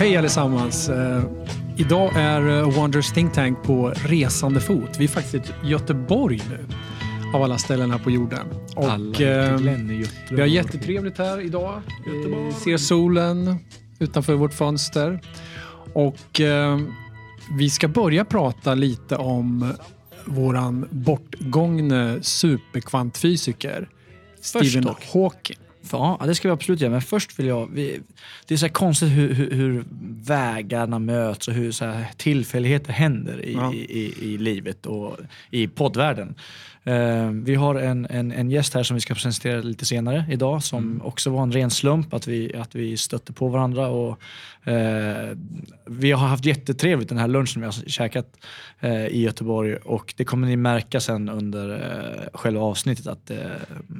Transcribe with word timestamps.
Hej 0.00 0.16
allesammans! 0.16 0.88
Eh, 0.88 1.22
idag 1.76 2.16
är 2.16 2.48
eh, 2.48 2.70
Wonders 2.70 3.12
Think 3.12 3.32
Tank 3.32 3.62
på 3.62 3.92
resande 3.96 4.60
fot. 4.60 4.96
Vi 4.98 5.04
är 5.04 5.08
faktiskt 5.08 5.54
i 5.64 5.68
Göteborg 5.68 6.42
nu, 6.50 6.58
av 7.34 7.42
alla 7.42 7.58
ställen 7.58 7.90
här 7.90 7.98
på 7.98 8.10
jorden. 8.10 8.46
Och, 8.76 9.20
eh, 9.20 9.50
Göteborg. 9.50 10.06
vi 10.30 10.40
har 10.40 10.46
jättetrevligt 10.46 11.18
här 11.18 11.40
idag. 11.40 11.82
Vi 12.04 12.52
ser 12.52 12.76
solen 12.76 13.56
utanför 13.98 14.34
vårt 14.34 14.54
fönster. 14.54 15.20
Och 15.92 16.40
eh, 16.40 16.78
vi 17.58 17.70
ska 17.70 17.88
börja 17.88 18.24
prata 18.24 18.74
lite 18.74 19.16
om 19.16 19.72
våran 20.24 20.88
bortgångne 20.90 22.18
superkvantfysiker 22.22 23.88
Stephen. 24.40 24.94
Hawking. 25.12 25.58
Ja, 25.92 26.20
det 26.26 26.34
ska 26.34 26.48
vi 26.48 26.52
absolut 26.52 26.80
göra. 26.80 26.90
Men 26.90 27.02
först 27.02 27.38
vill 27.38 27.46
jag... 27.46 27.70
Vi, 27.72 28.00
det 28.46 28.54
är 28.54 28.58
så 28.58 28.66
här 28.66 28.72
konstigt 28.72 29.08
hur, 29.08 29.34
hur, 29.34 29.50
hur 29.50 29.84
vägarna 30.24 30.98
möts 30.98 31.48
och 31.48 31.54
hur 31.54 31.72
så 31.72 31.92
tillfälligheter 32.16 32.92
händer 32.92 33.44
i, 33.44 33.52
Ja. 33.54 33.74
i, 33.74 33.78
i, 33.78 34.34
i 34.34 34.38
livet 34.38 34.86
och 34.86 35.16
i 35.50 35.68
poddvärlden. 35.68 36.34
Eh, 36.84 37.30
vi 37.30 37.54
har 37.54 37.74
en, 37.74 38.06
en, 38.10 38.32
en 38.32 38.50
gäst 38.50 38.74
här 38.74 38.82
som 38.82 38.94
vi 38.94 39.00
ska 39.00 39.14
presentera 39.14 39.60
lite 39.60 39.84
senare 39.84 40.24
idag 40.30 40.62
som 40.62 41.02
också 41.04 41.30
var 41.30 41.42
en 41.42 41.52
ren 41.52 41.70
slump 41.70 42.14
att 42.14 42.26
vi, 42.26 42.54
att 42.56 42.74
vi 42.74 42.96
stötte 42.96 43.32
på 43.32 43.48
varandra. 43.48 43.88
Och, 43.88 44.20
eh, 44.64 45.36
vi 45.86 46.12
har 46.12 46.26
haft 46.28 46.44
jättetrevligt 46.44 47.08
den 47.08 47.18
här 47.18 47.28
lunchen 47.28 47.60
vi 47.60 47.64
har 47.64 47.72
käkat 47.72 48.36
eh, 48.80 49.06
i 49.06 49.20
Göteborg 49.22 49.76
och 49.76 50.14
det 50.16 50.24
kommer 50.24 50.46
ni 50.46 50.56
märka 50.56 51.00
sen 51.00 51.28
under 51.28 51.70
eh, 51.70 52.38
själva 52.38 52.60
avsnittet 52.60 53.06
att 53.06 53.30
eh, 53.30 53.36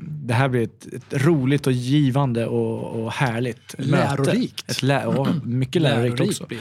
det 0.08 0.34
här 0.34 0.48
blir 0.48 0.62
ett, 0.62 0.86
ett 0.92 1.24
roligt 1.26 1.66
och 1.66 1.72
givande 1.72 2.46
och, 2.46 3.02
och 3.02 3.12
härligt 3.12 3.74
möte. 3.78 3.86
Lärorikt. 4.22 4.70
Ett 4.70 4.82
lä- 4.82 5.02
ja, 5.16 5.26
mycket 5.44 5.82
lärorikt, 5.82 6.18
Lärorikt 6.18 6.40
också. 6.42 6.54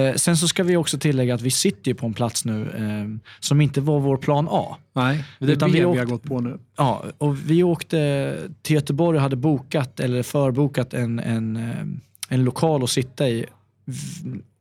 Eh, 0.00 0.14
sen 0.14 0.36
så 0.36 0.48
ska 0.48 0.62
vi 0.64 0.76
också 0.76 0.98
tillägga 0.98 1.34
att 1.34 1.42
vi 1.42 1.50
sitter 1.50 1.90
ju 1.90 1.94
på 1.94 2.06
en 2.06 2.14
plats 2.14 2.44
nu 2.44 2.62
eh, 2.62 3.30
som 3.40 3.60
inte 3.60 3.80
var 3.80 4.00
vår 4.00 4.16
plan 4.16 4.46
A. 4.50 4.76
Nej, 4.92 5.24
det 5.38 5.52
är 5.52 5.56
det 5.56 5.66
vi 5.66 5.84
åkte- 5.84 6.00
har 6.00 6.06
gått 6.06 6.22
på 6.22 6.40
nu. 6.40 6.58
Ja, 6.76 7.04
och 7.18 7.50
vi 7.50 7.62
åkte 7.62 8.36
till 8.62 8.74
Göteborg 8.74 9.16
och 9.16 9.22
hade 9.22 9.36
bokat 9.36 10.00
eller 10.00 10.22
förbokat 10.22 10.94
en, 10.94 11.18
en, 11.18 12.00
en 12.28 12.44
lokal 12.44 12.82
att 12.84 12.90
sitta 12.90 13.28
i. 13.28 13.46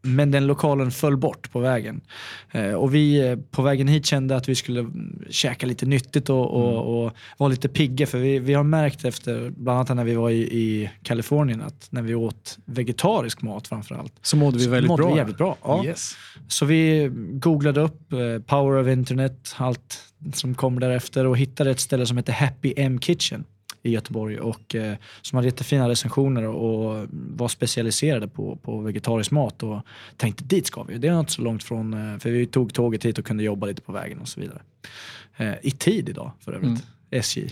Men 0.06 0.32
den 0.32 0.48
lokalen 0.48 0.92
föll 0.92 1.18
bort 1.18 1.52
på 1.52 1.60
vägen. 1.60 2.02
Eh, 2.52 2.74
Och 2.74 2.96
vi 2.96 3.28
eh, 3.28 3.38
på 3.52 3.62
vägen 3.62 3.88
hit 3.88 4.06
kände 4.06 4.36
att 4.36 4.50
vi 4.50 4.56
skulle 4.56 4.80
mm, 4.80 5.26
käka 5.30 5.66
lite 5.66 5.86
nyttigt 5.86 6.30
och, 6.30 6.52
och, 6.52 7.06
och 7.06 7.14
vara 7.38 7.50
lite 7.50 7.70
pigga. 7.70 8.08
För 8.08 8.18
vi, 8.18 8.40
vi 8.40 8.54
har 8.54 8.64
märkt 8.64 9.06
efter, 9.06 9.50
bland 9.50 9.80
annat 9.80 9.96
när 9.96 10.04
vi 10.04 10.16
var 10.16 10.30
i, 10.30 10.42
i 10.42 10.90
Kalifornien, 11.04 11.62
att 11.62 11.88
när 11.90 12.02
vi 12.02 12.16
åt 12.16 12.58
vegetarisk 12.66 13.42
mat 13.42 13.68
framförallt. 13.68 14.14
Så 14.22 14.38
mådde 14.38 14.58
vi 14.58 14.64
så 14.64 14.70
väldigt 14.70 14.88
mådde 14.88 15.04
bra. 15.04 15.12
Vi 15.12 15.18
jävligt 15.18 15.38
bra. 15.38 15.58
Ja. 15.64 15.86
Yes. 15.86 16.16
Så 16.48 16.66
vi 16.66 17.12
googlade 17.32 17.82
upp 17.82 18.14
eh, 18.14 18.40
Power 18.46 18.82
of 18.82 18.88
Internet, 18.88 19.56
allt 19.58 20.00
som 20.34 20.56
kom 20.56 20.80
därefter 20.80 21.26
och 21.26 21.38
hittade 21.38 21.72
ett 21.72 21.80
ställe 21.80 22.06
som 22.06 22.18
heter 22.18 22.34
Happy 22.34 22.74
M 22.78 23.00
Kitchen 23.00 23.44
i 23.84 23.92
Göteborg 23.92 24.40
och 24.40 24.76
eh, 24.76 24.96
som 25.22 25.36
hade 25.36 25.48
jättefina 25.48 25.90
recensioner 25.90 26.44
och 26.48 27.08
var 27.12 27.48
specialiserade 27.48 28.28
på, 28.28 28.56
på 28.56 28.80
vegetarisk 28.80 29.32
mat 29.32 29.64
och 29.64 29.82
tänkte 30.18 30.44
dit 30.44 30.68
ska 30.68 30.84
vi. 30.84 30.98
Det 30.98 31.08
är 31.08 31.20
inte 31.20 31.32
så 31.32 31.42
långt 31.42 31.64
från, 31.64 31.94
eh, 31.94 32.20
för 32.20 32.30
vi 32.30 32.46
tog 32.46 32.74
tåget 32.74 33.06
hit 33.06 33.18
och 33.18 33.26
kunde 33.26 33.44
jobba 33.44 33.66
lite 33.68 33.82
på 33.82 33.92
vägen 33.92 34.20
och 34.20 34.28
så 34.28 34.40
vidare. 34.40 34.62
Eh, 35.38 35.54
I 35.62 35.72
tid 35.72 36.10
idag 36.10 36.32
för 36.40 36.52
övrigt, 36.52 36.68
Mm. 36.70 36.80
SJ. 37.12 37.50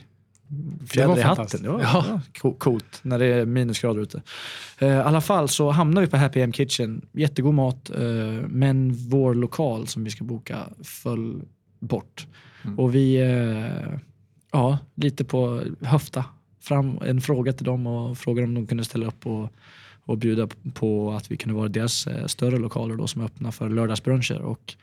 Fjäder 0.89 1.17
i 1.17 1.21
hatten, 1.21 1.61
det 1.63 1.69
var, 1.69 1.81
Ja. 1.81 2.21
coolt 2.57 2.99
när 3.01 3.19
det 3.19 3.25
är 3.25 3.45
minusgrader 3.45 4.01
ute. 4.01 4.21
Eh, 4.79 4.87
I 4.87 4.91
alla 4.91 5.21
fall 5.21 5.49
så 5.49 5.69
hamnade 5.71 6.05
vi 6.05 6.11
på 6.11 6.17
Happy 6.17 6.39
M 6.41 6.53
Kitchen. 6.53 7.05
Jättegod 7.11 7.53
mat, 7.53 7.89
eh, 7.89 8.01
men 8.47 8.93
vår 8.93 9.33
lokal 9.35 9.87
som 9.87 10.03
vi 10.03 10.09
ska 10.09 10.23
boka 10.23 10.57
föll 10.83 11.41
bort. 11.79 12.27
Mm. 12.63 12.79
Och 12.79 12.95
vi, 12.95 13.17
ja, 14.51 14.77
lite 14.95 15.23
på 15.23 15.63
höfta 15.81 16.25
fram 16.59 16.99
en 17.05 17.21
fråga 17.21 17.53
till 17.53 17.65
dem 17.65 17.87
och 17.87 18.17
frågade 18.17 18.47
om 18.47 18.53
de 18.53 18.67
kunde 18.67 18.83
ställa 18.83 19.05
upp 19.05 19.27
och, 19.27 19.49
och 20.03 20.17
bjuda 20.17 20.47
på 20.73 21.11
att 21.11 21.31
vi 21.31 21.37
kunde 21.37 21.55
vara 21.55 21.67
deras 21.67 22.07
eh, 22.07 22.25
större 22.25 22.57
lokaler 22.57 22.95
då 22.95 23.07
som 23.07 23.21
är 23.21 23.25
öppna 23.25 23.51
för 23.51 23.69
lördagsbruncher. 23.69 24.41
Och, 24.41 24.75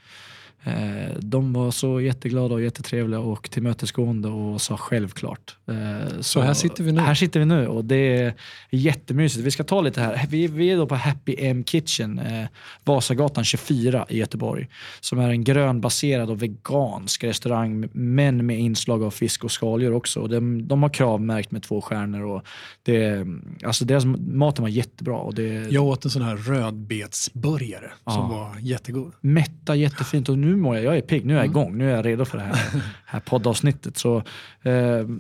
de 1.19 1.52
var 1.52 1.70
så 1.70 2.00
jätteglada 2.00 2.54
och 2.54 2.62
jättetrevliga 2.62 3.20
och 3.20 3.50
tillmötesgående 3.50 4.28
och 4.28 4.60
sa 4.60 4.76
självklart. 4.76 5.56
Eh, 5.69 6.20
Så 6.20 6.41
här 6.41 6.54
sitter 6.54 6.84
vi 6.84 6.92
nu. 6.92 7.00
Här 7.00 7.14
sitter 7.14 7.41
vi 7.41 7.46
nu 7.46 7.66
och 7.66 7.84
det 7.84 8.16
är 8.22 8.34
jättemysigt. 8.70 9.44
Vi 9.46 9.50
ska 9.50 9.64
ta 9.64 9.80
lite 9.80 10.00
här. 10.00 10.26
Vi, 10.30 10.46
vi 10.46 10.70
är 10.70 10.76
då 10.76 10.86
på 10.86 10.94
Happy 10.94 11.34
M 11.38 11.64
Kitchen, 11.64 12.19
eh, 12.19 12.44
Vasagatan 12.84 13.44
24 13.44 14.06
i 14.08 14.19
Göteborg. 14.19 14.69
Som 15.00 15.19
är 15.19 15.28
en 15.28 15.44
grönbaserad 15.44 16.30
och 16.30 16.42
vegansk 16.42 17.25
restaurang 17.25 17.88
men 17.92 18.46
med 18.46 18.58
inslag 18.58 19.02
av 19.02 19.10
fisk 19.10 19.44
och 19.44 19.50
skaldjur 19.50 19.92
också. 19.92 20.20
Och 20.20 20.28
De, 20.28 20.69
de 20.69 20.82
har 20.82 20.90
kravmärkt 20.90 21.50
med 21.50 21.62
två 21.62 21.80
stjärnor. 21.80 22.22
Och 22.25 22.42
det, 22.82 23.26
alltså 23.64 23.84
deras 23.84 24.04
maten 24.19 24.62
var 24.62 24.69
jättebra. 24.69 25.16
Och 25.16 25.34
det, 25.34 25.66
Jag 25.70 25.84
åt 25.84 26.04
en 26.04 26.10
sån 26.10 26.22
här 26.22 26.36
rödbetsburgare 26.36 27.90
Ja. 28.04 28.12
som 28.12 28.28
var 28.28 28.56
jättegod. 28.60 29.12
Mätta 29.20 29.75
jättefint 29.76 30.28
och 30.28 30.38
nu 30.38 30.47
mår 30.56 30.76
jag, 30.76 30.84
jag 30.84 30.97
är 30.97 31.00
pigg, 31.00 31.26
nu 31.26 31.32
är 31.34 31.36
jag 31.38 31.47
igång, 31.47 31.78
nu 31.78 31.91
är 31.91 31.97
jag 31.97 32.06
redo 32.06 32.25
för 32.25 32.38
det 32.38 32.44
här, 32.44 32.82
här 33.06 33.20
poddavsnittet. 33.20 33.97
Så, 33.98 34.22
eh, 34.62 34.72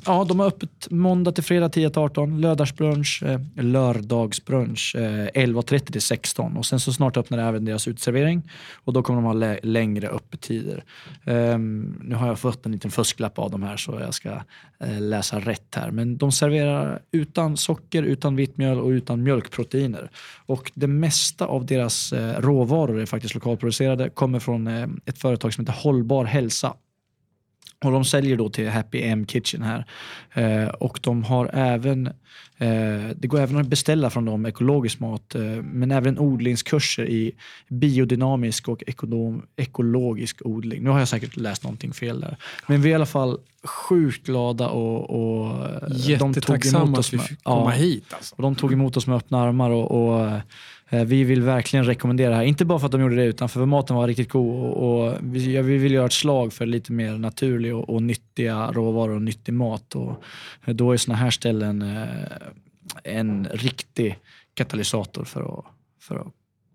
ja, 0.06 0.24
de 0.28 0.40
har 0.40 0.46
öppet 0.46 0.90
måndag 0.90 1.32
till 1.32 1.44
fredag 1.44 1.68
10 1.68 1.90
till 1.90 1.98
18, 2.02 2.40
lördagsbrunch, 2.40 3.22
eh, 3.26 3.40
lördagsbrunch 3.54 4.94
eh, 4.96 5.00
11.30 5.34 5.92
till 5.92 6.02
16 6.02 6.56
och 6.56 6.66
sen 6.66 6.80
så 6.80 6.92
snart 6.92 7.16
öppnar 7.16 7.38
även 7.38 7.64
deras 7.64 7.88
uteservering 7.88 8.50
och 8.84 8.92
då 8.92 9.02
kommer 9.02 9.16
de 9.20 9.24
ha 9.26 9.32
lä- 9.32 9.60
längre 9.62 10.08
öppettider. 10.08 10.84
Eh, 11.24 11.58
nu 11.58 12.14
har 12.14 12.26
jag 12.26 12.38
fått 12.38 12.66
en 12.66 12.72
liten 12.72 12.90
fusklapp 12.90 13.38
av 13.38 13.50
de 13.50 13.62
här 13.62 13.76
så 13.76 13.98
jag 14.00 14.14
ska 14.14 14.30
eh, 14.80 15.00
läsa 15.00 15.40
rätt 15.40 15.74
här. 15.74 15.90
Men 15.90 16.16
de 16.16 16.32
serverar 16.32 17.00
utan 17.12 17.56
socker, 17.56 18.02
utan 18.02 18.36
vitt 18.36 18.56
mjöl 18.56 18.80
och 18.80 18.88
utan 18.88 19.22
mjölkproteiner. 19.22 20.10
Och 20.48 20.72
det 20.74 20.86
mesta 20.86 21.46
av 21.46 21.66
deras 21.66 22.12
eh, 22.12 22.40
råvaror 22.40 23.00
är 23.00 23.06
faktiskt 23.06 23.34
lokalproducerade, 23.34 24.10
kommer 24.10 24.40
från 24.40 24.66
eh, 24.66 24.88
ett 25.06 25.18
företag 25.18 25.54
som 25.54 25.66
heter 25.66 25.82
Hållbar 25.82 26.24
hälsa. 26.24 26.74
Och 27.84 27.92
de 27.92 28.04
säljer 28.04 28.36
då 28.36 28.48
till 28.48 28.68
Happy 28.68 29.02
M 29.02 29.26
Kitchen 29.26 29.62
här. 29.62 29.86
Eh, 30.32 30.68
och 30.68 31.00
de 31.02 31.24
har 31.24 31.50
även, 31.52 32.06
eh, 32.06 33.08
det 33.16 33.28
går 33.28 33.40
även 33.40 33.56
att 33.56 33.66
beställa 33.66 34.10
från 34.10 34.24
dem 34.24 34.46
ekologisk 34.46 35.00
mat, 35.00 35.34
eh, 35.34 35.42
men 35.62 35.90
även 35.90 36.18
odlingskurser 36.18 37.08
i 37.08 37.32
biodynamisk 37.68 38.68
och 38.68 38.82
ekonom, 38.86 39.42
ekologisk 39.56 40.36
odling. 40.44 40.82
Nu 40.82 40.90
har 40.90 40.98
jag 40.98 41.08
säkert 41.08 41.36
läst 41.36 41.62
någonting 41.62 41.92
fel 41.92 42.20
där. 42.20 42.36
Men 42.66 42.82
vi 42.82 42.88
är 42.88 42.92
i 42.92 42.94
alla 42.94 43.06
fall 43.06 43.38
sjukt 43.64 44.26
glada 44.26 44.68
och, 44.68 45.10
och 45.10 45.66
eh, 46.10 46.18
de 46.18 46.34
tog 46.34 46.66
emot 46.66 46.92
att 46.92 46.98
oss 46.98 47.12
vi 47.12 47.16
med, 47.16 47.26
fick 47.26 47.44
komma 47.44 47.70
hit. 47.70 48.04
Alltså. 48.10 48.34
och 48.34 48.42
de 48.42 48.54
tog 48.54 48.72
emot 48.72 48.96
oss 48.96 49.06
med 49.06 49.16
öppna 49.16 49.42
armar 49.42 49.70
och, 49.70 49.90
och 49.90 50.26
eh, 50.26 50.40
vi 50.90 51.24
vill 51.24 51.42
verkligen 51.42 51.84
rekommendera 51.86 52.30
det 52.30 52.36
här. 52.36 52.42
Inte 52.42 52.64
bara 52.64 52.78
för 52.78 52.86
att 52.86 52.92
de 52.92 53.00
gjorde 53.00 53.16
det 53.16 53.24
utan 53.24 53.48
för 53.48 53.62
att 53.62 53.68
maten 53.68 53.96
var 53.96 54.06
riktigt 54.06 54.28
god 54.28 54.64
och, 54.64 55.04
och 55.06 55.14
vi, 55.22 55.62
vi 55.62 55.76
vill 55.78 55.92
göra 55.92 56.06
ett 56.06 56.12
slag 56.12 56.52
för 56.52 56.66
lite 56.66 56.92
mer 56.92 57.18
naturlig 57.18 57.74
och, 57.74 57.88
och 57.90 58.02
nyttiga 58.02 58.72
råvaror 58.72 59.14
och 59.14 59.22
nyttig 59.22 59.52
mat. 59.54 59.94
Och 59.94 60.22
eh, 60.64 60.74
då 60.74 60.92
är 60.92 60.96
såna 60.96 61.16
här 61.18 61.30
ställen 61.30 61.82
eh, 61.82 62.06
en 63.04 63.48
riktig 63.52 64.18
katalysator 64.54 65.24
för 65.24 65.58
att, 65.58 65.64
för 66.00 66.16
att 66.16 66.26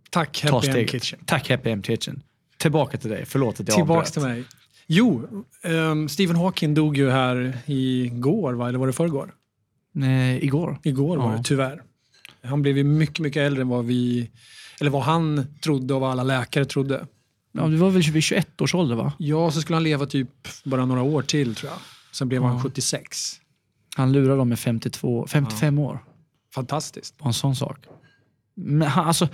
Tack 0.09 0.41
ta 0.47 0.55
Happy 0.55 0.67
steget. 0.67 0.91
Kitchen. 0.91 1.19
Tack 1.25 1.49
Happy 1.49 1.69
M 1.69 1.81
Kitchen. 1.83 2.21
Tillbaka 2.57 2.97
till 2.97 3.09
dig, 3.09 3.25
förlåt 3.25 3.59
att 3.59 3.67
jag 3.67 3.77
Tillbaks 3.77 4.17
avbröt. 4.17 4.33
till 4.33 4.37
mig. 4.41 4.43
Jo, 4.87 5.27
um, 5.63 6.09
Stephen 6.09 6.35
Hawking 6.35 6.73
dog 6.73 6.97
ju 6.97 7.09
här 7.09 7.57
igår, 7.65 8.53
va? 8.53 8.69
eller 8.69 8.79
var 8.79 8.87
det 8.87 8.93
förrgår? 8.93 9.33
Eh, 9.95 10.43
igår. 10.43 10.79
Igår 10.83 11.17
var 11.17 11.31
Ja. 11.31 11.37
det, 11.37 11.43
tyvärr. 11.43 11.81
Han 12.43 12.61
blev 12.61 12.77
ju 12.77 12.83
mycket, 12.83 13.19
mycket 13.19 13.39
äldre 13.39 13.61
än 13.61 13.67
vad 13.67 13.85
vi, 13.85 14.29
eller 14.79 14.91
vad 14.91 15.03
han 15.03 15.45
trodde 15.63 15.93
och 15.93 16.01
vad 16.01 16.11
alla 16.11 16.23
läkare 16.23 16.65
trodde. 16.65 17.07
Ja, 17.51 17.67
det 17.67 17.77
var 17.77 17.89
väl 17.89 18.01
vid 18.01 18.23
21 18.23 18.61
års 18.61 18.75
ålder 18.75 18.95
va? 18.95 19.13
Ja, 19.17 19.51
så 19.51 19.61
skulle 19.61 19.75
han 19.75 19.83
leva 19.83 20.05
typ 20.05 20.47
bara 20.63 20.85
några 20.85 21.01
år 21.01 21.21
till 21.21 21.55
tror 21.55 21.71
jag. 21.71 21.79
Sen 22.11 22.27
blev 22.29 22.43
han 22.43 22.55
Ja. 22.55 22.63
76. 22.63 23.39
Han 23.95 24.11
lurade 24.11 24.37
dem 24.37 24.49
med 24.49 24.59
52, 24.59 25.27
55 25.27 25.79
år. 25.79 26.03
Fantastiskt. 26.55 27.17
Bara 27.17 27.27
en 27.27 27.33
sån 27.33 27.55
sak. 27.55 27.77
Men 28.55 28.87
han, 28.87 29.07
alltså, 29.07 29.27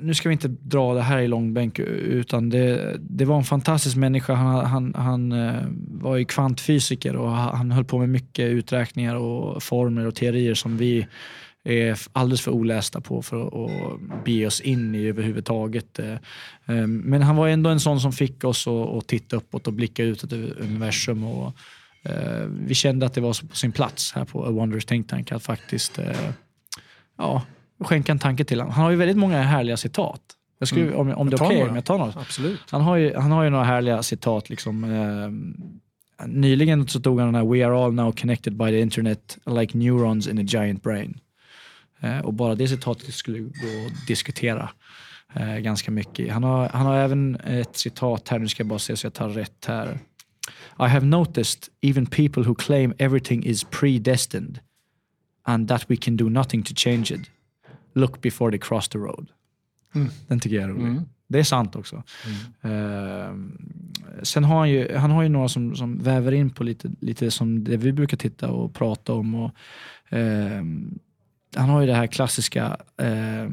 nu 0.00 0.14
ska 0.14 0.28
vi 0.28 0.32
inte 0.32 0.48
dra 0.48 0.94
det 0.94 1.02
här 1.02 1.18
i 1.18 1.28
långbänk, 1.28 1.78
utan 1.78 2.48
det, 2.48 2.96
det 3.00 3.24
var 3.24 3.36
en 3.36 3.44
fantastisk 3.44 3.96
människa. 3.96 4.34
Han, 4.34 4.66
han, 4.66 4.94
han 4.94 5.32
eh, 5.32 5.62
var 5.90 6.16
ju 6.16 6.24
kvantfysiker 6.24 7.16
och 7.16 7.30
han 7.30 7.70
höll 7.70 7.84
på 7.84 7.98
med 7.98 8.08
mycket 8.08 8.48
uträkningar 8.48 9.14
och 9.14 9.62
former 9.62 10.06
och 10.06 10.14
teorier 10.14 10.54
som 10.54 10.76
vi 10.76 11.06
är 11.66 11.98
alldeles 12.12 12.40
för 12.40 12.50
olästa 12.50 13.00
på 13.00 13.22
för 13.22 13.46
att 13.46 14.24
be 14.24 14.46
oss 14.46 14.60
in 14.60 14.94
i 14.94 15.06
överhuvudtaget. 15.06 15.98
Eh, 15.98 16.12
eh, 16.66 16.86
men 16.86 17.22
han 17.22 17.36
var 17.36 17.48
ändå 17.48 17.70
en 17.70 17.80
sån 17.80 18.00
som 18.00 18.12
fick 18.12 18.44
oss 18.44 18.66
att 18.68 19.06
titta 19.06 19.36
uppåt 19.36 19.66
och 19.66 19.72
blicka 19.72 20.04
ut 20.04 20.32
över 20.32 20.60
universum. 20.60 21.24
Och, 21.24 21.56
vi 22.48 22.74
kände 22.74 23.06
att 23.06 23.14
det 23.14 23.20
var 23.20 23.48
på 23.48 23.56
sin 23.56 23.72
plats 23.72 24.12
här 24.12 24.24
på 24.24 24.46
A 24.46 24.50
Wonders 24.50 24.84
Think 24.84 25.08
Tank 25.08 25.32
att 25.32 25.42
faktiskt 25.42 25.98
ja, 27.18 27.42
skänka 27.80 28.12
en 28.12 28.18
tanke 28.18 28.44
till 28.44 28.60
honom. 28.60 28.74
Han 28.74 28.84
har 28.84 28.90
ju 28.90 28.96
väldigt 28.96 29.16
många 29.16 29.42
härliga 29.42 29.76
citat. 29.76 30.20
Jag 30.58 30.68
skulle, 30.68 30.86
mm. 30.86 30.98
Om, 30.98 31.12
om 31.12 31.30
det 31.30 31.36
är 31.36 31.44
okej 31.44 31.56
okay, 31.56 31.68
om 31.68 31.74
jag 31.74 31.84
tar 31.84 31.98
något. 31.98 32.16
Absolut. 32.16 32.60
Han 32.70 32.80
har, 32.80 32.96
ju, 32.96 33.14
han 33.14 33.32
har 33.32 33.44
ju 33.44 33.50
några 33.50 33.64
härliga 33.64 34.02
citat. 34.02 34.50
Liksom, 34.50 34.84
eh, 34.84 36.26
nyligen 36.26 36.88
så 36.88 37.00
tog 37.00 37.20
han 37.20 37.28
den 37.28 37.34
här 37.34 37.52
“We 37.52 37.66
are 37.66 37.84
all 37.84 37.92
now 37.92 38.12
connected 38.12 38.56
by 38.56 38.66
the 38.66 38.80
internet 38.80 39.38
like 39.46 39.78
neurons 39.78 40.28
in 40.28 40.38
a 40.38 40.42
giant 40.42 40.82
brain”. 40.82 41.20
Eh, 42.06 42.18
och 42.18 42.34
bara 42.34 42.54
det 42.54 42.68
citatet 42.68 43.14
skulle 43.14 43.38
gå 43.38 43.86
att 43.86 44.06
diskutera 44.06 44.70
eh, 45.34 45.56
ganska 45.56 45.90
mycket. 45.90 46.32
Han 46.32 46.42
har, 46.42 46.68
han 46.68 46.86
har 46.86 46.96
även 46.96 47.36
ett 47.36 47.76
citat 47.76 48.28
här, 48.28 48.38
nu 48.38 48.48
ska 48.48 48.60
jag 48.60 48.68
bara 48.68 48.78
se 48.78 48.96
så 48.96 49.06
jag 49.06 49.14
tar 49.14 49.28
rätt 49.28 49.64
här. 49.66 49.98
I 50.78 50.88
have 50.88 51.06
noticed 51.06 51.62
even 51.80 52.06
people 52.06 52.42
who 52.42 52.54
claim 52.54 52.94
everything 52.98 53.44
is 53.44 53.64
predestined 53.64 54.60
and 55.42 55.68
that 55.68 55.90
we 55.90 55.96
can 55.96 56.16
do 56.16 56.28
nothing 56.28 56.62
to 56.62 56.74
change 56.76 57.12
it. 57.12 57.30
Look 57.94 58.20
before 58.20 58.50
they 58.50 58.58
cross 58.58 58.88
the 58.88 58.98
road. 58.98 59.28
Mm. 59.94 60.08
Den 60.26 60.40
tycker 60.40 60.56
jag 60.56 60.64
är 60.64 60.68
rolig. 60.68 60.86
Mm. 60.86 61.02
Det 61.28 61.38
är 61.38 61.44
sant 61.44 61.76
också. 61.76 62.02
Mm. 62.62 62.72
Uh, 62.72 63.48
sen 64.22 64.44
har 64.44 64.58
han 64.58 64.70
ju, 64.70 64.96
han 64.96 65.10
har 65.10 65.22
ju 65.22 65.28
några 65.28 65.48
som, 65.48 65.76
som 65.76 65.98
väver 65.98 66.32
in 66.32 66.50
på 66.50 66.64
lite, 66.64 66.90
lite 67.00 67.30
som 67.30 67.64
det 67.64 67.76
vi 67.76 67.92
brukar 67.92 68.16
titta 68.16 68.50
och 68.50 68.74
prata 68.74 69.12
om. 69.12 69.34
Och, 69.34 69.50
uh, 70.12 70.62
han 71.56 71.68
har 71.68 71.80
ju 71.80 71.86
det 71.86 71.94
här 71.94 72.06
klassiska, 72.06 72.76
uh, 73.02 73.50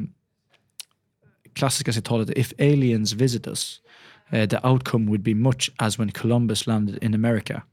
klassiska 1.53 1.93
citatet 1.93 2.37
If 2.37 2.53
aliens 2.59 3.13
visit 3.13 3.47
us, 3.47 3.81
uh, 4.33 4.45
the 4.45 4.59
outcome 4.63 5.05
would 5.07 5.21
be 5.21 5.35
much 5.35 5.71
as 5.77 5.99
when 5.99 6.11
Columbus 6.11 6.67
landed 6.67 7.03
in 7.03 7.13
America 7.13 7.63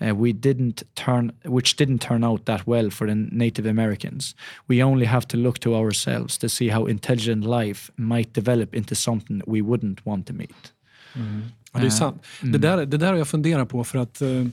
uh, 0.00 0.14
we 0.14 0.32
didn't 0.32 0.82
turn, 0.94 1.32
which 1.44 1.76
didn't 1.76 1.98
turn 1.98 2.24
out 2.24 2.44
that 2.44 2.66
well 2.66 2.90
for 2.90 3.06
the 3.06 3.14
Native 3.14 3.66
Americans. 3.66 4.34
We 4.66 4.82
only 4.82 5.06
have 5.06 5.26
to 5.28 5.36
look 5.36 5.58
to 5.58 5.74
ourselves 5.74 6.38
to 6.38 6.48
see 6.48 6.68
how 6.68 6.86
intelligent 6.86 7.44
life 7.44 7.90
might 7.96 8.32
develop 8.32 8.74
into 8.74 8.94
something 8.94 9.42
we 9.46 9.60
wouldn't 9.60 9.98
want 10.04 10.26
to 10.26 10.32
meet. 10.32 10.72
Mm. 11.14 11.42
Ja, 11.72 11.80
det 11.80 11.86
är 11.86 11.90
sant. 11.90 12.26
Mm. 12.42 12.52
Det, 12.52 12.58
där, 12.58 12.86
det 12.86 12.96
där 12.96 13.06
har 13.06 13.16
jag 13.16 13.28
funderat 13.28 13.68
på 13.68 13.84
för 13.84 13.98
att 13.98 14.22
uh, 14.22 14.46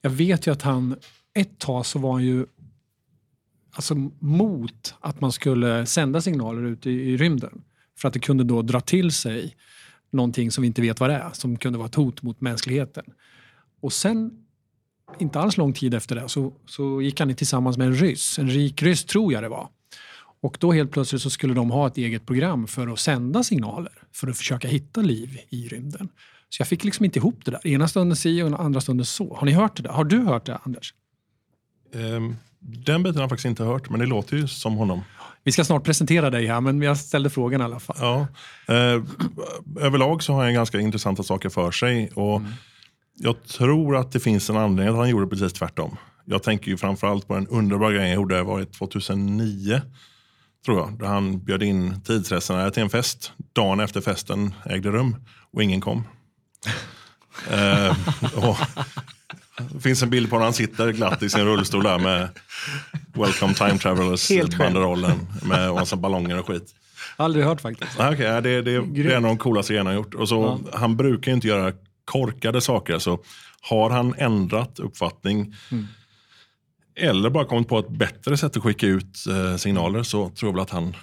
jag 0.00 0.10
vet 0.10 0.46
ju 0.46 0.52
att 0.52 0.62
han, 0.62 0.96
ett 1.34 1.58
tag 1.58 1.86
så 1.86 1.98
var 1.98 2.12
han 2.12 2.24
ju 2.24 2.46
alltså, 3.78 3.94
mot 4.18 4.94
att 5.00 5.20
man 5.20 5.32
skulle 5.32 5.86
sända 5.86 6.20
signaler 6.20 6.62
ut 6.62 6.86
i, 6.86 6.90
i 6.90 7.16
rymden. 7.16 7.62
För 7.98 8.08
att 8.08 8.14
det 8.14 8.20
kunde 8.20 8.44
då 8.44 8.62
dra 8.62 8.80
till 8.80 9.12
sig 9.12 9.56
någonting 10.10 10.50
som 10.50 10.62
vi 10.62 10.68
inte 10.68 10.82
vet 10.82 11.00
vad 11.00 11.10
det 11.10 11.16
är, 11.16 11.30
som 11.32 11.56
kunde 11.56 11.78
vara 11.78 11.88
ett 11.88 11.94
hot 11.94 12.22
mot 12.22 12.40
mänskligheten. 12.40 13.04
Och 13.80 13.92
sen 13.92 14.30
inte 15.18 15.40
alls 15.40 15.56
lång 15.56 15.72
tid 15.72 15.94
efter 15.94 16.16
det 16.16 16.28
så, 16.28 16.52
så 16.66 17.02
gick 17.02 17.20
han 17.20 17.34
tillsammans 17.34 17.78
med 17.78 17.86
en 17.86 17.94
ryss, 17.94 18.38
en 18.38 18.50
rik 18.50 18.82
ryss 18.82 19.04
tror 19.04 19.32
jag 19.32 19.42
det 19.42 19.48
var. 19.48 19.68
Och 20.40 20.56
då 20.60 20.72
helt 20.72 20.90
plötsligt 20.90 21.22
så 21.22 21.30
skulle 21.30 21.54
de 21.54 21.70
ha 21.70 21.86
ett 21.86 21.96
eget 21.96 22.26
program 22.26 22.66
för 22.66 22.88
att 22.88 22.98
sända 22.98 23.42
signaler 23.42 23.92
för 24.12 24.28
att 24.28 24.36
försöka 24.36 24.68
hitta 24.68 25.00
liv 25.00 25.38
i 25.48 25.68
rymden. 25.68 26.08
Så 26.48 26.60
jag 26.60 26.68
fick 26.68 26.84
liksom 26.84 27.04
inte 27.04 27.18
ihop 27.18 27.44
det 27.44 27.50
där. 27.50 27.66
Ena 27.66 27.88
stunden 27.88 28.16
si 28.16 28.42
och 28.42 28.60
andra 28.60 28.80
stunden 28.80 29.06
så. 29.06 29.34
Har 29.34 29.46
ni 29.46 29.52
hört 29.52 29.76
det 29.76 29.82
där? 29.82 29.90
Har 29.90 30.04
du 30.04 30.18
hört 30.18 30.46
det 30.46 30.56
Anders? 30.56 30.94
Um, 31.92 32.36
den 32.60 33.02
biten 33.02 33.16
har 33.16 33.22
jag 33.22 33.30
faktiskt 33.30 33.46
inte 33.46 33.64
hört, 33.64 33.90
men 33.90 34.00
det 34.00 34.06
låter 34.06 34.36
ju 34.36 34.48
som 34.48 34.74
honom. 34.74 35.02
Vi 35.44 35.52
ska 35.52 35.64
snart 35.64 35.84
presentera 35.84 36.30
dig 36.30 36.46
här, 36.46 36.60
men 36.60 36.82
jag 36.82 36.98
ställde 36.98 37.30
frågan 37.30 37.60
i 37.60 37.64
alla 37.64 37.80
fall. 37.80 37.96
Ja, 38.00 38.26
eh, 38.74 39.02
överlag 39.80 40.22
så 40.22 40.32
har 40.32 40.44
han 40.44 40.54
ganska 40.54 40.80
intressanta 40.80 41.22
saker 41.22 41.48
för 41.48 41.70
sig. 41.70 42.10
Och 42.14 42.36
mm. 42.36 42.52
Jag 43.20 43.44
tror 43.46 43.96
att 43.96 44.12
det 44.12 44.20
finns 44.20 44.50
en 44.50 44.56
anledning 44.56 44.94
att 44.94 45.00
han 45.00 45.08
gjorde 45.08 45.26
precis 45.26 45.52
tvärtom. 45.52 45.96
Jag 46.24 46.42
tänker 46.42 46.70
ju 46.70 46.76
framförallt 46.76 47.28
på 47.28 47.34
en 47.34 47.46
underbar 47.46 47.92
grej 47.92 48.00
han 48.00 48.14
gjorde 48.14 48.42
var 48.42 48.64
2009. 48.64 49.80
Tror 50.64 50.78
jag, 50.78 50.98
där 50.98 51.06
han 51.06 51.44
bjöd 51.44 51.62
in 51.62 52.00
tidsresenärer 52.00 52.70
till 52.70 52.82
en 52.82 52.90
fest. 52.90 53.32
Dagen 53.52 53.80
efter 53.80 54.00
festen 54.00 54.54
ägde 54.64 54.90
rum 54.90 55.16
och 55.52 55.62
ingen 55.62 55.80
kom. 55.80 56.04
eh, 57.50 57.96
och, 58.36 58.56
det 59.72 59.80
finns 59.80 60.02
en 60.02 60.10
bild 60.10 60.30
på 60.30 60.36
när 60.36 60.44
han 60.44 60.52
sitter 60.52 60.92
glatt 60.92 61.22
i 61.22 61.28
sin 61.28 61.44
rullstol 61.44 61.82
där 61.82 61.98
med 61.98 62.28
Welcome 63.14 63.54
Time 63.54 63.78
Travelers 63.78 64.58
banderollen 64.58 65.18
med 65.42 65.74
massa 65.74 65.96
ballonger 65.96 66.38
och 66.38 66.46
skit. 66.46 66.74
Aldrig 67.16 67.44
hört 67.44 67.60
faktiskt. 67.60 68.00
Okay, 68.00 68.40
det, 68.40 68.62
det, 68.62 68.62
det, 68.62 69.00
är 69.00 69.16
en 69.16 69.24
av 69.24 69.28
de 69.28 69.38
coolaste 69.38 69.72
grejerna 69.72 69.90
han 69.90 69.96
gjort. 69.96 70.14
Och 70.14 70.28
så, 70.28 70.60
ja. 70.72 70.78
Han 70.78 70.96
brukar 70.96 71.32
inte 71.32 71.48
göra 71.48 71.72
korkade 72.04 72.60
saker. 72.60 72.94
Alltså, 72.94 73.18
har 73.60 73.90
han 73.90 74.14
ändrat 74.18 74.78
uppfattning 74.78 75.54
mm. 75.70 75.86
eller 76.96 77.30
bara 77.30 77.44
kommit 77.44 77.68
på 77.68 77.78
ett 77.78 77.88
bättre 77.88 78.36
sätt 78.36 78.56
att 78.56 78.62
skicka 78.62 78.86
ut 78.86 79.26
eh, 79.28 79.56
signaler 79.56 80.02
så 80.02 80.30
tror 80.30 80.48
jag 80.48 80.52
väl 80.52 80.62
att 80.62 80.70
han 80.70 80.96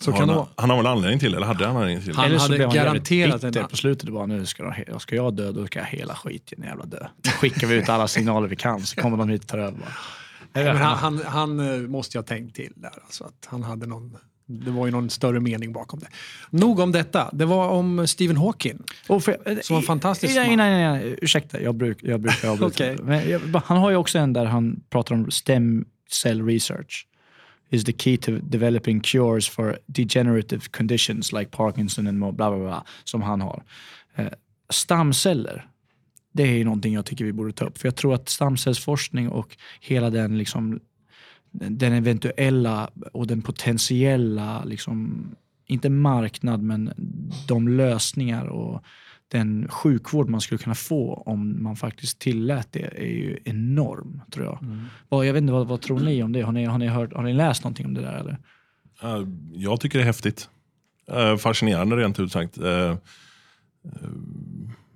så 0.00 0.10
har, 0.10 0.22
en, 0.22 0.46
han 0.56 0.70
har 0.70 0.76
väl 0.76 0.86
anledning 0.86 1.18
till 1.18 1.34
eller 1.34 1.46
hade 1.46 1.66
han 1.66 1.76
anledning 1.76 2.04
till 2.04 2.14
Han 2.14 2.24
eller 2.24 2.38
så 2.38 2.52
hade 2.52 2.74
garanterat 2.74 3.44
en... 3.44 3.68
på 3.68 3.76
slutet. 3.76 4.08
Bara, 4.08 4.26
nu 4.26 4.46
ska, 4.46 4.74
de, 4.86 5.00
ska 5.00 5.16
jag 5.16 5.34
dö, 5.34 5.52
då 5.52 5.66
ska 5.66 5.78
jag 5.78 5.86
hela 5.86 6.14
skiten 6.14 6.62
jävla 6.62 6.84
dö. 6.84 7.06
Då 7.16 7.30
skickar 7.30 7.66
vi 7.66 7.74
ut 7.74 7.88
alla 7.88 8.08
signaler 8.08 8.48
vi 8.48 8.56
kan 8.56 8.80
så 8.80 9.00
kommer 9.00 9.16
de 9.16 9.28
hit 9.28 9.42
och 9.42 9.48
tar 9.48 9.58
över. 9.58 9.78
Men 10.52 10.76
han, 10.76 10.96
han, 10.96 11.22
han, 11.26 11.60
eh, 11.60 11.88
måste 11.88 12.16
ju 12.16 12.20
ha 12.20 12.26
tänkt 12.26 12.56
till 12.56 12.72
där. 12.76 12.92
Alltså 13.04 13.24
att 13.24 13.46
han 13.46 13.62
hade 13.62 13.86
någon 13.86 14.16
det 14.46 14.70
var 14.70 14.86
ju 14.86 14.92
någon 14.92 15.10
större 15.10 15.40
mening 15.40 15.72
bakom 15.72 16.00
det. 16.00 16.06
Nog 16.50 16.78
om 16.78 16.92
detta. 16.92 17.30
Det 17.32 17.44
var 17.44 17.68
om 17.68 18.06
Stephen 18.06 18.36
Hawking. 18.36 18.78
Oh, 19.08 19.20
för, 19.20 19.62
som 19.62 19.74
var 19.76 19.82
fantastisk 19.82 20.34
nej, 20.34 20.56
nej, 20.56 20.70
nej, 20.70 20.88
nej, 20.88 21.18
ursäkta, 21.22 21.60
jag, 21.60 21.74
bruk, 21.74 21.98
jag 22.02 22.20
brukar 22.20 22.48
avbryta. 22.48 22.92
okay. 23.02 23.62
han 23.64 23.78
har 23.78 23.90
ju 23.90 23.96
också 23.96 24.18
en 24.18 24.32
där 24.32 24.44
han 24.44 24.80
pratar 24.90 25.14
om 25.14 25.30
stem 25.30 25.84
cell 26.10 26.46
research 26.46 27.06
is 27.74 27.84
the 27.84 27.92
key 27.92 28.16
to 28.16 28.38
developing 28.42 29.00
cures 29.00 29.48
for 29.48 29.78
degenerative 29.86 30.70
conditions 30.70 31.32
like 31.32 31.50
Parkinson 31.50 32.06
and 32.06 32.18
bla 32.18 32.32
bla 32.32 32.58
bla 32.58 32.84
som 33.04 33.22
han 33.22 33.40
har. 33.40 33.62
Eh, 34.16 34.28
stamceller, 34.70 35.68
det 36.32 36.42
är 36.42 36.64
någonting 36.64 36.94
jag 36.94 37.06
tycker 37.06 37.24
vi 37.24 37.32
borde 37.32 37.52
ta 37.52 37.64
upp. 37.64 37.78
För 37.78 37.88
jag 37.88 37.96
tror 37.96 38.14
att 38.14 38.28
stamcellsforskning 38.28 39.28
och 39.28 39.56
hela 39.80 40.10
den 40.10 40.38
liksom 40.38 40.80
den 41.54 41.92
eventuella 41.92 42.90
och 43.12 43.26
den 43.26 43.42
potentiella, 43.42 44.64
liksom, 44.64 45.26
inte 45.66 45.90
marknad, 45.90 46.62
men 46.62 46.92
de 47.48 47.68
lösningar 47.68 48.44
och 48.46 48.82
den 49.34 49.68
sjukvård 49.68 50.28
man 50.28 50.40
skulle 50.40 50.58
kunna 50.58 50.74
få 50.74 51.14
om 51.26 51.62
man 51.62 51.76
faktiskt 51.76 52.18
tillät 52.18 52.68
det 52.70 52.80
är 52.80 53.06
ju 53.06 53.38
enorm, 53.44 54.20
tror 54.30 54.44
jag. 54.44 54.62
Mm. 54.62 54.86
jag 55.08 55.32
vet 55.32 55.40
inte, 55.40 55.52
vad, 55.52 55.66
vad, 55.66 55.80
tror 55.80 56.00
ni 56.00 56.22
om 56.22 56.32
det? 56.32 56.42
Har 56.42 56.52
ni, 56.52 56.64
har, 56.64 56.78
ni 56.78 56.86
hört, 56.86 57.12
har 57.12 57.22
ni 57.22 57.32
läst 57.32 57.64
någonting 57.64 57.86
om 57.86 57.94
det 57.94 58.00
där? 58.00 58.12
Eller? 58.12 58.38
Jag 59.52 59.80
tycker 59.80 59.98
det 59.98 60.02
är 60.02 60.06
häftigt. 60.06 60.48
Fascinerande 61.38 61.96
rent 61.96 62.20
ut 62.20 62.32
sagt. 62.32 62.58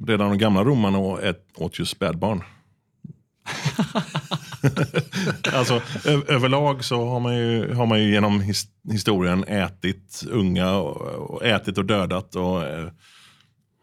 Redan 0.07 0.28
de 0.28 0.38
gamla 0.38 0.64
romarna 0.64 0.99
åt 1.57 1.80
ju 1.80 1.85
spädbarn. 1.85 2.42
alltså, 5.52 5.83
överlag 6.28 6.85
så 6.85 7.09
har 7.09 7.21
man 7.21 7.37
ju, 7.37 7.75
har 7.75 7.87
man 7.87 8.02
ju 8.02 8.12
genom 8.12 8.40
his, 8.40 8.66
historien 8.92 9.45
ätit 9.45 10.25
unga 10.30 10.76
och, 10.76 10.97
och, 11.00 11.45
ätit 11.45 11.78
och 11.78 11.85
dödat 11.85 12.35
och 12.35 12.62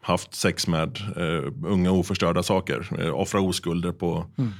haft 0.06 0.34
sex 0.34 0.66
med 0.66 0.98
eh, 1.16 1.52
unga 1.64 1.90
oförstörda 1.90 2.42
saker. 2.42 2.88
Eh, 3.00 3.14
offra 3.14 3.40
oskulder 3.40 3.92
på 3.92 4.26
mm. 4.38 4.52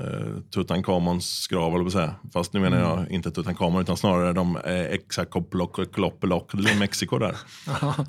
eh, 0.00 0.40
Tutankhamons 0.54 1.46
grav, 1.46 1.74
eller 1.74 1.90
säga. 1.90 2.14
Fast 2.32 2.52
nu 2.52 2.60
menar 2.60 2.78
jag 2.78 2.98
mm. 2.98 3.12
inte 3.12 3.30
Tutankhamon 3.30 3.82
utan 3.82 3.96
snarare 3.96 4.32
de 4.32 4.56
eh, 4.56 4.98
Kloppelok 5.92 6.54
i 6.54 6.78
Mexiko 6.78 7.18
där. 7.18 7.36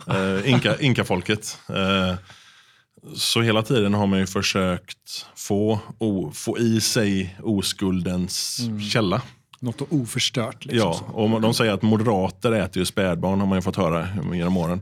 eh, 0.39 0.51
Inka, 0.51 0.79
Inka-folket. 0.79 1.57
Eh, 1.69 2.15
så 3.15 3.41
hela 3.41 3.63
tiden 3.63 3.93
har 3.93 4.07
man 4.07 4.19
ju 4.19 4.27
försökt 4.27 5.25
få, 5.36 5.79
o, 5.98 6.31
få 6.33 6.57
i 6.57 6.81
sig 6.81 7.38
oskuldens 7.43 8.59
mm. 8.59 8.81
källa. 8.81 9.21
Något 9.59 9.81
oförstört. 9.89 10.65
Liksom 10.65 10.79
ja, 10.79 11.03
och 11.13 11.41
de 11.41 11.53
säger 11.53 11.74
att 11.74 11.81
moderater 11.81 12.51
äter 12.51 12.79
ju 12.79 12.86
spädbarn 12.86 13.39
har 13.39 13.48
man 13.48 13.57
ju 13.57 13.62
fått 13.62 13.75
höra 13.75 14.07
genom 14.33 14.57
åren. 14.57 14.81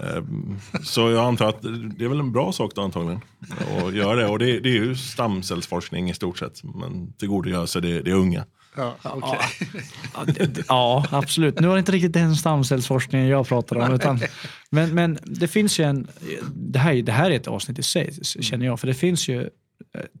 Ehm, 0.00 0.56
så 0.82 1.10
jag 1.10 1.24
antar 1.26 1.48
att 1.48 1.62
det 1.96 2.04
är 2.04 2.08
väl 2.08 2.20
en 2.20 2.32
bra 2.32 2.52
sak 2.52 2.72
då 2.74 2.82
antagligen. 2.82 3.20
Att 3.86 3.94
göra 3.94 4.14
det. 4.14 4.26
Och 4.26 4.38
det, 4.38 4.60
det 4.60 4.68
är 4.68 4.74
ju 4.74 4.96
stamcellsforskning 4.96 6.10
i 6.10 6.14
stort 6.14 6.38
sett. 6.38 6.64
Man 6.64 7.12
tillgodogör 7.12 7.66
sig 7.66 7.82
det, 7.82 8.02
det 8.02 8.12
unga. 8.12 8.44
Ja, 8.76 8.96
okay. 9.14 10.46
ja, 10.68 11.06
absolut. 11.10 11.60
Nu 11.60 11.66
var 11.66 11.74
det 11.74 11.78
inte 11.78 11.92
riktigt 11.92 12.12
den 12.12 12.36
stamcellsforskningen 12.36 13.28
jag 13.28 13.48
pratar 13.48 13.76
om. 13.76 13.94
Utan, 13.94 14.20
men, 14.70 14.94
men 14.94 15.18
det 15.24 15.48
finns 15.48 15.80
ju 15.80 15.84
en... 15.84 16.08
Det 16.54 16.78
här, 16.78 16.94
det 17.02 17.12
här 17.12 17.30
är 17.30 17.34
ett 17.36 17.48
avsnitt 17.48 17.78
i 17.78 17.82
sig, 17.82 18.12
känner 18.22 18.66
jag. 18.66 18.80
För 18.80 18.86
det 18.86 18.94
finns 18.94 19.28
ju... 19.28 19.40
eh, 19.42 19.48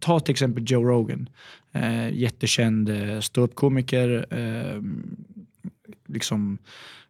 Ta 0.00 0.20
till 0.20 0.32
exempel 0.32 0.64
Joe 0.66 0.84
Rogan. 0.84 1.28
Eh, 1.72 2.10
jättekänd 2.12 2.88
eh, 2.88 3.20
ståuppkomiker. 3.20 4.26
Eh, 4.30 4.82
liksom, 6.08 6.58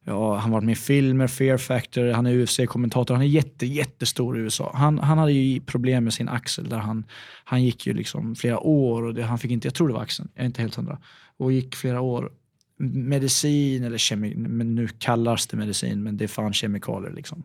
ja, 0.08 0.34
han 0.34 0.42
har 0.42 0.50
varit 0.50 0.64
med 0.64 0.72
i 0.72 0.76
filmer, 0.76 1.26
Fear 1.26 1.56
Factor, 1.56 2.10
han 2.10 2.26
är 2.26 2.34
UFC-kommentator. 2.34 3.14
Han 3.14 3.22
är 3.22 3.26
jätte, 3.26 3.66
jättestor 3.66 4.38
i 4.38 4.40
USA. 4.40 4.72
Han, 4.74 4.98
han 4.98 5.18
hade 5.18 5.32
ju 5.32 5.60
problem 5.60 6.04
med 6.04 6.14
sin 6.14 6.28
axel 6.28 6.68
där 6.68 6.78
han, 6.78 7.04
han 7.44 7.64
gick 7.64 7.86
ju 7.86 7.92
liksom 7.92 8.34
flera 8.34 8.60
år 8.60 9.02
och 9.02 9.14
det, 9.14 9.22
han 9.22 9.38
fick 9.38 9.50
inte, 9.50 9.66
jag 9.66 9.74
tror 9.74 9.88
det 9.88 9.94
var 9.94 10.02
axeln, 10.02 10.28
jag 10.34 10.42
är 10.42 10.46
inte 10.46 10.62
helt 10.62 10.74
hundra. 10.74 10.98
Och 11.36 11.52
gick 11.52 11.76
flera 11.76 12.00
år 12.00 12.30
medicin, 12.78 13.84
eller 13.84 13.98
kemi, 13.98 14.34
men 14.36 14.74
nu 14.74 14.88
kallas 14.88 15.46
det 15.46 15.56
medicin, 15.56 16.02
men 16.02 16.16
det 16.16 16.24
är 16.24 16.28
fan 16.28 16.52
kemikalier. 16.52 17.12
Liksom. 17.12 17.44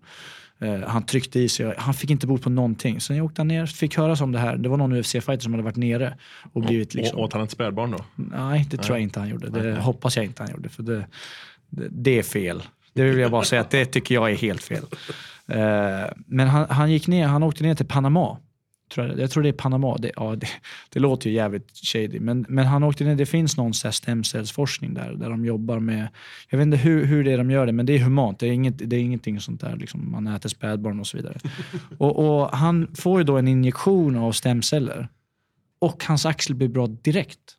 Eh, 0.59 0.79
han 0.87 1.05
tryckte 1.05 1.39
i 1.39 1.49
sig, 1.49 1.73
han 1.77 1.93
fick 1.93 2.09
inte 2.09 2.27
bot 2.27 2.41
på 2.41 2.49
någonting. 2.49 3.01
Sen 3.01 3.17
jag 3.17 3.25
åkte 3.25 3.39
han 3.39 3.47
ner, 3.47 3.65
fick 3.65 3.97
höras 3.97 4.21
om 4.21 4.31
det 4.31 4.39
här. 4.39 4.57
Det 4.57 4.69
var 4.69 4.77
någon 4.77 4.93
UFC-fighter 4.93 5.39
som 5.39 5.53
hade 5.53 5.63
varit 5.63 5.75
nere 5.75 6.17
och 6.53 6.61
blivit 6.61 6.93
liksom... 6.93 7.19
Åt 7.19 7.33
han 7.33 7.43
ett 7.43 7.51
spädbarn 7.51 7.91
då? 7.91 8.05
Nej, 8.15 8.67
det 8.71 8.77
tror 8.77 8.97
jag 8.97 9.03
inte 9.03 9.19
han 9.19 9.29
gjorde. 9.29 9.49
Det 9.49 9.75
hoppas 9.75 10.15
jag 10.15 10.25
inte 10.25 10.43
han 10.43 10.51
gjorde. 10.51 10.69
För 10.69 10.83
det, 10.83 11.05
det, 11.91 12.19
är 12.19 12.23
fel. 12.23 12.63
Det 12.93 13.03
vill 13.03 13.19
jag 13.19 13.31
bara 13.31 13.43
säga 13.43 13.61
att 13.61 13.69
det 13.69 13.85
tycker 13.85 14.15
jag 14.15 14.31
är 14.31 14.35
helt 14.35 14.63
fel. 14.63 14.83
Eh, 15.47 16.11
men 16.27 16.47
han, 16.47 16.69
han 16.69 16.91
gick 16.91 17.07
ner, 17.07 17.27
han 17.27 17.43
åkte 17.43 17.63
ner 17.63 17.75
till 17.75 17.85
Panama. 17.85 18.37
Tror 18.93 19.07
jag, 19.07 19.19
jag 19.19 19.31
tror 19.31 19.43
det 19.43 19.49
är 19.49 19.53
Panama. 19.53 19.97
Det, 19.97 20.11
ja, 20.15 20.35
det, 20.35 20.47
det 20.89 20.99
låter 20.99 21.29
ju 21.29 21.35
jävligt 21.35 21.77
shady. 21.77 22.19
Men, 22.19 22.45
men 22.49 22.65
han 22.65 22.83
åkte 22.83 23.03
ner, 23.03 23.15
det 23.15 23.25
finns 23.25 23.57
någon 23.57 23.73
stemcellsforskning 23.73 24.93
där, 24.93 25.13
där 25.13 25.29
de 25.29 25.45
jobbar 25.45 25.79
med, 25.79 26.07
jag 26.49 26.57
vet 26.57 26.65
inte 26.65 26.77
hur, 26.77 27.05
hur 27.05 27.23
det 27.23 27.31
är 27.31 27.37
de 27.37 27.51
gör 27.51 27.65
det, 27.65 27.71
men 27.71 27.85
det 27.85 27.93
är 27.93 27.99
humant. 27.99 28.39
Det 28.39 28.47
är, 28.47 28.51
inget, 28.51 28.89
det 28.89 28.95
är 28.95 28.99
ingenting 28.99 29.39
sånt 29.39 29.61
där, 29.61 29.75
liksom, 29.75 30.11
man 30.11 30.27
äter 30.27 30.49
spädbarn 30.49 30.99
och 30.99 31.07
så 31.07 31.17
vidare. 31.17 31.37
och, 31.97 32.41
och 32.41 32.49
han 32.57 32.87
får 32.95 33.19
ju 33.19 33.23
då 33.23 33.37
en 33.37 33.47
injektion 33.47 34.15
av 34.15 34.31
stemceller 34.31 35.07
och 35.79 36.03
hans 36.03 36.25
axel 36.25 36.55
blir 36.55 36.67
bra 36.67 36.87
direkt. 36.87 37.57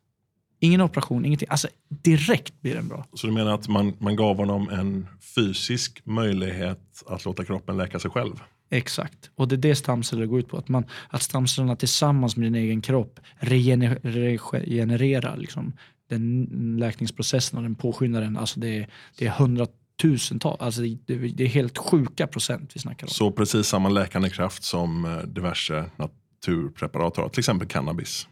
Ingen 0.59 0.81
operation, 0.81 1.25
ingenting. 1.25 1.47
Alltså 1.51 1.67
direkt 1.89 2.61
blir 2.61 2.75
den 2.75 2.87
bra. 2.87 3.05
Så 3.13 3.27
du 3.27 3.33
menar 3.33 3.53
att 3.53 3.67
man, 3.67 3.93
man 3.99 4.15
gav 4.15 4.37
honom 4.37 4.69
en 4.69 5.07
fysisk 5.35 6.01
möjlighet 6.03 7.03
att 7.07 7.25
låta 7.25 7.45
kroppen 7.45 7.77
läka 7.77 7.99
sig 7.99 8.11
själv? 8.11 8.33
Exakt. 8.69 9.29
Och 9.35 9.47
det 9.47 9.55
är 9.55 9.57
det 9.57 9.75
stamceller 9.75 10.25
går 10.25 10.39
ut 10.39 10.47
på. 10.47 10.57
Att, 10.57 10.67
man, 10.67 10.85
att 11.09 11.21
stamcellerna 11.21 11.75
tillsammans 11.75 12.37
med 12.37 12.45
din 12.45 12.55
egen 12.55 12.81
kropp 12.81 13.19
regener, 13.39 13.99
regenererar 14.03 15.37
liksom, 15.37 15.73
den 16.09 16.77
läkningsprocessen 16.79 17.57
och 17.57 17.63
den 17.63 17.75
påskyndar 17.75 18.21
den. 18.21 18.37
Alltså 18.37 18.59
det, 18.59 18.77
är, 18.77 18.87
det 19.17 19.25
är 19.25 19.29
hundratusentals, 19.29 20.61
alltså 20.61 20.81
det, 20.81 21.17
det, 21.17 21.43
är 21.43 21.47
helt 21.47 21.77
sjuka 21.77 22.27
procent 22.27 22.71
vi 22.75 22.79
snackar 22.79 23.07
om. 23.07 23.09
Så 23.09 23.31
precis 23.31 23.67
samma 23.67 23.89
läkande 23.89 24.29
kraft 24.29 24.63
som 24.63 25.05
eh, 25.05 25.17
diverse 25.17 25.85
naturpreparat 25.97 27.17
har, 27.17 27.29
till 27.29 27.39
exempel 27.39 27.67
cannabis, 27.67 28.27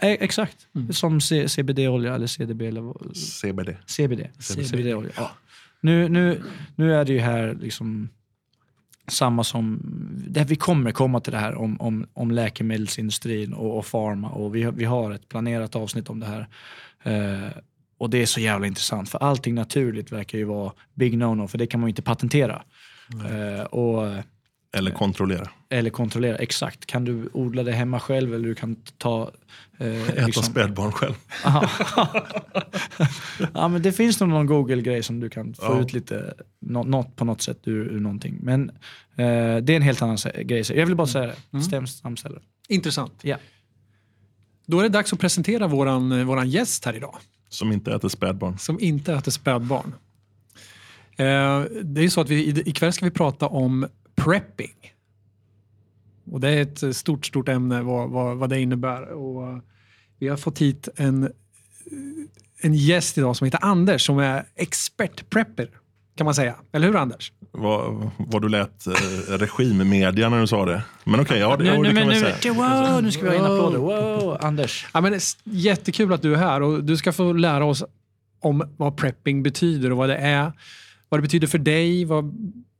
E- 0.00 0.16
exakt. 0.20 0.66
Som 0.90 1.20
C- 1.20 1.48
CBD-olja 1.48 2.14
eller 2.14 2.26
CDB 2.26 2.62
eller 2.62 3.14
CBD. 3.14 3.76
CBD. 3.86 4.20
CBD-olja. 4.40 5.10
Ja. 5.16 5.30
Nu, 5.80 6.08
nu, 6.08 6.42
nu 6.76 6.94
är 6.94 7.04
det 7.04 7.12
ju 7.12 7.18
här 7.20 7.54
liksom 7.60 8.08
samma 9.08 9.44
som, 9.44 9.80
det, 10.28 10.44
vi 10.44 10.56
kommer 10.56 10.90
komma 10.92 11.20
till 11.20 11.32
det 11.32 11.38
här 11.38 11.54
om, 11.54 11.80
om, 11.80 12.06
om 12.12 12.30
läkemedelsindustrin 12.30 13.52
och, 13.54 13.78
och 13.78 13.86
pharma 13.90 14.30
och 14.30 14.54
vi, 14.54 14.62
har- 14.62 14.72
vi 14.72 14.84
har 14.84 15.10
ett 15.12 15.28
planerat 15.28 15.76
avsnitt 15.76 16.08
om 16.10 16.20
det 16.20 16.26
här. 16.26 16.48
Eh, 17.02 17.48
och 17.98 18.10
det 18.10 18.22
är 18.22 18.26
så 18.26 18.40
jävla 18.40 18.66
intressant 18.66 19.08
för 19.08 19.18
allting 19.18 19.54
naturligt 19.54 20.12
verkar 20.12 20.38
ju 20.38 20.44
vara 20.44 20.72
big 20.94 21.14
no-no 21.14 21.46
för 21.46 21.58
det 21.58 21.66
kan 21.66 21.80
man 21.80 21.88
ju 21.88 21.90
inte 21.90 22.02
patentera. 22.02 22.62
Eh, 23.30 23.64
och, 23.64 24.08
Eller 24.76 24.90
kontrollera. 24.90 25.50
Eller 25.78 25.90
kontrollera 25.90 26.36
exakt. 26.36 26.86
Kan 26.86 27.04
du 27.04 27.28
odla 27.32 27.62
det 27.62 27.72
hemma 27.72 28.00
själv 28.00 28.34
eller 28.34 28.48
du 28.48 28.54
kan 28.54 28.76
ta... 28.98 29.30
Eh, 29.78 30.08
Äta 30.08 30.26
liksom- 30.26 30.42
spädbarn 30.44 30.92
själv. 30.92 31.14
Ja, 33.54 33.68
men 33.68 33.82
det 33.82 33.92
finns 33.92 34.20
nog 34.20 34.28
någon 34.28 34.46
Google-grej 34.46 35.02
som 35.02 35.20
du 35.20 35.30
kan 35.30 35.54
få 35.54 35.62
Ja. 35.64 35.80
ut 35.80 35.92
lite, 35.92 36.34
nå- 36.60 36.82
något 36.84 37.16
på 37.16 37.24
något 37.24 37.42
sätt 37.42 37.58
ur, 37.64 37.86
ur 37.92 38.00
någonting. 38.00 38.38
Men 38.42 38.70
eh, 39.16 39.56
det 39.56 39.72
är 39.72 39.76
en 39.76 39.82
helt 39.82 40.02
annan 40.02 40.18
grej. 40.44 40.64
Så 40.64 40.74
Jag 40.74 40.86
vill 40.86 40.96
bara 40.96 41.06
säga 41.06 41.32
det. 41.50 41.60
Stäm 41.62 41.86
stamceller. 41.86 42.42
Intressant. 42.68 43.12
Ja. 43.22 43.36
Då 44.66 44.78
är 44.78 44.82
det 44.82 44.88
dags 44.88 45.12
att 45.12 45.18
presentera 45.18 45.66
våran, 45.66 46.12
eh, 46.12 46.24
våran 46.24 46.50
gäst 46.50 46.84
här 46.84 46.96
idag. 46.96 47.16
Som 47.48 47.72
inte 47.72 47.94
äter 47.94 48.08
spädbarn. 48.08 48.58
som 48.58 48.80
inte 48.80 49.14
äter 49.14 49.30
spädbarn. 49.30 49.94
Eh, 51.16 51.60
det 51.82 52.00
är 52.00 52.02
ju 52.02 52.10
så 52.10 52.20
att 52.20 52.28
vi, 52.30 52.60
ikväll 52.68 52.92
ska 52.92 53.04
vi 53.04 53.10
prata 53.10 53.46
om 53.48 53.86
prepping. 54.16 54.74
Och 56.30 56.40
det 56.40 56.48
är 56.48 56.62
ett 56.62 56.96
stort, 56.96 57.26
stort 57.26 57.48
ämne 57.48 57.82
vad, 57.82 58.10
vad, 58.10 58.36
vad 58.36 58.50
det 58.50 58.60
innebär. 58.60 59.12
Och 59.12 59.48
eh, 59.48 59.58
vi 60.18 60.28
har 60.28 60.36
fått 60.36 60.58
hit 60.58 60.88
en, 60.96 61.22
eh, 61.22 61.30
en 62.60 62.74
gäst 62.74 63.18
idag 63.18 63.36
som 63.36 63.44
heter 63.44 63.64
Anders 63.64 64.06
som 64.06 64.18
är 64.18 64.44
expert-prepper 64.54 65.68
kan 66.16 66.24
man 66.24 66.34
säga. 66.34 66.54
Eller 66.72 66.86
hur 66.86 66.96
Anders? 66.96 67.32
Vad, 67.50 68.10
vad 68.18 68.42
du 68.42 68.48
lät 68.48 68.86
eh, 68.86 68.92
regimmedia 69.28 70.28
när 70.28 70.40
du 70.40 70.46
sa 70.46 70.64
det. 70.66 70.82
Men 71.04 71.20
okej, 71.20 71.38
ja, 71.38 71.56
det, 71.56 71.64
Nu, 71.64 71.82
det 71.82 72.00
kan 72.00 72.08
nu, 72.08 72.14
säga. 72.14 72.52
wow, 72.52 73.02
nu 73.02 73.12
ska 73.12 73.22
vi 73.22 73.28
ha 73.28 73.34
in 73.34 73.52
applåder. 73.52 73.78
Wow, 73.78 74.38
Anders. 74.40 74.86
Ja, 74.94 75.00
men 75.00 75.20
jättekul 75.44 76.12
att 76.12 76.22
du 76.22 76.34
är 76.34 76.38
här 76.38 76.62
och 76.62 76.84
du 76.84 76.96
ska 76.96 77.12
få 77.12 77.32
lära 77.32 77.64
oss 77.64 77.84
om 78.40 78.74
vad 78.76 78.96
prepping 78.96 79.42
betyder 79.42 79.92
och 79.92 79.96
vad 79.96 80.08
det 80.08 80.16
är. 80.16 80.52
Vad 81.08 81.18
det 81.18 81.22
betyder 81.22 81.46
för 81.46 81.58
dig, 81.58 82.04
vad, 82.04 82.24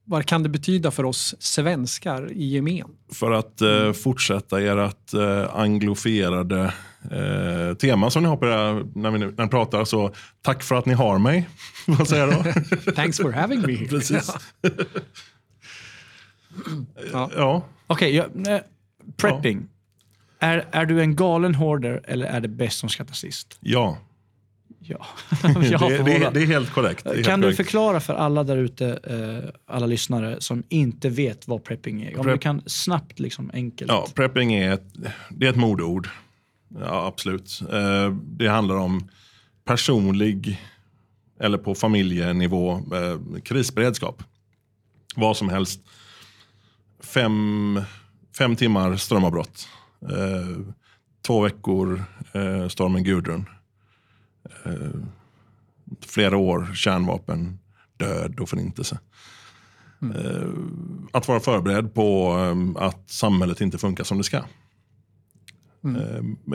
vad 0.04 0.26
kan 0.26 0.42
det 0.42 0.48
betyda 0.48 0.90
för 0.90 1.04
oss 1.04 1.34
svenskar 1.38 2.32
i 2.32 2.44
gemen? 2.44 2.88
För 3.12 3.30
att 3.30 3.60
eh, 3.60 3.92
fortsätta 3.92 4.60
ert 4.60 5.14
eh, 5.14 5.56
anglofierade 5.56 6.72
eh, 7.10 7.76
tema 7.76 8.10
som 8.10 8.22
ni 8.22 8.28
har 8.28 8.36
på 8.36 8.46
här, 8.46 8.86
när, 8.94 9.10
vi, 9.10 9.18
när 9.18 9.44
ni 9.44 9.48
pratar. 9.48 9.84
Så 9.84 10.14
tack 10.42 10.62
för 10.62 10.74
att 10.74 10.86
ni 10.86 10.94
har 10.94 11.18
mig. 11.18 11.48
Vad 11.86 12.08
säger 12.08 12.26
jag 12.26 12.44
då? 12.44 12.92
Thanks 12.92 13.16
for 13.18 13.32
having 13.32 13.60
me 13.60 13.72
here. 13.72 13.88
Precis. 13.88 14.32
Ja. 17.12 17.30
Ja, 17.36 17.64
Okej, 17.86 18.14
ja, 18.16 18.52
eh, 18.52 18.60
prepping. 19.16 19.68
Är, 20.38 20.66
är 20.70 20.86
du 20.86 21.00
en 21.00 21.16
galen 21.16 21.54
hoarder 21.54 22.00
eller 22.04 22.26
är 22.26 22.40
det 22.40 22.48
bäst 22.48 22.78
som 22.78 22.88
skrattar 22.88 23.14
sist? 23.14 23.58
ja. 23.60 23.98
Ja. 24.86 25.06
Det, 25.42 26.02
det, 26.04 26.30
det 26.34 26.42
är 26.42 26.46
helt 26.46 26.70
korrekt. 26.72 27.06
Är 27.06 27.14
helt 27.14 27.26
Kan 27.26 27.40
du 27.40 27.44
korrekt. 27.44 27.56
förklara 27.56 28.00
för 28.00 28.14
alla 28.14 28.44
där 28.44 28.56
ute, 28.56 28.86
eh, 29.04 29.50
alla 29.74 29.86
lyssnare 29.86 30.36
som 30.40 30.62
inte 30.68 31.08
vet 31.08 31.48
vad 31.48 31.64
prepping 31.64 32.02
är? 32.02 32.18
Om 32.18 32.26
Prep- 32.26 32.32
du 32.32 32.38
kan 32.38 32.62
snabbt, 32.66 33.20
liksom 33.20 33.50
enkelt. 33.54 33.90
Ja, 33.90 34.06
prepping 34.14 34.54
är 34.54 34.72
ett, 34.72 34.84
det 35.30 35.46
är 35.46 35.50
ett 35.50 35.56
modord. 35.56 36.08
Ja, 36.80 37.06
absolut. 37.06 37.60
Eh, 37.72 38.14
det 38.22 38.48
handlar 38.48 38.76
om 38.76 39.08
personlig 39.64 40.60
eller 41.40 41.58
på 41.58 41.74
familjenivå 41.74 42.72
eh, 42.72 43.40
krisberedskap. 43.44 44.22
Vad 45.16 45.36
som 45.36 45.48
helst. 45.48 45.80
Fem, 47.02 47.80
fem 48.38 48.56
timmar 48.56 48.96
strömavbrott. 48.96 49.68
Två 51.26 51.40
veckor 51.40 52.04
stormen 52.68 53.04
Gudrun. 53.04 53.44
Eh, 54.64 55.00
flera 56.06 56.36
år 56.36 56.70
kärnvapen, 56.74 57.58
död 57.96 58.40
och 58.40 58.48
förintelse. 58.48 58.98
Eh, 60.14 60.48
att 61.12 61.28
vara 61.28 61.40
förberedd 61.40 61.94
på 61.94 62.36
eh, 62.38 62.82
att 62.82 63.10
samhället 63.10 63.60
inte 63.60 63.78
funkar 63.78 64.04
som 64.04 64.18
det 64.18 64.24
ska. 64.24 64.36
Eh, 64.36 64.44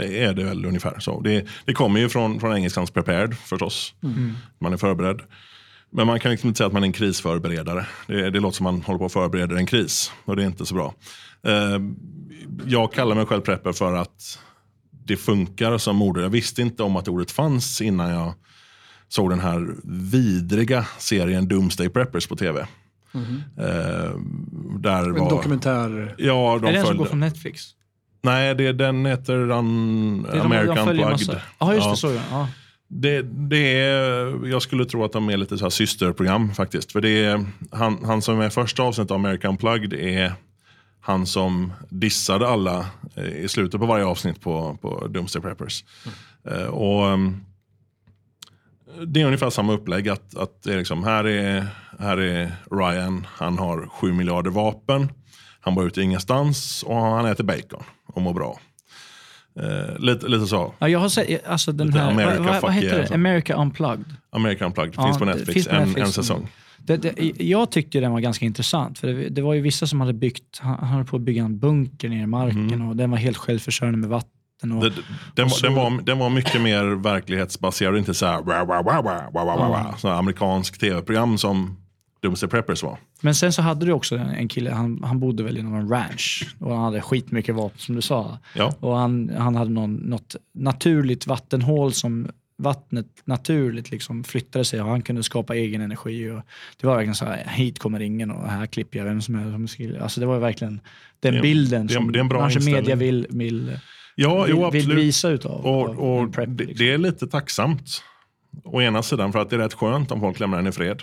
är 0.03 0.33
det 0.33 0.43
väl 0.43 0.65
ungefär 0.65 0.99
så. 0.99 1.21
Det, 1.21 1.47
det 1.65 1.73
kommer 1.73 1.99
ju 1.99 2.09
från, 2.09 2.39
från 2.39 2.55
engelskans 2.55 2.91
prepared 2.91 3.37
förstås. 3.37 3.93
Man 4.59 4.73
är 4.73 4.77
förberedd. 4.77 5.21
Men 5.91 6.07
man 6.07 6.19
kan 6.19 6.31
liksom 6.31 6.47
inte 6.47 6.57
säga 6.57 6.67
att 6.67 6.73
man 6.73 6.83
är 6.83 6.87
en 6.87 6.93
krisförberedare. 6.93 7.87
Det, 8.07 8.29
det 8.29 8.39
låter 8.39 8.55
som 8.55 8.63
man 8.63 8.81
håller 8.81 8.99
på 8.99 9.05
att 9.05 9.13
förbereda 9.13 9.57
en 9.57 9.65
kris 9.65 10.11
och 10.25 10.35
det 10.35 10.43
är 10.43 10.47
inte 10.47 10.65
så 10.65 10.75
bra. 10.75 10.93
Eh, 11.43 11.79
jag 12.65 12.93
kallar 12.93 13.15
mig 13.15 13.25
själv 13.25 13.41
prepper 13.41 13.71
för 13.71 13.93
att 13.93 14.39
det 15.05 15.17
funkar 15.17 15.77
som 15.77 16.01
ord. 16.01 16.17
Jag 16.19 16.29
visste 16.29 16.61
inte 16.61 16.83
om 16.83 16.95
att 16.95 17.07
ordet 17.07 17.31
fanns 17.31 17.81
innan 17.81 18.09
jag 18.09 18.33
såg 19.07 19.29
den 19.29 19.39
här 19.39 19.75
vidriga 20.11 20.85
serien 20.97 21.47
Doomsday 21.47 21.89
Preppers 21.89 22.27
på 22.27 22.35
tv. 22.35 22.59
Eh, 23.57 24.11
där 24.79 25.03
En 25.03 25.13
var, 25.15 25.29
dokumentär. 25.29 26.15
Ja, 26.17 26.59
de 26.61 26.67
är 26.67 26.71
det 26.71 26.77
den 26.77 26.87
som 26.87 26.97
går 26.97 27.05
från 27.05 27.19
Netflix? 27.19 27.63
Nej, 28.21 28.55
det, 28.55 28.73
den 28.73 29.05
heter 29.05 29.35
un, 29.51 30.23
Det 30.23 30.29
är 30.29 30.33
de- 30.35 30.41
American 30.41 30.75
de 30.75 30.85
följer 30.85 31.07
Plugged. 31.07 31.41
Ja, 31.59 31.73
just 31.73 31.85
Ja. 31.85 31.91
det. 31.91 31.97
Så 31.97 32.07
ja. 32.07 32.21
ja. 32.31 32.47
Det, 32.91 33.21
det 33.21 33.79
är, 33.81 34.47
jag 34.47 34.61
skulle 34.61 34.85
tro 34.85 35.03
att 35.05 35.11
de 35.13 35.29
är 35.29 35.37
lite 35.37 35.57
så 35.57 35.65
här 35.65 35.69
systerprogram 35.69 36.53
faktiskt. 36.53 36.91
För 36.91 37.01
det 37.01 37.23
är, 37.25 37.45
han, 37.71 37.97
han 38.05 38.21
som 38.21 38.39
är 38.41 38.49
första 38.49 38.83
avsnittet 38.83 39.11
av 39.11 39.15
American 39.17 39.57
Plugged 39.57 39.93
är 39.93 40.33
han 41.09 41.25
som 41.25 41.73
dissade 41.89 42.47
alla 42.47 42.85
eh, 43.15 43.25
i 43.25 43.47
slutet 43.47 43.79
på 43.79 43.85
varje 43.85 44.05
avsnitt 44.05 44.41
på, 44.41 44.77
på 44.81 45.07
Doomsday 45.07 45.41
Preppers. 45.41 45.83
Eh, 46.49 46.63
och, 46.63 47.07
ehm, 47.07 47.43
det 49.07 49.21
är 49.21 49.25
ungefär 49.25 49.49
samma 49.49 49.73
upplägg. 49.73 50.09
Att, 50.09 50.37
att 50.37 50.63
det 50.63 50.73
är 50.73 50.77
liksom, 50.77 51.03
här, 51.03 51.27
är, 51.27 51.67
här 51.99 52.17
är 52.17 52.51
Ryan, 52.71 53.27
han 53.29 53.59
har 53.59 53.87
sju 53.87 54.13
miljarder 54.13 54.51
vapen. 54.51 55.11
Han 55.59 55.75
bor 55.75 55.87
ute 55.87 56.01
ingenstans 56.01 56.83
och 56.83 56.95
han 56.95 57.25
äter 57.25 57.43
bacon 57.43 57.83
och 58.07 58.21
mår 58.21 58.33
bra. 58.33 58.59
Eh, 59.59 59.99
lite, 59.99 60.27
lite 60.27 60.45
så. 60.45 60.73
Ja, 60.79 60.89
jag 60.89 60.99
har 60.99 61.09
sett, 61.09 61.47
alltså 61.47 61.71
den 61.71 61.87
Lite 61.87 61.99
här, 61.99 62.11
America 62.11 62.37
vad, 62.37 62.53
vad, 62.53 62.61
vad 62.61 62.73
heter 62.73 62.87
yeah, 62.87 62.95
det? 62.95 63.01
alltså. 63.01 63.13
America 63.13 63.55
Unplugged. 63.55 64.15
American 64.31 64.65
Unplugged, 64.67 64.93
Ja, 64.97 65.05
finns 65.05 65.17
på 65.17 65.25
det 65.25 65.31
Netflix, 65.31 65.53
finns 65.53 65.67
på 65.67 65.75
en, 65.75 65.83
Netflix. 65.83 66.07
en 66.07 66.13
säsong. 66.13 66.49
Det, 66.97 66.97
det, 66.97 67.43
jag 67.43 67.71
tyckte 67.71 67.99
den 67.99 68.11
var 68.11 68.19
ganska 68.19 68.45
intressant. 68.45 68.99
För 68.99 69.07
det, 69.07 69.29
det 69.29 69.41
var 69.41 69.53
ju 69.53 69.61
vissa 69.61 69.87
som 69.87 69.99
hade 70.01 70.13
byggt, 70.13 70.59
han, 70.59 70.75
han 70.79 70.87
höll 70.89 71.05
på 71.05 71.15
att 71.15 71.21
bygga 71.21 71.43
en 71.43 71.59
bunker 71.59 72.09
nere 72.09 72.19
i 72.21 72.25
marken 72.27 72.81
och 72.81 72.95
den 72.95 73.11
var 73.11 73.17
helt 73.17 73.37
självförsörjande 73.37 73.99
med 73.99 74.09
vatten. 74.09 74.71
Och, 74.71 74.83
den, 75.35 75.45
var, 75.45 75.49
så- 75.49 75.65
den, 75.65 75.75
var, 75.75 76.01
den 76.01 76.17
var 76.19 76.29
mycket 76.29 76.61
mer 76.61 76.83
verklighetsbaserad, 76.85 77.97
inte 77.97 78.13
så 78.13 78.25
här, 78.25 78.41
wah, 78.41 78.67
wah, 78.67 78.83
wah, 78.85 79.03
wah, 79.03 79.33
wah, 79.33 79.45
wah, 79.45 79.69
wah, 79.69 79.95
här 80.03 80.09
amerikansk 80.19 80.77
tv-program 80.79 81.37
som 81.37 81.77
Doomsday 82.21 82.49
Preppers 82.49 82.83
var. 82.83 82.97
Men 83.21 83.35
sen 83.35 83.53
så 83.53 83.61
hade 83.61 83.85
du 83.85 83.91
också 83.91 84.17
en, 84.17 84.29
en 84.29 84.47
kille, 84.47 84.71
han, 84.71 85.03
han 85.03 85.19
bodde 85.19 85.43
väl 85.43 85.57
i 85.57 85.63
någon 85.63 85.89
ranch 85.89 86.55
och 86.59 86.75
han 86.75 86.83
hade 86.83 87.01
skitmycket 87.01 87.55
vapen 87.55 87.79
som 87.79 87.95
du 87.95 88.01
sa. 88.01 88.37
Ja. 88.55 88.73
Och 88.79 88.97
han, 88.97 89.31
han 89.37 89.55
hade 89.55 89.71
någon, 89.71 89.93
något 89.95 90.35
naturligt 90.53 91.27
vattenhål 91.27 91.93
som 91.93 92.27
vattnet 92.59 93.07
naturligt 93.25 93.91
liksom 93.91 94.23
flyttade 94.23 94.65
sig 94.65 94.81
och 94.81 94.89
han 94.89 95.01
kunde 95.01 95.23
skapa 95.23 95.55
egen 95.55 95.81
energi. 95.81 96.29
Och 96.29 96.41
det 96.77 96.87
var 96.87 96.95
verkligen 96.95 97.15
så 97.15 97.25
här, 97.25 97.47
hit 97.47 97.79
kommer 97.79 97.99
ingen 97.99 98.31
och 98.31 98.49
här 98.49 98.65
klipper 98.65 98.99
jag 98.99 99.05
vem 99.05 99.21
som 99.21 99.67
skulle. 99.67 100.01
Alltså 100.01 100.19
det 100.19 100.25
var 100.25 100.39
verkligen 100.39 100.79
den 101.19 101.33
Det 101.33 101.41
bilden 101.41 101.87
det 101.87 101.93
som 101.93 102.11
det 102.11 102.29
kanske 102.29 102.71
media 102.71 102.95
vill, 102.95 103.27
vill, 103.29 103.79
Ja, 104.15 104.43
vill, 104.43 104.55
jo, 104.55 104.69
vill 104.69 104.93
visa 104.93 105.29
utav. 105.29 105.65
Och, 105.65 105.89
och 105.89 106.29
det, 106.29 106.45
liksom. 106.45 106.75
det 106.77 106.91
är 106.91 106.97
lite 106.97 107.27
tacksamt. 107.27 108.03
Å 108.63 108.81
ena 108.81 109.03
sidan 109.03 109.31
för 109.31 109.39
att 109.39 109.49
det 109.49 109.55
är 109.55 109.59
rätt 109.59 109.73
skönt 109.73 110.11
om 110.11 110.19
folk 110.19 110.39
lämnar 110.39 110.59
en 110.59 110.67
i 110.67 110.71
fred. 110.71 111.01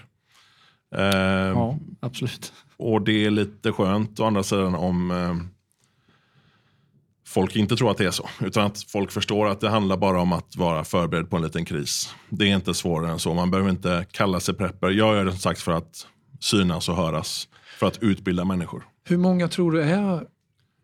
Eh, 0.97 1.05
Ja, 1.05 1.79
absolut. 2.01 2.53
Och 2.77 3.03
det 3.03 3.27
är 3.27 3.31
lite 3.31 3.73
skönt 3.73 4.21
å 4.21 4.25
andra 4.25 4.43
sidan 4.43 4.75
om 4.75 5.11
eh, 5.11 5.56
folk 7.27 7.57
inte 7.57 7.77
tror 7.77 7.91
att 7.91 7.99
det 7.99 8.05
är 8.07 8.11
så. 8.11 8.29
Utan 8.41 8.67
att 8.67 8.83
folk 8.89 9.11
förstår 9.11 9.49
att 9.49 9.61
det 9.61 9.69
handlar 9.69 9.97
bara 9.97 10.21
om 10.21 10.33
att 10.33 10.57
vara 10.57 10.85
förberedd 10.85 11.31
på 11.31 11.37
en 11.37 11.43
liten 11.43 11.65
kris. 11.65 12.15
Det 12.29 12.45
är 12.51 12.55
inte 12.55 12.75
svårare 12.75 13.11
än 13.13 13.19
så. 13.19 13.35
Man 13.35 13.51
behöver 13.51 13.71
inte 13.71 14.07
kalla 14.11 14.41
sig 14.41 14.55
prepper. 14.55 14.91
Jag 14.91 15.17
gör 15.17 15.25
det 15.25 15.31
som 15.31 15.41
sagt 15.41 15.61
för 15.61 15.73
att 15.73 16.07
synas 16.41 16.89
och 16.89 16.97
höras. 16.97 17.49
För 17.79 17.87
att 17.87 18.03
utbilda 18.03 18.45
människor. 18.45 18.85
Hur 19.05 19.17
många 19.17 19.49
tror 19.49 19.73
du 19.73 19.83
är, 19.83 20.27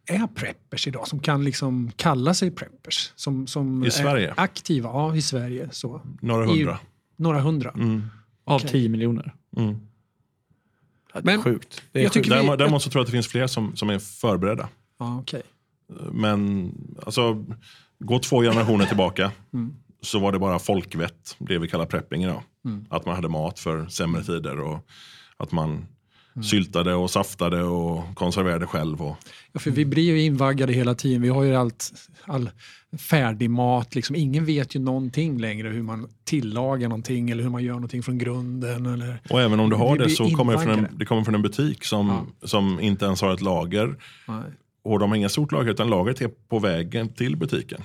är 0.06 0.26
preppers 0.34 0.86
idag 0.86 1.08
som 1.08 1.20
kan 1.20 1.44
liksom 1.44 1.90
kalla 1.96 2.34
sig 2.34 2.50
preppers? 2.50 3.12
Som, 3.16 3.46
som 3.46 3.84
I 3.84 3.86
är 3.86 3.90
Sverige? 3.90 4.34
Aktiva, 4.36 4.88
ja 4.90 5.16
i 5.16 5.22
Sverige. 5.22 5.68
Så. 5.72 6.00
Några 6.20 6.44
I- 6.44 6.48
hundra. 6.48 6.78
Några 7.16 7.40
hundra. 7.40 7.70
Mm. 7.70 8.02
Av. 8.44 8.58
10 8.58 8.88
miljoner. 8.88 9.34
Mm. 9.56 9.74
Det 11.12 11.18
är 11.18 11.22
Men 11.22 11.42
sjukt. 11.42 11.82
Det 11.92 11.98
är 11.98 12.02
jag 12.02 12.12
sjukt. 12.12 12.24
tycker 12.24 12.30
vi- 12.30 12.36
Däremot, 12.42 12.58
däremot 12.58 12.82
så 12.82 12.90
tror 12.90 13.00
jag 13.00 13.02
att 13.04 13.08
det 13.08 13.12
finns 13.12 13.28
fler 13.28 13.46
som, 13.46 13.76
som 13.76 13.90
är 13.90 13.98
förberedda. 13.98 14.68
Ja, 14.98 15.18
okej. 15.20 15.42
Men 16.12 16.72
alltså, 17.06 17.44
gå 17.98 18.18
två 18.18 18.42
generationer 18.42 18.86
tillbaka 18.86 19.32
Mm. 19.52 19.74
så 20.02 20.18
var 20.18 20.32
det 20.32 20.38
bara 20.38 20.58
folkvett, 20.58 21.36
det 21.38 21.58
vi 21.58 21.68
kallar 21.68 21.86
prepping 21.86 22.22
idag. 22.24 22.42
Mm. 22.64 22.84
Att 22.90 23.06
man 23.06 23.14
hade 23.14 23.28
mat 23.28 23.58
för 23.58 23.86
sämre 23.86 24.22
tider 24.22 24.60
och 24.60 24.86
att 25.36 25.52
man 25.52 25.86
syltade 26.44 26.94
och 26.94 27.10
saftade 27.10 27.62
och 27.62 28.14
konserverade 28.14 28.66
själv. 28.66 29.02
Och, 29.02 29.16
Ja, 29.52 29.60
för 29.60 29.70
vi 29.70 29.84
blir 29.84 30.02
ju 30.02 30.22
invaggade 30.22 30.72
hela 30.72 30.94
tiden. 30.94 31.22
Vi 31.22 31.28
har 31.28 31.42
ju 31.42 31.54
allt, 31.54 31.92
all 32.24 32.50
färdig 32.98 33.50
mat. 33.50 33.94
Liksom. 33.94 34.16
Ingen 34.16 34.44
vet 34.44 34.76
ju 34.76 34.80
någonting 34.80 35.40
längre 35.40 35.68
hur 35.68 35.82
man 35.82 36.08
tillagar 36.24 36.88
någonting 36.88 37.30
eller 37.30 37.42
hur 37.42 37.50
man 37.50 37.64
gör 37.64 37.74
någonting 37.74 38.02
från 38.02 38.18
grunden. 38.18 38.86
Eller... 38.86 39.20
och 39.30 39.40
även 39.40 39.60
om 39.60 39.70
du 39.70 39.76
har 39.76 39.98
Vi 39.98 40.04
det 40.04 40.10
så 40.10 40.30
kommer 40.30 40.52
det 40.52 40.58
från 40.58 40.78
en, 40.78 40.86
det 40.96 41.04
kommer 41.04 41.24
från 41.24 41.34
en 41.34 41.42
butik 41.42 41.84
som, 41.84 42.26
som 42.42 42.80
inte 42.80 43.04
ens 43.04 43.20
har 43.20 43.34
ett 43.34 43.40
lager. 43.40 43.96
Nej. 44.28 44.42
Och 44.82 44.98
de 44.98 45.10
har 45.10 45.16
inga 45.16 45.28
stort 45.28 45.52
lager 45.52 45.70
utan 45.70 45.90
lagret 45.90 46.20
är 46.20 46.30
på 46.48 46.58
vägen 46.58 47.08
till 47.08 47.36
butiken. 47.36 47.82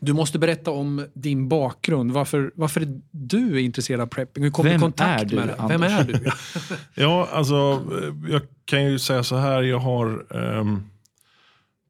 Du 0.00 0.12
måste 0.12 0.38
berätta 0.38 0.70
om 0.70 1.06
din 1.14 1.48
bakgrund. 1.48 2.12
Varför, 2.12 2.52
varför 2.54 2.80
är 2.80 3.00
du 3.10 3.60
intresserad 3.60 4.00
av 4.00 4.06
prepping? 4.06 4.44
Hur 4.44 4.50
kom 4.50 4.64
du 4.64 4.70
i 4.70 4.72
Vem 4.72 4.80
kontakt 4.80 5.22
är 5.22 5.26
du, 5.26 5.36
med 5.36 5.48
det? 5.48 5.66
Vem 5.68 5.82
är 5.82 6.04
du? 6.04 6.30
Ja, 7.02 7.28
alltså 7.32 7.82
eh, 8.02 8.30
jag 8.30 8.42
kan 8.64 8.84
ju 8.84 8.98
säga 8.98 9.22
så 9.22 9.36
här. 9.36 9.62
Jag 9.62 9.78
har 9.78 10.36
ehm, 10.36 10.82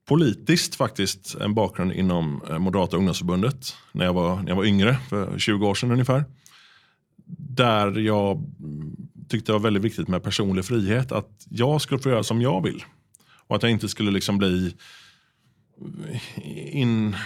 politiskt 0.08 0.74
faktiskt 0.74 1.34
en 1.34 1.54
bakgrund 1.54 1.92
inom 1.92 2.42
eh, 2.50 2.58
Moderata 2.58 2.96
ungdomsförbundet. 2.96 3.74
När 3.92 4.04
jag, 4.04 4.12
var, 4.12 4.36
när 4.36 4.48
jag 4.48 4.56
var 4.56 4.64
yngre, 4.64 4.96
för 5.08 5.38
20 5.38 5.66
år 5.66 5.74
sedan 5.74 5.90
ungefär. 5.90 6.24
Där 7.38 7.98
jag 7.98 8.36
mm, 8.60 8.96
tyckte 9.28 9.52
det 9.52 9.58
var 9.58 9.64
väldigt 9.64 9.82
viktigt 9.82 10.08
med 10.08 10.22
personlig 10.22 10.64
frihet. 10.64 11.12
Att 11.12 11.30
jag 11.48 11.80
skulle 11.80 12.00
få 12.00 12.08
göra 12.08 12.22
som 12.22 12.42
jag 12.42 12.62
vill. 12.62 12.84
Och 13.48 13.56
att 13.56 13.62
jag 13.62 13.72
inte 13.72 13.88
skulle 13.88 14.10
liksom 14.10 14.38
bli 14.38 14.74
in, 16.72 17.16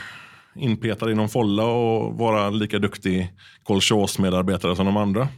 inpetad 0.54 1.10
i 1.10 1.14
någon 1.14 1.28
folla 1.28 1.64
och 1.64 2.14
vara 2.18 2.50
lika 2.50 2.78
duktig 2.78 3.32
kolchosmedarbetare 3.62 4.76
som 4.76 4.86
de 4.86 4.96
andra. 4.96 5.28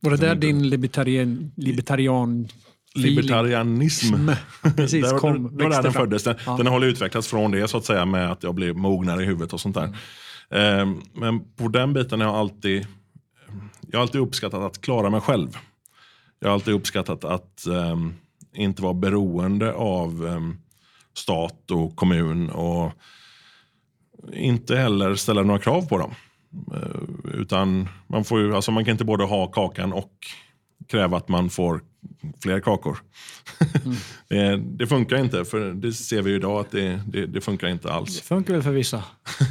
Var 0.00 0.10
det 0.10 0.16
där 0.16 0.34
din 0.34 0.68
libertarian, 0.68 1.52
libertarian? 1.56 2.48
Libertarianism. 2.94 4.30
Precis, 4.76 5.12
var, 5.12 5.18
kom, 5.18 5.56
det 5.56 5.64
var 5.64 5.70
där 5.70 5.82
den 5.82 5.92
fram. 5.92 6.02
föddes. 6.02 6.24
Den, 6.24 6.36
Ja. 6.46 6.56
den 6.56 6.66
har 6.66 6.84
utvecklats 6.84 7.28
från 7.28 7.50
det 7.50 7.68
så 7.68 7.76
att 7.76 7.84
säga 7.84 8.04
med 8.04 8.32
att 8.32 8.42
jag 8.42 8.54
blev 8.54 8.76
mognare 8.76 9.22
i 9.22 9.26
huvudet 9.26 9.52
och 9.52 9.60
sånt 9.60 9.74
där. 9.76 9.96
Ehm, 10.50 11.00
men 11.14 11.40
på 11.56 11.68
den 11.68 11.92
biten 11.92 12.20
har 12.20 12.28
jag 12.28 12.36
alltid, 12.36 12.86
jag 13.90 13.98
har 13.98 14.02
alltid 14.02 14.20
uppskattat 14.20 14.60
att 14.60 14.80
klara 14.80 15.10
mig 15.10 15.20
själv. 15.20 15.48
Jag 16.40 16.48
har 16.48 16.54
alltid 16.54 16.74
uppskattat 16.74 17.24
att 17.24 17.66
ehm, 17.66 18.14
inte 18.54 18.82
vara 18.82 18.94
beroende 18.94 19.72
av 19.72 20.26
ehm, 20.26 20.56
stat 21.16 21.70
och 21.70 21.96
kommun 21.96 22.50
och 22.50 22.92
inte 24.32 24.76
heller 24.76 25.14
ställa 25.14 25.42
några 25.42 25.60
krav 25.60 25.88
på 25.88 25.98
dem. 25.98 26.14
Eh, 26.74 27.40
utan 27.40 27.88
man, 28.06 28.24
får 28.24 28.40
ju, 28.40 28.54
alltså 28.54 28.72
man 28.72 28.84
kan 28.84 28.92
inte 28.92 29.04
både 29.04 29.24
ha 29.24 29.46
kakan 29.46 29.92
och 29.92 30.12
kräva 30.88 31.16
att 31.16 31.28
man 31.28 31.50
får 31.50 31.80
fler 32.42 32.60
kakor. 32.60 32.98
det, 34.28 34.56
det 34.56 34.86
funkar 34.86 35.16
inte, 35.16 35.44
för 35.44 35.72
det 35.72 35.92
ser 35.92 36.22
vi 36.22 36.30
ju 36.30 36.36
idag 36.36 36.60
att 36.60 36.70
det, 36.70 37.00
det, 37.06 37.26
det 37.26 37.40
funkar 37.40 37.68
inte 37.68 37.88
Det 37.88 37.94
alls. 37.94 38.20
funkar 38.20 38.54
väl 38.54 38.62
för 38.62 38.70
vissa. 38.70 39.04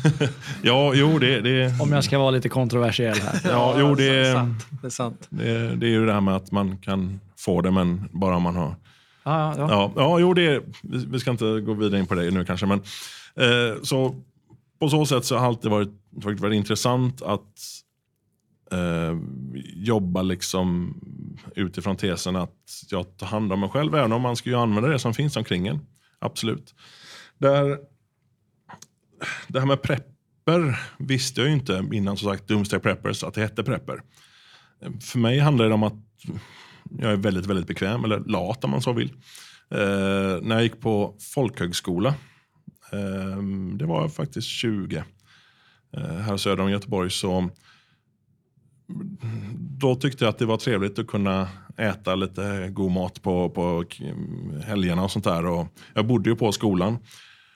Ja, 0.64 0.92
jo, 0.96 1.20
det, 1.20 1.42
det, 1.42 1.82
Om 1.82 1.92
jag 1.92 2.04
ska 2.04 2.20
vara 2.20 2.32
lite 2.32 2.50
kontroversiell 2.50 3.18
här. 3.18 3.42
ja, 3.52 3.76
jo, 3.80 3.96
det 3.96 4.10
är 4.10 4.24
det, 4.24 4.34
sant. 4.34 4.66
Det 4.82 4.88
är 4.88 4.92
sant. 4.92 5.28
det, 5.30 5.76
det 5.76 5.86
är 5.86 5.92
ju 5.92 6.06
det 6.06 6.14
här 6.14 6.22
med 6.22 6.36
att 6.36 6.52
man 6.52 6.78
kan 6.78 7.20
få 7.38 7.62
det, 7.62 7.72
men 7.72 8.10
bara 8.12 8.36
om 8.36 8.44
man 8.44 8.56
har 8.56 8.76
Ah, 9.24 9.54
ja. 9.58 9.68
Ja, 9.70 9.92
ja 9.96 10.20
jo, 10.20 10.34
det, 10.34 10.64
vi 10.82 11.06
vi 11.06 11.20
ska 11.20 11.32
inte 11.32 11.62
gå 11.62 11.74
vidare 11.74 12.00
in 12.00 12.08
på 12.08 12.16
det 12.16 12.32
nu 12.32 12.46
kanske. 12.46 12.66
Men, 12.66 12.80
eh, 13.36 13.82
så 13.84 14.16
på 14.80 14.90
så 14.90 15.06
sätt 15.06 15.26
så 15.26 15.36
har 15.36 15.42
det 15.42 15.48
alltid 15.48 15.72
varit, 15.72 15.92
varit 16.10 16.40
varit 16.40 16.56
intressant 16.56 17.22
att 17.22 17.60
eh, 18.72 19.18
jobba 19.76 20.22
liksom 20.22 20.96
utifrån 21.56 21.96
tesen 21.96 22.36
att 22.36 22.56
jag 22.90 23.18
tar 23.18 23.28
hand 23.28 23.54
om 23.54 23.60
mig 23.60 23.70
själv. 23.70 23.96
Även 23.96 24.12
om 24.12 24.22
man 24.22 24.36
ska 24.36 24.50
ju 24.50 24.56
använda 24.56 24.90
det 24.90 25.00
som 25.00 25.14
finns 25.14 25.36
omkring 25.36 25.68
en. 25.68 25.80
Absolut. 26.20 26.76
Där, 27.38 27.78
det 29.48 29.60
här 29.60 29.68
med 29.68 29.82
prepper 29.82 30.80
visste 30.98 31.42
jag 31.42 31.48
ju 31.48 31.54
inte 31.54 31.90
innan 31.94 32.18
som 32.18 32.30
sagt 32.30 32.48
Doomsday 32.48 32.80
Preppers 32.80 33.24
att 33.24 33.34
det 33.34 33.42
hette 33.42 33.64
prepper. 33.64 34.02
För 35.02 35.20
mig 35.20 35.40
handlar 35.40 35.68
det 35.68 35.74
om 35.74 35.84
att 35.84 35.94
jag 36.98 37.12
är 37.12 37.18
väldigt, 37.18 37.46
väldigt 37.46 37.68
bekväm, 37.68 38.04
eller 38.04 38.20
lat 38.20 38.64
om 38.64 38.72
man 38.72 38.82
så 38.82 38.94
vill. 38.94 39.14
Eh, 39.72 40.42
när 40.42 40.52
jag 40.56 40.64
gick 40.64 40.82
på 40.82 41.16
folkhögskola, 41.36 42.10
eh, 42.92 43.44
det 43.74 43.86
var 43.86 44.02
jag 44.02 44.14
faktiskt 44.14 44.48
20, 44.48 45.04
eh, 45.98 46.02
här 46.02 46.38
söder 46.38 46.64
om 46.64 46.72
Göteborg, 46.72 47.10
så 47.10 47.50
då 49.60 49.96
tyckte 49.96 50.24
jag 50.24 50.30
att 50.30 50.40
det 50.40 50.46
var 50.46 50.58
trevligt 50.58 51.00
att 51.00 51.08
kunna 51.08 51.48
äta 51.78 52.16
lite 52.16 52.70
god 52.72 52.92
mat 52.92 53.22
på, 53.22 53.50
på 53.50 53.86
eh, 54.00 54.62
helgerna 54.66 55.04
och 55.04 55.12
sånt 55.12 55.26
där. 55.26 55.46
Och 55.46 55.68
jag 55.94 56.08
bodde 56.08 56.30
ju 56.30 56.36
på 56.36 56.52
skolan 56.52 56.98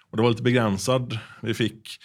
och 0.09 0.17
det 0.17 0.23
var 0.23 0.29
lite 0.29 0.43
begränsad. 0.43 1.19
Vi 1.41 1.53
fick 1.53 1.99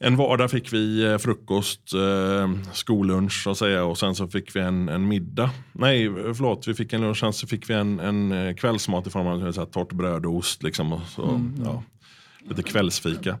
en 0.00 0.16
vardag 0.16 0.50
fick 0.50 0.72
vi 0.72 1.04
eh, 1.04 1.18
frukost, 1.18 1.94
eh, 1.94 2.72
skollunch 2.72 3.42
så 3.42 3.50
att 3.50 3.58
säga 3.58 3.84
och 3.84 3.98
sen 3.98 4.14
så 4.14 4.28
fick 4.28 4.56
vi 4.56 4.60
en, 4.60 4.88
en 4.88 5.08
middag. 5.08 5.50
Nej, 5.72 6.10
förlåt, 6.14 6.68
vi 6.68 6.74
fick 6.74 6.92
en 6.92 7.00
lunch, 7.00 7.18
sen 7.18 7.32
så 7.32 7.46
fick 7.46 7.70
vi 7.70 7.74
en, 7.74 8.00
en 8.00 8.32
eh, 8.32 8.54
kvällsmat 8.54 9.06
i 9.06 9.10
form 9.10 9.26
av 9.26 9.52
så 9.52 9.60
här, 9.60 9.66
torrt 9.66 9.92
bröd 9.92 10.26
och 10.26 10.36
ost. 10.36 10.62
Liksom, 10.62 10.92
och 10.92 11.00
så, 11.08 11.50
ja, 11.64 11.82
lite 12.48 12.62
kvällsfika. 12.62 13.38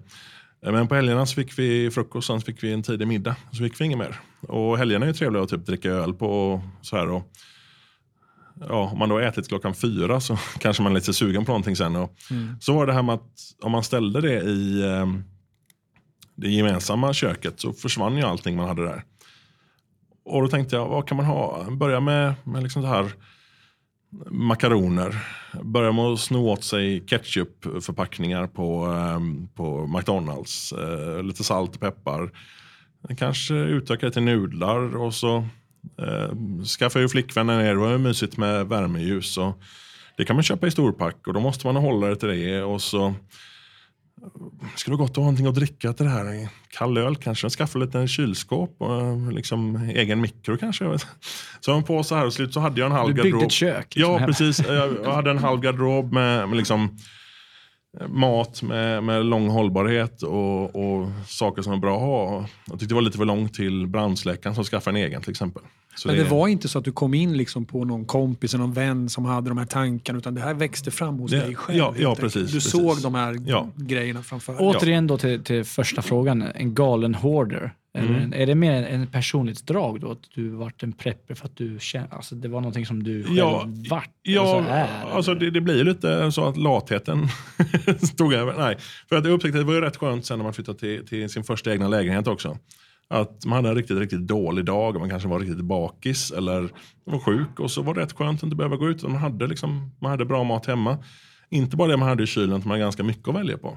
Men 0.62 0.88
på 0.88 0.94
helgerna 0.94 1.26
så 1.26 1.34
fick 1.34 1.58
vi 1.58 1.90
frukost, 1.90 2.26
sen 2.26 2.40
så 2.40 2.44
fick 2.44 2.62
vi 2.62 2.72
en 2.72 2.82
tidig 2.82 3.08
middag. 3.08 3.36
Så 3.50 3.62
fick 3.62 3.80
vi 3.80 3.84
inget 3.84 3.98
mer. 3.98 4.20
Och 4.40 4.78
helgerna 4.78 5.06
är 5.06 5.08
ju 5.10 5.14
trevliga 5.14 5.42
att 5.42 5.48
typ 5.48 5.66
dricka 5.66 5.88
öl 5.90 6.14
på 6.14 6.26
och 6.26 6.60
så 6.82 6.96
här. 6.96 7.10
Och, 7.10 7.32
ja, 8.68 8.90
om 8.92 8.98
man 8.98 9.08
då 9.08 9.14
har 9.14 9.22
ätit 9.22 9.48
klockan 9.48 9.74
fyra 9.74 10.20
så 10.20 10.38
kanske 10.58 10.82
man 10.82 10.92
är 10.92 10.96
lite 10.96 11.12
sugen 11.12 11.44
på 11.44 11.52
någonting 11.52 11.76
sen. 11.76 11.96
Och, 11.96 12.16
Så 12.60 12.72
var 12.72 12.86
det 12.86 12.92
här 12.92 13.02
med 13.02 13.14
att 13.14 13.30
om 13.62 13.72
man 13.72 13.82
ställde 13.84 14.20
det 14.20 14.42
i 14.42 14.84
det 16.38 16.48
gemensamma 16.48 17.12
köket 17.12 17.60
så 17.60 17.72
försvann 17.72 18.16
ju 18.16 18.22
allting 18.22 18.56
man 18.56 18.68
hade 18.68 18.84
där. 18.84 19.04
och 20.24 20.42
då 20.42 20.48
tänkte 20.48 20.76
jag, 20.76 20.88
vad 20.88 21.08
kan 21.08 21.16
man 21.16 21.26
ha? 21.26 21.70
Börja 21.70 22.00
med, 22.00 22.34
med 22.44 22.62
liksom 22.62 22.82
så 22.82 22.88
här 22.88 23.12
makaroner. 24.30 25.16
Börja 25.62 25.92
med 25.92 26.04
att 26.04 26.20
sno 26.20 26.48
åt 26.48 26.64
sig 26.64 27.06
ketchupförpackningar 27.06 28.46
på, 28.46 28.84
ehm, 28.84 29.48
på 29.54 29.86
McDonalds. 29.86 30.72
Eh, 30.72 31.22
lite 31.22 31.44
salt 31.44 31.74
och 31.74 31.80
peppar. 31.80 32.30
Kanske 33.18 33.54
utöka 33.54 34.06
det 34.06 34.12
till 34.12 34.22
nudlar 34.22 34.96
och 34.96 35.14
så 35.14 35.36
eh, 35.98 36.64
skaffade 36.78 37.02
ju 37.02 37.08
flickvännen 37.08 37.58
ner. 37.58 37.74
Det 37.74 37.80
var 37.80 37.98
mysigt 37.98 38.36
med 38.36 38.66
värmeljus. 38.68 39.38
Och 39.38 39.60
det 40.16 40.24
kan 40.24 40.36
man 40.36 40.42
köpa 40.42 40.66
i 40.66 40.70
storpack 40.70 41.26
och 41.26 41.34
då 41.34 41.40
måste 41.40 41.66
man 41.66 41.76
hålla 41.76 42.06
det 42.06 42.16
till 42.16 42.28
det. 42.28 42.62
Och 42.62 42.82
så 42.82 43.14
det 44.72 44.78
skulle 44.78 44.96
vara 44.96 45.04
gott 45.04 45.10
att 45.10 45.16
ha 45.16 45.22
någonting 45.22 45.46
att 45.46 45.54
dricka 45.54 45.92
till 45.92 46.06
det 46.06 46.12
här. 46.12 46.48
Kall 46.70 46.98
öl 46.98 47.16
kanske. 47.16 47.50
Skaffa 47.50 47.78
lite 47.78 48.08
kylskåp 48.08 48.76
och 48.78 49.32
liksom 49.32 49.76
egen 49.76 50.20
mikro 50.20 50.56
kanske. 50.56 50.98
Så 51.60 51.70
jag 51.70 51.86
på 51.86 52.02
så 52.02 52.14
här 52.14 52.26
och 52.26 52.32
slut 52.32 52.54
så 52.54 52.60
hade 52.60 52.80
jag 52.80 52.86
en 52.86 52.92
halv 52.92 53.14
Du 53.14 53.22
byggde 53.22 53.44
ett 53.44 53.52
kök. 53.52 53.92
Ja, 53.96 54.12
liksom, 54.12 54.26
precis. 54.26 54.66
Jag 55.04 55.12
hade 55.12 55.30
en 55.30 55.38
halv 55.38 55.60
garderob 55.60 56.12
med, 56.12 56.48
med 56.48 56.56
liksom 56.56 56.98
mat 58.08 58.62
med, 58.62 59.04
med 59.04 59.24
lång 59.24 59.48
hållbarhet 59.48 60.22
och, 60.22 60.76
och 60.76 61.08
saker 61.26 61.62
som 61.62 61.72
är 61.72 61.76
bra 61.76 61.96
att 61.96 62.02
ha. 62.02 62.46
Jag 62.66 62.80
tyckte 62.80 62.86
det 62.86 62.94
var 62.94 63.02
lite 63.02 63.18
för 63.18 63.24
långt 63.24 63.54
till 63.54 63.86
brandsläckaren 63.86 64.54
som 64.54 64.64
skaffade 64.64 64.98
en 64.98 65.04
egen 65.06 65.22
till 65.22 65.30
exempel. 65.30 65.62
Så 65.98 66.08
Men 66.08 66.16
det 66.16 66.24
var 66.24 66.48
inte 66.48 66.68
så 66.68 66.78
att 66.78 66.84
du 66.84 66.92
kom 66.92 67.14
in 67.14 67.36
liksom 67.36 67.64
på 67.64 67.84
någon 67.84 68.04
kompis 68.04 68.54
eller 68.54 68.64
någon 68.64 68.74
vän 68.74 69.08
som 69.08 69.24
hade 69.24 69.48
de 69.48 69.58
här 69.58 69.66
tankarna 69.66 70.18
utan 70.18 70.34
det 70.34 70.40
här 70.40 70.54
växte 70.54 70.90
fram 70.90 71.18
hos 71.18 71.30
Det- 71.30 71.40
dig 71.40 71.54
själv. 71.54 71.78
ja, 71.78 71.94
ja, 71.98 72.14
precis, 72.14 72.46
Du 72.50 72.56
precis. 72.56 72.70
såg 72.72 73.02
de 73.02 73.14
här 73.14 73.36
Ja. 73.46 73.68
grejerna 73.76 74.22
framför 74.22 74.52
dig. 74.52 74.62
Återigen 74.66 75.06
då 75.06 75.18
till, 75.18 75.44
till 75.44 75.64
första 75.64 76.02
frågan, 76.02 76.42
en 76.42 76.74
galen 76.74 77.14
hoarder. 77.14 77.72
Mm. 77.98 78.14
en- 78.14 78.34
Är 78.34 78.46
det 78.46 78.54
mer 78.54 78.72
en, 78.72 78.84
en 78.84 79.06
personlighetsdrag 79.06 80.00
då? 80.00 80.10
Att 80.10 80.18
du 80.34 80.48
vart 80.48 80.82
en 80.82 80.92
prepper 80.92 81.34
för 81.34 81.46
att 81.46 81.56
du 81.56 81.76
kände, 81.80 82.08
alltså 82.10 82.34
det 82.34 82.48
var 82.48 82.60
någonting 82.60 82.86
som 82.86 83.02
du 83.02 83.22
själv 83.24 83.36
Ja, 83.36 83.64
vart? 83.90 84.10
Ja, 84.22 84.56
alltså 84.56 84.72
är, 84.72 84.88
alltså 85.16 85.34
det, 85.34 85.50
det 85.50 85.60
blir 85.60 85.84
lite 85.84 86.32
så 86.32 86.44
att 86.48 86.56
latheten 86.56 87.28
stod 88.02 88.32
över. 88.34 88.54
Nej, 88.58 88.76
för 89.08 89.16
att 89.16 89.24
jag 89.24 89.32
upptäckte 89.34 89.58
att 89.58 89.64
det 89.64 89.66
var 89.66 89.74
ju 89.74 89.80
rätt 89.80 89.96
skönt 89.96 90.26
sen 90.26 90.38
när 90.38 90.44
man 90.44 90.52
flyttade 90.54 90.78
till, 90.78 91.06
till 91.06 91.28
sin 91.30 91.44
första 91.44 91.72
egna 91.72 91.88
lägenhet 91.88 92.26
också. 92.26 92.58
Att 93.10 93.44
man 93.44 93.56
hade 93.56 93.68
en 93.68 93.74
riktigt, 93.74 93.98
riktigt 93.98 94.26
dålig 94.26 94.64
dag, 94.64 94.98
man 94.98 95.10
kanske 95.10 95.28
var 95.28 95.40
riktigt 95.40 95.64
bakis 95.64 96.30
eller 96.30 96.70
var 97.04 97.18
sjuk 97.18 97.60
och 97.60 97.70
så 97.70 97.82
var 97.82 97.94
det 97.94 98.00
rätt 98.00 98.12
skönt 98.12 98.38
att 98.38 98.42
inte 98.42 98.56
behöva 98.56 98.76
gå 98.76 98.88
ut. 98.88 99.02
Man 99.02 99.16
hade, 99.16 99.46
liksom, 99.46 99.90
man 100.00 100.10
hade 100.10 100.24
bra 100.24 100.44
mat 100.44 100.66
hemma. 100.66 100.98
Inte 101.50 101.76
bara 101.76 101.88
det 101.88 101.96
man 101.96 102.08
hade 102.08 102.22
i 102.22 102.26
kylen, 102.26 102.48
utan 102.48 102.60
man 102.60 102.70
hade 102.70 102.80
ganska 102.80 103.02
mycket 103.02 103.28
att 103.28 103.34
välja 103.34 103.58
på. 103.58 103.76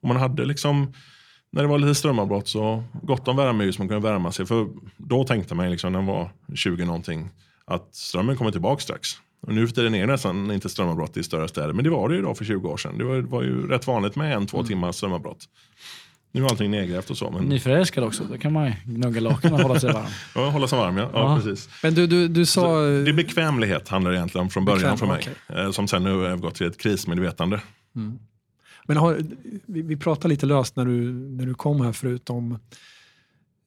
Och 0.00 0.08
man 0.08 0.16
hade 0.16 0.44
liksom, 0.44 0.92
när 1.50 1.62
det 1.62 1.68
var 1.68 1.78
lite 1.78 1.94
strömavbrott 1.94 2.48
så 2.48 2.84
gott 3.02 3.28
om 3.28 3.36
värmeljus 3.36 3.78
man 3.78 3.88
kunde 3.88 4.08
värma 4.08 4.32
sig. 4.32 4.46
För 4.46 4.68
då 4.96 5.24
tänkte 5.24 5.54
man 5.54 5.70
liksom 5.70 5.92
när 5.92 6.02
man 6.02 6.14
var 6.14 6.30
20 6.54 6.84
någonting 6.84 7.30
att 7.64 7.94
strömmen 7.94 8.36
kommer 8.36 8.50
tillbaka 8.50 8.80
strax. 8.80 9.08
Och 9.40 9.54
nu 9.54 9.66
för 9.66 9.74
tiden 9.74 9.94
är 9.94 10.00
det 10.00 10.12
nästan 10.12 10.50
inte 10.50 10.68
strömavbrott 10.68 11.16
i 11.16 11.22
större 11.22 11.48
städer. 11.48 11.72
Men 11.72 11.84
det 11.84 11.90
var 11.90 12.08
det 12.08 12.14
ju 12.14 12.22
då 12.22 12.34
för 12.34 12.44
20 12.44 12.68
år 12.68 12.76
sedan. 12.76 12.98
Det 12.98 13.04
var, 13.04 13.18
var 13.18 13.42
ju 13.42 13.68
rätt 13.68 13.86
vanligt 13.86 14.16
med 14.16 14.36
en, 14.36 14.46
två 14.46 14.64
timmars 14.64 14.96
strömavbrott. 14.96 15.48
Nu 16.32 16.44
är 16.44 16.48
allting 16.48 16.70
nedgrävt 16.70 17.10
och 17.10 17.16
så. 17.16 17.30
Men 17.30 17.44
Nyförälskad 17.44 18.04
också, 18.04 18.24
då 18.24 18.38
kan 18.38 18.52
man 18.52 18.66
ju 18.66 18.72
gnugga 18.84 19.20
lakan 19.20 19.52
och 19.52 19.60
hålla 19.60 19.80
sig 19.80 19.92
varm. 19.92 20.06
ja, 20.34 20.50
hålla 20.50 20.68
sig 20.68 20.78
varm 20.78 20.96
ja. 20.96 21.10
ja, 21.12 21.36
precis. 21.42 21.68
Men 21.82 21.94
du, 21.94 22.06
du, 22.06 22.28
du 22.28 22.46
sa... 22.46 22.60
Så 22.60 22.80
det 23.04 23.10
är 23.10 23.12
bekvämlighet 23.12 23.88
handlar 23.88 24.10
det 24.10 24.16
egentligen 24.16 24.42
om 24.42 24.50
från 24.50 24.64
början 24.64 24.96
Bekväm, 24.96 24.98
för 24.98 25.06
mig. 25.54 25.64
Eh, 25.64 25.70
Som 25.70 25.88
sen 25.88 26.02
nu 26.04 26.12
har 26.12 26.24
övergått 26.24 26.54
till 26.54 26.66
ett 26.66 26.78
krismedvetande. 26.78 27.60
Men 28.86 28.96
har, 28.96 29.18
vi, 29.66 29.82
vi 29.82 29.96
pratade 29.96 30.28
lite 30.28 30.46
löst 30.46 30.76
när 30.76 30.84
du, 30.84 31.12
när 31.12 31.46
du 31.46 31.54
kom 31.54 31.80
här 31.80 31.92
förut 31.92 32.30
om 32.30 32.58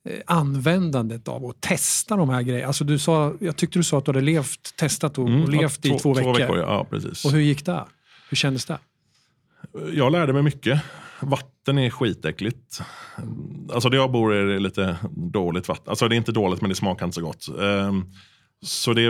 eh, 0.09 0.19
användandet 0.25 1.27
av 1.27 1.45
att 1.45 1.61
testa 1.61 2.15
de 2.17 2.29
här 2.29 2.41
grejerna. 2.41 2.67
Alltså 2.67 2.83
du 2.83 2.99
sa, 2.99 3.33
jag 3.39 3.57
tyckte 3.57 3.79
du 3.79 3.83
sa 3.83 3.97
att 3.97 4.05
du 4.05 4.09
hade 4.11 4.21
levt, 4.25 4.75
testat 4.75 5.17
och, 5.17 5.23
och 5.23 5.29
Mm, 5.29 5.49
levt 5.49 5.79
ja, 5.85 5.95
i 5.95 5.99
två, 5.99 6.13
veckor. 6.13 6.39
ja. 6.39 6.55
ja, 6.57 6.87
precis. 6.89 7.25
Och 7.25 7.31
hur 7.31 7.39
gick 7.39 7.65
det? 7.65 7.83
Hur 8.29 8.35
kändes 8.35 8.65
det? 8.65 8.77
Jag 9.93 10.11
lärde 10.11 10.33
mig 10.33 10.43
mycket. 10.43 10.81
Vatten 11.21 11.77
är 11.77 11.89
skitäckligt. 11.89 12.81
Alltså 13.73 13.89
där 13.89 13.97
jag 13.97 14.11
bor 14.11 14.33
är 14.33 14.45
det 14.45 14.59
lite 14.59 14.97
dåligt 15.11 15.67
vatten. 15.67 15.89
Alltså 15.89 16.07
det 16.07 16.15
är 16.15 16.17
inte 16.17 16.31
dåligt 16.31 16.61
men 16.61 16.69
det 16.69 16.75
smakar 16.75 17.05
inte 17.05 17.15
så 17.15 17.21
gott. 17.21 17.47
Ehm, 17.61 18.05
Så 18.63 18.93
det, 18.93 19.01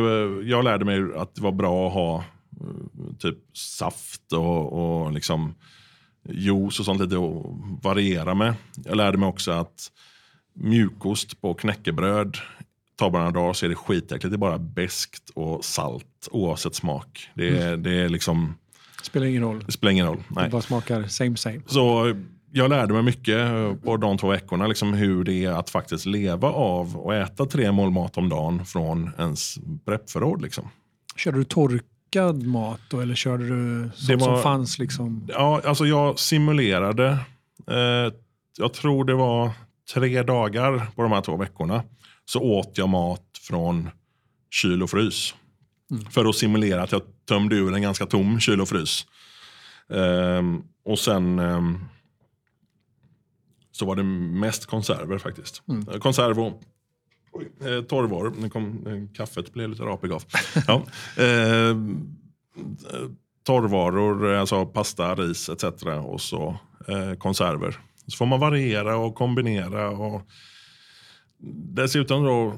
jag 0.43 0.63
lärde 0.63 0.86
mig 0.86 1.02
att 1.17 1.36
det 1.36 1.41
var 1.41 1.52
bra 1.52 1.88
att 1.88 1.93
ha 1.93 2.15
eh, 2.17 3.15
typ 3.19 3.38
saft 3.58 4.34
och, 4.34 4.74
och 5.04 5.12
liksom 5.12 5.56
juice 6.30 6.80
och 6.80 6.86
sånt 6.86 7.02
lite 7.02 7.15
att 7.15 7.45
variera 7.84 8.34
med. 8.36 8.54
Jag 8.86 8.97
lärde 8.97 9.17
mig 9.17 9.30
också 9.30 9.52
att 9.52 9.91
mjukost 10.54 11.41
på 11.41 11.54
knäckebröd 11.54 12.38
tar 12.95 13.10
bara 13.10 13.24
några 13.24 13.39
dagar 13.41 13.54
så 13.54 13.65
är 13.65 13.69
det 13.69 13.76
skitäckligt. 13.76 14.32
Det 14.32 14.36
är 14.36 14.38
bara 14.38 14.58
beskt 14.60 15.30
och 15.36 15.65
salt 15.65 16.28
oavsett 16.32 16.76
smak. 16.76 17.30
Det, 17.36 17.58
är- 17.58 17.78
det, 17.78 17.91
är 17.93 18.10
liksom, 18.10 18.56
Spelar 19.01 19.27
ingen 19.27 19.41
roll. 19.43 19.63
det 19.65 19.71
spelar 19.71 19.91
ingen 19.91 20.05
roll. 20.05 20.17
Det 20.29 20.35
Nej. 20.41 20.49
bara 20.49 20.61
smakar 20.61 21.03
same 21.07 21.37
same. 21.37 21.61
Så 21.67 22.15
jag 22.51 22.69
lärde 22.69 22.93
mig 22.93 23.03
mycket 23.03 23.37
på 23.83 23.97
de 23.97 24.17
två 24.17 24.27
veckorna, 24.27 24.67
liksom 24.67 24.93
hur 24.93 25.23
det 25.23 25.33
är 25.45 25.51
att 25.51 25.69
faktiskt 25.69 26.05
leva 26.05 26.49
av 26.51 26.97
och 26.97 27.15
äta 27.15 27.45
tre 27.45 27.71
mål 27.71 27.91
mat 27.91 28.17
om 28.17 28.29
dagen 28.29 28.65
från 28.65 29.11
ens 29.19 29.55
preppförråd. 29.85 30.41
Liksom. 30.41 30.69
Körde 31.15 31.37
du 31.37 31.43
torkad 31.43 32.43
mat 32.43 32.79
då 32.89 32.99
eller 32.99 33.15
körde 33.15 33.47
du 33.47 33.89
sånt 33.95 34.21
var- 34.21 34.27
som 34.35 34.43
fanns? 34.43 34.79
Liksom? 34.79 35.27
Ja, 35.27 35.61
alltså 35.65 35.85
jag 35.85 36.19
simulerade, 36.19 37.07
eh, 37.71 38.13
jag 38.57 38.73
tror 38.73 39.05
det 39.05 39.13
var 39.13 39.49
tre 39.93 40.23
dagar 40.23 40.87
på 40.95 41.01
de 41.01 41.11
här 41.11 41.21
två 41.21 41.37
veckorna, 41.37 41.83
så 42.25 42.39
åt 42.41 42.77
jag 42.77 42.89
mat 42.89 43.23
från 43.47 43.89
kyl 44.49 44.83
och 44.83 44.89
frys. 44.89 45.35
För 46.09 46.25
att 46.25 46.35
simulera 46.35 46.83
att 46.83 46.91
jag 46.91 47.01
tömde 47.31 47.55
ur 47.55 47.73
en 47.73 47.81
ganska 47.81 48.05
tom 48.05 48.39
kyl 48.39 48.61
och 48.61 48.69
frys. 48.69 49.05
Ehm, 49.89 50.61
och 50.85 50.99
sen 50.99 51.39
ehm, 51.39 51.79
så 53.71 53.85
var 53.85 53.95
det 53.95 54.03
mest 54.03 54.65
konserver 54.65 55.17
faktiskt. 55.17 55.63
Eh, 55.91 55.99
Konserv 55.99 56.39
och 56.39 56.61
eh, 57.65 57.81
torrvaror. 57.83 58.33
Nu 58.37 58.49
kom, 58.49 58.87
eh, 58.87 59.15
kaffet 59.17 59.53
blev 59.53 59.69
lite 59.69 59.83
rapig 59.83 60.11
av. 60.11 60.23
ja. 60.67 60.85
Ehm, 61.17 62.15
eh, 62.93 63.09
torrvaror, 63.43 64.33
alltså 64.33 64.65
pasta, 64.65 65.15
ris 65.15 65.49
etc. 65.49 65.63
Och 66.03 66.21
så 66.21 66.57
eh, 66.87 67.13
konserver. 67.13 67.79
Så 68.07 68.17
får 68.17 68.25
man 68.25 68.39
variera 68.39 68.97
och 68.97 69.15
kombinera. 69.15 69.89
Och 69.89 70.21
dessutom 71.73 72.23
då, 72.23 72.55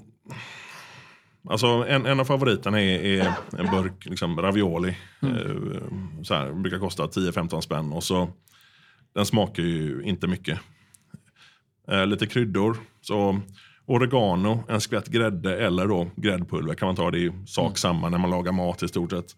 alltså 1.49 1.67
en, 1.67 2.06
en 2.06 2.19
av 2.19 2.25
favoriterna 2.25 2.82
är, 2.82 2.99
är 2.99 3.34
en 3.58 3.71
burk 3.71 4.06
liksom, 4.06 4.41
ravioli. 4.41 4.97
Eh, 5.21 5.84
så 6.23 6.34
här, 6.34 6.53
brukar 6.53 6.79
kosta 6.79 7.06
10-15 7.06 7.62
spänn. 7.62 7.93
Och 7.93 8.03
så, 8.03 8.29
den 9.15 9.25
smakar 9.25 9.63
ju 9.63 10.01
inte 10.03 10.27
mycket. 10.27 10.60
Eh, 11.91 12.08
lite 12.08 12.27
kryddor. 12.27 12.77
Så 13.01 13.41
oregano, 13.86 14.63
en 14.69 14.82
skvätt 14.82 15.08
grädde 15.08 15.58
eller 15.65 15.88
då 15.88 16.12
gräddpulver 16.15 16.75
kan 16.75 16.86
man 16.86 16.95
ta. 16.95 17.12
Det 17.12 17.25
är 17.25 17.45
sak 17.45 17.77
samma 17.77 18.10
när 18.10 18.17
man 18.17 18.29
lagar 18.29 18.51
mat 18.51 18.84
i 18.84 18.88
stort 18.88 19.12
sett. 19.12 19.36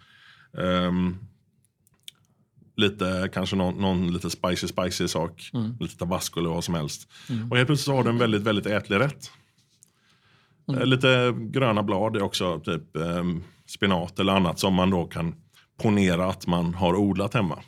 Ehm, 0.58 1.18
lite, 2.78 3.30
kanske 3.34 3.56
någon, 3.56 3.82
någon 3.82 4.14
lite 4.14 4.30
spicy 4.30 4.68
spicy 4.68 5.08
sak. 5.08 5.50
Lite 5.80 5.98
tabasco 5.98 6.40
eller 6.40 6.50
vad 6.50 6.64
som 6.64 6.76
helst. 6.76 7.08
Och 7.50 7.58
helt 7.58 7.68
plötsligt 7.68 7.86
så 7.86 7.96
har 7.96 8.04
du 8.04 8.10
en 8.10 8.18
väldigt, 8.18 8.42
väldigt 8.42 8.66
ätlig 8.66 9.00
rätt. 9.00 9.32
Eh, 10.70 10.86
Lite 10.86 11.34
gröna 11.38 11.84
blad 11.84 12.16
är 12.16 12.22
också 12.24 12.60
typ 12.60 12.96
ehm, 12.96 13.44
spinat 13.70 14.20
eller 14.20 14.34
annat 14.34 14.60
som 14.60 14.74
man 14.74 14.90
då 14.90 15.06
kan 15.06 15.36
ponera 15.82 16.26
att 16.30 16.48
man 16.48 16.74
har 16.74 16.96
odlat 16.96 17.34
hemma. 17.34 17.60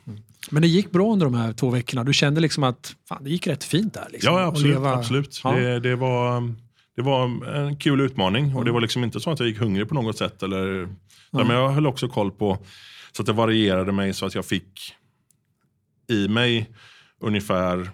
Men 0.50 0.62
det 0.62 0.68
gick 0.68 0.90
bra 0.90 1.12
under 1.12 1.26
de 1.26 1.34
här 1.34 1.52
två 1.52 1.70
veckorna. 1.70 2.04
Du 2.04 2.12
kände 2.12 2.40
liksom 2.40 2.64
att 2.64 2.94
fan, 3.08 3.24
det 3.24 3.30
gick 3.30 3.46
rätt 3.46 3.64
fint 3.64 3.94
där. 3.94 4.06
Liksom, 4.12 4.34
Ja, 4.34 4.40
absolut. 4.46 4.74
leva- 4.76 4.94
absolut. 4.94 5.40
Ja. 5.44 5.52
Det, 5.52 5.80
det, 5.80 5.96
var, 5.96 6.54
det 6.96 7.02
var 7.02 7.46
en 7.54 7.76
kul 7.76 8.00
utmaning 8.00 8.56
och 8.56 8.64
det 8.64 8.72
var 8.72 8.80
liksom 8.80 9.04
inte 9.04 9.20
så 9.20 9.30
att 9.30 9.38
jag 9.40 9.48
gick 9.48 9.58
hungrig 9.58 9.88
på 9.88 9.94
något 9.94 10.18
sätt. 10.18 10.42
Eller, 10.42 10.88
Men 11.30 11.50
jag 11.50 11.68
höll 11.70 11.86
också 11.86 12.08
koll 12.08 12.30
på 12.30 12.58
så 13.12 13.22
att 13.22 13.26
det 13.26 13.32
varierade 13.32 13.92
mig 13.92 14.14
så 14.14 14.26
att 14.26 14.34
jag 14.34 14.44
fick 14.44 14.94
i 16.10 16.28
mig 16.28 16.70
ungefär 17.20 17.90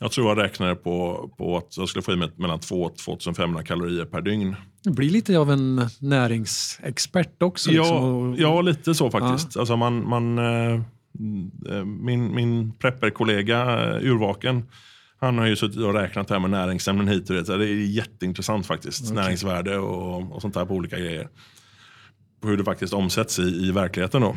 jag 0.00 0.12
tror 0.12 0.28
jag 0.28 0.38
räknade 0.38 0.74
på, 0.74 1.28
på 1.38 1.56
att 1.56 1.76
jag 1.76 1.88
skulle 1.88 2.02
få 2.02 2.12
i 2.12 2.16
mig 2.16 2.30
mellan 2.36 2.60
2 2.60 2.82
och 2.82 2.96
2500 2.96 3.62
kalorier 3.62 4.04
per 4.04 4.20
dygn. 4.20 4.56
Du 4.82 4.90
blir 4.90 5.10
lite 5.10 5.38
av 5.38 5.50
en 5.50 5.88
näringsexpert 6.00 7.42
också. 7.42 7.70
Ja, 7.70 7.82
liksom, 7.82 8.36
ja, 8.38 8.60
lite 8.60 8.94
så 8.94 9.10
faktiskt. 9.10 9.56
Alltså 9.56 9.76
man, 9.76 10.08
man, 10.08 10.38
eh, 10.38 10.74
eh, 11.68 11.84
min 11.84 12.34
min 12.34 12.72
prepperkollega 12.72 13.60
eh, 13.96 14.10
Urvaken, 14.10 14.64
han 15.20 15.38
har 15.38 15.46
ju 15.46 15.56
suttit 15.56 15.80
och 15.80 15.94
räknat 15.94 16.28
det 16.28 16.34
här 16.34 16.40
med 16.40 16.50
näringsämnen 16.50 17.08
hit 17.08 17.30
och 17.30 17.36
dit. 17.36 17.46
Det 17.46 17.54
är 17.54 17.86
jätteintressant 17.86 18.66
faktiskt. 18.66 19.12
Näringsvärde 19.14 19.78
och, 19.78 20.32
och 20.32 20.42
sånt 20.42 20.54
där 20.54 20.64
på 20.64 20.74
olika 20.74 20.98
grejer. 20.98 21.28
På 22.40 22.48
hur 22.48 22.56
det 22.56 22.64
faktiskt 22.64 22.92
omsätts 22.92 23.38
i, 23.38 23.42
i 23.42 23.72
verkligheten. 23.72 24.22
Då. 24.22 24.36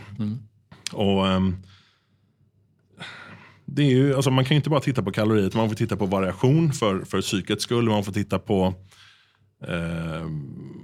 Och, 0.91 1.27
ehm, 1.27 1.55
det 3.75 3.81
är 3.81 3.89
ju, 3.89 4.15
alltså 4.15 4.31
man 4.31 4.45
kan 4.45 4.55
ju 4.55 4.57
inte 4.57 4.69
bara 4.69 4.79
titta 4.79 5.03
på 5.03 5.11
kalorier, 5.11 5.45
utan 5.45 5.59
man 5.61 5.69
får 5.69 5.75
titta 5.75 5.95
på 5.97 6.05
variation 6.05 6.73
för, 6.73 6.99
för 7.05 7.21
psykets 7.21 7.63
skull. 7.63 7.85
Man 7.89 8.03
får 8.03 8.11
titta 8.11 8.39
på 8.39 8.73
Eh, 9.67 10.27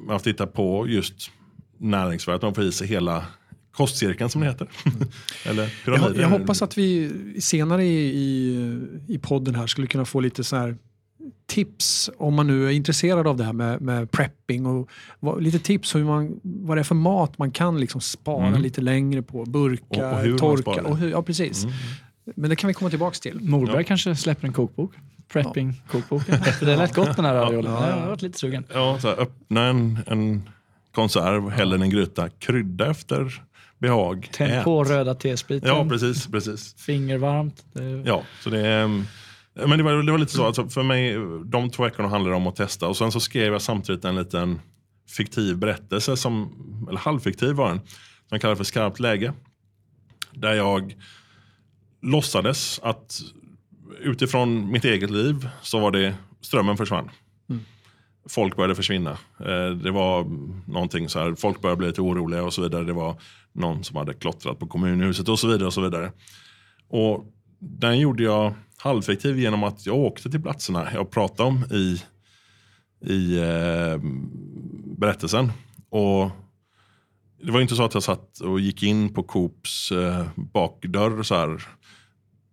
jag 0.08 0.14
har 0.14 0.20
tittat 0.20 0.54
på 0.54 0.88
just 0.88 1.32
näringsvärdet. 1.80 2.42
De 2.42 2.54
får 2.56 2.64
i 2.64 2.72
sig 2.72 2.88
hela 2.88 3.26
kostcirkeln 3.72 4.30
som 4.30 4.42
det 4.42 4.48
heter. 4.48 4.68
Eller 5.46 5.64
Jag, 5.64 5.72
pyramiden. 5.86 6.22
jag 6.22 6.30
hoppas 6.30 6.62
att 6.62 6.78
vi 6.78 7.12
senare 7.40 7.86
i, 7.86 8.08
i, 8.08 8.82
i 9.08 9.18
podden 9.18 9.56
här 9.56 9.68
skulle 9.68 9.88
kunna 9.88 10.06
få 10.06 10.20
lite 10.20 10.44
så 10.44 10.56
här 10.56 10.78
tips 11.48 12.10
om 12.18 12.34
man 12.34 12.48
nu 12.48 12.68
är 12.68 12.72
intresserad 12.72 13.28
av 13.28 13.38
det 13.38 13.44
här 13.44 13.54
med, 13.54 13.82
med 13.82 14.12
prepping 14.12 14.66
och 14.66 14.90
vad, 15.20 15.44
lite 15.44 15.60
tips 15.60 15.96
hur 15.96 16.04
man, 16.04 16.40
vad 16.44 16.78
det 16.78 16.82
är 16.82 16.84
för 16.84 16.96
mat 16.96 17.38
man 17.38 17.52
kan 17.52 17.80
liksom 17.80 18.02
spara 18.02 18.48
Mm. 18.48 18.62
lite 18.62 18.82
längre 18.82 19.22
på. 19.22 19.46
Burkar, 19.46 20.04
Och- 20.12 20.14
och 20.14 20.20
hur 20.20 20.30
man 20.30 20.40
torka. 20.40 20.84
Och 20.84 20.98
hur, 20.98 21.10
ja, 21.12 21.24
precis. 21.24 21.64
Mm. 21.64 21.76
Men 22.36 22.50
det 22.50 22.56
kan 22.56 22.68
vi 22.68 22.74
komma 22.74 22.90
tillbaka 22.90 23.16
till. 23.22 23.40
Morberg 23.42 23.76
Ja. 23.78 23.84
kanske 23.84 24.16
släpper 24.16 24.48
en 24.48 24.54
kokbok. 24.54 24.92
Prepping-kokboken. 25.34 26.42
Det 26.60 26.76
lät 26.76 26.96
gott 26.96 27.16
den 27.16 27.26
här 27.26 27.34
raviolen. 27.34 27.72
Ja, 27.74 27.82
ja. 27.82 27.90
Jag 27.90 27.98
har 28.02 28.08
varit 28.08 28.22
lite 28.22 28.40
sugen. 28.40 28.64
Ja, 28.74 28.98
så 29.02 29.08
här, 29.08 29.20
öppna 29.20 29.64
en, 29.66 30.00
en 30.08 30.50
konserv, 30.92 31.50
häll 31.50 31.70
den 31.70 31.82
i 31.82 31.86
en 31.86 31.90
gryta, 31.90 32.30
krydda 32.30 32.92
efter 32.92 33.44
behag. 33.78 34.30
Tänd 34.34 34.54
ät. 34.54 34.64
på 34.64 34.84
röda 34.84 35.16
tespriten. 35.16 35.70
Ja, 35.70 35.86
precis. 35.90 36.28
precis. 36.28 36.76
Fingervarmt. 36.78 37.66
Det- 37.74 38.04
Ja, 38.06 38.24
så 38.44 38.50
det, 38.50 38.68
är, 38.68 38.88
men 39.68 39.78
det, 39.78 39.84
var, 39.84 39.94
det 40.04 40.12
var 40.12 40.18
lite 40.20 40.34
så, 40.34 40.46
alltså 40.46 40.68
för 40.70 40.84
mig, 40.84 41.16
de 41.46 41.70
två 41.70 41.84
veckorna 41.84 42.10
handlade 42.10 42.36
om 42.36 42.48
att 42.48 42.56
testa 42.56 42.88
och 42.88 42.98
sen 42.98 43.12
så 43.12 43.20
skrev 43.20 43.54
jag 43.54 43.62
samtidigt 43.62 44.06
en 44.06 44.16
liten 44.16 44.60
fiktiv 45.18 45.58
berättelse, 45.58 46.18
som, 46.18 46.54
eller 46.90 47.00
halvfiktiv 47.00 47.52
var 47.56 47.70
den, 47.70 47.78
som 47.80 47.88
jag 48.30 48.42
kallar 48.42 48.56
för 48.56 48.64
Skarpt 48.64 49.00
läge. 49.00 49.34
Där 50.32 50.54
jag 50.54 50.96
låtsades 52.02 52.80
att 52.84 53.22
utifrån 54.00 54.72
mitt 54.72 54.86
eget 54.86 55.10
liv 55.10 55.50
så 55.62 55.80
var 55.80 55.92
det 55.92 56.16
strömmen 56.42 56.78
försvann. 56.78 57.10
Folk 58.30 58.56
började 58.56 58.76
försvinna. 58.76 59.12
Eh, 59.40 59.70
Det 59.84 59.92
var 59.92 60.24
någonting 60.72 61.10
så 61.10 61.20
här, 61.20 61.36
folk 61.36 61.62
började 61.62 61.78
bli 61.78 61.88
lite 61.88 62.02
oroliga 62.02 62.44
och 62.44 62.54
så 62.54 62.62
vidare. 62.62 62.84
Det 62.84 62.94
var 62.94 63.22
någon 63.54 63.84
som 63.84 63.98
hade 63.98 64.14
klottrat 64.14 64.60
på 64.60 64.68
kommunhuset 64.68 65.30
och 65.30 65.40
så 65.40 65.48
vidare. 65.48 65.66
Och 65.68 65.74
så 65.74 65.82
vidare. 65.82 66.12
Och 66.90 67.26
den 67.60 68.00
gjorde 68.00 68.24
jag 68.24 68.54
halvfiktiv 68.78 69.40
genom 69.40 69.64
att 69.64 69.86
jag 69.86 69.96
åkte 69.96 70.30
till 70.32 70.42
platserna 70.42 70.88
jag 70.94 71.12
pratade 71.12 71.50
om 71.50 71.64
i, 71.72 72.02
i 73.14 73.38
eh, 73.38 74.00
berättelsen. 74.98 75.52
Och 75.90 76.32
det 77.44 77.52
var 77.52 77.62
inte 77.62 77.76
så 77.76 77.84
att 77.84 77.94
jag 77.94 78.04
satt 78.04 78.40
och 78.40 78.60
gick 78.60 78.84
in 78.84 79.14
på 79.14 79.24
Coops 79.24 79.92
eh, 79.92 80.28
bakdörr 80.36 81.24
så 81.24 81.36
här. 81.36 81.62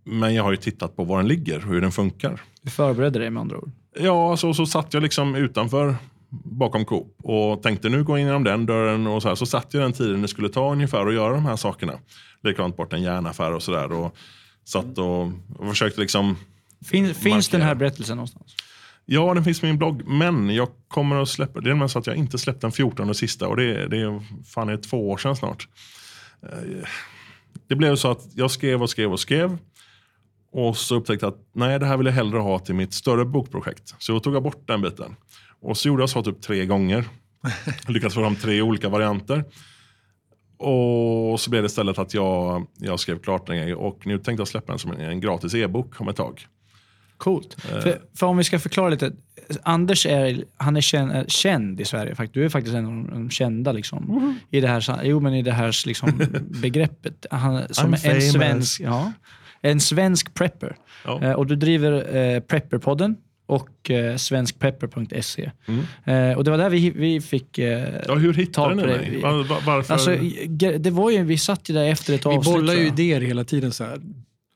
Men 0.05 0.35
jag 0.35 0.43
har 0.43 0.51
ju 0.51 0.57
tittat 0.57 0.97
på 0.97 1.05
var 1.05 1.17
den 1.19 1.29
ligger 1.29 1.57
och 1.57 1.73
hur 1.73 1.81
den 1.81 1.93
funkar. 1.93 2.41
Du 2.63 2.71
förberedde 2.71 3.19
dig 3.19 3.31
med 3.31 3.41
andra 3.41 3.57
ord. 3.59 3.71
Ja, 4.01 4.37
så, 4.37 4.55
så 4.55 4.67
satt 4.67 4.95
jag 4.95 5.03
liksom 5.03 5.35
utanför 5.35 5.97
bakom 6.45 6.85
Coop 6.85 7.17
och 7.23 7.63
tänkte 7.63 7.89
nu 7.89 8.05
går 8.05 8.19
jag 8.19 8.21
in 8.21 8.27
genom 8.27 8.45
den 8.45 8.67
dörren 8.67 9.07
och 9.07 9.23
så 9.23 9.29
här. 9.29 9.35
Så 9.35 9.47
satt 9.47 9.75
jag 9.75 9.83
den 9.83 9.93
tiden 9.93 10.23
det 10.23 10.29
skulle 10.29 10.49
ta 10.49 10.73
ungefär 10.73 11.07
att 11.07 11.15
göra 11.15 11.35
de 11.35 11.47
här 11.47 11.57
sakerna. 11.57 11.93
Likadant 12.43 12.77
bort 12.77 12.93
en 12.93 13.03
järnaffär 13.03 13.53
och 13.53 13.63
sådär. 13.63 13.93
Och 13.93 14.17
satt 14.65 14.99
och, 14.99 15.23
och 15.59 15.69
försökte 15.69 16.01
liksom 16.01 16.37
Fin, 16.85 17.15
finns 17.15 17.49
den 17.49 17.63
här 17.63 17.75
berättelsen 17.75 18.17
någonstans? 18.17 18.57
Ja, 19.07 19.35
den 19.35 19.45
finns 19.45 19.61
på 19.61 19.67
min 19.67 19.79
blogg, 19.79 20.03
men 20.07 20.55
jag 20.55 20.69
kommer 20.89 21.17
att 21.23 21.29
släppa, 21.29 21.61
det 21.61 21.71
är 21.71 21.75
med 21.75 21.91
så 21.91 21.99
att 21.99 22.07
jag 22.07 22.17
inte 22.17 22.39
släppt 22.39 22.61
den 22.61 22.73
14 22.73 23.09
och 23.09 23.17
sista 23.17 23.49
och 23.49 23.57
det, 23.57 23.89
det 23.89 24.01
är 24.01 24.23
fan 24.45 24.69
är 24.69 24.77
två 24.77 25.11
år 25.11 25.17
sedan 25.17 25.37
snart. 25.37 25.69
Eh, 26.43 26.89
Det 27.69 27.75
blev 27.77 27.97
så 27.97 28.11
att 28.11 28.27
jag 28.35 28.51
skrev 28.51 28.83
och 28.83 28.91
skrev 28.91 29.13
och 29.13 29.21
skrev 29.21 29.59
och 30.55 30.77
så 30.77 30.97
upptäckte 30.97 31.27
jag 31.27 31.33
att 31.33 31.41
nej, 31.53 31.79
det 31.79 31.87
här 31.87 31.97
vill 31.97 32.07
jag 32.07 32.15
hellre 32.15 32.39
ha 32.39 32.59
till 32.59 32.75
mitt 32.75 32.95
större 32.95 33.25
bokprojekt. 33.25 33.95
Så 33.99 34.13
jag 34.13 34.23
tog 34.23 34.35
jag 34.35 34.43
bort 34.43 34.67
den 34.69 34.83
biten. 34.83 35.17
Och 35.61 35.77
så 35.77 35.89
gjorde 35.89 36.03
jag 36.03 36.11
så 36.11 36.23
typ 36.23 36.43
tre 36.43 36.67
gånger. 36.67 37.05
Lyckades 37.89 38.15
få 38.15 38.21
fram 38.21 38.37
tre 38.37 38.63
olika 38.63 38.89
varianter. 38.89 39.45
Och 40.59 41.41
så 41.41 41.51
blev 41.51 41.63
det 41.63 41.67
istället 41.67 41.99
att 41.99 42.15
jag, 42.15 42.67
jag 42.79 43.01
skrev 43.01 43.19
klart 43.19 43.47
den 43.47 43.75
och 43.75 44.07
nu 44.07 44.19
tänkte 44.19 44.41
jag 44.41 44.49
släppa 44.49 44.73
den 44.73 44.79
som 44.79 44.91
en, 44.91 45.01
en 45.01 45.21
gratis 45.21 45.55
e-bok 45.55 46.01
om 46.01 46.09
ett 46.09 46.17
tag. 46.17 46.47
Coolt. 47.17 47.57
Eh. 47.73 47.81
För, 47.81 48.01
för 48.17 48.27
om 48.27 48.37
vi 48.37 48.45
ska 48.45 48.59
förklara 48.59 48.89
lite. 48.89 49.13
Anders 49.63 50.07
är, 50.07 50.45
han 50.57 50.77
är 50.77 50.81
känd, 50.81 51.13
är 51.13 51.25
känd 51.29 51.81
i 51.81 51.85
Sverige. 51.85 52.15
Fakt- 52.15 52.33
Du 52.35 52.45
är 52.45 52.49
faktiskt 52.49 52.77
en 52.77 52.87
av 52.87 53.11
de 53.11 53.31
kända 53.31 53.73
liksom, 53.73 54.39
i 54.51 54.61
det 54.61 54.69
här, 54.69 55.01
jo, 55.05 55.21
men 55.21 55.35
i 55.35 55.43
det 55.43 55.53
här 55.53 55.87
liksom, 55.87 56.23
begreppet. 56.63 57.27
Han, 57.31 57.75
som 57.75 57.95
I'm 57.95 57.95
en 57.95 58.11
famous. 58.11 58.33
svensk, 58.33 58.81
ja, 58.81 59.13
en 59.65 59.81
svensk 59.81 60.35
prepper. 60.35 60.77
Ja. 61.05 61.23
Eh, 61.23 61.33
och 61.33 61.47
du 61.47 61.57
driver 61.57 62.17
eh, 62.17 62.41
Prepperpodden 62.41 63.17
och 63.47 63.91
eh, 63.91 64.17
svenskprepper.se. 64.17 65.51
Mm. 65.67 66.31
Eh, 66.31 66.37
och 66.39 66.45
det 66.45 66.51
var 66.51 66.59
där 66.59 66.71
vi, 66.71 66.91
vi 66.91 67.21
fick 67.21 67.59
eh, 67.59 67.89
Ja, 68.09 68.15
hur 68.15 68.35
hittade 68.35 68.75
ni 68.75 68.83
mig? 68.87 69.21
Var, 69.23 69.33
var, 69.45 69.61
varför? 69.67 69.93
Alltså, 69.95 70.17
det 70.79 70.91
var 70.91 71.11
ju, 71.11 71.25
vi 71.25 71.39
satt 71.39 71.71
ju 71.71 71.75
där 71.75 71.85
efter 71.85 72.15
ett 72.15 72.27
Vi 72.27 72.31
avsnitt. 72.31 72.55
bollar 72.55 72.75
ju 72.75 72.87
idéer 72.87 73.21
hela 73.21 73.45
tiden. 73.45 73.73
så 73.73 73.85
här. 73.85 73.99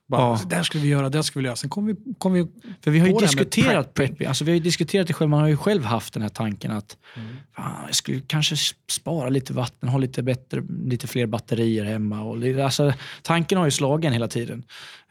Bara, 0.09 0.21
Ja. 0.21 0.41
Det 0.47 0.57
här 0.57 0.63
skulle 0.63 0.83
vi 0.83 0.89
göra, 0.89 1.09
det 1.09 1.19
här 1.19 1.23
skulle 1.23 1.43
vi 1.43 1.47
göra. 1.47 1.57
Sen 1.57 1.71
kom 1.71 1.87
vi, 1.87 1.95
kom 2.19 2.33
vi 2.33 2.47
För 2.85 2.91
vi 2.91 2.99
har 2.99 3.07
ju 3.07 3.15
diskuterat 3.15 3.95
prepping. 3.95 4.27
Alltså 4.27 4.45
vi 4.45 4.53
har 4.53 4.61
diskuterat 4.61 5.07
det 5.07 5.13
själv. 5.13 5.31
Man 5.31 5.41
har 5.41 5.49
ju 5.49 5.57
själv 5.57 5.85
haft 5.85 6.15
den 6.15 6.23
här 6.23 6.29
tanken 6.29 6.71
att 6.71 6.97
Mm. 7.17 7.37
fan, 7.57 7.73
jag 7.87 7.95
skulle 7.95 8.21
kanske 8.21 8.57
spara 8.91 9.29
lite 9.29 9.53
vatten, 9.53 9.89
ha 9.89 9.99
lite, 9.99 10.23
bättre, 10.23 10.63
lite 10.85 11.07
fler 11.07 11.27
batterier 11.27 11.85
hemma. 11.85 12.23
Och, 12.23 12.45
alltså, 12.65 12.93
tanken 13.23 13.59
har 13.59 13.65
ju 13.65 13.71
slagen 13.71 14.13
hela 14.13 14.29
tiden. 14.29 14.63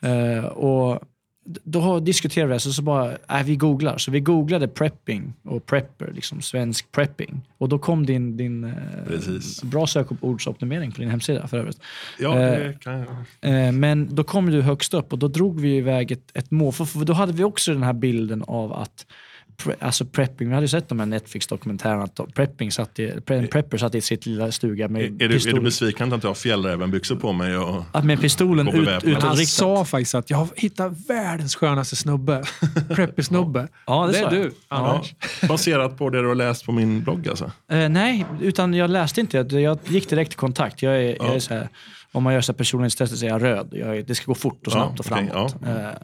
Eh, 0.01 0.45
och 0.45 0.99
då 1.63 1.79
har, 1.79 1.99
diskuterar 1.99 2.47
vi 2.47 2.53
det, 2.53 2.59
så, 2.59 2.73
så 2.73 2.81
bara, 2.81 3.11
äh, 3.11 3.43
vi 3.45 3.55
googlar. 3.55 3.97
Så 3.97 4.11
vi 4.11 4.19
googlade 4.19 4.67
prepping 4.67 5.33
och 5.43 5.65
prepper, 5.65 6.11
liksom 6.11 6.41
svensk 6.41 6.91
prepping. 6.91 7.41
Och 7.57 7.69
då 7.69 7.79
kom 7.79 8.05
din, 8.05 8.37
din 8.37 8.63
eh, 8.63 8.71
Precis. 9.07 9.63
bra 9.63 9.87
sökordsoptimering 9.87 10.91
på 10.91 11.01
din 11.01 11.09
hemsida 11.09 11.47
för 11.47 11.57
övrigt. 11.57 11.81
Ja, 12.19 12.35
det 12.35 12.77
kan 12.81 12.93
jag. 13.41 13.67
Eh, 13.67 13.71
Men 13.71 14.15
då 14.15 14.23
kom 14.23 14.51
du 14.51 14.61
högst 14.61 14.93
upp 14.93 15.13
och 15.13 15.19
då 15.19 15.27
drog 15.27 15.59
vi 15.59 15.77
iväg 15.77 16.11
ett, 16.11 16.31
ett 16.33 16.51
mål. 16.51 16.73
För 16.73 17.05
då 17.05 17.13
hade 17.13 17.33
vi 17.33 17.43
också 17.43 17.73
den 17.73 17.83
här 17.83 17.93
bilden 17.93 18.43
av 18.47 18.73
att 18.73 19.05
pre, 19.63 19.75
alltså 19.79 20.05
prepping, 20.05 20.47
vi 20.47 20.53
hade 20.53 20.63
ju 20.63 20.67
sett 20.67 20.89
de 20.89 20.99
här 20.99 21.05
Netflix-dokumentärerna 21.05 22.03
att 22.03 22.33
prepping 22.33 22.71
satt 22.71 22.99
i, 22.99 23.21
pre, 23.25 23.37
en 23.37 23.47
prepper 23.47 23.77
satt 23.77 23.95
i 23.95 24.01
sitt 24.01 24.25
lilla 24.25 24.51
stuga 24.51 24.87
med 24.87 25.01
Är, 25.01 25.05
är, 25.05 25.29
du, 25.29 25.35
är 25.35 25.53
du 25.53 25.61
besviken 25.61 26.13
att 26.13 26.23
jag 26.23 26.29
har 26.29 26.35
fjällrävenbyxor 26.35 27.15
på 27.15 27.33
mig? 27.33 27.57
Och, 27.57 27.83
att 27.91 28.05
med 28.05 28.21
pistolen 28.21 28.67
ut, 28.67 29.23
han 29.23 29.37
sa 29.37 29.85
faktiskt 29.85 30.15
att 30.15 30.29
jag 30.29 30.37
har 30.37 30.47
hittat 30.55 31.09
världens 31.09 31.55
skönaste 31.55 31.95
snubbe. 31.95 32.43
Preppy-snubbe. 32.89 33.67
Ja, 33.85 34.05
det 34.05 34.11
det 34.11 34.17
är 34.17 34.21
jag. 34.21 34.31
du, 34.31 34.51
ja, 34.69 35.03
baserat 35.47 35.97
på 35.97 36.09
det 36.09 36.21
du 36.21 36.27
har 36.27 36.35
läst 36.35 36.65
på 36.65 36.71
min 36.71 37.03
blogg 37.03 37.27
alltså? 37.27 37.51
Eh, 37.71 37.89
nej, 37.89 38.25
utan 38.41 38.73
jag 38.73 38.89
läste 38.89 39.21
inte. 39.21 39.37
Jag, 39.37 39.79
gick 39.87 40.09
direkt 40.09 40.31
till 40.31 40.39
kontakt. 40.39 40.81
Jag 40.81 41.03
är, 41.03 41.15
jag 41.19 41.35
är 41.35 41.39
så 41.39 41.53
här, 41.53 41.69
om 42.11 42.23
man 42.23 42.33
gör 42.33 42.53
personlighetstester 42.53 43.17
så 43.17 43.25
är 43.25 43.29
jag 43.29 43.43
röd. 43.43 43.67
Jag 43.71 43.97
är, 43.97 44.03
det 44.03 44.15
ska 44.15 44.25
gå 44.25 44.35
fort 44.35 44.67
och 44.67 44.67
Ja, 44.67 44.71
snabbt 44.71 44.99
och 44.99 45.05
okej, 45.11 45.29
framåt. 45.31 45.55
ja. 45.61 45.69
Eh, 45.69 45.95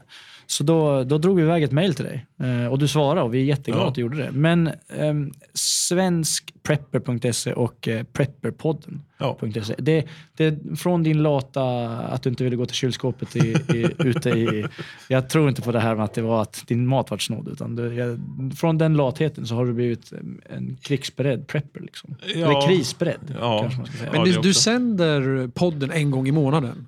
så 0.45 0.63
då, 0.63 1.03
då 1.03 1.17
drog 1.17 1.35
vi 1.37 1.41
iväg 1.43 1.63
ett 1.63 1.71
mejl 1.71 1.95
till 1.95 2.05
dig 2.05 2.25
eh, 2.39 2.67
och 2.71 2.79
du 2.79 2.87
svarade 2.87 3.21
och 3.21 3.33
vi 3.33 3.39
är 3.41 3.45
jätteglada 3.45 3.83
Ja. 3.85 3.89
att 3.89 3.95
du 3.95 4.01
gjorde 4.01 4.17
det. 4.17 4.31
Men 4.31 4.69
ehm, 4.97 5.31
svenskprepper.se 5.53 7.53
och 7.53 7.87
eh, 7.87 8.03
prepperpodden. 8.03 9.01
Ja. 9.17 9.37
Det, 9.77 10.05
det, 10.37 10.79
från 10.79 11.03
din 11.03 11.23
lata 11.23 11.63
att 11.89 12.23
du 12.23 12.29
inte 12.29 12.43
ville 12.43 12.55
gå 12.55 12.65
till 12.65 12.75
kylskåpet 12.75 13.35
i, 13.35 13.39
i, 13.73 13.87
ute 13.99 14.29
i... 14.29 14.65
Jag 15.07 15.29
tror 15.29 15.49
inte 15.49 15.61
på 15.61 15.71
det 15.71 15.79
här 15.79 15.95
med 15.95 16.05
att 16.05 16.13
det 16.13 16.21
var 16.21 16.41
att 16.41 16.63
din 16.67 16.87
mat 16.87 17.11
var 17.11 17.17
snodd. 17.17 17.47
Utan 17.47 17.75
du, 17.75 17.93
jag, 17.95 18.19
från 18.57 18.77
den 18.77 18.93
latheten 18.97 19.47
så 19.47 19.55
har 19.55 19.65
du 19.65 19.73
blivit 19.73 20.11
en, 20.11 20.41
en 20.49 20.77
krigsberedd 20.81 21.47
prepper. 21.47 21.79
Liksom. 21.81 22.15
Ja. 22.35 22.35
Eller 22.35 22.67
krisberedd 22.67 23.35
Ja. 23.39 23.59
kanske 23.61 23.77
man 23.79 23.87
ska 23.87 23.97
säga. 23.97 24.11
Men 24.11 24.19
Ja, 24.19 24.25
du, 24.35 24.41
du 24.41 24.53
sänder 24.53 25.47
podden 25.47 25.91
en 25.91 26.11
gång 26.11 26.27
i 26.27 26.31
månaden. 26.31 26.87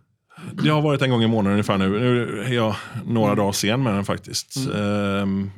Det 0.53 0.69
har 0.69 0.81
varit 0.81 1.01
en 1.01 1.09
gång 1.09 1.23
i 1.23 1.27
månaden 1.27 1.51
ungefär 1.51 1.77
nu. 1.77 1.89
Nu 1.89 2.41
är 2.41 2.53
jag 2.53 2.75
några 3.05 3.35
dagar 3.35 3.51
sen 3.51 3.83
med 3.83 3.93
den 3.93 4.05
faktiskt. 4.05 4.57
Ehm, 4.75 5.51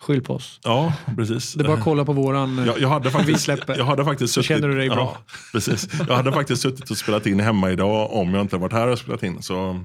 Skyll 0.00 0.22
på 0.22 0.34
oss. 0.34 0.60
ja, 0.64 0.92
precis. 1.16 1.54
Det 1.54 1.64
är 1.64 1.68
bara 1.68 1.76
att 1.76 1.84
kolla 1.84 2.04
på 2.04 2.12
våran... 2.12 2.64
Jag, 2.66 2.80
jag, 2.80 2.88
hade 2.88 3.04
vi 3.04 3.10
faktiskt, 3.10 3.40
släpper. 3.40 3.78
jag 3.78 3.84
hade 3.84 4.04
faktiskt 4.04 4.34
suttit... 4.34 4.48
känner 4.48 4.68
du 4.68 4.74
dig 4.78 4.88
bra. 4.88 5.16
Ja, 5.26 5.34
precis. 5.52 5.88
Jag 6.08 6.16
hade 6.16 6.32
faktiskt 6.32 6.62
suttit 6.62 6.90
och 6.90 6.96
spelat 6.98 7.26
in 7.26 7.40
hemma 7.40 7.70
idag 7.70 8.12
om 8.12 8.34
jag 8.34 8.40
inte 8.40 8.56
varit 8.56 8.72
här 8.72 8.86
och 8.88 8.98
spelat 8.98 9.22
in. 9.22 9.42
Så, 9.42 9.80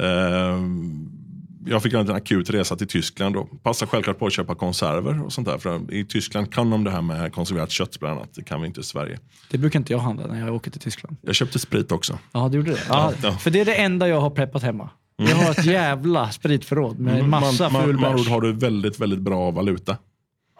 ehm, 0.00 1.23
jag 1.66 1.82
fick 1.82 1.92
en 1.92 2.10
akut 2.10 2.50
resa 2.50 2.76
till 2.76 2.86
Tyskland. 2.88 3.36
Och 3.36 3.62
passar 3.62 3.86
självklart 3.86 4.18
på 4.18 4.26
att 4.26 4.32
köpa 4.32 4.54
konserver 4.54 5.22
och 5.24 5.32
sånt 5.32 5.48
där. 5.48 5.58
För 5.58 5.94
I 5.94 6.04
Tyskland 6.04 6.52
kan 6.52 6.70
de 6.70 6.84
det 6.84 6.90
här 6.90 7.02
med 7.02 7.32
konserverat 7.32 7.70
kött 7.70 8.00
bland 8.00 8.18
annat. 8.18 8.28
Det 8.34 8.42
kan 8.42 8.60
vi 8.60 8.66
inte 8.66 8.80
i 8.80 8.82
Sverige. 8.84 9.18
Det 9.50 9.58
brukar 9.58 9.78
inte 9.78 9.92
jag 9.92 10.00
handla 10.00 10.26
när 10.26 10.40
jag 10.46 10.54
åker 10.54 10.70
till 10.70 10.80
Tyskland. 10.80 11.16
Jag 11.22 11.34
köpte 11.34 11.58
sprit 11.58 11.92
också. 11.92 12.18
Ja, 12.32 12.48
du 12.48 12.56
gjorde 12.56 12.70
det? 12.70 12.80
Ja, 12.88 13.12
Ja. 13.22 13.32
För 13.32 13.50
det 13.50 13.60
är 13.60 13.64
det 13.64 13.74
enda 13.74 14.08
jag 14.08 14.20
har 14.20 14.30
preppat 14.30 14.62
hemma. 14.62 14.90
Jag 15.16 15.36
har 15.36 15.50
ett 15.50 15.64
jävla 15.66 16.30
spritförråd 16.30 16.98
med 16.98 17.28
massa 17.28 17.64
Mm. 17.66 17.72
man, 17.72 17.82
ful 17.84 17.94
man, 18.00 18.12
man 18.16 18.26
har 18.26 18.40
du 18.40 18.52
väldigt, 18.52 19.00
väldigt 19.00 19.20
bra 19.20 19.50
valuta 19.50 19.96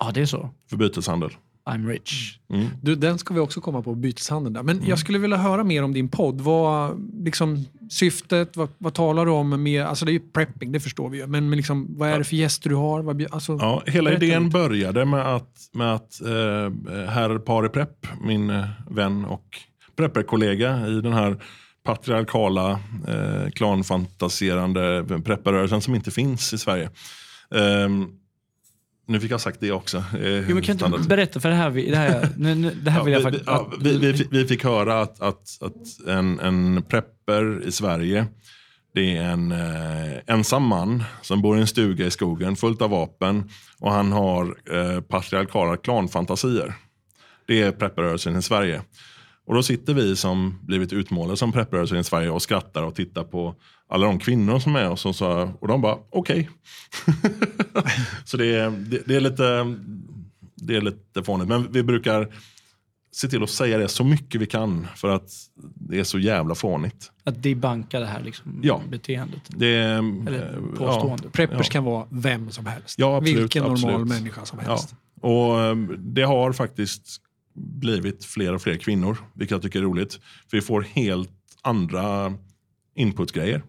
Ja, 0.01 0.11
det 0.15 0.21
är 0.21 0.27
så. 0.27 0.51
för 0.71 0.77
byteshandel. 0.77 1.31
I'm 1.71 1.89
rich. 1.89 2.39
Du, 2.83 2.95
den 2.97 3.19
ska 3.19 3.35
vi 3.35 3.41
också 3.41 3.61
komma 3.61 3.83
på, 3.83 3.95
byteshandeln 3.95 4.53
där. 4.55 4.63
Men 4.63 4.77
Mm. 4.77 4.89
jag 4.89 4.99
skulle 4.99 5.19
vilja 5.19 5.37
höra 5.37 5.65
mer 5.65 5.83
om 5.83 5.93
din 5.93 6.09
podd. 6.09 6.41
Vad, 6.41 7.01
liksom, 7.25 7.65
syftet? 7.91 8.57
Vad, 8.57 8.69
vad 8.79 8.95
talar 8.95 9.27
du 9.27 9.33
om? 9.33 9.63
Med, 9.63 9.83
alltså 9.83 10.05
det 10.05 10.11
är 10.11 10.13
ju 10.13 10.21
prepping, 10.21 10.73
det 10.73 10.81
förstår 10.81 11.11
vi 11.11 11.19
ju. 11.19 11.27
Men, 11.27 11.49
men 11.49 11.57
liksom, 11.57 11.87
vad 11.99 12.09
är 12.09 12.19
det 12.19 12.25
för 12.25 12.37
gäster 12.37 12.71
du 12.71 12.77
har? 12.77 13.03
Vad, 13.03 13.27
alltså, 13.31 13.53
Ja, 13.61 13.83
hela 13.87 14.13
idén 14.13 14.45
lite. 14.45 14.53
började 14.59 15.05
med 15.05 15.35
att, 15.35 15.51
med 15.73 15.95
att 15.95 16.21
eh, 16.21 17.07
herr 17.09 17.39
Pari 17.39 17.69
Prepp, 17.69 18.07
min 18.21 18.51
eh, 18.51 18.65
vän 18.91 19.25
och 19.25 19.45
prepperkollega 19.97 20.87
i 20.89 21.01
den 21.01 21.13
här 21.13 21.37
patriarkala, 21.85 22.71
eh, 23.09 23.51
klanfantaserande 23.55 25.05
prepperrörelsen 25.25 25.81
som 25.81 25.95
inte 25.95 26.11
finns 26.11 26.53
i 26.53 26.59
Sverige. 26.59 26.91
Ehm, 27.55 28.09
nu 29.07 29.21
fick 29.21 29.31
jag 29.31 29.41
sagt 29.41 29.61
det 29.61 29.73
också. 29.73 29.97
eh, 29.97 30.49
Jo, 30.49 30.55
men 30.55 30.63
kan 30.63 30.77
du 30.91 30.99
berätta 31.09 31.41
för 31.41 31.49
det 31.49 31.55
här, 31.55 31.71
vi- 31.71 31.91
det 31.91 31.97
här, 31.97 32.29
nu, 32.37 32.55
nu, 32.55 32.75
det 32.83 32.91
här 32.91 32.99
Ja, 32.99 33.05
vill 33.05 33.13
jag 33.13 33.21
vi, 33.21 33.25
faktiskt... 33.25 33.45
ja, 33.47 33.71
vi, 33.81 33.99
vi, 33.99 34.27
vi 34.31 34.47
fick 34.47 34.65
höra 34.65 35.01
att, 35.03 35.21
att, 35.21 35.59
att 35.61 36.09
en, 36.09 36.41
en 36.41 36.83
prepper 36.89 37.63
i 37.67 37.73
Sverige 37.73 38.27
det 38.95 39.17
är 39.17 39.23
en 39.23 39.53
eh, 39.53 40.19
ensam 40.27 40.63
man 40.63 41.05
som 41.23 41.43
bor 41.43 41.59
i 41.59 41.61
en 41.61 41.67
stuga 41.67 42.07
i 42.07 42.11
skogen 42.11 42.57
fullt 42.57 42.83
av 42.83 42.91
vapen 42.91 43.51
och 43.81 43.93
han 43.93 44.13
har 44.13 44.57
eh, 44.73 45.01
patriarkala 45.01 45.77
klanfantasier. 45.77 46.75
Det 47.47 47.63
är 47.63 47.73
prepperrörelsen 47.73 48.37
i 48.37 48.43
Sverige. 48.43 48.83
Och 49.47 49.55
då 49.55 49.63
sitter 49.63 49.95
vi 49.95 50.17
som 50.17 50.59
blivit 50.63 50.93
utmålade 50.93 51.37
som 51.37 51.53
prepperrörelsen 51.53 51.99
i 51.99 52.05
Sverige 52.05 52.31
och 52.31 52.43
skrattar 52.43 52.83
och 52.83 52.95
tittar 52.95 53.25
på 53.25 53.55
alla 53.89 54.07
de 54.07 54.19
kvinnor 54.19 54.59
som 54.59 54.77
är 54.77 54.91
och, 54.91 54.99
så, 54.99 55.53
och 55.61 55.69
de 55.69 55.81
bara 55.81 55.99
okej. 56.11 56.51
så 58.25 58.37
det 58.37 58.47
är, 58.55 58.71
det, 58.71 59.03
det 59.07 59.17
är 59.17 59.21
lite 59.21 59.77
det 60.55 60.77
är 60.77 60.81
lite 60.81 61.23
fånigt. 61.23 61.49
Men 61.49 61.73
vi 61.73 61.83
brukar 61.83 62.35
se 63.13 63.29
till 63.29 63.43
att 63.43 63.51
säga 63.51 63.79
det 63.79 63.89
så 63.89 64.05
mycket 64.05 64.41
vi 64.41 64.47
kan 64.47 64.87
för 64.97 65.09
att 65.09 65.31
det 65.75 65.99
är 65.99 66.05
så 66.05 66.19
jävla 66.19 66.55
fånigt. 66.55 67.11
Att 67.25 67.43
debanka 67.43 68.01
det 68.01 68.07
här 68.07 68.23
liksom, 68.23 68.61
Ja. 68.63 68.81
beteendet. 68.91 69.41
Det 69.49 69.75
Eller 69.77 70.55
eh, 70.73 70.79
påståendet. 70.79 71.33
Preppers 71.33 71.67
Ja. 71.67 71.73
kan 71.73 71.85
vara 71.85 72.07
vem 72.11 72.51
som 72.51 72.67
helst. 72.67 72.99
Ja, 72.99 73.17
absolut, 73.17 73.43
Vilken 73.43 73.63
normal 73.63 73.91
absolut. 73.91 74.09
människa 74.09 74.45
som 74.45 74.59
Ja. 74.63 74.69
helst. 74.71 74.95
Och 75.21 75.61
eh, 75.63 75.77
det 75.99 76.23
har 76.23 76.53
faktiskt 76.53 77.21
blivit 77.55 78.25
fler 78.25 78.55
och 78.55 78.63
fler 78.63 78.77
kvinnor, 78.77 79.17
vilket 79.35 79.51
jag 79.51 79.63
tycker 79.63 79.79
är 79.79 79.83
roligt. 79.83 80.13
För 80.51 80.57
vi 80.57 80.61
får 80.61 80.83
helt 80.83 81.31
andra 81.63 82.33
inputgrejer. 82.95 83.63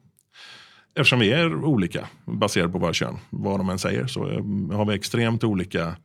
Eftersom 0.95 1.19
vi 1.19 1.31
är 1.31 1.55
olika 1.65 2.07
baserat 2.25 2.71
på 2.71 2.77
våra 2.77 2.93
kön, 2.93 3.17
vad 3.29 3.59
de 3.59 3.69
än 3.69 3.79
säger, 3.79 4.07
så 4.07 4.29
eh, 4.29 4.77
har 4.77 4.85
vi 4.85 4.95
extremt 4.95 5.43
olika 5.43 5.95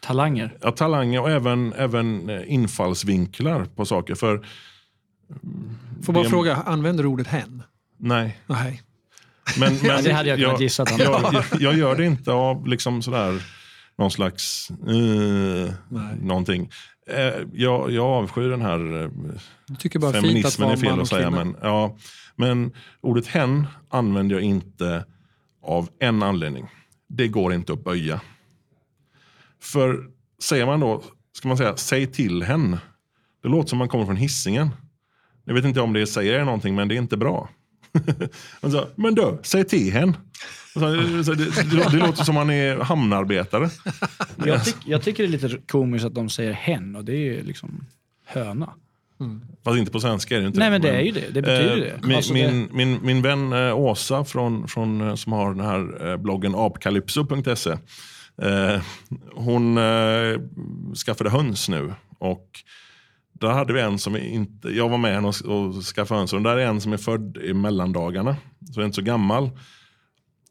Talanger. 0.00 0.58
ja, 0.60 0.70
talanger 0.72 1.20
och 1.20 1.30
även, 1.30 1.72
även 1.72 2.30
eh, 2.30 2.52
infallsvinklar 2.52 3.64
på 3.64 3.84
saker. 3.86 4.14
För 4.14 4.46
Får 6.02 6.12
bara 6.12 6.24
Det- 6.24 6.30
fråga, 6.30 6.54
använder 6.56 7.02
du 7.04 7.08
ordet 7.08 7.26
hen? 7.26 7.62
nej, 7.98 8.38
Nej. 8.46 8.82
Men, 9.58 9.74
men 9.82 10.04
det 10.04 10.12
hade 10.12 10.28
jag 10.28 10.38
kunnat 10.38 10.60
gissa 10.60 10.84
jag, 10.98 11.34
jag, 11.34 11.44
jag 11.60 11.76
gör 11.76 11.96
det 11.96 12.04
inte 12.06 12.32
av 12.32 12.66
liksom 12.66 13.02
sådär, 13.02 13.42
någon 13.98 14.10
slags 14.10 14.70
eh, 14.70 15.74
Nej. 15.88 16.16
någonting. 16.22 16.70
Eh, 17.10 17.42
jag, 17.52 17.90
jag 17.90 18.06
avskyr 18.06 18.48
den 18.48 18.62
här 18.62 19.02
eh, 19.02 20.12
feminismen, 20.12 20.70
är 20.70 20.76
fel 20.76 20.92
att 20.92 20.98
och 20.98 21.08
säga. 21.08 21.28
kvinna. 21.28 21.44
Men, 21.44 21.56
ja, 21.62 21.96
men 22.36 22.72
ordet 23.00 23.26
hen 23.26 23.66
använder 23.88 24.34
jag 24.34 24.42
inte 24.42 25.04
av 25.62 25.88
en 25.98 26.22
anledning. 26.22 26.68
Det 27.08 27.28
går 27.28 27.52
inte 27.52 27.72
att 27.72 27.84
böja. 27.84 28.20
För 29.62 30.10
säger 30.42 30.66
man 30.66 30.80
då, 30.80 31.02
ska 31.32 31.48
man 31.48 31.56
säga 31.56 31.76
säg 31.76 32.06
till 32.06 32.42
hen. 32.42 32.76
Det 33.42 33.48
låter 33.48 33.68
som 33.68 33.78
man 33.78 33.88
kommer 33.88 34.06
från 34.06 34.16
hissingen. 34.16 34.70
Jag 35.44 35.54
vet 35.54 35.64
inte 35.64 35.80
om 35.80 35.92
det 35.92 36.06
säger 36.06 36.40
er 36.40 36.44
någonting, 36.44 36.74
men 36.74 36.88
det 36.88 36.94
är 36.94 36.98
inte 36.98 37.16
bra. 37.16 37.48
Sa, 38.60 38.88
men 38.96 39.14
du, 39.14 39.38
säg 39.42 39.64
till 39.64 39.92
hen. 39.92 40.16
Så, 40.80 41.24
så 41.24 41.34
det, 41.34 41.44
det, 41.44 41.90
det 41.90 41.96
låter 41.96 42.24
som 42.24 42.34
man 42.34 42.50
är 42.50 42.76
hamnarbetare. 42.76 43.70
Jag, 44.44 44.64
tyck, 44.64 44.76
jag 44.84 45.02
tycker 45.02 45.22
det 45.22 45.28
är 45.28 45.48
lite 45.48 45.58
komiskt 45.68 46.04
att 46.06 46.14
de 46.14 46.28
säger 46.28 46.52
hen 46.52 46.96
och 46.96 47.04
det 47.04 47.12
är 47.12 47.16
ju 47.16 47.42
liksom 47.42 47.84
höna. 48.26 48.70
Fast 49.64 49.78
inte 49.78 49.92
på 49.92 50.00
svenska 50.00 50.36
är 50.36 50.40
det 50.40 50.46
inte 50.46 50.58
Nej 50.58 50.70
men 50.70 50.82
det 50.82 50.90
är 50.90 51.00
ju 51.00 51.12
det, 51.12 51.30
det 51.30 51.42
betyder 51.42 51.76
Eh, 51.76 52.00
det. 52.00 52.06
Min, 52.06 52.16
Alltså, 52.16 52.32
min, 52.32 52.68
min, 52.72 52.98
min 53.02 53.22
vän 53.22 53.52
eh, 53.52 53.78
Åsa 53.78 54.24
från, 54.24 54.68
från, 54.68 55.00
eh, 55.08 55.14
som 55.14 55.32
har 55.32 55.54
den 55.54 55.64
här 55.64 56.10
eh, 56.10 56.16
bloggen 56.16 56.54
apkalypso.se. 56.54 57.70
Eh, 58.42 58.82
hon 59.34 59.78
eh, 59.78 60.40
skaffade 61.06 61.30
höns 61.30 61.68
nu. 61.68 61.94
Och 62.18 62.50
där 63.32 63.48
hade 63.48 63.72
vi 63.72 63.80
en 63.80 63.98
som 63.98 64.16
inte, 64.16 64.68
jag 64.68 64.88
var 64.88 64.98
med 64.98 65.14
henne 65.14 65.28
och, 65.28 65.44
och 65.44 65.84
skaffade 65.84 66.20
höns. 66.20 66.32
Och 66.32 66.42
där 66.42 66.56
är 66.56 66.66
en 66.66 66.80
som 66.80 66.92
är 66.92 66.96
född 66.96 67.36
i 67.36 67.54
mellandagarna. 67.54 68.36
Så 68.74 68.80
är 68.80 68.84
inte 68.84 68.94
så 68.94 69.02
gammal. 69.02 69.50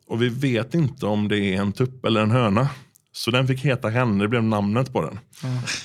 Och 0.08 0.22
vi 0.22 0.30
vet 0.30 0.74
inte 0.74 1.06
om 1.06 1.28
det 1.28 1.40
är 1.40 1.62
en 1.62 1.72
tupp 1.74 2.06
eller 2.06 2.22
en 2.22 2.32
höna. 2.32 2.70
Så 3.12 3.32
den 3.32 3.48
fick 3.48 3.60
heta 3.66 3.90
henne, 3.90 4.24
det 4.24 4.28
blev 4.28 4.44
namnet 4.44 4.94
på 4.94 5.02
den. 5.02 5.20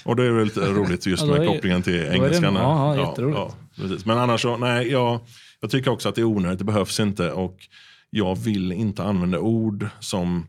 Och 0.04 0.16
det 0.16 0.24
är 0.26 0.30
väl 0.30 0.44
lite 0.44 0.60
roligt 0.60 1.06
just 1.06 1.22
Ja, 1.26 1.28
med 1.32 1.46
kopplingen 1.46 1.82
till 1.82 1.92
det- 1.92 2.14
engelskan. 2.14 2.56
här. 2.56 2.62
ja, 2.62 3.14
ja, 3.18 3.54
precis. 3.76 4.04
Men 4.06 4.18
annars 4.18 4.42
så, 4.42 4.56
nej, 4.56 4.88
jag, 4.90 5.20
jag 5.60 5.70
tycker 5.70 5.90
också 5.90 6.08
att 6.08 6.14
det 6.14 6.20
är 6.20 6.24
onödigt, 6.24 6.58
det 6.58 6.64
behövs 6.64 7.00
inte. 7.00 7.32
Och 7.32 7.56
jag 8.10 8.34
vill 8.38 8.72
inte 8.72 9.02
använda 9.04 9.38
ord 9.38 9.86
som 10.00 10.46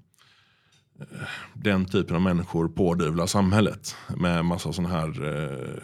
eh, 0.99 1.05
den 1.53 1.85
typen 1.85 2.15
av 2.15 2.21
människor 2.21 2.67
pådyvlar 2.67 3.25
samhället. 3.25 3.95
Med 4.17 4.45
massa 4.45 4.73
sån 4.73 4.85
här 4.85 5.07
eh, 5.43 5.83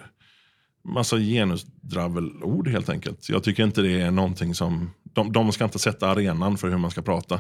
massa 0.94 1.18
genusdravelord 1.18 2.68
helt 2.68 2.90
enkelt. 2.90 3.30
Jag 3.30 3.44
tycker 3.44 3.64
inte 3.64 3.82
det 3.82 4.02
är 4.02 4.12
någonting 4.12 4.56
som, 4.56 4.92
de, 5.04 5.32
de 5.32 5.52
ska 5.52 5.64
inte 5.64 5.80
sätta 5.80 6.10
arenan 6.10 6.58
för 6.58 6.70
hur 6.70 6.78
man 6.78 6.92
ska 6.92 7.02
prata. 7.02 7.40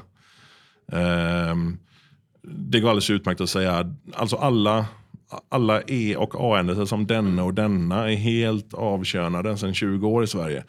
Ehm, 0.91 1.78
det 2.43 2.80
går 2.80 2.89
alldeles 2.89 3.10
utmärkt 3.10 3.41
att 3.41 3.50
säga, 3.50 3.95
alltså 4.13 4.36
alla, 4.36 4.86
alla 5.50 5.82
E 5.88 6.15
och 6.15 6.36
A-ändelser 6.54 6.86
som 6.86 7.08
denna 7.08 7.43
och 7.43 7.54
denna 7.54 8.12
är 8.12 8.15
helt 8.15 8.73
avkönade 8.73 9.58
sedan 9.58 9.73
20 9.73 10.08
år 10.08 10.23
i 10.23 10.28
Sverige. 10.28 10.63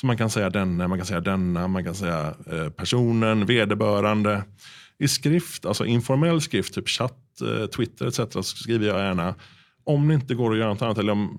Så 0.00 0.06
man 0.06 0.16
kan 0.16 0.30
säga 0.30 0.50
denna, 0.50 0.88
man 0.88 0.98
kan 0.98 1.06
säga 1.06 1.20
denna, 1.20 1.68
man 1.68 1.84
kan 1.84 1.94
säga 1.94 2.34
eh, 2.52 2.68
personen, 2.68 3.46
vederbörande. 3.46 4.42
I 4.98 5.08
skrift, 5.08 5.66
alltså 5.66 5.86
informell 5.86 6.40
skrift, 6.40 6.74
typ 6.74 6.88
chatt, 6.88 7.40
eh, 7.40 7.66
Twitter 7.66 8.06
etc. 8.06 8.16
så 8.30 8.42
skriver 8.42 8.86
jag 8.86 8.98
gärna 8.98 9.34
om 9.84 10.08
det 10.08 10.14
inte 10.14 10.34
går 10.34 10.52
att 10.52 10.58
göra 10.58 10.68
något 10.68 10.82
annat, 10.82 10.98
eller 10.98 11.12
om 11.12 11.38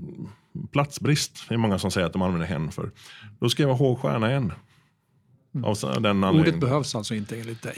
platsbrist, 0.71 1.45
det 1.47 1.53
är 1.53 1.57
många 1.57 1.79
som 1.79 1.91
säger 1.91 2.07
att 2.07 2.13
de 2.13 2.21
använder 2.21 2.47
hen 2.47 2.71
för. 2.71 2.91
Då 3.39 3.49
skriver 3.49 3.71
jag 3.71 3.77
H 3.77 3.95
stjärna 4.01 4.31
så- 5.77 5.99
den 5.99 6.23
Ordet 6.23 6.59
behövs 6.59 6.95
alltså 6.95 7.15
inte 7.15 7.39
enligt 7.39 7.61
dig. 7.61 7.77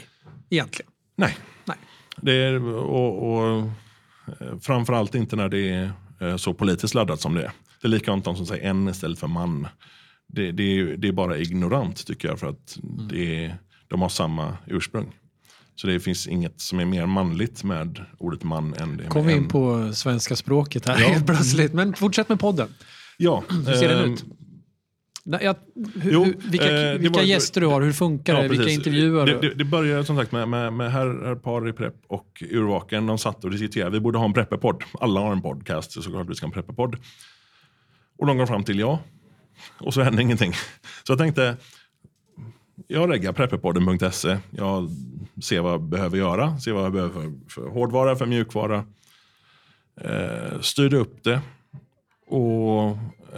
Egentligen. 0.52 0.90
Nej. 1.16 1.36
Nej. 1.64 1.76
Det 2.16 2.32
är, 2.32 2.64
och, 2.74 3.32
och, 3.32 3.58
eh, 3.58 4.58
framförallt 4.60 5.14
inte 5.14 5.36
när 5.36 5.48
det 5.48 5.70
är 5.70 5.92
eh, 6.20 6.36
så 6.36 6.54
politiskt 6.54 6.94
laddat 6.94 7.20
som 7.20 7.34
det 7.34 7.42
är. 7.42 7.52
Det 7.80 7.86
är 7.86 7.90
likadant 7.90 8.24
de 8.24 8.36
som 8.36 8.46
säger 8.46 8.70
en 8.70 8.88
istället 8.88 9.18
för 9.18 9.26
man. 9.26 9.68
Det, 10.28 10.52
det, 10.52 10.62
är, 10.62 10.84
det 10.96 11.08
är 11.08 11.12
bara 11.12 11.38
ignorant 11.38 12.06
tycker 12.06 12.28
jag 12.28 12.38
för 12.40 12.46
att 12.46 12.78
Mm. 12.82 13.08
det 13.08 13.54
de 13.88 14.02
har 14.02 14.08
samma 14.08 14.56
ursprung. 14.66 15.14
Så 15.74 15.86
det 15.86 16.00
finns 16.00 16.26
inget 16.26 16.60
som 16.60 16.80
är 16.80 16.84
mer 16.84 17.06
manligt 17.06 17.64
med 17.64 18.04
ordet 18.18 18.42
man 18.42 18.74
än 18.74 18.96
det 18.96 19.04
Kom 19.04 19.26
vi 19.26 19.32
in 19.32 19.38
en. 19.38 19.48
på 19.48 19.92
svenska 19.94 20.36
språket 20.36 20.86
här 20.86 21.00
Ja. 21.00 21.08
helt 21.08 21.26
plötsligt. 21.26 21.72
Men 21.72 21.94
fortsätt 21.94 22.28
med 22.28 22.40
podden. 22.40 22.68
Ja, 23.16 23.42
Hur 23.66 23.74
ser 23.74 23.88
den 23.88 24.04
ehm, 24.04 24.12
ut? 24.12 24.24
Nej, 25.24 25.40
jag, 25.44 25.56
hur, 26.00 26.12
Jo, 26.12 26.24
hur, 26.24 26.36
vilka 26.50 26.92
eh, 26.92 26.98
vilka 26.98 27.18
var- 27.18 27.24
gäster 27.24 27.60
du 27.60 27.66
har, 27.66 27.80
hur 27.82 27.92
funkar 27.92 28.42
det? 28.42 28.48
Vilka 28.48 28.68
intervjuer 28.68 29.26
det, 29.26 29.40
det, 29.40 29.54
det 29.54 29.64
började 29.64 30.04
som 30.04 30.16
sagt 30.16 30.32
med, 30.32 30.48
med, 30.48 30.72
med 30.72 30.92
herr, 30.92 31.24
herr 31.24 31.34
Pari 31.34 31.72
Prepp 31.72 31.94
och 32.06 32.42
Urvaken. 32.50 33.06
De 33.06 33.18
satt 33.18 33.44
och 33.44 33.50
diskuterade. 33.50 33.90
Vi 33.90 34.00
borde 34.00 34.18
ha 34.18 34.24
en 34.24 34.32
prepperpodd. 34.32 34.82
Alla 35.00 35.20
har 35.20 35.32
en 35.32 35.42
podcast, 35.42 35.92
så 35.92 36.02
såklart 36.02 36.28
vi 36.30 36.34
ska 36.34 36.46
ha 36.46 36.48
en 36.48 36.52
prepperpodd. 36.52 36.96
Och 38.18 38.26
de 38.26 38.38
kom 38.38 38.46
fram 38.46 38.64
till 38.64 38.78
ja. 38.78 38.98
Och 39.78 39.94
så 39.94 40.02
hände 40.02 40.22
ingenting. 40.22 40.52
Så 41.04 41.12
jag 41.12 41.18
tänkte, 41.18 41.56
jag 42.86 43.10
reggar 43.12 43.32
prepperpodden.se. 43.32 44.38
Jag 44.50 44.90
ser 45.42 45.60
vad 45.60 45.72
jag 45.72 45.82
behöver 45.82 46.18
göra. 46.18 46.58
Ser 46.58 46.72
vad 46.72 46.84
jag 46.84 46.92
behöver 46.92 47.12
för, 47.12 47.32
för 47.48 47.68
hårdvara, 47.68 48.16
för 48.16 48.26
mjukvara. 48.26 48.84
Eh, 50.00 50.60
styrde 50.60 50.96
upp 50.96 51.24
det. 51.24 51.40
Och 52.26 52.90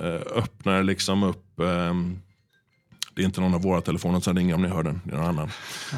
eh, 0.02 0.20
öppnade 0.34 0.82
liksom 0.82 1.22
upp 1.22 1.43
ehm, 1.62 2.18
det 3.14 3.22
är 3.22 3.26
inte 3.26 3.40
någon 3.40 3.54
av 3.54 3.62
våra 3.62 3.80
telefoner 3.80 4.20
som 4.20 4.36
ringer 4.36 4.54
om 4.54 4.62
ni 4.62 4.68
hör 4.68 4.82
den. 4.82 5.00
Det 5.04 5.12
är 5.12 5.16
någon 5.16 5.26
annan. 5.26 5.46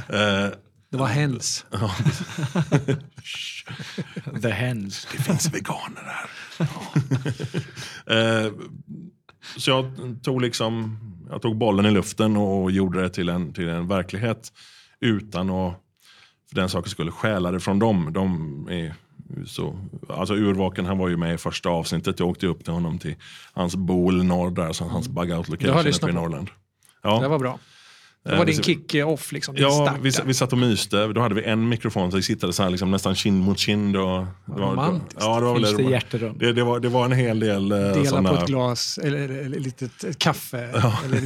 Eh, 0.08 0.48
Det 0.90 0.96
var 0.96 1.06
hens. 1.06 1.66
The 4.42 4.50
hens. 4.50 5.08
det 5.12 5.18
finns 5.22 5.54
veganer 5.54 6.02
här. 6.04 6.30
eh, 8.46 8.52
så 9.56 9.70
jag 9.70 9.92
tog, 10.22 10.40
liksom, 10.42 10.98
jag 11.30 11.42
tog 11.42 11.56
bollen 11.58 11.86
i 11.86 11.90
luften 11.90 12.36
och 12.36 12.70
gjorde 12.70 13.02
det 13.02 13.08
till 13.10 13.28
en, 13.28 13.52
till 13.52 13.68
en 13.68 13.88
verklighet. 13.88 14.52
Utan 15.00 15.50
att 15.50 15.74
för 16.48 16.56
den 16.56 16.68
saken 16.68 16.90
skulle 16.90 17.10
stjäla 17.10 17.50
det 17.50 17.60
från 17.60 17.78
dem. 17.78 18.12
De 18.12 18.68
är 18.70 18.94
så, 19.46 19.76
alltså 20.08 20.34
Urvaken 20.34 20.86
han 20.86 20.98
var 20.98 21.08
ju 21.08 21.16
med 21.16 21.34
i 21.34 21.38
första 21.38 21.68
avsnittet. 21.68 22.18
Jag 22.20 22.28
åkte 22.28 22.46
upp 22.46 22.64
till 22.64 22.72
honom 22.72 22.98
till 22.98 23.14
hans 23.52 23.76
bo 23.76 24.12
i 24.12 24.24
norr 24.24 24.50
där, 24.50 24.72
så 24.72 24.84
hans 24.84 25.08
bug 25.08 25.30
out 25.32 25.46
Det 25.46 25.52
location 25.66 25.92
uppe 25.94 26.10
i. 26.10 26.12
Norrland. 26.12 26.48
Ja. 27.02 27.20
Det 27.20 27.28
var 27.28 27.38
bra. 27.38 27.58
Det 28.24 28.36
var 28.36 28.44
vi- 28.44 28.52
din 28.52 28.62
kick-off, 28.62 29.32
liksom, 29.32 29.54
din 29.54 29.62
Ja, 29.64 29.94
vi, 30.02 30.10
vi 30.24 30.34
satt 30.34 30.52
och 30.52 30.58
myste. 30.58 31.06
Då 31.06 31.20
hade 31.20 31.34
vi 31.34 31.44
en 31.44 31.68
mikrofon 31.68 32.10
så 32.10 32.16
vi 32.16 32.22
sittade 32.22 32.52
så 32.52 32.62
här, 32.62 32.70
liksom, 32.70 32.90
nästan 32.90 33.14
kind 33.14 33.42
mot 33.44 33.58
kind. 33.58 33.96
Och, 33.96 34.02
det 34.46 34.52
var- 34.60 34.72
romantiskt. 34.72 35.16
Ja, 35.20 35.40
det 35.40 35.46
var, 35.46 35.56
Finns 35.56 35.68
det 35.70 35.76
väldigt- 35.76 35.90
hjärterum? 35.92 36.36
det, 36.38 36.52
det, 36.52 36.64
var, 36.64 36.80
det 36.80 36.88
var 36.88 37.04
en 37.04 37.12
hel 37.12 37.40
del 37.40 37.72
eh, 37.72 37.78
Dela 37.78 38.04
såna... 38.04 38.28
på 38.30 38.36
ett 38.36 38.46
glas, 38.46 38.98
eller, 38.98 39.18
eller, 39.28 39.58
litet 39.60 40.18
kaffe, 40.18 40.58
eller 41.04 41.20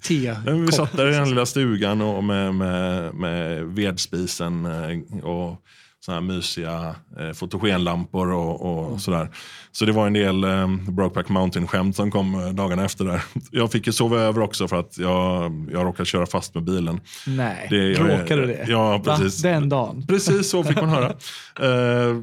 te. 0.00 0.24
Ja, 0.46 0.52
vi 0.52 0.72
satt 0.72 0.96
där 0.96 1.08
i 1.10 1.14
den 1.14 1.28
lilla 1.28 1.46
stugan 1.46 2.00
och 2.00 2.24
med, 2.24 2.54
med, 2.54 3.14
med 3.14 3.64
vedspisen 3.64 4.64
eh, 4.66 5.24
och 5.24 5.62
såna 6.06 6.14
här 6.20 6.22
mysiga 6.22 6.94
eh, 7.18 7.32
fotogenlampor 7.32 8.32
och, 8.32 8.60
och 8.78 8.86
Mm. 8.86 8.98
sådär. 8.98 9.30
Så 9.72 9.84
det 9.84 9.92
var 9.92 10.06
en 10.06 10.12
del 10.12 10.44
eh, 10.44 10.66
Brokeback 10.88 11.28
Mountain-skämt 11.28 11.96
som 11.96 12.10
kom 12.10 12.34
eh, 12.34 12.48
dagarna 12.48 12.84
efter 12.84 13.04
där. 13.04 13.22
Jag 13.50 13.72
fick 13.72 13.86
ju 13.86 13.92
sova 13.92 14.18
över 14.20 14.40
också 14.42 14.68
för 14.68 14.76
att 14.76 14.98
jag, 14.98 15.52
jag 15.72 15.84
råkade 15.86 16.04
köra 16.06 16.26
fast 16.26 16.54
med 16.54 16.64
bilen. 16.64 17.00
Nej, 17.26 17.66
Det- 17.70 17.76
jag 17.92 18.10
råkade 18.20 18.40
du 18.40 18.46
det? 18.46 18.64
Ja, 18.68 18.98
Va? 18.98 19.16
precis. 19.16 19.42
Den 19.42 19.68
dagen? 19.68 20.04
Precis 20.08 20.50
så 20.50 20.64
fick 20.64 20.76
man 20.80 20.88
höra. 20.90 21.14
Eh, 21.60 22.16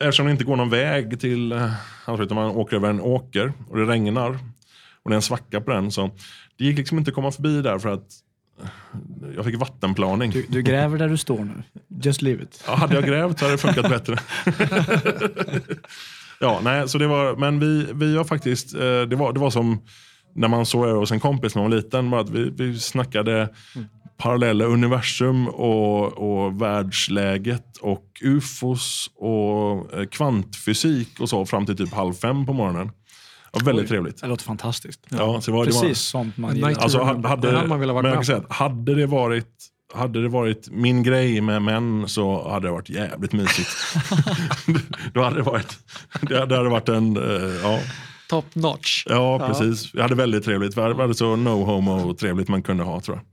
eftersom 0.00 0.26
det 0.26 0.32
inte 0.32 0.44
går 0.44 0.56
någon 0.56 0.70
väg 0.70 1.20
till 1.20 1.52
eh, 1.52 1.70
Halmstad, 2.04 2.24
utan 2.26 2.34
man 2.34 2.50
åker 2.50 2.76
över 2.76 2.90
en 2.90 3.00
åker 3.00 3.52
och 3.68 3.76
det 3.76 3.84
regnar 3.84 4.30
och 5.02 5.10
det 5.10 5.14
är 5.14 5.16
en 5.16 5.22
svacka 5.22 5.60
på 5.60 5.70
den. 5.70 5.90
Så 5.90 6.10
det 6.58 6.64
gick 6.64 6.78
liksom 6.78 6.98
inte 6.98 7.08
att 7.08 7.14
komma 7.14 7.30
förbi 7.30 7.62
där 7.62 7.78
för 7.78 7.88
att 7.88 8.00
eh, 8.00 8.04
jag 9.36 9.44
fick 9.44 9.56
vattenplaning. 9.56 10.30
Du, 10.30 10.46
du 10.48 10.62
gräver 10.62 10.98
där 10.98 11.08
du 11.08 11.16
står 11.16 11.44
nu. 11.44 11.62
Just 12.02 12.22
leave 12.22 12.42
it. 12.42 12.64
Ja, 12.66 12.74
hade 12.74 12.94
jag 12.94 13.04
grävt 13.04 13.38
så 13.38 13.44
hade 13.44 13.54
det 13.54 13.58
funkat 13.58 13.88
bättre. 13.88 14.16
ja, 16.40 16.60
nej, 16.62 16.88
så 16.88 16.98
det 16.98 17.06
var, 17.06 17.36
men 17.36 17.60
vi, 17.60 17.86
vi 17.94 18.16
har 18.16 18.24
faktiskt, 18.24 18.74
eh, 18.74 18.80
det 18.80 19.16
var, 19.16 19.32
det 19.32 19.40
var 19.40 19.50
som 19.50 19.80
när 20.34 20.48
man 20.48 20.66
såg 20.66 20.86
över 20.86 20.98
hos 20.98 21.12
en 21.12 21.20
kompis 21.20 21.54
när 21.54 21.62
man 21.62 21.70
var 21.70 21.76
liten. 21.76 22.10
Bara 22.10 22.20
att 22.20 22.30
vi, 22.30 22.50
vi 22.50 22.78
snackade 22.78 23.48
parallella 24.16 24.64
universum 24.64 25.48
och, 25.48 26.12
och 26.12 26.62
världsläget 26.62 27.76
och 27.76 28.04
ufos 28.22 29.10
och 29.16 29.94
eh, 29.98 30.06
kvantfysik 30.06 31.20
och 31.20 31.28
så 31.28 31.46
fram 31.46 31.66
till 31.66 31.76
typ 31.76 31.92
halv 31.92 32.14
fem 32.14 32.46
på 32.46 32.52
morgonen. 32.52 32.90
Det 33.52 33.58
var 33.58 33.66
väldigt 33.66 33.88
trevligt. 33.88 34.20
Det 34.20 34.26
låter 34.26 34.44
fantastiskt. 34.44 35.00
Ja, 35.08 35.40
så 35.40 35.50
det 35.50 35.56
var, 35.56 35.64
det 35.64 35.70
Precis 35.70 35.82
var, 35.82 35.94
sånt 35.94 36.36
man 36.36 36.54
gillar. 36.56 36.70
Alltså, 36.70 37.02
hade, 37.02 37.50
Det 37.50 37.56
hade 37.56 37.68
man 37.68 37.80
velat 37.80 37.94
vara 37.94 38.02
men 38.02 38.12
jag 38.12 38.26
säga 38.26 38.42
hade 38.48 38.94
det 38.94 39.06
varit 39.06 39.46
hade 39.94 40.22
det 40.22 40.28
varit 40.28 40.68
min 40.70 41.02
grej 41.02 41.40
med 41.40 41.62
män 41.62 42.08
så 42.08 42.50
hade 42.50 42.66
det 42.66 42.72
varit 42.72 42.90
jävligt 42.90 43.32
mysigt. 43.32 43.70
Då 45.14 45.22
hade 45.22 45.36
det 45.36 45.42
varit, 45.42 45.78
det 46.20 46.38
hade 46.38 46.62
det 46.62 46.68
varit 46.68 46.88
en, 46.88 47.16
eh, 47.16 47.54
ja, 47.62 47.80
Top 48.28 48.54
notch. 48.54 49.04
ja 49.08 49.38
precis. 49.46 49.94
Vi 49.94 50.02
hade 50.02 50.14
väldigt 50.14 50.44
trevligt. 50.44 50.76
Vi 50.76 50.80
hade, 50.80 50.94
vi 50.94 51.00
hade 51.00 51.14
så 51.14 51.36
no 51.36 51.64
homo 51.64 52.14
trevligt 52.14 52.48
man 52.48 52.62
kunde 52.62 52.84
ha 52.84 53.00
tror 53.00 53.16
jag. 53.16 53.24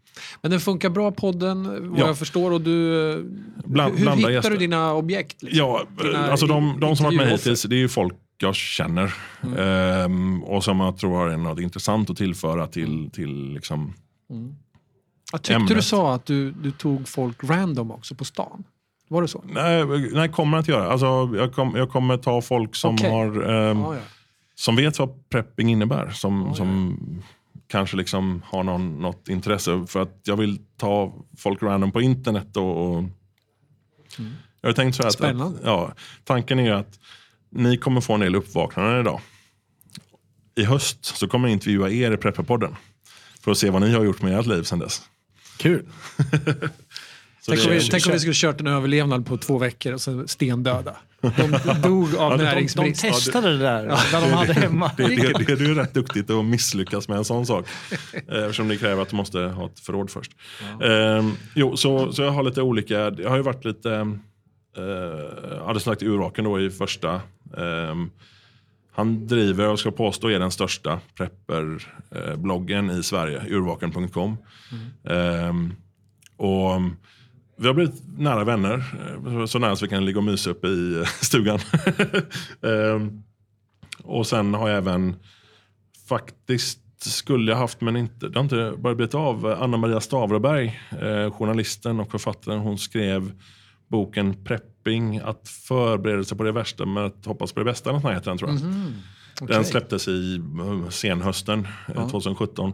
Men 0.42 0.52
den 0.52 0.60
funkar 0.60 0.90
bra 0.90 1.12
podden, 1.12 1.90
vad 1.92 2.00
Ja. 2.00 2.08
jag 2.08 2.18
förstår. 2.18 2.52
Och 2.52 2.62
du, 2.62 3.30
Bland- 3.66 4.00
hur 4.00 4.12
hittar 4.12 4.30
gäster. 4.30 4.52
du 4.52 4.58
dina 4.58 4.94
objekt? 4.94 5.44
Liksom? 5.44 5.60
Ja, 5.60 5.84
Dina 6.04 6.32
alltså 6.32 6.48
de, 6.48 6.78
de 6.80 6.96
som 6.96 7.04
varit 7.04 7.18
med 7.18 7.30
hittills, 7.32 7.64
det 7.64 7.76
är 7.76 7.80
ju 7.80 7.90
folk 7.90 8.14
jag 8.38 8.56
känner. 8.56 9.14
Ehm, 9.58 10.44
och 10.44 10.64
som 10.64 10.80
jag 10.80 10.98
tror 10.98 11.18
har 11.18 11.38
något 11.38 11.60
intressant 11.60 12.10
att 12.10 12.18
tillföra 12.18 12.68
till, 12.68 13.10
till 13.14 13.54
liksom, 13.54 13.94
Jag 15.32 15.42
tyckte 15.42 15.54
ämnet. 15.56 15.76
du 15.76 15.82
sa 15.82 16.14
att 16.14 16.26
du, 16.26 16.52
du 16.52 16.72
tog 16.72 17.08
folk 17.08 17.44
random 17.44 17.92
också 17.92 18.16
på 18.16 18.26
stan. 18.26 18.64
Var 19.10 19.22
det 19.22 19.28
så? 19.28 19.44
nej, 19.48 19.86
nej, 20.14 20.30
kommer 20.30 20.58
jag 20.58 20.62
inte 20.62 20.72
göra. 20.72 20.92
Alltså, 20.92 21.32
jag, 21.38 21.54
kom, 21.54 21.74
jag 21.76 21.90
kommer 21.90 22.18
ta 22.18 22.42
folk 22.42 22.76
som 22.76 22.96
Okej. 22.96 23.12
har 23.12 23.26
ehm, 23.50 23.80
Ja, 23.80 23.96
ja. 23.96 24.02
som 24.56 24.76
vet 24.76 25.00
vad 25.00 25.30
prepping 25.30 25.70
innebär. 25.72 26.10
Som, 26.10 26.56
som 26.56 26.98
kanske 27.68 27.98
liksom 27.98 28.42
har 28.46 28.64
någon, 28.64 29.00
något 29.02 29.30
intresse. 29.30 29.86
För 29.88 30.02
att 30.02 30.20
jag 30.24 30.38
vill 30.38 30.60
ta 30.78 31.14
folk 31.38 31.64
random 31.64 31.92
på 31.92 32.02
internet. 32.02 32.58
Och, 32.58 32.88
och 32.98 33.04
Jag 34.62 34.70
har 34.70 34.74
tänkt 34.74 34.96
så 34.96 35.04
här 35.04 35.10
att, 35.10 35.16
att 35.16 35.22
Mm. 35.22 35.38
Spännande. 35.38 35.60
ja, 35.64 35.92
tanken 36.24 36.60
är 36.60 36.64
ju 36.64 36.72
att 36.72 37.00
ni 37.58 37.78
kommer 37.78 38.02
få 38.02 38.14
en 38.14 38.20
del 38.20 38.36
uppvaknanden 38.36 39.00
idag. 39.02 39.22
I 40.56 40.64
höst 40.64 41.06
så 41.06 41.28
kommer 41.28 41.48
jag 41.48 41.54
intervjua 41.54 41.90
er 41.90 42.12
i 42.12 42.18
Prepparpodden. 42.18 42.76
För 43.44 43.52
att 43.52 43.58
se 43.58 43.70
vad 43.70 43.82
ni 43.82 43.92
har 43.94 44.04
gjort 44.04 44.22
med 44.22 44.40
ert 44.40 44.46
liv 44.46 44.64
sedan 44.64 44.80
dess. 44.80 45.02
Kul. 45.58 45.86
Tänk, 47.50 47.66
om 47.66 47.72
vi, 47.72 47.80
tänk 47.90 48.06
om 48.06 48.12
vi 48.12 48.20
skulle 48.20 48.34
kört 48.36 48.62
en 48.62 48.68
överlevnad 48.68 49.26
på 49.26 49.38
två 49.38 49.58
veckor 49.58 49.94
och 49.94 50.02
så 50.02 50.28
stendöda. 50.28 50.96
De 51.22 51.30
dog 51.82 52.16
av 52.16 52.32
de- 52.32 52.38
De, 52.38 52.38
de 52.38 52.44
näringsbrist. 52.44 53.02
testade 53.02 53.52
det 53.52 53.58
där 53.58 53.84
när 53.86 54.22
de 54.22 54.32
hade 54.34 54.54
hemma. 54.54 54.92
Det, 54.98 55.04
det, 55.08 55.16
det, 55.16 55.56
det 55.56 55.64
är 55.64 55.68
ju 55.68 55.76
rätt 55.76 55.94
duktigt 55.94 56.30
att 56.30 56.46
misslyckas 56.46 57.08
med 57.08 57.18
en 57.18 57.26
sån 57.26 57.46
sak. 57.46 57.66
Eh, 58.14 58.38
Eftersom 58.44 58.68
det 58.68 58.78
kräver 58.78 59.02
att 59.02 59.10
du 59.10 59.16
måste 59.16 59.40
ha 59.40 59.66
ett 59.66 59.80
förråd 59.80 60.10
först. 60.12 60.32
Ehm, 60.84 61.32
jo, 61.56 61.78
så, 61.78 62.14
så 62.14 62.22
jag 62.22 62.32
har 62.32 62.44
lite 62.44 62.62
olika, 62.62 62.94
jag 63.18 63.30
har 63.30 63.38
ju 63.38 63.44
varit 63.44 63.66
lite, 63.66 64.18
eh, 64.78 65.66
hade 65.66 65.80
slagit 65.80 66.04
urvaken 66.04 66.46
då 66.46 66.60
i 66.60 66.70
första. 66.70 67.22
Ehm, 67.58 68.10
han 68.92 69.28
driver 69.28 69.70
och 69.70 69.80
ska 69.80 69.92
påstå 69.92 70.30
är 70.30 70.40
den 70.40 70.52
största 70.52 71.00
prepper-bloggen 71.16 72.92
i 73.00 73.04
Sverige, 73.04 73.42
urvaken.com. 73.50 74.38
Mm. 74.72 75.20
Ehm, 75.20 75.74
och 76.38 76.82
vi 77.58 77.68
har 77.68 77.74
blivit 77.74 78.04
nära 78.18 78.44
vänner, 78.44 78.84
eh, 79.26 79.46
så 79.46 79.60
nära 79.60 79.76
så 79.76 79.86
vi 79.86 79.90
kan 79.90 80.06
ligga 80.06 80.18
och 80.18 80.24
mysa 80.24 80.50
uppe 80.50 80.68
i 80.68 81.00
eh, 81.00 81.06
stugan. 81.22 81.60
Ehm, 82.62 83.24
och 84.04 84.28
sen 84.28 84.54
har 84.54 84.70
jag 84.70 84.78
även 84.78 85.16
faktiskt 86.10 86.80
skulle 87.00 87.52
jag 87.52 87.58
haft 87.58 87.82
men 87.82 87.96
inte, 87.96 88.30
det 88.30 88.40
har 88.40 88.44
inte 88.44 88.74
bara 88.78 88.96
blivit 88.96 89.16
av. 89.16 89.46
Anna 89.46 89.78
Maria 89.78 90.00
Stavreberg, 90.00 90.80
eh, 90.92 91.32
journalisten 91.32 92.00
och 92.00 92.12
författaren, 92.12 92.60
hon 92.60 92.78
skrev 92.78 93.32
boken 93.88 94.44
Prepping, 94.44 95.18
att 95.18 95.50
förbereda 95.50 96.24
sig 96.24 96.38
på 96.38 96.44
det 96.44 96.52
värsta 96.52 96.86
men 96.86 97.06
att 97.06 97.26
hoppas 97.26 97.52
på 97.54 97.60
det 97.60 97.66
bästa. 97.66 97.92
Något 97.92 98.14
heter 98.14 98.32
den 98.32 98.38
tror 98.38 98.50
jag. 98.52 98.60
Den 99.48 99.66
släpptes 99.66 100.08
i 100.08 100.36
eh, 100.60 100.90
senhösten 100.90 101.68
eh, 101.96 102.10
2017. 102.10 102.74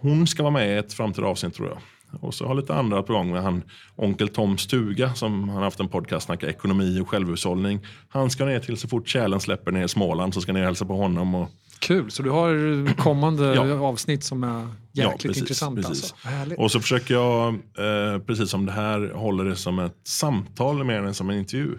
Hon 0.00 0.26
ska 0.26 0.42
vara 0.42 0.52
med 0.52 0.68
i 0.74 0.78
ett 0.78 0.92
framtida 0.92 1.26
avsnitt 1.26 1.54
tror 1.54 1.68
jag. 1.68 1.78
Och 2.20 2.34
så 2.34 2.46
har 2.46 2.54
lite 2.54 2.74
andra 2.74 3.02
på 3.02 3.12
gång 3.12 3.32
med 3.32 3.42
han 3.42 3.62
Onkel 3.96 4.28
Tom 4.28 4.58
Stuga 4.58 5.14
som 5.14 5.48
han 5.48 5.56
har 5.56 5.64
haft 5.64 5.80
en 5.80 5.88
podcast 5.88 6.26
snackar 6.26 6.48
ekonomi 6.48 7.00
och 7.00 7.08
självhushållning. 7.08 7.86
Han 8.08 8.30
ska 8.30 8.44
ner 8.44 8.60
till 8.60 8.76
så 8.76 8.88
fort 8.88 9.08
tjälen 9.08 9.40
släpper 9.40 9.72
ner 9.72 9.84
i 9.84 9.88
Småland 9.88 10.34
så 10.34 10.40
ska 10.40 10.52
ni 10.52 10.60
hälsa 10.60 10.84
på 10.84 10.96
honom. 10.96 11.34
Och, 11.34 11.48
Kul, 11.78 12.10
så 12.10 12.22
du 12.22 12.30
har 12.30 12.94
kommande 12.96 13.54
Ja. 13.54 13.74
avsnitt 13.80 14.24
som 14.24 14.44
är 14.44 14.68
jäkligt 14.92 15.22
precis, 15.22 15.42
intressant. 15.42 15.76
precis. 15.76 15.90
Alltså. 15.90 16.28
Härligt. 16.28 16.58
och 16.58 16.70
så 16.70 16.80
försöker 16.80 17.14
jag, 17.14 17.54
eh, 17.54 18.18
precis 18.26 18.50
som 18.50 18.66
det 18.66 18.72
här, 18.72 19.12
hålla 19.14 19.44
det 19.44 19.56
som 19.56 19.78
ett 19.78 19.96
samtal 20.04 20.84
mer 20.84 21.02
än 21.02 21.14
som 21.14 21.30
en 21.30 21.38
intervju. 21.38 21.78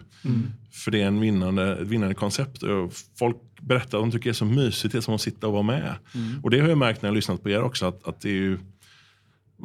För 0.71 0.91
det 0.91 1.01
är 1.01 1.07
en 1.07 1.19
vinnande, 1.19 1.77
ett 1.77 1.87
vinnande 1.87 2.15
koncept. 2.15 2.63
Och 2.63 2.93
Folk 3.19 3.37
berättar 3.61 3.97
att 3.97 4.03
de 4.03 4.11
tycker 4.11 4.23
det 4.23 4.31
är 4.31 4.33
så 4.33 4.45
mysigt, 4.45 4.91
det 4.91 4.97
är 4.97 5.01
som 5.01 5.13
att 5.15 5.21
sitta 5.21 5.47
och 5.47 5.53
vara 5.53 5.63
med. 5.63 5.95
Och 6.43 6.49
det 6.49 6.59
har 6.59 6.69
jag 6.69 6.77
märkt 6.77 7.01
när 7.01 7.07
jag 7.07 7.11
har 7.11 7.15
lyssnat 7.15 7.43
på 7.43 7.49
er 7.49 7.61
också, 7.61 7.85
att, 7.85 8.07
att 8.07 8.21
det 8.21 8.29
är 8.29 8.33
ju 8.33 8.59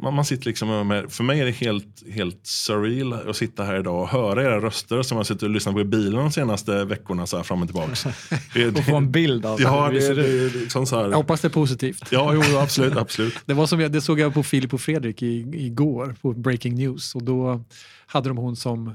man, 0.01 0.13
man 0.13 0.25
sitter 0.25 0.45
liksom 0.45 0.87
med, 0.87 1.11
för 1.11 1.23
mig 1.23 1.39
är 1.39 1.45
det 1.45 1.51
helt, 1.51 2.03
helt 2.11 2.39
surreal 2.43 3.13
att 3.13 3.35
sitta 3.35 3.63
här 3.63 3.79
idag 3.79 4.01
och 4.01 4.09
höra 4.09 4.43
era 4.43 4.59
röster 4.59 5.01
som 5.01 5.17
jag 5.17 5.25
sitter 5.25 5.45
och 5.45 5.53
lyssnat 5.53 5.75
på 5.75 5.81
i 5.81 5.85
bilen 5.85 6.13
de 6.13 6.31
senaste 6.31 6.85
veckorna 6.85 7.27
så 7.27 7.37
här 7.37 7.43
fram 7.43 7.61
och 7.61 7.67
tillbaks. 7.67 8.03
Det, 8.53 8.67
Och 8.67 8.85
få 8.85 8.95
en 8.95 9.11
bild 9.11 9.45
av 9.45 9.61
ja, 9.61 9.89
det, 9.91 10.13
det, 10.13 10.55
liksom 10.55 10.85
så 10.85 10.95
här. 10.95 11.09
Jag 11.09 11.17
hoppas 11.17 11.41
det 11.41 11.47
är 11.47 11.49
positivt. 11.49 12.03
Ja, 12.11 12.33
jo, 12.33 12.57
absolut, 12.57 12.97
absolut. 12.97 13.33
Det, 13.45 13.53
var 13.53 13.67
som 13.67 13.79
jag, 13.79 13.91
det 13.91 14.01
såg 14.01 14.19
jag 14.19 14.33
på 14.33 14.43
Filip 14.43 14.73
och 14.73 14.81
Fredrik 14.81 15.21
i, 15.21 15.49
igår 15.53 16.15
på 16.21 16.33
Breaking 16.33 16.75
News 16.75 17.15
och 17.15 17.23
då 17.23 17.63
hade 18.05 18.29
de 18.29 18.37
hon 18.37 18.55
som 18.55 18.93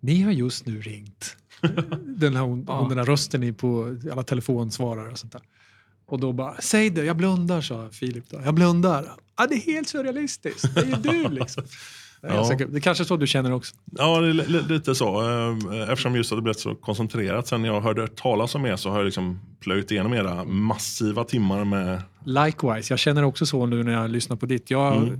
Ni 0.00 0.22
har 0.22 0.32
just 0.32 0.66
nu 0.66 0.80
ringt. 0.80 1.36
Den, 2.02 2.36
här, 2.36 2.42
hon, 2.42 2.66
hon, 2.68 2.88
den 2.88 2.98
här 2.98 3.04
rösten 3.04 3.42
i 3.42 3.52
på 3.52 3.96
alla 4.12 4.22
telefonsvarare 4.22 5.10
och 5.10 5.18
sånt 5.18 5.32
där. 5.32 5.42
Och 6.06 6.20
då 6.20 6.32
bara, 6.32 6.60
säg 6.60 6.90
det, 6.90 7.04
jag 7.04 7.16
blundar 7.16 7.60
sa 7.60 7.88
Filip 7.92 8.24
då. 8.30 8.40
Jag 8.44 8.54
blundar. 8.54 9.12
Ja, 9.38 9.46
det 9.46 9.54
är 9.54 9.58
helt 9.60 9.88
surrealistiskt. 9.88 10.74
Det 10.74 10.80
är 10.80 10.86
ju 10.86 10.94
du 10.94 11.28
liksom. 11.28 11.64
Det 12.20 12.28
är, 12.28 12.34
Ja. 12.34 12.56
det 12.68 12.76
är 12.76 12.80
kanske 12.80 13.04
så 13.04 13.16
du 13.16 13.26
känner 13.26 13.52
också. 13.52 13.74
Ja, 13.92 14.20
det 14.20 14.28
är 14.28 14.32
li- 14.32 14.44
li- 14.48 14.62
lite 14.68 14.94
så. 14.94 15.20
Eh, 15.72 15.80
Eftersom 15.90 16.16
just 16.16 16.32
att 16.32 16.38
det 16.38 16.42
blivit 16.42 16.60
så 16.60 16.74
koncentrerat 16.74 17.48
sen 17.48 17.64
jag 17.64 17.80
hörde 17.80 18.08
talas 18.08 18.54
om 18.54 18.66
er 18.66 18.76
så 18.76 18.90
har 18.90 18.96
jag 18.96 19.04
liksom 19.04 19.40
plöjt 19.60 19.90
igenom 19.90 20.12
era 20.14 20.44
massiva 20.44 21.24
timmar 21.24 21.64
med... 21.64 22.02
Likewise, 22.24 22.92
jag 22.92 22.98
känner 22.98 23.22
också 23.24 23.46
så 23.46 23.66
nu 23.66 23.82
när 23.82 23.92
jag 23.92 24.10
lyssnar 24.10 24.36
på 24.36 24.46
ditt. 24.46 24.70
Jag 24.70 25.10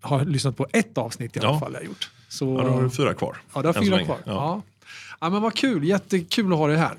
har 0.00 0.24
lyssnat 0.24 0.56
på 0.56 0.66
ett 0.72 0.98
avsnitt 0.98 1.36
i 1.36 1.38
alla 1.40 1.48
Mm. 1.48 1.58
Ja. 1.60 1.64
fall. 1.66 1.72
Jag 1.74 1.84
gjort. 1.84 2.10
Så, 2.28 2.56
Ja, 2.58 2.64
då 2.64 2.70
har 2.70 2.82
du 2.82 2.90
fyra 2.90 3.14
kvar. 3.14 3.36
Ja, 3.54 3.62
du 3.62 3.68
har 3.68 3.72
fyra 3.74 4.04
kvar. 4.04 4.18
Ja. 4.24 4.32
Ja. 4.32 4.62
Ja. 5.20 5.30
men 5.30 5.42
vad 5.42 5.54
kul, 5.54 5.84
jättekul 5.84 6.52
att 6.52 6.58
ha 6.58 6.66
dig 6.66 6.76
här. 6.76 6.96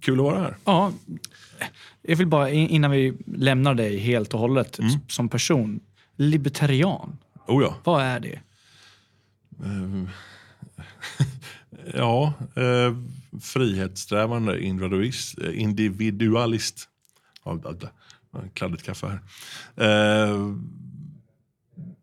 Kul 0.00 0.18
att 0.18 0.24
vara 0.24 0.38
här. 0.40 0.56
Ja, 0.64 0.92
jag 2.02 2.16
vill 2.16 2.26
bara 2.26 2.50
in- 2.50 2.68
innan 2.68 2.90
vi 2.90 3.14
lämnar 3.26 3.74
dig 3.74 3.98
helt 3.98 4.34
och 4.34 4.40
hållet 4.40 4.78
Mm. 4.78 4.90
som 5.08 5.28
person. 5.28 5.80
Libertarian, 6.16 7.18
Oh 7.46 7.62
ja. 7.62 7.76
vad 7.84 8.02
är 8.02 8.20
det? 8.20 8.40
Eh, 9.64 10.08
ja, 11.94 12.32
eh, 12.56 12.96
frihetssträvande 13.40 14.62
individualist. 14.64 15.38
eh. 17.44 18.40
Kladdigt 18.54 18.82
kaffe 18.82 19.06
här. 19.06 19.20
Eh, 20.26 20.54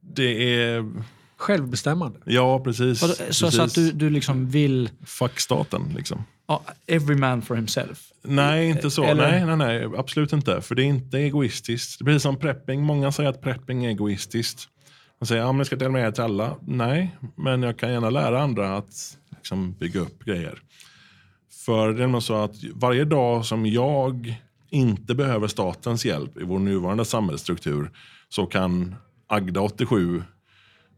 Det 0.01 0.53
är... 0.63 0.91
Självbestämmande. 1.37 2.19
Ja, 2.25 2.59
precis. 2.59 2.99
Så, 3.29 3.51
så 3.51 3.61
att 3.61 3.73
du, 3.73 3.91
du 3.91 4.09
liksom 4.09 4.49
vill... 4.49 4.89
Fuck 5.05 5.39
staten, 5.39 5.93
liksom. 5.95 6.23
Every 6.87 7.15
man 7.15 7.41
for 7.41 7.55
himself. 7.55 8.11
Nej, 8.23 8.69
inte 8.69 8.91
så. 8.91 9.03
Eller- 9.03 9.31
Nej, 9.31 9.45
nej, 9.45 9.57
nej, 9.57 9.89
absolut 9.97 10.33
inte. 10.33 10.61
För 10.61 10.75
det 10.75 10.83
är 10.83 10.85
inte 10.85 11.17
egoistiskt. 11.17 11.97
Det 11.99 12.03
blir 12.03 12.19
som 12.19 12.35
prepping. 12.39 12.81
Många 12.81 13.11
säger 13.11 13.29
att 13.29 13.41
prepping 13.41 13.85
är 13.85 13.89
egoistiskt. 13.89 14.67
De 15.19 15.25
säger 15.25 15.41
att 15.41 15.47
ja, 15.53 15.57
jag 15.57 15.65
ska 15.65 15.75
dela 15.75 15.91
med 15.91 16.05
det 16.05 16.11
till 16.11 16.23
alla. 16.23 16.55
Nej, 16.61 17.17
men 17.35 17.63
jag 17.63 17.79
kan 17.79 17.91
gärna 17.91 18.09
lära 18.09 18.41
andra 18.41 18.77
att 18.77 19.17
liksom, 19.35 19.73
bygga 19.73 19.99
upp 19.99 20.23
grejer. 20.25 20.59
För 21.65 21.93
det 21.93 22.03
är 22.03 22.07
nog 22.07 22.23
så 22.23 22.35
att 22.43 22.55
varje 22.75 23.05
dag 23.05 23.45
som 23.45 23.65
jag 23.65 24.35
inte 24.69 25.15
behöver 25.15 25.47
statens 25.47 26.05
hjälp 26.05 26.37
i 26.37 26.43
vår 26.43 26.59
nuvarande 26.59 27.05
samhällsstruktur 27.05 27.91
så 28.29 28.45
kan 28.45 28.95
Agda 29.27 29.61
87 29.61 30.23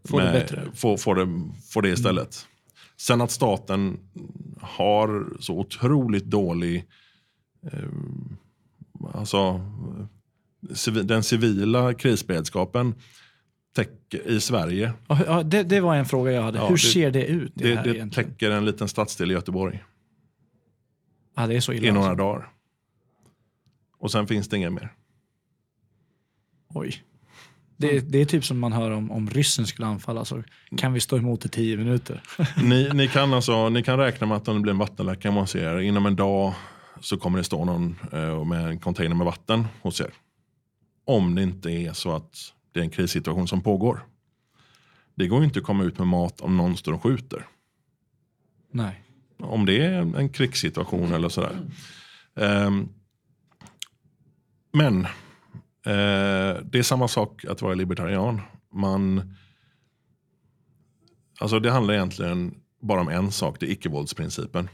Få 0.09 0.19
det 0.19 0.23
med- 0.25 0.33
bättre. 0.33 0.61
Få, 0.75 0.97
få, 0.97 1.13
det, 1.13 1.27
få 1.73 1.81
det 1.81 1.89
istället. 1.89 2.45
Sen 2.99 3.21
att 3.21 3.31
staten 3.31 3.99
har 4.61 5.37
så 5.39 5.59
otroligt 5.59 6.25
dålig 6.25 6.85
alltså, 9.13 9.61
civi- 10.69 11.03
den 11.03 11.23
civila 11.23 11.93
krisberedskapen 11.93 12.95
täcker, 13.75 14.27
i 14.27 14.41
Sverige, 14.41 14.93
Ja, 15.07 15.43
det, 15.43 15.63
det 15.63 15.79
var 15.79 15.95
en 15.95 16.05
fråga 16.05 16.31
jag 16.31 16.41
hade. 16.41 16.57
Ja, 16.57 16.65
Hur 16.67 16.75
det- 16.75 16.79
ser 16.81 17.11
det 17.11 17.25
ut? 17.25 17.51
Det, 17.55 17.75
det, 17.75 17.93
det 17.93 18.11
täcker 18.11 18.51
en 18.51 18.65
liten 18.65 18.87
stadsdel 18.87 19.31
i 19.31 19.33
Göteborg 19.33 19.83
Ja, 21.35 21.47
det 21.47 21.55
är 21.55 21.61
så 21.61 21.73
illa. 21.73 21.87
i 21.87 21.91
några 21.91 22.09
alltså. 22.09 22.23
dagar. 22.23 22.49
Och 23.97 24.11
sen 24.11 24.27
finns 24.27 24.47
det 24.47 24.57
inget 24.57 24.73
mer. 24.73 24.93
Oj. 26.73 27.03
Det, 27.79 27.99
det 27.99 28.21
är 28.21 28.25
typ 28.25 28.45
som 28.45 28.59
man 28.59 28.73
hör 28.73 28.91
om, 28.91 29.11
om 29.11 29.29
ryssen 29.29 29.67
skulle 29.67 29.87
anfalla. 29.87 30.25
Så 30.25 30.43
kan 30.77 30.93
vi 30.93 30.99
stå 30.99 31.17
emot 31.17 31.45
i 31.45 31.49
tio 31.49 31.77
minuter? 31.77 32.23
Ni, 32.63 32.89
ni, 32.93 33.07
kan 33.07 33.33
alltså, 33.33 33.69
ni 33.69 33.83
kan 33.83 33.97
räkna 33.97 34.27
med 34.27 34.37
att 34.37 34.47
om 34.47 34.55
det 34.55 34.61
blir 34.61 34.73
en 34.73 34.77
vattenläcka 34.77 35.29
hos 35.29 35.55
er, 35.55 35.79
inom 35.79 36.05
en 36.05 36.15
dag 36.15 36.53
så 37.01 37.17
kommer 37.17 37.37
det 37.37 37.43
stå 37.43 37.65
någon 37.65 37.95
eh, 38.11 38.45
med 38.45 38.69
en 38.69 38.79
container 38.79 39.15
med 39.15 39.25
vatten 39.25 39.67
hos 39.81 40.01
er. 40.01 40.13
Om 41.05 41.35
det 41.35 41.43
inte 41.43 41.69
är 41.69 41.93
så 41.93 42.15
att 42.15 42.33
det 42.73 42.79
är 42.79 42.83
en 42.83 42.89
krissituation 42.89 43.47
som 43.47 43.61
pågår. 43.61 44.05
Det 45.15 45.27
går 45.27 45.43
inte 45.43 45.59
att 45.59 45.65
komma 45.65 45.83
ut 45.83 45.97
med 45.97 46.07
mat 46.07 46.41
om 46.41 46.57
någon 46.57 46.77
står 46.77 46.93
och 46.93 47.03
skjuter. 47.03 47.45
Nej. 48.71 49.03
Om 49.37 49.65
det 49.65 49.85
är 49.85 50.17
en 50.17 50.29
krigssituation 50.29 51.13
eller 51.13 51.29
sådär. 51.29 51.59
Ehm, 52.35 52.89
men 54.73 55.07
eh, 55.85 56.63
det 56.63 56.79
är 56.79 56.83
samma 56.83 57.07
sak 57.07 57.45
att 57.45 57.61
vara 57.61 57.73
libertarian. 57.73 58.41
Man, 58.73 59.35
alltså 61.39 61.59
det 61.59 61.71
handlar 61.71 61.93
egentligen 61.93 62.55
bara 62.81 63.01
om 63.01 63.09
en 63.09 63.31
sak, 63.31 63.59
det 63.59 63.65
är 63.65 63.71
icke-våldsprincipen. 63.71 64.69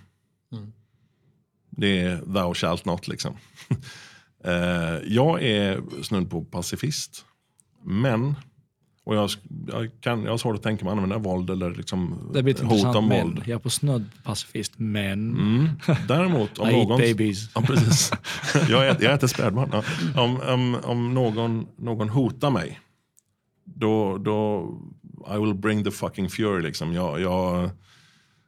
Det 1.70 2.00
är 2.00 2.18
thou 2.18 2.54
shalt 2.54 2.86
not 2.86 3.08
liksom. 3.08 3.38
eh, 4.44 4.98
jag 5.08 5.44
är 5.44 6.02
snudd 6.04 6.30
på 6.30 6.46
pacifist. 6.46 7.26
Men, 7.84 8.36
och 9.06 9.16
jag, 9.16 9.30
jag, 9.68 9.90
kan, 10.00 10.24
jag 10.24 10.32
har 10.32 10.38
svårt 10.38 10.56
att 10.56 10.64
tänka 10.64 10.86
mig 10.86 10.92
att 10.92 10.98
använda 10.98 11.18
våld 11.18 11.50
eller 11.50 11.76
liksom 11.76 12.30
Det 12.34 12.44
blir 12.44 12.64
hot 12.64 12.96
om 12.96 13.10
våld. 13.10 13.42
Jag 13.46 13.56
är 13.56 13.60
på 13.60 13.70
snudd 13.70 14.06
pacifist, 14.24 14.74
men... 14.78 15.30
Mm. 15.32 15.70
Däremot 16.08 16.58
om 16.58 16.70
I 16.70 16.74
eat 16.74 16.88
någon... 16.88 17.02
babies. 17.02 17.50
Ja, 17.56 17.62
precis. 17.62 18.12
Jag 18.70 18.90
äter, 18.90 19.04
jag 19.04 19.14
äter 19.14 19.28
spädbarn. 19.28 19.70
Ja. 19.72 19.84
Om, 20.24 20.42
om, 20.42 20.78
om 20.84 21.14
någon, 21.14 21.68
någon 21.78 22.10
hotar 22.10 22.50
mig, 22.50 22.80
då, 23.66 24.18
då 24.18 24.70
I 25.36 25.40
will 25.40 25.54
bring 25.54 25.84
the 25.84 25.92
fucking 25.92 26.30
fury. 26.30 26.62
Liksom. 26.62 26.94
Jag, 26.94 27.22
jag, 27.22 27.70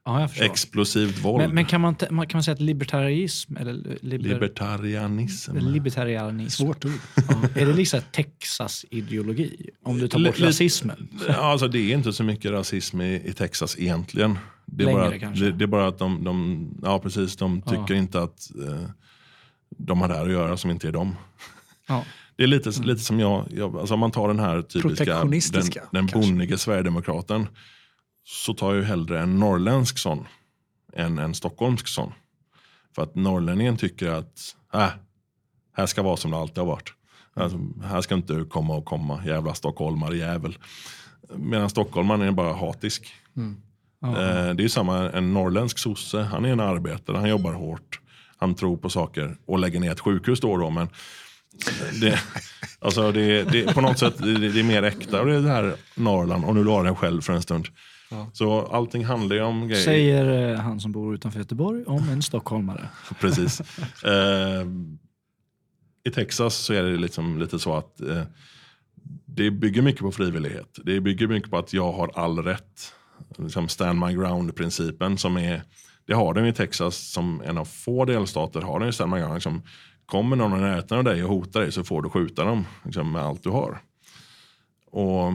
Ja, 0.07 0.21
jag 0.21 0.29
förstår. 0.29 0.45
explosivt 0.45 1.19
våld. 1.25 1.37
Men, 1.45 1.55
men 1.55 1.65
kan, 1.65 1.81
man, 1.81 1.95
kan 1.95 2.17
man 2.33 2.43
säga 2.43 2.53
att 2.53 2.61
libertarism, 2.61 3.57
eller 3.57 3.73
liber, 4.01 4.29
Libertarianism. 4.29 5.57
libertarianism, 5.57 6.63
Svårt 6.63 6.85
ord. 6.85 6.91
ja, 7.15 7.41
är 7.55 7.65
det 7.65 7.73
liksom 7.73 7.99
Texas-ideologi? 8.11 9.69
Om 9.83 9.99
du 9.99 10.07
tar 10.07 10.19
bort 10.25 10.39
rasismen? 10.39 11.07
Ja, 11.27 11.33
Alltså, 11.51 11.67
det 11.67 11.79
är 11.79 11.93
inte 11.93 12.13
så 12.13 12.23
mycket 12.23 12.51
rasism 12.51 13.01
i, 13.01 13.21
i 13.25 13.33
Texas 13.33 13.75
egentligen. 13.79 14.37
Det 14.65 14.83
är, 14.83 14.85
Längre 14.85 14.99
bara, 15.19 15.27
att- 15.29 15.39
det, 15.39 15.51
det 15.51 15.65
är 15.65 15.67
bara 15.67 15.87
att 15.87 15.99
de, 15.99 16.23
de, 16.23 16.67
ja, 16.83 16.99
precis, 16.99 17.35
de 17.35 17.61
tycker 17.61 17.93
inte 17.93 18.21
att 18.21 18.51
eh, 18.67 18.89
de 19.77 20.01
har 20.01 20.07
där 20.07 20.25
att 20.25 20.31
göra 20.31 20.57
som 20.57 20.71
inte 20.71 20.87
är 20.87 20.91
dem. 20.91 21.15
Ja. 21.87 22.03
Det 22.35 22.43
är 22.43 22.47
lite, 22.47 22.69
lite 22.81 23.01
som 23.01 23.19
jag, 23.19 23.45
jag 23.55 23.77
alltså 23.77 23.93
om 23.93 23.99
man 23.99 24.11
tar 24.11 24.27
den 24.27 24.39
här 24.39 24.61
typiska, 24.61 25.23
den, 25.23 25.41
den 25.91 26.05
bonnige 26.05 26.57
sverigedemokraten. 26.57 27.47
Så 28.29 28.53
tar 28.53 28.67
jag 28.67 28.77
ju 28.77 28.83
hellre 28.83 29.21
en 29.21 29.39
norrländsk 29.39 29.97
sån 29.97 30.27
än 30.93 31.19
en 31.19 31.33
stockholmsk 31.33 31.87
sån. 31.87 32.13
För 32.95 33.03
att 33.03 33.15
norrlänningen 33.15 33.77
tycker 33.77 34.09
att, 34.09 34.55
äh, 34.73 34.89
här 35.73 35.85
ska 35.85 36.01
vara 36.01 36.17
som 36.17 36.31
det 36.31 36.37
alltid 36.37 36.57
har 36.57 36.65
varit. 36.65 36.93
Alltså, 37.33 37.59
här 37.83 38.01
ska 38.01 38.15
inte 38.15 38.33
du 38.33 38.45
komma 38.45 38.75
och 38.75 38.85
komma, 38.85 39.25
jävla 39.25 39.53
stockholmare 39.53 40.17
jävel. 40.17 40.57
Medan 41.35 41.69
stockholmaren 41.69 42.21
är 42.21 42.31
bara 42.31 42.53
hatisk. 42.53 43.13
Ja. 43.99 44.07
Eh, 44.07 44.53
det 44.53 44.63
är 44.63 44.67
samma, 44.67 45.11
en 45.11 45.33
norrländsk 45.33 45.77
sosse, 45.77 46.21
han 46.21 46.45
är 46.45 46.49
en 46.49 46.59
arbetare, 46.59 47.17
han 47.17 47.29
jobbar 47.29 47.53
hårt. 47.53 47.99
Han 48.37 48.55
tror 48.55 48.77
på 48.77 48.89
saker 48.89 49.37
och 49.45 49.59
lägger 49.59 49.79
ner 49.79 49.91
ett 49.91 49.99
sjukhus 49.99 50.39
då 50.39 50.51
och 50.51 50.59
då. 50.59 50.69
Men 50.69 50.89
det, 52.01 52.19
alltså 52.79 53.11
det, 53.11 53.43
det, 53.43 53.73
på 53.73 53.81
något 53.81 53.99
sätt 53.99 54.17
det, 54.17 54.49
det 54.49 54.59
är 54.59 54.63
mer 54.63 54.83
äkta. 54.83 55.21
Och 55.21 55.27
det 55.27 55.35
är 55.35 55.41
det 55.41 55.49
här 55.49 55.75
Norrland, 55.95 56.45
och 56.45 56.55
nu 56.55 56.63
la 56.63 56.75
jag 56.75 56.85
den 56.85 56.95
själv 56.95 57.21
för 57.21 57.33
en 57.33 57.41
stund. 57.41 57.67
Så 58.33 58.61
allting 58.61 59.05
handlar 59.05 59.35
ju 59.35 59.41
om 59.41 59.67
grejer. 59.67 59.83
Säger 59.83 60.53
eh, 60.53 60.59
han 60.59 60.79
som 60.79 60.91
bor 60.91 61.15
utanför 61.15 61.39
Göteborg 61.39 61.83
om 61.85 62.09
en 62.09 62.21
stockholmare. 62.21 62.89
Precis. 63.19 63.61
Eh, 64.03 64.67
I 66.03 66.11
Texas 66.11 66.55
så 66.55 66.73
är 66.73 66.83
det 66.83 66.97
liksom 66.97 67.39
lite 67.39 67.59
så 67.59 67.75
att 67.75 68.01
eh, 68.01 68.23
det 69.25 69.51
bygger 69.51 69.81
mycket 69.81 70.01
på 70.01 70.11
frivillighet. 70.11 70.79
Det 70.83 71.01
bygger 71.01 71.27
mycket 71.27 71.51
på 71.51 71.57
att 71.57 71.73
jag 71.73 71.91
har 71.91 72.11
all 72.15 72.43
rätt. 72.43 72.93
Liksom 73.37 73.67
stand 73.67 73.99
my 73.99 74.13
ground-principen 74.13 75.17
som 75.17 75.37
är, 75.37 75.63
det 76.05 76.13
har 76.13 76.33
den 76.33 76.45
i 76.45 76.53
Texas 76.53 77.11
som 77.11 77.41
en 77.41 77.57
av 77.57 77.65
få 77.65 78.05
delstater 78.05 78.61
har 78.61 78.79
den 78.79 78.89
i 78.89 78.93
stand 78.93 79.11
my 79.11 79.19
ground. 79.19 79.33
Liksom, 79.33 79.61
kommer 80.05 80.35
någon 80.35 80.59
i 80.59 80.61
närheten 80.61 80.97
av 80.97 81.03
dig 81.03 81.23
och 81.23 81.29
hotar 81.29 81.61
dig 81.61 81.71
så 81.71 81.83
får 81.83 82.01
du 82.01 82.09
skjuta 82.09 82.43
dem 82.43 82.65
liksom, 82.85 83.11
med 83.11 83.21
allt 83.21 83.43
du 83.43 83.49
har. 83.49 83.81
Och 84.91 85.33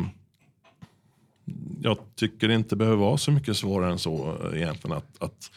jag 1.83 1.99
tycker 2.17 2.49
det 2.49 2.55
inte 2.55 2.77
behöver 2.77 2.97
vara 2.97 3.17
så 3.17 3.31
mycket 3.33 3.57
svårare 3.57 3.93
än 3.93 3.99
så 3.99 4.39
eh, 4.53 4.63
egentligen 4.63 4.97
att, 4.97 5.23
att 5.23 5.51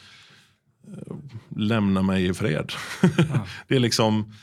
eh, 0.88 1.16
lämna 1.58 2.02
mig 2.02 2.26
i 2.26 2.34
fred. 2.34 2.72
det 3.68 3.76
är 3.76 3.80
liksom, 3.80 4.34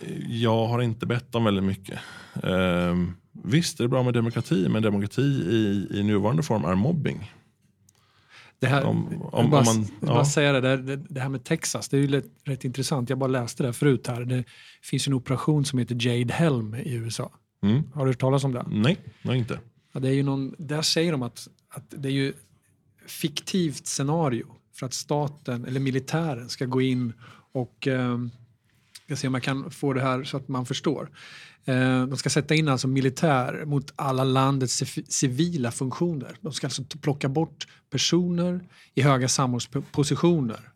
eh, 0.00 0.32
jag 0.42 0.66
har 0.66 0.82
inte 0.82 1.06
bett 1.06 1.34
om 1.34 1.44
väldigt 1.44 1.64
mycket. 1.64 1.98
Eh, 2.42 2.96
visst 3.44 3.80
är 3.80 3.84
det 3.84 3.88
bra 3.88 4.02
med 4.02 4.14
demokrati, 4.14 4.68
men 4.68 4.82
demokrati 4.82 5.22
i, 5.22 5.88
i 5.90 6.02
nuvarande 6.02 6.42
form 6.42 6.64
är 6.64 6.74
mobbing. 6.74 7.32
Det 8.58 8.66
här, 8.68 8.84
Om- 8.84 9.22
om- 9.32 9.50
bara, 9.50 9.60
om 9.60 9.66
man- 9.66 9.86
ja. 10.00 10.06
bara 10.06 10.24
säga 10.24 10.52
det, 10.52 10.60
där, 10.60 10.76
det, 10.76 10.96
det 10.96 11.20
här 11.20 11.28
med 11.28 11.44
Texas, 11.44 11.88
det 11.88 11.96
är 11.96 12.00
ju 12.00 12.06
rätt, 12.06 12.24
rätt 12.44 12.64
intressant. 12.64 13.08
Jag 13.10 13.18
bara 13.18 13.30
läste 13.30 13.62
det 13.62 13.72
förut 13.72 14.06
här. 14.06 14.24
Det 14.24 14.44
finns 14.82 15.06
en 15.06 15.12
operation 15.12 15.64
som 15.64 15.78
heter 15.78 15.96
Jade 16.08 16.34
Helm 16.34 16.74
i 16.74 16.94
USA. 16.94 17.30
Mm. 17.62 17.82
Har 17.94 18.04
du 18.04 18.10
hört 18.10 18.20
talas 18.20 18.44
om 18.44 18.52
det? 18.52 18.64
Nej, 18.68 18.96
nej 19.22 19.38
inte. 19.38 19.58
Ja, 19.92 20.00
det 20.00 20.08
är 20.08 20.12
ju 20.12 20.22
någon, 20.22 20.54
där 20.58 20.82
säger 20.82 21.12
de 21.12 21.22
att, 21.22 21.48
att 21.68 21.84
det 21.88 22.08
är 22.08 22.12
ju 22.12 22.32
fiktivt 23.06 23.86
scenario 23.86 24.46
för 24.74 24.86
att 24.86 24.94
staten 24.94 25.64
eller 25.64 25.80
militären 25.80 26.48
ska 26.48 26.66
gå 26.66 26.82
in 26.82 27.12
och 27.52 27.86
eh, 27.86 28.18
ska 29.04 29.16
se 29.16 29.28
om 29.28 29.34
jag 29.34 29.42
kan 29.42 29.70
få 29.70 29.92
det 29.92 30.02
här 30.02 30.24
så 30.24 30.36
att 30.36 30.48
man 30.48 30.66
förstår. 30.66 31.10
Eh, 31.64 32.06
de 32.06 32.16
ska 32.16 32.30
sätta 32.30 32.54
in 32.54 32.68
alltså 32.68 32.88
militär 32.88 33.64
mot 33.64 33.92
alla 33.96 34.24
landets 34.24 34.82
civila 35.08 35.70
funktioner. 35.70 36.36
De 36.40 36.52
ska 36.52 36.66
alltså 36.66 36.82
plocka 37.00 37.28
bort 37.28 37.68
personer 37.90 38.60
i 38.94 39.02
höga 39.02 39.28
samhällspositioner. 39.28 40.68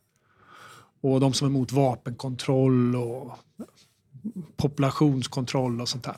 Och 1.00 1.20
de 1.20 1.32
som 1.32 1.46
är 1.46 1.50
emot 1.50 1.72
vapenkontroll 1.72 2.96
och 2.96 3.38
populationskontroll 4.56 5.80
och 5.80 5.88
sånt 5.88 6.06
här. 6.06 6.16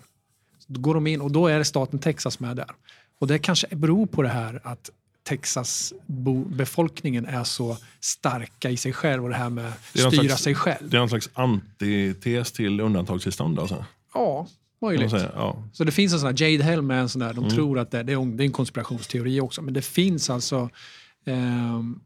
Då 0.66 0.80
går 0.80 0.94
de 0.94 1.06
in 1.06 1.20
och 1.20 1.32
då 1.32 1.46
är 1.46 1.58
det 1.58 1.64
staten 1.64 1.98
Texas 1.98 2.40
med 2.40 2.56
där. 2.56 2.70
Och 3.18 3.26
det 3.26 3.38
kanske 3.38 3.66
beror 3.76 4.06
på 4.06 4.22
det 4.22 4.28
här 4.28 4.60
att 4.64 4.90
Texas 5.22 5.92
bo- 6.06 6.44
befolkningen 6.44 7.26
är 7.26 7.44
så 7.44 7.76
starka 8.00 8.70
i 8.70 8.76
sig 8.76 8.92
själv 8.92 9.22
och 9.24 9.28
det 9.30 9.36
här 9.36 9.50
med 9.50 9.72
Det 9.92 9.98
styra 9.98 10.10
slags- 10.22 10.42
sig 10.42 10.54
själv. 10.54 10.90
Det 10.90 10.96
är 10.96 10.98
någon 10.98 11.08
slags 11.08 11.30
antites 11.34 12.52
till 12.52 12.80
undantagstillstånd 12.80 13.58
alltså. 13.58 13.84
Ja, 14.14 14.46
möjligt. 14.82 15.10
säga. 15.10 15.32
Ja. 15.34 15.62
Så 15.72 15.84
det 15.84 15.92
finns 15.92 16.12
en 16.12 16.18
sån 16.20 16.26
här, 16.28 16.42
Jade 16.42 16.64
Helm 16.64 16.90
är 16.90 16.94
en 17.00 17.08
sån 17.08 17.20
där, 17.20 17.30
Mm. 17.30 17.42
de 17.48 17.54
tror 17.54 17.78
att 17.78 17.90
det, 17.90 18.02
det, 18.02 18.12
är, 18.12 18.40
en 18.40 18.52
konspirationsteori 18.52 19.40
också, 19.40 19.62
men 19.62 19.74
det 19.74 19.82
finns 19.82 20.30
alltså 20.30 20.70
ehm, 21.26 22.00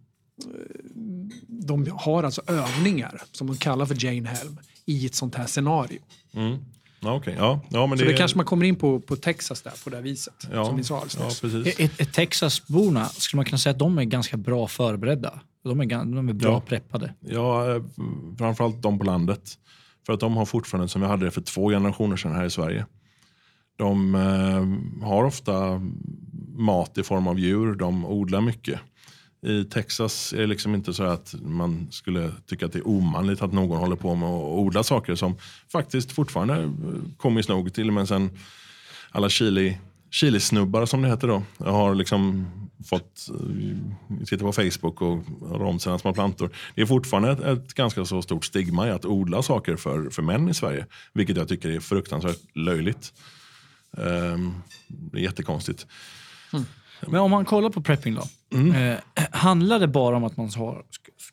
de 1.46 1.86
har 1.94 2.22
alltså 2.22 2.42
övningar 2.46 3.22
som 3.32 3.46
de 3.46 3.56
kallar 3.56 3.86
för 3.86 4.04
Jane 4.04 4.28
Helm 4.28 4.58
i 4.86 5.06
ett 5.06 5.14
sånt 5.14 5.34
här 5.34 5.46
scenario. 5.46 5.98
Mm. 6.32 6.58
Ja, 7.04 7.14
okej. 7.14 7.34
ja, 7.38 7.60
ja, 7.70 7.86
men 7.86 7.98
Så 7.98 8.04
det, 8.04 8.10
det 8.10 8.16
kanske 8.16 8.36
man 8.36 8.46
kommer 8.46 8.66
in 8.66 8.76
på, 8.76 9.00
på 9.00 9.16
Texas 9.16 9.62
där, 9.62 9.72
på 9.84 9.90
det 9.90 9.96
här 9.96 10.02
viset. 10.02 10.34
ja, 10.52 10.64
som 10.64 10.76
vi 10.76 10.84
sa 10.84 11.00
alldeles 11.00 11.78
ja. 11.78 11.86
Ett, 11.98 12.12
Texasborna, 12.12 13.06
skulle 13.06 13.38
man 13.38 13.44
kunna 13.44 13.58
säga 13.58 13.70
att 13.70 13.78
de 13.78 13.98
är 13.98 14.04
ganska 14.04 14.36
bra 14.36 14.68
förberedda? 14.68 15.40
De 15.64 15.80
är, 15.80 15.86
de 16.14 16.28
är 16.28 16.32
bra 16.32 16.50
Ja. 16.52 16.60
preppade. 16.60 17.14
Ja, 17.20 17.74
eh, 17.76 17.82
framförallt 18.38 18.82
de 18.82 18.98
på 18.98 19.04
landet. 19.04 19.58
För 20.06 20.12
att 20.12 20.20
de 20.20 20.36
har 20.36 20.44
fortfarande, 20.44 20.88
som 20.88 21.00
vi 21.00 21.06
hade 21.06 21.24
det 21.24 21.30
för 21.30 21.40
två 21.40 21.68
generationer 21.70 22.16
sedan 22.16 22.34
här 22.34 22.44
i 22.44 22.50
Sverige. 22.50 22.86
De 23.76 24.14
eh, 24.14 25.04
har 25.08 25.24
ofta 25.24 25.80
mat 26.56 26.98
i 26.98 27.02
form 27.02 27.26
av 27.26 27.38
djur, 27.38 27.74
de 27.74 28.04
odlar 28.04 28.40
mycket. 28.40 28.80
I 29.46 29.64
Texas 29.64 30.32
är 30.32 30.38
det 30.38 30.46
liksom 30.46 30.74
inte 30.74 30.94
så 30.94 31.02
att 31.02 31.34
man 31.42 31.88
skulle 31.90 32.32
tycka 32.46 32.66
att 32.66 32.72
det 32.72 32.78
är 32.78 32.88
omanligt 32.88 33.42
att 33.42 33.52
någon 33.52 33.78
håller 33.78 33.96
på 33.96 34.14
med 34.14 34.28
att 34.28 34.42
odla 34.42 34.82
saker 34.82 35.14
som 35.14 35.36
faktiskt 35.72 36.12
fortfarande, 36.12 36.54
kommer 36.54 37.00
komiskt 37.16 37.48
nog, 37.48 37.74
till 37.74 37.88
och 37.88 37.94
med 37.94 38.08
sen 38.08 38.30
alla 39.10 39.28
chili, 39.28 39.78
chilisnubbar 40.10 40.86
som 40.86 41.02
det 41.02 41.08
heter 41.08 41.28
då, 41.28 41.42
har 41.58 41.94
liksom 41.94 42.46
fått 42.86 43.28
eh, 43.30 44.24
sitta 44.24 44.44
på 44.44 44.52
Facebook 44.52 45.02
och 45.02 45.24
röra 45.42 45.68
om 45.68 45.78
sina 45.78 45.98
små 45.98 46.14
plantor. 46.14 46.50
Det 46.74 46.82
är 46.82 46.86
fortfarande 46.86 47.30
ett, 47.30 47.40
ett 47.40 47.74
ganska 47.74 48.04
så 48.04 48.22
stort 48.22 48.44
stigma 48.44 48.88
i 48.88 48.90
att 48.90 49.04
odla 49.04 49.42
saker 49.42 49.76
för, 49.76 50.10
för 50.10 50.22
män 50.22 50.48
i 50.48 50.54
Sverige. 50.54 50.86
Vilket 51.12 51.36
jag 51.36 51.48
tycker 51.48 51.68
är 51.68 51.80
fruktansvärt 51.80 52.56
löjligt. 52.56 53.12
Um, 53.90 54.54
det 54.88 55.18
är 55.18 55.22
jättekonstigt. 55.22 55.86
Mm. 56.52 56.64
Men 57.06 57.20
om 57.20 57.30
man 57.30 57.44
kollar 57.44 57.70
på 57.70 57.82
prepping 57.82 58.14
då. 58.14 58.22
Eh, 58.58 58.98
handlar 59.30 59.80
det 59.80 59.88
bara 59.88 60.16
om 60.16 60.24
att 60.24 60.36
man 60.36 60.50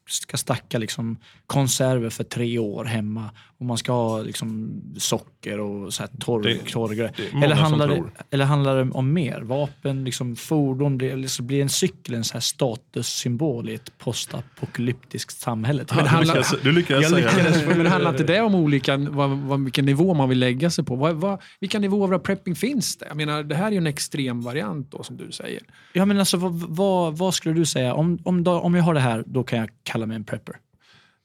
ska 0.08 0.38
stacka 0.38 0.78
liksom 0.78 1.18
konserver 1.48 2.10
för 2.10 2.24
tre 2.24 2.60
år 2.60 2.86
hemma 2.86 3.30
och 3.60 3.66
man 3.66 3.78
ska 3.78 3.92
ha 3.92 4.22
liksom 4.22 4.82
socker 4.98 5.60
och 5.60 5.94
så 5.94 6.04
här 6.04 6.10
torr, 6.20 6.44
Det- 6.44 6.58
torrgrejer? 6.72 7.12
det 7.40 7.46
Eller 7.46 7.56
handlar, 7.56 7.88
det, 7.88 8.04
eller 8.32 8.46
handlar 8.46 8.76
det 8.86 8.92
om 8.92 9.14
mer? 9.14 9.42
Vapen, 9.42 10.04
liksom 10.04 10.36
fordon? 10.36 10.98
Blir, 10.98 11.16
liksom 11.18 11.48
blir 11.48 11.62
en 11.62 11.70
cykel 11.70 12.14
en 12.16 12.24
så 12.24 12.34
här 12.34 12.40
statussymbol 12.40 13.70
i 13.70 13.74
ett 13.74 13.98
postapokalyptiskt 13.98 15.40
samhälle? 15.42 15.86
Men 15.90 16.04
du 16.04 16.10
handlar- 16.10 16.36
lyckades, 16.36 16.62
du 16.64 16.72
lyckades 16.72 17.02
Jag 17.04 17.12
säga 17.12 17.32
lyckades. 17.32 17.66
Men 17.68 17.84
det 17.84 17.90
handlar 17.90 18.12
inte 18.12 18.24
det 18.24 18.42
om 18.42 18.56
olika, 18.56 18.98
vad, 18.98 19.30
vad, 19.30 19.64
vilken 19.64 19.86
nivå 19.86 20.14
man 20.14 20.30
vill 20.30 20.40
lägga 20.40 20.70
sig 20.70 20.86
på? 20.86 20.96
Vad, 20.96 21.16
vad, 21.16 21.42
vilka 21.60 21.80
nivåer 21.80 22.14
av 22.14 22.20
prepping 22.20 22.56
finns 22.56 22.98
det? 22.98 23.06
Jag 23.08 23.18
menar, 23.18 23.44
det 23.44 23.56
här 23.56 23.68
är 23.68 23.72
ju 23.72 23.78
en 23.78 23.88
extrem 23.88 24.42
variant 24.42 24.92
då, 24.92 25.04
som 25.04 25.18
du 25.18 25.32
säger. 25.32 25.62
Ja, 25.94 26.06
men 26.06 26.20
alltså, 26.20 26.38
vad, 26.38 26.54
vad, 26.54 27.18
vad 27.18 27.34
skulle 27.34 27.56
du 27.56 27.66
säga? 27.66 27.94
Om, 27.94 28.20
om, 28.24 28.44
då, 28.44 28.52
om 28.60 28.76
jag 28.76 28.84
har 28.84 28.94
det 28.94 29.00
här, 29.00 29.24
då 29.28 29.44
kan 29.44 29.60
jag 29.60 29.70
kalla 29.84 30.06
mig 30.06 30.16
en 30.16 30.24
prepper. 30.24 30.56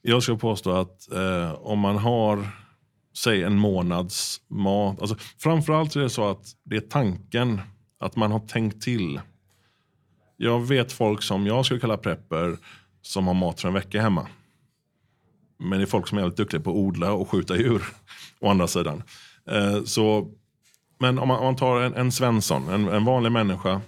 Jag 0.07 0.23
ska 0.23 0.35
påstå 0.35 0.71
att 0.71 1.11
eh, 1.11 1.51
om 1.51 1.79
man 1.79 1.97
har, 1.97 2.47
säg 3.17 3.43
en 3.43 3.57
månads 3.57 4.41
mat. 4.47 5.01
Alltså, 5.01 5.15
framförallt 5.37 5.95
är 5.95 5.99
det 5.99 6.09
så 6.09 6.29
att 6.29 6.55
det 6.63 6.75
är 6.75 6.81
tanken 6.81 7.61
att 7.99 8.15
man 8.15 8.31
har 8.31 8.39
tänkt 8.39 8.83
till. 8.83 9.21
Jag 10.37 10.67
vet 10.67 10.91
folk 10.91 11.23
som 11.23 11.47
jag 11.47 11.65
skulle 11.65 11.79
kalla 11.79 11.97
prepper 11.97 12.57
som 13.01 13.27
har 13.27 13.33
mat 13.33 13.61
för 13.61 13.67
en 13.67 13.73
vecka 13.73 14.01
hemma. 14.01 14.27
Men 15.59 15.79
det 15.79 15.85
är 15.85 15.87
folk 15.87 16.07
som 16.07 16.17
är 16.17 16.21
väldigt 16.21 16.37
duktiga 16.37 16.59
på 16.61 16.69
att 16.69 16.75
odla 16.75 17.11
och 17.11 17.29
skjuta 17.29 17.57
djur. 17.57 17.83
Å 18.39 18.49
andra 18.49 18.67
sidan. 18.67 19.03
Eh, 19.49 19.83
så, 19.83 20.31
men 20.99 21.19
om 21.19 21.27
man, 21.27 21.37
om 21.37 21.45
man 21.45 21.55
tar 21.55 21.81
en, 21.81 21.93
en 21.93 22.11
Svensson, 22.11 22.69
en, 22.69 22.87
en 22.87 23.05
vanlig 23.05 23.31
människa. 23.31 23.81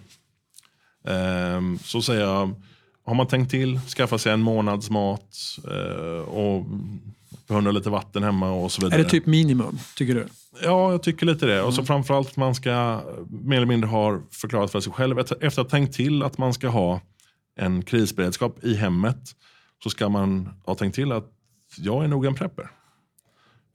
Eh, 1.08 1.62
så 1.84 2.02
säger 2.02 2.22
jag, 2.22 2.56
har 3.08 3.14
man 3.14 3.28
tänkt 3.28 3.52
till, 3.52 3.80
skaffa 3.80 4.18
sig 4.18 4.34
en 4.34 4.42
månads 4.42 4.90
mat 4.90 5.38
eh, 5.72 6.30
och 6.30 6.66
behålla 7.48 7.72
lite 7.72 7.90
vatten 7.90 8.24
hemma 8.24 8.52
och 8.52 8.72
så 8.72 8.82
vidare. 8.82 9.00
Är 9.00 9.04
det 9.04 9.10
typ 9.10 9.26
minimum, 9.26 9.80
tycker 9.96 10.16
du? 10.16 10.28
Ja, 10.64 10.92
jag 10.92 11.04
tycker 11.04 11.26
lite 11.26 11.46
det. 11.46 11.62
Och 11.62 11.74
så 11.74 11.84
framförallt 11.84 12.38
man 12.38 12.56
ska 12.56 13.02
mer 13.30 13.58
eller 13.58 13.68
mindre 13.68 13.90
ha 13.90 14.22
förklarat 14.32 14.72
för 14.72 14.80
sig 14.80 14.94
själv, 14.94 15.20
efter 15.20 15.36
efter 15.42 15.62
att 15.62 15.72
ha 15.72 15.78
tänkt 15.78 15.96
till 15.96 16.24
att 16.24 16.38
man 16.38 16.54
ska 16.54 16.68
ha 16.68 17.02
en 17.60 17.82
krisberedskap 17.82 18.64
i 18.64 18.76
hemmet, 18.76 19.36
så 19.84 19.90
ska 19.90 20.10
man 20.10 20.50
ha 20.66 20.76
tänkt 20.76 20.96
till 20.96 21.12
att 21.12 21.32
jag 21.78 22.04
är 22.04 22.08
nog 22.08 22.26
en 22.26 22.36
prepper. 22.36 22.70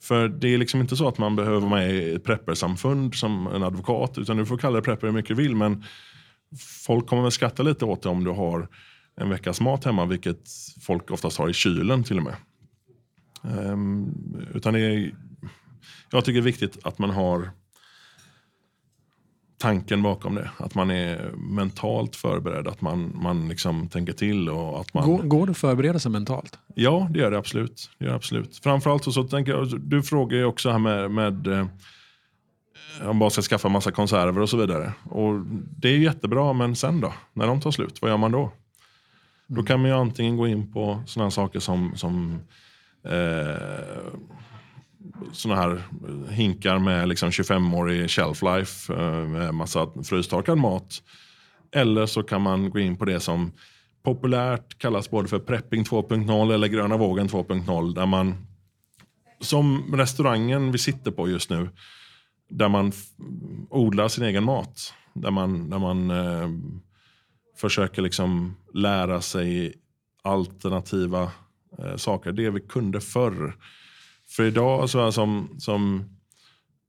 För 0.03 0.29
det 0.29 0.49
är 0.49 0.59
liksom 0.59 0.81
inte 0.81 0.97
så 0.97 1.09
att 1.09 1.19
man 1.19 1.37
behöver 1.37 1.61
vara 1.61 1.71
med 1.71 1.95
i 1.95 2.15
ett 2.15 2.25
preppersamfund 2.25 3.15
som 3.15 3.47
en 3.47 3.63
advokat, 3.63 4.19
utan 4.19 4.37
du 4.37 4.47
får 4.47 4.59
kalla 4.59 4.77
det 4.77 4.83
prepper 4.83 5.07
hur 5.07 5.15
mycket 5.15 5.37
du 5.37 5.43
vill, 5.43 5.57
men 5.57 5.85
folk 6.85 7.07
kommer 7.07 7.23
väl 7.23 7.33
skratta 7.33 7.63
lite 7.63 7.85
åt 7.85 8.03
det 8.03 8.09
om 8.09 8.25
du 8.25 8.31
har 8.31 8.69
en 9.23 9.31
veckas 9.31 9.61
mat 9.61 9.85
hemma, 9.85 10.07
vilket 10.07 10.49
folk 10.81 11.11
oftast 11.11 11.39
har 11.39 11.49
i 11.49 11.53
kylen 11.53 12.05
till 12.05 12.19
och 12.19 12.25
med. 12.25 12.35
Ehm, 13.45 14.15
utan 14.55 14.75
det 14.75 14.81
är, 14.81 15.15
jag 16.11 16.25
tycker 16.25 16.41
det 16.41 16.43
är 16.43 16.53
viktigt 16.53 16.79
att 16.83 16.99
man 16.99 17.11
har 17.11 17.51
tanken 19.59 20.03
bakom 20.03 20.35
det. 20.35 20.51
Att 20.57 20.75
man 20.75 20.91
är 20.91 21.31
mentalt 21.37 22.17
förberedd, 22.17 22.69
att 22.69 22.81
man, 22.81 23.13
man 23.23 23.49
liksom 23.49 23.89
tänker 23.89 24.13
till. 24.13 24.49
Och 24.49 24.81
att 24.81 24.95
man, 24.95 25.07
Går, 25.07 25.23
går 25.23 25.47
det 25.47 25.51
att 25.51 25.59
förbereda 25.59 25.99
sig 25.99 26.11
mentalt? 26.11 26.59
Ja, 26.75 27.09
det 27.11 27.19
gör 27.19 27.31
det 27.31 27.39
absolut. 27.39 27.91
Det 27.99 28.05
gör 28.05 28.11
det 28.13 28.17
absolut. 28.17 28.57
Framförallt 28.63 29.05
så, 29.05 29.13
så 29.13 29.25
tänker 29.25 29.53
jag, 29.53 29.81
du 29.81 30.03
frågar 30.03 30.39
ju 30.39 30.45
också 30.45 30.71
här 30.71 30.79
med, 30.79 31.11
med 31.11 31.47
eh, 31.47 31.67
om 33.03 33.19
bara 33.19 33.31
ska 33.31 33.43
skaffa 33.43 33.69
massa 33.69 33.91
konserver 33.91 34.41
och 34.41 34.49
så 34.49 34.57
vidare. 34.57 34.93
Och 35.05 35.41
det 35.77 35.89
är 35.89 35.99
jättebra, 35.99 36.53
men 36.53 36.77
sen 36.77 37.01
då? 37.01 37.13
När 37.33 37.47
de 37.47 37.61
tar 37.61 37.71
slut, 37.71 38.03
vad 38.03 38.11
gör 38.11 38.19
man 38.19 38.33
då? 38.33 38.53
Då 39.55 39.63
kan 39.63 39.81
man 39.81 39.91
ju 39.91 39.97
antingen 39.97 40.37
gå 40.37 40.49
in 40.49 40.73
på 40.73 41.03
sådana 41.07 41.31
saker 41.31 41.61
som, 41.61 41.97
som 41.97 42.39
eh, 43.05 44.13
såna 45.33 45.57
här 45.57 45.83
hinkar 46.31 46.79
med 46.79 47.09
liksom 47.09 47.31
25-årig 47.31 48.11
shelf 48.11 48.43
life 48.43 48.95
eh, 48.95 49.29
med 49.29 49.55
massa 49.55 49.89
frystorkad 50.05 50.59
mat. 50.59 51.03
Eller 51.75 52.07
så 52.07 52.23
kan 52.23 52.43
man 52.43 52.71
gå 52.71 52.79
in 52.79 52.97
på 52.97 53.05
det 53.05 53.21
som 53.21 53.53
populärt 54.03 54.79
kallas 54.79 55.11
både 55.11 55.29
för 55.29 55.39
prepping 55.39 55.85
2.0 55.85 56.55
eller 56.55 56.69
gröna 56.69 56.97
vågen 56.97 57.29
2.0 57.29 57.95
där 57.95 58.07
man 58.07 58.47
som 59.41 59.95
restaurangen 59.97 60.73
vi 60.73 60.79
sitter 60.79 61.11
på 61.11 61.29
just 61.29 61.51
nu 61.51 61.69
där 62.49 62.69
man 62.69 62.93
odlar 63.71 64.09
sin 64.09 64.25
egen 64.25 64.45
mat. 64.45 64.95
Där 65.15 65.31
man, 65.31 65.71
där 65.71 65.79
man 65.79 66.11
eh, 66.11 66.49
försöker 67.63 68.03
liksom 68.03 68.57
lära 68.75 69.21
sig 69.21 69.75
alternativa 70.23 71.23
eh, 71.79 71.97
saker. 71.97 72.33
Det 72.33 72.51
vi 72.51 72.61
kunde 72.61 73.01
förr. 73.01 73.57
För 74.29 74.45
idag 74.45 74.91
så 74.91 75.07
är 75.07 75.11
som, 75.11 75.57
som 75.59 76.05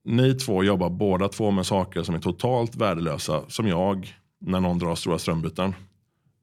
ni 0.04 0.34
två 0.34 0.64
jobbar 0.64 0.90
båda 0.90 1.30
två 1.30 1.52
med 1.52 1.66
saker 1.66 2.04
som 2.04 2.16
är 2.16 2.20
totalt 2.20 2.76
värdelösa. 2.76 3.42
Som 3.48 3.68
jag 3.68 4.18
när 4.40 4.60
någon 4.60 4.80
drar 4.80 4.96
stora 4.96 5.20
strömbyten. 5.20 5.74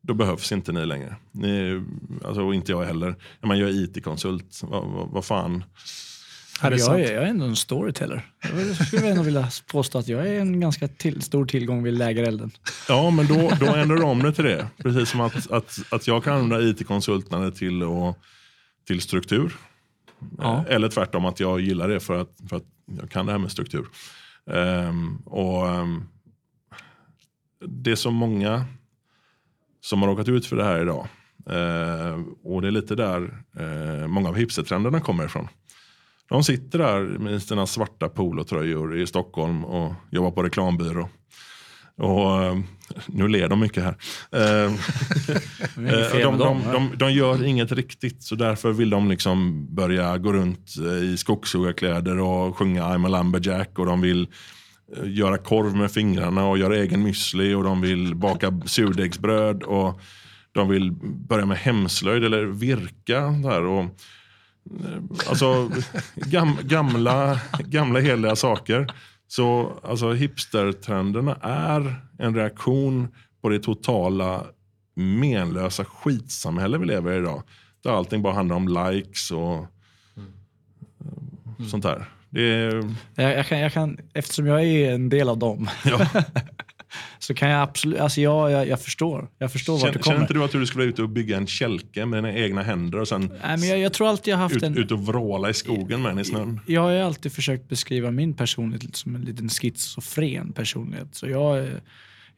Då 0.02 0.14
behövs 0.14 0.52
inte 0.52 0.72
ni 0.72 0.86
längre. 0.86 1.16
Ni, 1.32 1.82
alltså, 2.24 2.42
och 2.42 2.54
inte 2.54 2.72
jag 2.72 2.84
heller. 2.84 3.14
Jag, 3.40 3.48
menar, 3.48 3.60
jag 3.60 3.70
är 3.70 3.84
IT-konsult, 3.84 4.60
vad, 4.62 4.84
va, 4.84 5.08
vad 5.12 5.24
fan. 5.24 5.64
Det 6.62 6.76
jag, 6.76 7.00
är, 7.00 7.14
jag 7.14 7.22
är 7.22 7.26
ändå 7.26 7.44
en 7.44 7.56
storyteller. 7.56 8.26
Jag 8.42 8.86
skulle 8.86 9.08
ändå 9.08 9.22
vilja 9.22 9.48
påstå 9.72 9.98
att 9.98 10.08
jag 10.08 10.26
är 10.28 10.40
en 10.40 10.60
ganska 10.60 10.88
till, 10.88 11.22
stor 11.22 11.46
tillgång 11.46 11.82
vid 11.82 11.98
lägerelden. 11.98 12.50
Ja, 12.88 13.10
men 13.10 13.26
då, 13.26 13.52
då 13.60 13.66
ändrar 13.66 13.96
du 13.96 14.02
om 14.02 14.22
det 14.22 14.32
till 14.32 14.44
det. 14.44 14.66
Precis 14.76 15.10
som 15.10 15.20
att, 15.20 15.50
att, 15.50 15.78
att 15.90 16.06
jag 16.06 16.24
kan 16.24 16.32
använda 16.34 16.60
IT-konsultande 16.68 17.52
till, 17.52 17.82
och, 17.82 18.18
till 18.86 19.00
struktur. 19.00 19.52
Ja. 20.38 20.64
Eh, 20.68 20.74
Eller 20.74 20.88
tvärtom 20.88 21.24
att 21.24 21.40
jag 21.40 21.60
gillar 21.60 21.88
det 21.88 22.00
för 22.00 22.20
att, 22.20 22.30
för 22.48 22.56
att 22.56 22.64
jag 23.00 23.10
kan 23.10 23.26
det 23.26 23.32
här 23.32 23.38
med 23.38 23.50
struktur. 23.52 23.86
Ehm, 24.50 25.16
och 25.16 25.68
ehm, 25.68 26.02
Det 27.66 27.90
är 27.90 27.96
så 27.96 28.10
många 28.10 28.64
som 29.80 30.02
har 30.02 30.08
råkat 30.08 30.28
ut 30.28 30.46
för 30.46 30.56
det 30.56 30.64
här 30.64 30.80
idag. 30.82 31.08
Eh, 31.46 32.20
och 32.44 32.62
det 32.62 32.68
är 32.68 32.72
lite 32.72 32.94
där 32.94 33.42
eh, 33.58 34.06
många 34.06 34.28
av 34.28 34.36
hipstertrenderna 34.36 35.00
kommer 35.00 35.24
ifrån. 35.24 35.48
De 36.30 36.44
sitter 36.44 36.78
där 36.78 37.00
med 37.02 37.42
sina 37.42 37.66
svarta 37.66 38.08
polotröjor 38.08 38.98
i 38.98 39.06
Stockholm 39.06 39.64
och 39.64 39.94
jobbar 40.10 40.30
på 40.30 40.42
reklambyrå. 40.42 41.08
Och 41.96 42.42
eh, 42.42 42.58
nu 43.06 43.28
ler 43.28 43.48
de 43.48 43.60
mycket 43.60 43.84
här. 43.84 43.96
Eh, 44.32 44.72
Eh, 45.76 46.18
de, 46.22 46.38
de, 46.38 46.62
de, 46.72 46.92
de 46.96 47.12
gör 47.12 47.44
inget 47.44 47.72
riktigt 47.72 48.22
så 48.22 48.34
därför 48.34 48.72
vill 48.72 48.90
de 48.90 49.10
liksom 49.10 49.66
börja 49.74 50.18
gå 50.18 50.32
runt 50.32 50.76
i 51.02 51.16
skogshuggarkläder 51.16 52.18
och 52.18 52.56
sjunga 52.56 52.82
I'm 52.82 53.06
a 53.06 53.08
lumberjack 53.08 53.78
och 53.78 53.86
de 53.86 54.00
vill 54.00 54.28
göra 55.04 55.38
korv 55.38 55.76
med 55.76 55.90
fingrarna 55.90 56.46
och 56.46 56.58
göra 56.58 56.76
egen 56.76 57.06
müsli 57.06 57.54
och 57.54 57.64
de 57.64 57.80
vill 57.80 58.14
baka 58.14 58.60
surdegsbröd 58.66 59.62
och 59.62 60.00
de 60.52 60.68
vill 60.68 60.92
börja 61.28 61.46
med 61.46 61.58
hemslöjd 61.58 62.24
eller 62.24 62.44
virka. 62.44 63.20
Där 63.20 63.64
och, 63.64 63.84
alltså 65.28 65.70
gam, 66.14 66.56
gamla, 66.62 67.40
gamla 67.58 68.00
heliga 68.00 68.36
saker. 68.36 68.86
Så 69.28 69.72
alltså, 69.82 70.12
hipstertrenderna 70.12 71.36
är 71.42 71.94
en 72.18 72.34
reaktion 72.34 73.08
på 73.42 73.48
det 73.48 73.58
totala 73.58 74.44
menlösa 74.94 75.84
skitsamhälle 75.84 76.78
vi 76.78 76.86
lever 76.86 77.12
i 77.12 77.16
idag. 77.16 77.42
Där 77.82 77.90
allting 77.90 78.22
bara 78.22 78.34
handlar 78.34 78.56
om 78.56 78.68
likes 78.68 79.30
och 79.30 79.56
eh, 79.56 79.64
sånt 81.70 81.82
där. 81.82 82.04
Det 82.30 82.42
är, 82.42 82.94
Jag, 83.14 83.38
jag, 83.38 83.46
kan, 83.46 83.58
jag 83.58 83.72
kan, 83.72 83.98
eftersom 84.14 84.46
jag 84.46 84.64
är 84.64 84.94
en 84.94 85.08
del 85.08 85.28
av 85.28 85.38
dem 85.38 85.68
ja. 85.84 86.06
så 87.18 87.34
kan 87.34 87.48
jag 87.50 87.62
absolut, 87.62 88.00
alltså 88.00 88.20
jag, 88.20 88.50
jag, 88.50 88.68
jag 88.68 88.80
förstår. 88.82 89.28
Jag 89.38 89.52
förstår 89.52 89.78
vart 89.78 89.92
du 89.92 89.98
kommer. 89.98 90.14
känner 90.14 90.20
inte 90.20 90.34
du 90.34 90.44
att 90.44 90.52
du 90.52 90.66
skulle 90.66 90.84
vara 90.84 90.90
ute 90.90 91.02
och 91.02 91.08
bygga 91.08 91.36
en 91.36 91.46
kälke 91.46 92.06
med 92.06 92.18
dina 92.24 92.34
egna 92.34 92.62
händer 92.62 92.98
och 93.00 93.08
sen 93.08 93.20
Nej, 93.20 93.58
men 93.58 93.68
jag, 93.68 93.78
jag 93.78 93.92
tror 93.92 94.08
alltid 94.08 94.32
jag 94.32 94.38
har 94.38 94.42
haft 94.42 94.56
ut, 94.56 94.62
en... 94.62 94.78
ut 94.78 94.90
och 94.90 95.06
vråla 95.06 95.50
i 95.50 95.54
skogen 95.54 96.02
med 96.02 96.10
den 96.10 96.18
i 96.18 96.24
snön? 96.24 96.60
Jag 96.66 96.80
har 96.80 96.92
alltid 96.92 97.32
försökt 97.32 97.68
beskriva 97.68 98.10
min 98.10 98.34
personlighet 98.34 98.96
som 98.96 99.14
en 99.14 99.22
liten 99.22 99.48
schizofren 99.48 100.52
personlighet. 100.52 101.08
Så 101.14 101.28
jag, 101.28 101.68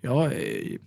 jag, 0.00 0.24
är- 0.24 0.78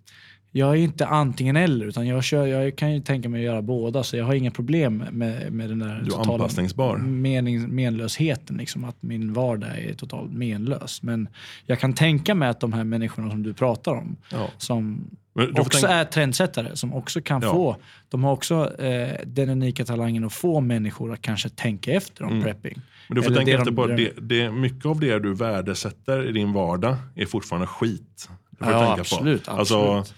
jag 0.57 0.69
är 0.71 0.75
inte 0.75 1.05
antingen 1.07 1.55
eller, 1.55 1.85
utan 1.85 2.07
jag, 2.07 2.23
kör, 2.23 2.45
jag 2.45 2.75
kan 2.75 2.93
ju 2.93 3.01
tänka 3.01 3.29
mig 3.29 3.39
att 3.39 3.45
göra 3.45 3.61
båda. 3.61 4.03
Så 4.03 4.17
jag 4.17 4.25
har 4.25 4.33
inga 4.33 4.51
problem 4.51 5.03
med, 5.11 5.53
med 5.53 5.69
den 5.69 5.79
där 5.79 6.01
Du 6.05 6.15
är 6.15 6.19
anpassningsbar. 6.33 6.97
mening, 6.97 7.75
menlösheten. 7.75 8.57
Liksom, 8.57 8.83
att 8.85 8.95
min 8.99 9.33
vardag 9.33 9.69
är 9.79 9.93
totalt 9.93 10.31
menlös. 10.33 11.03
Men 11.03 11.27
jag 11.65 11.79
kan 11.79 11.93
tänka 11.93 12.35
mig 12.35 12.49
att 12.49 12.59
de 12.59 12.73
här 12.73 12.83
människorna 12.83 13.29
som 13.29 13.43
du 13.43 13.53
pratar 13.53 13.91
om, 13.91 14.15
Ja. 14.31 14.47
som 14.57 15.07
också 15.55 15.79
tänka- 15.79 15.87
är 15.95 16.05
trendsättare, 16.05 16.75
som 16.75 16.93
också 16.93 17.21
kan 17.21 17.41
Ja. 17.41 17.51
få, 17.51 17.77
de 18.09 18.23
har 18.23 18.31
också 18.31 18.81
eh, 18.81 19.09
den 19.25 19.49
unika 19.49 19.85
talangen 19.85 20.23
att 20.23 20.33
få 20.33 20.59
människor 20.61 21.13
att 21.13 21.21
kanske 21.21 21.49
tänka 21.49 21.91
efter 21.91 22.23
om 22.23 22.41
prepping. 22.43 22.81
Men 23.09 23.15
du 23.15 23.21
får 23.21 23.31
Eller 23.31 23.37
tänka 23.37 23.51
efter 23.53 23.65
de 23.71 23.75
på, 23.75 23.87
det, 23.87 24.11
det, 24.21 24.51
mycket 24.51 24.85
av 24.85 24.99
det 24.99 25.19
du 25.19 25.33
värdesätter 25.33 26.29
i 26.29 26.31
din 26.31 26.53
vardag 26.53 26.95
är 27.15 27.25
fortfarna 27.25 27.67
skit. 27.67 28.29
Det 28.49 28.63
får 28.65 28.73
Ja, 28.73 28.85
tänka 28.85 29.01
absolut, 29.01 29.45
på. 29.45 29.51
Alltså, 29.51 29.81
absolut. 29.97 30.15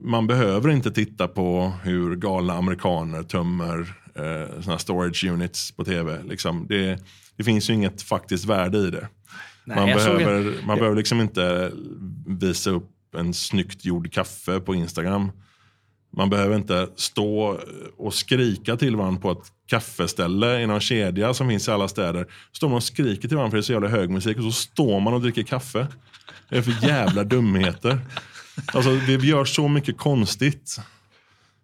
Man 0.00 0.26
behöver 0.26 0.70
inte 0.70 0.90
titta 0.90 1.28
på 1.28 1.72
hur 1.82 2.16
galna 2.16 2.52
amerikaner 2.52 3.22
tömmer 3.22 3.94
eh, 4.14 4.60
såna 4.60 4.78
storage 4.78 5.24
units 5.24 5.72
på 5.72 5.84
tv. 5.84 6.22
Liksom. 6.22 6.66
Det, 6.68 6.98
det 7.36 7.44
finns 7.44 7.70
ju 7.70 7.74
inget 7.74 8.02
faktiskt 8.02 8.44
värde 8.44 8.78
i 8.78 8.90
det. 8.90 9.08
Nej, 9.64 9.76
man 9.76 9.88
jag 9.88 10.00
såg 10.00 10.16
behöver, 10.16 10.66
man 10.66 10.78
behöver 10.78 10.96
liksom 10.96 11.20
inte 11.20 11.72
visa 12.26 12.70
upp 12.70 12.90
en 13.16 13.34
snyggt 13.34 13.84
gjord 13.84 14.12
kaffe 14.12 14.60
på 14.60 14.74
Instagram. 14.74 15.32
Man 16.16 16.30
behöver 16.30 16.56
inte 16.56 16.88
stå 16.96 17.60
och 17.96 18.14
skrika 18.14 18.76
till 18.76 18.96
varandra 18.96 19.20
på 19.20 19.30
ett 19.30 19.52
kaffeställe 19.66 20.60
i 20.60 20.66
någon 20.66 20.80
kedja 20.80 21.34
som 21.34 21.48
finns 21.48 21.68
i 21.68 21.70
alla 21.70 21.88
städer. 21.88 22.26
Står 22.52 22.68
man 22.68 22.76
och 22.76 22.82
skriker 22.82 23.28
till 23.28 23.36
varandra 23.36 23.50
för 23.50 23.56
det 23.56 23.60
är 23.60 23.62
så 23.62 23.72
jävla 23.72 23.88
hög 23.88 24.10
musik 24.10 24.36
och 24.36 24.42
så 24.42 24.52
står 24.52 25.00
man 25.00 25.14
och 25.14 25.20
dricker 25.20 25.42
kaffe. 25.42 25.86
Det 26.48 26.56
är 26.56 26.62
för 26.62 26.86
jävla 26.88 27.24
dumheter. 27.24 27.98
Alltså, 28.74 28.90
vi 28.90 29.16
gör 29.28 29.44
så 29.44 29.68
mycket 29.68 29.98
konstigt. 29.98 30.80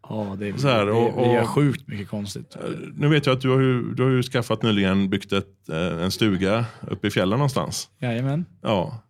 Ja, 0.08 0.36
det, 0.38 0.58
Så 0.60 0.68
här, 0.68 0.88
och- 0.88 1.12
det, 1.22 1.28
det 1.28 1.32
gör 1.34 1.42
och- 1.42 1.48
sjukt 1.48 1.88
mycket 1.88 2.08
konstigt. 2.08 2.56
Nu 2.94 3.08
vet 3.08 3.26
jag 3.26 3.32
att 3.36 3.40
du 3.40 3.48
har 3.50 3.60
ju, 3.60 3.94
du 3.94 4.02
har 4.02 4.10
ju 4.10 4.22
skaffat 4.22 4.62
nyligen 4.62 5.10
byggt 5.10 5.32
ett, 5.32 5.68
eh, 5.68 5.76
en 6.02 6.10
stuga 6.10 6.64
uppe 6.80 7.06
i 7.06 7.10
fjällen 7.10 7.38
någonstans. 7.38 7.88
Jajamän. 8.00 8.44
Ja, 8.62 9.02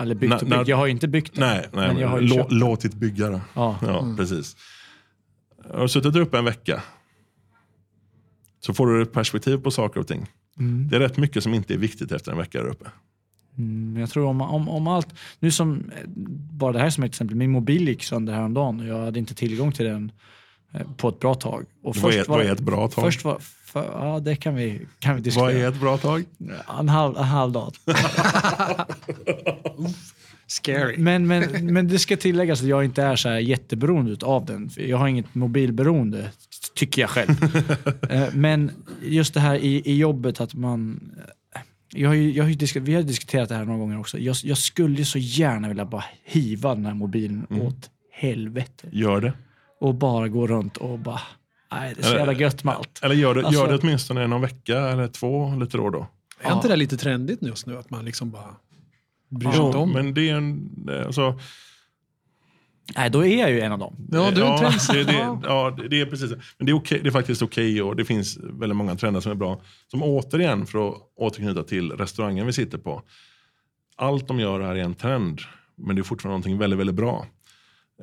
Eller 0.00 0.14
byggt 0.14 0.32
och 0.34 0.38
byggt. 0.40 0.50
när- 0.50 0.64
Jag 0.68 0.76
har 0.76 0.86
ju 0.86 0.92
inte 0.92 1.08
byggt 1.08 1.34
den. 1.34 1.48
nej, 1.48 1.68
nej 1.72 1.88
men 1.88 1.98
jag 1.98 2.08
har 2.08 2.20
ju 2.20 2.26
lå, 2.26 2.46
den. 2.48 2.58
låtit 2.58 2.94
bygga 2.94 3.30
det. 3.30 3.40
Ja. 3.54 3.78
Ja, 3.82 4.14
precis. 4.16 4.56
Jag 5.72 5.78
har 5.78 5.86
suttit 5.86 6.12
där 6.12 6.20
uppe 6.20 6.38
en 6.38 6.44
vecka. 6.44 6.82
Så 8.60 8.74
får 8.74 8.86
du 8.86 9.02
ett 9.02 9.12
perspektiv 9.12 9.56
på 9.56 9.70
saker 9.70 10.00
och 10.00 10.06
ting. 10.08 10.26
Mm. 10.58 10.88
Det 10.88 10.96
är 10.96 11.00
rätt 11.00 11.16
mycket 11.16 11.42
som 11.42 11.54
inte 11.54 11.74
är 11.74 11.78
viktigt 11.78 12.12
efter 12.12 12.32
en 12.32 12.38
vecka 12.38 12.58
där 12.62 12.68
uppe. 12.68 12.90
Mm, 13.58 14.00
jag 14.00 14.10
tror 14.10 14.26
om, 14.26 14.40
om, 14.40 14.68
om 14.68 14.86
allt, 14.86 15.08
nu 15.40 15.50
som, 15.50 15.90
eh, 15.96 16.02
bara 16.52 16.72
det 16.72 16.78
här 16.78 16.90
som 16.90 17.04
ett 17.04 17.10
exempel, 17.10 17.36
min 17.36 17.50
mobil 17.50 17.88
gick 17.88 18.02
sönder 18.02 18.32
häromdagen 18.32 18.80
och 18.80 18.86
jag 18.86 19.04
hade 19.04 19.18
inte 19.18 19.34
tillgång 19.34 19.72
till 19.72 19.84
den 19.84 20.12
eh, 20.72 20.80
på 20.96 21.08
ett 21.08 21.20
bra 21.20 21.34
tag. 21.34 21.64
Och 21.82 21.96
Vad 21.96 22.14
är, 22.14 22.24
vad 22.28 22.40
är 22.40 22.52
ett 22.52 22.60
bra 22.60 22.88
tag? 22.88 23.04
Först 23.04 23.24
var, 23.24 23.38
för, 23.64 23.84
ja 23.84 24.20
det 24.20 24.36
kan 24.36 24.54
vi, 24.54 24.86
kan 24.98 25.14
vi 25.16 25.20
diskutera. 25.20 25.46
vad 25.46 25.54
är 25.54 25.68
ett 25.68 25.80
bra 25.80 25.98
tag? 25.98 26.24
En 26.78 26.88
halv, 26.88 27.16
en 27.16 27.24
halv 27.24 27.52
dag. 27.52 27.72
Scary. 30.46 30.96
Men, 30.98 31.26
men, 31.26 31.72
men 31.74 31.88
det 31.88 31.98
ska 31.98 32.16
tilläggas 32.16 32.60
att 32.60 32.68
jag 32.68 32.84
inte 32.84 33.02
är 33.02 33.16
så 33.16 33.28
här 33.28 33.38
jätteberoende 33.38 34.26
av 34.26 34.44
den. 34.44 34.70
Jag 34.76 34.98
har 34.98 35.08
inget 35.08 35.34
mobilberoende, 35.34 36.30
tycker 36.74 37.02
jag 37.02 37.10
själv. 37.10 37.30
Eh, 38.10 38.28
men 38.32 38.70
just 39.02 39.34
det 39.34 39.40
här 39.40 39.54
i, 39.54 39.82
i 39.84 39.96
jobbet 39.96 40.40
att 40.40 40.54
man... 40.54 41.00
Jag 41.94 42.08
har 42.08 42.14
ju, 42.14 42.32
jag 42.32 42.44
har 42.44 42.50
ju 42.50 42.80
vi 42.80 42.94
har 42.94 43.02
diskuterat 43.02 43.48
det 43.48 43.54
här 43.54 43.64
några 43.64 43.78
gånger 43.78 43.98
också. 44.00 44.18
Jag, 44.18 44.36
jag 44.42 44.58
skulle 44.58 44.96
ju 44.98 45.04
så 45.04 45.18
gärna 45.18 45.68
vilja 45.68 45.84
bara 45.84 46.04
hiva 46.24 46.74
den 46.74 46.86
här 46.86 46.94
mobilen 46.94 47.46
åt 47.50 47.90
helvete. 48.12 48.88
Gör 48.92 49.20
det. 49.20 49.32
Och 49.80 49.94
bara 49.94 50.28
gå 50.28 50.46
runt 50.46 50.76
och 50.76 50.98
bara... 50.98 51.20
Nej, 51.72 51.92
det 51.94 52.00
är 52.00 52.02
så 52.02 52.08
Eller- 52.08 52.18
jävla 52.18 52.32
gött 52.32 52.64
med 52.64 52.74
allt. 52.74 53.00
Eller 53.02 53.14
gör 53.14 53.34
det, 53.34 53.46
Alltså- 53.46 53.60
gör 53.60 53.72
det 53.72 53.78
åtminstone 53.78 54.26
någon 54.26 54.40
vecka 54.40 54.78
eller 54.78 55.08
två 55.08 55.54
lite 55.56 55.76
då 55.76 55.84
och 55.84 55.92
då. 55.92 56.06
Är 56.40 56.52
inte 56.52 56.68
det 56.68 56.76
lite 56.76 56.96
trendigt 56.96 57.42
just 57.42 57.66
nu? 57.66 57.78
Att 57.78 57.90
man 57.90 58.04
liksom 58.04 58.30
bara 58.30 58.54
bryr 59.28 59.50
sig 59.50 59.58
Jo, 59.60 59.66
inte 59.66 59.78
om 59.78 59.88
det? 59.92 60.02
men 60.02 60.14
det 60.14 60.30
är 60.30 60.34
en... 60.36 60.70
Alltså, 61.06 61.38
Nej, 62.96 63.10
då 63.10 63.24
är 63.24 63.40
jag 63.40 63.50
ju 63.50 63.60
en 63.60 63.72
av 63.72 63.78
dem. 63.78 63.96
Ja, 64.12 64.30
du 64.30 64.42
är 64.42 64.46
en 64.46 64.72
ja, 64.88 64.94
det, 64.94 65.04
det, 65.04 65.38
ja, 65.42 65.76
det 65.90 66.00
är 66.00 66.06
precis. 66.06 66.30
Men 66.30 66.66
det 66.66 66.72
är, 66.72 66.74
okej, 66.74 67.00
det 67.02 67.08
är 67.08 67.12
faktiskt 67.12 67.42
okej 67.42 67.82
och 67.82 67.96
det 67.96 68.04
finns 68.04 68.38
väldigt 68.42 68.76
många 68.76 68.96
trender 68.96 69.20
som 69.20 69.32
är 69.32 69.36
bra. 69.36 69.60
Som 69.90 70.02
återigen, 70.02 70.66
för 70.66 70.88
att 70.88 70.94
återknyta 71.16 71.62
till 71.62 71.92
restaurangen 71.92 72.46
vi 72.46 72.52
sitter 72.52 72.78
på. 72.78 73.02
Allt 73.96 74.28
de 74.28 74.40
gör 74.40 74.60
är 74.60 74.74
en 74.74 74.94
trend, 74.94 75.40
men 75.76 75.96
det 75.96 76.02
är 76.02 76.04
fortfarande 76.04 76.32
någonting 76.32 76.58
väldigt, 76.58 76.78
väldigt 76.78 76.96
bra. 76.96 77.26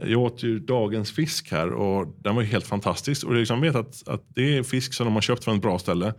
Jag 0.05 0.21
åt 0.21 0.43
ju 0.43 0.59
dagens 0.59 1.11
fisk 1.11 1.51
här 1.51 1.71
och 1.71 2.15
den 2.17 2.35
var 2.35 2.41
ju 2.41 2.47
helt 2.47 2.67
fantastisk. 2.67 3.25
Och 3.25 3.33
jag 3.33 3.39
liksom 3.39 3.61
vet 3.61 3.75
att, 3.75 4.07
att 4.07 4.23
det 4.27 4.57
är 4.57 4.63
fisk 4.63 4.93
som 4.93 5.05
de 5.05 5.13
har 5.13 5.21
köpt 5.21 5.43
från 5.43 5.55
ett 5.55 5.61
bra 5.61 5.79
ställe. 5.79 6.13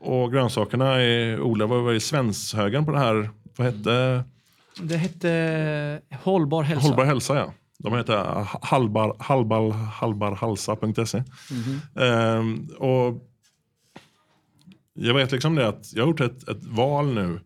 Och 0.00 0.32
grönsakerna 0.32 0.94
är 1.02 1.40
odlade, 1.40 1.70
vad 1.70 1.82
var 1.82 1.92
det, 1.92 2.00
Svenshögen 2.00 2.84
på 2.84 2.92
det 2.92 2.98
här, 2.98 3.30
vad 3.56 3.66
hette 3.66 4.24
Det 4.80 4.96
hette 4.96 6.00
Hållbar 6.22 6.62
hälsa. 6.62 6.86
Hållbar 6.86 7.04
hälsa 7.04 7.36
ja. 7.36 7.52
De 7.86 7.94
heter 7.96 8.46
halbar, 8.62 9.16
halbar, 9.18 9.70
halbarhalsa.se. 9.72 11.22
Ehm, 12.04 12.68
och 12.78 13.28
jag 14.94 15.14
vet 15.14 15.32
liksom 15.32 15.54
det 15.54 15.68
att 15.68 15.92
jag 15.94 16.02
har 16.02 16.08
gjort 16.08 16.20
ett, 16.20 16.48
ett 16.48 16.64
val 16.64 17.14
nu. 17.14 17.40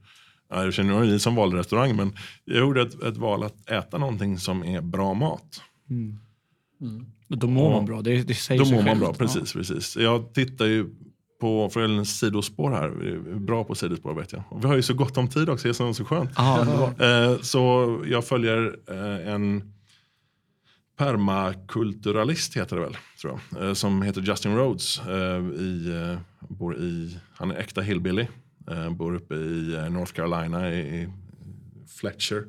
Ja, 0.51 0.65
Jag 0.65 0.75
känner 0.75 1.01
ni 1.01 1.19
som 1.19 1.35
valde 1.35 1.57
restaurang 1.57 1.97
men 1.97 2.17
jag 2.45 2.59
gjorde 2.59 2.83
ett, 2.83 3.03
ett 3.03 3.17
val 3.17 3.43
att 3.43 3.71
äta 3.71 3.99
någonting 3.99 4.39
som 4.39 4.65
är 4.65 4.81
bra 4.81 5.15
mat. 5.15 5.63
Då 7.29 7.47
mår 7.47 7.71
man 7.71 7.85
bra. 7.85 8.03
Det, 8.03 8.23
det 8.23 8.35
säger 8.35 8.59
Då 8.59 8.65
sig 8.65 8.77
mår 8.77 8.83
man 8.85 8.99
bra, 8.99 9.13
precis. 9.15 9.53
precis. 9.53 9.97
Jag 9.97 10.35
tittar 10.35 10.67
ju 10.67 10.87
på 11.41 11.71
en 11.77 12.07
sidospår 12.07 12.71
här. 12.71 13.19
Bra 13.39 13.65
på 13.65 13.75
sidospår 13.75 14.15
vet 14.15 14.33
jag. 14.33 14.43
Och 14.49 14.65
vi 14.65 14.69
har 14.69 14.77
ju 14.77 14.83
så 14.83 14.95
gott 14.95 15.17
om 15.17 15.29
tid 15.29 15.49
också, 15.49 15.69
det 15.69 15.81
är 15.81 15.93
så, 15.93 16.05
skönt. 16.05 16.31
Ja, 16.37 16.59
underbart. 16.61 17.01
Eh, 17.01 17.41
så 17.43 17.99
jag 18.07 18.25
följer 18.25 18.77
eh, 18.91 19.33
en 19.35 19.73
permakulturalist 21.01 22.57
heter 22.57 22.77
det 22.77 22.83
väl, 22.83 22.97
tror 23.21 23.41
jag. 23.53 23.69
Eh, 23.69 23.75
som 23.75 24.03
heter 24.03 24.21
Justin 24.21 24.57
Rhodes. 24.57 25.01
Eh, 25.01 25.45
i, 25.45 26.03
eh, 26.13 26.19
bor 26.49 26.77
i, 26.77 27.19
han 27.35 27.51
är 27.51 27.55
äkta 27.55 27.81
hillbilly. 27.81 28.27
Bor 28.91 29.15
uppe 29.15 29.35
i 29.35 29.87
North 29.91 30.13
Carolina 30.13 30.73
i, 30.73 31.09
Fletcher. 31.89 32.45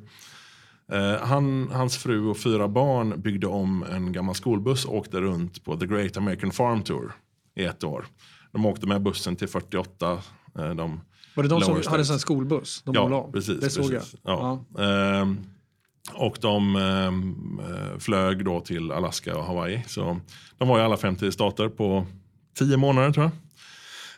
Han, 1.20 1.68
hans 1.72 1.96
fru 1.96 2.26
och 2.26 2.38
fyra 2.38 2.68
barn 2.68 3.20
byggde 3.22 3.46
om 3.46 3.84
en 3.90 4.12
gammal 4.12 4.34
skolbuss 4.34 4.84
och 4.84 4.96
åkte 4.96 5.20
runt 5.20 5.64
på 5.64 5.76
The 5.76 5.86
Great 5.86 6.16
American 6.16 6.50
Farm 6.50 6.82
Tour 6.82 7.12
i 7.54 7.64
ett 7.64 7.84
år. 7.84 8.06
De 8.52 8.66
åkte 8.66 8.86
med 8.86 9.02
bussen 9.02 9.36
till 9.36 9.48
48. 9.48 10.12
Eh, 10.58 10.70
de 10.74 11.00
Var 11.34 11.42
det 11.42 11.48
de 11.48 11.60
som 11.60 11.82
hade 11.86 12.12
en 12.12 12.18
skolbuss? 12.18 12.82
De 12.84 12.94
Ja, 12.94 13.30
precis. 13.32 13.60
Det 13.60 13.70
såg 13.70 13.90
precis. 13.90 14.16
jag. 14.22 14.64
Ja. 14.76 14.82
Ehm, 14.84 15.38
och 16.14 16.38
de 16.40 16.76
ehm, 16.76 17.60
eh, 17.60 17.98
flög 17.98 18.44
då 18.44 18.60
till 18.60 18.92
Alaska 18.92 19.36
och 19.36 19.44
Hawaii. 19.44 19.82
Så 19.86 20.20
de 20.58 20.68
var 20.68 20.78
i 20.78 20.82
alla 20.82 20.96
50 20.96 21.32
stater 21.32 21.68
på 21.68 22.06
10 22.58 22.76
månader 22.76 23.12
tror 23.12 23.30
jag. 23.30 23.32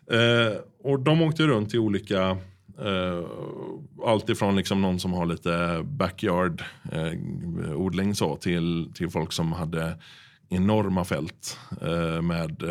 Eh, 0.06 0.56
och 0.84 1.00
de 1.00 1.22
åkte 1.22 1.46
runt 1.46 1.74
i 1.74 1.78
olika, 1.78 2.36
Uh, 2.82 3.26
allt 4.06 4.28
ifrån 4.28 4.56
liksom 4.56 4.82
någon 4.82 5.00
som 5.00 5.12
har 5.12 5.26
lite 5.26 5.82
backyard 5.84 6.64
uh, 6.94 7.76
odling 7.76 8.14
så 8.14 8.36
till, 8.36 8.92
till 8.94 9.10
folk 9.10 9.32
som 9.32 9.52
hade 9.52 9.98
enorma 10.48 11.04
fält 11.04 11.58
uh, 11.82 12.22
med 12.22 12.62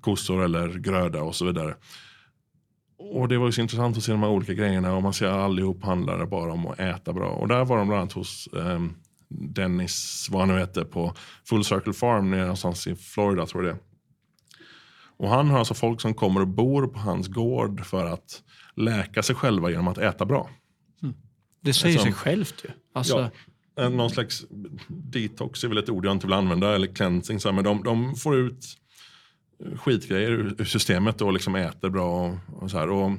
kossor 0.00 0.44
eller 0.44 0.68
gröda 0.68 1.22
och 1.22 1.34
så 1.34 1.44
vidare. 1.44 1.74
Och 2.98 3.28
det 3.28 3.38
var 3.38 3.46
ju 3.46 3.52
så 3.52 3.60
intressant 3.60 3.96
att 3.96 4.02
se 4.02 4.12
de 4.12 4.22
här 4.22 4.30
olika 4.30 4.54
grejerna 4.54 4.96
och 4.96 5.02
man 5.02 5.12
ser 5.14 5.26
allihop 5.26 5.82
handlar 5.84 6.18
det 6.18 6.26
bara 6.26 6.52
om 6.52 6.66
att 6.66 6.80
äta 6.80 7.12
bra. 7.12 7.28
Och 7.30 7.48
där 7.48 7.64
var 7.64 7.76
de 7.78 7.88
bland 7.88 8.00
annat 8.00 8.12
hos 8.12 8.48
ehm, 8.56 8.94
Dennis, 9.28 10.28
vad 10.30 10.40
han 10.40 10.48
nu 10.48 10.58
heter, 10.60 10.84
på 10.84 11.14
Full 11.48 11.64
Circle 11.64 11.92
Farm 11.92 12.30
nere 12.30 12.40
någonstans 12.40 12.86
i 12.86 12.94
Florida 12.96 13.46
tror 13.46 13.66
jag 13.66 13.74
det. 13.76 13.80
Och 15.16 15.28
han 15.28 15.48
har 15.50 15.58
alltså 15.58 15.74
folk 15.74 16.00
som 16.00 16.14
kommer 16.14 16.40
och 16.40 16.48
bor 16.48 16.86
på 16.86 16.98
hans 16.98 17.28
gård 17.28 17.84
för 17.86 18.06
att 18.06 18.42
läka 18.76 19.22
sig 19.22 19.36
själva 19.36 19.70
genom 19.70 19.88
att 19.88 19.98
äta 19.98 20.24
bra. 20.24 20.50
Det 21.60 21.72
säger 21.72 21.94
Alltså- 21.94 22.04
sig 22.04 22.12
självt 22.12 22.64
ju. 22.64 22.70
Alltså, 22.94 23.30
Ja, 23.74 23.88
någon 23.88 24.10
slags 24.10 24.44
detox 24.88 25.64
är 25.64 25.68
väl 25.68 25.78
ett 25.78 25.88
ord 25.90 26.06
jag 26.06 26.12
inte 26.12 26.26
vill 26.26 26.32
använda, 26.34 26.74
eller 26.74 26.86
cleansing. 26.86 27.40
Så 27.40 27.52
men 27.52 27.64
de, 27.64 27.82
de 27.82 28.14
får 28.14 28.36
ut 28.36 28.66
skitgrejer 29.76 30.30
ur, 30.30 30.64
systemet 30.64 31.20
och 31.20 31.32
liksom 31.32 31.54
äter 31.54 31.88
bra. 31.90 32.26
Och, 32.26 32.62
och 32.62 32.70
så 32.70 32.78
här. 32.78 32.90
Och, 32.90 33.10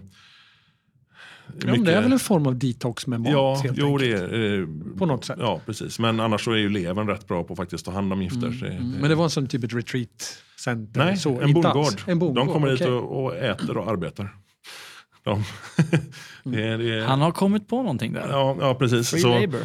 Ja, 1.61 1.71
men 1.71 1.83
det 1.83 1.93
är 1.93 2.01
väl 2.01 2.11
en 2.11 2.19
form 2.19 2.47
av 2.47 2.55
detox 2.59 3.07
med 3.07 3.21
mat 3.21 3.31
Ja, 3.31 3.55
helt 3.63 3.77
jo, 3.77 3.85
enkelt. 3.93 4.11
det 4.31 4.35
är, 4.37 4.59
eh, 4.61 4.67
På 4.97 5.05
något 5.05 5.25
sätt. 5.25 5.37
Ja, 5.39 5.61
precis. 5.65 5.99
Men 5.99 6.19
annars 6.19 6.43
så 6.43 6.51
är 6.51 6.57
ju 6.57 6.69
levern 6.69 7.07
rätt 7.07 7.27
bra 7.27 7.43
på 7.43 7.53
att 7.53 7.57
faktiskt 7.57 7.85
ta 7.85 7.91
hand 7.91 8.13
om 8.13 8.21
gifter. 8.21 8.51
Så 8.51 8.65
det- 8.65 8.71
Mm. 8.71 8.91
Men 8.91 9.09
det 9.09 9.15
var 9.15 9.23
en 9.23 9.29
sån 9.29 9.47
typ 9.47 9.63
ett 9.63 9.73
retreat 9.73 10.43
center? 10.59 11.05
Nej, 11.05 11.17
så, 11.17 11.41
en 11.41 11.53
bondgård. 11.53 12.01
En 12.07 12.19
bondgård. 12.19 12.45
De 12.47 12.53
kommer 12.53 12.67
dit 12.69 12.81
okej. 12.81 12.91
och, 12.93 13.23
och 13.25 13.35
äter 13.37 13.77
och 13.77 13.91
arbetar. 13.91 14.35
De, 15.23 15.43
det, 16.43 16.63
är- 16.67 16.77
det, 16.77 16.99
är- 16.99 17.05
Han 17.05 17.21
har 17.21 17.31
kommit 17.31 17.67
på 17.67 17.75
någonting 17.81 18.13
där. 18.13 18.27
ja, 18.29 18.57
ja, 18.59 18.75
precis. 18.75 19.09
Free 19.09 19.21
Så, 19.21 19.39
labor. 19.39 19.61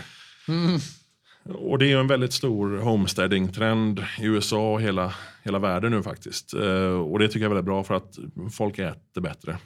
Och 1.49 1.79
det 1.79 1.87
är 1.87 1.89
ju 1.89 2.01
en 2.01 2.07
väldigt 2.07 2.33
stor 2.33 2.79
homesteading-trend 2.79 4.05
i 4.21 4.25
USA 4.25 4.73
och 4.73 4.83
hela, 4.83 5.15
hela 5.43 5.59
världen 5.59 5.93
nu 5.93 6.03
faktiskt. 6.03 6.55
Eh, 6.55 7.01
och 7.01 7.19
det 7.19 7.29
tycker 7.29 7.41
jag 7.41 7.51
är 7.51 7.55
väldigt 7.55 7.65
bra 7.65 7.85
för 7.85 7.95
att 7.95 8.19
folk 8.53 8.79
äter 8.79 9.21
bättre. 9.21 9.59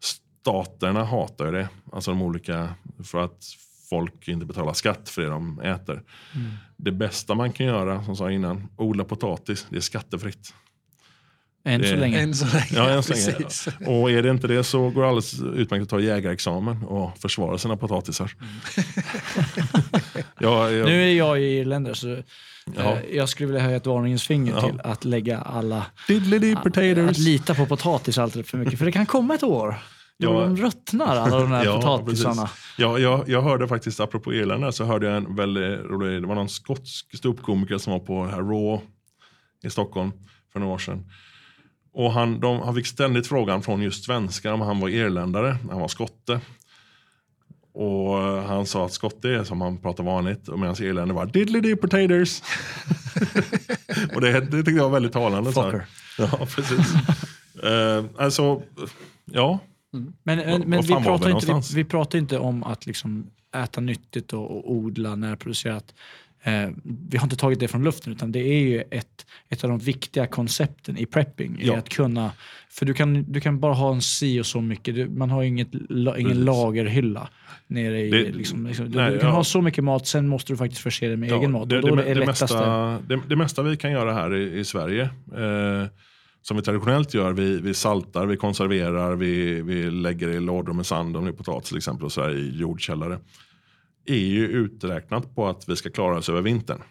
Staterna 0.00 1.04
hatar 1.04 1.46
ju 1.46 1.52
det, 1.52 1.68
alltså 1.92 2.10
de 2.10 2.22
olika, 2.22 2.74
för 3.04 3.24
att 3.24 3.44
folk 3.90 4.28
inte 4.28 4.46
betalar 4.46 4.72
skatt 4.72 5.08
för 5.08 5.22
det 5.22 5.28
de 5.28 5.60
äter. 5.60 6.02
Det 6.76 6.92
bästa 6.92 7.34
man 7.34 7.52
kan 7.52 7.66
göra, 7.66 7.98
som 7.98 8.10
jag 8.10 8.16
sa 8.16 8.30
innan, 8.30 8.68
odla 8.76 9.04
potatis, 9.04 9.66
det 9.70 9.76
är 9.76 9.80
skattefritt. 9.80 10.54
Än 11.64 11.84
så 11.84 11.96
länge. 11.96 12.20
Än 12.20 12.34
så 12.34 12.46
länge. 12.46 12.66
Ja, 12.70 12.90
än 12.90 13.02
så 13.02 13.14
länge. 13.14 14.00
Och 14.00 14.10
är 14.10 14.22
det 14.22 14.30
inte 14.30 14.46
det 14.46 14.64
så 14.64 14.90
går 14.90 15.02
det 15.02 15.08
alldeles 15.08 15.40
utmärkt 15.42 15.82
att 15.82 15.88
ta 15.88 16.00
jägarexamen 16.00 16.82
och 16.84 17.18
försvara 17.18 17.58
sina 17.58 17.76
potatisar. 17.76 18.32
ja, 20.40 20.70
jag, 20.70 20.86
Nu 20.86 21.02
är 21.10 21.14
jag 21.14 21.40
ju 21.40 21.46
irländare 21.46 21.94
så 21.94 22.16
Ja. 22.76 22.82
eh, 22.82 23.16
jag 23.16 23.28
skulle 23.28 23.46
vilja 23.46 23.62
höja 23.62 23.76
ett 23.76 23.86
varningens 23.86 24.26
finger 24.26 24.52
Ja. 24.52 24.60
till 24.60 24.80
att 24.84 25.04
lägga 25.04 25.38
alla... 25.38 25.86
Diddly 26.08 26.54
Att 26.54 26.62
potatoes. 26.62 27.18
lita 27.18 27.54
på 27.54 27.66
potatis 27.66 28.18
alltid 28.18 28.46
för 28.46 28.58
mycket. 28.58 28.78
För 28.78 28.86
det 28.86 28.92
kan 28.92 29.06
komma 29.06 29.34
ett 29.34 29.42
år 29.42 29.74
Ja. 30.16 30.30
de 30.30 30.56
ruttnar, 30.56 31.16
alla 31.16 31.38
de 31.40 31.52
här 31.52 31.64
Ja, 31.64 31.76
potatisarna. 31.76 32.42
precis. 32.42 32.74
Ja, 32.78 32.98
jag, 32.98 33.28
jag 33.28 33.42
hörde 33.42 33.68
faktiskt, 33.68 34.00
apropå 34.00 34.34
Irland, 34.34 34.74
så 34.74 34.84
hörde 34.84 35.06
jag 35.06 35.16
en 35.16 35.36
väldigt 35.36 35.80
rolig, 35.80 36.22
det 36.22 36.28
var 36.28 36.34
någon 36.34 36.48
skotsk 36.48 37.16
ståuppkomiker 37.18 37.78
som 37.78 37.92
var 37.92 38.00
på 38.00 38.24
här 38.24 38.38
Raw 38.38 38.80
i 39.64 39.70
Stockholm 39.70 40.12
för 40.52 40.60
några 40.60 40.74
år 40.74 40.78
sedan. 40.78 41.10
Och 41.92 42.12
han, 42.12 42.40
de, 42.40 42.60
han 42.60 42.74
fick 42.74 42.86
ständigt 42.86 43.26
frågan 43.26 43.62
från 43.62 43.82
just 43.82 44.04
svenskar 44.04 44.52
om 44.52 44.60
han 44.60 44.80
var 44.80 44.88
irländare, 44.88 45.56
han 45.70 45.80
var 45.80 45.88
skotte. 45.88 46.40
Och 47.78 48.18
eh, 48.18 48.44
han 48.44 48.66
sa 48.66 48.84
att 48.84 48.92
skotte 48.92 49.28
är 49.28 49.44
som 49.44 49.60
han 49.60 49.76
pratar 49.78 50.04
vanligt, 50.04 50.48
och 50.48 50.58
medan 50.58 50.76
irländare 50.82 51.16
var 51.16 51.26
diddly 51.26 51.76
potatoes. 51.76 52.42
och 54.14 54.20
det, 54.20 54.40
det 54.40 54.56
tyckte 54.56 54.70
jag 54.70 54.84
var 54.84 54.90
väldigt 54.90 55.12
talande. 55.12 55.52
så 55.52 55.62
här. 55.62 55.70
Fucker. 55.70 55.86
Ja, 56.18 56.46
precis. 56.46 56.94
Eh, 57.62 58.04
alltså, 58.18 58.62
ja. 59.24 59.58
Men, 59.90 60.14
men, 60.22 60.38
Var- 60.38 60.58
men 60.58 60.70
var 60.70 60.82
vi, 60.98 61.04
pratar 61.04 61.30
inte, 61.30 61.46
vi, 61.46 61.82
vi 61.82 61.84
pratar 61.84 62.18
inte 62.18 62.38
om 62.38 62.64
att 62.64 62.86
liksom 62.86 63.30
äta 63.56 63.80
nyttigt 63.80 64.32
och, 64.32 64.50
och 64.56 64.72
odla 64.72 65.14
närproducerat. 65.14 65.94
Eh, 66.42 66.68
vi 67.10 67.16
har 67.18 67.24
inte 67.24 67.36
tagit 67.36 67.60
det 67.60 67.68
från 67.68 67.84
luften 67.84 68.12
utan 68.12 68.32
det 68.32 68.40
är 68.40 68.60
ju 68.60 68.82
ett, 68.90 69.26
ett 69.48 69.64
av 69.64 69.70
de 69.70 69.78
viktiga 69.78 70.26
koncepten 70.26 70.98
i 70.98 71.06
prepping. 71.06 71.58
Ja. 71.60 71.74
Är 71.74 71.78
att 71.78 71.88
kunna, 71.88 72.32
för 72.70 72.86
du 72.86 72.94
kan, 72.94 73.32
du 73.32 73.40
kan 73.40 73.60
bara 73.60 73.74
ha 73.74 73.94
en 73.94 74.02
si 74.02 74.40
och 74.40 74.46
så 74.46 74.60
mycket. 74.60 74.94
Du, 74.94 75.08
man 75.08 75.30
har 75.30 75.42
inget, 75.42 75.68
ingen 75.74 76.14
Precis. 76.14 76.36
lagerhylla. 76.36 77.28
Nere 77.66 78.00
i, 78.00 78.10
Det- 78.10 78.32
liksom, 78.32 78.66
liksom, 78.66 78.90
du, 78.90 78.98
nej, 78.98 79.12
du 79.12 79.18
kan 79.18 79.28
ja. 79.28 79.34
ha 79.34 79.44
så 79.44 79.60
mycket 79.62 79.84
mat, 79.84 80.06
sen 80.06 80.28
måste 80.28 80.52
du 80.52 80.56
faktiskt 80.56 80.82
förse 80.82 81.06
dig 81.06 81.16
med 81.16 81.32
egen 81.32 81.52
mat. 81.52 81.68
Det, 81.68 81.80
det, 81.80 81.96
det, 81.96 82.14
det, 82.14 82.26
mesta, 82.26 82.98
det, 83.08 83.20
det 83.28 83.36
mesta 83.36 83.62
vi 83.62 83.76
kan 83.76 83.92
göra 83.92 84.12
här 84.12 84.34
i, 84.34 84.58
i 84.58 84.64
Sverige, 84.64 85.02
eh, 85.02 85.88
som 86.42 86.56
vi 86.56 86.62
traditionellt 86.62 87.14
gör, 87.14 87.32
vi, 87.32 87.60
vi 87.60 87.74
saltar, 87.74 88.26
vi 88.26 88.36
konserverar, 88.36 89.16
vi, 89.16 89.62
vi 89.62 89.90
lägger 89.90 90.28
i 90.28 90.40
lådor 90.40 90.72
med 90.72 90.86
sand 90.86 91.16
om 91.16 91.24
det 91.24 91.30
är 91.30 91.32
potatis 91.32 91.68
till 91.68 91.76
exempel 91.78 92.04
och 92.04 92.12
så 92.12 92.22
här, 92.22 92.30
i 92.36 92.56
jordkällare. 92.58 93.18
Är 94.10 94.26
ju 94.26 94.46
uträknat 94.46 95.34
på 95.34 95.48
att 95.48 95.68
vi 95.68 95.76
ska 95.76 95.90
klara 95.90 96.18
oss 96.18 96.28
över 96.28 96.42
vintern. 96.42 96.82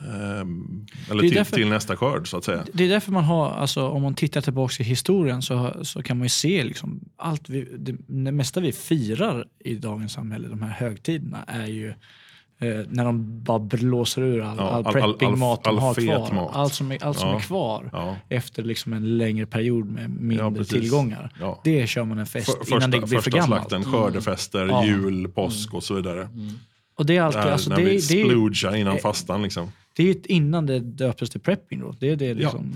Ehm, 0.00 0.86
eller 1.10 1.20
till, 1.20 1.34
därför- 1.34 1.56
till 1.56 1.68
nästa 1.68 1.96
skörd 1.96 2.28
så 2.28 2.36
att 2.36 2.44
säga. 2.44 2.64
Det 2.72 2.84
är 2.84 2.88
därför 2.88 3.12
man 3.12 3.24
har, 3.24 3.50
alltså, 3.50 3.88
om 3.88 4.02
man 4.02 4.14
tittar 4.14 4.40
tillbaka 4.40 4.82
i 4.82 4.86
historien 4.86 5.42
så, 5.42 5.84
så 5.84 6.02
kan 6.02 6.18
man 6.18 6.24
ju 6.24 6.28
se 6.28 6.64
liksom, 6.64 7.00
allt 7.16 7.48
vi, 7.48 7.68
det, 7.78 7.96
det 8.06 8.32
mesta 8.32 8.60
vi 8.60 8.72
firar 8.72 9.46
i 9.64 9.74
dagens 9.74 10.12
samhälle, 10.12 10.48
de 10.48 10.62
här 10.62 10.70
högtiderna, 10.70 11.44
är 11.46 11.66
ju 11.66 11.94
när 12.88 13.04
de 13.04 13.42
bara 13.44 13.58
blåser 13.58 14.22
ur 14.22 14.40
all, 14.42 14.56
Ja, 14.58 14.68
all 14.70 14.86
all- 14.86 14.92
prepping-mat 14.94 15.66
all 15.66 15.74
de 15.76 15.80
har 15.82 15.94
kvar. 15.94 16.32
mat. 16.34 16.50
Allt 16.56 16.74
som 16.74 16.92
är, 16.92 17.04
allt 17.04 17.18
som 17.18 17.28
Ja. 17.28 17.36
är 17.36 17.40
kvar 17.40 17.90
Ja. 17.92 18.16
efter 18.28 18.62
liksom 18.62 18.92
en 18.92 19.18
längre 19.18 19.46
period 19.46 19.86
med 19.86 20.10
mindre 20.10 20.64
tillgångar. 20.64 21.32
Det 21.64 21.86
kör 21.86 22.04
man 22.04 22.18
en 22.18 22.26
fest 22.26 22.46
För, 22.46 22.52
innan 22.52 22.80
första, 22.80 22.86
det 22.90 22.98
blir 23.06 23.08
för 23.08 23.16
första 23.22 23.38
gammalt. 23.38 23.68
slakten, 23.68 23.92
skördefester, 23.92 24.66
Ja. 24.66 24.84
jul, 24.84 25.28
påsk 25.28 25.74
och 25.74 25.82
så 25.82 25.94
vidare. 25.94 26.28
Och 26.98 27.06
det 27.06 27.12
är 27.12 27.20
Det 27.20 27.26
alltid, 27.26 27.40
här, 27.40 27.50
alltså, 27.50 27.70
när 27.70 27.76
det, 27.76 27.82
vi 27.84 27.88
det, 27.90 27.96
det, 27.96 28.00
sploogar 28.28 28.76
innan 28.76 28.96
eh, 28.96 29.00
fastan. 29.02 29.42
Liksom. 29.42 29.72
det 29.96 30.02
är 30.02 30.06
ju 30.06 30.20
innan 30.24 30.66
det 30.66 30.80
döptes 30.80 31.30
till 31.30 31.40
prepping 31.40 31.80
då. 31.80 31.94
Det 32.00 32.10
är 32.10 32.16
det 32.16 32.34
liksom. 32.34 32.72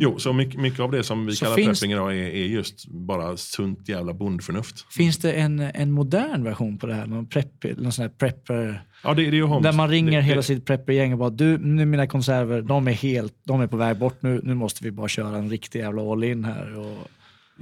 Jo, 0.00 0.18
så 0.18 0.32
mycket, 0.32 0.60
mycket 0.60 0.80
av 0.80 0.90
det 0.90 1.02
som 1.02 1.26
vi 1.26 1.36
kallar 1.36 1.56
finns- 1.56 1.80
prepping 1.80 1.92
idag 1.92 2.12
är, 2.18 2.22
är 2.22 2.44
just 2.46 2.86
bara 2.88 3.36
sunt 3.36 3.88
jävla 3.88 4.12
bondförnuft. 4.12 4.86
Finns 4.92 5.18
det 5.18 5.32
en, 5.32 5.60
en 5.60 5.92
modern 5.92 6.44
version 6.44 6.78
på 6.78 6.86
det 6.86 6.94
här? 6.94 7.06
Någon, 7.06 7.26
prepp, 7.26 7.64
någon 7.78 7.92
sån 7.92 8.02
här 8.02 8.08
prepper? 8.08 8.82
Ja, 9.04 9.14
det, 9.14 9.22
det 9.22 9.28
är 9.28 9.32
ju 9.32 9.44
homes- 9.46 9.62
Där 9.62 9.72
man 9.72 9.88
ringer 9.88 10.12
det, 10.12 10.22
hela 10.22 10.36
det, 10.36 10.42
sitt 10.42 10.66
preppergäng 10.66 11.12
och 11.12 11.18
bara 11.18 11.30
du, 11.30 11.58
nu 11.58 11.86
mina 11.86 12.06
konserver, 12.06 12.62
de 12.62 12.88
är 12.88 12.92
helt, 12.92 13.34
de 13.44 13.60
är 13.60 13.66
på 13.66 13.76
väg 13.76 13.96
bort 13.98 14.16
nu, 14.22 14.40
nu 14.44 14.54
måste 14.54 14.84
vi 14.84 14.90
bara 14.90 15.08
köra 15.08 15.36
en 15.38 15.50
riktig 15.50 15.78
jävla 15.78 16.12
all 16.12 16.24
in 16.24 16.44
här. 16.44 16.78
Och... 16.78 17.08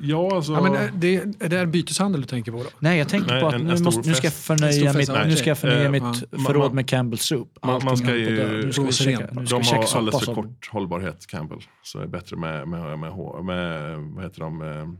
Ja, 0.00 0.36
alltså, 0.36 0.52
Ja, 0.52 0.62
men 0.62 0.74
är 0.74 0.90
det, 0.94 1.14
är 1.44 1.48
det 1.48 1.66
byteshandel 1.66 2.20
du 2.20 2.26
tänker 2.26 2.52
på 2.52 2.58
då? 2.58 2.64
Nej, 2.78 2.98
jag 2.98 3.08
tänker 3.08 3.30
Nej, 3.32 3.40
på 3.40 3.46
att 3.48 3.54
en- 3.54 3.60
nu, 3.64 3.70
en 3.70 3.76
stor 3.76 3.84
måste, 3.84 4.08
nu 4.08 4.14
ska 4.14 4.26
jag 4.26 4.34
förnöja 4.34 4.92
mitt, 4.92 5.08
nu 5.26 5.36
ska 5.36 5.50
jag 5.50 5.58
förnöja 5.58 5.84
Eh, 5.84 5.90
mitt 5.90 6.02
man- 6.02 6.14
förråd 6.46 6.66
man- 6.66 6.74
med 6.74 6.88
Campbell 6.88 7.18
Soup. 7.18 7.48
man, 7.64 7.80
man 7.84 7.96
ska 7.96 8.16
ju... 8.16 8.62
Nu 8.66 8.72
ska 8.72 8.82
vi 8.82 8.88
rent. 8.90 9.32
nu 9.32 9.46
ska 9.46 9.58
De 9.58 9.64
har 9.66 9.96
alldeles 9.98 10.24
för 10.24 10.34
kort 10.34 10.68
hållbarhet, 10.70 11.26
Campbell. 11.26 11.58
Så 11.82 11.98
det 11.98 12.04
är 12.04 12.08
bättre 12.08 12.36
med, 12.36 12.68
med, 12.68 12.98
med, 12.98 12.98
med, 12.98 13.44
med 13.44 13.98
vad 14.14 14.24
heter 14.24 14.40
de? 14.40 14.96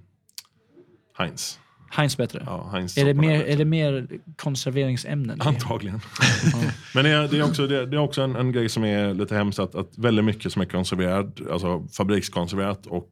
Heinz. 1.19 1.59
Heinz 1.91 2.17
bättre. 2.17 2.43
Ja, 2.47 2.69
Heinz 2.73 2.99
är, 2.99 3.05
det 3.05 3.15
mer, 3.15 3.39
bättre. 3.39 3.53
är 3.53 3.57
det 3.57 3.65
mer 3.65 4.09
konserveringsämnen? 4.37 5.41
Antagligen. 5.41 6.01
Men 6.95 7.05
det 7.05 7.11
är, 7.11 7.29
det 7.29 7.39
är 7.39 7.43
också, 7.43 7.67
det 7.67 7.77
är, 7.77 7.99
också 7.99 8.23
en, 8.23 8.37
en 8.37 8.53
grej 8.53 8.69
som 8.69 8.85
är 8.85 9.15
lite 9.15 9.35
hemskt 9.35 9.59
att, 9.59 9.75
att 9.75 9.99
väldigt 9.99 10.25
mycket 10.25 10.53
som 10.53 10.63
är 10.63 10.67
konserverat, 10.67 11.41
alltså 11.51 11.87
fabrikskonserverat 11.97 12.87
och 12.87 13.11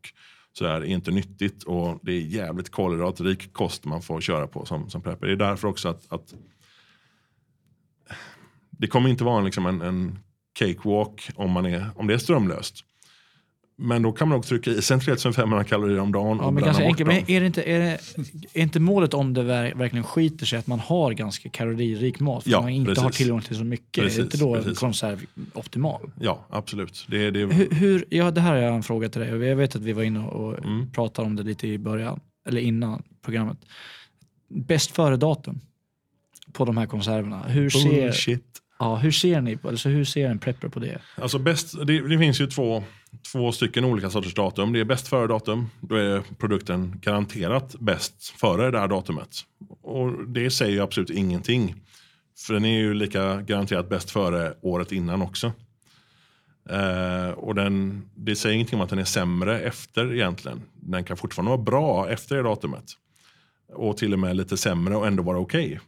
sådär 0.59 0.75
är 0.75 0.85
inte 0.85 1.11
nyttigt 1.11 1.63
och 1.63 1.99
det 2.03 2.13
är 2.13 2.21
jävligt 2.21 2.71
kolhydratrik 2.71 3.53
kost 3.53 3.85
man 3.85 4.03
får 4.03 4.21
köra 4.21 4.47
på 4.47 4.67
som, 4.67 4.91
som 4.91 5.03
prepper. 5.03 5.27
Det 5.27 5.33
är 5.33 5.37
därför 5.37 5.69
också 5.69 5.89
att, 5.89 6.13
att 6.13 6.35
det 8.71 8.87
kommer 8.87 9.09
inte 9.11 9.25
vara 9.25 9.39
en, 9.39 9.45
liksom 9.45 9.67
en, 9.67 9.81
en 9.81 10.19
cakewalk 10.53 11.31
om, 11.35 11.51
man 11.51 11.67
är, 11.67 11.91
om 11.97 12.07
det 12.07 12.15
är 12.15 12.19
strömlöst. 12.19 12.85
Men 13.77 14.03
då 14.03 14.13
kan 14.13 14.29
man 14.29 14.39
också 14.39 14.49
trycka 14.49 14.71
i 14.71 14.83
sig 14.83 15.01
3500 15.01 15.65
kalorier 15.65 15.99
om 16.01 16.13
dagen 16.13 16.37
Ja, 16.41 16.45
och 16.45 16.55
men 16.55 16.63
ganska 16.65 16.83
bort 16.83 16.91
enkelt. 17.01 17.07
Men 17.09 17.37
är, 17.37 17.41
det 17.41 17.47
inte, 17.47 17.63
är, 17.63 17.79
det, 17.79 17.99
är 18.59 18.63
inte 18.63 18.81
målet 18.81 19.15
om 19.15 19.35
det 19.35 19.43
ver- 19.43 19.75
verkligen 19.79 20.05
skiter 20.05 20.47
sig 20.47 20.59
att 20.59 20.67
man 20.67 20.81
har 20.81 21.13
ganska 21.13 21.49
kaloririk 21.49 22.21
mat 22.21 22.43
för 22.45 22.51
Ja, 22.51 22.61
man 22.61 22.71
inte 22.71 22.89
precis. 22.89 23.03
har 23.05 23.11
tillgång 23.11 23.41
till 23.43 23.57
så 23.57 23.65
mycket? 23.65 23.99
är 23.99 24.03
Precis, 24.03 24.19
inte 24.25 24.37
då 24.37 24.55
precis. 24.55 24.79
konserv 24.79 25.21
optimal? 25.55 26.01
Ja, 26.21 26.47
absolut. 26.51 27.07
Det, 27.09 27.31
det, 27.31 27.39
Hur, 27.39 27.71
hur, 27.71 28.05
ja, 28.11 28.31
det 28.31 28.41
här 28.41 28.57
jag 28.57 28.75
en 28.75 28.83
fråga 28.83 29.09
till 29.09 29.21
dig. 29.21 29.31
Jag 29.31 29.57
vet 29.57 29.77
att 29.77 29.83
vi 29.83 29.93
var 29.93 30.03
inne 30.03 30.21
och 30.21 30.59
Mm. 30.65 30.91
pratade 30.91 31.27
om 31.27 31.37
det 31.37 31.43
lite 31.43 31.69
i 31.69 31.79
början, 31.79 32.21
eller 32.49 32.61
innan 32.61 33.03
programmet. 33.25 33.59
Bäst 34.49 34.91
före-datum 34.91 35.61
på 36.53 36.65
de 36.65 36.77
här 36.77 36.87
konserverna. 36.87 37.43
Hur 37.43 37.71
ser, 37.71 38.39
ja, 38.79 38.97
hur 38.97 39.11
ser 39.11 39.41
ni 39.41 39.57
på, 39.57 39.69
alltså 39.69 39.89
hur 39.89 40.05
ser 40.05 40.29
en 40.31 40.39
prepper 40.39 40.69
på 40.69 40.79
det? 40.81 40.99
Alltså 41.17 41.39
bäst, 41.39 41.75
det, 41.87 42.09
det 42.09 42.19
finns 42.19 42.41
ju 42.41 42.47
två, 42.47 42.83
två 43.33 43.53
stycken 43.53 43.85
olika 43.85 44.11
sorters 44.11 44.35
datum. 44.35 44.73
Det 44.73 44.81
är 44.81 44.85
bäst 44.85 45.09
före 45.09 45.27
datum. 45.27 45.71
Då 45.81 45.97
är 45.97 46.23
produkten 46.39 47.01
garanterat 47.01 47.75
bäst 47.81 48.29
före 48.29 48.71
det 48.71 48.79
här 48.79 48.89
datumet. 48.89 49.45
Och 49.83 50.29
det 50.29 50.51
säger 50.51 50.73
ju 50.73 50.81
absolut 50.81 51.11
ingenting. 51.11 51.75
För 52.39 52.55
den 52.55 52.65
är 52.65 52.79
ju 52.79 52.95
lika 52.95 53.41
garanterat 53.41 53.89
bäst 53.89 54.11
före 54.11 54.55
året 54.61 54.93
innan 54.93 55.23
också. 55.23 55.53
Eh, 56.71 57.31
och 57.31 57.55
den, 57.55 58.03
det 58.15 58.37
säger 58.37 58.55
ingenting 58.55 58.79
om 58.79 58.85
att 58.85 58.91
den 58.91 58.99
är 58.99 59.05
sämre 59.05 59.61
efter 59.61 60.15
egentligen. 60.15 60.63
Den 60.75 61.05
kan 61.05 61.17
fortfarande 61.17 61.51
vara 61.51 61.63
bra 61.63 62.11
efter 62.11 62.37
det 62.37 62.43
datumet. 62.43 62.85
Och 63.75 63.97
till 63.97 64.13
och 64.13 64.19
med 64.19 64.37
lite 64.37 64.57
sämre 64.57 64.97
och 64.97 65.07
ändå 65.07 65.23
vara 65.23 65.39
okej. 65.39 65.81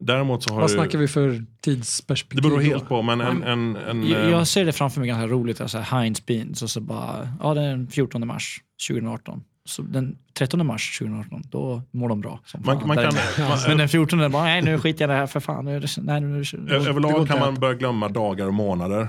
Däremot 0.00 0.42
så 0.42 0.54
har 0.54 0.60
Vad 0.60 0.70
du- 0.70 0.74
snackar 0.74 0.98
vi 0.98 1.08
för 1.08 1.44
tidsperspektiv? 1.60 2.42
Det 2.42 2.48
beror 2.48 2.60
helt 2.60 2.88
på. 2.88 3.02
Men 3.02 3.20
en, 3.20 3.42
en, 3.42 3.76
en, 3.76 4.08
Jag, 4.08 4.24
eh, 4.24 4.30
jag 4.30 4.46
ser 4.46 4.64
det 4.64 4.72
framför 4.72 5.00
mig 5.00 5.08
ganska 5.08 5.26
roligt, 5.26 5.60
alltså 5.60 5.78
Heinz 5.78 6.26
Beans 6.26 6.62
och 6.62 6.70
så 6.70 6.80
bara, 6.80 7.28
ja 7.40 7.54
det 7.54 7.60
är 7.60 7.68
den 7.70 7.88
14 7.88 8.26
mars 8.26 8.60
2018. 8.88 9.44
Så 9.64 9.82
den 9.82 10.18
13 10.34 10.66
mars 10.66 10.98
2018, 10.98 11.42
då 11.50 11.82
mår 11.90 12.08
de 12.08 12.20
bra. 12.20 12.40
man, 12.64 12.86
man 12.86 12.96
kan, 12.96 13.14
man, 13.38 13.58
Men 13.68 13.78
den 13.78 13.88
14 13.88 14.30
bara, 14.32 14.44
nej 14.44 14.62
nu 14.62 14.78
skiter 14.78 15.04
jag 15.04 15.10
i 15.10 15.12
det 15.12 15.18
här 15.18 15.26
för 15.26 15.40
fan. 15.40 15.64
Nu 15.64 15.80
nej, 15.98 16.20
nu, 16.20 16.44
går 16.52 16.88
Överlag 16.88 17.28
kan 17.28 17.38
man 17.38 17.54
börja 17.54 17.74
glömma 17.74 18.08
dagar 18.08 18.46
och 18.46 18.54
månader. 18.54 19.08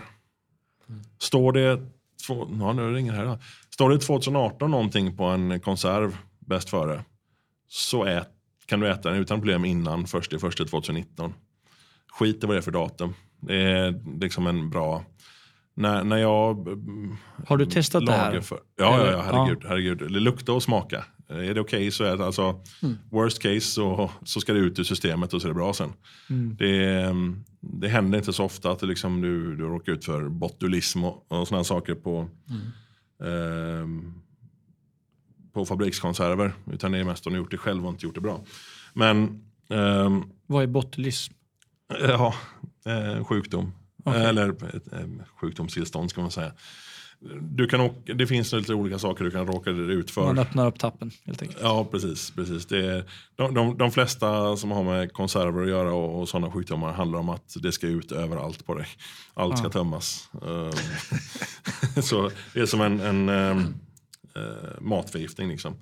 Står 1.19 1.51
det 1.51 1.79
två, 2.27 2.47
ja, 2.59 2.73
nu 2.73 2.93
ringer 2.93 3.11
det 3.11 3.17
här. 3.17 3.25
då. 3.25 3.39
Står 3.69 3.89
det 3.89 3.99
2018 3.99 4.71
någonting 4.71 5.17
på 5.17 5.23
en 5.23 5.59
konserv 5.59 6.17
bäst 6.39 6.69
före 6.69 7.03
så 7.67 8.05
ät, 8.05 8.29
kan 8.71 8.79
du 8.79 8.89
äta 8.89 9.09
den 9.09 9.21
utan 9.21 9.39
problem 9.39 9.65
innan 9.65 10.07
först 10.07 10.33
i 10.33 10.39
första 10.39 10.65
2019. 10.65 11.33
Skit 12.11 12.43
i 12.43 12.47
vad 12.47 12.55
det 12.55 12.59
är 12.59 12.61
för 12.61 12.71
datum. 12.71 13.13
Det 13.39 13.55
är 13.55 14.19
liksom 14.19 14.47
en 14.47 14.69
bra... 14.69 15.05
När, 15.73 16.03
när 16.03 16.17
jag 16.17 16.67
mm, 16.67 17.15
Har 17.47 17.57
du 17.57 17.65
testat 17.65 18.05
det 18.05 18.11
här? 18.11 18.41
För, 18.41 18.55
ja, 18.55 18.61
ja, 18.97 19.01
Eller? 19.01 19.11
ja, 19.11 19.21
herregud. 19.21 19.65
herregud. 19.67 19.97
Det 19.97 20.19
luktar 20.19 20.53
och 20.53 20.63
smaka. 20.63 21.05
Är 21.29 21.53
det 21.53 21.61
okej 21.61 21.91
så 21.91 22.03
är 22.03 22.17
det 22.17 22.25
alltså 22.25 22.61
worst 23.09 23.41
case 23.41 23.61
så, 23.61 24.11
så 24.23 24.41
ska 24.41 24.53
det 24.53 24.59
ut 24.59 24.79
ur 24.79 24.83
systemet 24.83 25.33
och 25.33 25.41
så 25.41 25.47
är 25.47 25.49
det 25.49 25.55
bra 25.55 25.73
sen. 25.73 25.93
Det, 26.57 27.01
mm, 27.01 27.43
det 27.59 27.87
händer 27.87 28.17
inte 28.17 28.33
så 28.33 28.43
ofta 28.43 28.71
att 28.71 28.81
liksom, 28.81 29.21
du, 29.21 29.55
du 29.55 29.63
råkar 29.63 29.91
ut 29.91 30.05
för 30.05 30.29
botulism 30.29 31.03
och, 31.03 31.31
och 31.31 31.47
sådana 31.47 31.63
saker 31.63 31.95
på, 31.95 32.29
ehm, 33.23 34.13
på 35.53 35.65
fabrikskonserver. 35.65 36.53
Utan 36.71 36.91
det 36.91 36.97
är 36.97 37.03
mest 37.03 37.27
om 37.27 37.33
du 37.33 37.39
gjort 37.39 37.51
det 37.51 37.57
själv 37.57 37.85
och 37.85 37.91
inte 37.91 38.05
gjort 38.05 38.15
det 38.15 38.21
bra. 38.21 38.41
Men 38.93 39.41
ehm, 39.69 40.23
Vad 40.47 40.63
är 40.63 40.67
botulism? 40.67 41.33
Ja, 41.99 42.33
eh, 42.85 43.23
sjukdom. 43.25 43.71
Okej. 44.03 44.25
Eller 44.25 44.49
ett, 44.49 44.93
eh, 44.93 44.99
sjukdomstillstånd 45.41 46.09
ska 46.09 46.21
man 46.21 46.31
säga. 46.31 46.51
Du 47.41 47.67
kan 47.67 47.81
åka, 47.81 48.13
det 48.13 48.27
finns 48.27 48.53
lite 48.53 48.73
olika 48.73 48.99
saker 48.99 49.23
du 49.25 49.31
kan 49.31 49.47
råka 49.47 49.69
ut 49.69 50.11
för. 50.11 50.25
Man 50.25 50.39
öppnar 50.39 50.67
upp 50.67 50.79
tappen 50.79 51.11
helt 51.25 51.41
enkelt. 51.41 51.61
Ja, 51.61 51.85
precis. 51.91 52.31
precis. 52.31 52.65
Det 52.65 52.85
är, 52.85 53.03
de, 53.35 53.53
de, 53.53 53.77
de 53.77 53.91
flesta 53.91 54.57
som 54.57 54.71
har 54.71 54.83
med 54.83 55.13
konserver 55.13 55.63
att 55.63 55.69
göra 55.69 55.93
och, 55.93 56.19
och 56.21 56.29
sådana 56.29 56.51
sjukdomar 56.51 56.93
handlar 56.93 57.19
om 57.19 57.29
att 57.29 57.55
det 57.61 57.71
ska 57.71 57.87
ut 57.87 58.11
överallt 58.11 58.65
på 58.65 58.73
dig. 58.75 58.87
Allt 59.33 59.57
ska 59.57 59.67
Ja. 59.67 59.71
tömmas. 59.71 60.29
Ehm, 60.33 62.01
så 62.03 62.31
det 62.53 62.59
är 62.59 62.65
som 62.65 62.81
en, 62.81 62.99
en 62.99 63.29
ehm, 63.29 63.73
eh, 64.35 64.81
matförgiftning. 64.81 65.49
Liksom. 65.49 65.73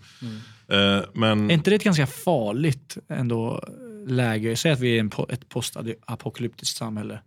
Eh, 0.67 1.01
men 1.13 1.49
Är 1.49 1.53
inte 1.53 1.69
det 1.69 1.75
ett 1.75 1.83
ganska 1.83 2.07
farligt 2.07 2.97
ändå 3.07 3.63
läge? 4.07 4.55
Säg 4.55 4.71
att 4.71 4.79
vi 4.79 4.99
är 4.99 5.03
i 5.03 5.07
po- 5.07 5.31
ett 5.31 5.49
postapokalyptiskt 5.49 6.77
samhälle. 6.77 7.21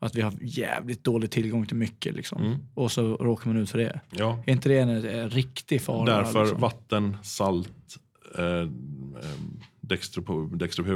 Att 0.00 0.14
vi 0.14 0.20
har 0.20 0.32
jävligt 0.40 1.04
dålig 1.04 1.30
tillgång 1.30 1.66
till 1.66 1.76
mycket. 1.76 2.14
Liksom. 2.14 2.42
Mm. 2.44 2.58
Och 2.74 2.92
så 2.92 3.16
råkar 3.16 3.50
man 3.50 3.56
ut 3.62 3.70
för 3.70 3.78
det. 3.78 4.00
ja, 4.10 4.42
Är 4.46 4.52
inte 4.52 4.68
det 4.68 4.78
en, 4.78 4.88
en 4.88 5.30
riktig 5.30 5.82
fara? 5.82 6.04
Därför 6.16 6.40
liksom? 6.42 6.60
vatten, 6.60 7.16
salt, 7.22 7.96
eh, 8.38 8.44
eh, 8.44 8.68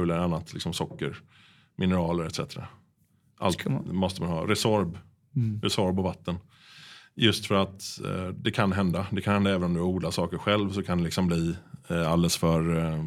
eller 0.01 0.17
annat, 0.17 0.53
liksom 0.53 0.73
socker, 0.73 1.17
mineraler 1.75 2.23
etc. 2.25 2.39
Allt 3.39 3.65
man- 3.65 3.95
måste 3.95 4.21
man 4.21 4.29
ha. 4.31 4.47
Resorb, 4.47 4.97
Mm. 5.35 5.61
Resorb 5.63 5.97
och 5.99 6.03
vatten. 6.05 6.35
Just 7.15 7.45
för 7.45 7.55
att 7.55 7.99
eh, 8.05 8.27
det 8.27 8.51
kan 8.51 8.71
hända. 8.71 9.07
Det 9.11 9.21
kan 9.21 9.33
hända 9.33 9.49
även 9.49 9.63
om 9.63 9.73
du 9.73 9.81
odlar 9.81 10.11
saker 10.11 10.37
själv 10.37 10.71
så 10.71 10.83
kan 10.83 10.97
det 10.97 11.03
liksom 11.03 11.27
bli 11.27 11.55
eh, 11.89 12.11
alldeles 12.11 12.37
för 12.37 12.77
eh, 12.77 13.03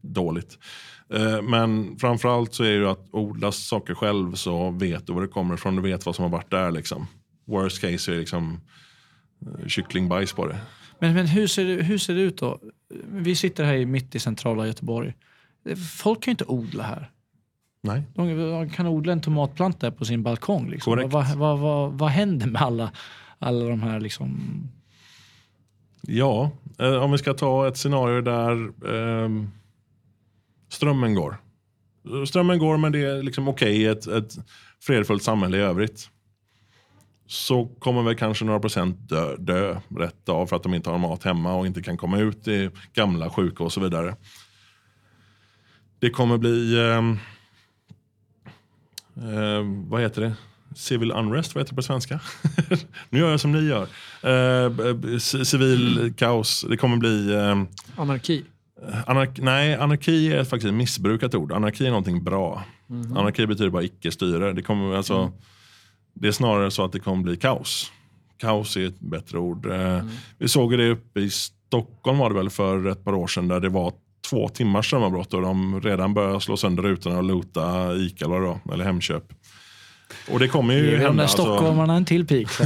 dåligt. 0.00 0.58
Eh, 1.14 1.42
men 1.42 1.98
framförallt 1.98 2.54
så 2.54 2.64
är 2.64 2.68
det 2.68 2.74
ju 2.74 2.88
att 2.88 3.08
odla 3.10 3.52
saker 3.52 3.94
själv 3.94 4.34
så 4.34 4.70
vet 4.70 5.06
du 5.06 5.12
var 5.12 5.22
det 5.22 5.28
kommer 5.28 5.54
ifrån. 5.54 5.76
Du 5.76 5.82
vet 5.82 6.06
vad 6.06 6.16
som 6.16 6.22
har 6.22 6.30
varit 6.30 6.50
där 6.50 6.70
liksom. 6.70 7.06
Worst 7.46 7.80
case 7.80 8.12
är 8.12 8.18
liksom 8.18 8.60
eh, 9.46 9.66
kycklingbajs 9.66 10.32
på 10.32 10.46
det. 10.46 10.60
Men, 10.98 11.14
men 11.14 11.26
hur, 11.26 11.46
ser 11.46 11.64
det, 11.64 11.82
hur 11.82 11.98
ser 11.98 12.14
det 12.14 12.20
ut 12.20 12.38
då? 12.38 12.60
Vi 13.04 13.36
sitter 13.36 13.64
här 13.64 13.86
mitt 13.86 14.14
i 14.14 14.18
centrala 14.18 14.66
Göteborg. 14.66 15.14
Folk 15.98 16.22
kan 16.22 16.30
ju 16.30 16.32
inte 16.32 16.44
odla 16.44 16.82
här. 16.82 17.10
Nej. 17.82 18.02
De 18.14 18.70
kan 18.70 18.86
odla 18.86 19.12
en 19.12 19.20
tomatplanta 19.20 19.90
på 19.90 20.04
sin 20.04 20.22
balkong. 20.22 20.70
Liksom. 20.70 20.92
Korrekt. 20.92 21.12
Vad, 21.12 21.36
vad, 21.36 21.58
vad, 21.58 21.92
vad 21.92 22.10
händer 22.10 22.46
med 22.46 22.62
alla, 22.62 22.92
alla 23.38 23.64
de 23.64 23.82
här 23.82 24.00
liksom... 24.00 24.40
Ja, 26.02 26.50
eh, 26.78 26.94
om 26.94 27.12
vi 27.12 27.18
ska 27.18 27.34
ta 27.34 27.68
ett 27.68 27.76
scenario 27.76 28.20
där 28.20 28.52
ehm, 29.24 29.50
strömmen 30.68 31.14
går. 31.14 31.36
Strömmen 32.26 32.58
går 32.58 32.76
men 32.76 32.92
det 32.92 32.98
är 32.98 33.22
liksom 33.22 33.48
okej 33.48 33.76
i 33.76 33.86
ett, 33.86 34.06
ett 34.06 34.32
fredfullt 34.80 35.22
samhälle 35.22 35.56
i 35.56 35.60
övrigt. 35.60 36.10
Så 37.26 37.66
kommer 37.66 38.02
väl 38.02 38.16
kanske 38.16 38.44
några 38.44 38.60
procent 38.60 39.08
dö, 39.08 39.36
dö 39.36 39.80
rätt 39.98 40.28
av 40.28 40.46
för 40.46 40.56
att 40.56 40.62
de 40.62 40.74
inte 40.74 40.90
har 40.90 40.98
mat 40.98 41.24
hemma 41.24 41.54
och 41.54 41.66
inte 41.66 41.82
kan 41.82 41.96
komma 41.96 42.18
ut. 42.18 42.48
i 42.48 42.70
gamla, 42.92 43.30
sjuka 43.30 43.64
och 43.64 43.72
så 43.72 43.80
vidare. 43.80 44.16
Det 45.98 46.10
kommer 46.10 46.38
bli, 46.38 46.80
ehm, 46.80 47.18
ehm, 49.20 49.88
vad 49.88 50.00
heter 50.00 50.22
det? 50.22 50.34
Civil 50.76 51.12
unrest, 51.12 51.54
vad 51.54 51.62
heter 51.62 51.72
det 51.72 51.76
på 51.76 51.82
svenska? 51.82 52.20
nu 53.10 53.18
gör 53.18 53.30
jag 53.30 53.40
som 53.40 53.52
ni 53.52 53.60
gör. 53.60 53.86
Eh, 54.22 55.18
civil 55.44 56.12
kaos. 56.16 56.64
Det 56.68 56.76
kommer 56.76 56.96
bli... 56.96 57.34
ehm, 57.34 57.66
Anarki. 57.96 58.44
Anark 59.06 59.38
nej, 59.38 59.74
anarki 59.74 60.32
är 60.32 60.44
faktiskt 60.44 60.68
ett 60.68 60.74
missbrukat 60.74 61.34
ord. 61.34 61.52
Anarki 61.52 61.86
är 61.86 61.90
någonting 61.90 62.24
bra. 62.24 62.64
Anarki 63.16 63.46
betyder 63.46 63.70
bara 63.70 63.82
icke-styre. 63.82 64.52
Det, 64.52 64.62
kommer, 64.62 64.96
alltså, 64.96 65.32
det 66.14 66.28
är 66.28 66.32
snarare 66.32 66.70
så 66.70 66.84
att 66.84 66.92
det 66.92 66.98
kommer 67.00 67.22
bli 67.22 67.36
kaos. 67.36 67.92
Kaos 68.38 68.76
är 68.76 68.86
ett 68.86 69.00
bättre 69.00 69.38
ord. 69.38 69.66
Eh, 69.66 70.04
Vi 70.38 70.48
såg 70.48 70.78
det 70.78 70.90
uppe 70.90 71.20
i 71.20 71.30
Stockholm 71.30 72.18
var 72.18 72.30
det 72.30 72.36
väl 72.36 72.50
för 72.50 72.86
ett 72.86 73.04
par 73.04 73.12
år 73.14 73.26
sedan 73.26 73.48
där 73.48 73.60
det 73.60 73.68
var 73.68 73.92
två 74.30 74.48
timmars 74.48 74.86
strömavbrott 74.86 75.34
och 75.34 75.42
de 75.42 75.80
redan 75.80 76.14
började 76.14 76.40
slå 76.40 76.56
sönder 76.56 76.82
rutorna 76.82 77.18
och 77.18 77.24
lota 77.24 77.96
Ica 77.96 78.28
var, 78.28 78.60
eller 78.72 78.84
Hemköp. 78.84 79.24
Och 80.32 80.38
det 80.38 80.48
kommer 80.48 80.74
ju 80.74 80.90
de 80.90 80.96
hända. 80.96 81.12
där 81.12 81.22
alltså- 81.22 81.42
stockholmarna 81.42 81.94
en 81.94 82.04
till 82.04 82.26
pik. 82.26 82.48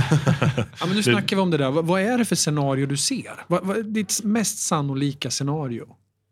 Ja, 0.57 0.87
men 0.87 0.97
nu 0.97 1.03
snackar 1.03 1.37
vi 1.37 1.43
om 1.43 1.51
det 1.51 1.57
där. 1.59 1.71
Vad, 1.71 2.01
är 2.01 2.19
det 2.19 2.25
för 2.25 2.37
scenario 2.37 2.87
du 2.87 2.97
ser? 2.97 3.45
Vad, 3.47 3.65
vad 3.67 3.85
ditt 3.87 4.21
mest 4.25 4.59
sannolika 4.59 5.31
scenario 5.31 5.87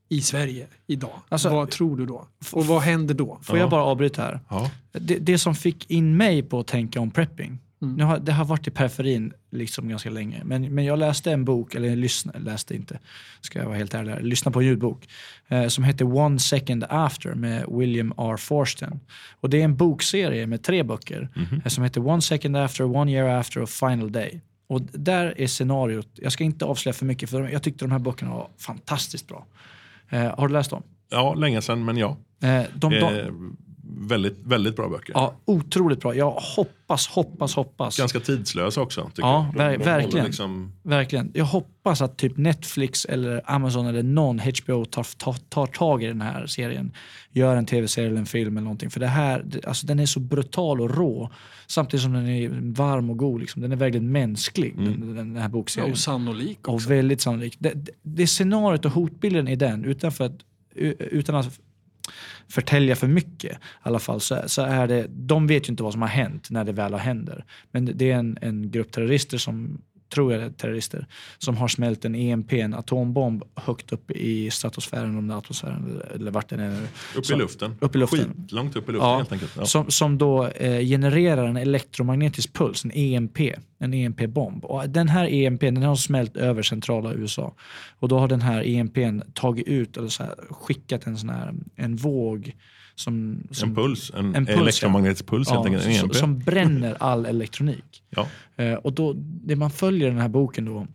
i 0.09 0.20
Sverige 0.20 0.66
idag? 0.87 1.23
Alltså- 1.29 1.49
vad 1.49 1.70
tror 1.70 1.97
du 1.97 2.07
då? 2.07 2.27
Och 2.53 2.66
vad 2.66 2.83
händer 2.83 3.14
då? 3.14 3.39
Får 3.43 3.59
jag 3.59 3.70
bara 3.70 3.83
avbryta 3.85 4.23
här? 4.23 4.41
Ja. 4.49 4.70
Det, 4.93 5.14
det 5.18 5.39
som 5.39 5.55
fick 5.55 5.91
in 5.91 6.16
mig 6.16 6.43
på 6.43 6.61
att 6.61 6.66
tänka 6.66 7.01
om 7.01 7.11
prepping, 7.11 7.59
nu 7.83 8.05
har, 8.05 8.18
det 8.18 8.33
har 8.33 8.45
varit 8.45 8.68
i 8.68 8.70
periferin 8.70 9.33
liksom 9.51 9.89
ganska 9.89 10.11
länge, 10.11 10.43
men, 10.45 10.74
men 10.74 10.85
jag 10.85 10.99
läste 10.99 11.33
en 11.33 11.45
bok, 11.45 11.74
eller 11.74 11.97
lyssnade, 11.97 12.39
läste 12.39 12.74
inte, 12.74 12.99
ska 13.41 13.59
jag 13.59 13.66
vara 13.66 13.76
helt 13.76 13.95
ärlig, 13.95 14.12
här, 14.12 14.20
lyssnade 14.20 14.53
på 14.53 14.61
en 14.61 14.66
ljudbok 14.66 15.09
eh, 15.49 15.66
som 15.66 15.85
heter 15.85 16.16
One 16.16 16.39
Second 16.39 16.85
After 16.89 17.35
med 17.35 17.66
William 17.68 18.14
R. 18.18 18.37
Forsten. 18.37 19.01
Och 19.41 19.51
det 19.51 19.61
är 19.61 19.64
en 19.64 19.76
bokserie 19.76 20.47
med 20.47 20.62
tre 20.62 20.83
böcker 20.83 21.28
eh, 21.64 21.68
som 21.68 21.85
heter 21.85 22.07
One 22.07 22.22
Second 22.22 22.57
After, 22.57 22.85
One 22.85 23.12
Year 23.12 23.28
After 23.28 23.61
och 23.61 23.70
Final 23.70 24.12
Day. 24.12 24.41
Och 24.66 24.83
där 24.83 25.41
är 25.41 25.47
scenariot, 25.47 26.09
jag 26.14 26.33
ska 26.33 26.45
inte 26.45 26.64
avslöja 26.64 26.95
för 26.95 27.07
mycket 27.07 27.30
för 27.30 27.49
jag 27.49 27.62
tyckte 27.62 27.85
de 27.85 27.93
här 27.93 27.99
böckerna 27.99 28.30
var 28.30 28.49
fantastiskt 28.59 29.28
bra. 29.28 29.47
Eh, 30.09 30.39
har 30.39 30.49
du 30.49 30.53
läst 30.53 30.70
dem? 30.70 30.83
ja, 31.12 31.35
länge 31.35 31.62
sedan 31.62 31.85
men 31.85 31.97
ja. 31.97 32.16
Eh, 32.43 32.62
de, 32.74 32.93
de, 32.93 33.05
Eh, 33.05 33.26
väldigt, 33.99 34.38
väldigt 34.45 34.76
bra 34.76 34.88
böcker. 34.88 35.12
Ja, 35.14 35.34
otroligt 35.45 36.01
bra. 36.01 36.14
Jag 36.14 36.30
hoppas, 36.30 37.07
hoppas, 37.09 37.55
hoppas. 37.55 37.99
Ganska 37.99 38.20
tidslösa 38.20 38.80
också. 38.80 39.05
Tycker 39.09 39.22
Ja, 39.22 39.47
jag. 39.57 39.61
ver- 39.62 39.70
håller 39.72 39.84
verkligen. 39.84 40.26
Liksom, 40.26 40.72
Verkligen. 40.82 41.30
Jag 41.34 41.45
hoppas 41.45 42.03
att 42.03 42.16
typ 42.16 42.36
Netflix 42.36 43.05
eller 43.05 43.40
Amazon 43.45 43.86
eller 43.86 44.03
någon 44.03 44.38
HBO 44.38 44.84
tar, 44.84 45.07
tar, 45.18 45.32
tar 45.49 45.66
tag 45.66 46.03
i 46.03 46.07
den 46.07 46.20
här 46.20 46.47
serien. 46.47 46.93
Gör 47.32 47.57
en 47.57 47.66
tv-serie 47.66 48.09
eller 48.09 48.18
en 48.20 48.26
film 48.26 48.57
eller 48.57 48.64
någonting. 48.64 48.90
För 48.90 49.01
det 49.01 49.07
här, 49.07 49.45
alltså 49.66 49.86
den 49.86 49.99
är 50.01 50.07
så 50.07 50.20
brutal 50.20 50.80
och 50.80 50.97
rå. 50.97 51.30
Samtidigt 51.66 52.03
som 52.03 52.12
den 52.12 52.28
är 52.28 52.49
varm 52.74 53.11
och 53.11 53.16
god. 53.18 53.40
Liksom. 53.40 53.62
Den 53.62 53.72
är 53.72 53.76
verkligen 53.76 54.12
mänsklig, 54.12 54.76
den, 54.76 55.01
den, 55.01 55.14
den 55.16 55.36
här 55.36 55.43
Ja, 55.43 55.49
bokserien. 55.49 55.93
och 55.93 55.99
sannolik 55.99 56.68
också. 56.68 56.86
Och 56.86 56.90
väldigt 56.93 57.20
sannolikt. 57.20 57.57
Det, 57.61 57.72
det, 57.74 57.93
det 58.03 58.26
scenariot 58.26 58.84
och 58.84 58.90
hotbilden 58.93 59.49
i 59.49 59.57
den, 59.57 59.84
utan, 59.84 60.12
för 60.12 60.24
att, 60.24 60.36
utan 60.99 61.34
att 61.34 61.61
förtälja 62.49 62.97
för 62.97 63.07
mycket 63.07 63.53
i 63.53 63.59
alla 63.83 63.99
fall, 63.99 64.21
så, 64.21 64.43
så 64.47 64.63
är 64.63 64.87
det, 64.87 65.07
de 65.09 65.47
vet 65.47 65.69
ju 65.69 65.71
inte 65.71 65.83
vad 65.83 65.93
som 65.93 66.03
har 66.03 66.09
hänt 66.09 66.51
när 66.51 66.65
det 66.65 66.73
väl 66.73 66.93
har 66.93 67.01
händer. 67.01 67.45
Men 67.71 67.91
det 67.95 68.11
är 68.11 68.17
en, 68.17 68.39
en 68.41 68.71
grupp 68.71 68.93
terrorister 68.93 69.39
som 69.39 69.83
tror 70.13 70.33
jag 70.33 70.57
terrorister, 70.57 71.07
som 71.39 71.57
har 71.57 71.69
smält 71.69 72.05
en 72.05 72.15
EMP, 72.15 72.53
en 72.53 72.75
atombomb, 72.75 73.43
högt 73.55 73.93
upp 73.93 74.11
i 74.11 74.51
stratosfären, 74.51 75.19
om 75.19 75.29
det 75.29 75.35
är 75.35 75.39
atmosfären 75.39 76.03
eller, 76.15 76.31
vart 76.31 76.49
den 76.49 76.61
är. 76.61 76.83
upp 77.17 77.31
i 77.31 77.35
luften. 77.35 77.75
upp 77.81 77.95
i 77.95 77.99
luften. 77.99 78.19
Skitlångt 78.19 78.77
upp 78.77 78.89
i 78.89 78.93
luften 78.93 79.09
Ja, 79.09 79.17
helt 79.17 79.33
enkelt. 79.33 79.53
Ja. 79.57 79.67
Som, 79.67 79.91
som 79.91 80.19
då 80.19 80.47
eh, 80.47 80.81
genererar 80.81 81.47
en 81.47 81.57
elektromagnetisk 81.57 82.53
puls, 82.53 82.85
en 82.85 82.93
EMP, 82.95 83.39
en 83.79 83.95
EMP-bomb. 83.95 84.65
Och 84.65 84.89
den 84.89 85.09
här 85.09 85.33
EMP 85.33 85.61
den 85.61 85.83
har 85.83 85.97
smält 85.97 86.37
över 86.37 86.63
centrala 86.63 87.15
USA. 87.15 87.55
Och 87.99 88.09
då 88.09 88.19
har 88.19 88.29
den 88.29 88.43
här 88.43 88.67
EMPn 88.67 89.21
tagit 89.35 89.67
ut, 89.67 89.97
eller 89.97 90.09
så 90.09 90.23
här, 90.23 90.35
skickat 90.51 91.07
en 91.07 91.19
sån 91.19 91.29
här 91.29 91.55
en 91.77 91.97
våg 91.97 92.55
som, 93.03 93.43
som, 93.51 93.69
En 93.69 93.75
puls, 93.75 94.13
en, 94.15 94.35
en 94.35 94.47
puls, 94.47 94.59
elektromagnetisk 94.59 95.27
puls 95.27 95.51
helt 95.51 95.65
ja, 95.65 95.67
enkelt. 95.67 95.87
En 95.87 95.95
som, 95.95 96.05
EMP. 96.05 96.15
som 96.15 96.39
bränner 96.39 96.97
all 97.01 97.27
elektronik. 97.27 98.03
Ja. 98.15 98.27
Eh, 98.57 98.75
och 98.75 98.93
då, 98.93 99.13
det 99.17 99.57
man 99.57 99.71
följer 99.71 100.09
i 100.09 100.11
den 100.11 100.21
här 100.21 100.29
boken 100.29 100.65
då, 100.65 100.87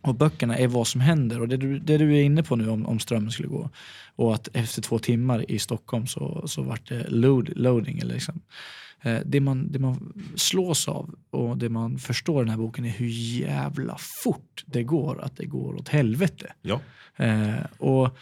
och 0.00 0.14
böckerna 0.14 0.58
är 0.58 0.68
vad 0.68 0.86
som 0.86 1.00
händer. 1.00 1.40
Och 1.40 1.48
det 1.48 1.56
du, 1.56 1.78
det 1.78 1.98
du 1.98 2.16
är 2.16 2.22
inne 2.22 2.42
på 2.42 2.56
nu 2.56 2.68
om, 2.68 2.86
om 2.86 2.98
strömmen 2.98 3.30
skulle 3.30 3.48
gå. 3.48 3.70
Och 4.16 4.34
att 4.34 4.48
efter 4.52 4.82
två 4.82 4.98
timmar 4.98 5.50
i 5.50 5.58
Stockholm 5.58 6.06
så, 6.06 6.42
så 6.46 6.62
vart 6.62 6.88
det 6.88 7.08
load, 7.08 7.48
loading. 7.56 7.98
Eller 7.98 8.14
liksom. 8.14 8.40
Eh, 9.02 9.18
det, 9.24 9.40
man, 9.40 9.72
det 9.72 9.78
man 9.78 10.12
slås 10.36 10.88
av 10.88 11.14
och 11.30 11.58
det 11.58 11.68
man 11.68 11.98
förstår 11.98 12.42
i 12.42 12.44
den 12.44 12.50
här 12.50 12.58
boken 12.58 12.84
är 12.84 12.90
hur 12.90 13.08
jävla 13.40 13.96
fort 13.98 14.64
det 14.66 14.82
går 14.82 15.22
att 15.22 15.36
det 15.36 15.46
går 15.46 15.76
åt 15.76 15.88
helvete. 15.88 16.52
Ja. 16.62 16.80
Eh, 17.16 17.64
och 17.78 18.16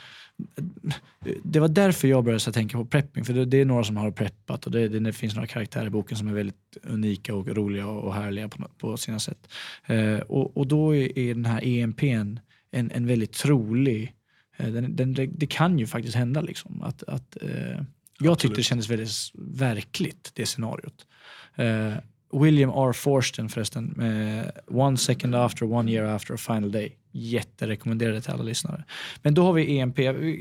det 1.43 1.61
var 1.61 1.69
därför 1.69 2.09
jag 2.09 2.25
började 2.25 2.53
tänka 2.53 2.79
på 2.79 2.85
prepping. 2.85 3.25
För 3.25 3.33
det, 3.33 3.45
det 3.45 3.61
är 3.61 3.65
några 3.65 3.85
som 3.85 3.97
har 3.97 4.11
preppat 4.11 4.67
och 4.67 4.73
det, 4.73 4.89
det, 4.89 5.13
finns 5.13 5.35
några 5.35 5.47
karaktärer 5.47 5.87
i 5.87 5.91
boken 5.91 6.19
som 6.19 6.29
är 6.29 6.33
väldigt 6.33 6.77
unika 6.83 7.35
och 7.35 7.49
roliga 7.49 7.87
och 7.87 8.15
härliga 8.15 8.49
på, 8.49 8.69
på 8.79 8.97
sina 8.97 9.19
sätt. 9.19 9.49
Eh, 9.87 10.19
och, 10.19 10.57
och 10.57 10.67
då 10.67 10.95
är, 10.95 11.35
den 11.35 11.45
här 11.45 11.61
EMP 11.65 12.03
en, 12.03 12.41
en, 12.71 13.07
väldigt 13.07 13.33
trolig... 13.33 14.15
Eh, 14.57 14.67
den, 14.67 14.97
den, 14.97 15.15
det 15.15 15.47
kan 15.47 15.79
ju 15.79 15.87
faktiskt 15.87 16.17
hända 16.17 16.41
liksom. 16.41 16.83
Att, 16.83 17.03
att, 17.03 17.37
eh, 17.43 17.83
jag 18.19 18.39
tyckte 18.39 18.57
det 18.57 18.63
kändes 18.63 18.91
väldigt 18.91 19.11
verkligt, 19.35 20.31
det 20.35 20.47
scenariot. 20.47 21.07
Eh, 21.55 21.93
William 22.33 22.71
R. 22.71 22.93
Forsten 22.93 23.49
förresten, 23.49 23.95
med 23.97 24.51
One 24.67 24.97
second 24.97 25.35
after, 25.35 25.73
one 25.73 25.93
year 25.93 26.05
after 26.05 26.35
a 26.35 26.37
final 26.37 26.73
day. 26.73 26.97
Jätterekommenderade 27.17 28.21
till 28.21 28.31
alla 28.33 28.43
lyssnare. 28.43 28.85
Men 29.23 29.35
då 29.35 29.45
har 29.45 29.53
vi 29.53 29.79
EMP. 29.79 29.99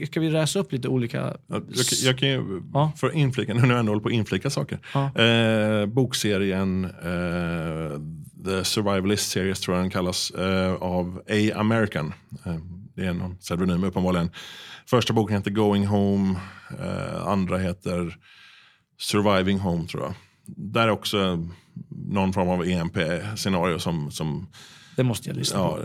Ska 0.07 0.19
vi 0.19 0.30
läsa 0.30 0.59
upp 0.59 0.71
lite 0.71 0.88
olika? 0.88 1.38
Jag, 1.47 1.63
jag 2.03 2.17
kan 2.17 2.30
ju, 2.30 2.61
ja. 2.74 2.91
för 2.97 3.15
inflika, 3.15 3.53
nu 3.53 3.61
när 3.61 3.69
jag 3.69 3.80
ändå 3.80 3.91
håller 3.91 4.01
på 4.01 4.09
att 4.09 4.13
inflika 4.13 4.49
saker. 4.49 4.80
Ja. 4.93 5.21
Eh, 5.21 5.86
bokserien 5.86 6.86
eh, 6.86 7.99
The 8.45 8.63
Survivalist 8.63 9.32
Series 9.32 9.59
tror 9.59 9.78
jag 9.78 9.84
den 9.84 9.91
kallas, 9.91 10.32
eh, 10.32 10.74
av 10.74 11.21
A. 11.30 11.51
American. 11.55 12.13
Eh, 12.45 12.57
det 12.95 13.05
är 13.05 13.13
någon 13.13 13.38
pseudonym 13.38 13.84
uppenbarligen. 13.84 14.30
Första 14.86 15.13
boken 15.13 15.38
heter 15.38 15.51
Going 15.51 15.86
Home, 15.86 16.39
eh, 16.80 17.28
andra 17.28 17.57
heter 17.57 18.17
Surviving 18.99 19.59
Home 19.59 19.88
tror 19.88 20.03
jag. 20.03 20.13
Där 20.45 20.88
är 20.88 20.91
också 20.91 21.47
någon 21.89 22.34
form 22.34 22.49
av 22.49 22.65
EMP-scenario 22.65 23.80
som, 23.80 24.11
som 24.11 24.47
det 24.95 25.03
måste 25.03 25.29
jag 25.29 25.37
lyssna 25.37 25.59
ja, 25.59 25.75
på. 25.75 25.81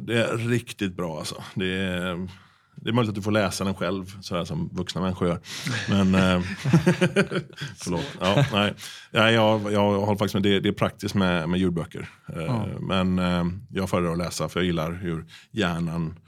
Det 0.00 0.22
är 0.22 0.36
riktigt 0.36 0.96
bra 0.96 1.18
alltså. 1.18 1.42
Det 1.54 1.76
är, 1.76 2.28
det 2.74 2.88
är 2.90 2.92
möjligt 2.92 3.08
att 3.08 3.14
du 3.14 3.22
får 3.22 3.32
läsa 3.32 3.64
den 3.64 3.74
själv, 3.74 4.20
sådär 4.20 4.44
som 4.44 4.70
vuxna 4.72 5.00
människor 5.00 5.28
gör. 5.28 5.40
Men, 5.88 6.14
eh, 6.14 6.40
förlåt. 7.76 8.16
Ja, 8.20 8.44
nej. 8.52 8.74
Ja, 9.10 9.30
jag, 9.30 9.72
jag 9.72 10.00
håller 10.00 10.18
faktiskt 10.18 10.34
med, 10.34 10.42
det, 10.42 10.60
det 10.60 10.68
är 10.68 10.72
praktiskt 10.72 11.14
med, 11.14 11.48
med 11.48 11.60
ljudböcker. 11.60 12.08
Eh, 12.36 12.42
ja. 12.42 12.66
Men 12.80 13.18
eh, 13.18 13.44
jag 13.70 13.90
föredrar 13.90 14.12
att 14.12 14.18
läsa 14.18 14.48
för 14.48 14.60
jag 14.60 14.66
gillar 14.66 14.92
hur 14.92 15.26
hjärnan 15.50 16.18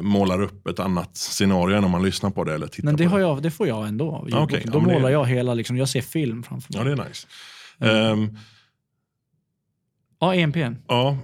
målar 0.00 0.42
upp 0.42 0.66
ett 0.66 0.78
annat 0.78 1.16
scenario 1.16 1.76
än 1.76 1.84
om 1.84 1.90
man 1.90 2.02
lyssnar 2.02 2.30
på 2.30 2.44
det 2.44 2.54
eller 2.54 2.66
tittar 2.66 2.84
Men 2.84 2.96
det, 2.96 3.04
på 3.04 3.10
har 3.10 3.18
jag, 3.18 3.42
det 3.42 3.50
får 3.50 3.68
jag 3.68 3.88
ändå 3.88 4.10
av 4.10 4.42
okay. 4.42 4.62
Då 4.64 4.78
ja, 4.78 4.82
målar 4.82 5.08
det... 5.08 5.12
jag 5.12 5.26
hela, 5.26 5.54
liksom, 5.54 5.76
jag 5.76 5.88
ser 5.88 6.00
film 6.00 6.42
framför 6.42 6.72
mig. 6.72 6.78
Ja, 6.78 6.96
det 6.96 7.02
är 7.02 7.08
nice. 7.08 7.26
Mm. 7.80 8.12
Um, 8.12 8.38
Ja, 10.24 10.34
EMP. 10.34 10.56
Ja, 10.88 11.16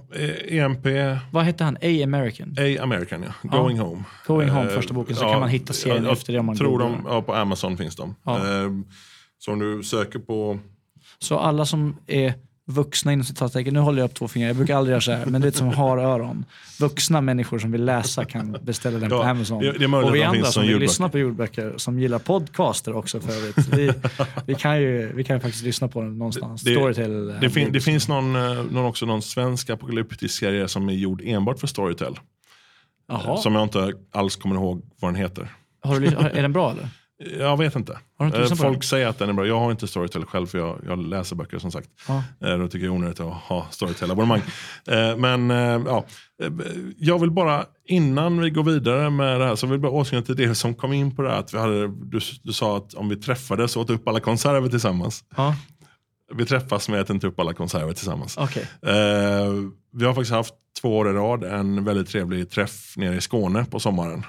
EMP. 0.47 0.85
E 0.85 1.19
Vad 1.31 1.43
hette 1.43 1.63
han? 1.63 1.77
A 1.81 2.03
American? 2.03 2.55
A 2.57 2.83
American, 2.83 3.23
ja. 3.23 3.49
Going 3.49 3.77
ja. 3.77 3.83
Home. 3.83 4.03
Going 4.27 4.49
Home, 4.49 4.67
uh, 4.67 4.73
första 4.73 4.93
boken. 4.93 5.15
Så 5.15 5.23
ja, 5.23 5.31
kan 5.31 5.39
man 5.39 5.49
hitta 5.49 5.73
serien 5.73 6.03
jag, 6.03 6.13
efter 6.13 6.33
det 6.33 6.39
om 6.39 6.45
man 6.45 6.55
tror 6.57 6.79
de, 6.79 7.05
Ja, 7.07 7.21
på 7.21 7.33
Amazon 7.33 7.77
finns 7.77 7.95
de. 7.95 8.15
Ja. 8.23 8.37
Uh, 8.37 8.81
så 9.39 9.51
om 9.51 9.59
du 9.59 9.83
söker 9.83 10.19
på... 10.19 10.59
Så 11.19 11.37
alla 11.37 11.65
som 11.65 11.97
är 12.07 12.33
vuxna 12.71 13.13
inom 13.13 13.23
citattecken, 13.23 13.73
nu 13.73 13.79
håller 13.79 14.01
jag 14.01 14.09
upp 14.09 14.15
två 14.15 14.27
fingrar, 14.27 14.49
jag 14.49 14.55
brukar 14.55 14.75
aldrig 14.75 14.91
göra 14.91 15.01
så 15.01 15.11
här, 15.11 15.25
men 15.25 15.41
det 15.41 15.47
är 15.47 15.51
som 15.51 15.67
har 15.67 15.97
öron. 15.97 16.45
Vuxna 16.79 17.21
människor 17.21 17.59
som 17.59 17.71
vill 17.71 17.85
läsa 17.85 18.25
kan 18.25 18.57
beställa 18.61 18.99
den 18.99 19.09
ja, 19.11 19.17
på 19.17 19.23
Amazon. 19.23 19.59
Det, 19.59 19.71
det 19.71 19.85
och 19.85 20.15
vi 20.15 20.23
andra 20.23 20.45
som 20.45 20.67
vill 20.67 20.77
lyssna 20.77 21.09
på 21.09 21.17
ljudböcker, 21.17 21.73
som 21.77 21.99
gillar 21.99 22.19
podcaster 22.19 22.95
också 22.95 23.19
för 23.19 23.33
övrigt, 23.33 23.67
vi, 23.67 23.93
vi, 24.45 24.55
kan 24.55 24.81
ju, 24.81 25.13
vi 25.15 25.23
kan 25.23 25.35
ju 25.35 25.39
faktiskt 25.39 25.63
lyssna 25.63 25.87
på 25.87 26.01
den 26.01 26.17
någonstans. 26.17 26.61
Det, 26.61 26.73
Storytel. 26.73 27.27
Det, 27.41 27.49
fin, 27.49 27.71
det 27.71 27.81
finns 27.81 28.07
någon, 28.07 28.35
eh, 28.35 28.63
någon, 28.71 28.85
också 28.85 29.05
någon 29.05 29.21
svensk 29.21 29.69
apokalyptisk 29.69 30.39
serie 30.39 30.67
som 30.67 30.89
är 30.89 30.93
gjord 30.93 31.21
enbart 31.25 31.59
för 31.59 31.67
Storytel. 31.67 32.19
Aha. 33.11 33.37
Som 33.37 33.55
jag 33.55 33.63
inte 33.63 33.93
alls 34.11 34.35
kommer 34.35 34.55
ihåg 34.55 34.81
vad 34.99 35.13
den 35.13 35.21
heter. 35.21 35.47
Har 35.83 35.99
du, 35.99 36.07
är 36.07 36.41
den 36.41 36.53
bra 36.53 36.71
eller? 36.71 36.87
Jag 37.39 37.57
vet 37.57 37.75
inte. 37.75 37.99
inte 38.21 38.55
Folk 38.55 38.83
säger 38.83 39.07
att 39.07 39.19
den 39.19 39.29
är 39.29 39.33
bra. 39.33 39.47
Jag 39.47 39.59
har 39.59 39.71
inte 39.71 39.87
Storytel 39.87 40.25
själv 40.25 40.47
för 40.47 40.57
jag, 40.57 40.79
jag 40.87 40.99
läser 41.07 41.35
böcker 41.35 41.59
som 41.59 41.71
sagt. 41.71 41.89
Ja. 42.07 42.23
Eh, 42.47 42.57
då 42.57 42.67
tycker 42.67 42.85
jag 42.85 42.95
onödigt 42.95 43.19
att 43.19 43.33
ha 43.33 43.67
Storytel-abonnemang. 43.71 44.41
Eh, 44.87 45.17
men 45.17 45.51
eh, 45.51 45.81
ja, 45.85 46.05
jag 46.97 47.19
vill 47.19 47.31
bara 47.31 47.65
innan 47.85 48.41
vi 48.41 48.49
går 48.49 48.63
vidare 48.63 49.09
med 49.09 49.39
det 49.39 49.45
här 49.45 49.55
så 49.55 49.67
vill 49.67 49.73
jag 49.73 49.81
bara 49.81 49.91
återknyta 49.91 50.25
till 50.25 50.47
det 50.47 50.55
som 50.55 50.75
kom 50.75 50.93
in 50.93 51.15
på 51.15 51.21
det 51.21 51.29
här. 51.29 51.39
Att 51.39 51.53
vi 51.53 51.57
hade, 51.57 51.87
du, 51.87 52.19
du 52.43 52.53
sa 52.53 52.77
att 52.77 52.93
om 52.93 53.09
vi 53.09 53.15
träffades 53.15 53.75
och 53.75 53.81
åt 53.81 53.89
upp 53.89 54.07
alla 54.07 54.19
konserver 54.19 54.69
tillsammans. 54.69 55.23
Ja. 55.35 55.55
Vi 56.33 56.45
träffas 56.45 56.89
men 56.89 56.99
äter 56.99 57.13
inte 57.13 57.27
upp 57.27 57.39
alla 57.39 57.53
konserver 57.53 57.93
tillsammans. 57.93 58.37
Okay. 58.37 58.63
vi 59.93 60.05
har 60.05 60.13
faktiskt 60.13 60.31
haft 60.31 60.53
två 60.81 60.97
år 60.97 61.09
i 61.09 61.13
rad 61.13 61.43
en 61.43 61.83
väldigt 61.83 62.09
trevlig 62.09 62.49
träff 62.49 62.97
nere 62.97 63.15
i 63.15 63.21
Skåne 63.21 63.65
på 63.65 63.79
sommaren. 63.79 64.23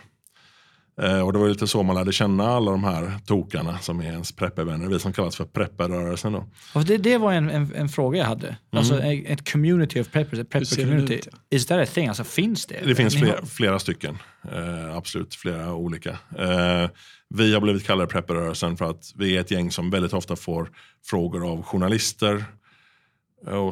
Eh, 1.01 1.20
och 1.20 1.32
det 1.32 1.38
var 1.38 1.49
lite 1.49 1.66
så 1.66 1.82
man 1.82 1.97
lärde 1.97 2.12
känna 2.12 2.49
alla 2.49 2.70
de 2.70 2.84
här 2.84 3.12
tokarna 3.26 3.78
som 3.78 4.01
är 4.01 4.05
ens 4.05 4.32
preppervänner. 4.32 4.88
Vi 4.88 4.99
som 4.99 5.12
kallas 5.12 5.36
för 5.36 5.45
prepperrörelsen. 5.45 6.32
Då. 6.32 6.45
det, 6.86 6.97
det 6.97 7.18
var 7.18 7.32
en, 7.32 7.51
en, 7.51 7.74
en, 7.74 7.88
fråga 7.88 8.18
jag 8.18 8.26
hade. 8.26 8.47
Mm. 8.47 8.59
Alltså 8.70 9.03
ett 9.03 9.53
community 9.53 10.01
of 10.01 10.11
preppers, 10.11 10.38
ett 10.38 10.51
prepper 10.51 10.76
community. 10.76 11.20
Is 11.51 11.66
that 11.66 11.88
a 11.88 11.90
thing? 11.95 12.09
Alltså 12.09 12.24
finns 12.24 12.66
det? 12.66 12.80
Det 12.84 12.95
finns 12.95 13.14
flera, 13.14 13.47
flera 13.47 13.78
stycken. 13.78 14.18
Eh, 14.53 14.97
absolut, 14.97 15.34
flera 15.34 15.74
olika. 15.74 16.11
Eh, 16.38 16.90
vi 17.28 17.55
har 17.55 17.61
blivit 17.61 17.86
kallade 17.86 18.09
prepperrörelsen 18.09 18.76
för 18.76 18.90
att 18.90 19.12
vi 19.16 19.36
är 19.36 19.40
ett 19.40 19.51
gäng 19.51 19.70
som 19.70 19.90
väldigt 19.90 20.12
ofta 20.12 20.36
får 20.36 20.70
frågor 21.05 21.53
av 21.53 21.62
journalister 21.62 22.45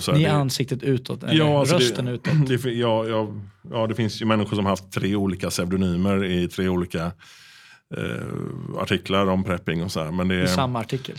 så 0.00 0.12
Ni 0.12 0.24
är 0.24 0.32
ansiktet 0.32 0.82
utåt, 0.82 1.22
eller 1.22 1.34
ja, 1.34 1.60
alltså 1.60 1.74
rösten 1.74 2.04
det, 2.04 2.12
utåt? 2.12 2.62
Det, 2.62 2.70
ja, 2.70 3.06
ja, 3.06 3.28
ja, 3.70 3.86
det 3.86 3.94
finns 3.94 4.22
ju 4.22 4.26
människor 4.26 4.56
som 4.56 4.64
har 4.64 4.72
haft 4.72 4.92
tre 4.92 5.16
olika 5.16 5.50
pseudonymer 5.50 6.24
i 6.24 6.48
tre 6.48 6.68
olika 6.68 7.12
eh, 7.96 8.78
artiklar 8.78 9.26
om 9.26 9.44
prepping 9.44 9.82
och 9.82 9.92
så 9.92 10.04
här, 10.04 10.10
men 10.10 10.28
det 10.28 10.34
är, 10.34 10.46
samma 10.46 10.80
artikel? 10.80 11.16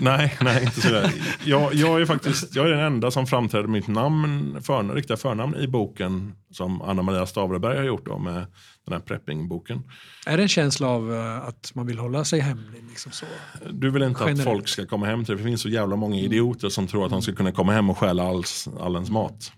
Nej, 0.00 0.36
nej 0.40 0.62
inte 0.62 0.80
sådär. 0.80 1.12
Jag, 1.44 1.74
jag, 1.74 2.00
är 2.00 2.06
faktiskt 2.06 2.56
jag 2.56 2.66
är 2.66 2.70
den 2.70 2.80
enda 2.80 3.10
som 3.10 3.26
framträder 3.26 3.68
mitt 3.68 3.88
namn, 3.88 4.62
för, 4.62 4.94
riktiga 4.94 5.16
förnamn 5.16 5.56
i 5.56 5.66
boken 5.68 6.32
som 6.50 6.82
Anna 6.82 7.02
Maria 7.02 7.26
Stavreberg 7.26 7.76
har 7.76 7.84
gjort 7.84 8.06
då, 8.06 8.18
med 8.18 8.46
den 8.84 8.92
här 8.92 9.00
preppingboken. 9.00 9.82
Är 10.26 10.36
det 10.36 10.42
en 10.42 10.48
känsla 10.48 10.88
av 10.88 11.14
eh, 11.14 11.48
att 11.48 11.72
man 11.74 11.86
vill 11.86 11.98
hålla 11.98 12.24
sig 12.24 12.40
hemlig? 12.40 12.84
Liksom 12.88 13.12
så? 13.12 13.26
Du 13.70 13.90
vill 13.90 14.02
inte 14.02 14.20
Generellt. 14.20 14.40
att 14.40 14.44
folk 14.44 14.68
ska 14.68 14.86
komma 14.86 15.06
hem 15.06 15.24
till 15.24 15.34
dig. 15.34 15.44
Det 15.44 15.48
finns 15.48 15.60
så 15.60 15.68
jävla 15.68 15.96
många 15.96 16.16
idioter 16.16 16.68
som 16.68 16.86
tror 16.86 17.04
att 17.04 17.10
de 17.10 17.22
ska 17.22 17.34
kunna 17.34 17.52
komma 17.52 17.72
hem 17.72 17.90
och 17.90 17.98
stjäla 17.98 18.28
all, 18.28 18.44
all 18.80 18.94
ens 18.94 19.10
mat. 19.10 19.52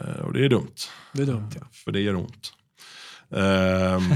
Uh, 0.00 0.20
och 0.20 0.32
det 0.32 0.44
är 0.44 0.48
dumt. 0.48 0.74
Det 1.12 1.22
är 1.22 1.26
dumt 1.26 1.50
ja. 1.54 1.66
För 1.72 1.92
det 1.92 2.00
gör 2.00 2.14
ont. 2.14 2.52
Uh, 3.36 3.40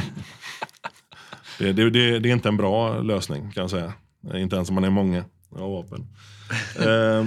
det, 1.59 1.73
det, 1.73 1.91
det, 1.91 2.19
det, 2.19 2.29
är 2.29 2.33
inte 2.33 2.49
en 2.49 2.57
bra 2.57 3.01
lösning 3.01 3.53
kan 3.53 3.61
jag 3.61 3.71
säga. 3.71 3.93
Inte 4.35 4.57
ens 4.57 4.69
om 4.69 4.75
man 4.75 4.85
är 4.85 4.91
många 4.91 5.25
har 5.51 5.69
vapen. 5.69 6.07
uh, 6.81 7.27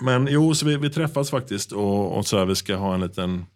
men 0.00 0.28
jo, 0.30 0.54
så 0.54 0.66
vi, 0.66 0.76
vi 0.76 0.90
träffas 0.90 1.30
faktiskt 1.30 1.72
och, 1.72 2.18
och 2.18 2.26
så 2.26 2.38
här, 2.38 2.44
vi 2.44 2.54
ska 2.54 2.76
ha 2.76 2.94
en 2.94 3.00
liten 3.00 3.46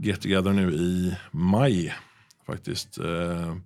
get 0.00 0.20
together 0.20 0.52
nu 0.52 0.72
i 0.72 1.16
maj. 1.30 1.94
Faktiskt. 2.46 2.98
Eh, 2.98 3.56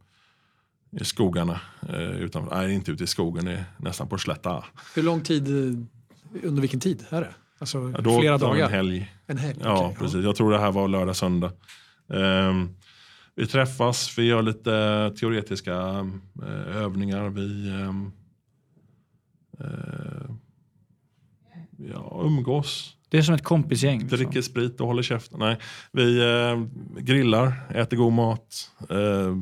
I 1.01 1.05
skogarna. 1.05 1.61
Eh, 1.89 2.11
utan, 2.11 2.49
nej, 2.51 2.75
inte 2.75 2.93
ute 2.93 3.05
i 3.05 3.07
skogen, 3.07 3.45
det 3.45 3.53
är 3.53 3.65
nästan 3.79 4.09
på 4.09 4.19
slätta. 4.19 4.65
Hur 4.95 5.03
lång 5.03 5.21
tid, 5.21 5.49
under 6.43 6.61
vilken 6.61 6.81
tid 6.81 7.07
är 7.11 7.21
det? 7.21 7.35
Alltså, 7.59 7.93
ja, 7.97 8.01
då, 8.01 8.21
flera 8.21 8.39
dagar? 8.39 8.65
En 8.65 8.73
helg. 8.73 9.13
En 9.27 9.39
helg 9.39 9.59
ja, 9.65 9.87
okay, 9.87 9.97
precis. 9.97 10.15
Ja. 10.15 10.23
Jag 10.23 10.37
tror 10.37 10.53
det 10.53 10.59
här 10.59 10.73
var 10.73 10.89
lördag, 10.89 11.17
söndag. 11.17 11.53
Eh, 12.13 12.55
vi 13.41 13.47
träffas, 13.47 14.19
vi 14.19 14.25
gör 14.25 14.43
lite 14.43 15.13
teoretiska 15.21 15.73
eh, 16.43 16.77
övningar. 16.77 17.29
Vi 17.29 17.71
ehm, 17.71 18.13
eh, 19.61 20.31
ja, 21.93 22.23
umgås. 22.25 22.97
Det 23.09 23.19
är 23.19 23.23
som 23.23 23.35
ett 23.35 23.45
kompisgäng. 23.45 24.01
Liksom. 24.01 24.19
Dricker 24.19 24.43
sprit 24.43 24.81
och 24.81 24.87
håller 24.87 25.03
käften. 25.03 25.39
Nej, 25.39 25.59
vi 25.93 26.19
eh, 26.19 26.65
grillar, 27.03 27.53
äter 27.75 27.97
god 27.97 28.13
mat. 28.13 28.71
Eh, 28.91 29.37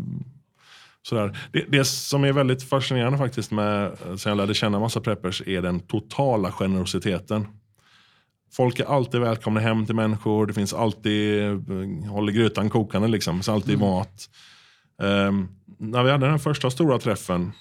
sådär. 1.02 1.38
Det, 1.52 1.64
det, 1.68 1.84
som 1.84 2.24
är 2.24 2.32
väldigt 2.32 2.62
fascinerande 2.62 3.18
faktiskt 3.18 3.50
med, 3.50 3.98
sen 3.98 4.30
jag 4.30 4.36
lärde 4.36 4.54
känna 4.54 4.80
massa 4.80 5.00
preppers, 5.00 5.42
är 5.46 5.62
den 5.62 5.80
totala 5.80 6.52
generositeten. 6.52 7.46
Folk 8.52 8.80
är 8.80 8.84
alltid 8.84 9.20
välkomna 9.20 9.60
hem 9.60 9.86
till 9.86 9.94
människor. 9.94 10.46
Det 10.46 10.52
finns 10.52 10.74
alltid, 10.74 11.42
eh, 11.42 12.10
håller 12.10 12.32
grytan 12.32 12.70
kokande 12.70 13.08
liksom. 13.08 13.34
Det 13.34 13.38
finns 13.38 13.48
alltid 13.48 13.74
mm. 13.74 13.88
mat. 13.88 14.28
Um, 15.02 15.48
när 15.78 16.04
vi 16.04 16.10
hade 16.10 16.26
den 16.26 16.38
första 16.38 16.70
stora 16.70 16.98
träffen 16.98 17.52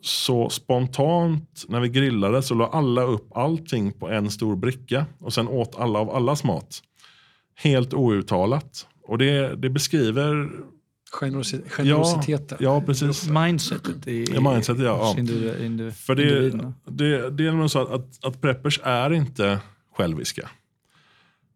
så 0.00 0.50
spontant 0.50 1.64
när 1.68 1.80
vi 1.80 1.88
grillade 1.88 2.42
så 2.42 2.54
la 2.54 2.66
alla 2.66 3.02
upp 3.02 3.36
allting 3.36 3.92
på 3.92 4.08
en 4.08 4.30
stor 4.30 4.56
bricka 4.56 5.06
och 5.20 5.32
sen 5.32 5.48
åt 5.48 5.78
alla 5.78 5.98
av 5.98 6.10
allas 6.10 6.44
mat. 6.44 6.82
Helt 7.54 7.94
outtalat. 7.94 8.86
Och 9.02 9.18
det, 9.18 9.56
det 9.56 9.70
beskriver 9.70 10.50
Generosi- 11.12 11.68
generositeten. 11.70 12.58
Ja, 12.60 12.80
precis. 12.80 13.28
Mindsetet 13.28 14.08
i, 14.08 14.24
Ja, 14.34 14.52
mindset, 14.52 14.78
ja, 14.78 14.84
ja. 14.84 15.14
För 15.92 16.14
det, 16.14 16.50
det, 16.84 17.30
det 17.30 17.46
är 17.46 17.52
nog 17.52 17.70
så 17.70 17.82
att, 17.82 17.90
att, 17.90 18.24
att 18.24 18.40
preppers 18.40 18.80
är 18.82 19.12
inte 19.12 19.58
själviska. 19.96 20.48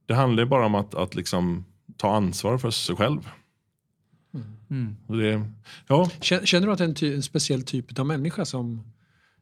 Det 0.07 0.15
handlar 0.15 0.43
ju 0.43 0.49
bara 0.49 0.67
om 0.67 0.75
att, 0.75 0.95
att 0.95 1.15
liksom 1.15 1.65
ta 1.97 2.17
ansvar 2.17 2.59
för 2.59 2.71
sig 2.71 2.97
själv. 2.97 3.21
Mm. 4.71 4.97
Och 5.07 5.17
Det, 5.17 5.43
ja, 5.89 6.11
Känner 6.21 6.67
du 6.67 6.73
att 6.73 6.79
det 6.79 6.85
är 6.85 6.89
en, 6.89 6.95
ty- 6.95 7.15
en 7.15 7.23
speciell 7.23 7.63
typ 7.63 7.99
av 7.99 8.07
människa 8.07 8.45
som, 8.45 8.83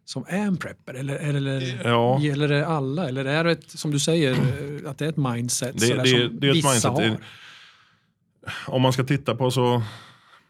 som 0.05 0.25
är 0.29 0.39
en 0.39 0.57
prepper? 0.57 0.95
Eller, 0.95 1.17
eller 1.17 1.81
Ja. 1.85 2.21
gäller 2.21 2.49
det 2.49 2.67
alla? 2.67 3.09
Eller 3.09 3.25
är 3.25 3.45
det 3.45 3.51
ett, 3.53 3.71
som 3.71 3.91
du 3.91 3.99
säger, 3.99 4.33
eh, 4.33 4.91
att 4.91 4.99
det 4.99 5.05
är 5.05 5.09
ett 5.09 5.17
mindset 5.17 5.81
det, 5.81 5.95
det, 5.95 6.07
som 6.09 6.39
det 6.41 6.47
är 6.47 6.51
ett 6.51 6.57
vissa 6.57 6.69
mindset. 6.71 6.91
har? 6.93 7.19
Om 8.67 8.83
man 8.83 8.93
ska 8.93 9.05
titta 9.05 9.35
på 9.35 9.51
så, 9.51 9.83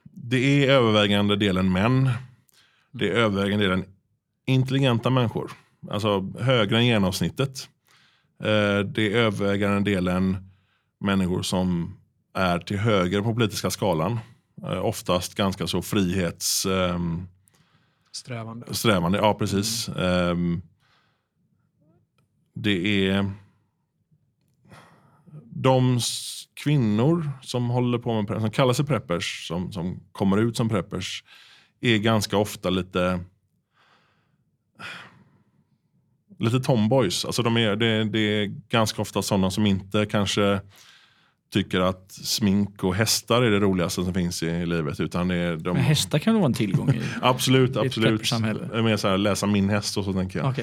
det 0.02 0.64
är 0.66 0.70
övervägande 0.70 1.36
delen 1.36 1.72
män. 1.72 2.10
Det 2.92 3.08
är 3.10 3.12
övervägande 3.14 3.64
delen 3.64 3.84
intelligenta 4.46 5.10
människor. 5.10 5.52
Alltså 5.90 6.32
högre 6.40 6.78
än 6.78 6.86
genomsnittet. 6.86 7.68
Eh, 8.42 8.78
Det 8.86 9.12
är 9.12 9.16
övervägande 9.16 9.90
delen 9.90 10.36
människor 11.00 11.42
som 11.42 11.96
är 12.34 12.58
till 12.58 12.78
höger 12.78 13.20
på 13.22 13.34
politiska 13.34 13.70
skalan. 13.70 14.18
Eh, 14.62 14.84
Oftast 14.84 15.34
ganska 15.34 15.66
så 15.66 15.82
frihets... 15.82 16.66
ehm, 16.66 17.26
Strävande. 18.12 18.74
Strävande, 18.74 19.18
ja 19.18 19.34
precis. 19.34 19.88
Ehm, 19.88 20.62
det 22.54 23.06
är 23.08 23.32
de 25.62 26.00
kvinnor 26.54 27.30
som 27.42 27.70
håller 27.70 27.98
på 27.98 28.22
med 28.22 28.40
som 28.40 28.50
kallar 28.50 28.72
sig 28.72 28.86
preppers, 28.86 29.48
som, 29.48 29.72
som 29.72 30.00
kommer 30.12 30.36
ut 30.36 30.56
som 30.56 30.68
preppers, 30.68 31.24
är 31.80 31.98
ganska 31.98 32.36
ofta 32.36 32.70
lite 32.70 33.20
lite 36.38 36.60
tomboys. 36.60 37.24
Alltså 37.24 37.42
de 37.42 37.56
är, 37.56 37.76
det, 37.76 38.04
det 38.04 38.18
är 38.18 38.46
ganska 38.68 39.02
ofta 39.02 39.22
sådana 39.22 39.50
som 39.50 39.66
inte 39.66 40.06
kanske 40.06 40.60
tycker 41.52 41.80
att 41.80 42.12
smink 42.12 42.84
och 42.84 42.94
hästar 42.94 43.42
är 43.42 43.50
det 43.50 43.60
roligaste 43.60 44.04
som 44.04 44.14
finns 44.14 44.42
i 44.42 44.66
livet. 44.66 45.00
Utan 45.00 45.28
det 45.28 45.36
är 45.36 45.56
de, 45.56 45.76
Men 45.76 45.84
hästar 45.84 46.18
kan 46.18 46.34
vara 46.34 46.46
en 46.46 46.54
tillgång 46.54 46.90
i... 46.94 47.00
Absolut, 47.22 47.70
ett 47.70 47.76
absolut. 47.76 48.08
preppersamhälle. 48.08 48.68
Jag 48.72 48.84
menar 48.84 48.96
så 48.96 49.08
här, 49.08 49.18
läsa 49.18 49.46
min 49.46 49.70
häst 49.70 49.96
och 49.96 50.04
så 50.04 50.12
tänker 50.12 50.38
jag. 50.38 50.56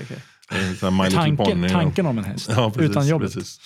My 0.93 1.03
Little 1.03 1.17
Tanken, 1.17 1.69
tanken 1.69 2.05
om 2.05 2.17
en 2.17 2.23
häst, 2.23 2.49
Ja, 2.55 2.71
precis, 2.71 2.91
utan 2.91 3.07
jobbet. 3.07 3.33
Precis. 3.33 3.59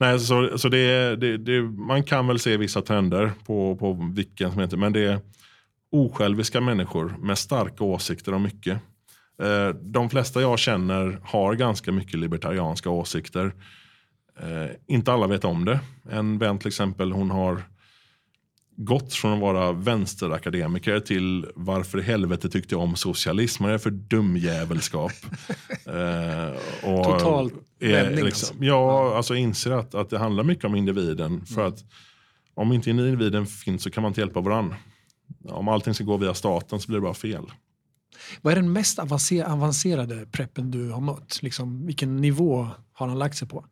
Nej, 0.00 0.20
så, 0.20 0.58
så 0.58 0.68
det, 0.68 1.16
det, 1.16 1.36
det, 1.36 1.62
man 1.62 2.02
kan 2.02 2.26
väl 2.26 2.38
se 2.38 2.56
vissa 2.56 2.82
trender 2.82 3.32
på, 3.46 3.76
på 3.76 4.10
vilken 4.14 4.52
som 4.52 4.60
heter, 4.60 4.76
men 4.76 4.92
det 4.92 5.04
är 5.04 5.20
osjälviska 5.92 6.60
människor 6.60 7.16
med 7.18 7.38
starka 7.38 7.84
åsikter 7.84 8.34
om 8.34 8.42
mycket. 8.42 8.80
Eh, 9.42 9.68
de 9.68 10.10
flesta 10.10 10.40
jag 10.40 10.58
känner 10.58 11.20
har 11.22 11.54
ganska 11.54 11.92
mycket 11.92 12.18
libertarianska 12.18 12.90
åsikter. 12.90 13.54
Eh, 14.40 14.70
inte 14.86 15.12
alla 15.12 15.26
vet 15.26 15.44
om 15.44 15.64
det. 15.64 15.80
En 16.10 16.38
vän 16.38 16.58
till 16.58 16.68
exempel, 16.68 17.12
hon 17.12 17.30
har 17.30 17.62
gått 18.76 19.14
från 19.14 19.32
att 19.32 19.40
vara 19.40 19.72
vänsterakademiker 19.72 21.00
till 21.00 21.46
varför 21.54 21.98
i 21.98 22.02
helvete 22.02 22.48
tyckte 22.48 22.74
jag 22.74 22.82
om 22.82 22.96
socialism? 22.96 23.62
Vad 23.62 23.70
är 23.70 23.72
det 23.72 23.78
för 23.78 23.90
dumjävelskap? 23.90 25.12
eh, 25.86 26.88
och 26.90 27.04
Total 27.04 27.50
vändning, 27.80 28.24
liksom, 28.24 28.56
Ja, 28.60 29.16
alltså 29.16 29.34
inser 29.34 29.70
att, 29.70 29.94
att 29.94 30.10
det 30.10 30.18
handlar 30.18 30.44
mycket 30.44 30.64
om 30.64 30.74
individen. 30.76 31.46
För 31.46 31.66
att 31.66 31.84
om 32.54 32.72
inte 32.72 32.90
individen 32.90 33.46
finns 33.46 33.82
så 33.82 33.90
kan 33.90 34.02
man 34.02 34.10
inte 34.10 34.20
hjälpa 34.20 34.40
varandra. 34.40 34.76
Om 35.44 35.68
allting 35.68 35.94
ska 35.94 36.04
gå 36.04 36.16
via 36.16 36.34
staten 36.34 36.80
så 36.80 36.88
blir 36.88 36.98
det 36.98 37.02
bara 37.02 37.14
fel. 37.14 37.52
Vad 38.42 38.52
är 38.52 38.56
den 38.56 38.72
mest 38.72 38.98
avancer- 38.98 39.44
avancerade 39.44 40.26
preppen 40.26 40.70
du 40.70 40.90
har 40.90 41.00
mött? 41.00 41.42
Liksom, 41.42 41.86
vilken 41.86 42.16
nivå 42.16 42.68
har 42.92 43.08
han 43.08 43.18
lagt 43.18 43.36
sig 43.36 43.48
på? 43.48 43.66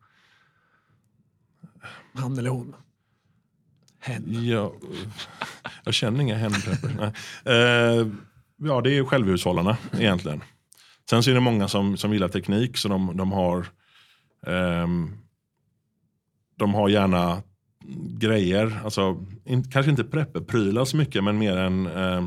Han 2.13 2.37
eller 2.37 2.49
hon? 2.49 2.75
Hen. 4.05 4.45
Ja, 4.45 4.73
jag 5.83 5.93
känner 5.93 6.21
inga 6.21 6.35
hemprepper. 6.35 6.91
Nej. 6.99 7.11
Eh, 7.55 8.07
ja, 8.57 8.81
det 8.81 8.97
är 8.97 9.03
självhushållarna 9.03 9.77
egentligen. 9.99 10.43
Sen 11.09 11.23
så 11.23 11.29
är 11.29 11.33
det 11.33 11.39
många 11.39 11.67
som, 11.67 11.97
som 11.97 12.13
gillar 12.13 12.27
teknik 12.27 12.77
så 12.77 12.87
de, 12.87 13.17
de 13.17 13.31
har 13.31 13.67
ehm, 14.47 15.17
de 16.57 16.73
har 16.73 16.89
gärna 16.89 17.41
grejer, 18.19 18.81
alltså 18.83 19.25
in, 19.45 19.71
kanske 19.71 19.91
inte 19.91 20.03
prepper-prylar 20.03 20.85
så 20.85 20.97
mycket 20.97 21.23
men 21.23 21.37
mer 21.37 21.57
än 21.57 21.85
eh, 21.85 22.25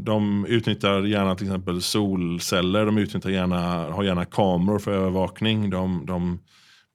de 0.00 0.46
utnyttjar 0.46 1.02
gärna 1.02 1.34
till 1.34 1.46
exempel 1.46 1.82
solceller, 1.82 2.86
de 2.86 2.98
utnyttjar 2.98 3.30
gärna, 3.30 3.60
har 3.90 4.04
gärna 4.04 4.24
kameror 4.24 4.78
för 4.78 4.92
övervakning, 4.92 5.70
de, 5.70 6.06
de 6.06 6.38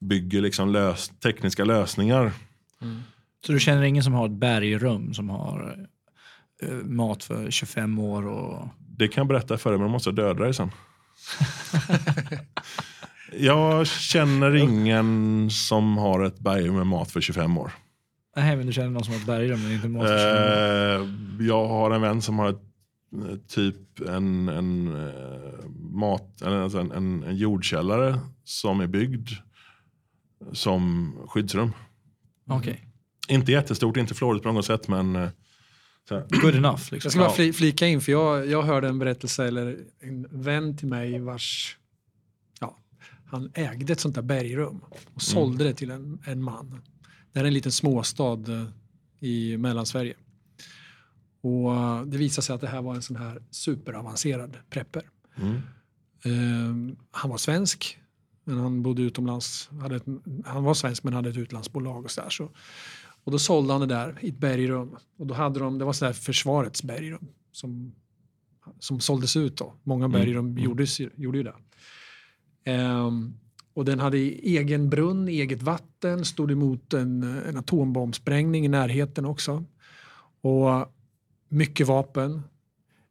bygger 0.00 0.40
liksom 0.40 0.72
lös, 0.72 1.08
tekniska 1.08 1.64
lösningar 1.64 2.32
Så 3.46 3.52
du 3.52 3.60
känner 3.60 3.82
ingen 3.82 4.02
som 4.02 4.12
har 4.12 4.26
ett 4.26 4.32
bergrum 4.32 5.14
som 5.14 5.30
har 5.30 5.86
eh, 6.62 6.68
mat 6.74 7.24
för 7.24 7.50
25 7.50 7.98
år 7.98 8.26
och... 8.26 8.68
Det 8.78 9.08
kan 9.08 9.20
jag 9.22 9.28
berätta 9.28 9.58
för 9.58 9.70
dig, 9.70 9.78
men 9.78 9.86
då 9.86 9.92
måste 9.92 10.08
jag 10.08 10.16
döda 10.16 10.44
dig 10.44 10.54
sen. 10.54 10.70
jag 13.32 13.86
känner 13.86 14.56
ingen 14.56 15.50
som 15.50 15.98
har 15.98 16.24
ett 16.24 16.38
berg 16.38 16.70
med 16.70 16.86
mat 16.86 17.10
för 17.10 17.20
25 17.20 17.58
år. 17.58 17.72
Nej, 18.36 18.56
men 18.56 18.66
du 18.66 18.72
känner 18.72 18.90
någon 18.90 19.04
som 19.04 19.14
har 19.14 19.20
ett 19.20 19.26
bergrum 19.26 19.62
men 19.62 19.72
inte 19.72 19.88
mat 19.88 20.06
för 20.08 20.18
25 20.18 21.02
år. 21.02 21.40
Eh, 21.40 21.46
jag 21.46 21.68
har 21.68 21.90
en 21.90 22.02
vän 22.02 22.22
som 22.22 22.38
har 22.38 22.48
ett, 22.50 22.62
eh, 23.30 23.36
typ 23.48 24.00
en, 24.00 24.48
en, 24.48 24.96
eh, 25.08 25.68
mat, 25.78 26.42
alltså 26.42 26.78
en, 26.78 26.92
en, 26.92 27.22
en 27.22 27.36
jordkällare 27.36 28.18
som 28.44 28.80
är 28.80 28.86
byggd 28.86 29.28
som 30.52 31.12
skyddsrum. 31.28 31.72
Okej. 32.48 32.89
Inte 33.30 33.52
jättestort, 33.52 33.96
inte 33.96 34.14
flådigt 34.14 34.42
på 34.42 34.52
något 34.52 34.66
sätt, 34.66 34.88
men 34.88 35.16
eh, 35.16 35.28
så 36.08 36.14
här. 36.14 36.26
Good 36.42 36.54
enough. 36.54 36.82
Jag 36.84 36.92
Liksom. 36.92 37.10
ska 37.10 37.20
bara 37.20 37.52
flika 37.52 37.86
in, 37.86 38.00
för 38.00 38.12
jag, 38.12 38.46
jag 38.46 38.62
hörde 38.62 38.88
en 38.88 38.98
berättelse, 38.98 39.44
eller 39.44 39.78
en 40.00 40.26
vän 40.30 40.76
till 40.76 40.88
mig 40.88 41.18
vars... 41.18 41.76
Ja, 42.60 42.78
han 43.26 43.50
ägde 43.54 43.92
ett 43.92 44.00
sånt 44.00 44.14
där 44.14 44.22
bergrum 44.22 44.80
och 45.14 45.22
sålde 45.22 45.64
det 45.64 45.74
till 45.74 45.90
en, 45.90 46.18
en 46.24 46.42
man. 46.42 46.82
Det 47.32 47.40
är 47.40 47.44
en 47.44 47.54
liten 47.54 47.72
småstad 47.72 48.38
eh, 48.48 48.64
i 49.20 49.56
Mellansverige. 49.56 50.14
Och 51.40 51.74
eh, 51.74 52.02
det 52.02 52.18
visade 52.18 52.44
sig 52.44 52.54
att 52.54 52.60
det 52.60 52.68
här 52.68 52.82
var 52.82 52.94
en 52.94 53.02
sån 53.02 53.16
här 53.16 53.42
superavancerad 53.50 54.56
prepper. 54.70 55.02
Mm. 55.36 55.54
Eh, 56.24 56.96
han 57.10 57.30
var 57.30 57.38
svensk, 57.38 57.98
men 58.44 58.58
han 58.58 58.82
bodde 58.82 59.02
utomlands. 59.02 59.70
Hade 59.80 59.96
ett, 59.96 60.04
han 60.44 60.64
var 60.64 60.74
svensk 60.74 61.02
men 61.04 61.12
hade 61.12 61.30
ett 61.30 61.36
utlandsbolag 61.36 62.04
och 62.04 62.10
så, 62.10 62.20
där, 62.20 62.30
så 62.30 62.50
Och 63.24 63.32
då 63.32 63.38
sålde 63.38 63.72
han 63.72 63.80
det 63.80 63.86
där 63.94 64.18
i 64.20 64.28
ett 64.28 64.38
bergrum. 64.38 64.96
Och 65.18 65.26
då 65.26 65.34
hade 65.34 65.60
de, 65.60 65.78
det 65.78 65.84
var 65.84 65.92
så 65.92 66.04
där 66.04 66.12
försvarets 66.12 66.82
bergrum 66.82 67.26
som, 67.52 67.92
som 68.78 69.00
såldes 69.00 69.36
ut 69.36 69.56
då. 69.56 69.74
Många 69.82 70.08
bergrum 70.08 70.58
gjordes, 70.58 71.00
ju- 71.00 71.10
gjorde 71.16 71.38
ju 71.38 71.44
det. 71.44 71.54
Ehm, 72.64 73.34
och 73.74 73.84
den 73.84 74.00
hade 74.00 74.18
egen 74.18 74.90
brunn, 74.90 75.28
eget 75.28 75.62
vatten, 75.62 76.24
stod 76.24 76.50
emot 76.50 76.94
en, 76.94 77.22
en 77.22 77.56
atombombsprängning 77.56 78.64
i 78.64 78.68
närheten 78.68 79.24
också. 79.24 79.64
Och 80.40 80.92
mycket 81.48 81.86
vapen. 81.86 82.42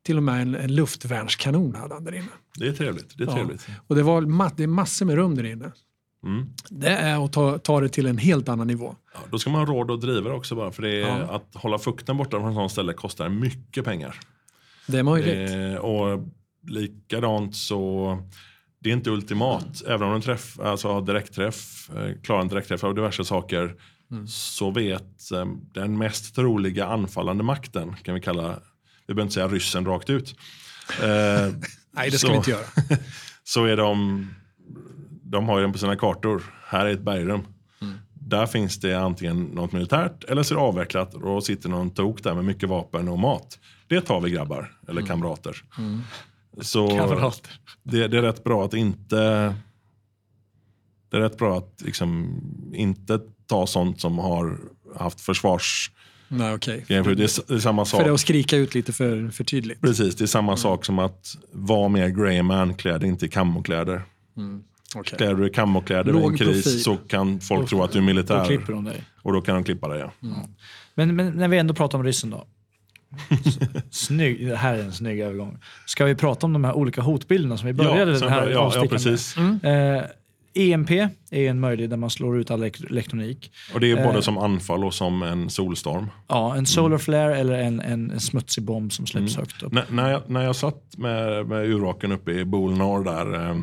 Till 0.04 0.18
och 0.18 0.24
med 0.24 0.42
en, 0.42 0.56
en 0.56 0.76
luftvärnskanon 0.76 1.76
hade 1.76 1.94
han 1.94 2.04
där 2.04 2.16
inne. 2.16 2.28
Det 2.60 2.68
är 2.68 2.74
trevligt. 2.74 3.18
Det 3.18 3.24
är 3.24 3.28
Ja. 3.28 3.34
trevligt. 3.34 3.68
Och 3.88 3.96
det, 3.96 4.04
var 4.04 4.22
ma- 4.22 4.54
det 4.58 4.64
är 4.64 4.68
massor 4.68 5.06
med 5.06 5.16
rum 5.16 5.36
där 5.36 5.44
inne. 5.44 5.72
Mm. 6.26 6.46
Det 6.70 6.88
är 6.90 7.26
att 7.26 7.34
ta, 7.34 7.58
ta 7.58 7.80
det 7.82 7.90
till 7.90 8.06
en 8.06 8.18
helt 8.18 8.50
annan 8.50 8.68
nivå. 8.68 8.96
Ja, 9.14 9.20
då 9.32 9.40
ska 9.40 9.50
man 9.50 9.68
ha 9.68 9.74
råd 9.74 9.92
att 9.92 10.02
driva 10.02 10.30
det 10.30 10.36
också 10.36 10.56
bara. 10.56 10.72
För 10.72 10.82
det 10.82 10.96
Ja. 11.00 11.16
att 11.18 11.50
hålla 11.54 11.80
fukten 11.80 12.18
borta 12.18 12.40
från 12.40 12.54
sådant 12.54 12.72
ställe 12.72 12.94
kostar 12.94 13.30
mycket 13.30 13.86
pengar. 13.86 14.16
Det 14.88 14.98
är 15.00 15.04
möjligt. 15.04 15.50
Eh, 15.52 15.76
och 15.76 16.28
likadant 16.68 17.56
så, 17.56 18.18
det 18.80 18.90
är 18.90 18.94
inte 18.94 19.10
ultimat. 19.10 19.82
Även 19.88 20.08
om 20.08 20.16
du 20.16 20.22
träff, 20.22 20.60
alltså 20.60 20.88
har 20.94 21.02
direktträff, 21.02 21.90
eh, 21.96 22.22
klarar 22.24 22.42
en 22.42 22.48
direktträff 22.48 22.84
av 22.84 22.96
diverse 22.96 23.26
saker. 23.26 23.76
Så 24.28 24.72
vet 24.72 25.32
eh, 25.32 25.46
den 25.74 25.98
mest 25.98 26.36
troliga 26.36 26.86
anfallande 26.86 27.44
makten, 27.44 27.96
kan 28.04 28.16
vi 28.16 28.22
kalla, 28.22 28.60
vi 29.08 29.14
behöver 29.14 29.22
inte 29.22 29.34
säga 29.34 29.48
ryssen 29.48 29.86
rakt 29.86 30.10
ut. 30.10 30.36
Eh, 31.04 31.08
Nej, 31.92 32.10
det 32.10 32.18
ska 32.18 32.28
så- 32.28 32.32
vi 32.32 32.38
inte 32.38 32.52
göra. 32.52 32.66
så 33.44 33.66
är 33.66 33.78
de, 33.78 34.28
de 35.32 35.50
har 35.50 35.58
ju 35.58 35.64
den 35.64 35.72
på 35.72 35.78
sina 35.80 35.96
kartor. 35.96 36.44
Här 36.68 36.86
är 36.86 36.94
ett 36.94 37.02
bergrum. 37.02 37.42
Mm. 37.82 37.94
Där 38.14 38.46
finns 38.46 38.80
det 38.80 38.94
antingen 38.94 39.44
något 39.44 39.72
militärt 39.72 40.24
eller 40.24 40.44
så 40.44 40.54
är 40.54 40.56
det 40.56 40.64
avvecklat 40.64 41.14
och 41.14 41.22
då 41.22 41.42
sitter 41.42 41.70
någon 41.70 41.90
tok 41.90 42.24
där 42.24 42.34
med 42.36 42.46
mycket 42.46 42.70
vapen 42.70 43.08
och 43.08 43.20
mat. 43.20 43.60
Det 43.88 44.02
tar 44.02 44.22
vi 44.22 44.32
grabbar, 44.32 44.58
Mm. 44.60 44.72
eller 44.88 45.02
kamrater. 45.08 45.64
Så 46.62 46.88
Kamrater. 46.88 47.52
det, 47.84 48.08
det 48.08 48.18
är 48.18 48.22
rätt 48.22 48.44
bra 48.44 48.66
att 48.66 48.74
inte 48.74 49.16
det 51.10 51.18
är 51.18 51.22
rätt 51.22 51.38
bra 51.38 51.58
att 51.58 51.82
liksom 51.86 52.42
inte 52.74 53.20
ta 53.48 53.68
sånt 53.68 54.02
som 54.02 54.18
har 54.18 54.58
haft 54.98 55.22
försvars 55.22 55.92
Nej, 56.32 56.54
okej. 56.54 56.86
Det 56.88 56.96
är, 56.96 57.04
det 57.16 57.24
är 57.54 57.60
samma 57.60 57.86
sak. 57.86 58.00
För 58.00 58.08
det 58.08 58.14
att 58.14 58.20
skrika 58.20 58.58
ut 58.58 58.76
lite 58.76 58.94
för, 58.94 59.30
för 59.30 59.44
tydligt. 59.44 59.82
Precis, 59.82 60.16
det 60.16 60.26
är 60.26 60.28
samma 60.28 60.52
Mm. 60.52 60.58
sak 60.58 60.86
som 60.86 61.00
att 61.00 61.36
vara 61.52 61.88
mer 61.90 62.08
grey 62.10 62.42
man 62.44 62.74
kläder, 62.74 63.08
inte 63.08 63.28
Okej. 64.96 65.18
Klär 65.18 65.34
du 65.34 65.50
dig 65.50 66.22
i 66.22 66.26
en 66.26 66.38
kris 66.38 66.84
så 66.84 66.98
kan 66.98 67.40
folk 67.40 67.70
tro 67.70 67.84
att 67.84 67.92
du 67.92 67.98
är 67.98 68.02
Då 68.02 68.06
militär. 68.06 68.46
klipper 68.46 68.74
de 68.74 68.86
dig. 68.86 69.04
Och 69.22 69.34
då 69.34 69.42
kan 69.42 69.56
de 69.56 69.64
klippa 69.64 69.88
dig. 69.88 70.00
Ja. 70.00 70.12
Men, 70.96 71.16
men 71.16 71.32
när 71.34 71.48
vi 71.48 71.58
ändå 71.58 71.74
pratar 71.74 71.98
om 71.98 72.04
ryssen 72.04 72.30
då. 72.30 72.46
Snygg, 73.92 74.48
det 74.48 74.56
här 74.56 74.76
är 74.76 74.84
en 74.84 74.92
snygg 74.94 75.20
övergång. 75.20 75.58
Ska 75.86 76.06
vi 76.06 76.16
prata 76.16 76.46
om 76.46 76.54
de 76.54 76.64
här 76.64 76.74
olika 76.74 77.02
hotbilderna 77.02 77.58
som 77.58 77.68
vi 77.68 77.74
började 77.74 78.14
sen 78.20 78.28
den 78.28 78.34
här 78.40 78.50
ja, 78.50 78.72
ja, 78.76 78.86
precis. 78.90 79.36
med? 79.38 79.98
Eh, 79.98 80.04
EMP 80.54 80.92
är 80.92 81.10
en 81.50 81.60
möjlighet 81.60 81.90
där 81.90 81.98
man 81.98 82.10
slår 82.10 82.40
ut 82.40 82.52
all 82.52 82.64
elek- 82.64 82.86
elektronik. 82.90 83.52
Och 83.74 83.80
det 83.80 83.92
är 83.92 83.96
både 83.96 84.18
Eh. 84.18 84.22
som 84.22 84.38
anfall 84.38 84.84
och 84.86 84.94
som 84.94 85.24
en 85.24 85.50
solstorm. 85.50 86.08
Ja, 86.28 86.56
en 86.56 86.66
solar 86.66 86.98
flare 86.98 87.38
eller 87.38 87.60
en, 87.60 87.80
en, 87.80 88.12
en 88.12 88.20
smutsig 88.20 88.64
bomb 88.64 88.94
som 88.94 89.06
släpps 89.08 89.36
högt 89.38 89.64
upp. 89.64 89.74
N- 89.74 89.82
när, 89.90 90.12
jag, 90.12 90.22
när 90.30 90.44
jag 90.44 90.56
satt 90.56 90.84
med, 90.98 91.48
med 91.48 91.66
urraken 91.66 92.12
uppe 92.12 92.32
i 92.32 92.46
Bol 92.46 92.78
Norr 92.78 93.04
där, 93.04 93.50
eh, 93.50 93.58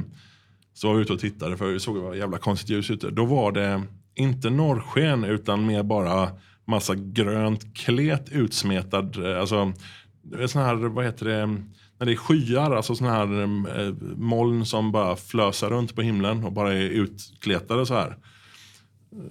så 0.77 0.87
var 0.89 0.95
jag 0.95 1.03
ute 1.03 1.13
och 1.13 1.21
tittade 1.21 1.57
för 1.57 1.73
jag 1.73 1.81
såg 1.81 1.97
att 1.97 2.03
det 2.03 2.09
var 2.09 2.15
jävla 2.15 2.39
konstigt 2.39 2.71
ljus 2.71 2.91
ute. 2.91 3.11
Då 3.11 3.25
var 3.25 3.53
det 3.53 3.83
inte 4.15 4.51
norrsken 4.51 5.25
utan 5.25 5.67
mer 5.67 5.83
bara 5.83 6.31
massa 6.67 6.95
grönt 6.95 7.77
klet 7.77 8.29
utsmetad. 8.29 9.17
eh, 9.33 9.41
Alltså, 9.41 9.73
sån 10.47 10.63
här, 10.63 10.75
vad 10.75 11.05
heter 11.05 11.27
det, 11.27 11.47
när 11.99 12.07
det 12.07 12.13
är 12.13 12.17
skyar, 12.17 12.71
alltså 12.71 12.95
sån 12.95 13.07
här 13.07 13.43
eh, 13.43 13.93
moln 14.17 14.67
som 14.67 14.93
bara 14.93 15.17
flösar 15.17 15.71
runt 15.71 15.95
på 15.95 16.03
himlen 16.03 16.45
och 16.45 16.53
bara 16.53 16.73
är 16.75 16.81
utkletade 16.89 17.87
så 17.87 17.95
här. 17.95 18.17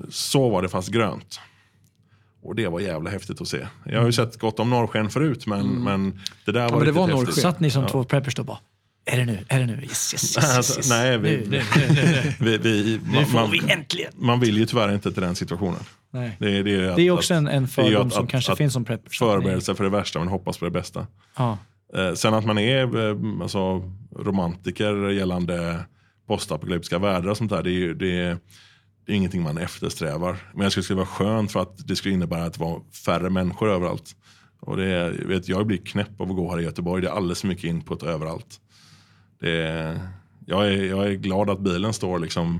Så 0.09 0.49
var 0.49 0.61
det 0.61 0.69
fast 0.69 0.89
grönt. 0.89 1.39
Och 2.43 2.55
det 2.55 2.67
var 2.67 2.79
jävla 2.79 3.09
häftigt 3.09 3.41
att 3.41 3.47
se. 3.47 3.67
Jag 3.85 3.99
har 3.99 4.05
ju 4.05 4.11
sett 4.11 4.39
gott 4.39 4.59
om 4.59 4.69
norrsken 4.69 5.09
förut 5.09 5.47
men, 5.47 5.67
men 5.83 6.19
det 6.45 6.51
där 6.51 6.61
var 6.69 6.69
men 6.69 6.79
det 6.79 6.85
riktigt 6.85 6.95
var 6.95 7.07
häftigt. 7.07 7.25
norrsken. 7.27 7.41
Satt 7.41 7.59
ni 7.59 7.69
som 7.71 7.87
två 7.87 8.03
preppers 8.03 8.35
då 8.35 8.43
bara, 8.43 8.59
är 9.05 9.17
det 9.17 9.25
nu, 9.25 9.45
är 9.47 9.59
det 9.59 9.65
nu, 9.65 9.73
yes, 9.73 10.13
yes, 10.13 10.13
yes, 10.13 10.37
yes, 10.37 10.57
Alltså, 10.57 10.77
yes. 10.79 10.89
nej, 10.89 11.17
vi- 11.17 11.29
nu, 11.37 11.45
nu, 11.49 11.61
nu, 11.75 11.93
nu, 11.93 12.01
nu. 12.01 12.33
Vi, 12.39 12.57
vi, 12.57 12.99
nu 13.05 13.13
man, 13.13 13.25
får 13.25 13.37
man, 13.39 13.51
vi 13.51 13.71
äntligen. 13.71 14.11
man 14.15 14.39
vill 14.39 14.57
ju 14.57 14.65
tyvärr 14.65 14.93
inte 14.93 15.11
till 15.11 15.21
den 15.21 15.35
situationen. 15.35 15.79
Nej. 16.11 16.37
Det, 16.39 16.57
är- 16.57 16.63
det, 16.63 16.75
är, 16.75 16.89
att, 16.89 16.95
Det 16.95 17.01
är 17.07 17.11
också 17.11 17.33
en, 17.33 17.47
en 17.47 17.67
fördom 17.67 18.07
att- 18.07 18.13
som 18.13 18.23
att- 18.23 18.29
kanske 18.29 18.51
att 18.51 18.57
finns 18.57 18.73
som 18.73 18.85
preppers. 18.85 19.19
förbereda 19.19 19.61
sig 19.61 19.75
för 19.75 19.83
det 19.83 19.89
värsta 19.89 20.19
men 20.19 20.27
hoppas 20.27 20.57
på 20.57 20.65
det 20.65 20.71
bästa. 20.71 21.07
Ja. 21.37 21.57
Eh, 21.95 22.13
sen 22.13 22.33
att 22.33 22.45
man 22.45 22.57
är 22.57 23.09
eh, 23.09 23.41
alltså, 23.41 23.91
romantiker 24.15 25.09
gällande 25.09 25.79
postapokalyptiska 26.27 26.99
världar 26.99 27.29
och 27.29 27.37
sånt 27.37 27.51
där, 27.51 27.63
det 27.63 27.71
är, 27.71 27.93
det, 27.93 28.19
är, 28.19 28.37
det 29.05 29.11
är 29.11 29.15
ingenting 29.15 29.41
man 29.43 29.57
eftersträvar. 29.57 30.37
Men 30.53 30.61
jag 30.63 30.71
skulle 30.71 30.83
skulle 30.83 30.97
vara 30.97 31.07
skönt 31.07 31.51
för 31.51 31.59
att 31.61 31.87
det 31.87 31.95
skulle 31.95 32.13
innebära 32.13 32.43
att 32.43 32.53
det 32.53 32.59
var 32.59 32.81
färre 33.05 33.29
människor 33.29 33.69
överallt. 33.71 34.15
Och 34.59 34.77
det 34.77 34.85
är, 34.85 35.11
vet, 35.11 35.47
jag 35.49 35.67
blir 35.67 35.77
knäpp 35.77 36.21
av 36.21 36.29
att 36.29 36.35
gå 36.35 36.51
här 36.51 36.59
i 36.59 36.63
Göteborg, 36.63 37.01
det 37.01 37.07
är 37.07 37.11
alldeles 37.11 37.41
för 37.41 37.47
mycket 37.47 37.63
input 37.63 38.03
överallt. 38.03 38.59
Är, 39.45 39.99
jag, 40.45 40.67
är, 40.67 40.83
jag 40.85 41.07
är 41.07 41.13
glad 41.13 41.49
att 41.49 41.59
bilen 41.59 41.93
står 41.93 42.19
liksom 42.19 42.59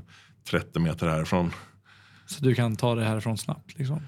30 0.49 0.79
meter 0.79 1.07
härifrån. 1.07 1.51
Så 2.25 2.43
du 2.43 2.55
kan 2.55 2.75
ta 2.75 2.95
det 2.95 3.03
härifrån 3.03 3.37
snabbt. 3.37 3.77
Liksom. 3.77 4.01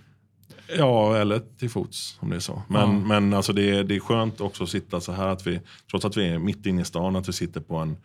Ja, 0.78 1.18
eller 1.18 1.42
till 1.60 1.70
fots 1.70 2.18
om 2.20 2.30
det 2.30 2.36
är 2.36 2.40
så. 2.40 2.62
Men, 2.70 2.80
Ja. 2.82 2.88
men 3.08 3.34
alltså 3.34 3.54
det, 3.54 3.70
är, 3.70 3.84
det 3.84 3.96
är 3.96 4.00
skönt 4.00 4.42
också 4.42 4.64
att 4.64 4.70
sitta 4.70 5.02
så 5.02 5.12
här, 5.12 5.28
att 5.28 5.48
vi, 5.48 5.60
trots 5.92 6.06
att 6.06 6.18
vi 6.18 6.28
är 6.30 6.40
mitt 6.40 6.66
inne 6.66 6.82
i 6.82 6.86
stan, 6.86 7.16
att 7.16 7.30
vi 7.30 7.34
sitter 7.34 7.62
på 7.62 7.76
en, 7.78 7.98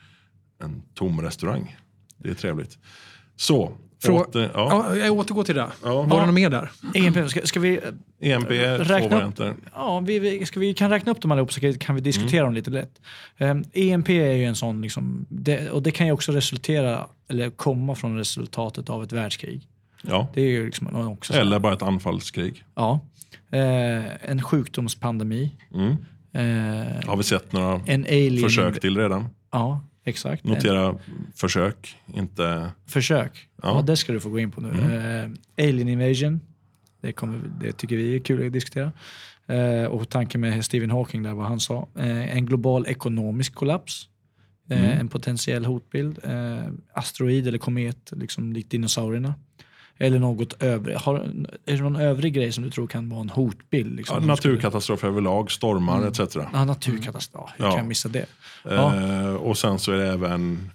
en 0.63 0.83
tom 0.95 1.21
restaurang. 1.23 1.77
Det 2.19 2.31
är 2.31 2.35
trevligt. 2.35 2.79
Så, 3.37 3.73
Frå- 4.05 4.21
åter, 4.29 4.51
ja, 4.55 4.87
Ja, 4.91 4.97
jag 4.97 5.13
återgår 5.13 5.45
till 5.45 5.55
det. 5.55 5.67
Ja. 5.85 6.03
Var 6.03 6.21
det 6.21 6.27
något 6.27 6.35
mer 6.35 6.51
där? 6.51 6.71
EMP, 6.95 7.31
ska, 7.31 7.41
ska 7.47 7.61
vi, 7.61 7.81
EMP 8.21 8.49
två 8.49 8.55
Räkna 8.55 9.07
upp. 9.07 9.13
varianter. 9.13 9.55
ja, 9.75 10.01
vi, 10.01 10.19
vi, 10.19 10.47
ska 10.47 10.61
vi 10.61 10.75
kan 10.75 10.91
räkna 10.91 11.13
upp 11.13 11.21
dem 11.23 11.33
allihop 11.33 11.53
så 11.53 11.61
kan- 11.79 11.95
vi 11.95 12.01
diskutera 12.01 12.41
Mm. 12.41 12.45
dem 12.47 12.55
lite 12.55 12.71
lätt. 12.71 13.01
Um, 13.39 13.65
EMP 13.73 14.09
är 14.09 14.33
ju 14.33 14.45
en 14.45 14.55
sån, 14.57 14.83
liksom, 14.83 15.27
det, 15.29 15.71
och 15.71 15.83
det 15.83 15.91
kan 15.91 16.07
ju 16.07 16.13
också 16.13 16.33
resultera, 16.33 17.07
eller 17.29 17.51
komma 17.51 17.95
från 17.95 18.17
resultatet 18.19 18.91
av 18.91 19.03
ett 19.03 19.13
världskrig. 19.13 19.63
Ja. 20.03 20.29
Det 20.35 20.41
är 20.41 20.47
ju 20.49 20.67
liksom 20.67 21.09
också 21.09 21.33
så. 21.33 21.39
Eller 21.39 21.59
bara 21.59 21.73
ett 21.73 21.83
anfallskrig. 21.83 22.65
Ja. 22.75 23.01
Eh, 23.53 24.31
en 24.31 24.43
sjukdomspandemi. 24.43 25.51
Mm. 25.75 25.91
Eh, 26.35 27.09
Har 27.09 27.17
vi 27.17 27.23
sett 27.23 27.53
några 27.53 27.81
en 27.87 28.05
alien... 28.05 28.43
försök 28.43 28.81
till 28.81 28.97
redan. 28.99 29.27
Ja, 29.53 29.81
exakt. 30.05 30.45
Notera 30.45 30.99
försök, 31.35 31.97
inte... 32.15 32.71
försök. 32.87 33.49
Ja. 33.63 33.77
Ja. 33.77 33.83
det 33.83 33.97
ska 33.97 34.13
du 34.13 34.21
få 34.21 34.29
gå 34.29 34.39
in 34.39 34.51
på 34.51 34.61
nu. 34.61 34.69
Mm. 34.69 35.33
Eh, 35.59 35.69
alien 35.69 35.89
invasion. 35.89 36.41
Det, 37.01 37.13
kommer, 37.13 37.41
det 37.61 37.73
tycker 37.73 37.97
vi 37.97 38.15
är 38.15 38.19
kul 38.21 38.47
att 38.47 38.53
diskutera. 38.53 38.93
Eh, 39.47 39.85
och 39.85 40.09
tanken 40.09 40.41
med 40.41 40.65
Stephen 40.65 40.91
Hawking 40.91 41.23
där, 41.23 41.33
vad 41.33 41.47
han 41.47 41.61
sa. 41.61 41.89
Eh, 41.99 42.37
en 42.37 42.47
global 42.47 42.87
ekonomisk 42.87 43.55
kollaps. 43.55 44.09
Eh, 44.71 44.79
Mm. 44.79 44.99
En 45.01 45.09
potentiell 45.09 45.65
hotbild. 45.65 46.19
Eh, 46.25 46.65
asteroid 46.93 47.49
eller 47.49 47.59
komet, 47.59 48.13
liksom 48.17 48.53
likt 48.53 48.71
dinosaurierna. 48.71 49.35
Eller 50.03 50.19
något 50.19 50.63
övrigt. 50.63 50.99
Har, 50.99 51.15
är 51.67 51.77
det 51.77 51.83
någon 51.83 51.97
övrig 51.97 52.33
grej 52.35 52.53
som 52.53 52.65
du 52.65 52.71
tror 52.71 52.87
kan 52.87 53.09
vara 53.09 53.21
en 53.21 53.29
hotbild? 53.29 53.97
Liksom, 53.97 54.15
Ja, 54.15 54.21
som 54.29 54.37
skulle- 54.37 54.53
naturkatastrofer 54.55 55.09
överlag, 55.09 55.51
stormar 55.51 55.97
Mm. 55.99 56.09
etc. 56.09 56.37
Ja, 56.53 56.65
naturkatastrof. 56.65 57.51
Hur 57.57 57.65
Ja. 57.65 57.71
kan 57.71 57.79
jag 57.79 57.87
missa 57.89 58.09
det? 58.09 58.27
Ja. 58.65 58.95
Eh, 58.97 59.35
och 59.35 59.59
sen 59.59 59.79
så 59.79 59.93
är 59.93 59.97
det 59.97 60.07
även 60.09 60.71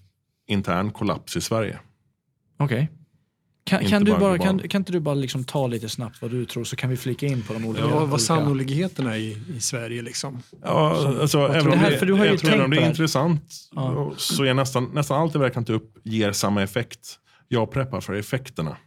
intern 0.48 0.92
kollaps 0.92 1.38
i 1.38 1.42
Sverige. 1.42 1.80
Okej. 2.60 2.90
Kan, 3.64 3.80
Inte 3.82 3.92
kan, 3.92 4.04
du 4.04 4.12
bara 4.12 4.20
global. 4.38 4.60
kan, 4.60 4.70
kan 4.70 4.82
inte 4.82 4.92
du 4.92 5.00
bara 5.00 5.16
liksom 5.16 5.44
ta 5.44 5.68
lite 5.68 5.90
snabbt 5.90 6.22
vad 6.22 6.32
du 6.32 6.46
tror 6.46 6.64
så 6.64 6.76
kan 6.76 6.90
vi 6.90 6.98
flika 6.98 7.26
in 7.26 7.42
på 7.44 7.54
de 7.54 7.66
olika. 7.66 7.86
Ja, 7.86 8.06
vad 8.06 8.22
sannolikheten 8.22 9.08
är 9.08 9.16
i, 9.16 9.38
i 9.58 9.60
Sverige 9.60 10.02
liksom. 10.02 10.42
Ja, 10.64 11.16
alltså, 11.22 11.40
även 11.40 11.58
om 11.60 11.66
du? 11.66 11.72
Det 11.72 11.78
här- 11.78 11.92
det, 11.92 11.98
för 11.98 12.06
du 12.06 12.14
har 12.14 12.26
ju 12.26 12.32
jag 12.32 12.40
tror 12.40 12.52
även 12.52 12.66
om 12.66 12.72
det 12.72 12.78
är 12.78 12.82
det 12.82 12.88
intressant 12.88 13.44
Ja. 13.76 14.14
så 14.18 14.44
är 14.44 14.54
nästan, 14.54 14.90
nästan 14.94 15.22
allt 15.22 15.34
det 15.34 15.40
vi 15.40 15.44
har 15.44 15.50
räknat 15.50 15.70
upp 15.70 15.98
ger 16.04 16.32
samma 16.32 16.64
effekt. 16.64 17.20
Jag 17.48 17.72
preppar 17.72 18.02
för 18.02 18.14
effekterna. 18.14 18.78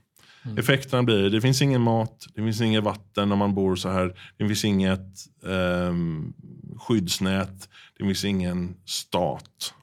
Mm. 0.44 0.58
Effekterna 0.58 1.02
blir, 1.02 1.30
det 1.30 1.40
finns 1.40 1.62
ingen 1.62 1.80
mat, 1.80 2.26
det 2.34 2.42
finns 2.42 2.60
inget 2.60 2.84
vatten 2.84 3.32
om 3.32 3.38
man 3.38 3.54
bor 3.54 3.76
så 3.76 3.88
här. 3.88 4.20
Det 4.36 4.46
finns 4.46 4.64
inget 4.64 5.26
ehm, 5.46 6.32
skyddsnät, 6.78 7.68
det 7.98 8.04
finns 8.04 8.24
ingen 8.24 8.76
stat. 8.84 9.74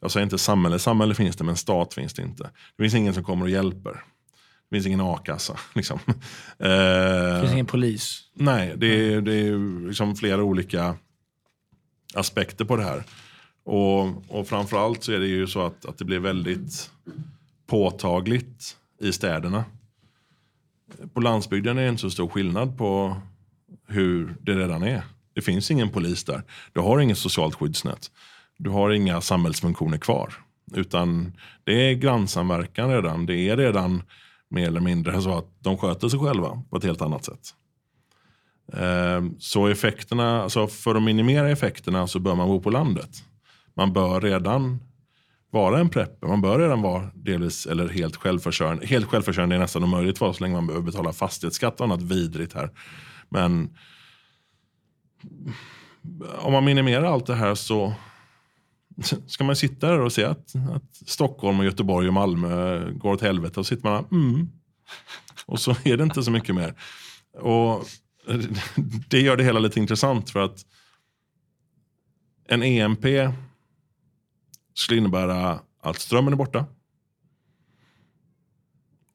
Jag 0.00 0.10
säger 0.10 0.24
inte 0.24 0.38
samhälle, 0.38 0.78
samhälle 0.78 1.14
finns 1.14 1.36
det 1.36 1.44
men 1.44 1.56
stat 1.56 1.94
finns 1.94 2.14
det 2.14 2.22
inte. 2.22 2.50
Det 2.76 2.82
finns 2.82 2.94
ingen 2.94 3.14
som 3.14 3.24
kommer 3.24 3.44
och 3.44 3.50
hjälper. 3.50 3.92
Det 4.70 4.76
finns 4.76 4.86
ingen 4.86 5.00
a-kassa. 5.00 5.58
Liksom. 5.74 5.98
Det 6.58 7.34
Eh, 7.34 7.40
finns 7.40 7.52
ingen 7.52 7.66
polis. 7.66 8.20
Nej, 8.34 8.74
det 8.76 8.86
är, 8.86 9.20
det 9.20 9.34
är 9.34 9.86
liksom 9.88 10.16
flera 10.16 10.42
olika 10.42 10.96
aspekter 12.14 12.64
på 12.64 12.76
det 12.76 12.84
här. 12.84 13.04
Och, 13.64 14.30
och 14.38 14.48
framförallt 14.48 15.04
så 15.04 15.12
är 15.12 15.18
det 15.18 15.26
ju 15.26 15.46
så 15.46 15.60
att, 15.60 15.86
att 15.86 15.98
det 15.98 16.04
blir 16.04 16.18
väldigt 16.18 16.90
påtagligt 17.66 18.76
i 19.00 19.12
städerna. 19.12 19.64
På 21.14 21.20
landsbygden 21.20 21.78
är 21.78 21.82
det 21.82 21.88
inte 21.88 22.00
så 22.00 22.10
stor 22.10 22.28
skillnad 22.28 22.78
på 22.78 23.16
hur 23.88 24.36
det 24.40 24.52
redan 24.54 24.82
är. 24.82 25.02
Det 25.34 25.40
finns 25.40 25.70
ingen 25.70 25.88
polis 25.88 26.24
där. 26.24 26.42
Du 26.72 26.80
har 26.80 27.00
inget 27.00 27.18
socialt 27.18 27.54
skyddsnät. 27.54 28.10
Du 28.58 28.70
har 28.70 28.90
inga 28.90 29.20
samhällsfunktioner 29.20 29.98
kvar. 29.98 30.34
Utan 30.74 31.36
det 31.64 31.72
är 31.72 31.94
grannsamverkan 31.94 32.90
redan. 32.90 33.26
Det 33.26 33.48
är 33.48 33.56
redan 33.56 34.02
mer 34.48 34.66
eller 34.66 34.80
mindre 34.80 35.22
så 35.22 35.38
att 35.38 35.46
de 35.60 35.78
sköter 35.78 36.08
sig 36.08 36.20
själva 36.20 36.62
på 36.70 36.76
ett 36.76 36.84
helt 36.84 37.02
annat 37.02 37.24
sätt. 37.24 37.54
Ehm, 38.72 39.34
så 39.38 39.66
effekterna, 39.66 40.42
alltså 40.42 40.66
för 40.66 40.94
att 40.94 41.02
minimera 41.02 41.50
effekterna 41.50 42.06
så 42.06 42.18
bör 42.18 42.34
man 42.34 42.48
bo 42.48 42.60
på 42.60 42.70
landet. 42.70 43.10
Man 43.74 43.92
bör 43.92 44.20
redan 44.20 44.80
vara 45.56 45.80
en 45.80 45.88
prepper. 45.88 46.26
Man 46.26 46.40
bör 46.40 46.58
redan 46.58 46.82
vara 46.82 47.10
delvis 47.14 47.66
eller 47.66 47.88
helt 47.88 48.16
självförsörjande. 48.16 48.86
Helt 48.86 49.06
självförsörjande 49.06 49.56
är 49.56 49.60
nästan 49.60 49.84
omöjligt 49.84 50.18
för 50.18 50.26
oss 50.26 50.36
så 50.36 50.44
länge 50.44 50.54
man 50.54 50.66
behöver 50.66 50.86
betala 50.86 51.12
fastighetsskatt 51.12 51.80
och 51.80 51.86
annat 51.86 52.02
vidrigt 52.02 52.54
här. 52.54 52.70
Men 53.28 53.76
om 56.38 56.52
man 56.52 56.64
minimerar 56.64 57.04
allt 57.04 57.26
det 57.26 57.34
här 57.34 57.54
så 57.54 57.94
ska 59.26 59.44
man 59.44 59.56
sitta 59.56 59.86
där 59.88 60.00
och 60.00 60.12
se 60.12 60.24
att, 60.24 60.54
att 60.74 60.96
Stockholm, 61.06 61.58
och 61.58 61.64
Göteborg 61.64 62.08
och 62.08 62.14
Malmö 62.14 62.90
går 62.90 63.12
åt 63.12 63.22
helvete 63.22 63.60
och 63.60 63.66
så 63.66 63.74
sitter 63.74 63.88
man 63.88 64.02
där, 64.02 64.16
mm. 64.16 64.50
och 65.46 65.60
så 65.60 65.76
är 65.84 65.96
det 65.96 66.04
inte 66.04 66.22
så 66.22 66.30
mycket 66.30 66.54
mer. 66.54 66.74
Och 67.40 67.84
det 69.08 69.20
gör 69.20 69.36
det 69.36 69.44
hela 69.44 69.60
lite 69.60 69.80
intressant 69.80 70.30
för 70.30 70.40
att 70.40 70.66
en 72.48 72.62
EMP 72.62 73.04
skulle 74.76 74.98
innebära 75.00 75.60
att 75.82 75.98
strömmen 76.00 76.32
är 76.32 76.36
borta. 76.36 76.64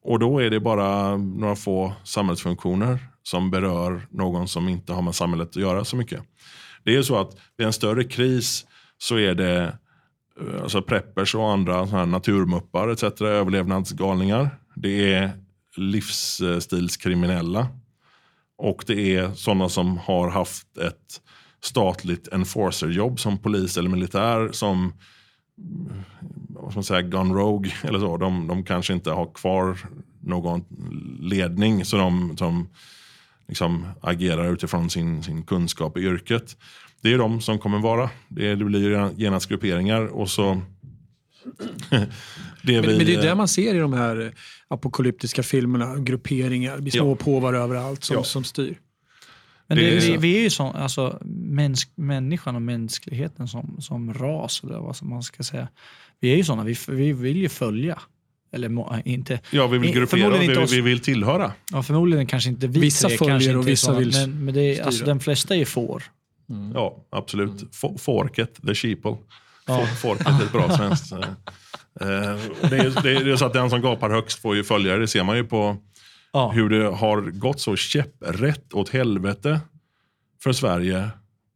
Och 0.03 0.19
då 0.19 0.39
är 0.39 0.49
det 0.49 0.59
bara 0.59 1.17
några 1.17 1.55
få 1.55 1.93
samhällsfunktioner 2.03 2.99
som 3.23 3.51
berör 3.51 4.07
någon 4.11 4.47
som 4.47 4.69
inte 4.69 4.93
har 4.93 5.01
med 5.01 5.15
samhället 5.15 5.49
att 5.49 5.55
göra 5.55 5.85
så 5.85 5.95
mycket. 5.95 6.23
Det 6.83 6.95
är 6.95 7.01
så 7.01 7.17
att 7.17 7.38
vid 7.57 7.67
en 7.67 7.73
större 7.73 8.03
kris 8.03 8.65
så 8.97 9.17
är 9.17 9.35
det 9.35 9.77
eh, 10.41 10.61
alltså 10.61 10.81
preppers 10.81 11.35
och 11.35 11.51
andra 11.51 11.88
så 11.88 11.95
här 11.95 12.05
naturmuppar 12.05 12.88
etc. 12.88 13.21
överlevnadsgalningar. 13.21 14.49
Det 14.75 15.13
är 15.13 15.31
livsstilskriminella. 15.77 17.67
Och 18.57 18.83
det 18.88 19.15
är 19.15 19.31
sådana 19.31 19.69
som 19.69 19.97
har 19.97 20.29
haft 20.29 20.77
ett 20.77 21.21
statligt 21.63 22.27
enforcerjobb 22.27 23.19
som 23.19 23.38
polis 23.38 23.77
eller 23.77 23.89
militär 23.89 24.49
som 24.51 24.93
vad 26.49 26.71
ska 26.71 26.77
man 26.77 26.83
säga, 26.83 27.01
gone 27.01 27.33
rogue 27.33 27.71
eller 27.83 27.99
så. 27.99 28.17
De, 28.17 28.47
de 28.47 28.63
kanske 28.63 28.93
inte 28.93 29.11
har 29.11 29.33
kvar 29.33 29.77
någon 30.19 30.65
ledning 31.19 31.85
så 31.85 31.97
de, 31.97 32.35
de 32.35 32.67
liksom 33.47 33.85
agerar 34.01 34.53
utifrån 34.53 34.89
sin, 34.89 35.23
sin 35.23 35.43
kunskap 35.43 35.97
i 35.97 36.01
yrket. 36.01 36.57
Det 37.01 37.13
är 37.13 37.17
de 37.17 37.41
som 37.41 37.59
kommer 37.59 37.79
vara. 37.79 38.09
Det, 38.27 38.55
det 38.55 38.65
blir 38.65 39.11
genast 39.19 39.49
grupperingar 39.49 40.05
och 40.05 40.29
så 40.29 40.61
det 42.61 42.81
men, 42.81 42.97
men, 42.97 43.05
det 43.05 43.15
är 43.15 43.21
det 43.21 43.35
man 43.35 43.47
ser 43.47 43.75
i 43.75 43.77
de 43.77 43.93
här 43.93 44.33
apokalyptiska 44.67 45.43
filmerna. 45.43 45.95
Grupperingar, 45.95 46.79
blir 46.79 46.91
små 46.91 47.17
ja. 47.25 47.55
överallt 47.55 48.03
som, 48.03 48.15
ja. 48.15 48.23
som 48.23 48.43
styr. 48.43 48.77
Men 49.76 49.84
det, 49.84 49.99
vi, 49.99 50.18
vi, 50.18 50.38
är 50.38 50.41
ju 50.41 50.49
så, 50.49 50.64
alltså, 50.64 51.18
mäns, 51.26 51.88
människan 51.95 52.56
och 52.56 52.61
mänskligheten 52.61 53.48
som, 53.48 53.76
som 53.80 54.14
ras, 54.14 54.61
eller 54.64 54.80
vad 54.80 55.03
man 55.03 55.23
ska 55.23 55.43
säga. 55.43 55.68
Vi 56.19 56.34
är 56.34 56.38
ju 56.38 56.43
sådana, 56.43 56.64
vi, 56.64 56.77
vi 56.88 57.14
vill 57.14 57.38
ju 57.38 57.49
följa. 57.49 57.99
Eller 58.53 59.02
inte. 59.07 59.39
Ja, 59.52 59.68
vi 59.68 59.77
vill 59.77 59.93
gruppera 59.93 60.27
och 60.27 60.41
vi, 60.41 60.65
vi, 60.76 60.81
vill 60.81 60.99
tillhöra. 60.99 61.52
Ja, 61.72 61.84
förmodligen 61.84 62.26
kanske 62.27 62.49
inte 62.49 62.68
vi 62.68 62.80
Vissa 62.80 63.07
tre, 63.07 63.18
följer 63.18 63.57
och 63.57 63.68
vissa 63.68 63.93
vill 63.93 64.11
Men, 64.11 64.45
men 64.45 64.53
det 64.53 64.80
är, 64.80 64.84
alltså, 64.84 65.06
den 65.06 65.19
flesta 65.19 65.56
är 65.56 65.65
får. 65.65 66.03
Mm. 66.49 66.72
Ja, 66.72 67.06
absolut. 67.10 67.84
Mm. 67.84 67.98
Forket, 67.98 68.61
the 68.68 68.76
sheeple. 68.76 69.18
Ja. 69.68 69.85
Forket 70.02 70.27
är 70.27 70.43
ett 70.43 70.52
bra 70.52 70.69
svenskt. 70.77 71.11
Eh, 71.11 71.19
det, 72.69 72.77
är, 72.77 73.03
det 73.03 73.31
är 73.31 73.35
så 73.35 73.45
att 73.45 73.53
den 73.53 73.69
som 73.69 73.81
gapar 73.81 74.10
högst 74.10 74.39
får 74.39 74.56
ju 74.56 74.64
följare. 74.64 74.99
Det 74.99 75.07
ser 75.07 75.23
man 75.23 75.38
ju 75.38 75.43
på 75.43 75.77
ja. 76.33 76.51
hur 76.51 76.69
det 76.69 76.85
har 76.85 77.21
gått 77.21 77.59
så 77.59 77.75
käpprätt 77.75 78.73
åt 78.73 78.89
helvete 78.89 79.59
för 80.43 80.51
Sverige 80.51 81.09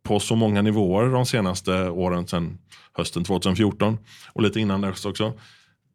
på 0.04 0.20
så 0.20 0.36
många 0.36 0.62
nivåer 0.62 1.10
de 1.10 1.26
senaste 1.26 1.90
åren 1.90 2.28
sedan 2.28 2.58
hösten 2.94 3.24
2014 3.24 3.98
och 4.34 4.42
lite 4.42 4.60
innan 4.60 4.82
dess 4.82 5.06
också. 5.06 5.34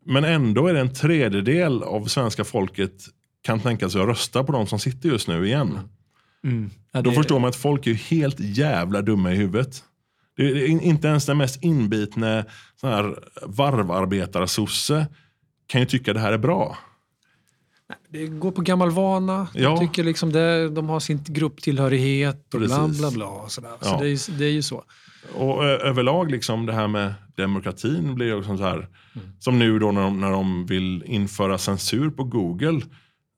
Men 0.07 0.25
ändå 0.25 0.67
är 0.67 0.75
det 0.75 0.81
en 0.81 0.95
tredjedel 0.95 1.83
av 1.83 2.05
svenska 2.05 2.45
folket 2.45 2.93
kan 3.43 3.61
tänka 3.61 3.91
sig 3.91 4.01
att 4.01 4.09
rösta 4.09 4.45
på 4.45 4.53
de 4.53 4.67
som 4.67 4.79
sitter 4.79 5.09
just 5.09 5.29
nu 5.29 5.47
igen. 5.47 5.79
Mm. 6.45 6.71
Ja, 6.93 7.03
Då 7.03 7.13
förstår 7.13 7.39
man 7.39 7.49
att 7.49 7.57
folk 7.57 7.87
är 7.87 7.95
helt 7.95 8.41
jävla 8.41 9.03
dumma 9.03 9.33
i 9.33 9.37
huvudet. 9.37 9.85
Det 10.37 10.43
är 10.43 10.69
inte 10.69 11.09
ens 11.09 11.27
den 11.27 11.39
mest 11.39 11.63
inbitne 11.63 12.45
varvarbetaresosse 13.47 15.07
kan 15.67 15.81
ju 15.81 15.87
tycka 15.87 16.13
det 16.13 16.21
här 16.21 16.33
är 16.33 16.39
bra. 16.39 16.79
Det 18.09 18.27
går 18.27 18.51
på 18.51 18.63
gammal 18.63 18.91
vana. 18.91 19.49
Ja. 19.55 19.61
Jag 19.61 19.81
tycker 19.81 20.05
liksom 20.05 20.33
det, 20.33 20.69
de 20.69 20.89
har 20.89 21.01
sin 21.01 21.25
grupptillhörighet 21.27 22.55
och 22.55 22.61
bla 22.61 22.89
bla 22.89 23.11
bla. 23.11 23.27
Och 23.27 23.53
sådär. 23.53 23.71
Ja. 23.81 23.87
Så 23.87 24.05
det 24.05 24.09
är, 24.09 24.39
det 24.39 24.45
är 24.45 24.53
ju 24.53 24.63
så. 24.63 24.85
Och 25.35 25.65
överlag 25.65 26.31
liksom 26.31 26.67
det 26.67 26.73
här 26.73 26.89
med 26.89 27.15
demokratin 27.37 28.15
blir 28.15 28.39
också 28.39 28.57
så 28.57 28.63
här. 28.63 28.77
Mm. 28.77 29.29
Som 29.39 29.59
nu 29.59 29.79
då 29.79 29.93
när 29.93 30.03
de, 30.03 30.21
när 30.21 30.31
de 30.31 30.67
vill 30.67 31.03
införa 31.07 31.59
censur 31.59 32.11
på 32.11 32.25
Google. 32.25 32.81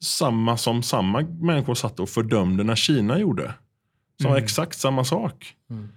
Samma 0.02 0.56
som 0.56 0.82
samma 0.82 1.20
människor 1.20 1.74
satt 1.74 2.00
och 2.00 2.08
fördömde 2.08 2.64
när 2.64 2.74
Kina 2.74 3.18
gjorde. 3.18 3.54
Som 4.20 4.30
mm. 4.30 4.44
exakt 4.44 4.78
samma 4.78 5.04
sak. 5.04 5.54
Mm. 5.70 5.88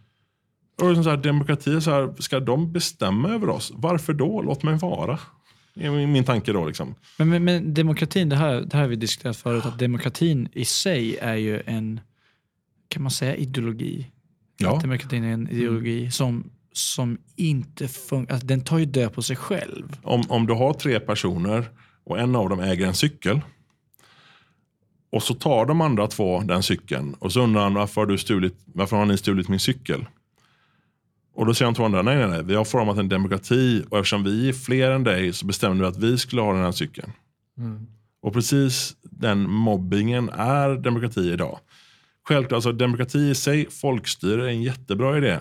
Och 0.81 1.03
så 1.03 1.09
här, 1.09 1.17
demokrati, 1.17 1.81
så 1.81 1.91
här, 1.91 2.13
ska 2.19 2.39
de 2.39 2.71
bestämma 2.71 3.29
över 3.29 3.49
oss? 3.49 3.71
Varför 3.75 4.13
då? 4.13 4.41
Låt 4.41 4.63
mig 4.63 4.75
vara. 4.75 5.19
Min 5.75 6.23
tanke 6.23 6.53
då. 6.53 6.65
Liksom. 6.65 6.95
Men, 7.17 7.29
men, 7.29 7.43
men, 7.43 7.73
demokratin, 7.73 8.29
det 8.29 8.35
här, 8.35 8.61
det 8.61 8.73
här 8.73 8.81
har 8.81 8.89
vi 8.89 8.95
diskuterat 8.95 9.37
förut, 9.37 9.65
att 9.65 9.79
demokratin 9.79 10.49
i 10.53 10.65
sig 10.65 11.17
är 11.17 11.35
ju 11.35 11.61
en, 11.65 11.99
kan 12.87 13.03
man 13.03 13.11
säga 13.11 13.35
ideologi? 13.35 14.11
Ja. 14.57 14.75
Att 14.75 14.81
demokratin 14.81 15.23
är 15.23 15.33
en 15.33 15.49
ideologi 15.49 15.99
mm. 15.99 16.11
som, 16.11 16.51
som 16.73 17.17
inte 17.35 17.87
funkar, 17.87 18.33
alltså, 18.33 18.47
den 18.47 18.61
tar 18.61 18.77
ju 18.77 18.85
död 18.85 19.13
på 19.13 19.21
sig 19.21 19.35
själv. 19.35 19.97
Om, 20.03 20.23
om 20.29 20.47
du 20.47 20.53
har 20.53 20.73
tre 20.73 20.99
personer 20.99 21.65
och 22.03 22.19
en 22.19 22.35
av 22.35 22.49
dem 22.49 22.59
äger 22.59 22.87
en 22.87 22.95
cykel 22.95 23.41
och 25.15 25.23
så 25.23 25.33
tar 25.33 25.65
de 25.65 25.81
andra 25.81 26.07
två 26.07 26.41
den 26.41 26.63
cykeln 26.63 27.13
och 27.19 27.31
så 27.31 27.41
undrar 27.41 27.61
han 27.61 27.73
varför 27.73 28.01
har, 28.01 28.05
du 28.05 28.17
stulit, 28.17 28.53
varför 28.65 28.97
har 28.97 29.05
ni 29.05 29.17
stulit 29.17 29.47
min 29.47 29.59
cykel? 29.59 30.05
Och 31.35 31.45
då 31.45 31.53
säger 31.53 31.71
de 31.71 31.75
två 31.75 31.85
andra, 31.85 32.01
nej 32.01 32.17
nej 32.17 32.27
nej, 32.27 32.43
vi 32.43 32.55
har 32.55 32.65
format 32.65 32.97
en 32.97 33.09
demokrati 33.09 33.83
och 33.89 33.97
eftersom 33.97 34.23
vi 34.23 34.49
är 34.49 34.53
fler 34.53 34.91
än 34.91 35.03
dig 35.03 35.33
så 35.33 35.45
bestämde 35.45 35.83
vi 35.83 35.87
att 35.87 35.97
vi 35.97 36.17
skulle 36.17 36.41
ha 36.41 36.53
den 36.53 36.63
här 36.63 36.71
cykeln. 36.71 37.11
Mm. 37.57 37.87
Och 38.21 38.33
precis 38.33 38.95
den 39.03 39.49
mobbingen 39.49 40.29
är 40.29 40.75
demokrati 40.75 41.31
idag. 41.31 41.59
Självklart, 42.27 42.55
alltså 42.55 42.71
demokrati 42.71 43.19
i 43.19 43.35
sig, 43.35 43.69
folkstyre 43.69 44.45
är 44.45 44.49
en 44.49 44.63
jättebra 44.63 45.17
idé. 45.17 45.39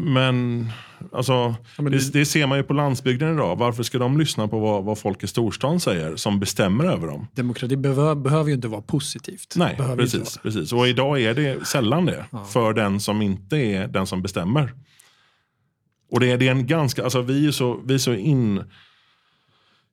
Men, 0.00 0.68
alltså, 1.12 1.32
ja, 1.76 1.82
men 1.82 1.92
det, 1.92 2.12
det, 2.12 2.26
ser 2.26 2.46
man 2.46 2.58
ju 2.58 2.64
på 2.64 2.72
landsbygden 2.72 3.34
idag. 3.34 3.56
Varför 3.56 3.82
ska 3.82 3.98
de 3.98 4.18
lyssna 4.18 4.48
på 4.48 4.58
vad, 4.58 4.84
vad 4.84 4.98
folk 4.98 5.22
i 5.22 5.26
storstan 5.26 5.80
säger 5.80 6.16
som 6.16 6.40
bestämmer 6.40 6.84
över 6.84 7.06
dem? 7.06 7.26
Demokrati 7.34 7.76
behöver, 7.76 8.14
behöver 8.14 8.48
ju 8.48 8.54
inte 8.54 8.68
vara 8.68 8.82
positivt. 8.82 9.54
Nej, 9.56 9.76
precis, 9.96 10.38
precis. 10.42 10.72
Och 10.72 10.88
idag 10.88 11.20
är 11.20 11.34
det 11.34 11.66
sällan 11.66 12.06
det 12.06 12.24
ja. 12.30 12.44
för 12.44 12.74
den 12.74 13.00
som 13.00 13.22
inte 13.22 13.56
är 13.56 13.88
den 13.88 14.06
som 14.06 14.22
bestämmer. 14.22 14.74
Och 16.10 16.20
det 16.20 16.30
är, 16.30 16.38
det 16.38 16.48
är 16.48 16.52
en 16.52 16.66
ganska, 16.66 17.04
alltså 17.04 17.22
vi 17.22 17.46
är 17.46 17.52
så, 17.52 17.80
vi 17.84 17.94
är 17.94 17.98
så 17.98 18.14
in, 18.14 18.62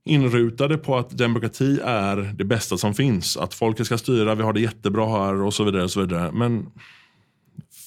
inrutade 0.05 0.77
på 0.77 0.97
att 0.97 1.09
demokrati 1.09 1.79
är 1.83 2.33
det 2.37 2.43
bästa 2.43 2.77
som 2.77 2.93
finns. 2.93 3.37
Att 3.37 3.53
folket 3.53 3.85
ska 3.85 3.97
styra, 3.97 4.35
vi 4.35 4.43
har 4.43 4.53
det 4.53 4.61
jättebra 4.61 5.07
här 5.07 5.41
och 5.41 5.53
så 5.53 5.63
vidare. 5.63 5.83
Och 5.83 5.91
så 5.91 6.01
vidare. 6.01 6.31
Men 6.31 6.65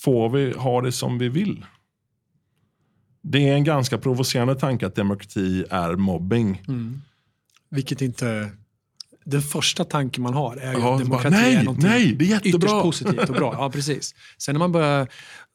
får 0.03 0.29
vi 0.29 0.53
ha 0.53 0.81
det 0.81 0.93
som 0.93 1.19
vi 1.19 1.29
vill? 1.29 1.65
Det 3.31 3.49
är 3.49 3.55
en 3.55 3.65
ganska 3.65 3.99
provocerande 3.99 4.55
tanke 4.55 4.87
att 4.87 4.95
demokrati 4.95 5.65
är 5.71 5.97
mobbing. 5.97 6.63
Mm. 6.69 7.03
Vilket 7.71 8.03
inte... 8.03 8.51
Den 9.25 9.43
första 9.43 9.85
tanken 9.85 10.23
man 10.23 10.35
har 10.35 10.57
är 10.57 10.73
ju 10.73 10.79
ja, 10.79 10.95
att 10.95 11.03
demokrati 11.03 11.31
bara, 11.31 11.41
nej, 11.41 11.55
är 11.55 11.63
någonting 11.63 11.91
nej, 11.91 12.13
det 12.13 12.25
är 12.25 12.29
jättebra. 12.29 12.59
ytterst 12.59 12.83
positivt 12.83 13.29
och 13.29 13.35
bra. 13.35 13.55
Ja, 13.59 13.71
precis. 13.71 14.15
Sen 14.39 14.55
när 14.55 14.59
man 14.59 14.73
börjar 14.73 15.09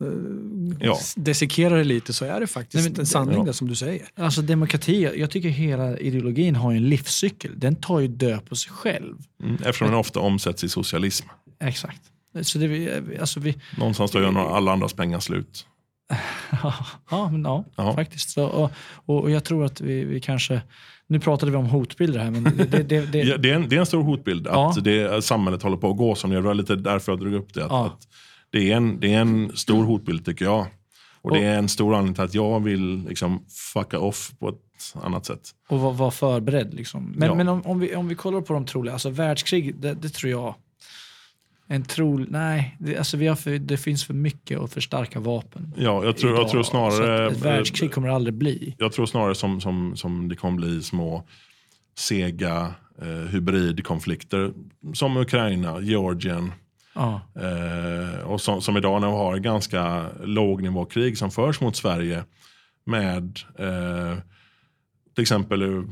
uh, 0.03 0.75
ja. 0.79 0.99
desikera 1.15 1.77
det 1.77 1.83
lite 1.83 2.13
så 2.13 2.25
är 2.25 2.39
det 2.39 2.47
faktiskt 2.47 2.83
nej, 2.83 2.91
men, 2.91 2.99
en 2.99 3.05
sanning 3.05 3.37
ja. 3.37 3.43
det 3.43 3.53
som 3.53 3.67
du 3.67 3.75
säger. 3.75 4.07
Alltså 4.15 4.41
demokrati, 4.41 5.09
jag 5.15 5.31
tycker 5.31 5.49
hela 5.49 5.97
ideologin 5.97 6.55
har 6.55 6.73
en 6.73 6.89
livscykel. 6.89 7.51
Den 7.55 7.75
tar 7.75 7.99
ju 7.99 8.07
död 8.07 8.45
på 8.45 8.55
sig 8.55 8.71
själv. 8.71 9.15
Mm, 9.43 9.55
eftersom 9.55 9.87
den 9.87 9.97
ofta 9.97 10.19
omsätts 10.19 10.63
i 10.63 10.69
socialism. 10.69 11.27
Exakt. 11.59 12.01
Så 12.41 12.57
det, 12.57 13.01
alltså 13.19 13.39
vi, 13.39 13.55
Någonstans 13.77 14.11
då 14.11 14.21
gör 14.21 14.55
alla 14.55 14.73
andras 14.73 14.93
pengar 14.93 15.19
slut. 15.19 15.67
ja, 17.09 17.29
men, 17.31 17.43
ja, 17.43 17.65
ja. 17.75 17.93
faktiskt. 17.93 18.29
Så, 18.29 18.45
och, 18.45 18.71
och 19.05 19.31
jag 19.31 19.43
tror 19.43 19.65
att 19.65 19.81
vi, 19.81 20.05
vi 20.05 20.19
kanske... 20.19 20.61
Nu 21.07 21.19
pratade 21.19 21.51
vi 21.51 21.57
om 21.57 21.65
hotbilder 21.65 22.19
här. 22.19 22.31
Men 22.31 22.43
det, 22.43 22.83
det, 22.83 23.05
det, 23.05 23.17
ja, 23.23 23.37
det, 23.37 23.51
är, 23.51 23.55
en, 23.55 23.69
det 23.69 23.75
är 23.75 23.79
en 23.79 23.85
stor 23.85 24.03
hotbild 24.03 24.47
ja. 24.47 24.69
att 24.69 24.83
det, 24.83 25.23
samhället 25.23 25.63
håller 25.63 25.77
på 25.77 25.89
att 25.89 25.97
gå 25.97 26.15
som 26.15 26.29
det 26.29 26.41
var 26.41 26.53
lite 26.53 26.75
därför 26.75 27.11
jag 27.11 27.19
drog 27.19 27.33
upp 27.33 27.53
det. 27.53 27.65
Att, 27.65 27.71
att 27.71 28.07
det, 28.51 28.71
är 28.71 28.77
en, 28.77 28.99
det 28.99 29.13
är 29.13 29.19
en 29.19 29.51
stor 29.55 29.83
hotbild 29.83 30.25
tycker 30.25 30.45
jag. 30.45 30.59
Och, 30.59 31.31
och 31.31 31.37
det 31.37 31.43
är 31.43 31.57
en 31.57 31.69
stor 31.69 31.93
anledning 31.93 32.13
till 32.13 32.23
att 32.23 32.33
jag 32.33 32.63
vill 32.63 33.05
liksom 33.07 33.45
fucka 33.73 33.99
off 33.99 34.31
på 34.39 34.49
ett 34.49 35.03
annat 35.03 35.25
sätt. 35.25 35.41
Och 35.69 35.79
vara 35.79 35.93
var 35.93 36.11
förberedd. 36.11 36.73
Liksom. 36.73 37.13
Men, 37.15 37.37
men 37.37 37.47
om, 37.47 37.61
om, 37.61 37.79
vi, 37.79 37.95
om 37.95 38.07
vi 38.07 38.15
kollar 38.15 38.41
på 38.41 38.53
de 38.53 38.65
troliga, 38.65 38.93
alltså 38.93 39.09
världskrig, 39.09 39.75
det, 39.75 39.93
det 39.93 40.09
tror 40.09 40.31
jag 40.31 40.55
en 41.67 41.83
tro, 41.83 42.17
nej, 42.17 42.77
det, 42.79 42.97
alltså 42.97 43.17
vi 43.17 43.27
har 43.27 43.35
för, 43.35 43.57
det 43.57 43.77
finns 43.77 44.05
för 44.05 44.13
mycket 44.13 44.59
och 44.59 44.69
för 44.69 44.81
starka 44.81 45.19
vapen. 45.19 45.73
Ja, 45.77 46.05
jag 46.05 46.17
tror, 46.17 46.35
jag 46.35 46.49
tror 46.49 46.63
snarare... 46.63 47.31
ett 47.31 47.41
världskrig 47.41 47.91
kommer 47.91 48.07
det 48.07 48.13
aldrig 48.13 48.33
bli. 48.33 48.75
Jag 48.77 48.91
tror 48.91 49.05
snarare 49.05 49.35
som, 49.35 49.61
som, 49.61 49.95
som 49.97 50.29
det 50.29 50.35
kommer 50.35 50.57
bli 50.57 50.81
små 50.81 51.23
sega 51.97 52.73
eh, 53.01 53.07
hybridkonflikter. 53.07 54.53
Som 54.93 55.17
Ukraina, 55.17 55.81
Georgien. 55.81 56.51
Ah. 56.93 57.19
Eh, 57.35 58.19
och 58.19 58.41
som, 58.41 58.61
som 58.61 58.77
idag 58.77 59.01
när 59.01 59.07
vi 59.07 59.13
har 59.13 59.37
ganska 59.37 60.05
lågnivåkrig 60.23 61.17
som 61.17 61.31
förs 61.31 61.61
mot 61.61 61.75
Sverige. 61.75 62.23
Med 62.85 63.39
eh, 63.59 64.17
till 65.15 65.21
exempel 65.21 65.85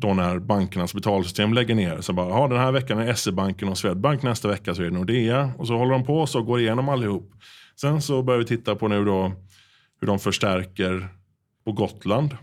då 0.00 0.14
när 0.14 0.38
bankernas 0.38 0.94
betalsystem 0.94 1.54
lägger 1.54 1.74
ner. 1.74 2.00
Så 2.00 2.12
bara, 2.12 2.48
den 2.48 2.58
här 2.58 2.72
veckan 2.72 2.98
är 2.98 3.14
SE-banken 3.14 3.68
och 3.68 3.78
Swedbank, 3.78 4.22
nästa 4.22 4.48
vecka 4.48 4.74
så 4.74 4.82
är 4.82 4.86
det 4.86 4.92
Nordea. 4.92 5.52
Och 5.58 5.66
så 5.66 5.76
håller 5.76 5.92
de 5.92 6.04
på 6.04 6.20
och 6.34 6.46
går 6.46 6.60
igenom 6.60 6.88
allihop. 6.88 7.32
Sen 7.80 8.02
så 8.02 8.22
börjar 8.22 8.38
vi 8.38 8.46
titta 8.46 8.74
på 8.74 8.88
nu 8.88 9.04
då 9.04 9.32
hur 10.00 10.06
de 10.06 10.18
förstärker 10.18 11.08
på 11.64 11.72
Gotland. 11.72 12.36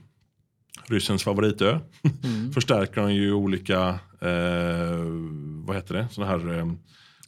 Ryssens 0.86 1.24
favoritö. 1.24 1.80
Mm. 2.24 2.52
förstärker 2.54 3.02
de 3.02 3.14
ju 3.14 3.34
olika, 3.34 4.00
eh, 4.22 5.06
vad 5.66 5.76
heter 5.76 5.94
det, 5.94 6.08
sådana 6.12 6.32
här 6.32 6.58
eh, 6.58 6.66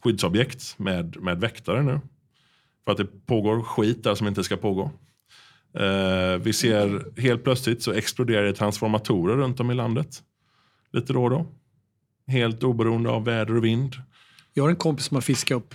skyddsobjekt 0.02 0.78
med, 0.78 1.16
med 1.16 1.40
väktare 1.40 1.82
nu. 1.82 2.00
För 2.84 2.92
att 2.92 2.98
det 2.98 3.26
pågår 3.26 3.62
skit 3.62 4.04
där 4.04 4.14
som 4.14 4.26
inte 4.26 4.44
ska 4.44 4.56
pågå. 4.56 4.90
Eh, 5.74 6.38
vi 6.42 6.52
ser 6.52 7.20
helt 7.20 7.44
plötsligt 7.44 7.82
så 7.82 7.92
exploderar 7.92 8.44
det 8.44 8.52
transformatorer 8.52 9.36
runt 9.36 9.60
om 9.60 9.70
i 9.70 9.74
landet. 9.74 10.22
Lite 10.92 11.12
då 11.12 11.24
och 11.24 11.30
då. 11.30 11.46
Helt 12.26 12.62
oberoende 12.62 13.10
av 13.10 13.24
väder 13.24 13.56
och 13.56 13.64
vind. 13.64 13.96
Jag 14.54 14.64
har 14.64 14.70
en 14.70 14.76
kompis 14.76 15.06
som 15.06 15.14
har 15.14 15.22
fiskat 15.22 15.56
upp 15.56 15.74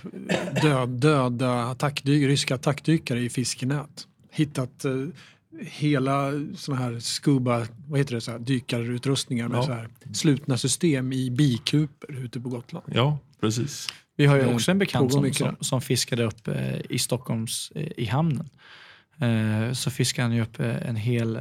död, 0.62 0.90
döda 0.90 1.64
attackdy, 1.64 2.28
ryska 2.28 2.56
attackdykare 2.56 3.20
i 3.20 3.30
fiskenät. 3.30 4.08
Hittat 4.32 4.86
eh, 4.86 4.92
hela 5.62 6.32
såna 6.56 6.78
här 6.78 7.00
scuba, 7.00 7.68
vad 7.88 8.00
heter 8.00 8.16
det, 8.16 8.22
så 8.22 8.32
här, 8.32 8.40
dykarutrustningar 8.40 9.48
med 9.48 9.58
Ja. 9.58 9.64
så 9.64 9.72
här, 9.74 9.90
slutna 10.14 10.58
system 10.58 11.14
i 11.14 11.32
bikuper 11.32 12.24
ute 12.24 12.40
på 12.40 12.50
Gotland. 12.50 12.86
Ja, 12.94 13.18
precis. 13.40 13.88
Vi 14.18 14.26
har 14.26 14.38
ju 14.38 14.54
också 14.54 14.72
en 14.72 14.80
bekant 14.80 15.14
som, 15.14 15.34
som, 15.34 15.56
som 15.60 15.82
fiskade 15.82 16.24
upp 16.24 16.48
eh, 16.48 16.80
i 16.90 17.00
Stockholms, 17.00 17.72
eh, 17.76 17.88
i 17.98 18.06
hamnen. 18.06 18.50
Eh, 19.20 19.74
så 19.74 19.92
fiskade 19.92 20.28
han 20.28 20.36
ju 20.36 20.42
upp 20.42 20.60
eh, 20.60 20.90
en 20.90 20.96
hel 20.96 21.40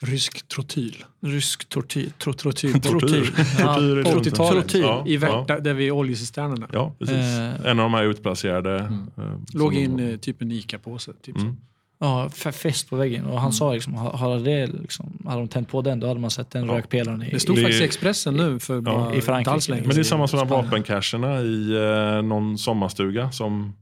Rysk 0.00 0.48
trotyl. 0.48 1.04
rysk 1.22 1.68
tortyr. 1.68 2.10
Tro, 2.18 2.32
Trotyl. 2.32 2.80
Tortyr. 2.80 3.30
Ja, 3.58 3.74
Tortyr 3.74 3.98
är 3.98 4.02
På 4.04 4.20
det. 4.20 4.30
80-talet 4.30 4.74
Ja, 4.74 5.04
i 5.06 5.16
Värta, 5.16 5.44
ja. 5.48 5.60
där 5.60 5.74
vid 5.74 5.92
oljecisternerna. 5.92 6.68
Ja, 6.72 6.94
precis. 6.98 7.16
Eh. 7.16 7.54
en 7.70 7.78
av 7.80 7.84
de 7.84 7.94
här 7.94 8.04
utplacerade. 8.04 8.76
eh, 9.16 9.22
Låg 9.54 9.74
in 9.74 10.00
eh, 10.00 10.16
typ 10.16 10.42
en 10.42 10.52
ICA-påse. 10.52 11.12
Typ. 11.22 11.36
Mm. 11.36 11.56
Ja, 11.98 12.30
f- 12.36 12.54
fest 12.54 12.90
på 12.90 12.96
väggen. 12.96 13.24
Och 13.26 13.40
han 13.40 13.52
sa 13.52 13.72
liksom, 13.72 13.94
ha- 13.94 14.16
hade, 14.16 14.38
det 14.38 14.66
liksom, 14.66 15.22
hade 15.26 15.38
de 15.40 15.48
tänt 15.48 15.68
på 15.68 15.82
den 15.82 16.00
då 16.00 16.08
hade 16.08 16.20
man 16.20 16.30
sett 16.30 16.50
den 16.50 16.66
Ja. 16.66 16.74
rökpelaren 16.78 17.22
i, 17.22 17.30
Det 17.30 17.40
stod 17.40 17.56
Det- 17.56 17.62
faktiskt 17.62 17.82
i 17.82 17.84
Expressen 17.84 18.34
nu 18.34 18.58
för 18.58 18.80
bara 18.80 19.14
i 19.14 19.20
Frankrike. 19.20 19.38
inte 19.38 19.50
alls 19.50 19.68
länge 19.68 19.82
Men 19.86 19.94
det 19.96 20.02
är 20.02 20.04
samma 20.04 20.28
som 20.28 20.48
vapencacherna 20.48 21.40
i 21.40 21.72
eh, 22.16 22.22
någon 22.22 22.58
sommarstuga 22.58 23.32
som 23.32 23.76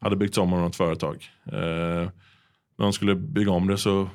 hade 0.00 0.16
byggts 0.16 0.38
om 0.38 0.52
av 0.52 0.60
något 0.60 0.76
företag. 0.76 1.24
Eh, 1.52 2.08
när 2.78 2.86
de 2.86 2.92
skulle 2.92 3.14
bygga 3.14 3.50
om 3.50 3.66
det 3.66 3.78
så 3.78 4.08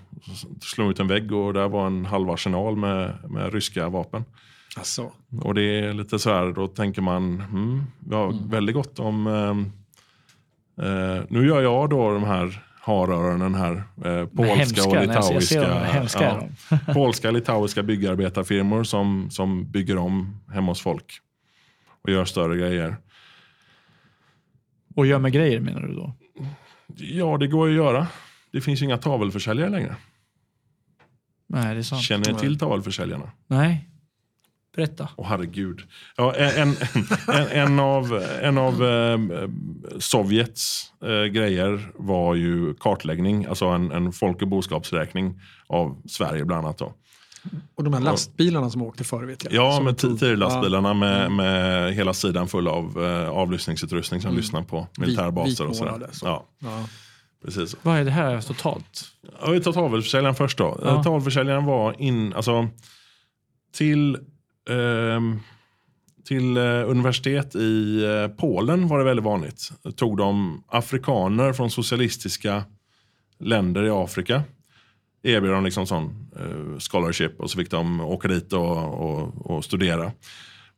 slog 0.62 0.88
de 0.88 0.92
ut 0.92 1.00
en 1.00 1.08
vägg 1.08 1.32
och 1.32 1.54
där 1.54 1.68
var 1.68 1.88
en 1.88 2.06
halv 2.06 2.30
arsenal 2.30 2.76
med, 2.76 3.14
med 3.30 3.54
ryska 3.54 3.90
vapen. 3.90 4.26
Alltså, 4.78 5.12
Och 5.42 5.54
det 5.54 5.80
är 5.80 5.94
lite 5.94 6.20
så 6.20 6.30
här, 6.30 6.52
då 6.52 6.68
tänker 6.68 7.02
man, 7.02 7.24
mm, 7.52 7.84
vi 8.00 8.16
har 8.16 8.50
väldigt 8.50 8.76
gott 8.76 9.00
om... 9.00 9.28
ehm, 9.28 9.72
eh, 10.88 11.24
nu 11.30 11.48
gör 11.48 11.62
jag 11.62 11.90
då 11.90 12.14
de 12.14 12.24
här 12.24 12.64
haröronen 12.82 13.56
här, 13.56 13.84
eh, 14.06 14.26
polska 14.28 14.56
hemska, 14.56 14.90
och 14.90 14.96
litauiska. 14.96 15.84
hemska 15.84 16.48
de. 16.70 16.94
polska 16.94 17.32
litauiska 17.32 17.84
byggarbetarfirmor 17.84 18.84
som, 18.84 19.30
som 19.32 19.72
bygger 19.72 19.98
om 19.98 20.42
hemma 20.54 20.72
hos 20.72 20.82
folk. 20.82 21.20
Och 22.04 22.12
gör 22.12 22.26
större 22.26 22.58
grejer. 22.58 22.98
Och 24.96 25.06
gör 25.06 25.20
med 25.20 25.32
grejer 25.32 25.60
menar 25.60 25.82
du 25.82 25.94
då? 25.94 26.14
Ja, 26.96 27.38
det 27.38 27.48
går 27.48 27.70
ju 27.70 27.80
att 27.80 27.86
göra. 27.86 28.08
Det 28.54 28.62
finns 28.62 28.82
ju 28.82 28.86
inga 28.86 28.98
tavelförsäljare 28.98 29.70
längre. 29.70 29.96
Nej, 31.48 31.74
det 31.74 31.80
är 31.82 31.84
sant. 31.84 32.02
Känner 32.02 32.34
ni 32.34 32.40
till 32.40 32.60
tavelförsäljarna? 32.60 33.32
Nej. 33.48 33.90
Berätta. 34.76 35.10
Åh 35.16 35.28
herregud. 35.28 35.82
Ja, 36.18 36.36
en, 36.36 36.50
en, 36.70 36.76
en, 37.36 37.48
en 37.48 37.80
av, 37.80 38.24
en 38.42 38.58
av 38.58 38.84
eh, 38.84 39.20
Sovjets 40.00 40.94
eh, 41.06 41.24
grejer 41.24 41.92
var 41.96 42.36
ju 42.36 42.74
kartläggning, 42.74 43.46
alltså 43.46 43.66
en, 43.66 43.92
en 43.92 44.12
folk 44.12 44.42
och 44.42 44.48
boskapsräkning 44.48 45.42
av 45.68 46.02
Sverige 46.08 46.46
bland 46.46 46.66
annat. 46.66 46.78
Då. 46.78 46.94
och 47.76 47.84
de 47.84 47.94
här 47.94 48.02
lastbilarna 48.02 48.70
som 48.70 48.82
åkte 48.82 49.04
före 49.04 49.26
vet 49.26 49.44
jag. 49.44 49.54
Ja, 49.54 49.76
Som 49.76 49.86
med 49.86 49.98
TIR-lastbilarna 49.98 50.94
med, 50.94 51.32
med 51.32 51.94
hela 51.94 52.14
sidan 52.14 52.48
full 52.48 52.68
av 52.68 53.04
eh, 53.04 53.30
avlyssningsutrustning 53.30 54.22
som 54.22 54.36
lyssnar 54.36 54.64
på 54.64 54.88
militärbaser 54.98 55.68
och 55.68 55.76
sådär. 55.76 56.08
så. 56.12 56.26
Ja, 56.26 56.46
Ja. 56.60 56.86
Precis. 57.44 57.76
Vad 57.82 57.98
är 57.98 58.06
det 58.06 58.12
här 58.12 58.42
totalt? 58.42 59.04
Ja, 59.42 59.52
vi 59.52 59.62
tar 59.62 59.74
tavelförsäljaren 59.74 60.36
först 60.36 60.58
då. 60.58 60.80
Ja. 60.82 60.88
Ja. 60.88 61.04
Tavelförsäljaren 61.04 61.66
var 61.66 62.02
in, 62.02 62.34
alltså, 62.34 62.68
till, 63.74 64.18
ehm, 64.70 65.40
till 66.26 66.58
eh, 66.58 66.64
universitet 66.64 67.56
i 67.56 68.04
eh, 68.04 68.28
Polen 68.28 68.88
var 68.88 68.98
det 68.98 69.06
väldigt 69.06 69.26
vanligt. 69.26 69.72
Tog 69.96 70.18
de 70.18 70.64
afrikaner 70.68 71.54
från 71.54 71.70
socialistiska 71.70 72.64
länder 73.40 73.84
i 73.84 73.90
Afrika. 73.90 74.44
Erbjöd 75.24 75.54
dem 75.54 75.64
liksom 75.64 75.88
sån 75.88 76.32
eh, 76.40 76.80
scholarship 76.80 77.40
och 77.40 77.52
så 77.52 77.58
fick 77.58 77.72
de 77.72 78.02
åka 78.02 78.28
dit 78.28 78.54
och, 78.54 78.78
och, 78.78 79.52
och 79.52 79.66
studera. 79.66 80.12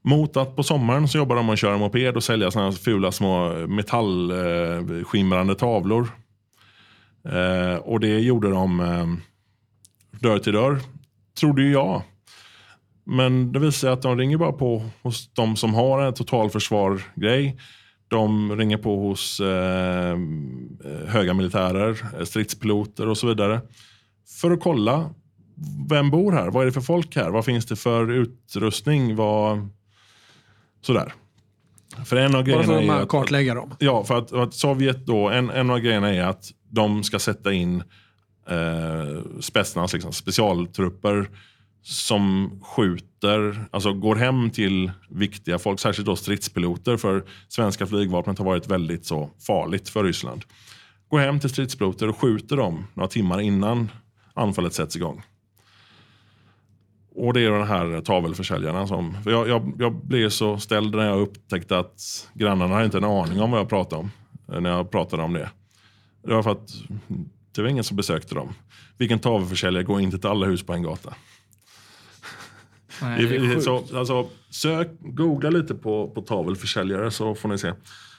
Mot 0.02 0.38
att 0.38 0.56
på 0.56 0.64
sommaren 0.64 1.08
så 1.08 1.18
jobbar 1.18 1.36
de 1.36 1.50
att 1.50 1.60
köra 1.60 1.78
moped 1.78 2.16
och 2.16 2.24
sälja 2.24 2.52
såna 2.52 2.66
här 2.66 2.72
fula 2.72 3.12
små 3.12 3.68
metallskimrande 3.68 5.54
eh, 5.54 5.58
tavlor. 5.58 6.08
Eh, 7.26 7.76
och 7.76 8.00
det 8.00 8.20
gjorde 8.20 8.50
de 8.50 8.80
eh, 8.80 9.08
dörr 10.20 10.40
till 10.40 10.54
dörr, 10.54 10.80
trodde 11.40 11.62
ju 11.62 11.72
jag. 11.72 12.02
Men 13.04 13.52
det 13.52 13.60
visar 13.60 13.72
sig 13.72 13.90
att 13.90 14.02
de 14.02 14.18
ringer 14.18 14.38
bara 14.38 14.54
på 14.54 14.84
hos 15.02 15.34
de 15.34 15.56
som 15.56 15.74
har 15.74 16.02
en 16.02 16.14
totalförsvar-grej. 16.14 17.58
De 18.08 18.58
ringer 18.58 18.78
på 18.78 19.00
hos 19.00 19.40
eh, 19.40 20.18
höga 21.08 21.34
militärer, 21.34 22.06
eh, 22.20 22.26
stridspiloter 22.26 23.08
och 23.08 23.18
så 23.18 23.28
vidare. 23.28 23.62
För 24.42 24.52
att 24.52 24.60
kolla, 24.60 25.10
vem 25.90 26.10
bor 26.12 26.32
här? 26.32 26.48
Vad 26.48 26.62
är 26.62 26.66
det 26.66 26.72
för 26.72 26.82
folk 26.82 27.16
här? 27.16 27.30
Vad 27.30 27.46
finns 27.46 27.66
det 27.66 27.76
för 27.76 28.12
utrustning? 28.12 29.16
Vad... 29.16 29.70
Sådär. 30.82 31.14
För 32.06 32.16
en 32.16 32.26
av 32.26 32.32
Bara 32.32 32.44
grejerna 32.44 32.66
för 32.66 32.82
är 32.82 33.02
att 33.02 33.10
kartlägga 33.10 33.54
dem. 33.54 33.76
Ja, 33.80 34.04
för 34.04 34.18
att, 34.18 34.30
för 34.30 34.44
att 34.44 34.54
Sovjet 34.54 35.06
då, 35.06 35.30
en, 35.30 35.50
en 35.50 35.70
av 35.70 35.80
grejerna 35.80 36.14
är 36.14 36.24
att 36.24 36.52
de 36.76 37.04
ska 37.04 37.20
sätta 37.20 37.54
in 37.54 37.84
eh, 38.50 39.40
Spetsnaz, 39.40 39.94
liksom, 39.94 40.14
specialtrupper 40.14 41.30
som 41.82 42.60
skjuter, 42.64 43.66
alltså 43.72 43.94
går 43.94 44.16
hem 44.16 44.50
till 44.50 44.92
viktiga 45.10 45.60
folk, 45.60 45.80
särskilt 45.80 46.06
då 46.06 46.16
stridspiloter, 46.16 46.98
för 46.98 47.24
svenska 47.48 47.88
flygvapnet 47.88 48.38
har 48.38 48.46
varit 48.46 48.68
väldigt 48.68 49.06
så 49.06 49.30
farligt 49.48 49.90
för 49.90 50.04
Ryssland. 50.04 50.44
Går 51.10 51.20
hem 51.20 51.40
till 51.40 51.50
stridspiloter 51.50 52.10
och 52.10 52.18
skjuter 52.18 52.58
dem 52.58 52.88
några 52.94 53.08
timmar 53.08 53.42
innan 53.42 53.92
anfallet 54.34 54.74
sätts 54.74 54.96
igång. 54.96 55.24
Och 57.16 57.34
det 57.34 57.42
är 57.42 57.52
de 57.52 57.68
här 57.68 58.02
tavelförsäljarna 58.02 58.88
som... 58.88 59.24
för 59.24 59.32
Jag, 59.32 59.48
jag, 59.48 59.74
jag 59.80 60.06
blev 60.06 60.30
så 60.30 60.58
ställd 60.58 60.96
när 60.96 61.06
jag 61.06 61.20
upptäckte 61.20 61.80
att 61.80 62.30
grannarna 62.34 62.74
hade 62.74 62.86
inte 62.86 62.98
en 62.98 63.04
aning 63.04 63.42
om 63.42 63.52
vad 63.52 63.60
jag 63.60 63.70
pratade 63.70 64.02
om. 64.02 64.12
Eh, 64.54 64.62
när 64.62 64.70
jag 64.70 64.92
pratade 64.92 65.24
om 65.24 65.34
det. 65.34 65.50
Det 66.26 66.34
var 66.34 66.44
för 66.44 66.52
att 66.52 66.74
det 67.52 67.62
var 67.62 67.70
ingen 67.70 67.84
som 67.84 67.98
besökte 67.98 68.36
dem. 68.36 68.54
Vilken 68.98 69.20
tavelförsäljare 69.20 69.84
går 69.84 70.02
inte 70.02 70.18
till 70.20 70.30
alla 70.30 70.46
hus 70.46 70.64
på 70.64 70.74
en 70.74 70.84
gata? 70.84 71.14
Nej, 73.02 73.26
det 73.26 73.36
är 73.36 73.60
så, 73.60 73.84
alltså, 73.98 74.28
sök, 74.50 74.88
googla 75.00 75.50
lite 75.50 75.76
på, 75.76 76.10
på 76.10 76.22
tavelförsäljare 76.22 77.12
så 77.12 77.36
får 77.36 77.50
ni 77.50 77.58
se. 77.58 77.74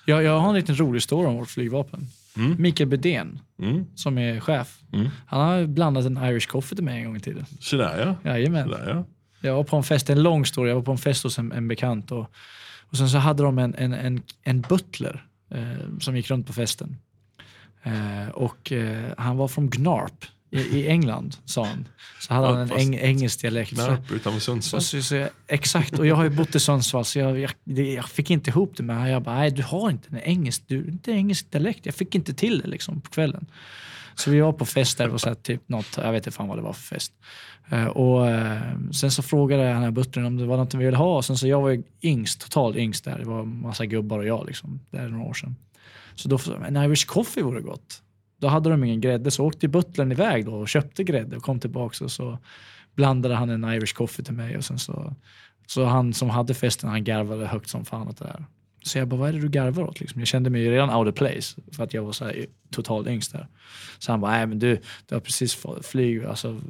Jag, 0.07 0.23
jag 0.23 0.41
har 0.41 0.49
en 0.49 0.55
liten 0.55 0.77
rolig 0.79 1.03
story 1.03 1.27
om 1.27 1.37
vårt 1.37 1.49
flygvapen. 1.51 2.07
Mikael 2.59 2.89
Bedén, 2.89 3.39
Mm. 3.59 3.85
som 3.95 4.19
är 4.19 4.41
chef, 4.41 4.79
Mm. 4.93 5.09
han 5.27 5.41
har 5.41 5.67
blandat 5.67 6.05
en 6.07 6.17
Irish 6.17 6.49
coffee 6.49 6.75
till 6.77 6.85
mig 6.85 6.99
en 6.99 7.05
gång 7.05 7.17
i 7.17 7.21
tiden. 7.21 7.45
Så 7.61 7.77
där 7.77 8.17
ja. 8.23 8.31
Jajamän. 8.31 8.69
Så 8.69 8.77
där, 8.77 8.89
ja. 8.89 9.05
Jag 9.41 9.55
var 9.55 9.65
på 9.65 9.77
en 9.77 9.83
fest, 9.83 10.11
en 10.11 10.23
lång 10.23 10.47
story, 10.47 10.69
jag 10.69 10.75
var 10.77 10.83
på 10.83 10.91
en 10.93 10.99
fest 10.99 11.23
hos 11.23 11.39
en, 11.39 11.53
en 11.53 11.69
bekant 11.69 12.13
och, 12.13 12.31
och 12.91 12.97
sen 12.97 13.09
så 13.09 13.19
hade 13.19 13.43
de 13.43 13.59
en, 13.59 13.75
en, 13.75 13.93
en, 13.93 14.23
en 14.43 14.61
butler 14.61 15.27
eh, 15.51 15.99
som 16.01 16.17
gick 16.17 16.31
runt 16.31 16.47
på 16.47 16.53
festen. 16.53 16.97
Eh, 17.87 18.29
och 18.29 18.73
eh, 18.73 19.13
han 19.19 19.37
var 19.37 19.49
från 19.49 19.71
Gnarp 19.71 20.25
i, 20.51 20.61
i 20.61 20.89
England, 20.89 21.37
sa 21.45 21.65
han. 21.65 21.89
Så 22.21 22.35
hade 22.35 22.47
Ja, 22.47 22.53
han 22.55 22.71
en 22.71 22.79
eng, 22.79 22.95
engelsk 22.95 23.41
dialekt. 23.41 23.77
Så, 23.77 23.85
Knarp 23.87 24.13
utanför 24.13 24.41
Sundsvall. 24.41 24.81
så, 24.81 24.97
så, 24.97 25.03
så, 25.03 25.29
exakt, 25.49 25.99
och 25.99 26.07
jag 26.07 26.17
har 26.17 26.25
ju 26.25 26.31
bott 26.31 26.55
i 26.55 26.61
Sundsvall 26.61 27.05
så 27.05 27.19
jag, 27.19 27.39
jag, 27.39 27.51
jag 27.79 28.09
fick 28.09 28.31
inte 28.31 28.51
ihop 28.51 28.77
det 28.77 28.83
med 28.83 28.97
honom. 28.97 29.11
Jag 29.11 29.23
bara, 29.23 29.35
nej 29.35 29.51
du 29.51 29.63
har 29.63 29.91
inte 29.91 30.09
en 30.11 30.21
engelsk, 30.21 30.63
du, 30.67 30.77
inte 30.89 31.11
engelsk 31.11 31.51
dialekt. 31.51 31.87
Jag 31.87 31.95
fick 31.95 32.15
inte 32.15 32.35
till 32.35 32.59
det 32.59 32.69
liksom 32.69 33.01
på 33.01 33.11
kvällen. 33.11 33.47
Så 34.15 34.31
vi 34.31 34.41
var 34.41 34.53
på 34.53 34.67
fest 34.67 34.99
där, 34.99 35.09
och 35.09 35.21
så 35.21 35.29
här, 35.29 35.35
typ 35.35 35.69
något, 35.69 35.97
jag 35.97 36.13
vet 36.13 36.27
inte 36.27 36.37
fan 36.37 36.49
vad 36.49 36.59
det 36.59 36.63
var 36.63 36.73
för 36.73 36.83
fest. 36.95 37.13
Eh, 37.71 37.87
och 37.87 38.31
eh, 38.31 38.61
sen 38.93 39.11
så 39.11 39.23
frågade 39.23 39.63
den 39.63 39.83
här 39.83 39.91
butlern 39.91 40.27
om 40.27 40.37
det 40.37 40.47
var 40.47 40.57
något 40.57 40.75
vi 40.75 40.85
ville 40.85 40.97
ha. 40.97 41.23
Sen 41.23 41.37
så 41.39 41.47
jag 41.49 41.61
var 41.61 41.69
ju 41.69 41.83
yngst, 42.03 42.41
totalt 42.41 42.77
yngst 42.77 43.05
där. 43.05 43.19
Det 43.19 43.25
var 43.25 43.41
en 43.41 43.61
massa 43.61 43.87
gubbar 43.87 44.19
och 44.19 44.27
jag 44.27 44.47
liksom. 44.47 44.81
Det 44.91 44.99
är 44.99 45.09
några 45.09 45.25
år 45.25 45.35
sedan. 45.35 45.57
Så 46.17 46.29
då 46.29 46.39
sa 46.39 46.53
jag, 46.53 46.67
en 46.67 46.77
Irish 46.77 47.07
coffee 47.07 47.43
vore 47.43 47.61
gott. 47.61 48.03
Då 48.41 48.49
hade 48.49 48.71
de 48.71 48.85
ingen 48.85 49.01
grädde 49.01 49.31
så 49.31 49.45
åkte 49.45 49.69
butlern 49.69 50.13
iväg 50.13 50.45
då 50.45 50.55
och 50.55 50.69
köpte 50.69 51.05
grädde 51.05 51.37
och 51.37 51.43
kom 51.43 51.61
tillbaka 51.61 52.05
och 52.05 52.11
så 52.11 52.39
blandade 52.95 53.35
han 53.35 53.51
en 53.51 53.65
Irish 53.65 53.95
coffee 53.95 54.25
till 54.25 54.35
mig 54.35 54.57
och 54.57 54.65
sen 54.65 54.79
så, 54.79 55.15
så 55.67 55.85
han 55.85 56.15
som 56.15 56.31
hade 56.31 56.55
festen 56.55 56.91
han 56.91 57.05
garvade 57.05 57.47
högt 57.47 57.71
som 57.71 57.85
fan 57.85 58.09
åt 58.09 58.19
det 58.19 58.25
där. 58.25 58.45
Så 58.83 58.99
jag 58.99 59.09
bara, 59.09 59.21
vad 59.21 59.29
är 59.29 59.33
det 59.33 59.41
du 59.41 59.49
garvar 59.49 59.83
åt? 59.83 60.01
Liksom? 60.01 60.21
Jag 60.21 60.29
kände 60.29 60.51
mig 60.51 60.63
ju 60.63 60.71
redan 60.71 60.95
out 60.95 61.09
of 61.09 61.15
place 61.15 61.61
för 61.73 61.85
att 61.85 61.95
jag 61.95 62.03
var 62.03 62.13
så 62.13 62.25
här 62.25 62.47
totalt 62.71 63.09
yngst 63.09 63.33
där. 63.33 63.49
Så 63.99 64.13
han 64.13 64.21
bara, 64.21 64.31
nej 64.31 64.47
men 64.47 64.59
du, 64.59 64.81
du 65.07 65.15
har 65.15 65.21
precis 65.21 65.67
flyg. 65.83 66.25
Alltså, 66.25 66.61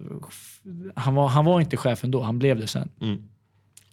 han, 0.94 1.14
var, 1.14 1.28
han 1.28 1.44
var 1.44 1.60
inte 1.60 1.76
chef 1.76 2.04
ändå, 2.04 2.22
han 2.22 2.38
blev 2.38 2.60
det 2.60 2.66
sen. 2.66 2.88
Mm 3.00 3.22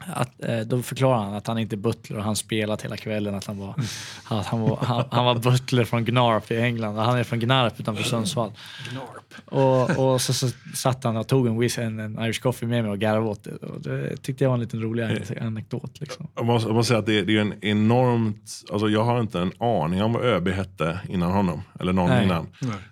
att, 0.08 0.44
eh, 0.46 0.60
då 0.60 0.82
förklarar 0.82 1.24
han 1.24 1.34
att 1.34 1.48
han 1.48 1.58
inte 1.58 1.76
är 1.76 1.78
butler 1.78 2.18
och 2.18 2.24
han 2.24 2.36
spelat 2.36 2.82
hela 2.82 2.98
kvällen. 2.98 3.36
Att 3.36 3.46
han, 3.46 3.58
var, 3.58 3.76
att 4.28 4.46
han, 4.46 4.62
var, 4.62 4.78
han, 4.82 5.04
han 5.12 5.26
var 5.26 5.36
butler 5.36 5.84
från 5.84 6.06
Gnarp 6.06 6.52
i 6.52 6.58
England. 6.58 6.96
Han 6.98 7.18
är 7.18 7.24
från 7.24 7.40
Gnarp 7.40 7.80
utanför 7.80 8.04
Sundsvall. 8.04 8.52
Och, 9.46 9.90
och 9.90 10.22
så, 10.22 10.34
så 10.34 10.48
satt 10.76 11.04
han 11.04 11.18
och 11.18 11.28
tog 11.28 11.48
en, 11.48 11.60
whis, 11.60 11.78
en, 11.78 12.00
en 12.00 12.20
Irish 12.20 12.42
coffee 12.42 12.66
med 12.66 12.84
mig 12.84 12.92
och 12.92 13.00
garvade 13.00 13.30
åt 13.30 13.44
det. 13.44 13.56
Och 13.56 13.82
det 13.82 14.18
tyckte 14.18 14.44
jag 14.44 14.50
var 14.50 14.56
en 14.56 14.62
liten 14.62 14.82
rolig 14.82 15.04
anekdot. 15.42 16.00
Liksom. 16.00 16.28
Jag 16.36 16.46
måste, 16.46 16.70
jag 16.70 16.76
måste 16.76 16.88
säga 16.88 17.00
att 17.00 17.06
det, 17.06 17.22
det 17.22 17.38
är 17.38 17.42
en 17.42 17.54
enormt... 17.62 18.52
Alltså 18.72 18.90
jag 18.90 19.04
har 19.04 19.20
inte 19.20 19.40
en 19.40 19.52
aning 19.60 20.04
om 20.04 20.14
vad 20.14 20.24
ÖB 20.24 20.48
hette 20.48 21.00
innan 21.10 21.32
honom. 21.32 21.62
Eller 21.80 21.94
någon 21.94 22.10
Nej. 22.10 22.24
innan. 22.26 22.48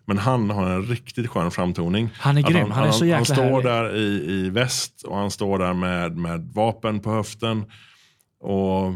Men 0.05 0.17
han 0.17 0.49
har 0.49 0.69
en 0.69 0.83
riktigt 0.83 1.27
skön 1.27 1.51
framtoning. 1.51 2.09
Han 2.13 2.37
är 2.37 2.41
grym. 2.41 2.71
Han 2.71 2.87
är 2.87 2.91
så 2.91 3.05
jäkla 3.05 3.17
Han 3.17 3.25
står 3.25 3.43
härlig. 3.43 3.65
där 3.65 3.95
i, 3.95 4.31
i 4.31 4.49
väst 4.49 5.03
och 5.03 5.17
han 5.17 5.31
står 5.31 5.59
där 5.59 5.73
med, 5.73 6.17
med 6.17 6.49
vapen 6.53 6.99
på 7.03 7.11
höften. 7.11 7.65
Och, 8.39 8.93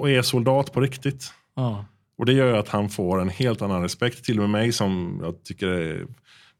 och 0.00 0.10
är 0.10 0.22
soldat 0.22 0.72
på 0.72 0.80
riktigt. 0.80 1.32
Ja. 1.56 1.84
Och 2.18 2.26
det 2.26 2.32
gör 2.32 2.54
att 2.58 2.68
han 2.68 2.88
får 2.88 3.20
en 3.20 3.28
helt 3.28 3.62
annan 3.62 3.82
respekt. 3.82 4.24
Till 4.24 4.36
och 4.38 4.42
med 4.42 4.50
mig 4.50 4.72
som 4.72 5.20
jag 5.22 5.44
tycker 5.44 5.66
är 5.68 6.06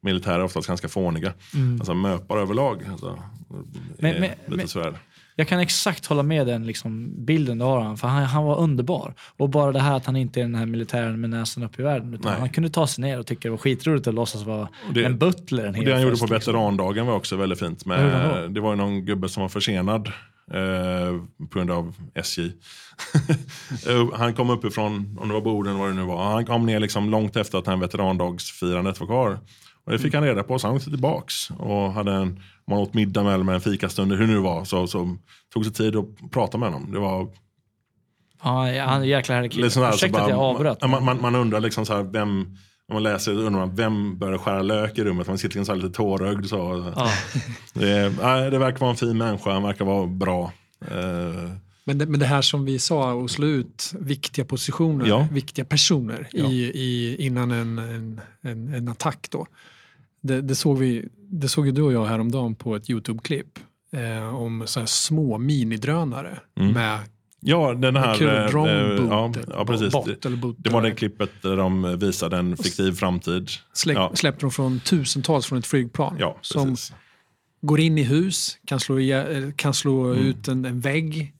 militärer 0.03 0.43
oftast 0.45 0.69
ganska 0.69 0.89
fåniga. 0.89 1.33
Alltså 1.79 1.95
möpar 1.95 2.37
överlag. 2.39 2.83
Alltså, 2.91 3.19
Mm. 3.51 3.67
Men- 3.99 4.21
men- 4.21 4.23
lite 4.31 4.57
men- 4.57 4.69
sådär. 4.69 4.95
Jag 5.37 5.49
kan 5.49 5.61
exakt 5.61 6.07
hålla 6.07 6.23
med 6.23 6.47
den 6.47 6.67
liksom, 6.67 7.25
bilden 7.25 7.59
du 7.59 7.65
har 7.65 7.77
av 7.77 7.83
honom, 7.83 7.97
för 7.97 8.09
han, 8.09 8.23
han 8.25 8.45
var 8.45 8.59
underbar. 8.59 9.15
Och 9.39 9.49
bara 9.51 9.73
det 9.73 9.79
här 9.81 9.97
att 9.97 10.07
han 10.07 10.17
inte 10.17 10.41
är 10.41 10.43
den 10.45 10.55
här 10.55 10.67
militären 10.67 11.21
med 11.21 11.31
näsan 11.31 11.63
upp 11.65 11.81
i 11.81 11.83
världen. 11.83 12.15
Utan 12.15 12.31
Nej. 12.33 12.41
han 12.41 12.49
kunde 12.51 12.71
ta 12.71 12.87
sig 12.87 13.03
ner 13.03 13.19
och 13.19 13.27
tycka 13.27 13.41
det 13.49 13.51
var 13.51 13.59
skitroligt 13.59 14.07
att 14.07 14.15
låtsas 14.15 14.43
vara 14.43 14.69
det- 14.95 15.05
en 15.05 15.19
butler 15.19 15.65
en 15.67 15.73
det 15.85 15.93
han 15.93 16.03
gjorde 16.03 16.13
fest, 16.17 16.29
på 16.29 16.35
liksom. 16.35 16.53
veterandagen 16.53 17.07
var 17.07 17.15
också 17.15 17.37
väldigt 17.37 17.59
fint. 17.59 17.87
Med, 17.87 18.51
det 18.51 18.61
var 18.61 18.71
ju 18.71 18.77
någon 18.77 19.05
gubbe 19.05 19.29
som 19.29 19.41
var 19.41 19.49
försenad 19.49 20.13
eh, 20.55 21.47
på 21.51 21.59
grund 21.59 21.71
av 21.71 21.95
SJ. 22.15 22.43
Eh, 23.89 24.09
han 24.15 24.35
kom 24.35 24.51
uppifrån, 24.51 25.19
om 25.21 25.29
det 25.29 25.35
var 25.35 25.41
Boden 25.41 25.79
vad 25.79 25.89
det 25.89 25.95
nu 25.95 26.03
var. 26.03 26.25
Han 26.25 26.47
kom 26.47 26.67
ner 26.67 26.81
liksom 26.81 27.11
långt 27.11 27.37
efter 27.37 27.59
att 27.59 27.65
den 27.65 27.81
veterandagsfirandet 27.81 29.01
var 29.01 29.07
kvar. 29.07 29.39
Och 29.85 29.93
det 29.93 29.99
fick 29.99 30.15
han 30.15 30.25
reda 30.25 30.43
på, 30.43 30.59
så 30.59 30.67
han 30.67 30.77
åkte 30.77 30.91
tillbaks. 30.91 31.51
Och 31.51 31.93
hade 31.93 32.13
en, 32.13 32.43
man 32.67 32.79
åt 32.79 32.95
middag 32.95 33.23
med, 33.23 33.45
med 33.45 33.55
en 33.55 33.61
fikastund, 33.61 34.13
hur 34.13 34.27
det 34.27 34.33
nu 34.33 34.39
var, 34.39 34.65
så, 34.65 34.87
så 34.87 35.17
tog 35.53 35.65
sig 35.65 35.75
tid 35.75 35.97
att 35.97 36.31
prata 36.31 36.59
med 36.59 36.73
honom. 36.73 36.93
Det 36.93 36.99
var 36.99 37.29
Ja, 38.43 38.85
han 38.87 39.09
jäkla 39.09 39.35
härlig 39.35 39.53
kille. 39.53 39.67
Ursäkta 39.67 40.23
att 40.23 40.31
jag 40.31 40.39
avbröt. 40.39 40.83
Man, 40.83 41.05
man, 41.05 41.21
man 41.21 41.35
undrar 41.35 41.61
liksom 41.61 41.87
så 41.87 41.95
här, 41.95 42.03
vem, 42.03 42.57
om 42.91 42.95
man 42.95 43.03
läser 43.03 43.33
undrar 43.33 43.51
man 43.67 43.75
vem 43.75 44.19
börjar 44.19 44.39
skära 44.39 44.62
lök 44.62 44.99
i 44.99 45.05
rummet. 45.05 45.27
Man 45.27 45.39
sitter 45.39 45.57
liksom 45.59 45.65
så 45.65 45.73
här 45.73 45.83
lite 45.83 45.97
tårögd. 45.97 46.47
Så. 46.47 46.93
Ja. 46.97 47.11
Det, 47.75 48.12
nej, 48.23 48.51
det 48.51 48.59
verkar 48.59 48.79
vara 48.79 48.91
en 48.91 48.97
fin 48.97 49.19
människa, 49.19 49.53
han 49.53 49.62
verkar 49.62 49.85
vara 49.85 50.07
bra. 50.07 50.53
Eh, 50.91 51.51
Men 51.85 51.99
det, 51.99 52.07
men 52.07 52.21
det 52.21 52.27
här 52.27 52.43
som 52.43 52.65
vi 52.65 52.79
sa, 52.79 53.25
att 53.25 53.31
slå 53.31 53.47
ut 53.47 53.93
viktiga 53.99 54.45
positioner, 54.45 55.07
Ja. 55.07 55.29
viktiga 55.33 55.65
personer 55.65 56.29
Ja. 56.33 56.45
i, 56.45 56.62
i, 56.65 57.17
innan 57.27 57.51
en, 57.51 57.79
en, 57.79 58.21
en, 58.43 58.75
en 58.75 58.89
attack. 58.89 59.27
Då. 59.31 59.47
Det, 60.23 60.41
det, 60.41 60.55
såg 60.55 60.79
vi, 60.79 61.09
det 61.31 61.49
såg 61.49 61.67
ju 61.67 61.73
du 61.73 61.83
och 61.83 61.93
jag 61.93 62.05
häromdagen 62.07 62.55
på 62.55 62.77
ett 62.77 62.91
YouTube-klipp 62.91 63.59
eh, 63.93 64.35
om 64.35 64.62
så 64.67 64.81
här 64.81 64.87
små 64.87 65.39
minidrönare 65.39 66.39
Mm. 66.61 66.73
med 66.73 66.99
ja, 67.41 67.75
den 67.75 67.97
här... 67.97 68.23
eh, 68.23 68.45
eh, 68.45 69.07
ja, 69.11 69.33
ja, 69.49 69.65
precis. 69.65 69.93
bot, 69.93 70.07
Det, 70.23 70.71
var 70.71 70.83
det 70.83 70.89
eller- 70.89 70.97
klippet 70.97 71.31
där 71.43 71.57
de 71.57 71.99
visade 71.99 72.37
en 72.37 72.57
fiktiv 72.57 72.93
framtid. 72.93 73.49
Släpp, 73.73 73.97
Ja. 73.97 74.11
Släppte 74.15 74.41
de 74.41 74.51
från 74.51 74.81
tusentals 74.81 75.47
från 75.47 75.59
ett 75.59 75.67
flygplan. 75.67 76.17
Ja, 76.19 76.37
som 76.41 76.77
går 77.62 77.81
in 77.81 77.99
i 77.99 78.03
hus, 78.03 78.59
kan 78.65 78.81
slå, 78.81 78.99
eh, 78.99 79.51
kan 79.57 79.75
slå 79.75 80.15
ut 80.15 80.49
en, 80.49 80.65
en 80.65 80.81
vägg. 80.81 81.33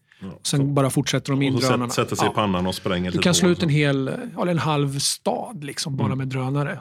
Sen 0.43 0.75
bara 0.75 0.91
fortsätter 0.91 1.33
de 1.33 1.43
in 1.43 1.55
Och 1.55 1.63
så 1.63 1.69
drönarna. 1.69 1.91
sätter, 1.91 2.17
sig 2.17 2.27
Ja. 2.27 2.33
i 2.33 2.35
pannan 2.35 2.67
och 2.67 2.75
spränger 2.75 3.11
Du 3.11 3.19
kan 3.19 3.35
slå 3.35 3.49
ut 3.49 3.63
en 3.63 3.69
så. 3.69 3.73
hel, 3.73 4.09
eller 4.09 4.47
en 4.47 4.59
halv 4.59 4.99
stad 4.99 5.65
liksom, 5.65 5.97
bara 5.97 6.15
med 6.15 6.29
drönare. 6.29 6.81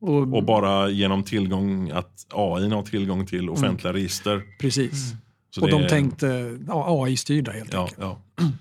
Och, 0.00 0.14
Och 0.36 0.44
bara 0.44 0.88
genom 0.90 1.22
tillgång, 1.22 1.90
att 1.90 2.26
AI 2.34 2.68
har 2.70 2.82
tillgång 2.82 3.26
till 3.26 3.50
offentliga 3.50 3.92
register. 3.92 4.42
precis. 4.60 5.12
Så 5.50 5.60
och 5.60 5.66
det 5.66 5.72
de 5.72 5.82
är- 5.84 5.88
tänkte 5.88 6.58
ja, 6.66 7.04
AI-styrda 7.04 7.52
helt 7.52 7.72
Ja, 7.72 7.80
enkelt. 7.80 7.98
ja. 8.00 8.22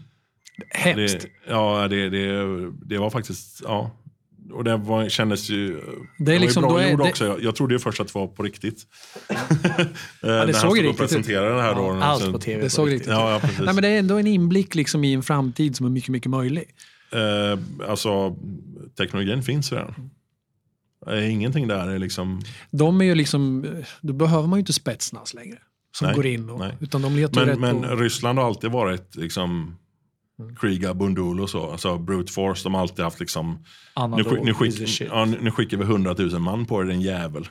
Hemskt. 0.69 1.19
Det, 1.21 1.29
ja, 1.47 1.87
det, 1.87 2.09
det, 2.09 2.71
det 2.85 2.97
var 2.97 3.09
faktiskt... 3.09 3.61
Ja. 3.63 3.91
Och 4.53 4.63
det 4.63 4.77
var, 4.77 5.09
kändes 5.09 5.49
ju... 5.49 5.81
Det 6.19 6.35
är 6.35 6.39
liksom- 6.39 6.63
var 6.63 6.69
då 6.69 6.75
ju 6.75 6.79
bra 6.79 6.87
är 6.87 6.91
gjord 6.91 6.99
det- 6.99 7.09
också. 7.09 7.25
Jag, 7.25 7.43
jag 7.43 7.55
trodde 7.55 7.73
ju 7.73 7.79
först 7.79 7.99
att 7.99 8.07
det 8.07 8.15
var 8.19 8.27
på 8.27 8.43
riktigt. 8.43 8.85
det 10.21 10.45
det 10.45 10.53
såg 10.53 10.63
han 10.69 10.73
riktigt 10.73 10.91
ut. 10.91 10.97
presenterade 10.97 11.55
det 11.55 11.61
här 11.61 11.75
då. 11.75 11.89
Allt 11.91 12.23
sen- 12.23 12.31
på 12.33 12.39
tv. 12.39 12.57
Det 12.59 12.65
på 12.65 12.69
såg 12.69 12.87
riktigt. 12.87 12.99
riktigt 12.99 13.13
Ja, 13.13 13.31
ja, 13.33 13.39
precis. 13.39 13.59
Nej, 13.59 13.73
men 13.73 13.81
det 13.81 13.87
är 13.87 13.99
ändå 13.99 14.15
en 14.17 14.27
inblick 14.27 14.75
liksom 14.75 15.03
i 15.03 15.13
en 15.13 15.23
framtid 15.23 15.75
som 15.75 15.85
är 15.85 15.89
mycket, 15.89 16.09
mycket 16.09 16.29
möjlig. 16.29 16.63
Eh, 17.11 17.89
alltså, 17.89 18.35
teknologin 18.97 19.43
finns 19.43 19.71
redan. 19.71 20.09
Eh, 21.07 21.31
ingenting 21.33 21.67
där 21.67 21.87
är 21.89 21.99
liksom... 21.99 22.41
De 22.71 23.01
är 23.01 23.05
ju 23.05 23.15
liksom, 23.15 23.65
då 24.01 24.13
behöver 24.13 24.47
man 24.47 24.57
ju 24.57 24.61
inte 24.61 24.73
spetsnas 24.73 25.33
längre. 25.33 25.57
Som 25.91 26.07
Nej, 26.07 26.15
går 26.15 26.25
in 26.25 26.49
och, 26.49 26.71
utan 26.79 27.01
de 27.01 27.15
letar 27.15 27.45
Men, 27.45 27.49
rätt 27.49 27.59
men 27.59 27.81
på... 27.81 27.95
Ryssland 27.95 28.39
har 28.39 28.45
alltid 28.45 28.71
varit 28.71 29.15
liksom... 29.15 29.77
Kriga, 30.59 30.93
Bundul 30.93 31.39
och 31.39 31.49
så. 31.49 31.71
Alltså 31.71 31.97
brute 31.97 32.31
force. 32.31 32.63
De 32.63 32.73
har 32.73 32.81
alltid 32.81 33.05
haft 33.05 33.19
liksom... 33.19 33.63
Annan 33.93 34.21
Nu, 34.21 34.41
nu, 34.43 34.53
skick, 34.53 35.01
ja, 35.01 35.25
nu 35.25 35.51
skickar 35.51 35.77
vi 35.77 35.83
100 35.83 36.15
000 36.17 36.39
man 36.39 36.65
på 36.65 36.81
er, 36.81 36.85
din 36.85 37.01
jävel. 37.01 37.47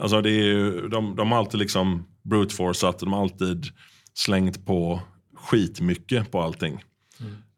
Alltså 0.00 0.20
det 0.20 0.30
är 0.30 0.44
ju, 0.44 0.88
de, 0.88 1.16
de 1.16 1.32
har 1.32 1.38
alltid 1.38 1.60
liksom 1.60 2.06
brute 2.22 2.54
forceat, 2.54 2.98
de 2.98 3.12
har 3.12 3.20
alltid 3.20 3.66
slängt 4.14 4.66
på 4.66 5.00
skitmycket 5.36 6.30
på 6.30 6.42
allting. 6.42 6.84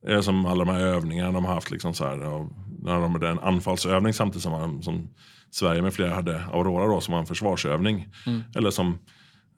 Det 0.03 0.13
är 0.13 0.21
som 0.21 0.47
alla 0.47 0.65
de 0.65 0.75
här 0.75 0.81
övningarna 0.81 1.33
de 1.33 1.45
har 1.45 1.55
haft, 1.55 1.71
liksom 1.71 1.95
så 1.95 2.05
här, 2.05 2.17
när 2.83 3.01
de 3.01 3.13
hade 3.13 3.29
en 3.29 3.39
anfallsövning 3.39 4.13
samtidigt 4.13 4.43
som, 4.43 4.83
som 4.83 5.09
Sverige 5.51 5.83
med 5.83 5.95
flera 5.95 6.15
hade 6.15 6.45
Aurora 6.45 6.87
då, 6.87 7.01
som 7.01 7.13
var 7.13 7.21
en 7.21 7.27
försvarsövning. 7.27 8.09
Eller 8.57 8.71
som 8.71 8.99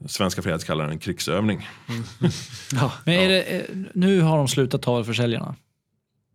Svenska 0.07 0.43
Freds 0.43 0.65
kallar 0.65 0.85
den 0.85 0.93
en 0.93 0.99
krigsövning. 0.99 1.69
Ja. 2.75 2.93
Men 3.05 3.15
är 3.15 3.29
det, 3.29 3.43
eh, 3.43 3.63
nu 3.95 4.21
har 4.21 4.37
de 4.37 4.49
slutat 4.49 4.83
ta 4.83 5.05
försäljarna? 5.05 5.57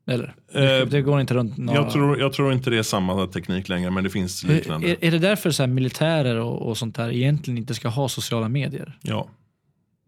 Eller? 0.08 0.36
Eh, 0.54 0.86
det 0.88 1.02
går 1.02 1.22
inte 1.22 1.34
runt 1.34 1.58
några... 1.58 1.82
Jag 1.82 1.92
tror, 1.92 2.20
jag 2.20 2.34
tror 2.34 2.54
inte 2.54 2.70
det 2.70 2.78
är 2.78 2.84
samma 2.84 3.28
teknik 3.28 3.70
längre, 3.70 3.92
men 3.92 4.04
det 4.04 4.10
finns 4.10 4.44
liknande. 4.44 4.88
är, 4.90 4.98
är 5.06 5.12
det 5.12 5.20
därför 5.20 5.52
så 5.52 5.68
militärer 5.68 6.36
och, 6.36 6.62
och 6.70 6.78
sånt 6.78 6.96
där 6.96 7.12
egentligen 7.12 7.58
inte 7.58 7.74
ska 7.74 7.88
ha 7.88 8.10
sociala 8.10 8.50
medier? 8.50 8.98
Ja. 9.02 9.30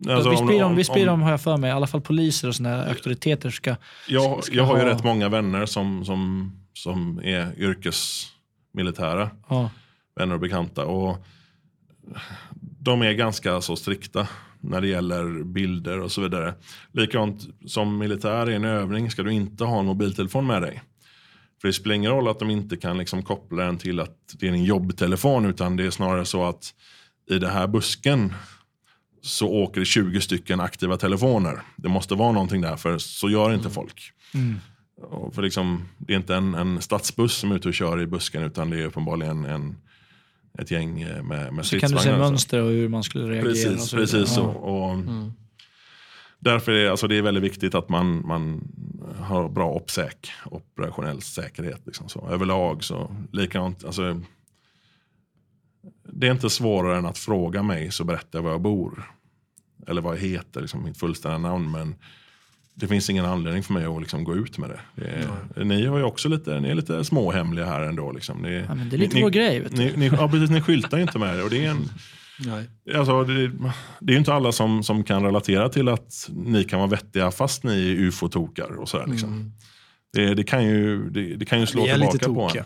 Alltså, 0.09 0.29
visst 0.29 0.41
om- 0.41 0.47
blir 0.47 0.59
de, 0.59 0.91
om- 1.01 1.05
de, 1.05 1.21
har 1.21 1.31
jag 1.31 1.41
för 1.41 1.57
mig, 1.57 1.67
i 1.69 1.71
alla 1.73 1.87
fall 1.87 2.01
poliser 2.01 2.47
och 2.47 2.55
såna 2.55 2.69
här 2.69 2.89
auktoriteter 2.89 3.49
ska... 3.49 3.75
Jag, 4.07 4.43
ska 4.43 4.55
jag 4.55 4.63
har 4.63 4.77
ju 4.77 4.83
rätt 4.85 5.03
många 5.03 5.29
vänner 5.29 5.65
som, 5.65 6.05
som, 6.05 6.51
som 6.73 7.21
är 7.23 7.59
yrkesmilitära. 7.59 9.29
Ja, 9.49 9.69
Vänner 10.15 10.33
och 10.33 10.39
bekanta. 10.41 10.85
Och 10.85 11.25
de 12.83 13.01
är 13.01 13.13
ganska 13.13 13.61
så 13.61 13.75
strikta 13.75 14.27
när 14.59 14.81
det 14.81 14.87
gäller 14.87 15.43
bilder 15.43 15.99
och 15.99 16.11
så 16.11 16.21
vidare. 16.21 16.53
Likadant 16.91 17.47
som 17.65 17.97
militär 17.97 18.49
i 18.49 18.55
en 18.55 18.65
övning 18.65 19.11
ska 19.11 19.23
du 19.23 19.31
inte 19.31 19.63
ha 19.63 19.79
en 19.79 19.85
mobiltelefon 19.85 20.47
med 20.47 20.61
dig. 20.61 20.81
För 21.61 21.67
det 21.67 21.73
spelar 21.73 21.95
ingen 21.95 22.11
roll 22.11 22.27
att 22.27 22.39
de 22.39 22.49
inte 22.49 22.77
kan 22.77 22.97
liksom 22.97 23.23
koppla 23.23 23.63
den 23.63 23.77
till 23.77 23.99
att 23.99 24.35
det 24.39 24.47
är 24.47 24.51
en 24.51 24.63
jobbtelefon 24.63 25.45
utan 25.45 25.75
det 25.75 25.85
är 25.85 25.89
snarare 25.89 26.25
så 26.25 26.43
att 26.43 26.73
i 27.31 27.39
den 27.39 27.51
här 27.51 27.67
busken 27.67 28.33
så 29.21 29.47
åker 29.47 29.79
det 29.79 29.85
20 29.85 30.21
stycken 30.21 30.59
aktiva 30.59 30.97
telefoner. 30.97 31.61
Det 31.75 31.89
måste 31.89 32.15
vara 32.15 32.31
någonting 32.31 32.61
där 32.61 32.75
för 32.75 32.97
så 32.97 33.29
gör 33.29 33.53
inte 33.53 33.69
folk. 33.69 34.11
Och 35.01 35.35
för 35.35 35.41
liksom, 35.41 35.89
det 35.97 36.13
är 36.13 36.17
inte 36.17 36.35
en, 36.35 36.53
en 36.53 36.81
stadsbuss 36.81 37.33
som 37.33 37.51
är 37.51 37.55
ute 37.55 37.67
och 37.67 37.73
kör 37.73 38.01
i 38.01 38.07
busken 38.07 38.43
utan 38.43 38.69
det 38.69 38.79
är 38.79 38.85
uppenbarligen 38.85 39.45
en, 39.45 39.77
ett 40.59 40.71
gäng 40.71 41.01
eh, 41.01 41.23
med, 41.23 41.53
med 41.53 41.65
så 41.65 41.79
kan 41.79 41.91
du 41.91 41.97
se 41.97 42.17
mönster 42.17 42.61
och 42.61 42.69
hur 42.69 42.89
man 42.89 43.03
skulle 43.03 43.23
reagera. 43.23 43.41
och 43.41 43.47
Precis, 43.47 43.89
så 43.89 43.95
vidare. 43.95 44.11
precis 44.11 44.35
så. 44.35 44.41
Ja. 44.41 44.47
Och 44.59 44.97
Därför 46.43 46.71
är 46.71 46.89
alltså, 46.89 47.07
det 47.07 47.15
är 47.15 47.21
väldigt 47.21 47.43
viktigt 47.43 47.75
att 47.75 47.89
man, 47.89 48.27
man 48.27 48.67
har 49.19 49.49
bra 49.49 49.73
opsäk, 49.73 50.31
operationell 50.45 51.21
säkerhet. 51.21 51.81
Liksom 51.85 52.09
så. 52.09 52.29
Överlag 52.29 52.83
så 52.83 53.15
likadant. 53.31 53.85
Alltså, 53.85 54.21
det 56.03 56.27
är 56.27 56.31
inte 56.31 56.49
svårare 56.49 56.97
än 56.97 57.05
att 57.05 57.17
fråga 57.17 57.63
mig 57.63 57.91
så 57.91 58.03
berättar 58.03 58.39
jag 58.39 58.43
var 58.43 58.51
jag 58.51 58.61
bor. 58.61 59.11
Eller 59.87 60.01
vad 60.01 60.15
jag 60.15 60.21
heter, 60.21 60.61
liksom, 60.61 60.83
mitt 60.83 60.97
fullständiga 60.97 61.37
namn. 61.37 61.71
Men 61.71 61.95
det 62.81 62.87
finns 62.87 63.09
ingen 63.09 63.25
anledning 63.25 63.63
för 63.63 63.73
mig 63.73 63.85
att 63.85 64.01
liksom, 64.01 64.23
gå 64.23 64.35
ut 64.35 64.57
med 64.57 64.69
det. 64.69 64.79
det 64.95 65.61
är, 65.61 65.63
ni, 65.63 65.85
har 65.85 65.97
ju 65.97 66.03
också 66.03 66.29
lite, 66.29 66.59
ni 66.59 66.69
är 66.69 66.75
lite 66.75 67.03
småhemliga 67.03 67.65
här 67.65 67.81
ändå. 67.81 68.11
Liksom. 68.11 68.37
Ni, 68.37 68.63
Ja, 68.67 68.75
men 68.75 68.89
det 68.89 68.95
är 68.95 68.97
lite 68.97 69.15
ni, 69.15 69.21
vår 69.21 69.29
grej. 69.29 69.59
Vet 69.59 69.75
du. 69.75 69.83
Ni, 69.83 69.93
ni, 69.95 70.07
ja, 70.07 70.29
precis, 70.29 70.49
ni 70.49 70.61
skyltar 70.61 70.97
ju 70.97 71.03
inte 71.03 71.19
med 71.19 71.37
det. 71.37 71.43
Och 71.43 71.49
det 71.49 71.65
är 71.65 71.69
en, 71.69 71.89
Nej. 72.45 72.97
Alltså, 72.97 73.23
det, 73.23 73.47
det 73.99 74.11
är 74.11 74.13
ju 74.13 74.17
inte 74.17 74.33
alla 74.33 74.51
som, 74.51 74.83
som 74.83 75.03
kan 75.03 75.23
relatera 75.23 75.69
till 75.69 75.87
att 75.87 76.29
ni 76.29 76.63
kan 76.63 76.79
vara 76.79 76.89
vettiga 76.89 77.31
fast 77.31 77.63
ni 77.63 77.91
är 77.91 77.95
ufo-tokar. 77.95 78.79
Och 78.79 78.89
sådär, 78.89 79.07
liksom. 79.07 79.53
det, 80.13 80.33
det, 80.33 80.43
kan 80.43 80.65
ju, 80.65 81.09
det, 81.09 81.35
det 81.35 81.45
kan 81.45 81.59
ju 81.59 81.65
slå 81.65 81.85
tillbaka 81.85 82.33
på 82.33 82.49
en. 82.57 82.65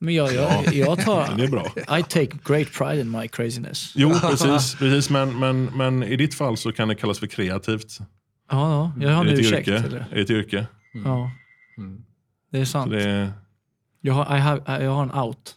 Men 0.00 0.14
jag, 0.14 0.34
jag, 0.34 0.74
jag 0.74 1.00
tar... 1.04 1.28
Det 1.36 1.44
är 1.44 1.48
bra. 1.48 1.72
I 1.98 2.02
take 2.02 2.38
great 2.44 2.72
pride 2.72 3.00
in 3.00 3.10
my 3.10 3.28
craziness. 3.28 3.92
Jo, 3.96 4.12
precis. 4.20 4.74
precis 4.74 5.10
men, 5.10 5.38
men, 5.38 5.64
men 5.64 6.02
i 6.02 6.16
ditt 6.16 6.34
fall 6.34 6.56
så 6.56 6.72
kan 6.72 6.88
det 6.88 6.94
kallas 6.94 7.18
för 7.18 7.26
kreativt. 7.26 7.98
Ja, 8.52 8.92
ja. 8.98 9.02
Jag 9.06 9.14
har 9.16 9.24
en 9.24 9.30
ursäkt. 9.38 9.68
yrke? 9.68 9.86
Eller? 9.86 10.06
Ett 10.12 10.30
yrke? 10.30 10.66
Ja. 11.04 11.30
Det 12.52 12.58
är 12.60 12.64
sant. 12.64 12.90
det 12.90 13.32
Jag, 14.00 14.14
har, 14.14 14.36
I 14.36 14.40
have, 14.40 14.84
jag 14.84 14.90
har 14.90 15.02
en 15.02 15.14
out. 15.14 15.54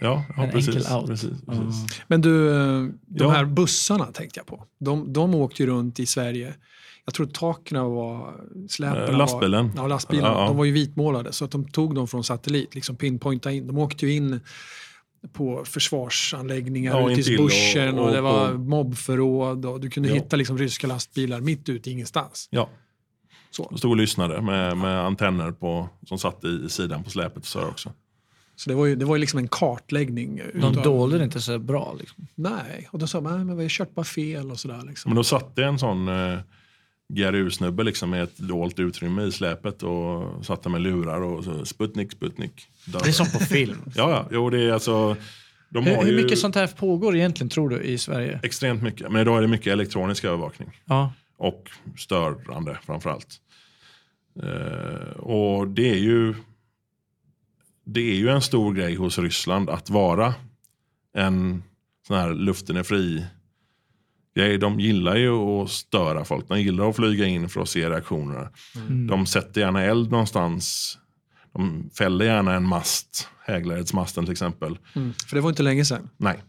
ja, 0.00 0.24
ja, 0.36 0.42
En 0.44 0.50
precis. 0.50 0.76
enkel 0.76 0.96
out. 0.96 1.06
precis, 1.06 1.30
precis. 1.46 2.02
Men 2.06 2.20
du, 2.20 2.50
eh, 2.50 2.82
de 3.06 3.24
Ja. 3.24 3.30
här 3.30 3.44
bussarna 3.44 4.04
tänkte 4.06 4.40
jag 4.40 4.46
på. 4.46 4.64
De, 4.80 5.12
de 5.12 5.34
åkte 5.34 5.62
ju 5.62 5.68
runt 5.68 6.00
i 6.00 6.06
Sverige. 6.06 6.54
Jag 7.04 7.14
tror 7.14 7.26
taken 7.26 7.84
var... 7.84 8.34
Släpen 8.68 9.02
Eh, 9.02 9.16
lastbilen. 9.18 9.68
Var, 9.68 9.76
ja, 9.82 9.86
lastbilarna. 9.86 10.34
Ja, 10.34 10.40
ja. 10.40 10.46
De 10.46 10.56
var 10.56 10.64
ju 10.64 10.72
vitmålade 10.72 11.32
så 11.32 11.44
att 11.44 11.50
de 11.50 11.68
tog 11.68 11.94
dem 11.94 12.08
från 12.08 12.24
satellit, 12.24 12.74
liksom 12.74 12.96
pinpointa 12.96 13.52
in. 13.52 13.66
De 13.66 13.78
åkte 13.78 14.06
ju 14.06 14.12
in 14.12 14.40
på 15.32 15.64
försvarsanläggningar 15.64 16.92
Ja, 17.00 17.10
ute 17.10 17.12
i 17.12 17.16
intill 17.16 17.38
och- 17.38 17.44
bushen 17.46 17.98
och, 17.98 18.06
och 18.06 18.12
det 18.12 18.20
var 18.20 18.52
på- 18.52 18.58
mobbförråd 18.58 19.66
och 19.66 19.80
du 19.80 19.90
kunde 19.90 20.08
Ja. 20.08 20.14
hitta 20.14 20.36
liksom 20.36 20.58
ryska 20.58 20.86
lastbilar 20.86 21.40
mitt 21.40 21.68
ute 21.68 21.90
i 21.90 21.92
ingenstans. 21.92 22.48
Ja, 22.50 22.68
Så, 23.50 23.66
jag 23.70 23.78
stod 23.78 23.90
och 23.90 23.96
lyssnade 23.96 24.40
med, 24.42 24.76
med 24.76 25.00
antenner 25.00 25.50
på, 25.52 25.88
som 26.06 26.18
satt 26.18 26.44
i 26.44 26.68
sidan 26.68 27.04
på 27.04 27.10
släpet. 27.10 27.44
Så 27.44 27.60
här 27.60 27.68
också. 27.68 27.92
så 28.56 28.70
det 28.70 28.76
var 28.76 28.86
ju, 28.86 28.96
det 28.96 29.04
var 29.04 29.16
ju 29.16 29.20
liksom 29.20 29.38
en 29.38 29.48
kartläggning. 29.48 30.36
De 30.54 30.58
utav- 30.58 30.82
dolde 30.84 31.18
det 31.18 31.24
inte 31.24 31.40
så 31.40 31.58
bra. 31.58 31.96
Liksom. 32.00 32.26
Nej, 32.34 32.88
och 32.92 32.98
då 32.98 33.06
sa 33.06 33.20
man, 33.20 33.36
"Nej, 33.36 33.44
men 33.44 33.56
vi 33.56 33.64
har 33.64 33.68
kört 33.68 33.94
bara 33.94 34.04
fel 34.04 34.50
och 34.50 34.60
sådär. 34.60 34.82
Liksom. 34.86 35.08
Men 35.10 35.16
då 35.16 35.24
satt 35.24 35.56
det 35.56 35.64
en 35.64 35.78
sån 35.78 36.08
eh, 36.08 36.38
GRU-snubbe 37.14 37.82
liksom 37.82 38.10
med 38.10 38.22
ett 38.22 38.38
dolt 38.38 38.78
utrymme 38.78 39.22
i 39.22 39.32
släpet 39.32 39.82
och 39.82 40.44
satt 40.46 40.62
där 40.62 40.70
med 40.70 40.80
lurar 40.80 41.20
och 41.20 41.44
så 41.44 41.64
Sputnik, 41.64 42.12
Sputnik. 42.12 42.66
Där. 42.86 43.00
Det 43.00 43.08
är 43.08 43.12
som 43.12 43.26
på 43.26 43.38
film. 43.38 43.78
Ja, 43.96 44.10
ja. 44.10 44.28
Jo, 44.30 44.50
det 44.50 44.62
är 44.62 44.72
alltså... 44.72 45.16
De 45.68 45.84
hur, 45.84 46.02
hur 46.02 46.22
mycket 46.22 46.38
sånt 46.38 46.54
här 46.54 46.66
pågår 46.66 47.16
egentligen 47.16 47.48
tror 47.48 47.68
du 47.68 47.80
i 47.80 47.98
Sverige? 47.98 48.40
extremt 48.42 48.82
mycket. 48.82 49.12
Men 49.12 49.20
idag 49.20 49.38
är 49.38 49.42
det 49.42 49.48
mycket 49.48 49.72
elektronisk 49.72 50.24
övervakning. 50.24 50.80
Ja. 50.84 51.12
Och 51.36 51.70
störande 51.98 52.78
framförallt. 52.86 53.40
Eh, 54.42 55.16
och 55.16 55.68
det 55.68 55.90
är 55.90 55.98
ju 55.98 56.34
det 57.84 58.00
är 58.00 58.14
ju 58.14 58.28
en 58.28 58.42
stor 58.42 58.74
grej 58.74 58.94
hos 58.94 59.18
Ryssland 59.18 59.70
att 59.70 59.90
vara 59.90 60.34
en 61.14 61.62
sån 62.06 62.16
här 62.16 62.34
luften 62.34 62.76
är 62.76 62.82
fri 62.82 63.24
De 64.34 64.80
gillar 64.80 65.16
ju 65.16 65.32
att 65.32 65.70
störa 65.70 66.24
folk. 66.24 66.48
De 66.48 66.60
gillar 66.60 66.90
att 66.90 66.96
flyga 66.96 67.26
in 67.26 67.48
för 67.48 67.60
att 67.60 67.68
se 67.68 67.90
reaktionerna. 67.90 68.48
Mm. 68.76 69.06
De 69.06 69.26
sätter 69.26 69.60
gärna 69.60 69.82
eld 69.82 70.10
någonstans. 70.10 70.98
De 71.52 71.90
fäller 71.98 72.24
gärna 72.24 72.54
en 72.54 72.68
mast. 72.68 73.28
Häglarhetsmasten 73.46 74.24
till 74.24 74.32
exempel. 74.32 74.78
Mm. 74.94 75.12
För 75.28 75.36
det 75.36 75.40
var 75.42 75.50
inte 75.50 75.62
länge 75.62 75.84
sedan. 75.84 76.08
Nej. 76.16 76.42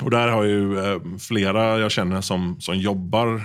Och 0.00 0.10
där 0.10 0.28
har 0.28 0.44
ju 0.44 0.78
eh, 0.78 1.00
flera 1.18 1.78
jag 1.78 1.90
känner 1.90 2.20
som, 2.20 2.60
som 2.60 2.78
jobbar 2.78 3.42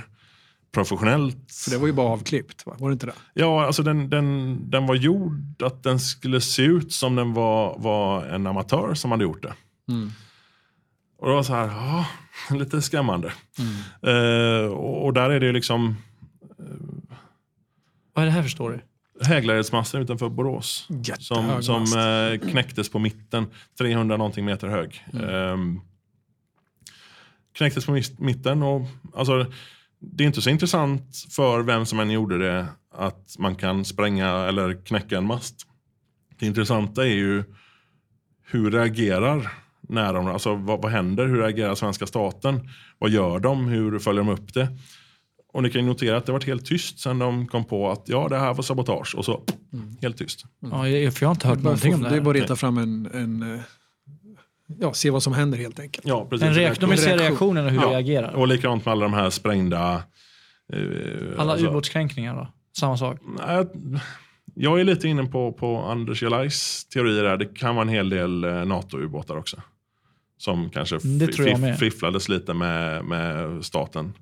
professionellt. 0.72 1.52
För 1.52 1.72
det 1.72 1.78
var 1.78 1.88
ju 1.88 1.94
bara 1.94 2.08
avklippt, 2.08 2.66
va? 2.66 2.76
var 2.80 2.90
det 2.90 2.94
inte 2.94 3.06
det? 3.06 3.14
Ja, 3.34 3.66
alltså 3.66 3.84
den, 3.84 4.10
den, 4.10 4.60
den 4.70 4.88
var 4.88 4.96
gjord 4.96 5.62
att 5.62 5.84
den 5.84 6.00
skulle 6.00 6.42
se 6.42 6.62
ut 6.62 6.94
som 6.94 7.16
den 7.16 7.34
var, 7.34 7.80
var 7.80 8.26
en 8.26 8.48
amatör 8.48 8.94
som 8.94 9.12
hade 9.12 9.24
gjort 9.24 9.44
det. 9.44 9.54
Och 11.18 11.28
det 11.28 11.34
var 11.36 11.44
så 11.44 11.54
här, 11.54 11.68
ja, 11.68 12.06
lite 12.56 12.82
skrämmande. 12.82 13.34
Eh, 14.02 14.72
och, 14.72 15.06
och 15.06 15.14
där 15.14 15.30
är 15.30 15.40
det 15.40 15.46
ju 15.46 15.54
liksom 15.54 15.96
Vad 18.14 18.24
är 18.24 18.26
det 18.26 18.32
här 18.32 18.42
för 18.42 18.50
story? 18.50 18.80
häglarhetsmassen 19.22 20.02
utanför 20.02 20.30
Borås. 20.30 20.88
Jättehög 20.90 21.64
Som, 21.64 21.86
som 21.86 22.00
eh, 22.00 22.50
knäcktes 22.52 22.90
på 22.90 23.00
mitten, 23.00 23.48
300 23.78 24.18
någonting 24.18 24.46
meter 24.46 24.68
hög. 24.68 25.06
Ehm, 25.30 25.82
knäcktes 27.54 27.86
på 27.86 28.02
mitten 28.18 28.64
och 28.64 28.88
alltså, 29.16 29.46
det 30.00 30.24
är 30.24 30.28
inte 30.28 30.42
så 30.42 30.50
intressant 30.50 31.26
för 31.30 31.62
vem 31.62 31.86
som 31.86 32.00
än 32.00 32.12
gjorde 32.12 32.38
det 32.38 32.68
att 32.92 33.36
man 33.40 33.56
kan 33.56 33.86
spränga 33.86 34.30
eller 34.30 34.86
knäcka 34.86 35.18
en 35.18 35.28
mast. 35.28 35.68
Det 36.40 36.46
intressanta 36.46 37.04
är 37.04 37.14
ju 37.14 37.44
hur 38.44 38.72
reagerar 38.72 39.52
när 39.90 40.14
de, 40.14 40.28
alltså 40.28 40.56
vad, 40.56 40.82
vad 40.82 40.92
händer? 40.92 41.28
Hur 41.28 41.38
reagerar 41.38 41.76
svenska 41.76 42.06
staten? 42.08 42.70
Vad 43.00 43.10
gör 43.12 43.40
de? 43.40 43.68
Hur 43.68 44.00
följer 44.00 44.24
de 44.24 44.30
upp 44.32 44.54
det? 44.54 44.68
Och 45.54 45.64
ni 45.64 45.70
kan 45.70 45.82
ju 45.82 45.88
notera 45.88 46.18
att 46.18 46.26
det 46.26 46.32
varit 46.32 46.46
helt 46.48 46.66
tyst 46.66 47.00
sen 47.00 47.20
de 47.20 47.48
kom 47.48 47.66
på 47.66 47.92
att 47.92 48.04
ja, 48.06 48.28
det 48.30 48.38
här 48.38 48.54
var 48.54 48.64
sabotage 48.64 49.16
och 49.18 49.26
så 49.26 49.42
helt 50.02 50.18
tyst. 50.18 50.44
Ja, 50.60 50.88
jag, 50.90 51.14
för 51.14 51.24
jag 51.24 51.30
har 51.30 51.36
inte 51.36 51.48
hört 51.48 51.64
någonting 51.64 51.94
om 51.94 52.02
det 52.02 52.10
det 52.10 52.16
är 52.16 52.22
bara 52.22 52.36
att 52.38 52.42
reta 52.42 52.56
fram 52.56 52.78
en, 52.78 53.06
en 53.14 53.54
eh, 53.56 53.60
ja, 54.80 54.94
se 54.94 55.10
vad 55.10 55.24
som 55.24 55.34
händer 55.34 55.58
helt 55.58 55.80
enkelt. 55.80 56.08
Ja, 56.08 56.28
precis. 56.30 56.48
En 56.48 56.54
reak- 56.54 56.80
de 56.80 56.90
vill 56.90 57.00
se 57.00 57.06
reaktion. 57.10 57.28
reaktionen 57.28 57.66
och 57.66 57.72
hur 57.72 57.78
Ja, 57.82 57.88
det 57.88 57.94
reagerar. 57.94 58.34
Och 58.34 58.48
likadant 58.48 58.86
med 58.86 58.92
alla 58.92 59.02
de 59.06 59.14
här 59.14 59.30
sprängda... 59.30 60.04
eh, 60.74 60.80
Alla 61.38 61.52
alltså- 61.52 61.68
ubåtskränkningar 61.68 62.36
då? 62.36 62.48
Samma 62.78 62.98
sak? 62.98 63.20
Nej, 63.48 63.66
jag- 64.56 64.80
är 64.80 64.84
lite 64.84 65.08
inne 65.08 65.24
på, 65.26 65.54
på 65.54 65.78
Anders 65.78 66.24
Jelajs 66.24 66.86
teorier 66.86 67.24
där. 67.24 67.38
Det 67.38 67.46
kan 67.46 67.76
vara 67.76 67.84
en 67.84 67.90
hel 67.90 68.10
del 68.10 68.44
eh, 68.44 68.66
NATO-ubåtar 68.66 69.38
också. 69.38 69.58
Som 70.38 70.70
kanske 70.70 71.00
Mm, 71.04 71.78
fifflades 71.78 72.30
lite 72.30 72.54
med, 72.54 73.06
med 73.06 73.66
staten. 73.66 74.14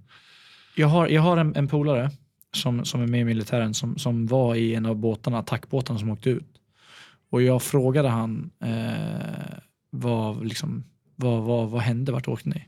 Jag 0.76 0.88
har, 0.88 1.07
jag 1.07 1.22
har 1.22 1.38
en, 1.38 1.56
en 1.56 1.68
polare 1.68 2.11
som, 2.52 2.85
som 2.85 3.02
är 3.02 3.07
med 3.07 3.22
i 3.22 3.23
militären 3.23 3.73
som, 3.73 3.98
som 3.98 4.27
var 4.27 4.56
i 4.56 4.76
en 4.76 4.85
av 4.85 4.95
båtarna, 4.95 5.40
attackbåtarna 5.40 5.99
som 5.99 6.10
åkte 6.10 6.30
ut. 6.30 6.60
Och 7.30 7.41
jag 7.41 7.64
frågade 7.64 8.10
han 8.10 8.52
eh, 8.60 9.57
vad, 9.90 10.45
liksom, 10.45 10.84
vad, 11.15 11.44
vad, 11.44 11.69
vad 11.69 11.81
hände, 11.81 12.11
vart 12.11 12.27
åkte 12.27 12.49
ni? 12.49 12.68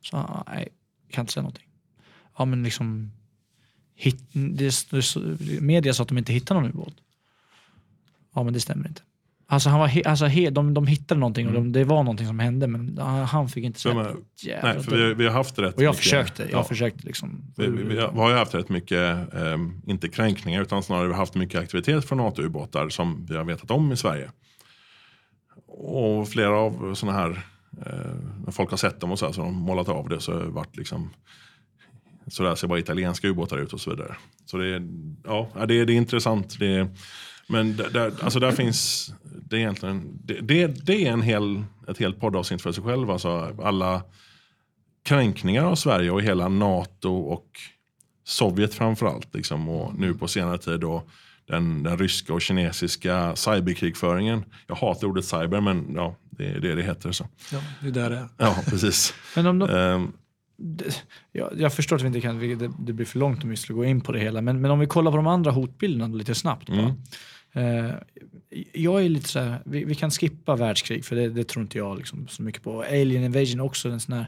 Så 0.00 0.16
han, 0.16 0.44
nej, 0.46 0.68
jag 1.06 1.14
kan 1.14 1.22
inte 1.22 1.32
säga 1.32 1.42
någonting. 1.42 1.68
Ja 2.38 2.44
men 2.44 2.62
liksom, 2.62 3.12
hit, 3.94 4.30
det, 4.32 4.90
det, 4.90 5.60
media 5.60 5.94
sa 5.94 6.02
att 6.02 6.08
de 6.08 6.18
inte 6.18 6.32
hittade 6.32 6.60
någon 6.60 6.70
ubåt. 6.70 6.94
Ja 8.34 8.42
men 8.42 8.52
det 8.52 8.60
stämmer 8.60 8.88
inte. 8.88 9.02
Alltså, 9.52 9.68
han 9.70 9.80
var 9.80 9.86
he, 9.86 10.02
alltså 10.06 10.26
he, 10.26 10.50
de, 10.50 10.74
de 10.74 10.86
hittade 10.86 11.20
någonting 11.20 11.46
och 11.46 11.52
de, 11.52 11.72
det 11.72 11.84
var 11.84 12.02
någonting 12.02 12.26
som 12.26 12.38
hände 12.38 12.66
men 12.66 12.98
han 13.26 13.48
fick 13.48 13.64
inte 13.64 13.94
Men, 13.94 14.06
jävla 14.42 14.72
Nej, 14.74 14.82
för 14.82 14.90
vi, 14.96 15.02
dugg. 15.02 15.16
vi 15.16 15.26
har 15.26 15.32
haft 15.32 15.58
rätt 15.58 15.74
Och 15.76 15.82
jag 15.82 15.90
mycket- 15.90 16.02
försökte, 16.02 16.42
jag 16.42 16.52
ja, 16.52 16.64
försökte 16.64 17.06
liksom. 17.06 17.52
vi, 17.56 17.66
vi, 17.66 17.82
vi 17.84 18.00
har 18.00 18.30
ju 18.30 18.36
haft 18.36 18.54
rätt 18.54 18.68
mycket, 18.68 19.34
eh, 19.34 19.56
inte 19.86 20.08
kränkningar, 20.08 20.62
utan 20.62 20.82
snarare 20.82 21.06
vi 21.06 21.12
har 21.12 21.18
haft 21.20 21.34
mycket 21.34 21.60
aktivitet 21.60 22.04
från 22.04 22.18
NATO-ubåtar 22.18 22.88
som 22.88 23.26
vi 23.28 23.36
har 23.36 23.44
vetat 23.44 23.70
om 23.70 23.92
i 23.92 23.96
Sverige. 23.96 24.30
Och 25.66 26.28
flera 26.28 26.58
av 26.58 26.94
sådana 26.94 27.18
här, 27.18 27.30
eh, 27.86 28.14
när 28.44 28.52
folk 28.52 28.70
har 28.70 28.76
sett 28.76 29.00
dem 29.00 29.12
och 29.12 29.18
så, 29.18 29.26
här, 29.26 29.32
så 29.32 29.40
har 29.40 29.46
de 29.46 29.54
målat 29.56 29.88
av 29.88 30.08
det 30.08 30.20
så 30.20 30.32
har 30.32 30.40
det 30.40 30.46
varit 30.50 30.76
liksom 30.76 31.10
så 32.26 32.42
där 32.42 32.54
ser 32.54 32.68
bara 32.68 32.78
italienska 32.78 33.28
ubåtar 33.28 33.58
ut 33.58 33.72
och 33.72 33.80
så 33.80 33.90
vidare. 33.90 34.16
Så 34.46 34.56
det 34.56 34.74
är, 34.74 34.88
ja, 35.24 35.48
ja, 35.54 35.66
det 35.66 35.74
är, 35.80 35.86
det 35.86 35.92
är 35.92 35.96
intressant. 35.96 36.58
Det 36.58 36.66
är, 36.76 36.88
men 37.52 37.76
där, 37.76 38.12
alltså 38.22 38.40
där 38.40 38.52
finns, 38.52 39.10
det 39.24 39.56
är 39.56 39.60
egentligen, 39.60 40.18
det, 40.24 40.40
det, 40.40 40.66
det 40.86 41.06
är 41.06 41.12
en 41.12 41.22
hel, 41.22 41.64
ett 41.88 41.98
helt 41.98 42.20
poddavsnitt 42.20 42.62
för 42.62 42.72
sig 42.72 42.84
själv. 42.84 43.10
Alltså 43.10 43.56
alla 43.62 44.02
kränkningar 45.04 45.64
av 45.64 45.74
Sverige 45.74 46.10
och 46.10 46.22
hela 46.22 46.48
NATO 46.48 47.14
och 47.14 47.46
Sovjet 48.24 48.74
framförallt. 48.74 49.34
Liksom, 49.34 49.68
och 49.68 49.98
nu 49.98 50.14
på 50.14 50.28
senare 50.28 50.58
tid 50.58 50.80
då 50.80 51.02
den, 51.46 51.82
den 51.82 51.98
ryska 51.98 52.34
och 52.34 52.42
kinesiska 52.42 53.36
cyberkrigföringen. 53.36 54.44
Jag 54.66 54.74
hatar 54.74 55.06
ordet 55.06 55.24
cyber 55.24 55.60
men 55.60 55.92
ja, 55.94 56.16
det 56.30 56.46
är 56.48 56.60
det 56.60 56.74
det 56.74 56.82
heter. 56.82 57.12
Så. 57.12 57.28
Ja, 57.52 57.58
det 57.80 57.86
är 57.88 57.92
där 57.92 58.10
det 58.10 58.16
är. 58.16 58.28
Ja, 58.38 58.56
precis. 58.66 59.14
Men 59.36 59.46
om 59.46 59.58
de, 59.58 60.12
det- 60.56 61.02
jag, 61.32 61.50
jag 61.56 61.74
förstår 61.74 61.96
att 61.96 62.02
vi 62.02 62.06
inte 62.06 62.20
kan, 62.20 62.38
det, 62.38 62.70
det 62.78 62.92
blir 62.92 63.06
för 63.06 63.18
långt 63.18 63.42
om 63.44 63.50
vi 63.50 63.56
skulle 63.56 63.76
gå 63.76 63.84
in 63.84 64.00
på 64.00 64.12
det 64.12 64.18
hela, 64.18 64.40
men, 64.40 64.60
men 64.60 64.70
om 64.70 64.78
vi 64.78 64.86
kollar 64.86 65.10
på 65.10 65.16
de 65.16 65.26
andra 65.26 65.50
hotbilderna 65.50 66.14
lite 66.16 66.34
snabbt. 66.34 66.68
Bara. 66.68 66.78
Mm. 66.78 66.92
Eh, 67.54 67.90
jag 68.72 69.04
är 69.04 69.08
lite 69.08 69.28
så 69.28 69.40
här, 69.40 69.62
vi, 69.64 69.84
vi 69.84 69.94
kan 69.94 70.10
skippa 70.10 70.56
världskrig 70.56 71.04
för 71.04 71.16
det, 71.16 71.28
det 71.28 71.44
tror 71.44 71.62
inte 71.62 71.78
jag 71.78 71.96
liksom 71.98 72.28
så 72.28 72.42
mycket 72.42 72.62
på. 72.62 72.82
Alien 72.82 73.24
invasion 73.24 73.60
också 73.60 73.88
en 73.88 74.00
sån 74.00 74.14
här, 74.14 74.26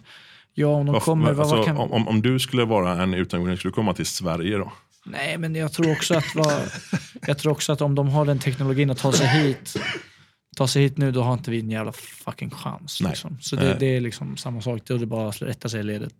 ja 0.54 0.66
om 0.68 0.86
de 0.86 0.92
varför- 0.92 1.04
kommer, 1.04 1.24
men 1.26 1.34
vad, 1.36 1.40
alltså, 1.42 1.56
vad 1.56 1.64
kan, 1.66 1.76
om, 1.76 2.08
om- 2.08 2.22
du 2.22 2.38
skulle 2.38 2.64
vara 2.64 3.02
en 3.02 3.14
utomjording, 3.14 3.56
skulle 3.56 3.70
du 3.70 3.74
komma 3.74 3.94
till 3.94 4.06
Sverige 4.06 4.56
då? 4.58 4.72
nej 5.06 5.38
men 5.38 5.54
jag 5.54 5.72
tror 5.72 5.92
också 5.92 6.14
att 6.14 6.34
vad, 6.34 6.52
jag 7.26 7.38
tror 7.38 7.52
också 7.52 7.72
att 7.72 7.80
om 7.80 7.94
de 7.94 8.08
har 8.08 8.24
den 8.24 8.38
teknologin 8.38 8.90
att 8.90 8.98
ta 8.98 9.12
sig 9.12 9.26
hit 9.28 9.74
ta 10.56 10.66
sig 10.68 10.82
hit 10.82 10.96
nu 10.98 11.10
då 11.12 11.22
har 11.22 11.32
inte 11.34 11.50
vi 11.50 11.60
en 11.60 11.70
jävla 11.70 11.92
fucking 11.92 12.50
chans. 12.50 13.00
Liksom. 13.00 13.36
Så 13.40 13.56
det, 13.56 13.76
det 13.80 13.86
är 13.96 14.00
liksom 14.00 14.36
samma 14.36 14.60
sak, 14.60 14.80
då 14.86 14.94
är 14.94 14.98
det 14.98 15.06
bara 15.06 15.28
att 15.28 15.42
rätta 15.42 15.68
sig 15.68 15.80
i 15.80 15.82
ledet 15.82 16.14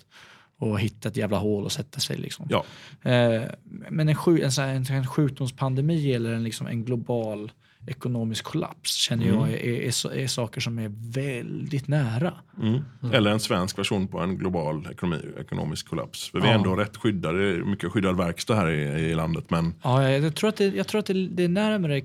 och 0.59 0.81
hitta 0.81 1.09
ett 1.09 1.17
jävla 1.17 1.39
hål 1.39 1.65
och 1.65 1.73
sätta 1.73 2.01
sig. 2.01 2.17
Liksom. 2.17 2.47
Ja. 2.51 2.65
Eh, 3.11 3.43
men 3.91 4.09
en, 4.09 4.15
sju, 4.15 4.41
en, 4.43 4.51
en, 4.65 4.85
en 4.85 5.07
sjukdomspandemi 5.07 6.13
eller 6.13 6.33
en, 6.33 6.45
liksom 6.45 6.67
en 6.67 6.85
global 6.85 7.53
ekonomisk 7.87 8.45
kollaps 8.45 8.95
känner 8.95 9.27
jag 9.27 9.51
är, 9.51 9.57
är, 9.57 10.13
är, 10.15 10.27
saker 10.27 10.61
som 10.61 10.79
är 10.79 10.93
väldigt 11.13 11.89
nära. 11.89 12.35
Mm. 12.63 12.83
Eller 13.13 13.31
en 13.31 13.41
svensk 13.41 13.79
version 13.79 14.09
på 14.09 14.19
en 14.19 14.39
global 14.39 14.89
ekonomi, 14.91 15.23
ekonomisk 15.41 15.89
kollaps. 15.89 16.31
För 16.31 16.41
vi 16.41 16.47
är 16.47 16.51
Ja. 16.53 16.57
ändå 16.59 16.77
rätt 16.77 16.97
skyddade, 16.97 17.65
mycket 17.65 17.93
skyddad 17.93 18.17
verkstad 18.17 18.55
här 18.55 18.71
i, 18.71 19.11
i 19.11 19.15
landet. 19.15 19.51
Men 19.51 19.75
Ja, 19.83 20.11
jag, 20.11 20.25
jag 20.25 20.35
tror 20.35 20.49
att, 20.49 20.57
det, 20.57 20.67
jag 20.67 20.87
tror 20.87 20.99
att 20.99 21.07
det, 21.07 21.29
det 21.29 21.45
är 21.45 21.49
närmare 21.49 22.03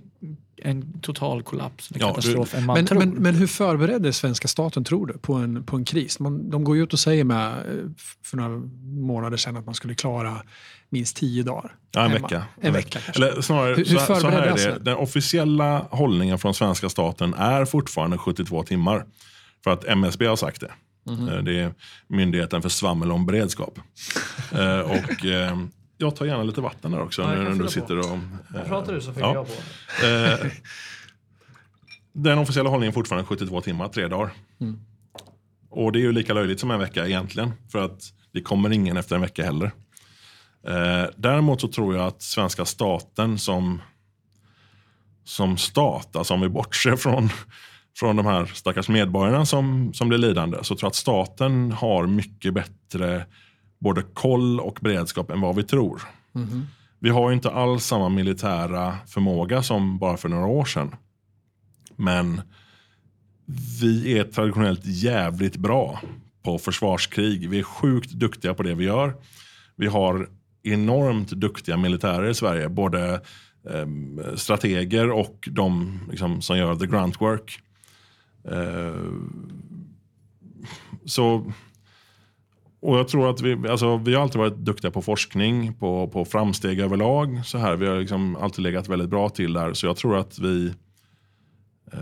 en 0.64 1.00
total 1.02 1.44
kollaps, 1.44 1.92
en 1.92 1.98
Ja, 2.00 2.08
katastrof 2.08 2.56
än 2.56 2.66
man 2.66 2.74
Men, 2.78 2.86
tror. 2.86 3.00
men, 3.00 3.10
men 3.10 3.36
hur 3.36 3.48
förberedde 3.48 4.14
svenska 4.14 4.48
staten, 4.48 4.84
tror 4.84 5.06
du, 5.08 5.14
på 5.14 5.34
en, 5.34 5.64
på 5.64 5.76
en 5.76 5.86
kris? 5.86 6.20
Man, 6.20 6.50
de 6.50 6.64
går 6.64 6.76
ju 6.78 6.84
ut 6.84 6.94
och 6.94 7.00
säger 7.00 7.24
med, 7.24 7.48
eh, 7.52 7.64
för 8.24 8.38
några 8.38 8.62
månader 8.84 9.38
sedan 9.38 9.58
att 9.58 9.66
man 9.66 9.76
skulle 9.76 9.96
klara 9.96 10.42
minst 10.90 11.16
tio 11.18 11.44
dagar. 11.44 11.76
Ja, 11.92 12.06
en 12.06 12.12
hemma. 12.12 12.28
vecka. 12.28 12.44
En 12.62 12.74
vecka. 12.74 13.00
Eller 13.16 13.42
snarare, 13.42 13.70
Hur- 13.76 13.76
hur 13.76 13.98
så, 13.98 14.16
så 14.16 14.30
här 14.30 14.42
är 14.42 14.56
det. 14.56 14.80
Den 14.80 14.96
officiella 14.98 15.88
hållningen 15.92 16.40
från 16.40 16.54
svenska 16.54 16.90
staten 16.90 17.34
är 17.34 17.66
fortfarande 17.66 18.18
72 18.18 18.64
timmar. 18.64 19.06
För 19.64 19.72
att 19.72 19.86
MSB 19.86 20.26
har 20.26 20.36
sagt 20.36 20.62
det. 20.62 20.72
Mhm. 21.12 21.30
Eh, 21.30 21.38
Det 21.44 21.60
är 21.60 21.74
Myndigheten 22.08 22.62
för 22.62 22.70
svammel 22.70 23.12
om 23.12 23.26
beredskap. 23.26 23.80
Eh, 24.52 24.80
och 24.80 25.26
jag 26.02 26.16
tar 26.16 26.26
gärna 26.26 26.44
lite 26.44 26.62
vatten 26.62 26.92
där 26.92 27.02
också. 27.02 27.22
Ja, 27.22 27.28
när 27.28 27.50
du 27.52 27.60
på. 27.60 27.72
sitter 27.72 27.98
och... 28.00 28.06
eh, 28.56 28.68
Pratar 28.68 28.94
du 28.94 29.02
så 29.02 29.14
fyller 29.14 29.28
ja. 29.28 29.34
jag 29.34 29.48
på. 29.48 29.54
Eh, 30.06 30.52
den 32.14 32.38
officiella 32.38 32.70
hållningen 32.70 32.92
är 32.92 32.94
fortfarande 32.94 33.28
72 33.28 33.62
timmar, 33.62 33.88
tre 33.88 34.08
dagar. 34.08 34.30
Mm. 34.62 34.80
Och 35.70 35.92
det 35.92 36.00
är 36.00 36.02
ju 36.02 36.12
lika 36.12 36.34
löjligt 36.34 36.60
som 36.60 36.72
en 36.72 36.80
vecka 36.80 37.08
egentligen. 37.08 37.52
För 37.72 37.86
att 37.86 38.14
det 38.34 38.42
kommer 38.42 38.70
ingen 38.70 38.98
efter 38.98 39.16
en 39.16 39.22
vecka 39.22 39.44
heller. 39.44 39.72
Eh, 40.68 41.10
däremot 41.18 41.62
så 41.62 41.68
tror 41.68 41.96
jag 41.96 42.06
att 42.06 42.22
svenska 42.22 42.66
staten 42.66 43.40
som, 43.40 43.82
som 45.24 45.58
stat, 45.58 46.16
alltså 46.16 46.34
om 46.34 46.42
vi 46.42 46.50
bortser 46.50 46.96
från, 46.96 47.30
från 47.98 48.16
de 48.16 48.26
här 48.26 48.46
stackars 48.46 48.90
medborgarna 48.90 49.46
som, 49.46 49.94
som 49.94 50.10
blir 50.10 50.18
lidande, 50.20 50.58
så 50.62 50.76
tror 50.76 50.86
jag 50.86 50.90
att 50.90 50.96
staten 50.96 51.72
har 51.72 52.08
mycket 52.08 52.54
bättre 52.54 53.26
både 53.80 54.02
koll 54.02 54.60
och 54.60 54.78
beredskap 54.82 55.32
än 55.32 55.42
vad 55.42 55.56
vi 55.56 55.64
tror. 55.64 56.02
Mhm. 56.32 56.66
Vi 57.00 57.10
har 57.10 57.32
inte 57.32 57.52
alls 57.52 57.86
samma 57.86 58.10
militära 58.10 58.98
förmåga 59.08 59.64
som 59.64 60.00
bara 60.00 60.18
för 60.18 60.30
några 60.30 60.46
år 60.46 60.66
sedan. 60.66 60.96
Men 61.96 62.42
vi 63.82 64.18
är 64.18 64.24
traditionellt 64.24 64.86
jävligt 64.86 65.58
bra 65.58 66.02
på 66.44 66.58
försvarskrig. 66.58 67.50
Vi 67.50 67.60
är 67.60 67.64
sjukt 67.64 68.12
duktiga 68.12 68.54
på 68.54 68.64
det 68.64 68.76
vi 68.76 68.86
gör. 68.86 69.16
Vi 69.76 69.88
har 69.88 70.30
enormt 70.64 71.30
duktiga 71.30 71.78
militärer 71.78 72.30
i 72.30 72.34
Sverige. 72.34 72.70
Både 72.70 73.22
em, 73.74 74.22
strateger 74.36 75.10
och 75.10 75.50
de 75.52 76.00
liksom, 76.10 76.42
som 76.42 76.58
gör 76.58 76.76
the 76.76 76.88
grunt 76.88 77.22
work. 77.22 77.60
Eh, 78.52 79.12
så 81.06 81.54
och 82.82 82.98
jag 83.00 83.08
tror 83.08 83.30
att 83.30 83.42
vi, 83.42 83.68
alltså, 83.70 83.98
vi 83.98 84.16
har 84.16 84.22
alltid 84.22 84.40
varit 84.40 84.56
duktiga 84.58 84.92
på 84.92 85.02
forskning, 85.02 85.74
på, 85.74 86.08
på 86.08 86.26
framsteg 86.26 86.80
överlag. 86.80 87.42
Så 87.46 87.58
här. 87.58 87.76
Vi 87.76 87.88
har 87.88 88.00
liksom 88.00 88.36
alltid 88.36 88.64
legat 88.64 88.88
väldigt 88.90 89.10
bra 89.10 89.30
till 89.30 89.54
där. 89.54 89.74
Så 89.74 89.86
jag 89.86 89.98
tror 89.98 90.18
att 90.18 90.40
vi, 90.40 90.74
eh, 91.94 92.00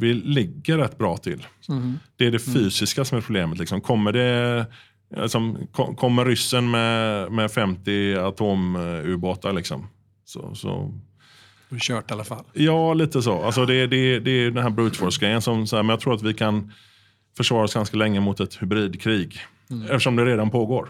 vi 0.00 0.14
ligger 0.14 0.78
rätt 0.78 0.98
bra 0.98 1.16
till. 1.16 1.46
Mhm. 1.68 1.98
Det 2.16 2.26
är 2.26 2.30
det 2.30 2.38
fysiska 2.38 3.04
som 3.04 3.18
är 3.18 3.22
problemet. 3.22 3.58
Liksom. 3.58 3.80
Kommer, 3.80 4.12
det, 4.12 4.66
liksom, 5.16 5.66
ko- 5.72 5.94
kommer 5.94 6.24
ryssen 6.24 6.70
med, 6.70 7.32
med 7.32 7.50
50 7.50 8.14
atomubåtar 8.14 9.52
liksom, 9.52 9.86
så, 10.24 10.54
så 10.54 10.94
Du 11.68 11.74
har 11.74 11.80
kört 11.80 12.10
i 12.10 12.14
alla 12.14 12.24
fall. 12.24 12.44
Ja, 12.52 12.94
lite 12.94 13.22
så. 13.22 13.42
Alltså 13.42 13.66
det, 13.66 13.86
det, 13.86 14.20
det 14.20 14.30
är 14.30 14.50
den 14.50 14.62
här 14.62 14.70
brute 14.70 14.96
force-grejen. 14.98 15.42
Som, 15.42 15.66
så 15.66 15.76
här, 15.76 15.82
men 15.82 15.90
jag 15.90 16.00
tror 16.00 16.14
att 16.14 16.22
vi 16.22 16.34
kan 16.34 16.72
försvara 17.36 17.64
oss 17.64 17.74
ganska 17.74 17.96
länge 17.96 18.20
mot 18.20 18.40
ett 18.40 18.62
hybridkrig. 18.62 19.38
Eftersom 19.70 20.16
det 20.16 20.24
redan 20.24 20.50
pågår. 20.50 20.88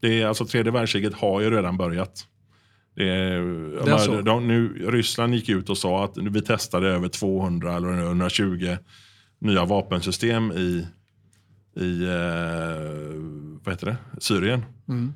Det 0.00 0.22
är, 0.22 0.26
alltså, 0.26 0.46
tredje 0.46 0.72
världskriget 0.72 1.14
har 1.14 1.40
ju 1.40 1.50
redan 1.50 1.76
börjat. 1.76 2.26
Det 2.96 3.08
är, 3.08 3.40
är 3.88 4.06
de, 4.06 4.24
de, 4.24 4.48
nu, 4.48 4.86
Ryssland 4.90 5.34
gick 5.34 5.48
ut 5.48 5.70
och 5.70 5.78
sa 5.78 6.04
att 6.04 6.18
vi 6.18 6.42
testade 6.42 6.88
över 6.88 7.08
200 7.08 7.76
eller 7.76 8.02
120 8.02 8.76
nya 9.38 9.64
vapensystem 9.64 10.52
i, 10.52 10.86
i 11.76 12.04
eh, 12.04 13.20
vad 13.64 13.74
heter 13.74 13.86
det? 13.86 13.96
Syrien. 14.20 14.64
Mm. 14.88 15.12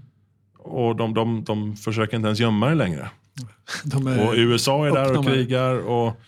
Och 0.59 0.97
de, 0.97 1.15
de, 1.15 1.45
de 1.45 1.77
försöker 1.77 2.17
inte 2.17 2.27
ens 2.27 2.41
gömma 2.41 2.69
det 2.69 2.75
längre. 2.75 3.11
Är, 3.95 4.29
Och 4.29 4.35
USA 4.37 4.87
är 4.87 4.93
där 4.93 5.19
och 5.19 5.27
krigar. 5.27 5.75
Och, 5.75 6.21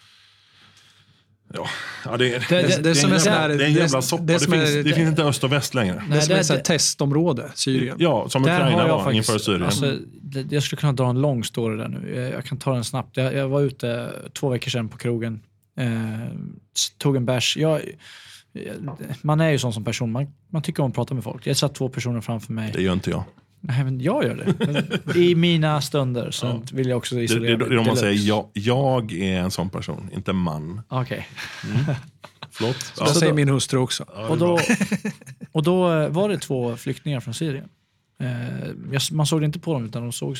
ja, 1.55 2.17
det, 2.17 2.35
är, 2.35 2.47
Det- 2.49 2.63
det, 2.63 2.77
det, 2.77 2.83
det- 2.83 2.95
som 2.95 3.11
är 3.11 3.15
det- 3.15 3.21
så 3.21 3.31
här, 3.31 3.49
det 3.49 3.55
är 3.55 3.61
en 3.69 3.73
jävla 3.73 3.99
det, 3.99 4.03
soppa. 4.03 4.23
det, 4.25 4.33
Det, 4.33 4.41
som 4.41 4.53
finns, 4.53 4.71
är, 4.71 4.83
det 4.83 4.93
finns 4.93 5.09
inte 5.09 5.23
öst 5.25 5.45
och 5.45 5.53
väst 5.53 5.75
längre. 5.75 5.95
det 5.95 6.03
Nej, 6.09 6.23
som 6.23 6.33
är 6.35 6.39
det- 6.39 6.45
så 6.45 6.53
här 6.53 6.59
det- 6.59 6.65
testområde, 6.65 7.51
Syrien. 7.55 7.97
Ja, 7.99 8.29
som 8.29 8.43
Där 8.43 8.55
Ukraina 8.55 8.77
har 8.83 8.89
jag 8.89 8.97
var 8.97 9.05
faktiskt- 9.05 9.29
inför 9.31 9.39
Syrien. 9.39 9.63
Alltså, 9.63 9.97
det- 10.23 10.53
jag 10.53 10.63
skulle 10.63 10.81
kunna 10.81 10.93
dra 10.93 11.11
en 11.11 11.21
lång 11.21 11.45
story 11.45 11.77
där 11.77 11.89
nu. 11.89 12.15
Jag, 12.17 12.31
jag 12.33 12.45
kan 12.45 12.59
ta 12.59 12.75
den 12.75 12.85
snabbt. 12.85 13.17
Jag, 13.17 13.35
jag 13.35 13.49
var 13.49 13.61
ute 13.61 14.11
två 14.33 14.49
veckor 14.49 14.71
sedan 14.71 14.89
på 14.89 14.99
krogen. 14.99 15.41
Eh, 15.79 15.87
tog 16.99 17.17
en 17.17 17.25
bärs. 17.25 17.57
Jag- 17.57 17.81
man 19.23 19.41
är 19.41 19.51
ju 19.51 19.59
sån 19.59 19.73
som 19.73 19.85
person. 19.85 20.13
Man, 20.13 20.27
man 20.53 20.63
tycker 20.63 20.83
om 20.83 20.89
att 20.91 20.95
prata 20.95 21.15
med 21.15 21.25
folk. 21.25 21.47
Jag 21.47 21.57
satt 21.57 21.75
två 21.75 21.89
personer 21.89 22.21
framför 22.21 22.53
mig. 22.53 22.73
det 22.75 22.83
gör 22.83 22.93
inte 22.93 23.11
jag. 23.11 23.25
Nej, 23.61 23.85
men 23.85 24.01
jag 24.01 24.25
gör 24.25 24.35
det. 24.37 24.67
Men 24.67 25.17
I 25.23 25.35
mina 25.35 25.81
stunder 25.81 26.31
så 26.31 26.47
Ja. 26.47 26.63
vill 26.73 26.89
jag 26.89 26.99
också 26.99 27.15
Det, 27.15 27.23
isolera 27.23 27.57
det, 27.57 27.65
det 27.65 27.65
är 27.65 27.69
mig 27.69 27.79
om 27.79 27.87
man 27.87 27.97
säger 27.97 28.29
jag, 28.29 28.47
jag 28.53 29.13
är 29.13 29.39
en 29.41 29.51
sån 29.51 29.71
person, 29.71 30.11
inte 30.15 30.33
man. 30.33 30.81
Okej. 30.89 31.29
Förlåt? 32.51 32.93
Det 32.97 33.01
Ja. 33.05 33.15
säger 33.15 33.33
min 33.33 33.49
hustru 33.49 33.79
också. 33.79 34.05
Ja, 34.15 34.21
det 34.23 34.29
Och 34.29 34.39
då, 34.39 34.59
och 35.53 35.63
då 35.63 35.93
eh, 35.93 36.09
var 36.09 36.29
det 36.29 36.39
två 36.39 36.77
flyktingar 36.77 37.21
från 37.21 37.35
Syrien. 37.35 37.69
Eh, 38.21 39.01
man 39.13 39.27
såg 39.27 39.41
det 39.41 39.47
inte 39.47 39.59
på 39.59 39.73
dem, 39.73 39.85
utan 39.85 40.03
de 40.03 40.13
såg, 40.13 40.37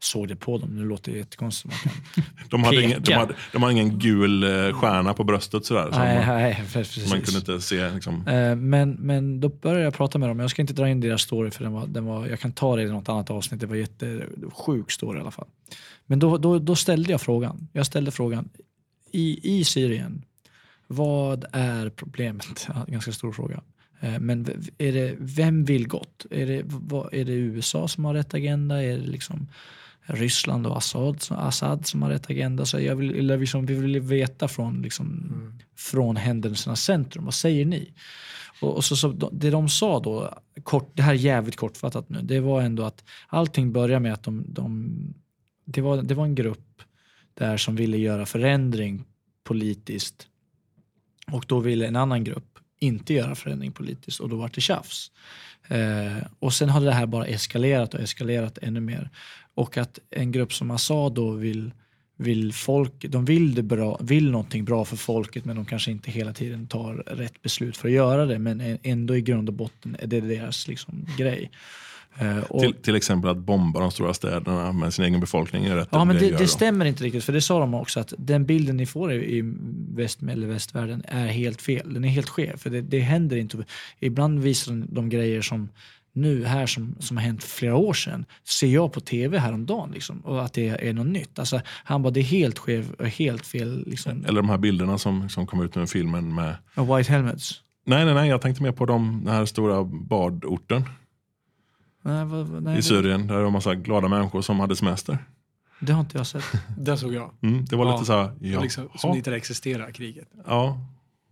såg 0.00 0.28
det 0.28 0.36
på 0.36 0.58
dem. 0.58 0.76
Nu 0.76 0.84
låter 0.84 1.12
det 1.12 1.18
jättekonstigt. 1.18 1.74
Man 1.84 1.94
kan, 2.14 2.24
de, 2.50 2.64
hade 2.64 2.82
ingen, 2.82 3.02
de, 3.02 3.12
hade, 3.12 3.34
de 3.52 3.62
hade 3.62 3.72
ingen 3.72 3.98
gul 3.98 4.42
eh, 4.42 4.80
stjärna 4.80 5.14
på 5.14 5.24
bröstet 5.24 5.64
sådär. 5.64 5.88
Så 5.92 5.98
nej, 5.98 6.26
man, 6.26 6.36
nej, 6.36 6.64
precis. 6.72 7.10
man 7.10 7.20
kunde 7.20 7.38
inte 7.38 7.60
se. 7.60 7.90
Liksom. 7.90 8.28
Eh, 8.28 8.56
Men, 8.56 8.90
men 8.92 9.40
då 9.40 9.48
började 9.48 9.84
jag 9.84 9.94
prata 9.94 10.18
med 10.18 10.28
dem. 10.28 10.40
Jag 10.40 10.50
ska 10.50 10.62
inte 10.62 10.74
dra 10.74 10.88
in 10.88 11.00
deras 11.00 11.22
story 11.22 11.50
för 11.50 11.64
den 11.64 11.72
var, 11.72 11.86
den 11.86 12.04
var, 12.04 12.26
jag 12.26 12.40
kan 12.40 12.52
ta 12.52 12.76
det 12.76 12.82
i 12.82 12.86
något 12.86 13.08
annat 13.08 13.30
avsnitt. 13.30 13.60
Det 13.60 13.66
var 13.66 13.76
jättesjuk 13.76 14.90
story 14.90 15.18
i 15.18 15.20
alla 15.20 15.30
fall. 15.30 15.48
Men 16.06 16.18
då, 16.18 16.38
då, 16.38 16.58
då 16.58 16.76
ställde 16.76 17.10
jag 17.10 17.20
frågan. 17.20 17.68
Jag 17.72 17.86
ställde 17.86 18.10
frågan. 18.10 18.48
I, 19.12 19.58
I 19.58 19.64
Syrien, 19.64 20.24
vad 20.86 21.44
är 21.52 21.88
problemet? 21.90 22.68
Ganska 22.86 23.12
stor 23.12 23.32
fråga. 23.32 23.60
Eh, 24.00 24.20
Men 24.20 24.46
är 24.78 24.92
det, 24.92 25.14
vem 25.18 25.64
vill 25.64 25.88
gott? 25.88 26.26
Är 26.30 26.46
det, 26.46 26.56
är 27.20 27.24
det 27.24 27.32
USA 27.32 27.88
som 27.88 28.04
har 28.04 28.14
rätt 28.14 28.34
agenda? 28.34 28.82
Är 28.82 28.98
det 28.98 29.06
liksom 29.06 29.48
Ryssland 30.08 30.66
och 30.66 30.76
Assad, 30.76 31.22
som- 31.22 31.36
Assad 31.36 31.86
som 31.86 32.02
har 32.02 32.10
rätt 32.10 32.30
agenda? 32.30 32.64
Så 32.66 32.80
jag 32.80 32.96
vill, 32.96 33.14
eller 33.18 33.38
liksom, 33.38 33.66
vi 33.66 33.74
vill 33.74 34.00
veta 34.00 34.48
från, 34.48 34.82
liksom, 34.82 35.32
från 35.76 36.16
händelsernas 36.16 36.80
centrum. 36.82 37.24
Vad 37.24 37.34
säger 37.34 37.64
ni? 37.64 37.92
Och, 38.60 38.76
och 38.76 38.84
så, 38.84 38.96
så, 38.96 39.08
de- 39.12 39.30
det 39.38 39.50
de 39.50 39.68
sa 39.68 40.00
då, 40.00 40.34
kort, 40.62 40.90
det 40.94 41.02
här 41.02 41.12
är 41.12 41.18
jävligt 41.18 41.56
kortfattat 41.56 42.08
nu, 42.08 42.20
det 42.22 42.40
var 42.40 42.62
ändå 42.62 42.82
att 42.84 43.04
allting 43.28 43.72
börjar 43.72 44.00
med 44.00 44.12
att 44.12 44.22
de, 44.22 44.44
de 44.48 44.90
det, 45.64 45.80
var, 45.80 46.02
det 46.02 46.14
var 46.14 46.24
en 46.24 46.34
grupp 46.34 46.82
där 47.34 47.56
som 47.56 47.76
ville 47.76 47.96
göra 47.98 48.26
förändring 48.26 49.04
politiskt 49.44 50.26
och 51.32 51.44
då 51.48 51.60
ville 51.60 51.86
en 51.86 51.96
annan 51.96 52.24
grupp 52.24 52.55
inte 52.78 53.14
göra 53.14 53.34
förändring 53.34 53.72
politiskt 53.72 54.20
och 54.20 54.28
då 54.28 54.36
var 54.36 54.50
det 54.54 54.60
tjafs. 54.60 55.10
Eh, 55.68 56.26
och 56.38 56.52
sen 56.52 56.68
har 56.68 56.80
det 56.80 56.92
här 56.92 57.06
bara 57.06 57.26
eskalerat 57.26 57.94
och 57.94 58.00
eskalerat 58.00 58.58
ännu 58.62 58.80
mer. 58.80 59.10
Och 59.54 59.78
att 59.78 59.98
en 60.10 60.32
grupp 60.32 60.52
som 60.52 60.70
Assad 60.70 61.14
då 61.14 61.30
vill, 61.30 61.72
vill 62.16 62.52
folk, 62.52 62.92
de 63.08 63.24
vill, 63.24 63.54
det 63.54 63.62
bra, 63.62 63.98
vill 64.02 64.30
någonting 64.30 64.64
bra 64.64 64.84
för 64.84 64.96
folket 64.96 65.44
men 65.44 65.56
de 65.56 65.64
kanske 65.64 65.90
inte 65.90 66.10
hela 66.10 66.32
tiden 66.32 66.66
tar 66.66 66.94
rätt 66.94 67.42
beslut 67.42 67.76
för 67.76 67.88
att 67.88 67.94
göra 67.94 68.26
det 68.26 68.38
men 68.38 68.78
ändå 68.82 69.16
i 69.16 69.20
grund 69.20 69.48
och 69.48 69.54
botten 69.54 69.96
är 69.98 70.06
det 70.06 70.20
deras 70.20 70.68
liksom, 70.68 71.06
grej. 71.18 71.50
Eh, 72.18 72.38
och, 72.38 72.60
Till, 72.60 72.74
till 72.74 72.94
exempel 72.94 73.30
att 73.30 73.36
bomba 73.36 73.80
de 73.80 73.90
stora 73.90 74.14
städerna 74.14 74.72
med 74.72 74.94
sin 74.94 75.04
egen 75.04 75.20
befolkning 75.20 75.64
är 75.64 75.76
rätt 75.76 75.88
Ja, 75.90 76.04
men 76.04 76.16
det, 76.16 76.30
det 76.30 76.38
då. 76.38 76.46
stämmer 76.46 76.84
inte 76.84 77.04
riktigt. 77.04 77.24
För 77.24 77.32
det 77.32 77.40
sa 77.40 77.58
de 77.60 77.74
också 77.74 78.00
att 78.00 78.12
den 78.18 78.46
bilden 78.46 78.76
ni 78.76 78.86
får 78.86 79.12
i, 79.12 79.42
väst, 79.94 80.22
eller 80.22 80.46
västvärlden 80.46 81.02
är 81.08 81.26
helt 81.26 81.62
fel. 81.62 81.94
Den 81.94 82.04
är 82.04 82.08
helt 82.08 82.28
skev. 82.28 82.56
För 82.56 82.70
det, 82.70 82.80
det 82.80 83.00
händer 83.00 83.36
inte. 83.36 83.64
Ibland 84.00 84.40
visar 84.40 84.72
de, 84.72 84.86
de 84.94 85.08
grejer 85.08 85.42
som 85.42 85.68
nu 86.12 86.44
här 86.44 86.66
som, 86.66 86.94
som 87.00 87.16
har 87.16 87.24
hänt 87.24 87.42
för 87.42 87.50
flera 87.50 87.76
år 87.76 87.92
sedan 87.92 88.24
ser 88.44 88.66
jag 88.66 88.92
på 88.92 89.00
tv 89.00 89.38
häromdagen 89.38 89.90
liksom, 89.90 90.20
och 90.20 90.44
att 90.44 90.52
det 90.52 90.68
är 90.68 90.92
något 90.92 91.06
nytt. 91.06 91.38
Alltså, 91.38 91.60
han 91.84 92.02
bara, 92.02 92.10
det 92.10 92.20
är 92.20 92.24
helt 92.24 92.58
skev 92.58 92.92
och 92.98 93.06
helt 93.06 93.46
fel. 93.46 93.84
Liksom. 93.86 94.24
Eller 94.24 94.42
de 94.42 94.48
här 94.48 94.58
bilderna 94.58 94.98
som, 94.98 95.28
som 95.28 95.46
kom 95.46 95.62
ut 95.62 95.74
nu 95.74 95.82
i 95.82 95.86
filmen 95.86 96.34
med... 96.34 96.56
White 96.74 97.12
Helmets. 97.12 97.60
Nej, 97.86 98.04
nej, 98.04 98.14
nej, 98.14 98.28
jag 98.28 98.40
tänkte 98.40 98.62
mer 98.62 98.72
på 98.72 98.86
de, 98.86 99.22
den 99.24 99.34
här 99.34 99.44
stora 99.44 99.84
badorten 99.84 100.82
Nej, 102.06 102.24
vad, 102.24 102.46
vad- 102.46 102.62
nej, 102.62 102.72
i 102.72 102.76
det, 102.76 102.82
Syrien. 102.82 103.26
Där 103.26 103.36
det 103.36 103.42
var 103.42 103.50
massa 103.50 103.74
glada 103.74 104.08
människor 104.08 104.42
som 104.42 104.60
hade 104.60 104.76
semester. 104.76 105.18
det 105.80 105.92
har 105.92 106.00
inte 106.00 106.18
jag 106.18 106.26
sett. 106.26 106.44
Det 106.78 106.96
såg 106.96 107.14
jag. 107.14 107.30
Mm, 107.42 107.64
det 107.64 107.76
var 107.76 107.86
Ja, 107.86 107.92
lite 107.92 108.04
så 108.06 108.12
här, 108.12 108.32
Ja, 108.40 108.60
liksom, 108.60 108.88
som 108.96 109.16
inte 109.16 109.36
existerar, 109.36 109.90
kriget. 109.90 110.28
ja, 110.46 110.78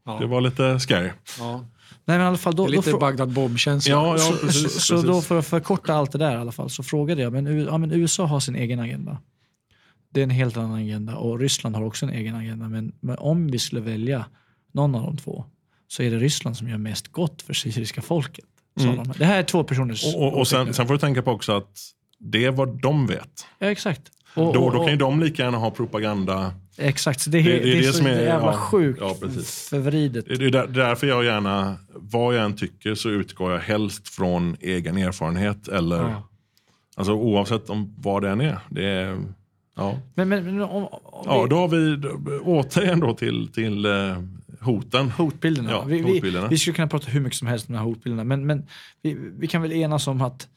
Ja. 0.07 0.19
det 0.21 0.27
var 0.27 0.41
lite 0.41 0.81
scary. 0.81 1.11
ja. 1.39 1.65
Nej, 2.07 2.19
men 2.19 2.21
i 2.21 2.29
alla 2.29 2.37
fall, 2.37 2.53
Det 2.53 2.57
då, 2.57 2.63
är 2.65 2.67
då, 2.69 2.73
lite 2.73 2.91
frå- 2.91 3.01
Bagdad 3.01 3.33
Bob-känsla. 3.33 3.93
Ja, 3.93 4.13
ja, 4.13 4.19
så, 4.19 4.33
precis. 4.47 4.63
så, 4.63 4.69
så 4.81 4.95
precis. 4.95 5.09
då 5.11 5.21
för 5.23 5.39
att 5.39 5.47
förkorta 5.47 5.95
allt 5.95 6.13
det 6.13 6.19
där 6.19 6.33
i 6.33 6.37
alla 6.37 6.53
fall 6.53 6.71
så 6.71 6.83
frågade 6.83 7.23
jag, 7.23 7.33
men, 7.33 7.65
ja, 7.65 7.79
men 7.79 7.93
USA 7.93 8.25
har 8.27 8.41
sin 8.41 8.57
egen 8.57 8.81
agenda. 8.81 9.19
det 10.11 10.21
är 10.21 10.25
en 10.25 10.31
helt 10.31 10.57
annan 10.57 10.75
agenda 10.75 11.17
och 11.17 11.39
Ryssland 11.41 11.77
har 11.77 11.83
också 11.85 12.07
en 12.07 12.13
egen 12.13 12.35
agenda. 12.35 12.69
Men, 12.69 12.93
men 13.01 13.19
om 13.19 13.47
vi 13.51 13.59
skulle 13.59 13.81
välja 13.81 14.27
någon 14.73 14.95
av 14.95 15.03
de 15.03 15.17
två 15.17 15.45
så 15.89 16.03
är 16.03 16.11
det 16.11 16.19
Ryssland 16.19 16.57
som 16.57 16.69
gör 16.69 16.79
mest 16.79 17.09
gott 17.09 17.43
för 17.43 17.55
syriska 17.55 18.03
folket. 18.03 18.45
Mm. 18.81 18.97
de. 18.97 19.13
Det 19.19 19.25
här 19.25 19.39
är 19.39 19.43
två 19.43 19.65
personers 19.65 20.05
Och, 20.15 20.23
och, 20.27 20.39
och 20.39 20.49
sen, 20.49 20.75
sen 20.75 20.87
får 20.87 20.95
du 20.95 20.99
tänka 21.01 21.23
på 21.23 21.31
också 21.31 21.53
att 21.57 21.71
det 22.19 22.45
är 22.45 22.51
vad 22.51 22.81
de 22.83 23.07
vet. 23.07 23.47
Ja, 23.59 23.67
exakt. 23.67 24.03
Och, 24.35 24.55
Då, 24.55 24.65
och, 24.65 24.73
då 24.73 24.79
kan 24.83 24.91
ju 24.91 24.97
de 24.97 25.21
lika 25.21 25.43
gärna 25.43 25.59
ha 25.59 25.71
propaganda. 25.71 26.53
Exakt, 26.79 27.21
så 27.21 27.31
det, 27.31 27.39
är, 27.39 27.43
Det- 27.45 27.51
det, 27.51 27.59
det 27.59 27.73
är 27.73 27.77
det 27.83 27.87
så 27.87 27.93
som 27.99 28.07
är- 28.07 28.11
jävla 28.11 28.53
ja, 28.53 28.57
sjukt 28.57 28.99
ja, 29.03 29.15
förvridet. 29.71 30.25
Det 30.27 30.35
är 30.47 30.51
där, 30.51 30.67
därför 30.67 31.07
jag 31.07 31.25
gärna, 31.25 31.77
vad 31.95 32.35
jag 32.37 32.45
än 32.45 32.57
tycker 32.57 32.95
så 32.95 33.09
utgår 33.11 33.53
jag 33.53 33.59
helst 33.61 34.09
från 34.09 34.57
egen 34.61 34.99
erfarenhet. 34.99 35.69
Eller, 35.69 35.97
Ja. 36.03 36.29
alltså, 36.97 37.13
oavsett 37.13 37.71
om 37.71 37.95
vad 37.99 38.23
det 38.23 38.31
än 38.31 38.41
är. 38.41 38.59
Det 38.71 38.85
är 38.89 39.19
ja. 39.77 39.99
Men, 40.15 40.29
men, 40.29 40.45
men 40.45 40.63
om, 40.63 40.85
om 40.93 41.23
Ja, 41.27 41.47
då 41.51 41.57
har 41.57 41.69
vi 41.69 41.97
då- 41.97 42.41
återigen 42.45 43.01
då 43.01 43.15
till, 43.15 43.49
till 43.53 43.85
eh, 43.87 43.93
hoten. 44.65 45.11
hotbilderna. 45.11 45.71
Ja, 45.71 45.83
vi, 45.85 46.03
vi, 46.03 46.13
hotbilderna. 46.15 46.49
vi 46.49 46.59
skulle 46.59 46.75
kunna 46.75 46.89
prata 46.89 47.11
hur 47.11 47.21
mycket 47.21 47.39
som 47.39 47.49
helst 47.49 47.69
om 47.69 47.73
de 47.73 47.79
här 47.79 47.85
hotbilderna. 47.85 48.25
Men, 48.25 48.47
men 48.47 48.67
vi, 49.03 49.17
vi 49.39 49.47
kan 49.47 49.63
väl 49.63 49.73
enas 49.73 50.07
om 50.07 50.21
att 50.23 50.49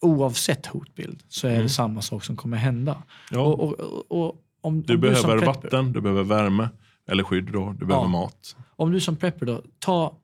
oavsett 0.00 0.66
hotbild 0.66 1.22
så 1.28 1.48
är 1.48 1.62
det 1.62 1.68
samma 1.68 2.02
sak 2.02 2.24
som 2.24 2.36
kommer 2.36 2.56
hända. 2.56 2.92
Mm. 2.92 3.04
Ja. 3.30 3.40
Och, 3.40 3.60
och, 3.60 4.12
och, 4.26 4.34
om, 4.60 4.82
Du 4.82 4.94
om 4.94 5.00
behöver 5.00 5.22
prepper, 5.38 5.46
vatten, 5.46 5.92
du 5.92 6.00
behöver 6.00 6.22
värme. 6.22 6.68
Eller 7.10 7.22
skydd 7.24 7.44
då, 7.52 7.74
du 7.80 7.86
behöver 7.86 8.06
Ja. 8.06 8.10
mat. 8.10 8.56
Om 8.76 8.92
du 8.92 9.00
som 9.00 9.16
prepper 9.16 9.46
då, 9.46 9.62
ta 9.78 10.16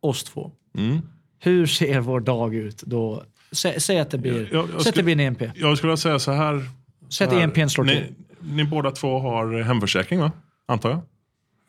oss 0.00 0.24
två. 0.24 0.50
Mm. 0.78 0.98
Hur 1.38 1.66
ser 1.66 2.00
vår 2.00 2.20
dag 2.20 2.54
ut 2.54 2.82
då? 2.86 3.22
Sä, 3.52 3.80
säg 3.80 3.98
att 4.00 4.10
det 4.10 4.18
blir, 4.18 4.32
Jag- 4.52 4.52
jag 4.52 4.66
säg 4.68 4.76
att 4.76 4.84
det 4.84 4.90
skulle- 4.90 5.04
blir 5.04 5.14
en 5.14 5.20
EMP. 5.20 5.42
Jag 5.54 5.78
skulle 5.78 5.96
säga 5.96 6.18
så 6.18 6.32
här. 6.32 6.66
Säg 7.08 7.26
att. 7.26 7.32
EMPn 7.32 7.68
slår 7.68 7.84
till. 7.84 8.04
ni, 8.40 8.54
ni 8.54 8.64
båda 8.64 8.90
två 8.90 9.18
har 9.18 9.62
hemförsäkring 9.62 10.20
va? 10.20 10.32
Antar 10.68 10.90
jag? 10.90 11.00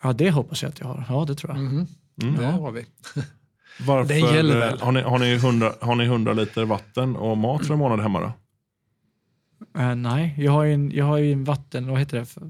Ja, 0.03 0.13
det 0.13 0.31
hoppas 0.31 0.61
jag 0.63 0.69
att 0.69 0.79
jag 0.79 0.87
har. 0.87 1.05
Ja, 1.09 1.25
det 1.25 1.35
tror 1.35 1.51
jag. 1.55 1.63
Mhm. 1.63 1.87
Mm. 2.21 2.35
Det 2.37 2.45
har 2.45 2.71
vi. 2.71 2.85
Varför, 3.87 4.07
Det 4.13 4.19
gäller 4.19 4.53
eh, 4.55 4.59
väl. 4.59 4.81
Har 4.81 4.91
ni, 4.91 5.01
har, 5.01 5.19
ni 5.19 5.33
100, 5.33 5.73
har 5.81 5.95
ni 5.95 6.03
100 6.05 6.33
liter 6.33 6.65
vatten 6.65 7.15
och 7.15 7.37
mat 7.37 7.65
för 7.65 7.73
en 7.73 7.79
månad 7.79 7.99
hemma 7.99 8.19
då? 8.19 8.31
Eh, 9.81 9.95
nej, 9.95 10.35
jag 10.37 10.51
har 10.51 10.63
ju 10.63 10.73
en, 10.73 10.91
jag 10.91 11.05
har 11.05 11.17
ju 11.17 11.31
en 11.33 11.43
vatten, 11.43 11.87
vad 11.87 11.99
heter 11.99 12.17
det? 12.19 12.25
För, 12.25 12.43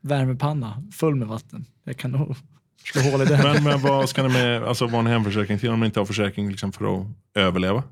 värmepanna 0.00 0.82
full 0.92 1.14
med 1.14 1.28
vatten. 1.28 1.64
Jag 1.84 1.96
kan 1.96 2.10
nog 2.10 2.36
slå 2.92 3.02
hål 3.02 3.22
i 3.22 3.24
den. 3.24 3.42
Men, 3.42 3.64
men 3.64 3.80
vad 3.80 4.08
ska 4.08 4.22
ni 4.22 4.28
med, 4.28 4.62
alltså 4.64 4.84
vad 4.84 4.94
har 4.94 5.02
ni 5.02 5.10
hemförsäkring 5.10 5.58
till 5.58 5.70
om 5.70 5.80
ni 5.80 5.86
inte 5.86 6.00
har 6.00 6.04
försäkring 6.06 6.50
liksom 6.50 6.72
för 6.72 7.00
att 7.00 7.06
överleva? 7.34 7.82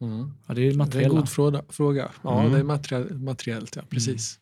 Mm. 0.00 0.32
ja, 0.46 0.54
det 0.54 0.60
är 0.60 0.62
ju 0.64 0.68
Det 0.68 0.70
är 0.70 0.72
en 0.72 0.78
materiella. 0.78 1.14
god 1.14 1.28
fråga. 1.68 2.08
Ja, 2.22 2.40
Mm. 2.40 2.52
det 2.52 2.58
är 2.58 2.62
materiell, 2.64 3.18
materiellt. 3.18 3.76
Ja, 3.76 3.82
precis. 3.90 4.38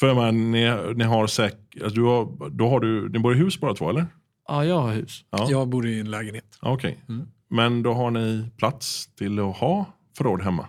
För 0.00 0.06
jag 0.06 0.16
menar, 0.16 0.32
ni, 0.32 0.94
ni 0.94 1.04
har 1.04 1.26
säk, 1.26 1.54
alltså, 1.82 2.00
du 2.00 2.02
har, 2.02 2.50
då 2.50 2.68
har 2.68 2.80
du, 2.80 3.08
ni 3.08 3.18
bor 3.18 3.34
i 3.34 3.38
hus 3.38 3.60
bara 3.60 3.74
två 3.74 3.90
eller? 3.90 4.06
Ja, 4.48 4.64
jag 4.64 4.80
har 4.80 4.92
hus. 4.92 5.24
Ja. 5.30 5.46
Jag 5.50 5.68
bor 5.68 5.86
i 5.86 6.00
en 6.00 6.10
lägenhet. 6.10 6.58
Okej. 6.60 6.98
Mm. 7.08 7.28
Men 7.48 7.82
då 7.82 7.92
har 7.92 8.10
ni 8.10 8.50
plats 8.56 9.06
till 9.06 9.38
att 9.38 9.56
ha 9.56 9.86
förråd 10.18 10.42
hemma? 10.42 10.66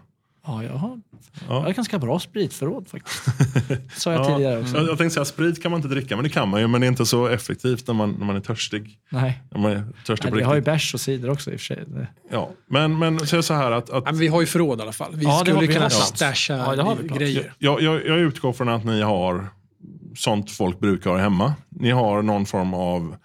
Ja, 0.48 0.64
jag 0.64 0.74
har, 0.74 1.02
Ja. 1.34 1.40
jag 1.48 1.62
har 1.62 1.70
ett 1.70 1.76
ganska 1.76 2.00
bra 2.00 2.20
spritförråd 2.20 2.88
faktiskt. 2.88 3.24
Sa 4.02 4.12
jag 4.14 4.22
Ja, 4.22 4.26
tidigare 4.36 4.60
också. 4.62 4.76
Jag, 4.78 4.88
jag 4.88 4.98
tänkte 4.98 5.14
säga 5.14 5.26
sprit 5.26 5.62
kan 5.64 5.72
man 5.72 5.78
inte 5.78 5.88
dricka, 5.96 6.16
men 6.16 6.24
det 6.24 6.30
kan 6.30 6.50
man 6.50 6.62
ju. 6.62 6.68
Men 6.68 6.82
det 6.82 6.88
är 6.88 6.90
inte 6.90 7.06
så 7.06 7.28
effektivt 7.28 7.88
när 7.88 7.94
man, 7.94 8.12
när 8.12 8.26
man 8.26 8.36
är 8.36 8.40
törstig. 8.40 9.00
Nej, 9.10 9.42
När 9.52 9.60
man 9.60 9.72
är 9.72 9.84
törstig 10.06 10.26
Nej 10.26 10.32
på 10.32 10.38
vi 10.38 10.44
har 10.44 10.56
ju 10.56 10.62
bärs 10.62 10.94
och 10.94 11.00
cider 11.02 11.30
också 11.30 11.52
i 11.52 11.56
och 11.56 11.60
för 11.60 11.66
sig. 11.66 11.86
Ja. 12.32 12.50
Men, 12.70 13.00
men 13.00 13.20
säg 13.20 13.44
så 13.44 13.54
här 13.54 13.72
att, 13.72 13.90
att 13.90 14.04
Ja, 14.06 14.12
men 14.12 14.20
vi 14.20 14.28
har 14.28 14.42
ju 14.42 14.48
förråd 14.48 14.80
i 14.80 14.82
alla 14.82 14.92
fall. 14.92 15.16
Vi 15.16 15.24
Ja, 15.26 15.40
skulle 15.40 15.60
vi 15.60 15.68
kunna 15.68 15.90
stasha 15.90 16.54
Ja, 16.58 16.76
det 16.76 16.82
har 16.84 16.96
vi 16.96 17.08
plats. 17.08 17.20
grejer. 17.20 17.54
jag, 17.58 17.82
jag, 17.82 18.06
jag 18.08 18.20
utgår 18.20 18.54
från 18.54 18.70
att 18.70 18.86
ni 18.86 19.02
har 19.02 19.48
sånt 20.18 20.52
folk 20.52 20.80
brukar 20.80 21.10
ha 21.12 21.18
hemma. 21.18 21.54
Ni 21.70 21.92
har 21.92 22.22
någon 22.22 22.46
form 22.46 22.74
av 22.74 23.16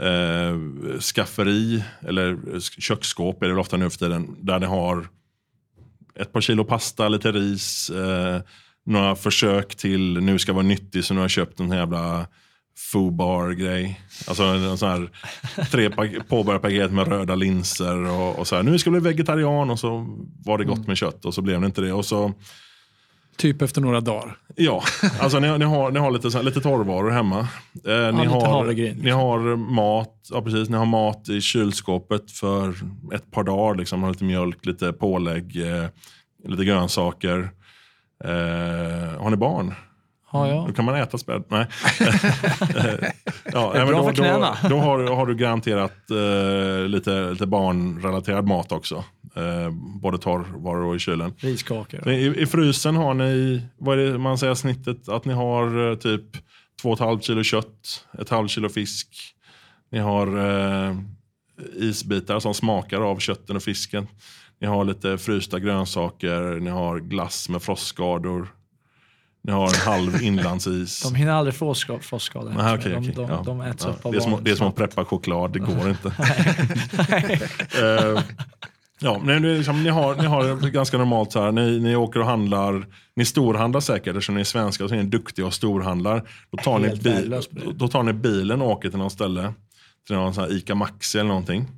eh, 0.00 1.00
skafferi 1.00 1.84
eller 2.08 2.38
köksskåp 2.80 3.42
är 3.42 3.46
det 3.46 3.52
väl 3.52 3.60
ofta 3.60 3.76
nu 3.76 3.90
för 3.90 3.98
tiden. 3.98 4.36
Där 4.40 4.58
ni 4.60 4.66
har 4.66 5.06
ett 6.20 6.32
par 6.32 6.40
kilo 6.40 6.64
pasta, 6.64 7.08
lite 7.08 7.32
ris, 7.32 7.90
eh, 7.90 8.40
några 8.86 9.16
försök 9.16 9.74
till 9.76 10.20
nu 10.20 10.38
ska 10.38 10.52
vara 10.52 10.62
nyttig 10.62 11.04
så 11.04 11.14
nu 11.14 11.20
har 11.20 11.24
jag 11.24 11.30
köpt 11.30 11.60
en 11.60 11.70
jävla 11.70 12.26
Foobar-grej. 12.92 14.00
Alltså 14.26 14.42
en 14.42 14.78
sån 14.78 14.88
här 14.88 15.10
tre 15.70 15.90
pa- 15.90 16.22
påbörjarpaket 16.28 16.92
med 16.92 17.08
röda 17.08 17.34
linser 17.34 17.96
och, 18.04 18.38
och 18.38 18.46
så 18.46 18.56
här. 18.56 18.62
Nu 18.62 18.78
ska 18.78 18.90
jag 18.90 19.02
bli 19.02 19.12
vegetarian 19.12 19.70
och 19.70 19.78
så 19.78 20.06
var 20.44 20.58
det 20.58 20.64
gott 20.64 20.86
med 20.86 20.96
kött 20.96 21.24
och 21.24 21.34
så 21.34 21.42
blev 21.42 21.60
det 21.60 21.66
inte 21.66 21.80
det. 21.80 21.92
Och 21.92 22.06
så 22.06 22.32
Typ 23.36 23.62
efter 23.62 23.80
några 23.80 24.00
dagar. 24.00 24.36
Ja, 24.56 24.82
alltså 25.20 25.38
ni, 25.38 25.58
ni, 25.58 25.64
har, 25.64 25.90
ni 25.90 25.98
har 25.98 26.10
lite, 26.10 26.30
så 26.30 26.38
här- 26.38 26.44
lite 26.44 26.60
torrvaror 26.60 27.10
hemma. 27.10 27.38
Eh, 27.38 28.14
ni, 28.14 28.22
lite 28.22 28.28
har, 28.34 28.46
havregryn, 28.46 28.96
ni 28.96 29.10
har 29.10 29.56
mat 29.56 30.12
ja, 30.30 30.42
precis, 30.42 30.68
ni 30.68 30.76
har 30.76 30.86
mat 30.86 31.28
i 31.28 31.40
kylskåpet 31.40 32.30
för 32.30 32.68
ett 33.14 33.30
par 33.30 33.44
dagar. 33.44 33.74
Liksom, 33.78 34.02
har 34.02 34.10
lite 34.10 34.24
mjölk, 34.24 34.66
lite 34.66 34.92
pålägg, 34.92 35.56
eh, 35.56 35.84
lite 36.48 36.64
grönsaker. 36.64 37.50
Eh, 38.24 39.20
har 39.22 39.30
ni 39.30 39.36
barn? 39.36 39.74
Har 40.28 40.46
jag. 40.46 40.66
Då 40.68 40.72
kan 40.72 40.84
man 40.84 40.94
äta 40.94 41.18
späd. 41.18 41.44
Nej. 41.48 41.66
ja, 43.52 43.70
Det 43.72 43.80
är 43.80 43.86
bra 43.86 43.98
då, 43.98 44.04
för 44.04 44.12
knäna. 44.12 44.56
Då, 44.62 44.68
då 44.68 44.76
har, 44.78 44.98
har 45.16 45.26
du 45.26 45.34
garanterat 45.34 46.10
eh, 46.10 46.88
lite, 46.88 47.30
lite 47.30 47.46
barnrelaterad 47.46 48.46
mat 48.46 48.72
också. 48.72 49.04
Eh, 49.36 49.70
både 50.02 50.18
torrvaror 50.18 50.84
och 50.84 50.96
i 50.96 50.98
kylen. 50.98 51.34
Riskakor. 51.38 52.08
I, 52.08 52.42
I 52.42 52.46
frysen 52.46 52.96
har 52.96 53.14
ni, 53.14 53.62
vad 53.78 53.98
är 53.98 54.12
det 54.12 54.18
man 54.18 54.38
säger 54.38 54.54
snittet, 54.54 55.08
att 55.08 55.24
ni 55.24 55.32
har 55.34 55.90
eh, 55.90 55.96
typ 55.96 56.22
2,5 56.82 57.20
kilo 57.20 57.42
kött, 57.42 58.04
ett 58.18 58.28
halvt 58.28 58.50
kilo 58.50 58.68
fisk. 58.68 59.08
Ni 59.92 59.98
har 59.98 60.26
eh, 60.38 60.96
isbitar 61.74 62.40
som 62.40 62.54
smakar 62.54 63.00
av 63.00 63.18
kötten 63.18 63.56
och 63.56 63.62
fisken. 63.62 64.06
Ni 64.60 64.66
har 64.66 64.84
lite 64.84 65.18
frysta 65.18 65.58
grönsaker, 65.58 66.60
ni 66.60 66.70
har 66.70 66.98
glass 66.98 67.48
med 67.48 67.62
frostskador. 67.62 68.48
Ni 69.44 69.52
har 69.52 69.66
en 69.68 69.80
halv 69.92 70.16
inlandsis. 70.22 71.02
De 71.02 71.14
hinner 71.14 71.32
aldrig 71.32 71.54
få 71.54 71.74
ska- 71.74 71.98
frostskador. 71.98 72.54
Nej, 72.56 72.78
okej, 72.78 72.92
de, 72.92 73.12
de, 73.12 73.28
Ja. 73.30 73.42
de 73.46 73.60
äts 73.60 73.84
Ja, 73.84 73.90
upp 73.90 74.06
av 74.06 74.12
det, 74.12 74.18
är 74.18 74.20
som, 74.20 74.30
barnen 74.30 74.44
det 74.44 74.50
är 74.50 74.54
som 74.56 74.66
att 74.68 74.76
preppa 74.76 75.04
choklad, 75.04 75.52
det 75.52 75.58
går 75.58 75.88
inte. 75.90 76.12
Ja, 79.00 79.20
men 79.24 79.42
det 79.42 79.56
liksom, 79.56 79.82
ni, 79.82 79.90
har, 79.90 80.14
ni 80.14 80.26
har 80.26 80.70
ganska 80.70 80.98
normalt 80.98 81.32
så 81.32 81.42
här, 81.42 81.52
ni, 81.52 81.80
ni 81.80 81.96
åker 81.96 82.20
och 82.20 82.26
handlar, 82.26 82.86
ni 83.16 83.24
storhandlar 83.24 83.80
säkert 83.80 84.08
eftersom 84.08 84.34
ni 84.34 84.40
är 84.40 84.44
svenska 84.44 84.84
och 84.84 84.90
så 84.90 84.96
är 84.96 85.02
ni 85.02 85.08
duktiga 85.08 85.46
och 85.46 85.54
storhandlar. 85.54 86.28
Då 86.50 86.58
tar, 86.58 86.78
ni 86.78 86.88
bil, 86.88 87.30
det. 87.30 87.72
då, 87.74 87.88
tar 87.88 88.02
ni 88.02 88.12
bilen 88.12 88.62
och 88.62 88.70
åker 88.70 88.88
till 88.88 88.98
något 88.98 89.12
ställe, 89.12 89.52
till 90.06 90.16
någon 90.16 90.34
sån 90.34 90.44
här 90.44 90.52
Ica 90.52 90.74
Maxi 90.74 91.18
eller 91.18 91.28
någonting. 91.28 91.68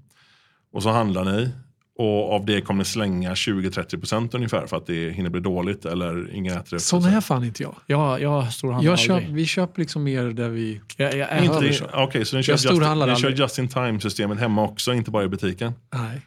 Och 0.72 0.82
så 0.82 0.90
handlar 0.90 1.24
ni 1.24 1.50
och 1.98 2.32
av 2.34 2.44
det 2.44 2.60
kommer 2.60 2.78
ni 2.78 2.84
slänga 2.84 3.34
20-30% 3.34 4.36
ungefär 4.36 4.66
för 4.66 4.76
att 4.76 4.86
det 4.86 5.10
hinner 5.10 5.30
bli 5.30 5.40
dåligt 5.40 5.84
eller 5.84 6.34
ingen 6.34 6.52
äter 6.56 6.76
det. 6.76 6.80
Sån 6.80 7.04
är 7.04 7.20
fan 7.20 7.44
inte 7.44 7.62
jag. 7.62 7.74
Jag, 7.86 8.22
jag 8.22 8.52
storhandlar 8.52 8.90
jag 8.90 8.98
köp, 8.98 9.16
aldrig. 9.16 9.34
vi 9.34 9.46
köper 9.46 9.80
liksom 9.80 10.04
mer 10.04 10.24
där 10.24 10.48
vi... 10.48 10.80
Jag, 10.96 11.16
jag 11.16 11.42
Inte, 11.44 11.56
aldrig. 11.56 11.80
Okej, 11.94 12.24
så 12.24 12.36
ni 12.36 12.42
kör, 12.42 12.52
Jag 12.52 12.54
just, 12.54 12.70
ni 12.70 12.76
kör 12.76 12.84
aldrig. 12.84 13.38
just 13.38 13.58
in 13.58 13.68
time-systemet 13.68 14.38
hemma 14.38 14.64
också, 14.64 14.94
inte 14.94 15.10
bara 15.10 15.24
i 15.24 15.28
butiken? 15.28 15.72
Nej. 15.94 16.20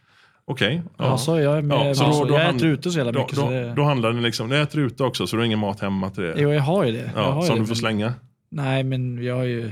Okej. 0.45 0.83
Ja. 0.97 1.17
så 1.17 1.39
jag, 1.39 1.57
är 1.57 1.61
med, 1.61 1.77
Ja, 1.77 1.95
så 1.95 2.03
alltså, 2.03 2.21
då- 2.23 2.27
då 2.29 2.33
jag 2.33 2.45
hand- 2.45 2.57
äter 2.57 2.67
ute 2.69 2.91
så 2.91 2.97
jävla 2.97 3.11
Då, 3.11 3.19
mycket. 3.19 3.35
så 3.35 3.41
då, 3.45 3.49
det, 3.51 3.73
då 3.73 3.83
handlar 3.83 4.13
ni 4.13 4.21
liksom, 4.21 4.49
ni 4.49 4.55
äter 4.55 4.79
ute 4.81 5.03
också 5.03 5.27
så 5.27 5.35
du 5.35 5.39
har 5.41 5.45
ingen 5.45 5.59
mat 5.59 5.79
hemma 5.79 6.09
till 6.09 6.23
det? 6.23 6.33
jo, 6.37 6.51
jag 6.53 6.61
har 6.61 6.83
ju 6.85 6.91
det. 6.91 6.97
jag 7.15 7.23
ja, 7.23 7.31
har 7.31 7.41
ju 7.41 7.47
som 7.47 7.55
det, 7.55 7.61
du 7.61 7.65
får 7.65 7.71
men- 7.71 7.75
slänga? 7.75 8.13
Nej, 8.49 8.83
men 8.83 9.23
jag 9.23 9.35
har 9.35 9.43
ju... 9.43 9.71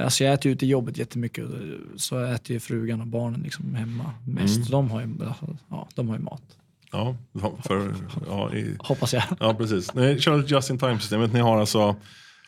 Alltså 0.00 0.24
jag 0.24 0.34
äter 0.34 0.46
ju 0.46 0.52
ute 0.52 0.66
i 0.66 0.68
jobbet 0.68 0.98
jättemycket. 0.98 1.44
Så 1.96 2.14
jag 2.14 2.32
äter 2.32 2.50
ju 2.54 2.60
frugan 2.60 3.00
och 3.00 3.06
barnen 3.06 3.40
liksom 3.40 3.74
hemma 3.74 4.04
mest. 4.26 4.56
Mm. 4.56 4.70
De, 4.70 4.90
har 4.90 5.00
ju, 5.00 5.08
ja, 5.70 5.88
de 5.94 6.08
har 6.08 6.16
ju 6.16 6.22
mat. 6.22 6.42
Ja, 6.92 7.16
för, 7.64 7.94
ja, 8.28 8.54
i, 8.54 8.76
Hoppas 8.78 9.12
jag. 9.14 9.22
ja 9.40 9.54
precis. 9.54 9.94
Ni 9.94 10.20
kör 10.20 10.40
ett 10.40 10.50
just 10.50 10.70
in 10.70 10.78
time-systemet. 10.78 11.32
Ni 11.32 11.40
har 11.40 11.60
alltså, 11.60 11.96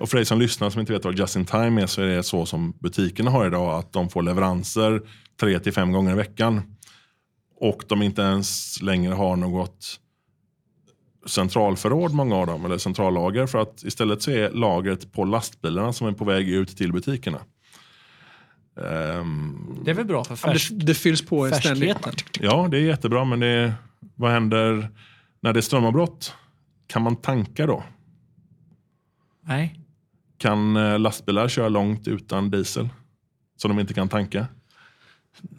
och 0.01 0.09
för 0.09 0.17
dig 0.17 0.25
som 0.25 0.39
lyssnar 0.41 0.71
som 0.71 0.81
inte 0.81 0.93
vet 0.93 1.05
vad 1.05 1.19
just 1.19 1.37
in 1.37 1.45
time 1.45 1.83
är 1.83 1.87
så 1.87 2.03
är 2.03 2.07
det 2.07 2.23
så 2.23 2.47
som 2.47 2.73
butikerna 2.79 3.31
har 3.31 3.47
idag 3.47 3.79
att 3.79 3.93
de 3.93 4.09
får 4.09 4.23
leveranser 4.23 5.01
tre 5.41 5.59
till 5.59 5.73
fem 5.73 5.93
gånger 5.93 6.13
i 6.13 6.15
veckan. 6.17 6.76
Och 7.57 7.85
de 7.89 8.03
inte 8.03 8.23
ens 8.23 8.83
längre 8.83 9.15
har 9.15 9.37
något 9.37 10.01
centralförråd, 11.27 12.15
många 12.15 12.37
av 12.37 12.47
dem, 12.47 12.65
eller 12.65 12.79
centrallager. 12.79 13.47
För 13.47 13.59
att 13.59 13.83
istället 13.85 14.23
så 14.23 14.31
är 14.31 14.51
lagret 14.51 15.13
på 15.13 15.25
lastbilarna 15.25 15.93
som 15.93 16.07
är 16.07 16.13
på 16.13 16.25
väg 16.25 16.49
ut 16.49 16.77
till 16.77 16.93
butikerna. 16.93 17.39
Ehm, 18.81 19.79
Det 19.85 19.91
är 19.91 19.95
väl 19.95 20.07
bra 20.07 20.25
för 20.25 20.33
Ja, 20.49 20.53
färs, 20.53 20.69
det, 20.69 20.85
det 20.87 20.95
fylls 20.95 21.27
på 21.27 21.49
ständigt. 21.51 21.93
färskheten. 21.95 22.13
Ja, 22.41 22.69
det 22.71 22.77
är 22.77 22.81
jättebra, 22.81 23.25
men 23.25 23.41
det, 23.41 23.75
vad 24.15 24.31
händer 24.31 24.89
när 25.41 25.53
det 25.53 25.59
är 25.61 25.63
strömavbrott? 25.63 26.35
Kan 26.87 27.03
man 27.03 27.17
tanka 27.17 27.67
då? 27.67 27.85
Nej. 29.45 29.81
Kan 30.39 30.77
eh, 30.77 30.99
lastbilar 30.99 31.49
köra 31.49 31.69
långt 31.69 32.09
utan 32.09 32.51
diesel? 32.51 32.89
Så 33.57 33.69
de 33.69 33.81
inte 33.81 33.95
kan 33.95 34.09
tanka? 34.09 34.47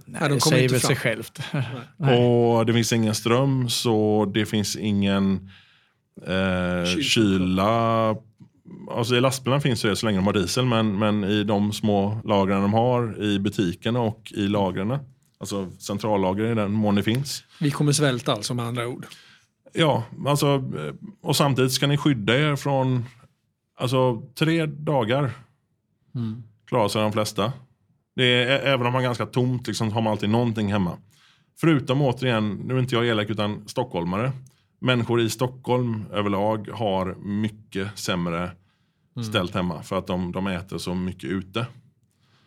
Nej, 0.05 0.21
de 0.21 0.33
det 0.35 0.39
kommer 0.39 0.39
säger 0.39 0.63
inte 0.63 0.73
väl 0.73 0.81
fram. 0.81 0.87
sig 0.87 0.95
självt. 0.95 1.39
Nej. 1.97 2.25
Och 2.27 2.65
det 2.65 2.73
finns 2.73 2.93
ingen 2.93 3.15
ström, 3.15 3.69
så 3.69 4.25
det 4.33 4.45
finns 4.45 4.75
ingen 4.75 5.49
Eh, 6.27 6.83
Kyl- 6.85 7.01
kyla, 7.01 8.15
alltså 8.91 9.15
i 9.15 9.21
lastbilarna 9.21 9.61
finns 9.61 9.81
det 9.81 9.95
så 9.95 10.05
länge 10.05 10.17
de 10.17 10.25
har 10.25 10.33
diesel, 10.33 10.65
men, 10.65 10.99
men 10.99 11.23
i 11.23 11.43
de 11.43 11.73
små 11.73 12.21
lagren 12.25 12.61
de 12.61 12.73
har 12.73 13.23
i 13.23 13.39
butikerna 13.39 13.99
och 13.99 14.31
i 14.35 14.47
lagren, 14.47 14.97
alltså 15.39 15.69
centrallager 15.79 16.51
i 16.51 16.55
den 16.55 16.71
mån 16.71 16.95
det 16.95 17.03
finns. 17.03 17.43
Vi 17.59 17.71
kommer 17.71 17.91
svälta 17.91 18.33
alltså 18.33 18.53
med 18.53 18.65
andra 18.65 18.87
ord. 18.87 19.05
Ja, 19.73 20.03
alltså, 20.27 20.47
eh, 20.55 20.93
och 21.21 21.35
samtidigt 21.35 21.71
ska 21.71 21.87
ni 21.87 21.97
skydda 21.97 22.35
er 22.39 22.55
från, 22.55 23.05
alltså 23.79 24.21
tre 24.39 24.65
dagar 24.65 25.31
klarar 26.67 26.87
sig 26.87 27.01
de 27.01 27.11
flesta. 27.11 27.53
Det 28.17 28.43
är, 28.43 28.59
även 28.59 28.85
om 28.87 28.93
man 28.93 28.93
har 28.93 29.01
ganska 29.01 29.25
tomt 29.25 29.67
liksom, 29.67 29.91
har 29.91 30.01
man 30.01 30.11
alltid 30.11 30.29
någonting 30.29 30.71
hemma. 30.71 30.97
Förutom 31.59 32.01
återigen, 32.01 32.53
nu 32.53 32.75
är 32.75 32.79
inte 32.79 32.95
jag 32.95 33.07
elak 33.07 33.29
utan 33.29 33.67
stockholmare. 33.67 34.31
Människor 34.81 35.21
i 35.21 35.29
Stockholm 35.29 36.05
överlag 36.13 36.69
har 36.73 37.15
mycket 37.15 37.87
sämre 37.99 38.51
ställt 39.29 39.55
hemma 39.55 39.83
för 39.83 39.97
att 39.97 40.07
de, 40.07 40.31
de 40.31 40.47
äter 40.47 40.77
så 40.77 40.95
mycket 40.95 41.29
ute. 41.29 41.67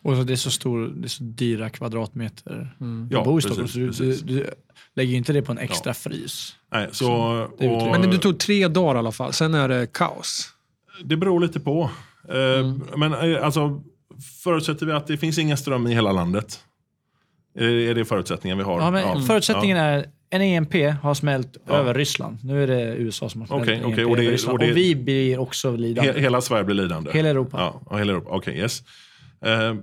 Och 0.03 0.15
så 0.15 0.23
det 0.23 0.33
är 0.33 0.37
så 0.37 0.51
stor, 0.51 0.87
det 0.87 1.05
är 1.05 1.09
så 1.09 1.23
dyra 1.23 1.69
kvadratmeter. 1.69 2.75
Ja, 2.79 2.85
Jag 3.09 3.25
bor 3.25 3.39
i 3.39 3.43
precis, 3.43 3.51
Stockholm 3.51 3.67
så 3.67 3.79
du, 3.79 3.85
du, 3.85 4.11
precis. 4.11 4.21
du 4.21 4.49
lägger 4.93 5.11
ju 5.11 5.17
inte 5.17 5.33
det 5.33 5.41
på 5.41 5.51
en 5.51 5.57
extra 5.57 5.93
frys. 5.93 6.55
Nej, 6.71 6.89
så, 6.91 7.07
det 7.59 7.65
är 7.65 7.71
och, 7.71 7.99
Men 7.99 8.09
du 8.09 8.17
tog 8.17 8.39
tre 8.39 8.67
dagar 8.67 8.95
i 8.95 8.99
alla 8.99 9.11
fall, 9.11 9.33
sen 9.33 9.53
är 9.53 9.69
det 9.69 9.93
kaos. 9.93 10.49
Det 11.03 11.17
beror 11.17 11.39
lite 11.39 11.59
på. 11.59 11.89
Eh, 12.29 12.97
Men 12.97 13.13
eh, 13.13 13.45
alltså, 13.45 13.83
förutsätter 14.43 14.85
vi 14.85 14.91
att 14.91 15.07
det 15.07 15.17
finns 15.17 15.37
ingen 15.37 15.57
ström 15.57 15.87
i 15.87 15.93
hela 15.93 16.11
landet? 16.11 16.63
Är 17.59 17.67
det, 17.67 17.87
är 17.89 17.95
det 17.95 18.05
förutsättningen 18.05 18.57
vi 18.57 18.63
har? 18.63 18.79
Ja, 18.81 18.91
men 18.91 19.23
Förutsättningen 19.23 19.77
är 19.77 20.05
en 20.29 20.41
EMP 20.41 20.73
har 21.01 21.13
smält 21.13 21.57
Ja. 21.67 21.73
över 21.73 21.93
Ryssland. 21.93 22.37
Nu 22.43 22.63
är 22.63 22.67
det 22.67 22.95
USA 22.95 23.29
som 23.29 23.41
har 23.41 23.47
smält 23.47 23.61
en 23.69 23.85
okej, 23.85 24.01
EMP 24.01 24.09
och 24.09 24.15
det- 24.15 24.21
över 24.21 24.31
Ryssland. 24.31 24.53
och 24.53 24.59
det- 24.59 24.71
och 24.71 24.77
vi 24.77 24.95
blir 24.95 25.37
också 25.39 25.75
lidande. 25.75 26.11
He, 26.11 26.19
hela 26.19 26.41
Sverige 26.41 26.63
blir 26.63 26.75
lidande? 26.75 27.11
Hela 27.13 27.29
Europa. 27.29 27.57
Ja, 27.59 27.81
ja, 27.89 27.97
hela 27.97 28.11
Europa. 28.11 28.29
Okej, 28.31 28.57
yes. 28.57 28.83
Eh, 29.45 29.75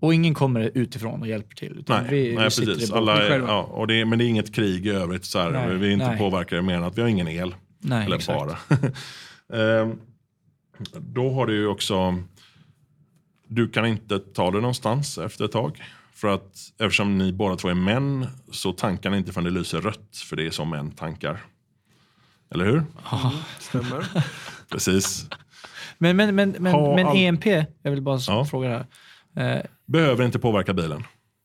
Och 0.00 0.14
ingen 0.14 0.34
kommer 0.34 0.70
utifrån 0.74 1.20
och 1.20 1.26
hjälper 1.28 1.54
till. 1.56 1.84
Nej, 1.88 2.00
vi, 2.10 2.34
nej 2.34 2.48
vi 2.60 2.66
precis. 2.66 2.92
Alla 2.92 3.22
är, 3.26 3.38
ja, 3.38 3.62
och 3.62 3.86
det, 3.86 4.00
är- 4.00 4.04
men 4.04 4.18
det 4.18 4.24
är 4.24 4.28
inget 4.28 4.54
krig 4.54 4.86
i 4.86 4.90
övrigt. 4.90 5.24
Så 5.24 5.38
här. 5.38 5.50
Nej, 5.50 5.76
vi 5.76 5.88
är 5.88 5.92
inte 5.92 6.08
nej. 6.08 6.18
påverkade 6.18 6.62
mer 6.62 6.74
än 6.74 6.84
att 6.84 6.98
vi 6.98 7.02
har 7.02 7.08
ingen 7.08 7.28
el. 7.28 7.54
Nej, 7.78 8.04
Eller 8.06 8.16
exakt. 8.16 8.38
bara. 8.38 8.58
eh, 9.80 9.88
då 10.98 11.30
har 11.32 11.46
du 11.46 11.54
ju 11.56 11.66
också... 11.66 12.22
Du 13.48 13.68
kan 13.68 13.86
inte 13.86 14.18
ta 14.18 14.50
det 14.50 14.60
någonstans 14.60 15.18
efter 15.18 15.44
ett 15.44 15.52
tag. 15.52 15.82
För 16.14 16.28
att 16.28 16.56
eftersom 16.78 17.18
ni 17.18 17.32
båda 17.32 17.56
två 17.56 17.68
är 17.68 17.74
män 17.74 18.26
så 18.52 18.72
tankar 18.72 19.10
ni 19.10 19.16
inte 19.16 19.32
förrän 19.32 19.44
det 19.44 19.50
lyser 19.50 19.80
rött. 19.80 20.16
För 20.16 20.36
det 20.36 20.46
är 20.46 20.50
som 20.50 20.70
män 20.70 20.90
tankar. 20.90 21.40
Eller 22.54 22.64
hur? 22.64 22.82
Stämmer. 23.58 24.06
Precis. 24.70 25.28
Men, 25.98 26.16
men, 26.16 26.34
men, 26.34 26.56
men, 26.58 26.72
Ha 26.72 26.94
men 26.96 27.16
EMP, 27.16 27.46
jag 27.82 27.90
vill 27.90 28.02
bara 28.02 28.18
Ja. 28.28 28.44
fråga 28.44 28.68
här. 28.68 29.56
Eh, 29.56 29.62
Behöver 29.86 30.24
inte 30.24 30.38
påverka 30.38 30.72
bilen. 30.74 31.04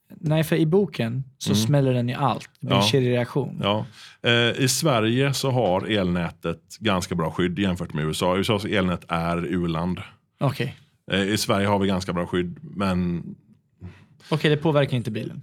nej, 0.09 0.43
för 0.43 0.55
i 0.55 0.65
boken 0.65 1.23
så 1.38 1.55
smäller 1.55 1.93
den 1.93 2.09
i 2.09 2.13
allt. 2.15 2.49
Det 2.59 2.67
blir 2.67 2.71
en 2.71 2.77
Mm. 2.77 2.85
Ja. 2.85 2.89
kedjereaktion. 2.91 3.59
Ja. 3.63 3.85
Eh, 4.30 4.63
I 4.63 4.67
Sverige 4.67 5.34
så 5.34 5.51
har 5.51 5.81
elnätet 5.91 6.77
ganska 6.80 7.15
bra 7.15 7.31
skydd 7.31 7.59
jämfört 7.59 7.93
med 7.93 8.05
USA. 8.05 8.38
USAs 8.38 8.65
elnät 8.65 9.05
är 9.07 9.45
u-land. 9.45 10.01
Okej, 10.39 10.67
Eh, 10.67 10.73
I 11.11 11.38
Sverige 11.38 11.67
har 11.67 11.80
vi 11.80 11.88
ganska 11.88 12.13
bra 12.13 12.25
skydd, 12.27 12.59
men 12.61 13.23
Okej, 14.30 14.49
det 14.49 14.57
påverkar 14.57 14.97
inte 14.97 15.11
bilen. 15.11 15.41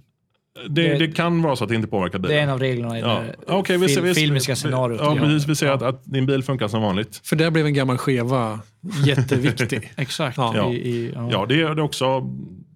det, 0.69 0.87
Det- 0.87 0.97
det 0.97 1.07
kan 1.11 1.41
vara 1.41 1.55
så 1.55 1.63
att 1.63 1.69
det 1.69 1.75
inte 1.75 1.87
påverkar 1.87 2.19
bilen. 2.19 2.35
Det 2.35 2.39
är 2.39 2.43
en 2.43 2.49
av 2.49 2.59
reglerna 2.59 2.97
i 2.97 3.01
Ja. 3.01 3.19
det 3.47 3.53
Okej, 3.53 3.77
vi 3.77 3.89
ser- 3.89 4.01
fil- 4.01 4.07
vi 4.07 4.13
filmiska 4.13 4.55
scenariot. 4.55 4.99
Ja, 5.03 5.15
precis. 5.15 5.49
Vi 5.49 5.55
ser 5.55 5.71
att, 5.71 5.81
att 5.81 6.05
din 6.05 6.25
bil 6.25 6.43
funkar 6.43 6.67
som 6.67 6.81
vanligt. 6.81 7.21
För 7.23 7.35
där 7.35 7.51
blev 7.51 7.65
en 7.65 7.73
gammal 7.73 7.97
skeva 7.97 8.59
jätteviktig. 9.05 9.91
Exakt. 9.97 10.37
Ja. 10.37 10.71
I, 10.71 10.75
i, 10.75 11.11
ja. 11.15 11.29
Ja, 11.31 11.45
det 11.49 11.61
är, 11.61 11.75
det 11.75 11.81
också 11.81 12.19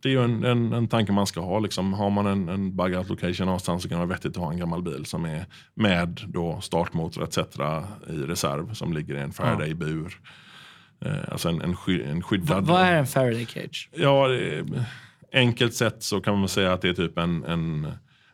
det 0.02 0.10
är 0.10 0.14
ju 0.14 0.24
en, 0.24 0.44
en, 0.44 0.74
en 0.74 0.88
tanke 0.88 1.12
man 1.12 1.28
ska 1.28 1.42
ha. 1.42 1.60
Liksom. 1.60 1.94
Har 1.94 2.10
man 2.10 2.26
en, 2.28 2.50
en 2.50 2.76
bug 2.76 2.96
out 2.98 3.10
location 3.10 3.46
någonstans 3.46 3.84
så 3.84 3.90
kan 3.90 4.00
det 4.00 4.06
vara 4.06 4.16
vettigt 4.16 4.32
att 4.38 4.44
ha 4.44 4.52
en 4.52 4.58
gammal 4.60 4.84
bil 4.84 5.06
som 5.06 5.26
är 5.26 5.46
med 5.76 6.22
då 6.28 6.60
startmotor 6.62 7.24
etc. 7.24 7.38
i 8.10 8.12
reserv 8.18 8.74
som 8.74 8.94
ligger 8.94 9.16
i 9.16 9.20
en 9.20 9.32
Faraday-bur. 9.34 10.20
Eh, 11.06 11.12
alltså 11.32 11.50
en, 11.50 11.62
en, 11.62 11.76
sky, 11.76 12.04
en 12.04 12.22
skyddad... 12.24 12.66
vad 12.68 12.82
är 12.82 12.96
en 12.96 13.08
Faraday 13.08 13.46
cage? 13.46 13.90
Ja, 13.96 14.28
enkelt 15.34 15.74
sett 15.74 16.04
så 16.04 16.22
kan 16.22 16.40
man 16.40 16.50
säga 16.50 16.74
att 16.74 16.82
det 16.82 16.90
är 16.90 16.94
typ 16.94 17.18
en, 17.18 17.44
en, 17.44 17.88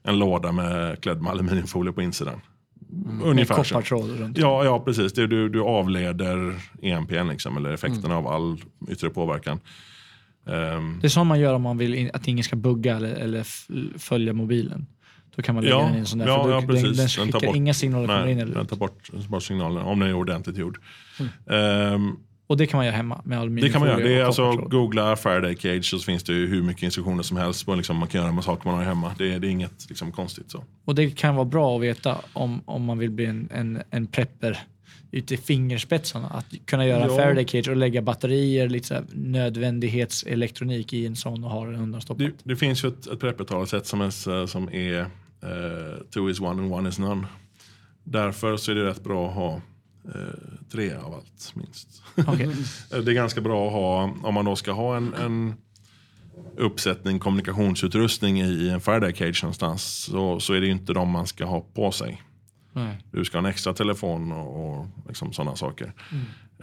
en 0.03 0.19
låda 0.19 0.51
med 0.51 1.01
klädd 1.01 1.21
med 1.21 1.31
aluminiumfolie 1.31 1.93
på 1.93 2.01
insidan. 2.01 2.41
Med 2.89 3.27
Ungefär 3.27 3.63
så. 3.63 3.73
koppartråd 3.73 4.19
runt. 4.19 4.37
Ja, 4.37 4.65
ja 4.65 4.79
precis. 4.79 5.13
Det, 5.13 5.27
du, 5.27 5.49
du 5.49 5.61
avleder 5.61 6.55
EMPn, 6.81 7.27
liksom, 7.29 7.57
eller 7.57 7.69
effekterna 7.73 8.17
av 8.17 8.27
all 8.27 8.61
yttre 8.89 9.09
påverkan. 9.09 9.59
Ehm, 10.47 10.99
Det 11.01 11.07
är 11.07 11.09
så 11.09 11.23
man 11.23 11.39
gör 11.39 11.53
om 11.53 11.61
man 11.61 11.77
vill 11.77 11.95
in, 11.95 12.09
att 12.13 12.27
ingen 12.27 12.43
ska 12.43 12.55
bugga 12.55 12.95
eller, 12.95 13.13
eller 13.15 13.43
följa 13.99 14.33
mobilen. 14.33 14.87
Då 15.35 15.41
kan 15.41 15.55
man 15.55 15.63
lägga 15.63 15.75
ja, 15.75 15.83
den 15.85 15.95
i 15.95 15.99
en 15.99 16.05
sån 16.05 16.19
där. 16.19 16.27
ja, 16.27 16.43
då, 16.43 16.49
ja, 16.51 16.61
precis. 16.61 16.83
Den, 16.83 16.95
den 16.95 17.31
tar 17.31 17.39
skickar 17.39 17.47
bort- 17.47 17.55
inga 17.55 17.73
signaler 17.73 18.07
kommer 18.07 18.21
nej, 18.23 18.31
in 18.31 18.39
eller 18.39 18.55
Den 18.55 18.65
tar 18.67 18.77
bort, 18.77 19.09
bort 19.29 19.43
signalerna 19.43 19.85
om 19.85 19.99
den 19.99 20.09
är 20.09 20.13
ordentligt 20.13 20.57
gjord. 20.57 20.79
Ehm, 21.49 22.15
Och 22.51 22.57
det 22.57 22.67
kan 22.67 22.77
man 22.77 22.85
göra 22.85 22.95
hemma 22.95 23.21
med 23.25 23.37
det 23.37 23.41
aluminiumfolie 23.41 23.71
kan 23.71 23.79
man 23.81 23.89
göra. 23.89 23.99
Det 24.09 24.19
är 24.21 24.23
alltså, 24.25 24.51
googla 24.51 25.15
Faraday 25.15 25.55
Cage 25.55 25.85
så 25.85 25.99
finns 25.99 26.23
det 26.23 26.33
ju 26.33 26.47
hur 26.47 26.61
mycket 26.63 26.83
instruktioner 26.83 27.23
som 27.23 27.37
helst. 27.37 27.65
På, 27.65 27.75
liksom, 27.75 27.97
man 27.97 28.07
kan 28.07 28.21
göra 28.21 28.31
med 28.31 28.43
saker 28.43 28.69
man 28.69 28.77
har 28.77 28.83
hemma. 28.85 29.11
Det, 29.17 29.33
är- 29.33 29.39
det 29.39 29.47
är 29.47 29.51
inget 29.51 29.85
liksom, 29.89 30.11
konstigt. 30.11 30.51
så. 30.51 30.63
Och 30.85 30.95
det 30.95 31.09
kan 31.17 31.35
vara 31.35 31.45
bra 31.45 31.75
att 31.75 31.81
veta 31.81 32.17
om, 32.33 32.61
om 32.65 32.83
man 32.85 32.97
vill 32.97 33.09
bli 33.11 33.25
en, 33.25 33.49
en, 33.53 33.81
en 33.89 34.07
prepper 34.07 34.59
ute 35.11 35.33
i 35.33 35.37
fingerspetsarna. 35.37 36.27
Att 36.29 36.45
kunna 36.65 36.85
göra 36.87 37.07
Ja. 37.07 37.15
Faraday 37.15 37.45
cage 37.47 37.67
och 37.69 37.75
lägga 37.75 38.01
batterier, 38.01 38.69
lite 38.69 38.87
så 38.87 38.93
här 38.93 39.03
nödvändighetselektronik 39.91 40.93
i 40.93 41.05
en 41.05 41.15
sån 41.15 41.43
och 41.43 41.49
ha 41.49 41.65
den 41.65 41.75
undanstoppad. 41.75 42.25
Det, 42.27 42.33
det 42.43 42.55
finns 42.55 42.83
ju 42.83 42.87
ett, 42.87 43.07
ett 43.07 43.19
preppertalesätt 43.19 43.85
som 43.85 44.01
är, 44.01 44.45
som 44.45 44.69
är 44.73 44.99
eh, 44.99 45.07
two 46.13 46.29
is 46.29 46.39
one 46.41 46.61
and 46.61 46.73
one 46.73 46.89
is 46.89 46.99
none. 46.99 47.27
Därför 48.03 48.57
så 48.57 48.71
är 48.71 48.75
det 48.75 48.85
rätt 48.85 49.03
bra 49.03 49.27
att 49.29 49.35
ha 49.35 49.61
eh, 50.05 50.21
tre 50.71 50.93
av 50.93 51.13
allt 51.13 51.55
minst. 51.55 52.03
Okej. 52.27 52.49
det 52.89 53.11
är 53.11 53.13
ganska 53.13 53.41
bra 53.41 53.67
att 53.67 53.73
ha, 53.73 54.13
om 54.23 54.33
man 54.33 54.45
då 54.45 54.55
ska 54.55 54.71
ha 54.71 54.97
en, 54.97 55.13
en 55.13 55.55
uppsättning 56.57 57.19
kommunikationsutrustning 57.19 58.41
i, 58.41 58.69
en 58.69 58.81
Faraday 58.81 59.13
cage 59.13 59.43
någonstans 59.43 59.83
så, 59.83 60.39
så 60.39 60.53
är 60.53 60.59
det 60.59 60.65
ju 60.65 60.71
inte 60.71 60.93
de 60.93 61.09
man 61.09 61.27
ska 61.27 61.45
ha 61.45 61.61
på 61.61 61.91
sig. 61.91 62.21
Nej. 62.73 62.97
Du 63.11 63.25
ska 63.25 63.37
ha 63.37 63.39
en 63.39 63.49
extra 63.49 63.73
telefon 63.73 64.31
och, 64.31 64.79
och 64.79 64.87
liksom 65.07 65.33
sådana 65.33 65.55
saker. 65.55 65.93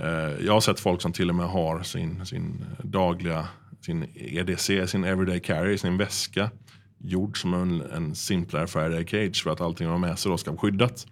Eh, 0.01 0.47
jag 0.47 0.53
har 0.53 0.61
sett 0.61 0.81
folk 0.81 1.03
som 1.03 1.13
till 1.13 1.29
och 1.29 1.35
med 1.35 1.47
har 1.47 1.83
sin, 1.83 2.27
sin 2.27 2.65
dagliga, 2.83 3.49
sin 3.81 4.07
EDC, 4.15 4.87
sin 4.87 5.05
everyday 5.05 5.41
carry, 5.41 5.79
sin 5.79 5.97
väska 5.97 6.51
gjord 6.99 7.41
som 7.41 7.55
en, 7.55 7.81
en 7.81 8.15
simplare 8.15 8.67
Faraday 8.67 9.07
cage 9.07 9.43
för 9.43 9.51
att 9.51 9.61
allting 9.61 9.87
de 9.87 9.91
har 9.91 9.99
med 9.99 10.19
sig 10.19 10.31
då 10.31 10.39
ska 10.39 10.51
vara 10.51 10.61
skyddat. 10.61 11.07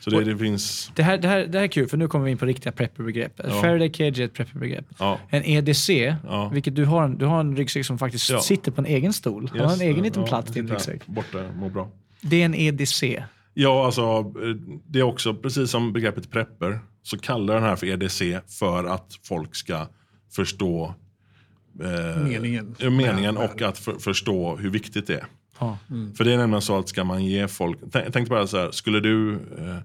Så 0.00 0.10
det, 0.10 0.24
det 0.24 0.38
finns, 0.38 0.92
Det, 0.94 1.02
här, 1.02 1.18
det, 1.18 1.28
här, 1.28 1.46
det 1.46 1.58
här 1.58 1.64
är 1.64 1.68
kul, 1.68 1.88
för 1.88 1.96
nu 1.96 2.08
kommer 2.08 2.24
vi 2.24 2.30
in 2.30 2.38
på 2.38 2.46
riktiga 2.46 2.72
prepperbegrepp. 2.72 3.32
Ja. 3.44 3.50
Faraday 3.60 3.92
cage 3.92 4.18
är 4.18 4.24
ett 4.24 4.34
prepperbegrepp. 4.34 4.84
ja. 4.98 5.18
En 5.28 5.44
EDC, 5.44 6.14
Ja. 6.26 6.48
vilket 6.54 6.74
du 6.76 6.84
har, 6.84 7.02
en, 7.02 7.18
du 7.18 7.26
har 7.26 7.40
en 7.40 7.56
ryggsäck 7.56 7.86
som 7.86 7.98
faktiskt 7.98 8.30
Ja. 8.30 8.40
sitter 8.40 8.72
på 8.72 8.80
en 8.80 8.86
egen 8.86 9.12
stol. 9.12 9.48
Har 9.48 9.72
en 9.72 9.80
egen 9.80 10.02
liten 10.04 10.22
ja, 10.22 10.28
platt 10.28 10.54
din 10.54 10.68
ryggsäck. 10.68 11.06
Borta, 11.06 11.38
mår 11.56 11.70
bra. 11.70 11.90
Det 12.20 12.42
är 12.42 12.44
en 12.44 12.54
EDC. 12.54 13.24
Ja, 13.54 13.86
alltså 13.86 14.02
eh, 14.18 14.54
det 14.86 14.98
är 14.98 15.02
också 15.02 15.34
precis 15.34 15.70
som 15.70 15.92
begreppet 15.92 16.30
prepper 16.30 16.80
så 17.02 17.18
kallar 17.18 17.54
den 17.54 17.62
här 17.62 17.76
för 17.76 17.86
EDC 17.86 18.40
för 18.58 18.84
att 18.84 19.18
folk 19.22 19.54
ska 19.54 19.86
förstå 20.32 20.94
eh, 21.82 22.22
Meningen. 22.22 22.74
meningen 22.80 23.36
och 23.36 23.62
att 23.62 23.78
för, 23.78 23.92
förstå 23.98 24.56
hur 24.56 24.70
viktigt 24.70 25.06
det 25.06 25.14
är. 25.14 25.26
Ja. 25.58 25.78
För 26.16 26.24
det 26.24 26.32
är 26.32 26.36
nämligen 26.36 26.62
så 26.62 26.78
att 26.78 26.88
ska 26.88 27.04
man 27.04 27.24
ge 27.24 27.48
folk, 27.48 27.78
tänk, 27.92 28.12
tänk 28.12 28.28
bara 28.28 28.46
så 28.46 28.56
här, 28.56 28.70
skulle 28.70 29.00
du, 29.00 29.34
eh, 29.34 29.78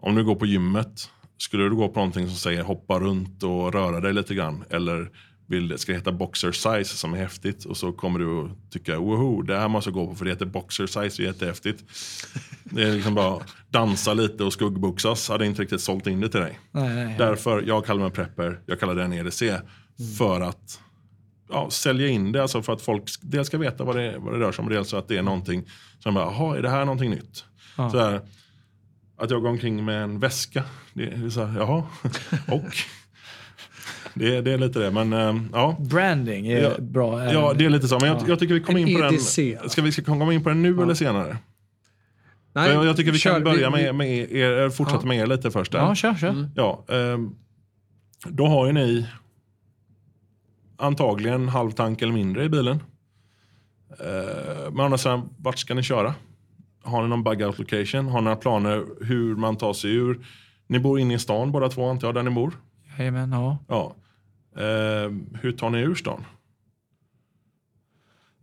om 0.00 0.14
du 0.14 0.24
går 0.24 0.34
på 0.34 0.46
gymmet, 0.46 1.10
skulle 1.38 1.64
du 1.64 1.76
gå 1.76 1.88
på 1.88 2.00
någonting 2.00 2.26
som 2.26 2.36
säger 2.36 2.62
hoppa 2.62 2.98
runt 2.98 3.42
och 3.42 3.72
röra 3.72 4.00
dig 4.00 4.12
lite 4.12 4.34
grann? 4.34 4.64
Eller 4.70 5.10
vill, 5.46 5.68
det 5.68 5.78
ska 5.78 5.92
heta 5.92 6.12
boxer 6.12 6.52
size 6.52 6.96
som 6.96 7.14
är 7.14 7.18
häftigt? 7.18 7.64
Och 7.64 7.76
så 7.76 7.92
kommer 7.92 8.18
du 8.18 8.40
att 8.40 8.72
tycka 8.72 8.98
woho, 8.98 9.42
det 9.42 9.58
här 9.58 9.68
måste 9.68 9.90
jag 9.90 9.94
gå 9.94 10.06
på 10.06 10.14
för 10.14 10.24
det 10.24 10.30
heter 10.30 10.46
boxer 10.46 10.86
size, 10.86 11.22
det 11.22 11.22
är 11.22 11.26
jättehäftigt. 11.26 11.84
Det 12.64 12.82
är 12.82 12.92
liksom 12.92 13.14
bara 13.14 13.42
dansa 13.70 14.14
lite 14.14 14.44
och 14.44 14.52
skuggboxas, 14.52 15.28
hade 15.28 15.46
inte 15.46 15.62
riktigt 15.62 15.80
sålt 15.80 16.06
in 16.06 16.20
det 16.20 16.28
till 16.28 16.40
dig. 16.40 16.58
Nej, 16.70 16.94
nej, 16.94 17.14
Därför, 17.18 17.62
jag 17.62 17.86
kallar 17.86 18.02
mig 18.02 18.10
prepper, 18.10 18.60
jag 18.66 18.80
kallar 18.80 18.94
den 18.94 19.12
EDC 19.12 19.42
för 20.18 20.40
att 20.40 20.80
ja, 21.52 21.70
sälja 21.70 22.08
in 22.08 22.32
det, 22.32 22.42
alltså 22.42 22.62
för 22.62 22.72
att 22.72 22.82
folk 22.82 23.02
dels 23.22 23.46
ska 23.46 23.58
veta 23.58 23.84
vad 23.84 23.96
det, 23.96 24.18
vad 24.18 24.32
det 24.34 24.38
rör 24.40 24.52
sig 24.52 24.62
om, 24.62 24.68
dels 24.68 24.88
så 24.88 24.96
att 24.96 25.08
det 25.08 25.16
är 25.18 25.22
någonting 25.22 25.64
som 25.98 26.14
bara, 26.14 26.24
jaha, 26.24 26.56
är 26.58 26.62
det 26.62 26.70
här 26.70 26.84
någonting 26.84 27.10
nytt? 27.10 27.44
Ja. 27.76 27.90
Så 27.90 27.98
här, 27.98 28.20
att 29.18 29.30
jag 29.30 29.42
går 29.42 29.48
omkring 29.48 29.84
med 29.84 30.02
en 30.02 30.18
väska, 30.20 30.62
det 30.94 31.04
är 31.04 31.30
så 31.30 31.44
här, 31.44 31.60
jaha, 31.60 31.82
och? 32.48 32.74
Det, 34.14 34.36
är- 34.36 34.42
det 34.42 34.52
är 34.52 34.58
lite 34.58 34.78
det, 34.78 34.90
men 34.90 35.12
eh, 35.12 35.42
ja. 35.52 35.76
Branding 35.80 36.46
är 36.46 36.62
Ja. 36.62 36.70
bra. 36.80 37.32
Ja, 37.32 37.52
det 37.56 37.64
är 37.64 37.70
lite 37.70 37.88
så, 37.88 37.98
men 37.98 38.08
jag, 38.08 38.16
Ja. 38.20 38.24
jag 38.28 38.38
tycker 38.38 38.54
vi 38.54 38.60
kommer 38.60 38.80
in 38.80 38.98
på 39.00 39.04
EDC, 39.04 39.36
den. 39.60 39.70
Ska 39.70 39.82
vi 39.82 39.92
ska 39.92 40.02
komma 40.04 40.32
in 40.34 40.42
på 40.42 40.48
den 40.48 40.62
nu 40.62 40.82
eller 40.82 40.94
senare? 40.94 41.36
Nej, 42.54 42.70
jag, 42.72 42.86
jag 42.86 42.96
tycker 42.96 43.12
vi 43.12 43.18
kör, 43.18 43.32
kan 43.32 43.44
börja 43.44 43.70
vi- 43.70 43.82
med, 43.82 43.94
med 43.94 44.32
er, 44.32 44.70
fortsätta 44.70 45.02
Ja. 45.02 45.08
med 45.08 45.16
er 45.18 45.26
lite 45.26 45.50
först. 45.50 45.72
Där. 45.72 45.78
Ja, 45.78 45.94
kör, 45.94 46.14
kör. 46.14 46.50
Ja, 46.56 46.84
ehm, 46.88 47.30
då 48.24 48.46
har 48.46 48.66
ju 48.66 48.72
ni 48.72 49.06
antagligen 50.82 51.48
halv 51.48 51.70
tank 51.70 52.02
eller 52.02 52.12
mindre 52.12 52.44
i 52.44 52.48
bilen. 52.48 52.82
Uh, 53.90 54.72
men 54.72 54.80
annars, 54.80 55.06
vart 55.38 55.58
ska 55.58 55.74
ni 55.74 55.82
köra? 55.82 56.14
Har 56.82 57.02
ni 57.02 57.08
någon 57.08 57.22
bug 57.22 57.42
out 57.42 57.58
location? 57.58 58.08
Har 58.08 58.20
ni 58.20 58.24
några 58.24 58.36
planer 58.36 58.84
hur 59.04 59.36
man 59.36 59.56
tar 59.56 59.72
sig 59.72 59.94
ur? 59.94 60.26
Ni 60.66 60.78
bor 60.78 61.00
inne 61.00 61.14
i 61.14 61.18
stan 61.18 61.52
båda 61.52 61.68
två 61.68 61.88
antar 61.88 62.08
jag, 62.08 62.14
där 62.14 62.22
ni 62.22 62.30
bor? 62.30 62.52
Jajamän, 62.98 63.32
ja. 63.32 63.58
Ja. 63.68 63.94
Ehm, 64.62 65.26
hur 65.42 65.52
tar 65.52 65.70
ni 65.70 65.78
ur 65.78 65.94
stan? 65.94 66.24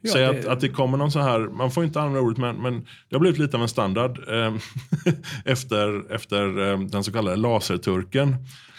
Ja, 0.02 0.12
Säg 0.14 0.22
det- 0.22 0.40
att, 0.40 0.46
att 0.46 0.60
det 0.60 0.70
kommer 0.70 0.98
någon 0.98 1.12
så 1.12 1.20
här, 1.20 1.40
man 1.40 1.72
får 1.72 1.84
inte 1.84 2.00
använda 2.02 2.20
ordet 2.22 2.38
men, 2.38 2.56
men 2.62 2.82
det 3.10 3.16
har 3.16 3.20
blivit 3.20 3.40
lite 3.40 3.58
av 3.58 3.64
en 3.64 3.70
standard. 3.70 4.30
ehm, 4.30 4.60
efter 5.46 6.12
efter 6.14 6.60
ehm, 6.60 6.88
den 6.88 7.04
så 7.04 7.12
kallade 7.12 7.36
laserturken 7.38 8.36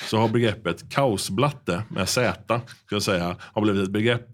så 0.09 0.19
har 0.19 0.29
begreppet 0.29 0.91
kaosblatte 0.91 1.83
med 1.89 2.09
Z, 2.09 2.61
ska 2.87 2.95
jag 2.95 3.03
säga, 3.03 3.37
har 3.41 3.63
blivit 3.63 3.83
ett 3.83 3.91
begrepp. 3.93 4.27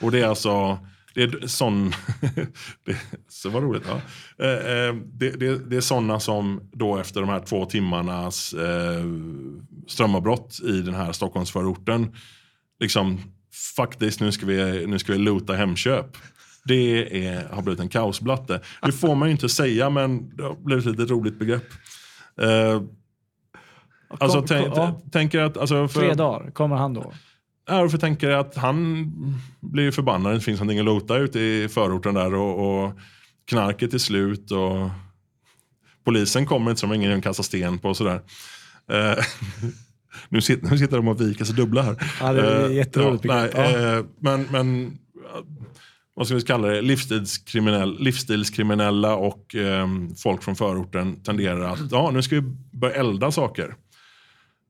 Och 0.00 0.10
det 0.10 0.20
är 0.20 0.26
alltså, 0.26 0.78
det 1.14 1.22
är 1.22 1.46
sån, 1.46 1.92
det, 2.86 2.96
så 3.28 3.48
vad 3.50 3.62
roligt. 3.62 3.82
Ja. 3.88 4.00
Eh, 4.44 4.72
eh, 4.72 4.94
det, 4.94 5.30
det, 5.30 5.70
det 5.70 5.76
är 5.76 5.80
sådana 5.80 6.20
som 6.20 6.60
då 6.72 6.98
efter 6.98 7.20
de 7.20 7.28
här 7.30 7.40
två 7.40 7.64
timmarnas 7.66 8.52
eh, 8.54 9.04
strömavbrott 9.88 10.60
i 10.64 10.80
den 10.82 10.94
här 10.94 11.12
Stockholmsförorten 11.12 12.14
liksom, 12.80 13.20
fuck 13.76 13.96
this, 13.98 14.20
nu 14.20 14.32
ska 14.32 14.46
vi, 14.46 14.86
nu 14.86 14.98
ska 14.98 15.12
vi 15.12 15.18
loota 15.18 15.54
Hemköp. 15.54 16.16
Det 16.64 17.26
är, 17.26 17.48
har 17.48 17.62
blivit 17.62 17.80
en 17.80 17.88
kaosblatte. 17.88 18.60
Det 18.82 18.92
får 18.92 19.14
man 19.14 19.28
ju 19.28 19.32
inte 19.32 19.48
säga, 19.48 19.90
men 19.90 20.36
det 20.36 20.42
har 20.42 20.54
blivit 20.54 20.86
ett 20.86 20.92
litet 20.92 21.10
roligt 21.10 21.38
begrepp. 21.38 21.64
Eh, 22.40 22.82
alltså, 24.08 24.42
tänk, 25.12 25.34
att... 25.34 25.56
Alltså, 25.56 25.88
för, 25.88 26.00
Tre 26.00 26.14
dagar 26.14 26.50
kommer 26.50 26.76
han 26.76 26.94
då. 26.94 27.12
Ja, 27.68 27.88
för 27.88 27.98
tänker 27.98 28.30
att 28.30 28.56
han 28.56 29.12
blir 29.60 29.90
förbannad. 29.90 30.34
Det 30.34 30.40
finns 30.40 30.60
någonting 30.60 30.78
att 30.78 30.84
lota 30.84 31.16
ute 31.16 31.40
i 31.40 31.68
förorten 31.68 32.14
där 32.14 32.34
och, 32.34 32.84
och 32.84 32.92
knarket 33.44 33.94
är 33.94 33.98
slut 33.98 34.50
och 34.50 34.90
polisen 36.04 36.46
kommer 36.46 36.70
inte 36.70 36.80
har 36.86 36.94
ingen 36.94 37.18
att 37.18 37.22
kasta 37.22 37.42
sten 37.42 37.78
på 37.78 37.88
och 37.88 37.96
sådär. 37.96 38.20
Eh, 38.92 39.24
nu, 40.28 40.40
sitter, 40.40 40.70
nu 40.70 40.78
sitter 40.78 40.96
de 40.96 41.08
och 41.08 41.20
viker 41.20 41.44
sig 41.44 41.54
dubbla 41.54 41.82
här. 41.82 41.96
Ja, 42.20 42.32
det 42.32 42.40
är 42.40 42.68
Eh, 42.70 42.76
jätteroligt 42.76 43.24
ja, 43.24 43.34
nej. 43.34 43.50
Ja. 43.54 43.96
eh, 43.98 44.04
Men, 44.18 44.46
men 44.50 44.98
vad 46.14 46.26
ska 46.26 46.36
vi 46.36 46.42
kalla 46.42 46.68
det? 46.68 46.82
Livsstilskriminell, 46.82 47.98
livsstilskriminella 48.00 49.14
och 49.14 49.54
eh, 49.54 49.88
folk 50.22 50.42
från 50.42 50.56
förorten 50.56 51.22
tenderar 51.22 51.60
att 51.60 51.92
ja, 51.92 52.10
nu 52.10 52.22
ska 52.22 52.34
vi 52.34 52.42
börja 52.72 52.94
elda 52.94 53.30
saker. 53.30 53.74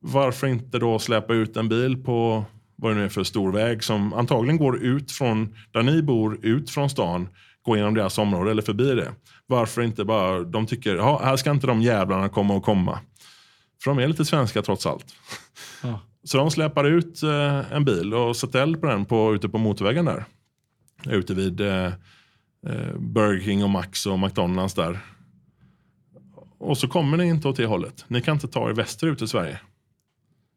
Varför 0.01 0.47
inte 0.47 0.79
då 0.79 0.99
släppa 0.99 1.35
ut 1.35 1.57
en 1.57 1.69
bil 1.69 2.05
på 2.05 2.45
vad 2.77 2.93
det 2.93 2.99
nu 2.99 3.05
är 3.05 3.09
för 3.09 3.25
stor 3.25 3.53
väg 3.53 3.85
som 3.85 4.13
antagligen 4.13 4.57
går 4.57 4.83
ut 4.83 5.13
från 5.13 5.55
där 5.73 5.83
ni 5.83 6.03
bor, 6.03 6.39
ut 6.43 6.71
från 6.71 6.91
stan, 6.91 7.29
gå 7.63 7.77
genom 7.77 7.95
deras 7.95 8.19
område 8.19 8.51
eller 8.51 8.63
förbi 8.63 8.95
det. 8.95 9.13
Varför 9.47 9.83
inte 9.83 10.05
bara, 10.05 10.41
de 10.41 10.67
tycker, 10.67 10.97
ja, 10.97 11.21
här 11.25 11.37
ska 11.37 11.51
inte 11.51 11.67
de 11.67 11.83
jävlarna 11.83 12.29
komma 12.29 12.55
och 12.55 12.65
komma. 12.65 12.99
För 13.85 13.91
de 13.91 13.99
är 13.99 14.09
lite 14.09 14.25
svenska 14.25 14.63
trots 14.63 14.87
allt. 14.87 15.07
Ja. 15.83 16.01
Så 16.25 16.39
de 16.39 16.51
släpar 16.51 16.85
ut 16.85 17.23
eh, 17.23 17.73
en 17.73 17.85
bil 17.85 18.15
och 18.15 18.37
sätter 18.37 18.63
eld 18.63 18.81
på 18.81 18.87
den 18.87 19.05
på, 19.05 19.35
ute 19.35 19.49
på 19.49 19.59
motorvägen 19.59 20.05
där. 20.05 20.25
Ute 21.07 21.35
vid 21.35 21.61
eh, 21.61 21.87
eh, 22.67 22.97
Burger 22.99 23.45
King 23.45 23.65
och 23.65 23.71
Max 23.71 24.07
och 24.07 24.19
McDonalds 24.19 24.75
där. 24.75 24.99
Och 26.59 26.79
så 26.79 26.89
kommer 26.89 27.17
ni 27.17 27.25
inte 27.25 27.49
åt 27.49 27.57
det 27.57 27.67
hållet. 27.67 28.05
Ni 28.09 28.21
kan 28.21 28.35
inte 28.35 28.49
ta 28.49 28.69
er 28.71 28.75
västerut 28.75 29.23
i 29.23 29.29
Sverige. 29.29 29.61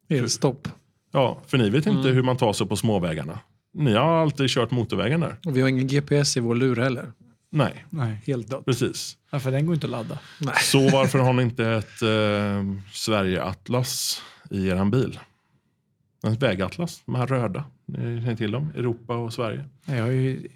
Elstopp. 0.09 0.67
Ja, 1.11 1.41
för 1.47 1.57
ni 1.57 1.69
vet 1.69 1.85
inte 1.85 2.07
hur 2.09 2.23
man 2.23 2.37
tar 2.37 2.53
sig 2.53 2.67
på 2.67 2.75
småvägarna. 2.75 3.39
Ni 3.73 3.93
har 3.93 4.21
alltid 4.21 4.49
kört 4.49 4.71
motorvägen 4.71 5.19
där. 5.19 5.37
Och 5.45 5.57
vi 5.57 5.61
har 5.61 5.69
ingen 5.69 5.87
GPS 5.87 6.37
i 6.37 6.39
vår 6.39 6.55
lur 6.55 6.75
heller. 6.75 7.11
Nej, 7.49 7.85
Nej. 7.89 8.21
Helt 8.25 8.47
dött. 8.49 8.65
precis. 8.65 9.17
Ja, 9.31 9.39
för 9.39 9.51
den 9.51 9.65
går 9.65 9.75
inte 9.75 9.87
att 9.87 9.91
ladda. 9.91 10.19
Nej. 10.39 10.55
Så 10.61 10.89
varför 10.89 11.19
har 11.19 11.33
ni 11.33 11.43
inte 11.43 11.65
ett 11.65 12.01
eh, 12.01 12.63
Sverige-atlas 12.91 14.21
i 14.49 14.67
er 14.67 14.85
bil? 14.85 15.19
En 16.23 16.35
vägatlas, 16.35 17.01
de 17.05 17.15
här 17.15 17.27
röda. 17.27 17.65
Ni 17.85 18.21
känner 18.21 18.35
till 18.35 18.51
dem? 18.51 18.71
Europa 18.75 19.15
och 19.15 19.33
Sverige. 19.33 19.63
Jag 19.85 20.13
ju, 20.13 20.47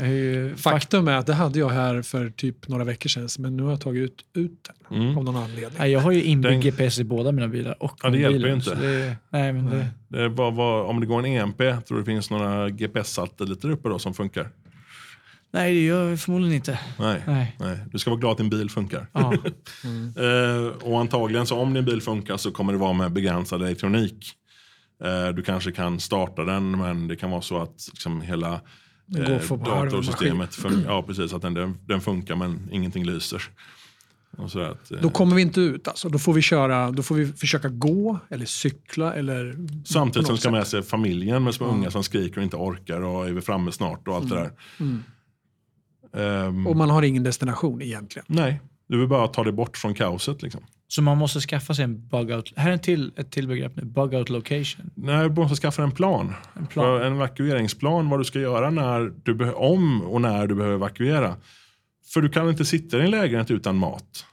jag 0.00 0.08
ju 0.08 0.56
Faktum 0.56 1.08
är 1.08 1.16
att 1.16 1.26
det 1.26 1.34
hade 1.34 1.58
jag 1.58 1.68
här 1.68 2.02
för 2.02 2.30
typ 2.30 2.68
några 2.68 2.84
veckor 2.84 3.08
sedan, 3.08 3.28
men 3.38 3.56
nu 3.56 3.62
har 3.62 3.70
jag 3.70 3.80
tagit 3.80 4.02
ut, 4.02 4.24
ut 4.34 4.70
den 4.88 5.02
Mm. 5.02 5.18
av 5.18 5.24
någon 5.24 5.36
anledning. 5.36 5.78
Nej, 5.78 5.90
jag 5.90 6.00
har 6.00 6.12
ju 6.12 6.22
inbyggd 6.22 6.52
Den- 6.52 6.60
GPS 6.60 6.98
i 6.98 7.04
båda 7.04 7.32
mina 7.32 7.48
bilar. 7.48 7.82
Och 7.82 7.98
Ja, 8.02 8.10
det 8.10 8.18
hjälper 8.18 8.48
ju 8.48 8.54
mobilen, 8.54 8.76
inte. 8.78 8.86
Det, 8.86 9.16
nej, 9.30 9.52
men 9.52 9.66
det, 9.70 9.86
Det 10.08 10.28
var, 10.28 10.50
var, 10.50 10.84
om 10.84 11.00
det 11.00 11.06
går 11.06 11.18
en 11.18 11.26
EMP, 11.26 11.58
tror 11.58 11.84
du 11.88 11.98
det 11.98 12.04
finns 12.04 12.30
några 12.30 12.68
GPS-satelliter 12.70 13.70
uppe 13.70 13.88
då 13.88 13.98
som 13.98 14.14
funkar? 14.14 14.48
nej, 15.50 15.74
det 15.74 15.80
gör 15.80 16.10
jag 16.10 16.20
förmodligen 16.20 16.54
inte. 16.56 16.78
Nej. 16.98 17.22
Nej. 17.26 17.56
Nej. 17.60 17.78
Du 17.92 17.98
ska 17.98 18.10
vara 18.10 18.20
glad 18.20 18.32
att 18.32 18.38
din 18.38 18.50
bil 18.50 18.70
funkar. 18.70 19.06
Ja. 19.12 19.34
Eh, 20.16 20.66
och 20.82 21.00
antagligen 21.00 21.46
så 21.46 21.56
om 21.58 21.74
din 21.74 21.84
bil 21.84 22.00
funkar 22.02 22.36
så 22.36 22.50
kommer 22.50 22.72
det 22.72 22.78
vara 22.78 22.92
med 22.92 23.12
begränsad 23.12 23.62
elektronik. 23.62 24.32
Eh, 25.04 25.28
du 25.34 25.42
kanske 25.42 25.72
kan 25.72 26.00
starta 26.00 26.44
den 26.44 26.78
men 26.78 27.08
det 27.08 27.16
kan 27.16 27.30
vara 27.30 27.42
så 27.42 27.62
att 27.62 27.88
liksom 27.90 28.20
hela 28.20 28.60
eh, 29.18 29.38
för 29.38 29.56
datorsystemet 29.56 30.50
fun- 30.50 30.84
ja, 30.86 31.02
precis, 31.02 31.32
att 31.32 31.42
den, 31.42 31.78
den, 31.86 32.00
funkar 32.00 32.36
men 32.36 32.68
ingenting 32.72 33.04
lyser. 33.04 33.42
Att, 34.38 34.54
eh, 34.56 34.98
Då 35.02 35.10
kommer 35.10 35.36
vi 35.36 35.42
inte 35.42 35.60
ut. 35.60 35.88
Alltså. 35.88 36.08
Då, 36.08 36.18
får 36.18 36.32
vi 36.32 36.42
köra, 36.42 36.90
då 36.90 37.02
får 37.02 37.14
vi 37.14 37.26
försöka 37.26 37.68
gå 37.68 38.18
eller 38.28 38.46
cykla. 38.46 39.14
Eller 39.14 39.56
Samtidigt 39.84 40.26
som 40.26 40.34
något 40.34 40.40
ska 40.40 40.50
med 40.50 40.66
sig 40.66 40.82
familjen 40.82 41.44
med 41.44 41.54
små 41.54 41.66
unga 41.66 41.90
som 41.90 42.02
skriker 42.04 42.36
och 42.38 42.42
inte 42.44 42.56
orkar 42.56 43.00
och 43.00 43.28
är 43.28 43.32
vi 43.32 43.40
framme 43.40 43.72
snart 43.72 44.08
och 44.08 44.14
allt 44.16 44.28
det 44.30 44.34
där. 44.36 44.50
Ehm, 46.12 46.66
Och 46.66 46.76
man 46.76 46.90
har 46.90 47.02
ingen 47.02 47.22
destination 47.22 47.82
egentligen. 47.82 48.26
nej, 48.28 48.60
du 48.88 48.98
vill 48.98 49.08
bara 49.08 49.28
ta 49.28 49.44
dig 49.44 49.52
bort 49.52 49.76
från 49.76 49.94
kaoset. 49.94 50.42
Liksom. 50.42 50.60
Så 50.88 51.02
man 51.02 51.18
måste 51.18 51.40
skaffa 51.40 51.74
sig 51.74 51.84
en 51.84 52.08
bug 52.08 52.30
out. 52.30 52.52
Här 52.56 52.68
är 52.68 52.72
en 52.72 52.78
till, 52.78 53.12
ett 53.16 53.30
till 53.30 53.48
begrepp 53.48 53.76
nu. 53.76 53.84
Bug 53.84 54.14
out 54.14 54.28
location. 54.28 54.90
Nej, 54.94 55.28
du 55.28 55.34
måste 55.34 55.56
skaffa 55.56 55.82
en 55.82 55.92
plan. 55.92 56.34
En 56.54 56.66
plan. 56.66 57.02
En 57.02 57.12
evakueringsplan, 57.12 58.10
vad 58.10 58.20
du 58.20 58.24
ska 58.24 58.40
göra 58.40 58.70
när 58.70 59.12
du 59.24 59.52
om 59.52 60.02
och 60.02 60.20
när 60.20 60.46
du 60.46 60.54
behöver 60.54 60.74
evakuera. 60.74 61.36
För 62.12 62.20
du 62.20 62.28
kan 62.28 62.48
inte 62.48 62.64
sitta 62.64 62.98
i 62.98 63.00
din 63.00 63.10
lägenhet 63.10 63.50
utan 63.50 63.76
mat. 63.76 64.26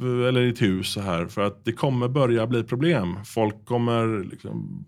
Eller 0.00 0.40
i 0.40 0.46
ditt 0.46 0.62
hus 0.62 0.92
så 0.92 1.00
här. 1.00 1.26
För 1.26 1.42
att 1.42 1.64
det 1.64 1.72
kommer 1.72 2.08
börja 2.08 2.46
bli 2.46 2.64
problem. 2.64 3.24
Folk 3.24 3.64
kommer 3.64 4.24
liksom, 4.30 4.84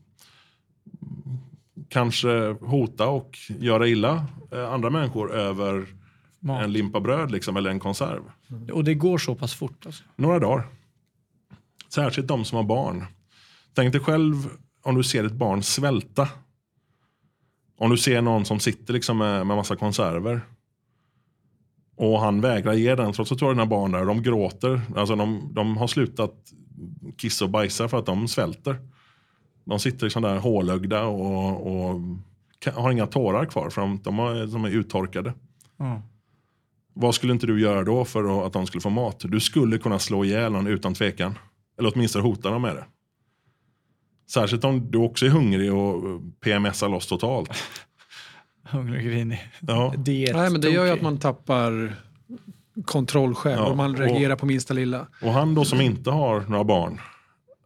kanske 1.89 2.57
hota 2.61 3.09
och 3.09 3.39
göra 3.49 3.89
illa 3.89 4.27
eh, 4.53 4.73
andra 4.73 4.91
människor 4.91 5.35
över 5.35 5.87
Mat. 6.41 6.65
en 6.65 6.73
limpa 6.73 7.01
bröd 7.01 7.31
liksom, 7.31 7.57
eller 7.57 7.71
en 7.71 7.81
konserv. 7.81 8.23
Och 8.73 8.85
det 8.85 8.95
går 8.95 9.19
så 9.19 9.35
pass 9.35 9.55
fort. 9.55 9.87
Alltså. 9.87 10.05
Några 10.17 10.39
dagar. 10.39 10.67
Särskilt 11.95 12.29
de 12.29 12.45
som 12.45 12.57
har 12.57 12.65
barn. 12.65 13.05
Tänk 13.75 13.93
dig 13.93 14.01
själv 14.01 14.35
om 14.83 14.95
du 14.95 15.03
ser 15.03 15.25
ett 15.25 15.33
barn 15.33 15.63
svälta. 15.63 16.29
Om 17.79 17.91
du 17.91 17.97
ser 17.97 18.23
någon 18.23 18.45
som 18.45 18.61
sitter 18.61 18.95
liksom 18.95 19.19
med, 19.19 19.47
med 19.47 19.57
massa 19.57 19.77
konserver. 19.77 20.41
Och 21.97 22.21
han 22.21 22.41
vägrar 22.41 22.73
ge 22.73 22.95
den 22.95 23.13
trots 23.13 23.33
att 23.33 23.39
du 23.39 23.45
har 23.45 23.53
dina 23.53 23.67
barn 23.67 23.93
där. 23.93 24.05
De 24.05 24.23
gråter. 24.23 24.81
Alltså 24.97 25.17
de, 25.17 25.51
de 25.55 25.77
har 25.77 25.87
slutat 25.87 26.35
kissa 27.17 27.45
och 27.45 27.51
bajsa 27.51 27.89
för 27.89 27.99
att 27.99 28.07
de 28.07 28.29
svälter. 28.29 28.79
De 29.65 29.79
sitter 29.79 30.07
liksom 30.07 30.23
där 30.23 30.39
hålögda 30.39 31.05
och, 31.05 31.67
och 31.67 32.01
har 32.75 32.91
inga 32.91 33.07
tårar 33.07 33.45
kvar 33.47 33.71
för 33.71 33.81
de, 33.81 34.01
de, 34.03 34.19
har, 34.19 34.47
de 34.47 34.65
är 34.65 34.71
uttorkade. 34.71 35.35
Ja. 35.77 36.03
Vad 36.95 37.15
skulle 37.15 37.33
inte 37.33 37.47
du 37.47 37.61
göra 37.61 37.85
då 37.85 38.05
för 38.05 38.47
att 38.47 38.53
de 38.53 38.67
skulle 38.67 38.83
få 38.83 38.91
mat? 38.91 39.21
Du 39.25 39.41
skulle 39.41 39.79
kunna 39.79 39.99
slå 39.99 40.25
ihjäl 40.25 40.53
någon 40.53 40.67
utan 40.67 40.95
tvekan. 40.95 41.35
Eller 41.79 41.93
åtminstone 41.95 42.23
hota 42.25 42.51
dem 42.51 42.63
med 42.63 42.77
det. 42.77 42.85
Särskilt 44.31 44.65
om 44.65 44.91
du 44.91 44.99
också 44.99 45.27
är 45.27 45.31
hungrig 45.31 45.75
och 45.75 46.03
PMSar 46.41 46.89
loss 46.89 47.07
totalt. 47.07 47.51
Hungrig 48.65 48.97
och 49.07 49.13
grinig. 49.13 49.51
Ja. 49.61 49.95
Diet. 49.99 50.37
Nej, 50.37 50.51
men 50.51 50.61
det 50.61 50.71
gör 50.71 50.85
ju 50.87 50.91
att 50.93 51.03
man 51.03 51.19
tappar 51.19 51.97
kontroll 52.85 53.35
själv 53.35 53.59
Ja, 53.61 53.67
och 53.71 53.77
man 53.77 53.91
och- 53.91 53.99
reagerar 53.99 54.37
på 54.37 54.47
minsta 54.47 54.75
lilla. 54.75 55.07
Och 55.23 55.33
han 55.33 55.55
då 55.55 55.65
som 55.65 55.81
inte 55.81 56.11
har 56.11 56.41
några 56.41 56.65
barn. 56.65 57.01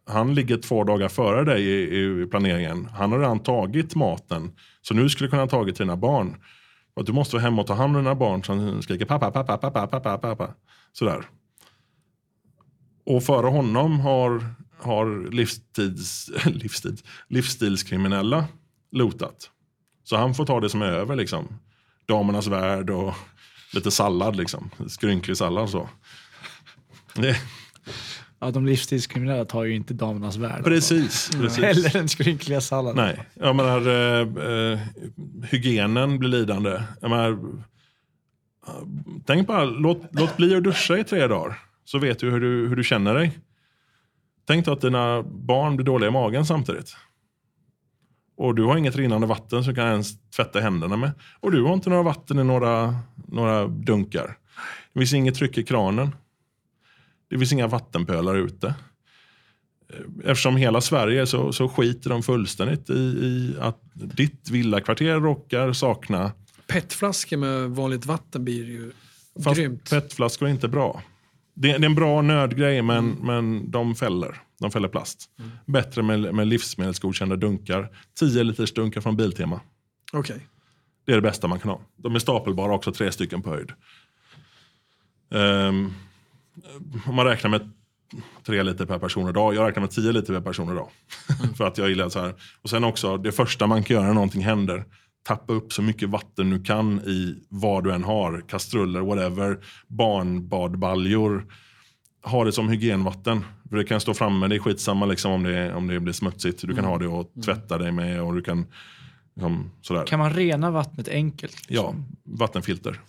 Han 0.05 0.35
ligger 0.35 0.57
två 0.57 0.83
dagar 0.83 1.09
före 1.09 1.43
dig 1.43 1.63
i, 1.63 1.99
i 2.23 2.25
planeringen. 2.25 2.85
Han 2.85 3.11
har 3.11 3.19
redan 3.19 3.39
tagit 3.39 3.95
maten. 3.95 4.51
Så 4.81 4.93
nu 4.93 5.09
skulle 5.09 5.27
du 5.27 5.29
kunna 5.29 5.41
ha 5.41 5.49
tagit 5.49 5.75
till 5.75 5.85
dina 5.85 5.97
barn. 5.97 6.35
Och 6.93 7.05
du 7.05 7.13
måste 7.13 7.35
vara 7.35 7.43
hemma 7.43 7.61
och 7.61 7.67
ta 7.67 7.73
hand 7.73 7.97
om 7.97 8.03
dina 8.03 8.15
barn 8.15 8.43
som 8.43 8.81
skriker 8.81 9.05
pappa, 9.05 9.31
pappa, 9.31 9.57
pappa, 9.57 9.87
pappa, 9.87 10.17
pappa. 10.17 10.53
Sådär. 10.93 11.23
Och 13.07 13.23
före 13.23 13.47
honom 13.47 13.99
har, 13.99 14.45
har 14.77 15.31
livstids, 15.31 16.31
livstids, 16.45 17.03
livsstilskriminella 17.27 18.45
lotat. 18.91 19.51
Så 20.03 20.17
han 20.17 20.33
får 20.35 20.45
ta 20.45 20.59
det 20.59 20.69
som 20.69 20.81
är 20.81 20.91
över 20.91 21.15
liksom. 21.15 21.47
Damernas 22.05 22.47
värld 22.47 22.89
och 22.89 23.13
lite 23.73 23.91
sallad 23.91 24.35
liksom. 24.35 24.69
Skrynklig 24.87 25.37
sallad 25.37 25.69
så. 25.69 25.89
Det, 27.13 27.37
Ja, 28.39 28.51
de 28.51 28.65
livstidskriminella 28.65 29.45
tar 29.45 29.63
ju 29.63 29.75
inte 29.75 29.93
damernas 29.93 30.35
värld. 30.35 30.63
precis. 30.63 31.29
precis. 31.31 31.63
Eller 31.63 31.89
den 31.89 32.09
skrynkliga 32.09 32.61
salladen. 32.61 33.05
Nej, 33.05 33.25
jag 33.33 33.55
menar, 33.55 33.87
eh, 33.87 34.27
eh, 34.51 34.79
hygienen 35.51 36.19
blir 36.19 36.29
lidande. 36.29 36.81
Jag 37.01 37.09
menar, 37.09 37.39
tänk 39.25 39.47
bara, 39.47 39.63
låt, 39.63 40.01
låt 40.11 40.37
bli 40.37 40.55
att 40.55 40.63
duscha 40.63 40.97
i 40.97 41.03
tre 41.03 41.27
dagar. 41.27 41.66
Så 41.87 41.99
vet 41.99 42.19
du 42.19 42.31
hur, 42.31 42.39
du 42.39 42.67
hur 42.67 42.75
du 42.75 42.83
känner 42.83 43.13
dig. 43.13 43.39
Tänk 44.47 44.65
då 44.65 44.71
att 44.71 44.81
dina 44.81 45.23
barn 45.23 45.75
blir 45.75 45.85
dåliga 45.85 46.09
i 46.09 46.11
magen 46.11 46.45
samtidigt. 46.45 46.95
Och 48.37 48.55
du 48.55 48.63
har 48.63 48.77
inget 48.77 48.95
rinnande 48.95 49.27
vatten 49.27 49.63
som 49.63 49.73
du 49.73 49.75
kan 49.75 49.87
ens 49.87 50.29
tvätta 50.29 50.59
händerna 50.59 50.97
med. 50.97 51.11
Och 51.39 51.51
du 51.51 51.63
har 51.63 51.73
inte 51.73 51.89
några 51.89 52.03
vatten 52.03 52.39
i 52.39 52.43
några, 52.43 52.95
några 53.27 53.67
dunkar. 53.67 54.37
Det 54.93 54.99
finns 54.99 55.13
inget 55.13 55.35
tryck 55.35 55.57
i 55.57 55.63
kranen. 55.63 56.15
Det 57.29 57.37
finns 57.37 57.53
inga 57.53 57.67
vattenpölar 57.67 58.35
ute. 58.35 58.75
Eftersom 60.23 60.57
hela 60.57 60.81
Sverige 60.81 61.27
så, 61.27 61.53
så 61.53 61.69
skiter 61.69 62.09
de 62.09 62.23
fullständigt 62.23 62.89
i, 62.89 62.93
i 62.93 63.55
att 63.59 63.81
ditt 63.93 64.49
villakvarter 64.49 65.19
råkar 65.19 65.73
sakna 65.73 66.31
Petflaskor 66.67 67.37
med 67.37 67.69
vanligt 67.69 68.05
vatten 68.05 68.43
blir 68.43 68.65
ju 68.65 68.91
Fast 69.43 69.57
grymt. 69.57 69.89
petflaskor 69.89 70.47
är 70.47 70.51
inte 70.51 70.67
bra. 70.67 71.01
Det, 71.59 71.71
är 71.71 71.85
en 71.85 71.95
bra 71.95 72.21
nödgrej 72.21 72.81
men, 72.81 73.09
men 73.09 73.71
de 73.71 73.95
fäller. 73.95 74.41
De 74.59 74.71
fäller 74.71 74.87
plast. 74.87 75.29
Bättre 75.65 76.03
med, 76.03 76.35
med 76.35 76.47
livsmedelsgodkända 76.47 77.35
dunkar. 77.35 77.89
10 78.19 78.43
liters 78.43 78.73
dunkar 78.73 79.01
från 79.01 79.17
Biltema. 79.17 79.61
Okej. 80.13 80.47
Det 81.05 81.11
är 81.11 81.15
det 81.15 81.21
bästa 81.21 81.47
man 81.47 81.59
kan 81.59 81.71
ha. 81.71 81.81
De 81.95 82.15
är 82.15 82.19
stapelbara 82.19 82.73
också, 82.73 82.91
tre 82.91 83.11
stycken 83.11 83.41
på 83.41 83.49
höjd. 83.49 83.71
Ehm, 85.31 85.93
om 87.05 87.15
man 87.15 87.25
räknar 87.25 87.49
med 87.49 87.71
tre 88.45 88.63
liter 88.63 88.85
per 88.85 88.99
person 88.99 89.27
och 89.27 89.33
dag. 89.33 89.55
Jag 89.55 89.67
räknar 89.67 89.81
med 89.81 89.91
10 89.91 90.11
liter 90.11 90.33
per 90.33 90.41
person 90.41 90.69
och 90.69 90.75
dag. 90.75 90.89
För 91.57 91.67
att 91.67 91.77
jag 91.77 91.89
gillar 91.89 92.09
så 92.09 92.19
här. 92.19 92.35
Och 92.61 92.69
sen 92.69 92.83
också, 92.83 93.17
det 93.17 93.31
första 93.31 93.67
man 93.67 93.83
kan 93.83 93.95
göra 93.95 94.07
när 94.07 94.13
någonting 94.13 94.41
händer. 94.41 94.85
Tappa 95.27 95.53
upp 95.53 95.73
så 95.73 95.81
mycket 95.81 96.09
vatten 96.09 96.49
du 96.49 96.63
kan 96.63 96.99
i 96.99 97.35
vad 97.49 97.83
du 97.83 97.93
än 97.93 98.03
har. 98.03 98.43
Kastruller, 98.47 99.01
whatever. 99.01 99.59
Barnbadbaljor. 99.87 101.45
Ha 102.23 102.43
det 102.43 102.51
som 102.51 102.69
hygienvatten. 102.69 103.45
För 103.69 103.77
det 103.77 103.83
kan 103.83 103.99
stå 103.99 104.13
framme, 104.13 104.47
det 104.47 104.55
är 104.55 104.59
skitsamma 104.59 105.05
liksom 105.05 105.31
om, 105.31 105.43
det, 105.43 105.73
om 105.73 105.87
det 105.87 105.99
blir 105.99 106.13
smutsigt. 106.13 106.67
Du 106.67 106.75
kan 106.75 106.85
ha 106.85 106.97
det 106.97 107.07
och 107.07 107.31
tvätta 107.45 107.77
dig 107.77 107.91
med 107.91 108.21
och 108.21 108.35
du 108.35 108.41
kan 108.41 108.65
liksom, 109.35 109.71
sådär. 109.81 110.05
Kan 110.05 110.19
man 110.19 110.33
rena 110.33 110.71
vattnet 110.71 111.07
enkelt? 111.07 111.65
Ja, 111.67 111.95
vattenfilter. 112.23 113.01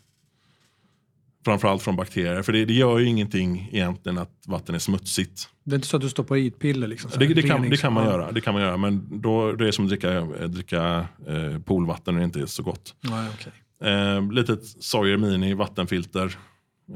Framförallt 1.49 1.83
från 1.83 1.97
bakterier. 1.97 2.43
För 2.43 2.53
det, 2.53 2.65
det 2.65 2.75
gör 2.75 2.99
ju 2.99 3.07
ingenting 3.07 3.69
egentligen 3.73 4.19
att 4.19 4.31
vatten 4.47 4.75
är 4.75 4.79
smutsigt. 4.79 5.49
Det 5.65 5.73
är 5.73 5.75
inte 5.75 5.89
så 5.89 5.97
att 5.97 6.03
du 6.03 6.09
stoppar 6.09 6.37
i 6.37 6.47
ett 6.47 6.59
piller? 6.59 6.87
Liksom, 6.87 7.11
Det, 7.19 7.27
det, 7.27 7.43
kan, 7.43 7.71
det, 7.71 7.77
kan 7.77 7.93
man 7.93 8.05
göra, 8.05 8.33
det 8.33 8.41
kan 8.41 8.55
man 8.55 8.63
göra. 8.63 8.77
Men 8.77 9.21
då, 9.21 9.53
det 9.53 9.69
är 9.69 9.73
som 9.73 9.85
att 9.85 9.89
dricka, 9.89 10.21
dricka 10.47 11.07
eh, 11.27 11.59
poolvatten 11.59 12.15
och 12.15 12.21
det 12.21 12.25
inte 12.25 12.41
är 12.41 12.47
så 12.47 12.63
gott. 12.63 12.95
Nej, 13.01 13.29
okej. 13.35 13.53
Eh, 13.93 14.33
litet 14.33 14.67
Sawyer 14.67 15.17
Mini 15.17 15.55
vattenfilter 15.55 16.37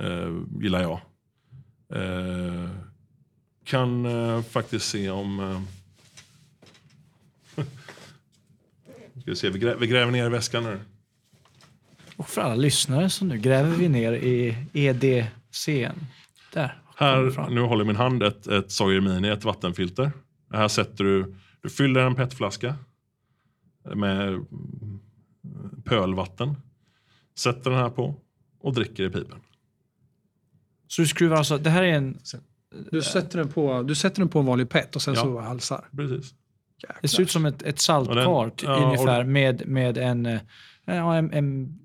eh, 0.00 0.36
gillar 0.60 0.82
jag. 0.82 1.00
Eh, 1.94 2.68
kan 3.64 4.06
eh, 4.06 4.42
faktiskt 4.42 4.88
se 4.88 5.10
om... 5.10 5.40
Eh, 5.40 5.60
ska 9.20 9.30
vi, 9.30 9.36
se, 9.36 9.50
vi, 9.50 9.58
grä, 9.58 9.76
vi 9.80 9.86
gräver 9.86 10.12
ner 10.12 10.26
i 10.26 10.28
väskan 10.28 10.64
nu. 10.64 10.78
Och 12.22 12.28
för 12.28 12.40
alla 12.40 12.54
lyssnare 12.54 13.10
så 13.10 13.24
nu 13.24 13.38
gräver 13.38 13.70
vi 13.70 13.88
ner 13.88 14.12
i 14.12 14.56
EDCn. 14.72 16.00
Där. 16.52 16.78
Här, 16.96 17.50
nu 17.50 17.60
håller 17.60 17.84
min 17.84 17.96
hand 17.96 18.22
ett, 18.22 18.46
ett 18.46 18.70
Sawyer 18.70 19.00
Mini, 19.00 19.28
ett 19.28 19.44
vattenfilter. 19.44 20.12
Här 20.52 20.68
sätter 20.68 21.04
du, 21.04 21.34
du 21.62 21.70
fyller 21.70 22.00
en 22.00 22.14
petflaska 22.14 22.74
med 23.94 24.46
pölvatten. 25.84 26.56
Sätter 27.38 27.70
den 27.70 27.78
här 27.78 27.90
på 27.90 28.14
och 28.60 28.74
dricker 28.74 29.04
i 29.04 29.10
pipen. 29.10 29.38
Så 30.88 31.02
du 31.02 31.08
skruvar 31.08 31.36
alltså, 31.36 31.58
det 31.58 31.70
här 31.70 31.82
är 31.82 31.92
en, 31.92 32.18
Du, 32.90 33.02
sätter 33.02 33.38
den 33.38 33.48
på, 33.48 33.82
du 33.82 33.94
sätter 33.94 34.18
den 34.18 34.28
på 34.28 34.38
en 34.38 34.46
vanlig 34.46 34.68
pet 34.68 34.96
och 34.96 35.02
sen 35.02 35.14
Ja. 35.14 35.22
så 35.22 35.40
halsar. 35.40 35.84
Precis. 35.96 36.34
det 37.02 37.08
ser 37.08 37.22
ut 37.22 37.30
som 37.30 37.46
ett, 37.46 37.62
ett 37.62 37.78
saltkar 37.78 38.70
ja, 38.70 38.84
ungefär 38.86 39.24
med, 39.24 39.66
med 39.68 39.98
en, 39.98 40.26
eh, 40.26 40.40
ja, 40.84 41.16
en, 41.16 41.32
en, 41.32 41.78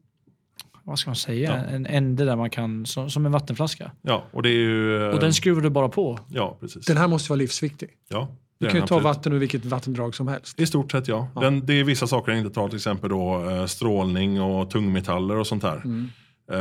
vad 0.87 0.99
ska 0.99 1.09
man 1.09 1.15
säga, 1.15 1.49
Ja. 1.49 1.75
en 1.75 1.85
ände 1.85 2.25
där 2.25 2.35
man 2.35 2.49
kan, 2.49 2.85
som, 2.85 3.09
som 3.09 3.25
en 3.25 3.31
vattenflaska. 3.31 3.91
Ja, 4.01 4.23
och 4.31 4.43
det 4.43 4.49
är 4.49 4.53
ju... 4.53 5.03
Och 5.11 5.19
den 5.19 5.33
skruvar 5.33 5.61
du 5.61 5.69
bara 5.69 5.89
på. 5.89 6.19
Ja, 6.29 6.57
precis. 6.59 6.85
Den 6.85 6.97
här 6.97 7.07
måste 7.07 7.29
vara 7.31 7.37
livsviktig. 7.37 7.89
ja, 8.09 8.27
Du 8.59 8.65
kan 8.65 8.75
ju 8.75 8.79
den 8.79 8.87
ta 8.87 8.95
absolut. 8.95 9.03
vatten 9.17 9.33
ur 9.33 9.39
vilket 9.39 9.65
vattendrag 9.65 10.15
som 10.15 10.27
helst. 10.27 10.59
I 10.59 10.65
stort 10.65 10.91
sett 10.91 11.07
ja. 11.07 11.27
Den, 11.41 11.65
det 11.65 11.73
är 11.73 11.83
vissa 11.83 12.07
saker 12.07 12.31
jag 12.31 12.39
inte 12.41 12.53
tar, 12.53 12.67
till 12.67 12.75
exempel 12.77 13.09
då, 13.09 13.49
eh, 13.49 13.65
strålning 13.65 14.41
och 14.41 14.69
tungmetaller 14.69 15.35
och 15.35 15.47
sånt 15.47 15.63
här. 15.63 15.75
Mm. 15.85 16.09
Eh, 16.51 16.57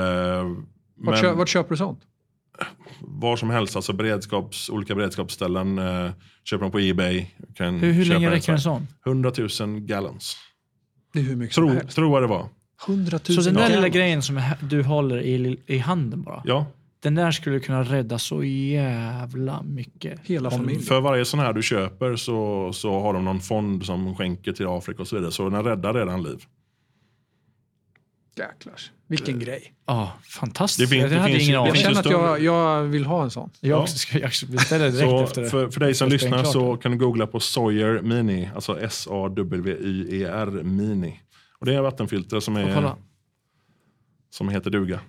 Vart, 0.99 1.15
men 1.15 1.23
kö, 1.23 1.33
vart 1.33 1.49
köper 1.49 1.71
du 1.71 1.77
sånt? 1.77 2.01
var 3.01 3.37
som 3.37 3.51
helst, 3.51 3.77
alltså 3.77 3.93
beredskaps, 3.93 4.71
olika 4.71 4.95
beredskapsställen. 4.95 5.79
Eh, 5.79 6.11
köper 6.45 6.63
dem 6.63 6.71
på 6.73 6.79
Ebay. 6.81 7.27
Kan 7.55 7.75
Hur, 7.79 7.93
hur 7.93 8.05
köpa 8.05 8.15
länge 8.15 8.31
det 8.31 8.37
räcker 8.37 8.53
en 8.53 8.61
sån? 8.61 8.87
100 9.07 9.33
000 9.61 9.81
gallons. 9.81 10.37
Det 11.13 11.19
är 11.19 11.23
hur 11.23 11.37
mycket 11.37 11.55
som 11.55 11.67
Tro, 11.69 11.75
helst. 11.75 11.97
tror 11.97 12.13
jag 12.13 12.23
det 12.23 12.27
var. 12.35 12.49
100 12.89 13.19
000 13.29 13.37
Så 13.37 13.43
den 13.51 13.55
där 13.55 13.69
lilla 13.69 13.89
grejen 13.89 14.23
som 14.23 14.41
du 14.61 14.83
håller 14.83 15.21
i, 15.23 15.61
i 15.67 15.79
handen 15.79 16.23
bara. 16.23 16.43
Ja, 16.45 16.67
Den 17.03 17.15
där 17.15 17.31
skulle 17.31 17.61
kunna 17.61 17.83
rädda 17.83 18.19
så 18.19 18.45
jävla 18.45 19.63
mycket. 19.63 20.21
Hela 20.25 20.51
familjen. 20.51 20.83
för 20.83 21.01
varje 21.01 21.25
sån 21.25 21.41
här 21.41 21.53
du 21.53 21.63
köper 21.63 22.17
så, 22.17 22.71
så 22.73 23.01
har 23.01 23.13
de 23.15 23.25
någon 23.25 23.41
fond 23.41 23.85
som 23.87 24.15
skänker 24.17 24.53
till 24.53 24.67
Afrika 24.67 25.03
och 25.03 25.09
så 25.09 25.17
vidare. 25.17 25.33
Så 25.33 25.49
den 25.49 25.65
räddar 25.65 25.95
redan 25.95 26.23
liv. 26.23 26.39
Jäklar. 28.39 28.75
Vilken 29.09 29.39
grej. 29.39 29.73
Ja, 29.87 30.13
fantastiskt. 30.23 30.91
Det 30.91 30.95
finns- 30.97 31.03
jag 31.03 31.11
det 31.11 31.17
hade 31.19 31.33
finns- 31.33 31.43
ingen 31.43 31.55
det 31.55 31.61
aning. 31.61 31.69
Jag 31.75 31.83
känner 31.83 32.01
att 32.01 32.11
jag, 32.11 32.43
jag 32.43 32.83
vill 32.83 33.05
ha 33.07 33.23
en 33.25 33.31
sån. 33.31 33.51
Jag 33.61 33.81
Ja. 33.81 33.87
ska 33.87 34.19
jag 34.19 34.31
beställer 34.49 34.91
direkt 34.91 35.11
Så 35.11 35.23
efter 35.25 35.43
det. 35.43 35.51
för, 35.51 35.69
för 35.71 35.81
dig 35.81 35.95
som 35.95 36.09
lyssnar 36.09 36.45
så 36.45 36.77
kan 36.77 36.93
du 36.93 36.99
googla 36.99 37.27
på 37.27 37.41
Sawyer 37.41 38.01
Mini, 38.03 38.51
alltså 38.55 38.81
S-A-W-Y-E-R 38.81 40.47
Mini. 40.63 41.21
Och 41.59 41.67
det 41.67 41.75
är 41.75 41.81
vattenfilter 41.81 42.41
som, 42.41 42.57
är, 42.57 42.93
som 44.31 44.49
heter 44.49 44.71
duga. 44.71 45.01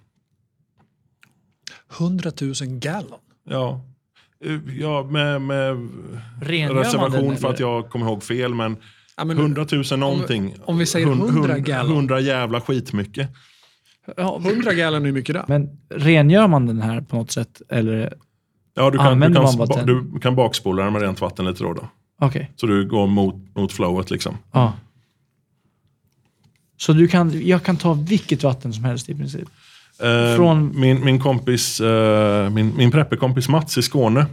100 2.00 2.32
000 2.42 2.54
gallon. 2.80 3.20
Ja, 3.50 3.82
ja 4.80 5.04
med, 5.04 5.42
med 5.42 5.88
reservation 6.72 7.38
för 7.38 7.50
att 7.50 7.60
jag 7.60 7.90
kommer 7.90 8.06
ihåg 8.06 8.24
fel, 8.24 8.54
men 8.54 8.78
Ja, 9.20 9.26
men 9.26 9.38
100 9.38 9.66
000 9.92 10.00
någonting. 10.00 10.56
om 10.66 10.78
vi 10.78 10.86
säger 10.86 11.08
Hun- 11.08 11.30
100 11.30 11.54
hun- 11.54 11.64
gallon. 11.64 11.92
100 11.96 12.20
jävla 12.20 12.62
skitmycket. 12.62 13.30
Ja, 14.18 14.42
100 14.46 14.74
gallon 14.74 15.06
är 15.06 15.12
mycket 15.12 15.36
där. 15.36 15.46
men 15.48 15.70
rengör 15.90 16.48
man 16.48 16.66
den 16.66 16.82
här 16.82 17.02
på 17.02 17.16
något 17.16 17.32
sätt? 17.32 17.62
Eller? 17.70 18.14
Ja, 18.74 18.90
du 18.92 18.98
kan, 18.98 19.06
du 19.06 19.12
Använder 19.12 19.42
kan, 19.42 19.58
man 19.58 19.68
vatten? 19.68 19.86
du 20.14 20.20
kan 20.20 20.36
bakspola 20.36 20.84
den 20.84 20.94
med 20.94 21.02
rent 21.02 21.22
vatten 21.22 21.46
lite 21.46 21.64
då. 21.64 21.74
då. 21.74 21.90
Okej. 22.22 22.52
Så 22.56 22.68
du 22.68 22.88
går 22.88 23.08
mot, 23.08 23.56
mot 23.56 23.72
flowet 23.72 24.12
liksom. 24.12 24.38
Ja. 24.52 24.74
Så 26.78 26.94
du 26.94 27.08
kan, 27.08 27.48
jag 27.48 27.64
kan 27.64 27.78
ta 27.78 27.94
vilket 27.94 28.44
vatten 28.44 28.74
som 28.74 28.84
helst 28.84 29.10
i 29.10 29.16
princip? 29.16 29.48
Eh, 30.04 30.36
Från- 30.36 30.80
Min, 30.80 31.06
min 31.06 31.20
kompis, 31.20 31.82
eh, 31.82 32.50
min, 32.50 32.74
min 32.78 32.92
prepperkompis 32.92 33.50
Mats 33.50 33.78
i 33.78 33.82
Skåne. 33.82 34.26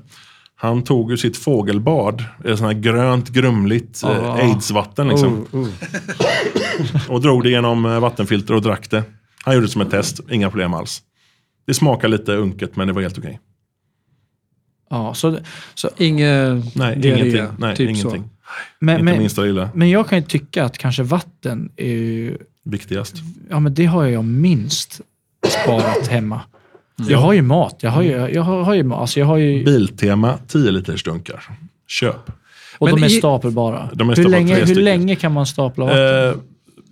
Han 0.57 0.83
tog 0.85 1.11
ju 1.11 1.17
sitt 1.17 1.37
fågelbad, 1.37 2.25
ett 2.45 2.59
sånt 2.59 2.73
här 2.75 2.81
grönt, 2.81 3.29
grumligt 3.29 4.03
eh, 4.03 4.09
Ah. 4.11 4.35
aidsvatten. 4.35 5.09
Liksom, 5.09 5.47
Oh, 5.53 5.61
oh. 5.61 5.69
Och 7.09 7.21
drog 7.21 7.43
det 7.43 7.51
genom 7.51 7.85
eh, 7.85 8.01
vattenfilter 8.01 8.55
och 8.55 8.63
drack 8.63 8.91
det. 8.91 9.03
Han 9.45 9.55
gjorde 9.55 9.67
det 9.67 9.71
som 9.71 9.81
ett 9.83 9.91
test, 9.91 10.21
inga 10.31 10.51
problem 10.51 10.75
alls. 10.75 11.03
Det 11.67 11.75
smakar 11.75 12.09
lite 12.09 12.33
unket 12.33 12.77
men 12.77 12.87
det 12.87 12.93
var 12.93 13.03
helt 13.03 13.19
okej. 13.19 13.41
Ja, 14.91 15.15
så, 15.15 15.39
så, 15.75 15.91
Inget 15.97 16.77
Nej, 16.77 16.97
diarré, 16.99 17.21
ingenting. 17.29 17.57
Nej, 17.59 17.77
typ 17.77 17.91
ingenting. 17.91 18.23
Så. 18.23 18.29
Men, 18.79 18.95
Inte 18.95 19.05
men, 19.05 19.19
minsta 19.19 19.43
lilla. 19.43 19.71
men 19.75 19.91
jag 19.91 20.09
kan 20.09 20.19
ju 20.19 20.25
tycka 20.25 20.65
att 20.65 20.79
kanske 20.79 21.03
vatten 21.03 21.73
är 21.77 21.87
ju, 21.89 22.39
Viktigast. 22.65 23.17
ja 23.51 23.61
men 23.61 23.75
det 23.75 23.85
har 23.87 24.05
jag 24.07 24.25
minst 24.25 25.01
sparat 25.49 26.07
hemma. 26.07 26.41
Jag 27.09 27.19
har 27.19 27.33
ju 27.33 27.43
mat, 27.43 27.77
jag 27.81 27.91
har 27.91 28.03
ju, 28.03 28.11
jag 28.11 28.43
har, 28.43 28.63
har 28.63 28.75
ju 28.75 28.93
alltså 28.93 29.21
jag 29.21 29.27
har 29.27 29.37
ju, 29.37 29.65
Biltema 29.65 30.39
10 30.49 30.71
liters 30.71 31.03
dunkar. 31.05 31.49
Köp. 31.89 32.31
och 32.79 32.87
Men 32.89 32.97
de 32.97 33.03
är 33.03 33.07
i- 33.07 33.11
stapelbara. 33.11 33.91
De 33.95 34.11
är 34.11 34.17
hur, 34.17 34.29
länge, 34.29 34.55
hur 34.65 34.75
länge 34.75 35.17
kan 35.17 35.33
man 35.33 35.47
stapla 35.47 35.85
vatten? 35.85 36.29
Eh, 36.29 36.35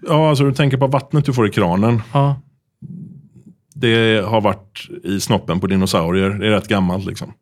ja, 0.09 0.29
alltså 0.29 0.45
du 0.45 0.53
tänker 0.55 0.77
på 0.77 0.87
vattnet 0.87 1.25
du 1.25 1.33
får 1.33 1.47
i 1.49 1.51
kranen. 1.51 2.03
ja. 2.13 2.41
Det 3.75 4.25
har 4.27 4.41
varit 4.41 4.89
i 5.05 5.21
snoppen 5.21 5.61
på 5.61 5.67
dinosaurier. 5.67 6.31
Det 6.31 6.47
är 6.47 6.51
rätt 6.51 6.69
gammalt 6.69 7.05
liksom. 7.07 7.33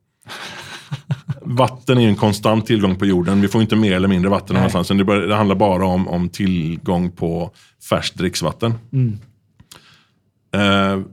Vatten 1.53 1.99
är 1.99 2.09
en 2.09 2.17
konstant 2.17 2.67
tillgång 2.67 2.97
på 2.97 3.07
jorden. 3.07 3.41
Vi 3.41 3.49
får 3.49 3.61
inte 3.61 3.77
mer 3.77 3.93
eller 3.93 4.09
mindre 4.09 4.31
vatten 4.31 4.55
Nej. 4.55 4.61
någonstans. 4.61 4.89
Det, 5.07 5.27
det 5.27 5.35
handlar 5.35 5.57
bara 5.57 5.87
om, 5.87 6.09
om 6.09 6.29
tillgång 6.29 7.11
på 7.11 7.51
färskt 7.89 8.19
dricksvatten. 8.19 8.75
Mm. 8.93 9.19
Eh, 10.53 11.05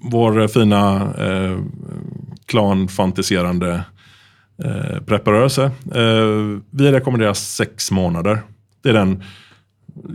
vår 0.00 0.48
fina 0.48 1.12
eh, 1.18 1.58
klanfantiserande 2.46 3.84
eh, 4.64 5.00
prepparrörelse. 5.06 5.64
Eh, 5.94 6.60
vi 6.70 6.92
rekommenderar 6.92 7.34
sex 7.34 7.90
månader. 7.90 8.42
Det 8.82 8.88
är 8.88 8.92
den 8.92 9.22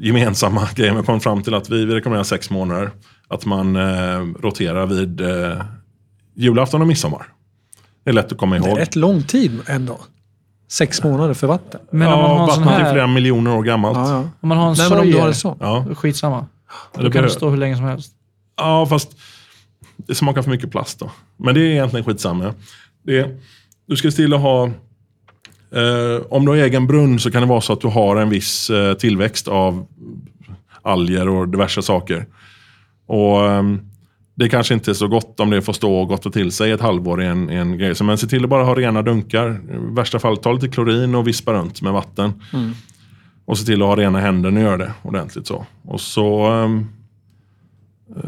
gemensamma 0.02 0.70
grejen 0.76 0.98
vi 0.98 1.04
kom 1.04 1.20
fram 1.20 1.44
till 1.44 1.54
att 1.54 1.70
vi, 1.70 1.86
vi 1.86 1.96
rekommenderar 1.96 2.24
sex 2.24 2.50
månader. 2.50 2.92
Att 3.28 3.46
man 3.46 3.76
eh, 3.76 4.20
roterar 4.20 4.86
vid 4.86 5.22
eh, 5.22 5.62
julafton 6.36 6.82
och 6.82 6.88
midsommar. 6.88 7.28
Det 8.04 8.10
är 8.10 8.14
lätt 8.14 8.32
att 8.32 8.38
komma 8.38 8.56
Det 8.56 8.66
är 8.66 8.70
ihåg. 8.70 8.80
rätt 8.80 8.96
lång 8.96 9.24
tid 9.24 9.60
ändå. 9.68 10.00
Sex 10.70 11.04
månader 11.04 11.34
för 11.34 11.48
vatten. 11.48 11.80
Men 11.92 12.08
om 12.08 12.20
man 12.20 12.30
ja, 12.32 12.38
har 12.38 12.48
vattnet 12.48 12.68
är 12.68 12.84
här... 12.84 12.92
flera 12.92 13.08
miljoner 13.08 13.56
år 13.58 13.64
gammalt. 13.64 13.98
Ja, 13.98 14.10
ja. 14.12 14.30
Om 14.42 14.50
man 14.50 14.58
har 14.58 14.70
en 14.70 14.76
Nej, 14.78 14.90
men 14.90 15.00
om 15.00 15.06
du 15.06 15.14
har 15.14 15.20
sojer, 15.20 15.28
det 15.28 15.34
så. 15.34 15.58
Ja, 15.60 15.86
skitsamma. 15.96 16.46
Då 16.96 17.02
det 17.04 17.12
kan 17.12 17.24
det 17.24 17.30
stå 17.30 17.50
hur 17.50 17.58
länge 17.58 17.76
som 17.76 17.86
helst. 17.86 18.14
ja, 18.58 18.86
fast 18.86 19.12
det 19.98 20.16
smakar 20.16 20.42
för 20.42 20.50
mycket 20.50 20.72
plast 20.72 21.00
då. 21.00 21.12
Men 21.38 21.56
det 21.56 21.62
är 21.62 21.66
egentligen 21.66 22.06
skitsamma. 22.06 22.54
Det 23.04 23.20
är, 23.20 23.38
du 23.88 23.96
ska 23.96 24.12
stilla 24.12 24.38
ha... 24.38 24.66
Eh, 25.76 26.22
om 26.30 26.46
du 26.46 26.52
har 26.52 26.58
egen 26.58 26.88
brunn 26.88 27.20
så 27.20 27.32
kan 27.32 27.42
det 27.42 27.48
vara 27.48 27.62
så 27.62 27.74
att 27.74 27.82
du 27.82 27.88
har 27.88 28.16
en 28.16 28.30
viss 28.30 28.70
eh, 28.70 28.94
tillväxt 28.94 29.48
av 29.48 29.86
alger 30.82 31.30
och 31.30 31.48
diverse 31.48 31.82
saker. 31.82 32.26
Och 33.08 33.50
ehm, 33.50 33.91
Det 34.36 34.50
kanske 34.50 34.74
inte 34.74 34.92
är 34.92 34.96
så 34.96 35.08
gott 35.08 35.40
om 35.40 35.50
det 35.50 35.62
får 35.62 35.74
stå 35.74 35.96
och 35.96 36.08
gotta 36.08 36.30
till 36.30 36.52
sig 36.52 36.72
ett 36.72 36.82
halvår 36.82 37.24
i 37.24 37.26
en, 37.26 37.50
en 37.50 37.78
grej. 37.78 37.96
Så 37.96 38.04
men 38.04 38.18
se 38.18 38.28
till 38.28 38.44
att 38.44 38.50
bara 38.50 38.64
ha 38.64 38.76
rena 38.76 39.02
dunkar. 39.02 39.62
I 39.72 39.96
värsta 39.96 40.20
fall 40.20 40.38
ta 40.38 40.52
lite 40.52 40.68
klorin 40.68 41.16
och 41.16 41.28
vispa 41.28 41.54
runt 41.54 41.82
med 41.82 41.94
vatten. 41.94 42.34
Och 43.46 43.58
se 43.58 43.66
till 43.66 43.82
att 43.82 43.88
ha 43.88 43.96
rena 43.96 44.20
händer 44.20 44.52
när 44.52 44.62
du 44.62 44.68
gör 44.68 44.78
det 44.78 44.94
ordentligt. 45.02 45.48
så. 45.48 45.66
Och 45.86 46.02
så 46.02 46.48
eh, 48.16 48.26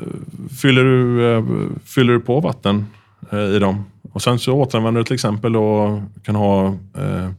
fyller, 0.61 0.83
du, 0.83 1.31
eh, 1.31 1.43
fyller 1.85 2.13
du 2.13 2.19
på 2.19 2.39
vatten 2.39 2.85
eh, 3.31 3.39
i 3.39 3.59
dem. 3.59 3.85
Och 4.11 4.21
sen 4.21 4.39
så 4.39 4.53
återanvänder 4.53 5.01
du 5.01 5.05
till 5.05 5.13
exempel 5.13 5.55
och 5.55 6.01
kan 6.23 6.35
ha 6.35 6.67
eh, 6.97 7.29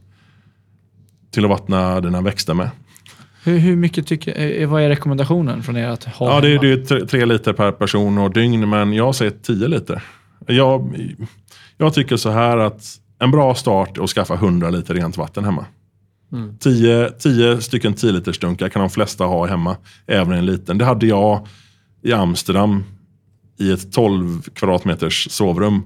till 1.31 1.43
att 1.43 1.49
vattna 1.49 2.01
dina 2.01 2.21
växter 2.21 2.53
med. 2.53 2.69
Hur, 3.45 3.57
hur 3.57 3.75
mycket 3.75 4.07
tycker, 4.07 4.61
eh, 4.61 4.67
vad 4.69 4.81
är 4.81 4.89
rekommendationen 4.89 5.63
från 5.63 5.77
er 5.77 5.87
att 5.87 6.03
ha 6.03 6.35
Ja, 6.35 6.41
det, 6.41 6.49
är- 6.53 6.59
det 6.59 6.71
är 6.71 6.77
tre, 6.85 7.05
tre 7.05 7.25
liter 7.25 7.53
per 7.53 7.71
person 7.71 8.17
och 8.17 8.33
dygn, 8.33 8.69
men 8.69 8.93
jag 8.93 9.15
säger 9.15 9.31
10 9.31 9.67
liter. 9.67 10.01
Jag, 10.47 10.95
jag 11.77 11.93
tycker 11.93 12.17
så 12.17 12.29
här 12.29 12.57
att 12.57 12.83
en 13.19 13.31
bra 13.31 13.55
start 13.55 13.97
är 13.97 14.03
att 14.03 14.09
skaffa 14.09 14.33
100 14.35 14.69
liter 14.69 14.93
rent 14.93 15.17
vatten 15.17 15.43
hemma. 15.45 15.65
10, 16.59 17.09
10 17.09 17.61
stycken 17.61 17.93
10 17.93 18.11
liters 18.11 18.39
dunkar 18.39 18.69
kan 18.69 18.79
de 18.79 18.89
flesta 18.89 19.23
ha 19.23 19.45
hemma, 19.47 19.77
även 20.07 20.33
en 20.37 20.45
liten. 20.45 20.77
Det 20.77 20.85
hade 20.85 21.07
jag 21.07 21.47
i 22.03 22.13
Amsterdam 22.13 22.83
i 23.59 23.71
ett 23.71 23.91
12 23.93 24.41
kvadratmeters 24.41 25.27
sovrum. 25.31 25.81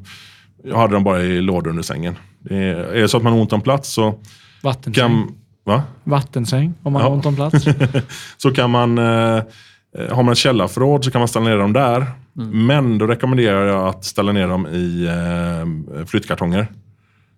Jag 0.63 0.77
hade 0.77 0.93
dem 0.93 1.03
bara 1.03 1.21
i 1.23 1.41
lådor 1.41 1.69
under 1.69 1.83
sängen. 1.83 2.15
Det 2.39 2.55
är, 2.55 2.75
är 2.75 3.01
det 3.01 3.07
så 3.07 3.17
att 3.17 3.23
man 3.23 3.33
har 3.33 3.39
ont 3.39 3.53
om 3.53 3.61
plats 3.61 3.89
så 3.93 4.19
Vattensäng. 4.63 4.93
kan, 4.93 5.27
va? 5.69 5.83
Vattensäng, 6.03 6.73
om 6.83 6.93
man 6.93 7.01
Ja. 7.01 7.07
har 7.07 7.15
ont 7.15 7.25
om 7.25 7.35
plats. 7.35 7.65
så 8.37 8.51
kan 8.51 8.69
man, 8.69 8.97
eh, 8.97 9.05
eh, 9.05 9.41
har 10.11 10.23
man 10.23 10.31
ett 10.31 10.37
källarförråd 10.37 11.05
så 11.05 11.11
kan 11.11 11.21
man 11.21 11.27
ställa 11.27 11.45
ner 11.49 11.57
dem 11.57 11.73
där. 11.73 12.05
Men 12.51 12.97
då 12.97 13.07
rekommenderar 13.07 13.65
jag 13.67 13.87
att 13.87 14.05
ställa 14.05 14.31
ner 14.31 14.47
dem 14.47 14.67
i 14.67 15.05
eh, 15.07 16.05
flyttkartonger. 16.05 16.67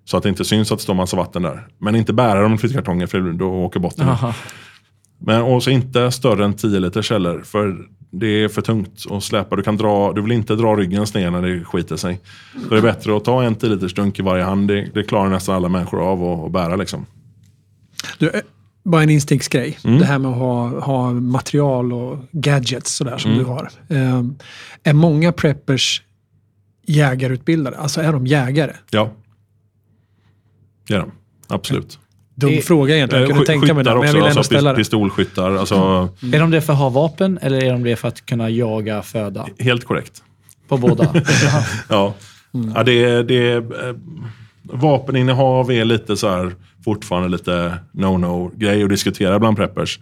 Så 0.06 0.18
att 0.18 0.24
det 0.24 0.30
inte 0.30 0.46
syns 0.46 0.72
att 0.72 0.78
det 0.80 0.84
står 0.84 0.94
massa 0.94 1.18
vatten 1.18 1.42
där. 1.42 1.68
Men 1.78 1.96
inte 1.96 2.14
bära 2.14 2.42
dem 2.42 2.54
i 2.54 2.58
flyttkartonger 2.58 3.08
för 3.08 3.20
då 3.22 3.50
åker 3.54 3.80
botten. 3.80 4.08
Jaha. 4.08 4.34
Men 5.20 5.42
också 5.42 5.70
inte 5.72 6.12
större 6.12 6.46
än 6.46 6.54
10 6.54 6.80
liters 6.80 7.06
källor. 7.06 7.42
För 7.46 7.78
det 8.12 8.44
är 8.44 8.48
för 8.48 8.62
tungt 8.62 9.06
att 9.12 9.24
släpa. 9.24 9.56
Du, 9.56 9.64
kan 9.64 9.78
dra, 9.78 10.14
du 10.14 10.22
vill 10.22 10.32
inte 10.32 10.56
dra 10.56 10.76
ryggen 10.76 11.06
ner 11.16 11.32
när 11.32 11.42
det 11.42 11.64
skiter 11.66 11.96
sig. 11.96 12.20
Så 12.64 12.70
det 12.70 12.78
är 12.78 12.82
bättre 12.82 13.18
att 13.18 13.26
ta 13.26 13.44
en 13.44 13.56
10 13.56 13.70
liters 13.70 13.94
dunk 13.94 14.20
i 14.20 14.22
varje 14.22 14.44
hand. 14.44 14.68
Det, 14.68 14.88
det 14.94 15.04
klarar 15.04 15.30
nästan 15.30 15.56
alla 15.56 15.70
människor 15.70 16.02
av 16.02 16.24
att 16.46 16.52
bära. 16.52 16.76
Liksom. 16.76 17.06
Du, 18.20 18.30
eh, 18.30 18.42
bara 18.84 19.04
en 19.04 19.10
instinktsgrej. 19.10 19.78
Mm. 19.84 20.00
Det 20.00 20.06
här 20.06 20.20
med 20.20 20.32
att 20.32 20.38
ha, 20.38 20.80
ha 20.80 21.12
material 21.14 21.94
och 21.94 22.18
gadgets 22.32 22.96
sådär 22.96 23.18
som 23.18 23.32
Mm. 23.32 23.44
du 23.44 23.50
har. 23.50 23.70
Eh, 23.90 24.24
är 24.84 24.94
många 24.94 25.32
preppers 25.32 26.02
jägarutbildade? 26.86 27.78
Alltså 27.78 28.02
är 28.02 28.12
de 28.14 28.28
jägare? 28.28 28.74
Ja. 28.92 29.12
Det 30.88 30.94
är 30.94 31.00
de. 31.00 31.12
Absolut. 31.48 32.00
Dum 32.36 32.50
Det- 32.52 32.62
fråga 32.62 32.96
egentligen. 32.96 33.22
Jag 33.22 33.30
Eh, 33.32 33.36
kunde 33.36 33.46
tänka 33.48 33.74
mig 33.74 33.84
det, 33.84 33.90
men 33.96 33.96
jag 33.96 34.02
vill 34.02 34.08
också, 34.10 34.18
ändå 34.18 34.26
alltså 34.28 34.44
ställa 34.44 34.70
det. 34.72 34.76
Pistolskyttar. 34.78 35.56
Alltså, 35.56 35.76
Är 36.34 36.40
de 36.40 36.52
det 36.52 36.62
för 36.62 36.74
att 36.74 36.80
ha 36.80 36.90
vapen 36.90 37.40
eller 37.42 37.64
är 37.64 37.72
de 37.72 37.84
det 37.84 37.96
för 37.96 38.08
att 38.08 38.26
kunna 38.26 38.50
jaga 38.50 39.02
föda? 39.02 39.48
Helt 39.60 39.86
korrekt. 39.86 40.24
På 40.68 40.78
båda? 40.78 41.14
Ja. 41.90 42.14
Ja, 42.76 42.84
det, 42.84 43.04
är- 43.04 43.24
det, 43.24 43.52
är, 43.52 43.88
eh, 43.90 43.96
vapeninnehav 44.64 45.72
är 45.72 45.86
lite 45.86 46.18
så 46.18 46.30
här, 46.30 46.56
fortfarande 46.84 47.30
lite 47.30 47.78
no-no 47.92 48.52
grej 48.56 48.84
att 48.84 48.90
diskutera 48.90 49.40
bland 49.40 49.58
preppers. 49.58 50.00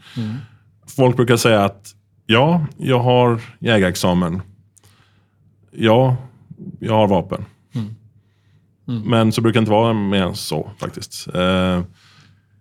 Folk 0.88 1.16
brukar 1.16 1.38
säga 1.38 1.64
att 1.64 1.96
ja, 2.26 2.66
jag 2.78 3.00
har 3.00 3.42
jägarexamen. 3.60 4.42
Ja, 5.72 6.18
jag 6.80 6.94
har 6.94 7.08
vapen. 7.08 7.46
Men 9.06 9.32
så 9.32 9.42
brukar 9.42 9.60
det 9.60 9.62
inte 9.62 9.72
vara 9.72 9.94
mer 9.94 10.22
än 10.24 10.36
så 10.36 10.72
faktiskt. 10.80 11.28
Eh, 11.34 11.82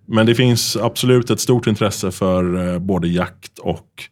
Men 0.06 0.26
det 0.26 0.34
finns 0.34 0.76
absolut 0.76 1.30
ett 1.30 1.40
stort 1.40 1.66
intresse 1.66 2.10
för 2.10 2.72
eh, 2.72 2.78
både 2.78 3.08
jakt 3.08 3.58
och 3.58 4.04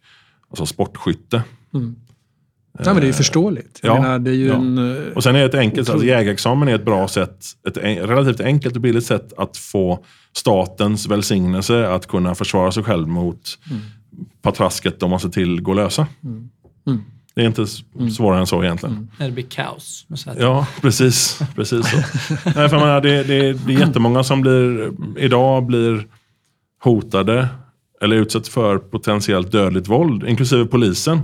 alltså 0.49 0.65
sportskytte. 0.65 1.43
Ja, 2.85 2.93
men 2.93 2.95
det 2.95 3.03
är 3.05 3.07
ju 3.07 3.13
förståeligt. 3.13 3.79
Jag 3.83 3.97
ja, 3.97 4.01
menar, 4.01 4.19
det 4.19 4.31
är 4.31 4.35
ju 4.35 4.47
ja. 4.47 4.55
en... 4.55 4.77
eh, 5.07 5.13
Och 5.15 5.23
sen 5.23 5.35
är 5.35 5.39
det 5.39 5.45
ett 5.45 5.55
enkelt, 5.55 5.89
alltså 5.89 6.05
jägarexamen 6.07 6.67
är 6.67 6.75
ett 6.75 6.85
bra 6.85 7.07
sätt, 7.07 7.45
ett 7.67 7.77
en, 7.77 7.97
relativt 7.97 8.39
enkelt 8.41 8.75
och 8.75 8.81
billigt 8.81 9.05
sätt 9.05 9.33
att 9.37 9.57
få 9.57 10.03
statens 10.35 11.07
välsignelse 11.07 11.87
att 11.89 12.07
kunna 12.07 12.35
försvara 12.35 12.71
sig 12.71 12.83
själv 12.83 13.07
mot 13.07 13.57
patrasket 14.41 14.99
de 14.99 15.09
måste 15.09 15.29
till 15.29 15.61
gå 15.61 15.73
lösa. 15.73 16.07
Det 17.35 17.41
är 17.41 17.45
inte 17.45 17.61
s- 17.61 17.79
svårare 18.17 18.39
än 18.39 18.47
så 18.47 18.63
egentligen. 18.63 19.11
När 19.19 19.25
det 19.25 19.31
blir 19.31 19.43
kaos. 19.49 20.05
Ja, 20.39 20.67
precis. 20.81 21.39
precis 21.55 21.89
så. 21.91 21.97
Nej, 22.55 22.69
för 22.69 22.79
menar, 22.79 23.01
det, 23.01 23.23
det, 23.23 23.53
det 23.53 23.73
är 23.73 23.79
jättemånga 23.79 24.23
som 24.23 24.41
blir, 24.41 24.91
idag 25.17 25.65
blir 25.65 26.07
hotade 26.83 27.47
eller 28.01 28.15
utsätts 28.15 28.49
för 28.49 28.77
potentiellt 28.77 29.51
dödligt 29.51 29.87
våld, 29.87 30.23
inklusive 30.27 30.65
polisen. 30.65 31.21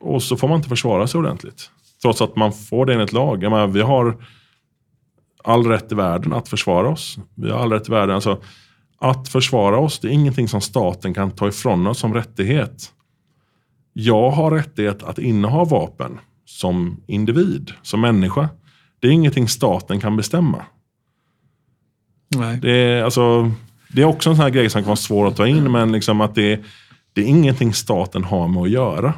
Och 0.00 0.22
så 0.22 0.36
får 0.36 0.48
man 0.48 0.56
inte 0.56 0.68
försvara 0.68 1.06
sig 1.06 1.18
ordentligt. 1.18 1.70
Trots 2.02 2.20
att 2.20 2.36
man 2.36 2.52
får 2.52 2.86
det 2.86 2.94
enligt 2.94 3.12
lag. 3.12 3.42
Jag 3.42 3.50
menar, 3.50 3.66
vi 3.66 3.80
har 3.80 4.16
all 5.44 5.66
rätt 5.66 5.92
i 5.92 5.94
världen 5.94 6.32
att 6.32 6.48
försvara 6.48 6.88
oss. 6.88 7.18
Vi 7.34 7.50
har 7.50 7.58
all 7.58 7.72
rätt 7.72 7.88
i 7.88 7.92
världen. 7.92 8.14
Alltså, 8.14 8.42
att 8.98 9.28
försvara 9.28 9.78
oss, 9.78 9.98
det 9.98 10.08
är 10.08 10.12
ingenting 10.12 10.48
som 10.48 10.60
staten 10.60 11.14
kan 11.14 11.30
ta 11.30 11.48
ifrån 11.48 11.86
oss 11.86 11.98
som 11.98 12.14
rättighet. 12.14 12.92
Jag 13.92 14.30
har 14.30 14.50
rättighet 14.50 15.02
att 15.02 15.18
inneha 15.18 15.64
vapen 15.64 16.20
som 16.44 17.02
individ, 17.06 17.72
som 17.82 18.00
människa. 18.00 18.48
Det 19.00 19.08
är 19.08 19.12
ingenting 19.12 19.48
staten 19.48 20.00
kan 20.00 20.16
bestämma. 20.16 20.64
Nej. 22.36 22.58
Det 22.62 22.70
är, 22.70 23.02
alltså, 23.02 23.50
det 23.88 24.02
är 24.02 24.06
också 24.06 24.30
en 24.30 24.36
sån 24.36 24.42
här 24.42 24.50
grej 24.50 24.70
som 24.70 24.82
kan 24.82 24.86
vara 24.86 24.96
svår 24.96 25.26
att 25.26 25.36
ta 25.36 25.46
in, 25.46 25.72
men 25.72 25.92
liksom 25.92 26.20
att 26.20 26.34
det, 26.34 26.60
det 27.12 27.20
är 27.20 27.26
ingenting 27.26 27.74
staten 27.74 28.24
har 28.24 28.48
med 28.48 28.62
att 28.62 28.70
göra. 28.70 29.14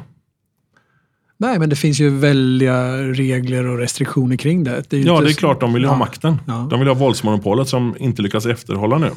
Nej, 1.37 1.59
men 1.59 1.69
det 1.69 1.75
finns 1.75 1.99
ju 1.99 2.09
väldiga 2.09 2.97
regler 2.97 3.65
och 3.67 3.77
restriktioner 3.77 4.35
kring 4.37 4.63
det. 4.63 4.83
det 4.89 4.99
Ja, 4.99 5.13
inte 5.13 5.25
det 5.25 5.31
är 5.31 5.33
klart 5.35 5.59
de 5.59 5.73
vill 5.73 5.81
ju 5.83 5.87
ha 5.87 5.95
Ja. 5.95 5.99
makten. 5.99 6.37
Ja. 6.47 6.67
De 6.69 6.79
vill 6.79 6.87
ha 6.87 6.95
våldsmonopolet 6.95 7.67
som 7.67 7.95
inte 7.99 8.21
lyckas 8.21 8.45
efterhålla 8.45 8.97
nu. 8.97 9.09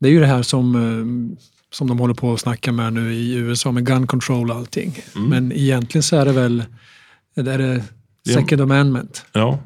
Det 0.00 0.08
är 0.08 0.12
ju 0.12 0.20
det 0.20 0.26
här 0.26 0.42
som, 0.42 0.74
eh, 0.74 1.36
som 1.72 1.88
de 1.88 1.98
håller 1.98 2.14
på 2.14 2.32
att 2.32 2.40
snacka 2.40 2.72
med 2.72 2.92
nu 2.92 3.14
i 3.14 3.34
USA 3.34 3.72
med 3.72 3.86
gun 3.86 4.06
control 4.06 4.50
och 4.50 4.56
allting. 4.56 4.98
Mm. 5.16 5.28
Men 5.28 5.52
egentligen 5.52 6.02
så 6.02 6.16
är 6.16 6.24
det 6.24 6.32
väl 6.32 6.64
är 7.36 7.42
det 7.42 7.82
Det- 8.24 8.32
second 8.32 8.60
amendment. 8.60 9.24
Ja. 9.32 9.58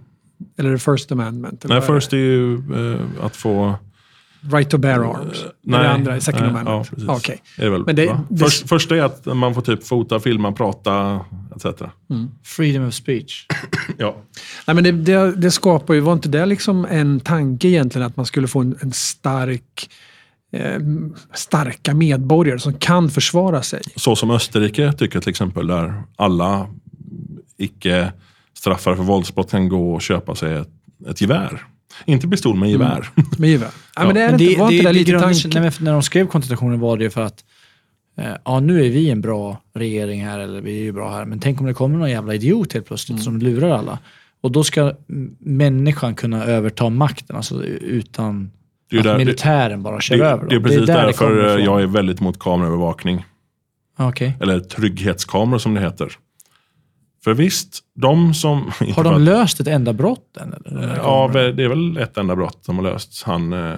Eller 0.58 0.70
det 0.70 0.78
first 0.78 1.12
amendment? 1.12 1.64
eller 1.64 1.74
Nej, 1.74 1.80
vad 1.88 1.96
är 1.96 2.00
först 2.00 2.12
är 2.12 2.16
ju 2.16 2.54
eh, 2.54 3.00
att 3.24 3.36
få... 3.36 3.74
Right 4.52 4.70
to 4.70 4.78
bear 4.78 4.98
arms. 5.00 5.42
Nej, 5.42 5.52
Nej, 5.62 5.82
det 5.82 5.88
andra 5.90 6.20
second 6.20 6.40
nej, 6.42 6.50
amendment. 6.50 6.86
Ja, 6.90 6.94
precis. 6.96 7.08
Okej. 7.08 7.42
Är 7.58 7.64
det 7.64 7.70
väl, 7.70 7.84
Men 7.86 7.96
det- 7.96 8.06
va? 8.06 8.24
det- 8.28 8.38
Först, 8.44 8.68
första 8.68 8.96
är 8.96 9.02
att 9.02 9.26
man 9.36 9.54
får 9.54 9.62
typ 9.62 9.86
fota, 9.86 10.20
filma, 10.20 10.52
prata 10.52 11.20
etc. 11.56 11.66
Freedom 12.44 12.88
of 12.88 12.94
speech. 12.94 13.46
Ja. 13.98 14.16
Nej, 14.66 14.74
men 14.74 14.84
det, 14.84 14.92
det, 14.92 15.32
det 15.36 15.50
skapar 15.50 15.94
ju, 15.94 16.00
var 16.00 16.12
inte 16.12 16.28
det 16.28 16.46
liksom 16.46 16.84
en 16.90 17.20
tanke 17.20 17.68
egentligen 17.68 18.06
att 18.06 18.16
man 18.16 18.26
skulle 18.26 18.48
få 18.48 18.60
en, 18.60 18.76
en 18.80 18.92
stark 18.92 19.90
eh, 20.52 20.80
starka 21.34 21.94
medborgare 21.94 22.58
som 22.58 22.74
kan 22.74 23.10
försvara 23.10 23.62
sig? 23.62 23.80
Så 23.96 24.16
som 24.16 24.30
Österrike 24.30 24.92
tycker 24.92 25.20
till 25.20 25.30
exempel, 25.30 25.66
där 25.66 26.02
alla 26.16 26.66
icke 27.58 28.12
straffade 28.58 28.96
för 28.96 29.02
våldsbrott 29.04 29.50
kan 29.50 29.68
gå 29.68 29.94
och 29.94 30.02
köpa 30.02 30.34
sig 30.34 30.54
ett, 30.54 30.68
ett 31.08 31.20
gevär. 31.20 31.62
Inte 32.04 32.28
pistol, 32.28 32.56
men 32.56 32.70
gevär. 32.70 33.08
Med 33.38 33.50
gevär. 33.50 33.68
Ja, 33.96 34.04
men 34.04 34.14
det 34.14 34.20
är 34.22 34.30
Men 34.32 34.40
inte, 34.40 34.60
var 34.60 34.70
inte 34.72 34.84
det, 34.84 34.92
lite 34.92 35.10
grunden- 35.10 35.32
tanken? 35.32 35.50
nej, 35.62 35.62
men 35.62 35.84
när 35.84 35.92
de 35.92 36.02
skrev 36.02 36.26
konstitutionen 36.26 36.80
var 36.80 36.96
det 36.96 37.04
ju 37.04 37.10
för 37.10 37.20
att 37.22 37.44
eh, 38.18 38.24
ja, 38.44 38.60
nu 38.60 38.84
är 38.86 38.90
vi 38.90 39.10
en 39.10 39.20
bra 39.20 39.62
regering 39.74 40.24
här, 40.24 40.38
eller 40.38 40.60
vi 40.60 40.78
är 40.78 40.82
ju 40.82 40.92
bra 40.92 41.10
här, 41.12 41.24
men 41.24 41.40
tänk 41.40 41.60
om 41.60 41.66
det 41.66 41.74
kommer 41.74 41.98
någon 41.98 42.10
jävla 42.10 42.34
idiot 42.34 42.72
helt 42.72 42.86
plötsligt 42.86 43.22
som 43.22 43.38
lurar 43.38 43.70
alla. 43.70 43.98
Och 44.40 44.52
då 44.52 44.64
ska 44.64 44.92
människan 45.38 46.14
kunna 46.14 46.44
överta 46.44 46.88
makten, 46.90 47.36
alltså 47.36 47.64
utan 47.64 48.50
Det 48.90 48.96
är 48.96 49.00
att 49.00 49.04
där- 49.04 49.18
militären 49.18 49.82
bara 49.82 50.00
kör 50.00 50.16
det, 50.18 50.24
över 50.26 50.38
dem. 50.38 50.48
det 50.48 50.54
är 50.54 50.60
precis 50.60 50.86
där 50.86 51.06
det 51.06 51.12
kommer 51.12 51.30
därför 51.34 51.46
eh, 51.48 51.52
ifrån. 51.62 51.64
jag 51.74 51.82
är 51.82 51.86
väldigt 51.86 52.20
mot 52.20 52.38
kameraövervakning. 52.38 53.24
Okej. 53.98 54.36
Eller 54.40 54.60
trygghetskameror 54.60 55.58
som 55.58 55.74
det 55.74 55.80
heter. 55.80 56.12
För 57.24 57.34
visst, 57.34 57.80
de 57.94 58.34
som... 58.34 58.72
Har 58.96 59.04
de 59.04 59.22
löst 59.22 59.60
ett 59.60 59.66
enda 59.68 59.92
brott 59.92 60.36
än? 60.40 60.54
Eller? 60.66 60.96
Ja, 60.96 61.30
det 61.32 61.64
är 61.64 61.68
väl 61.68 61.96
ett 61.96 62.16
enda 62.18 62.36
brott 62.36 62.58
som 62.64 62.76
har 62.76 62.82
lösts. 62.84 63.22
Han, 63.22 63.52
eh, 63.52 63.74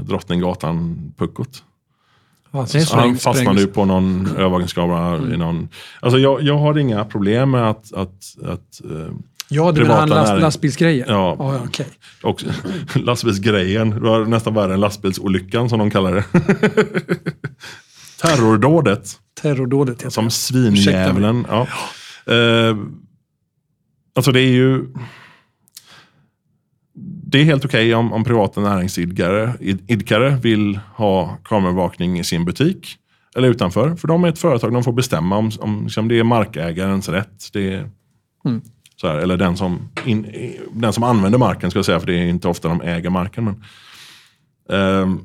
Drottninggatan-puckot. 0.00 1.62
Ja, 2.50 2.66
Det 2.72 2.78
är 2.78 2.82
så 2.82 2.96
Han 2.96 3.16
fastnade 3.16 3.60
ju 3.60 3.66
på 3.66 3.84
någon 3.84 4.26
övervakningskamera 4.36 5.34
i 5.34 5.36
någon... 5.36 5.68
Alltså 6.00 6.18
jag, 6.18 6.42
jag 6.42 6.58
har 6.58 6.78
inga 6.78 7.04
problem 7.04 7.50
med 7.50 7.70
att... 7.70 7.92
att, 7.92 8.36
att 8.44 8.80
eh, 8.84 9.14
Ja, 9.50 9.72
du 9.72 9.82
menar 9.82 10.06
last, 10.06 10.32
näring- 10.32 10.40
lastbilsgrejen? 10.40 11.06
Ja. 11.08 11.36
ja 11.38 11.60
okej. 11.66 11.86
och 12.22 12.44
lastbilsgrejen, 12.94 13.90
det 13.90 14.00
var 14.00 14.24
nästan 14.24 14.54
värre 14.54 14.74
än 14.74 14.80
lastbilsolyckan 14.80 15.68
som 15.68 15.78
de 15.78 15.90
kallar 15.90 16.14
det. 16.14 16.24
Terrordådet. 18.22 19.10
Terrordådet 19.42 20.12
Som 20.12 20.30
svinjävulen. 20.30 21.46
Ja. 21.50 21.66
Eh, 22.28 22.76
alltså 24.14 24.32
det 24.32 24.40
är 24.40 24.50
ju... 24.52 24.86
Det 27.30 27.40
är 27.40 27.44
helt 27.44 27.64
okej 27.64 27.94
om, 27.94 28.12
om 28.12 28.24
privata 28.24 28.60
näringsidkare 28.60 29.52
id- 29.60 29.84
idkare 29.88 30.36
vill 30.36 30.76
ha 30.94 31.36
kameraövervakning 31.44 32.18
i 32.18 32.24
sin 32.24 32.44
butik 32.44 32.96
eller 33.36 33.48
utanför. 33.48 33.96
För 33.96 34.08
de 34.08 34.24
är 34.24 34.28
ett 34.28 34.38
företag, 34.38 34.72
de 34.72 34.84
får 34.84 34.92
bestämma 34.92 35.36
om, 35.36 35.50
om 35.60 35.82
liksom 35.84 36.08
det 36.08 36.18
är 36.18 36.24
markägarens 36.24 37.08
rätt. 37.08 37.48
Det 37.52 37.74
är, 37.74 37.90
Mm. 38.44 38.60
så 38.96 39.08
här, 39.08 39.18
eller 39.18 39.36
den 39.36 39.56
som, 39.56 39.88
in, 40.04 40.26
den 40.72 40.92
som 40.92 41.02
använder 41.02 41.38
marken, 41.38 41.70
ska 41.70 41.78
jag 41.78 41.86
säga, 41.86 42.00
för 42.00 42.06
det 42.06 42.14
är 42.18 42.24
inte 42.24 42.48
ofta 42.48 42.68
de 42.68 42.80
äger 42.80 43.10
marken. 43.10 43.44
Men, 43.44 43.64
Ehm, 44.70 45.20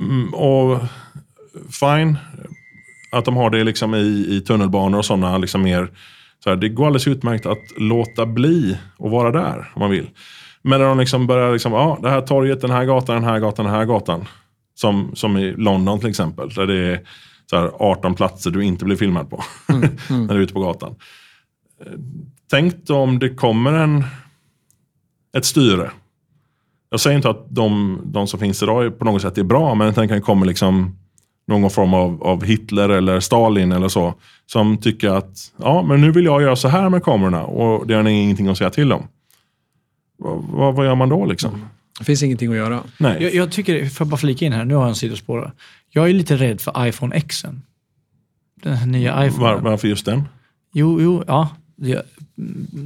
mm, 0.00 0.34
och 0.34 0.80
fine, 1.70 2.18
att 3.18 3.24
de 3.24 3.36
har 3.36 3.50
det 3.50 3.64
liksom 3.64 3.94
i, 3.94 4.26
i 4.30 4.40
tunnelbanor 4.40 4.98
och 4.98 5.04
sådana. 5.04 5.38
Liksom 5.38 5.62
mer, 5.62 5.90
så 6.44 6.50
här, 6.50 6.56
det 6.56 6.68
går 6.68 6.86
alldeles 6.86 7.06
utmärkt 7.06 7.46
att 7.46 7.62
låta 7.78 8.26
bli 8.26 8.78
att 8.98 9.10
vara 9.10 9.30
där 9.30 9.70
om 9.74 9.80
man 9.80 9.90
vill. 9.90 10.10
Men 10.62 10.80
när 10.80 10.86
de 10.86 10.98
liksom 10.98 11.26
börjar, 11.26 11.52
liksom, 11.52 11.72
ja, 11.72 11.98
det 12.02 12.10
här 12.10 12.20
torget, 12.20 12.60
den 12.60 12.70
här 12.70 12.84
gatan, 12.84 13.14
den 13.14 13.24
här 13.24 13.38
gatan, 13.38 13.64
den 13.64 13.74
här 13.74 13.84
gatan. 13.84 14.24
Som, 14.74 15.10
som 15.14 15.36
i 15.36 15.52
London 15.52 16.00
till 16.00 16.08
exempel, 16.08 16.48
där 16.48 16.66
det 16.66 16.76
är 16.76 17.00
så 17.50 17.56
här, 17.56 17.70
18 17.78 18.14
platser 18.14 18.50
du 18.50 18.64
inte 18.64 18.84
blir 18.84 18.96
filmad 18.96 19.30
på. 19.30 19.44
när 20.08 20.28
du 20.28 20.34
är 20.34 20.40
ute 20.40 20.54
på 20.54 20.60
gatan. 20.60 20.94
Tänk 22.50 22.86
då 22.86 22.96
om 22.96 23.18
det 23.18 23.28
kommer 23.28 23.72
en, 23.72 24.04
ett 25.36 25.44
styre. 25.44 25.90
Jag 26.90 27.00
säger 27.00 27.16
inte 27.16 27.30
att 27.30 27.46
de, 27.48 28.00
de 28.04 28.26
som 28.26 28.40
finns 28.40 28.62
idag 28.62 28.98
på 28.98 29.04
något 29.04 29.22
sätt 29.22 29.38
är 29.38 29.42
bra, 29.42 29.74
men 29.74 29.94
tänk 29.94 30.10
att 30.10 30.16
det 30.16 30.22
kommer 30.22 30.46
liksom 30.46 30.98
någon 31.46 31.70
form 31.70 31.94
av, 31.94 32.22
av 32.22 32.44
Hitler 32.44 32.88
eller 32.88 33.20
Stalin 33.20 33.72
eller 33.72 33.88
så. 33.88 34.14
Som 34.46 34.76
tycker 34.76 35.08
att 35.08 35.52
ja, 35.56 35.82
men 35.82 36.00
nu 36.00 36.12
vill 36.12 36.24
jag 36.24 36.42
göra 36.42 36.56
så 36.56 36.68
här 36.68 36.88
med 36.88 37.02
kamerorna 37.02 37.44
och 37.44 37.86
det 37.86 37.94
har 37.94 38.02
ni 38.02 38.22
ingenting 38.22 38.48
att 38.48 38.58
säga 38.58 38.70
till 38.70 38.92
om. 38.92 39.08
Vad, 40.48 40.74
vad, 40.74 40.86
gör 40.86 40.94
man 40.94 41.08
då 41.08 41.26
liksom? 41.26 41.66
Det 41.98 42.04
finns 42.04 42.22
ingenting 42.22 42.50
att 42.50 42.56
göra. 42.56 42.80
Nej. 42.98 43.22
Jag, 43.22 43.34
jag 43.34 43.52
tycker, 43.52 43.86
för 43.86 44.04
att 44.04 44.10
bara 44.10 44.16
flika 44.16 44.44
in 44.46 44.52
här, 44.52 44.64
nu 44.64 44.74
har 44.74 44.82
jag 44.82 44.88
en 44.88 44.94
sidospår. 44.94 45.52
Jag 45.90 46.08
är 46.08 46.14
lite 46.14 46.36
rädd 46.36 46.60
för 46.60 46.86
iPhone 46.86 47.16
X. 47.16 47.44
Den 48.62 48.74
här 48.74 48.86
nya 48.86 49.26
iPhone. 49.26 49.44
Var, 49.44 49.56
varför 49.56 49.88
just 49.88 50.04
den? 50.04 50.22
Jo, 50.72 51.00
jo, 51.00 51.24
ja. 51.26 51.48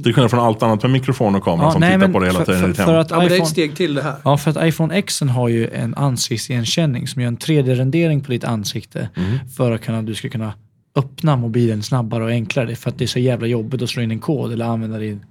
Till 0.03 0.13
skillnad 0.13 0.31
från 0.31 0.39
allt 0.39 0.63
annat 0.63 0.81
med 0.83 0.91
mikrofon 0.91 1.35
och 1.35 1.43
kamera 1.43 1.65
ja 1.67 1.71
som 1.71 1.81
nej, 1.81 1.89
tittar 1.89 1.99
men 1.99 2.13
på 2.13 2.19
det 2.19 2.25
hela 2.25 2.45
för, 2.45 2.45
tiden 2.55 2.73
för, 2.73 2.83
för 2.83 2.97
att 2.97 3.11
Ja, 3.11 3.17
men 3.17 3.27
det 3.27 3.33
är 3.33 3.35
iPhone, 3.35 3.43
ett 3.43 3.49
steg 3.49 3.75
till 3.75 3.93
det 3.93 4.01
här. 4.01 4.15
Ja, 4.23 4.37
för 4.37 4.51
att 4.51 4.67
iPhone 4.67 4.95
X 4.95 5.21
har 5.21 5.47
ju 5.47 5.69
en 5.69 5.95
ansiktsigenkänning 5.95 7.07
som 7.07 7.21
gör 7.21 7.27
en 7.27 7.37
3D-rendering 7.37 8.21
på 8.23 8.31
ditt 8.31 8.43
ansikte 8.43 9.09
Mm. 9.15 9.39
för 9.57 9.71
att 9.71 9.81
kunna, 9.81 10.01
du 10.01 10.15
ska 10.15 10.29
kunna 10.29 10.53
öppna 10.95 11.35
mobilen 11.35 11.83
snabbare 11.83 12.23
och 12.23 12.29
enklare. 12.29 12.75
För 12.75 12.89
att 12.89 12.97
det 12.97 13.05
är 13.05 13.07
så 13.07 13.19
jävla 13.19 13.47
jobbigt 13.47 13.81
att 13.81 13.89
slå 13.89 14.01
in 14.03 14.11
en 14.11 14.19
kod 14.19 14.51
eller 14.53 14.65
använda 14.65 14.97
din... 14.97 15.25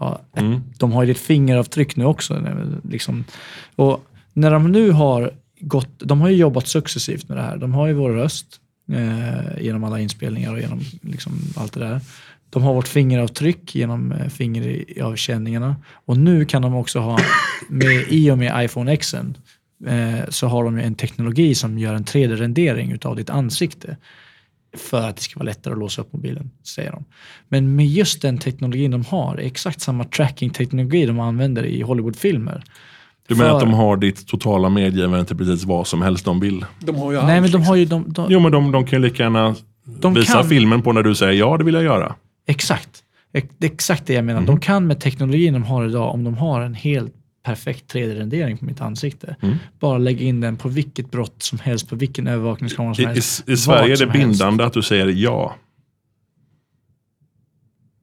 Ja, 0.00 0.20
Mm. 0.36 0.60
De 0.78 0.92
har 0.92 1.02
ju 1.02 1.06
ditt 1.06 1.22
fingeravtryck 1.22 1.96
nu 1.96 2.04
också. 2.04 2.42
Liksom. 2.90 3.24
Och 3.76 4.04
när 4.32 4.50
de 4.50 4.72
nu 4.72 4.90
har 4.90 5.30
gått... 5.60 5.88
De 5.98 6.20
har 6.20 6.28
ju 6.28 6.36
jobbat 6.36 6.68
successivt 6.68 7.28
med 7.28 7.38
det 7.38 7.42
här. 7.42 7.56
De 7.56 7.74
har 7.74 7.86
ju 7.86 7.92
vår 7.92 8.10
röst 8.10 8.46
eh, 8.92 9.62
genom 9.64 9.84
alla 9.84 10.00
inspelningar 10.00 10.52
och 10.52 10.60
genom 10.60 10.80
liksom, 11.02 11.32
allt 11.56 11.72
det 11.72 11.80
där. 11.80 12.00
De 12.54 12.62
har 12.62 12.74
vårt 12.74 12.88
fingeravtryck 12.88 13.74
genom 13.74 14.12
eh, 14.12 14.28
fingeravkänningarna. 14.28 15.76
Och 16.06 16.16
nu 16.16 16.44
kan 16.44 16.62
de 16.62 16.74
också 16.74 16.98
ha, 16.98 17.18
med, 17.68 18.04
i 18.08 18.30
och 18.30 18.38
med 18.38 18.64
iPhone 18.64 18.92
X 18.92 19.14
eh, 19.14 19.24
så 20.28 20.46
har 20.46 20.64
de 20.64 20.78
ju 20.78 20.84
en 20.84 20.94
teknologi 20.94 21.54
som 21.54 21.78
gör 21.78 21.94
en 21.94 22.04
3D-rendering 22.04 22.92
utav 22.92 23.16
ditt 23.16 23.30
ansikte. 23.30 23.96
För 24.76 25.08
att 25.08 25.16
det 25.16 25.22
ska 25.22 25.38
vara 25.38 25.44
lättare 25.46 25.72
att 25.72 25.78
låsa 25.78 26.02
upp 26.02 26.12
mobilen, 26.12 26.50
säger 26.62 26.90
de. 26.92 27.04
Men 27.48 27.76
med 27.76 27.86
just 27.86 28.22
den 28.22 28.38
teknologin 28.38 28.90
de 28.90 29.04
har, 29.04 29.36
exakt 29.36 29.80
samma 29.80 30.04
tracking-teknologi 30.04 31.06
de 31.06 31.20
använder 31.20 31.64
i 31.66 31.82
Hollywoodfilmer. 31.82 32.64
Du 33.28 33.34
menar 33.34 33.50
för- 33.50 33.56
att 33.56 33.60
de 33.60 33.72
har 33.72 33.96
ditt 33.96 34.26
totala 34.26 34.68
medgivande 34.68 35.34
precis 35.34 35.64
vad 35.64 35.86
som 35.86 36.02
helst 36.02 36.24
de 36.24 36.40
vill? 36.40 36.64
De 36.80 36.96
har 36.96 37.12
ju 37.12 37.18
Nej, 37.22 37.24
allt, 37.24 37.30
men 37.30 37.42
de 37.42 37.46
liksom. 37.46 37.62
har 37.62 37.76
ju... 37.76 37.84
De, 37.84 38.12
de, 38.12 38.26
Jo, 38.30 38.40
men 38.40 38.52
de, 38.52 38.72
de 38.72 38.86
kan 38.86 39.02
ju 39.02 39.06
lika 39.06 39.22
gärna 39.22 39.54
de 39.84 40.14
visa 40.14 40.32
kan, 40.32 40.48
filmen 40.48 40.82
på 40.82 40.92
när 40.92 41.02
du 41.02 41.14
säger 41.14 41.32
ja, 41.32 41.56
det 41.58 41.64
vill 41.64 41.74
jag 41.74 41.84
göra. 41.84 42.14
Exakt. 42.46 43.02
Ex- 43.32 43.54
Det 43.58 43.66
är 43.66 43.70
exakt 43.72 44.06
det 44.06 44.12
jag 44.14 44.24
menar. 44.24 44.40
De 44.40 44.60
kan 44.60 44.86
med 44.86 45.00
teknologin 45.00 45.52
de 45.52 45.62
har 45.62 45.86
idag, 45.86 46.14
om 46.14 46.24
de 46.24 46.34
har 46.36 46.60
en 46.60 46.74
helt 46.74 47.12
perfekt 47.44 47.92
3D-rendering 47.94 48.56
på 48.58 48.64
mitt 48.64 48.80
ansikte, 48.80 49.36
Mm. 49.40 49.56
bara 49.80 49.98
lägga 49.98 50.20
in 50.24 50.40
den 50.40 50.56
på 50.56 50.68
vilket 50.68 51.10
brott 51.10 51.42
som 51.42 51.58
helst, 51.58 51.88
på 51.88 51.96
vilken 51.96 52.26
övervakningskamera 52.26 52.92
I, 52.92 52.94
som 52.96 53.04
i, 53.04 53.06
helst. 53.06 53.48
I 53.48 53.56
Sverige 53.56 53.84
är 53.84 53.88
det 53.88 53.96
som 53.96 54.10
helst. 54.10 54.28
bindande 54.28 54.64
att 54.64 54.72
du 54.72 54.82
säger 54.82 55.06
ja. 55.06 55.54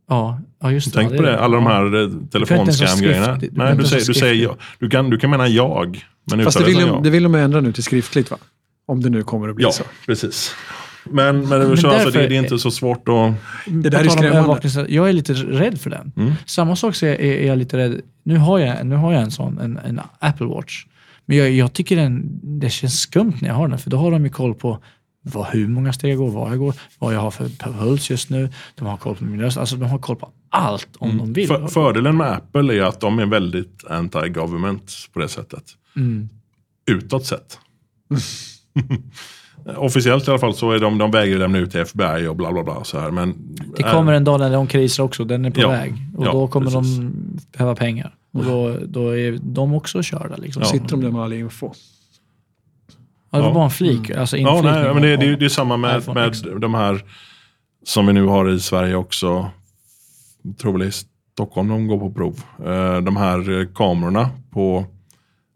Ja, 0.10 0.40
ja 0.60 0.72
just 0.72 0.94
det. 0.94 1.00
Tänk 1.00 1.12
ja, 1.14 1.18
på 1.18 1.24
det, 1.24 1.40
alla 1.40 1.56
de 1.56 1.66
ja. 1.66 1.72
här 1.72 2.04
eh, 2.04 2.10
telefonscam-grejerna. 2.32 3.26
skrift- 3.26 3.40
du 3.40 3.48
kan 3.48 3.58
Nej, 3.66 3.78
du 3.78 3.84
säger, 3.84 4.06
du, 4.06 4.14
säger 4.14 4.44
ja. 4.44 4.56
du, 4.80 4.90
kan, 4.90 5.10
du 5.10 5.18
kan 5.18 5.30
mena 5.30 5.48
jag, 5.48 6.06
men 6.32 6.44
Fast 6.44 6.58
det 6.58 6.64
vill, 6.66 6.76
de, 6.76 6.82
ja. 6.88 7.00
det 7.04 7.10
vill 7.10 7.24
de 7.24 7.36
ändra 7.36 7.62
nu 7.62 7.72
till 7.74 7.84
skriftligt 7.84 8.32
va? 8.32 8.38
Om 8.86 9.02
det 9.02 9.10
nu 9.10 9.24
kommer 9.24 9.50
att 9.50 9.56
bli 9.56 9.64
Ja, 9.66 9.72
så. 9.72 9.84
precis. 10.06 10.56
Men, 11.04 11.50
men, 11.50 11.68
Men 11.68 11.78
så, 11.78 11.90
alltså, 11.90 12.12
det, 12.12 12.28
det 12.28 12.36
är 12.36 12.44
inte 12.44 12.60
så 12.60 12.72
svårt 12.72 13.10
att... 13.10 13.34
Det 13.66 13.90
där 13.90 14.06
är 14.06 14.10
skrämmande. 14.10 14.86
Jag 14.94 15.10
är 15.10 15.14
lite 15.14 15.34
rädd 15.34 15.82
för 15.82 15.90
den. 15.90 16.12
Mm. 16.18 16.34
Samma 16.46 16.76
sak 16.76 16.96
så 16.96 17.06
är, 17.06 17.22
är 17.22 17.48
jag 17.48 17.58
lite 17.58 17.78
rädd. 17.78 18.02
Nu 18.24 18.38
har 18.38 18.60
jag, 18.60 18.86
nu 18.86 18.96
har 18.96 19.14
jag 19.14 19.22
en 19.22 19.32
sån, 19.32 19.60
en, 19.60 19.78
en 19.78 20.02
Apple 20.20 20.46
Watch. 20.46 20.86
Men 21.26 21.38
jag, 21.38 21.52
jag 21.52 21.74
tycker 21.74 21.96
den, 21.96 22.40
det 22.44 22.70
känns 22.70 23.00
skumt 23.00 23.34
när 23.42 23.50
jag 23.50 23.56
har 23.56 23.68
den, 23.68 23.80
för 23.80 23.90
då 23.90 23.98
har 23.98 24.12
de 24.12 24.24
ju 24.24 24.30
koll 24.30 24.56
på 24.56 24.80
vad, 25.22 25.48
hur 25.48 25.68
många 25.68 25.94
steg 25.94 26.12
jag 26.12 26.18
går, 26.18 26.32
var 26.32 26.50
jag 26.50 26.60
går, 26.60 26.76
vad 27.00 27.14
jag 27.14 27.20
har 27.20 27.32
för 27.32 27.50
puls 27.50 28.10
just 28.10 28.30
nu. 28.30 28.50
De 28.76 28.88
har 28.88 28.98
koll 28.98 29.16
på 29.16 29.24
min 29.24 29.42
röst. 29.42 29.58
Alltså 29.58 29.76
de 29.76 29.86
har 29.90 30.00
koll 30.00 30.16
på 30.16 30.32
allt 30.50 30.90
om 30.98 31.18
de 31.18 31.34
vill. 31.34 31.48
För, 31.48 31.68
fördelen 31.68 32.18
med 32.18 32.32
Apple 32.32 32.76
är 32.76 32.82
att 32.82 33.00
de 33.00 33.20
är 33.20 33.26
väldigt 33.26 33.84
anti-government 33.90 35.10
på 35.14 35.20
det 35.20 35.28
sättet. 35.28 35.64
Mm. 35.96 36.30
Utåt 36.86 37.26
sett. 37.26 37.60
Officiellt 39.78 40.28
i 40.28 40.32
alla 40.32 40.40
fall 40.40 40.54
så 40.54 40.72
är 40.72 40.80
de, 40.80 40.98
de 40.98 41.12
vägrar 41.12 41.40
lämna 41.40 41.58
ut 41.58 41.72
till 41.72 41.80
FBI 41.80 42.28
och 42.28 42.36
bla 42.36 42.52
bla 42.52 42.64
bla. 42.64 42.84
Så 42.84 43.00
här. 43.00 43.12
Men, 43.12 43.36
Det 43.78 43.84
kommer 43.84 44.14
en 44.14 44.24
dag 44.24 44.40
när 44.40 44.52
de 44.52 44.68
krisar 44.68 45.04
också, 45.04 45.26
den 45.26 45.46
är 45.46 45.52
på 45.52 45.62
Ja, 45.62 45.70
väg. 45.70 45.94
Och 46.18 46.26
ja, 46.26 46.32
då 46.32 46.48
kommer 46.48 46.72
precis. 46.72 46.98
de 46.98 47.14
behöva 47.58 47.76
pengar. 47.76 48.16
Och 48.34 48.46
då, 48.46 48.78
då 48.86 49.18
är 49.18 49.40
de 49.42 49.74
också 49.74 50.02
körda. 50.04 50.36
Liksom. 50.36 50.62
Ja. 50.62 50.70
Sitter 50.70 50.88
de 50.88 51.02
där 51.02 51.12
med 51.12 51.22
all 51.22 51.34
info. 51.34 51.72
Ja, 53.32 53.38
det 53.38 53.42
var 53.42 53.50
Ja. 53.50 53.54
bara 53.54 53.64
en 53.64 53.70
flik. 53.72 54.10
Alltså 54.10 54.38
Ja, 54.38 54.62
nej, 54.64 54.94
men 54.94 55.02
det, 55.04 55.18
det, 55.18 55.36
det 55.36 55.46
är 55.46 55.50
samma 55.50 55.78
med, 55.78 55.98
iPhone 56.00 56.22
med 56.22 56.62
de 56.62 56.74
här 56.74 57.04
som 57.86 58.08
vi 58.08 58.14
nu 58.14 58.26
har 58.26 58.50
i 58.50 58.60
Sverige 58.60 58.96
också. 58.96 59.50
Tror 60.62 60.74
väl 60.80 60.88
i 60.88 60.92
Stockholm 61.34 61.68
de 61.70 61.88
går 61.88 62.00
på 62.00 62.12
prov. 62.14 62.44
Eh, 62.66 62.98
De 63.02 63.18
här 63.18 63.60
eh, 63.60 63.68
kamerorna 63.76 64.30
på 64.52 64.86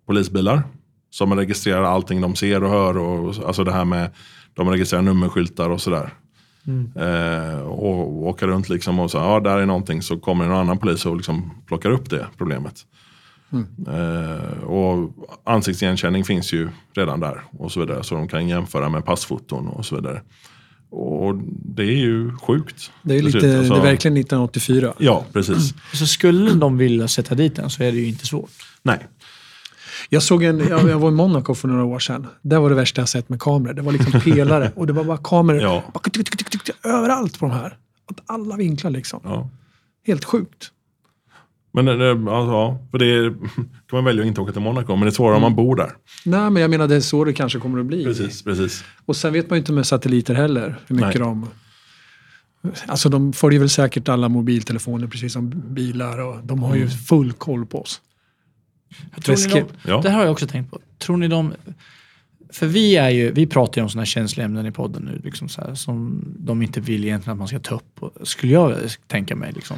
polisbilar. 0.07 0.63
Som 1.15 1.33
registrerar 1.33 1.83
allting 1.83 2.21
de 2.21 2.35
ser 2.35 2.63
och 2.63 2.69
hör. 2.69 2.97
Och, 2.97 3.47
alltså 3.47 3.63
det 3.63 3.71
här 3.71 3.85
med, 3.85 4.11
de 4.53 4.69
registrerar 4.69 5.01
nummerskyltar 5.01 5.69
och 5.69 5.81
sådär. 5.81 6.13
Mm. 6.67 6.91
Eh, 6.95 7.59
och 7.59 8.27
åka 8.27 8.47
runt 8.47 8.69
liksom 8.69 8.99
och 8.99 9.11
så, 9.11 9.17
ja 9.17 9.39
där 9.39 9.57
är 9.57 9.65
någonting 9.65 10.01
så 10.01 10.17
kommer 10.17 10.45
en 10.45 10.51
annan 10.51 10.77
polis 10.77 11.05
och 11.05 11.15
liksom 11.15 11.51
plockar 11.67 11.89
upp 11.89 12.09
det 12.09 12.25
problemet. 12.37 12.85
Eh, 13.87 14.63
och 14.63 15.13
ansiktsigenkänning 15.43 16.23
finns 16.23 16.53
ju 16.53 16.69
redan 16.95 17.19
där 17.19 17.41
och 17.51 17.71
så 17.71 17.79
vidare. 17.79 18.03
Så 18.03 18.15
de 18.15 18.27
kan 18.27 18.47
jämföra 18.47 18.89
med 18.89 19.05
passfoton 19.05 19.67
och 19.67 19.85
så 19.85 19.95
vidare. 19.95 20.21
Och 20.89 21.35
det 21.75 21.83
är 21.83 21.97
ju 21.97 22.37
sjukt. 22.37 22.91
Det 23.01 23.15
är, 23.15 23.21
lite. 23.21 23.37
Alltså- 23.37 23.73
det 23.73 23.79
är 23.79 23.83
verkligen 23.83 24.17
1984. 24.17 24.93
Ja, 24.97 25.25
precis. 25.33 25.73
Så 25.93 26.07
skulle 26.07 26.53
de 26.53 26.77
vilja 26.77 27.07
sätta 27.07 27.35
dit 27.35 27.55
den 27.55 27.69
så 27.69 27.83
är 27.83 27.91
det 27.91 27.97
ju 27.97 28.07
inte 28.07 28.25
svårt. 28.25 28.51
Nej. 28.83 29.07
Jag, 30.09 30.23
såg 30.23 30.43
en, 30.43 30.59
jag, 30.59 30.89
jag 30.89 30.99
var 30.99 31.07
i 31.09 31.11
Monaco 31.11 31.53
för 31.55 31.67
några 31.67 31.83
år 31.83 31.99
sedan. 31.99 32.27
Det 32.41 32.59
var 32.59 32.69
det 32.69 32.75
värsta 32.75 33.01
jag 33.01 33.09
sett 33.09 33.29
med 33.29 33.41
kameror. 33.41 33.73
Det 33.73 33.81
var 33.81 33.91
liksom 33.91 34.21
pelare 34.23 34.71
och 34.75 34.87
det 34.87 34.93
var 34.93 35.03
bara 35.03 35.17
kameror 35.17 35.61
Ja. 35.61 35.83
bara 35.93 35.99
tick, 35.99 36.37
tick, 36.37 36.49
tick, 36.49 36.69
överallt 36.83 37.39
på 37.39 37.45
de 37.45 37.51
här. 37.51 37.77
Åt 38.11 38.21
alla 38.25 38.55
vinklar 38.55 38.91
liksom. 38.91 39.19
Ja. 39.23 39.49
Helt 40.07 40.25
sjukt. 40.25 40.71
Men 41.73 41.87
eh, 41.87 42.09
alltså, 42.09 42.51
ja, 42.51 42.79
för 42.91 42.97
det 42.97 43.05
är, 43.05 43.29
kan 43.55 43.67
man 43.91 44.05
välja 44.05 44.21
att 44.21 44.27
inte 44.27 44.41
åka 44.41 44.51
till 44.51 44.61
Monaco, 44.61 44.91
men 44.95 45.01
det 45.01 45.07
är 45.07 45.11
svårare 45.11 45.35
om 45.35 45.41
man 45.41 45.55
bor 45.55 45.75
där. 45.75 45.91
Nej, 46.25 46.49
men 46.49 46.61
jag 46.61 46.69
menar 46.69 46.87
det 46.87 46.95
är 46.95 46.99
så 47.01 47.23
det 47.23 47.33
kanske 47.33 47.59
kommer 47.59 47.79
att 47.79 47.85
bli. 47.85 48.03
Precis, 48.03 48.43
precis. 48.43 48.83
Och 49.05 49.15
sen 49.15 49.33
vet 49.33 49.49
man 49.49 49.57
ju 49.57 49.59
inte 49.59 49.71
med 49.73 49.87
satelliter 49.87 50.33
heller 50.35 50.75
hur 50.87 50.95
mycket 50.95 51.21
Nej. 51.21 51.29
de... 51.29 51.47
Alltså 52.87 53.09
de 53.09 53.33
följer 53.33 53.59
väl 53.59 53.69
säkert 53.69 54.09
alla 54.09 54.29
mobiltelefoner 54.29 55.07
precis 55.07 55.33
som 55.33 55.49
bilar 55.73 56.17
och 56.17 56.37
de 56.43 56.63
har 56.63 56.75
ju 56.75 56.89
full 56.89 57.33
koll 57.33 57.65
på 57.65 57.81
oss. 57.81 58.01
Tror 59.23 59.35
ni 59.35 59.53
de, 59.53 59.65
Ja. 59.91 59.99
Det 60.03 60.09
här 60.09 60.17
har 60.17 60.23
jag 60.23 60.31
också 60.31 60.47
tänkt 60.47 60.71
på. 60.71 60.79
Tror 60.99 61.17
ni 61.17 61.27
de... 61.27 61.53
För 62.53 62.67
vi, 62.67 62.95
är 62.95 63.09
ju, 63.09 63.31
vi 63.31 63.47
pratar 63.47 63.81
ju 63.81 63.83
om 63.83 63.89
sådana 63.89 64.01
här 64.01 64.05
känsliga 64.05 64.45
ämnen 64.45 64.65
i 64.65 64.71
podden 64.71 65.03
nu, 65.03 65.21
liksom 65.23 65.49
så 65.49 65.61
här, 65.61 65.75
som 65.75 66.23
de 66.39 66.61
inte 66.61 66.79
vill 66.81 67.03
egentligen 67.05 67.31
att 67.33 67.37
man 67.39 67.47
ska 67.47 67.59
ta 67.59 67.75
upp. 67.75 67.99
Skulle 68.23 68.53
jag 68.53 68.75
tänka 69.07 69.35
mig. 69.35 69.51
Liksom. 69.55 69.77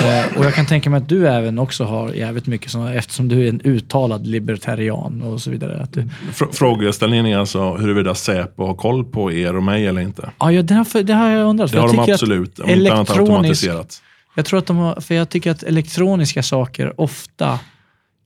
Eh, 0.00 0.38
och 0.38 0.44
jag 0.44 0.54
kan 0.54 0.66
tänka 0.66 0.90
mig 0.90 0.98
att 0.98 1.08
du 1.08 1.28
även 1.28 1.58
också 1.58 1.84
har 1.84 2.08
jävligt 2.12 2.46
mycket 2.46 2.70
sådana, 2.70 2.94
eftersom 2.94 3.28
du 3.28 3.44
är 3.44 3.48
en 3.48 3.60
uttalad 3.64 4.26
libertarian 4.26 5.22
och 5.22 5.42
så 5.42 5.50
vidare. 5.50 5.82
Att 5.82 5.92
du, 5.92 6.02
Fr- 6.32 6.52
Frågeställningen 6.52 7.26
är 7.26 7.38
alltså 7.38 7.74
huruvida 7.74 8.14
Säpo 8.14 8.66
har 8.66 8.74
koll 8.74 9.04
på 9.04 9.32
er 9.32 9.56
och 9.56 9.62
mig 9.62 9.86
eller 9.86 10.00
inte. 10.00 10.30
ja, 10.38 10.52
ja, 10.52 10.62
det, 10.62 10.74
har, 10.74 11.02
det 11.02 11.12
har 11.14 11.28
jag 11.30 11.48
undrat. 11.48 11.70
för 11.70 11.76
Det 11.76 11.82
har 11.82 11.88
jag 11.94 12.06
de 12.06 12.12
absolut, 12.12 12.58
om 12.58 12.70
inte 12.70 12.92
annat 12.92 13.10
automatiserat. 13.10 14.02
Jag 14.34 14.44
tror 14.44 14.58
att 14.58 14.66
de 14.66 14.76
har, 14.76 15.00
för 15.00 15.14
jag 15.14 15.28
tycker 15.28 15.50
att 15.50 15.62
elektroniska 15.62 16.42
saker 16.42 17.00
ofta 17.00 17.58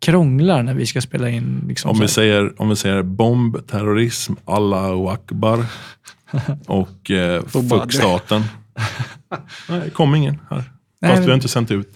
krånglar 0.00 0.62
när 0.62 0.74
vi 0.74 0.86
ska 0.86 1.00
spela 1.00 1.28
in. 1.30 1.64
Liksom, 1.68 1.90
Om 1.90 1.98
vi, 2.00 2.08
säger, 2.08 2.60
om 2.62 2.68
vi 2.68 2.76
säger 2.76 3.02
bomb, 3.02 3.66
terrorism, 3.66 4.32
Allahu 4.44 5.06
Akbar 5.08 5.64
och 6.66 7.10
eh, 7.10 7.42
Badr. 7.42 7.68
fuckstaten. 7.80 8.42
Nej, 9.68 9.80
det 9.84 9.90
kom 9.90 10.14
ingen 10.14 10.38
här. 10.50 10.64
Nej, 11.00 11.10
Fast 11.10 11.22
vi 11.22 11.26
har 11.28 11.34
inte 11.34 11.48
sänt 11.48 11.70
ut. 11.70 11.88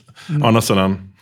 Å 0.42 0.46
andra 0.46 0.60
sidan, 0.60 1.12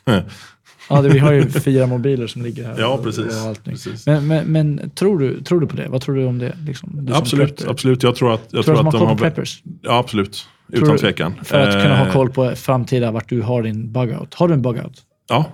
Ja, 0.90 1.02
det, 1.02 1.08
vi 1.08 1.18
har 1.18 1.32
ju 1.32 1.48
fyra 1.50 1.86
mobiler 1.86 2.26
som 2.26 2.42
ligger 2.42 2.66
här. 2.66 2.76
Ja, 2.78 2.88
och- 2.88 3.02
precis. 3.04 3.44
Och 3.46 3.56
nu. 3.64 3.72
Precis. 3.72 4.06
Men, 4.06 4.26
men, 4.26 4.46
men 4.46 4.90
tror, 4.94 5.18
du, 5.18 5.42
tror 5.44 5.60
du 5.60 5.66
på 5.66 5.76
det? 5.76 5.88
Vad 5.88 6.00
tror 6.02 6.14
du 6.14 6.24
om 6.24 6.38
det? 6.38 6.56
Liksom, 6.66 7.06
du 7.06 7.14
absolut, 7.14 7.64
absolut. 7.68 8.02
Jag 8.02 8.16
tror 8.16 8.34
att, 8.34 8.40
jag 8.50 8.64
Tror 8.64 8.74
tror 8.74 8.88
att 8.88 8.94
att 8.94 9.00
de 9.00 9.08
har 9.08 9.16
preppers? 9.16 9.62
Ja, 9.82 9.98
absolut. 9.98 10.46
Tror 10.72 10.84
Utan 10.84 10.98
tvekan. 10.98 11.34
För 11.44 11.58
att 11.60 11.82
kunna 11.82 11.96
ha 11.98 12.06
Eh, 12.06 12.12
koll 12.12 12.30
på 12.30 12.50
framtida 12.56 13.10
vart 13.10 13.28
du 13.28 13.42
har 13.42 13.62
din 13.62 13.92
bugout. 13.92 14.34
Har 14.34 14.48
du 14.48 14.54
en 14.54 14.62
bugout? 14.62 15.02
Ja, 15.28 15.44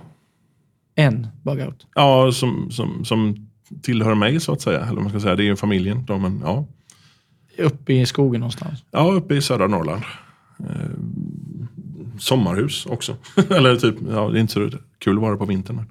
En 0.95 1.27
bugout? 1.43 1.87
ja 1.95 2.31
som, 2.31 2.71
som, 2.71 3.05
som 3.05 3.47
tillhör 3.81 4.15
mig 4.15 4.39
så 4.39 4.51
att 4.51 4.61
säga. 4.61 4.79
Eller 4.85 5.01
man 5.01 5.09
ska 5.09 5.19
säga. 5.19 5.35
Det 5.35 5.43
är 5.43 5.45
ju 5.45 5.55
familjen. 5.55 6.05
Då, 6.05 6.17
men, 6.17 6.41
ja. 6.43 6.65
Uppe 7.57 7.93
i 7.93 8.05
skogen 8.05 8.39
någonstans? 8.39 8.83
ja, 8.91 9.11
uppe 9.11 9.35
i 9.35 9.41
södra 9.41 9.67
Norrland. 9.67 10.03
Eh, 10.59 10.65
sommarhus 12.19 12.85
också. 12.85 13.15
Eller 13.49 13.75
typ, 13.75 13.95
ja, 14.09 14.29
det 14.29 14.37
är 14.37 14.41
inte 14.41 14.53
så 14.53 14.69
kul 14.99 15.15
att 15.15 15.21
vara 15.21 15.37
på 15.37 15.45
vintern. 15.45 15.81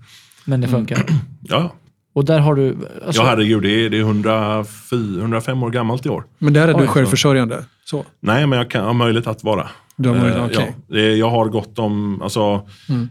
Men, 0.45 0.61
det 0.61 0.69
funkar. 0.69 1.07
ja, 1.41 1.73
Och 2.13 2.25
där 2.25 2.39
har 2.39 2.55
du... 2.55 2.77
Alltså, 3.07 3.23
ja, 3.23 3.29
herregud. 3.29 3.63
Det 3.63 3.71
är, 3.71 3.91
det 3.91 3.97
är 3.97 4.01
104, 4.01 5.21
105 5.21 5.63
år 5.63 5.71
gammalt 5.71 6.07
i 6.07 6.09
år. 6.09 6.25
Men 6.39 6.53
där 6.53 6.69
är 6.69 6.75
Oj, 6.77 6.81
du 6.81 6.87
självförsörjande. 6.87 7.65
Så. 7.85 8.05
Nej, 8.21 8.47
men 8.47 8.59
jag 8.59 8.71
kan 8.71 8.85
ha 8.85 8.93
möjlighet 8.93 9.27
att 9.27 9.45
vara. 9.45 9.69
Du 9.97 10.09
har 10.09 10.17
möjlighet, 10.17 10.39
Eh, 10.39 10.45
okej. 10.47 10.75
ja, 10.89 10.95
det, 10.95 11.17
jag 11.17 11.31
har 11.31 11.47
gått 11.49 11.79
om, 11.79 12.23
alltså, 12.23 12.69
Mm. 12.89 13.09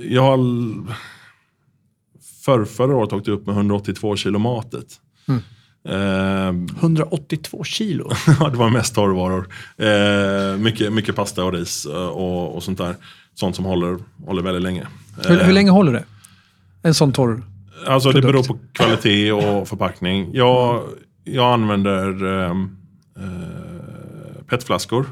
Jag 0.00 0.22
har 0.22 0.38
för, 2.44 2.64
förra 2.64 2.96
året 2.96 3.12
åkte 3.12 3.30
jag 3.30 3.40
upp 3.40 3.46
med 3.46 3.56
182 3.56 4.16
kilo 4.16 4.38
matet. 4.38 5.00
Mm. 5.28 5.42
Eh, 5.84 6.74
182 6.80 7.64
kilo? 7.64 8.10
Ja, 8.40 8.48
det 8.48 8.56
var 8.56 8.70
mest 8.70 8.94
torrvaror. 8.94 9.48
Eh, 9.76 10.58
mycket, 10.58 10.92
mycket 10.92 11.16
pasta 11.16 11.44
och 11.44 11.52
ris 11.52 11.86
eh, 11.86 12.06
och, 12.06 12.56
och 12.56 12.62
sånt 12.62 12.78
där. 12.78 12.96
Sånt 13.34 13.56
som 13.56 13.64
håller, 13.64 13.98
håller 14.26 14.42
väldigt 14.42 14.62
länge. 14.62 14.86
Hur, 15.24 15.40
Eh, 15.40 15.46
hur 15.46 15.52
länge 15.52 15.70
håller 15.70 15.92
det? 15.92 16.04
En 16.82 16.94
sån 16.94 17.12
torr? 17.12 17.42
Alltså 17.86 18.12
det 18.12 18.22
produkt? 18.22 18.48
beror 18.48 18.58
på 18.58 18.64
kvalitet 18.72 19.32
och 19.32 19.68
förpackning. 19.68 20.30
Jag, 20.32 20.82
jag 21.24 21.52
använder 21.52 22.24
ehm, 22.24 22.76
eh, 23.18 24.44
petflaskor. 24.46 25.06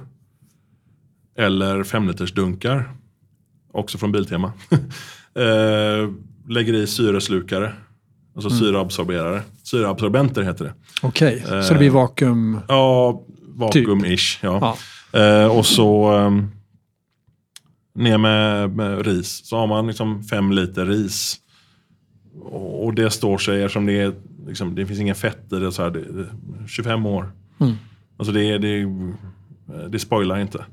Eller 1.38 1.84
femlitersdunkar. 1.84 2.90
Också 3.72 3.98
från 3.98 4.12
Biltema. 4.12 4.52
eh, 5.34 6.10
lägger 6.48 6.74
i 6.74 6.86
syreslukare. 6.86 7.72
Alltså 8.34 8.50
syreabsorberare. 8.50 9.42
Syreabsorbenter 9.62 10.42
heter 10.42 10.64
det. 10.64 10.74
Okej, 11.02 11.44
så 11.46 11.54
Eh, 11.54 11.68
det 11.68 11.78
blir 11.78 11.90
vakuum... 11.90 12.60
Ja, 12.68 13.22
vakuum-ish. 13.46 14.38
Ja. 14.42 14.76
Ja. 15.12 15.20
Eh, 15.20 15.56
och 15.56 15.66
så 15.66 16.12
ehm, 16.12 16.50
ner 17.94 18.18
med, 18.18 18.76
med 18.76 19.06
ris. 19.06 19.40
Så 19.44 19.56
har 19.56 19.66
man 19.66 19.86
liksom 19.86 20.24
fem 20.24 20.52
liter 20.52 20.86
ris. 20.86 21.36
Och, 22.40 22.84
och 22.84 22.94
det 22.94 23.10
står 23.10 23.38
sig 23.38 23.62
eftersom 23.62 23.86
det, 23.86 24.00
är, 24.00 24.14
liksom, 24.46 24.74
det 24.74 24.86
finns 24.86 25.00
inga 25.00 25.14
fett 25.14 25.52
i 25.52 25.56
det. 25.56 25.72
Så 25.72 25.82
här, 25.82 25.90
det, 25.90 26.00
det 26.00 26.28
25 26.68 27.06
år. 27.06 27.32
Mm. 27.60 27.74
Alltså 28.16 28.32
det, 28.32 28.58
det, 28.58 28.86
det 29.88 29.98
spoilar 29.98 30.38
inte. 30.38 30.64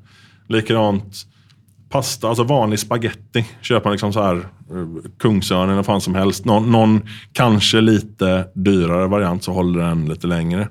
Likadant 0.48 1.28
pasta, 1.90 2.28
alltså 2.28 2.44
vanlig 2.44 2.80
spaghetti. 2.80 3.46
Köper 3.62 3.86
man 3.86 3.92
liksom 3.92 4.14
så 4.14 4.22
här 4.22 4.36
eh, 4.36 5.12
Kungsörn 5.20 5.64
eller 5.64 5.76
vad 5.76 5.86
fan 5.86 6.02
som 6.02 6.16
helst. 6.16 6.46
Någon, 6.46 6.72
någon 6.72 7.02
kanske 7.34 7.82
lite 7.82 8.48
dyrare 8.54 9.08
variant 9.08 9.44
så 9.44 9.52
håller 9.54 9.80
den 9.80 10.06
lite 10.06 10.28
längre. 10.28 10.68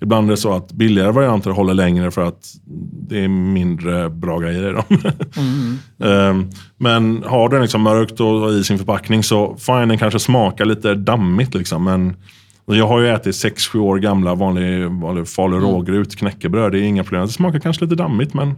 Ibland 0.00 0.26
är 0.26 0.30
det 0.30 0.36
så 0.36 0.52
att 0.52 0.72
billigare 0.72 1.12
varianter 1.12 1.50
håller 1.50 1.74
längre 1.74 2.10
för 2.10 2.22
att 2.22 2.54
det 3.08 3.24
är 3.24 3.28
mindre 3.28 4.10
bra 4.10 4.38
grejer 4.38 4.68
i 4.68 4.72
dem. 4.72 4.84
Ehm, 6.04 6.50
Men 6.78 7.22
har 7.26 7.48
den 7.48 7.62
liksom 7.62 7.82
mörkt 7.82 8.20
och 8.20 8.36
och 8.42 8.52
i 8.52 8.64
sin 8.64 8.78
förpackning 8.78 9.22
så 9.22 9.56
fine, 9.56 9.88
den 9.88 9.98
kanske 9.98 10.18
smakar 10.18 10.64
lite 10.64 10.94
dammigt. 10.94 11.54
Liksom, 11.54 11.84
men 11.84 12.16
jag 12.66 12.88
har 12.88 13.00
ju 13.00 13.08
ätit 13.08 13.34
6-7 13.34 13.78
år 13.78 13.98
gamla 13.98 14.34
vanlig, 14.34 14.90
vanlig 14.90 15.28
falu 15.28 15.56
rågrut 15.56 16.16
knäckebröd. 16.16 16.72
Det 16.72 16.78
är 16.80 16.82
inga 16.82 17.04
problem. 17.04 17.26
Det 17.26 17.32
smakar 17.32 17.58
kanske 17.58 17.84
lite 17.84 17.96
dammigt 17.96 18.34
men 18.34 18.54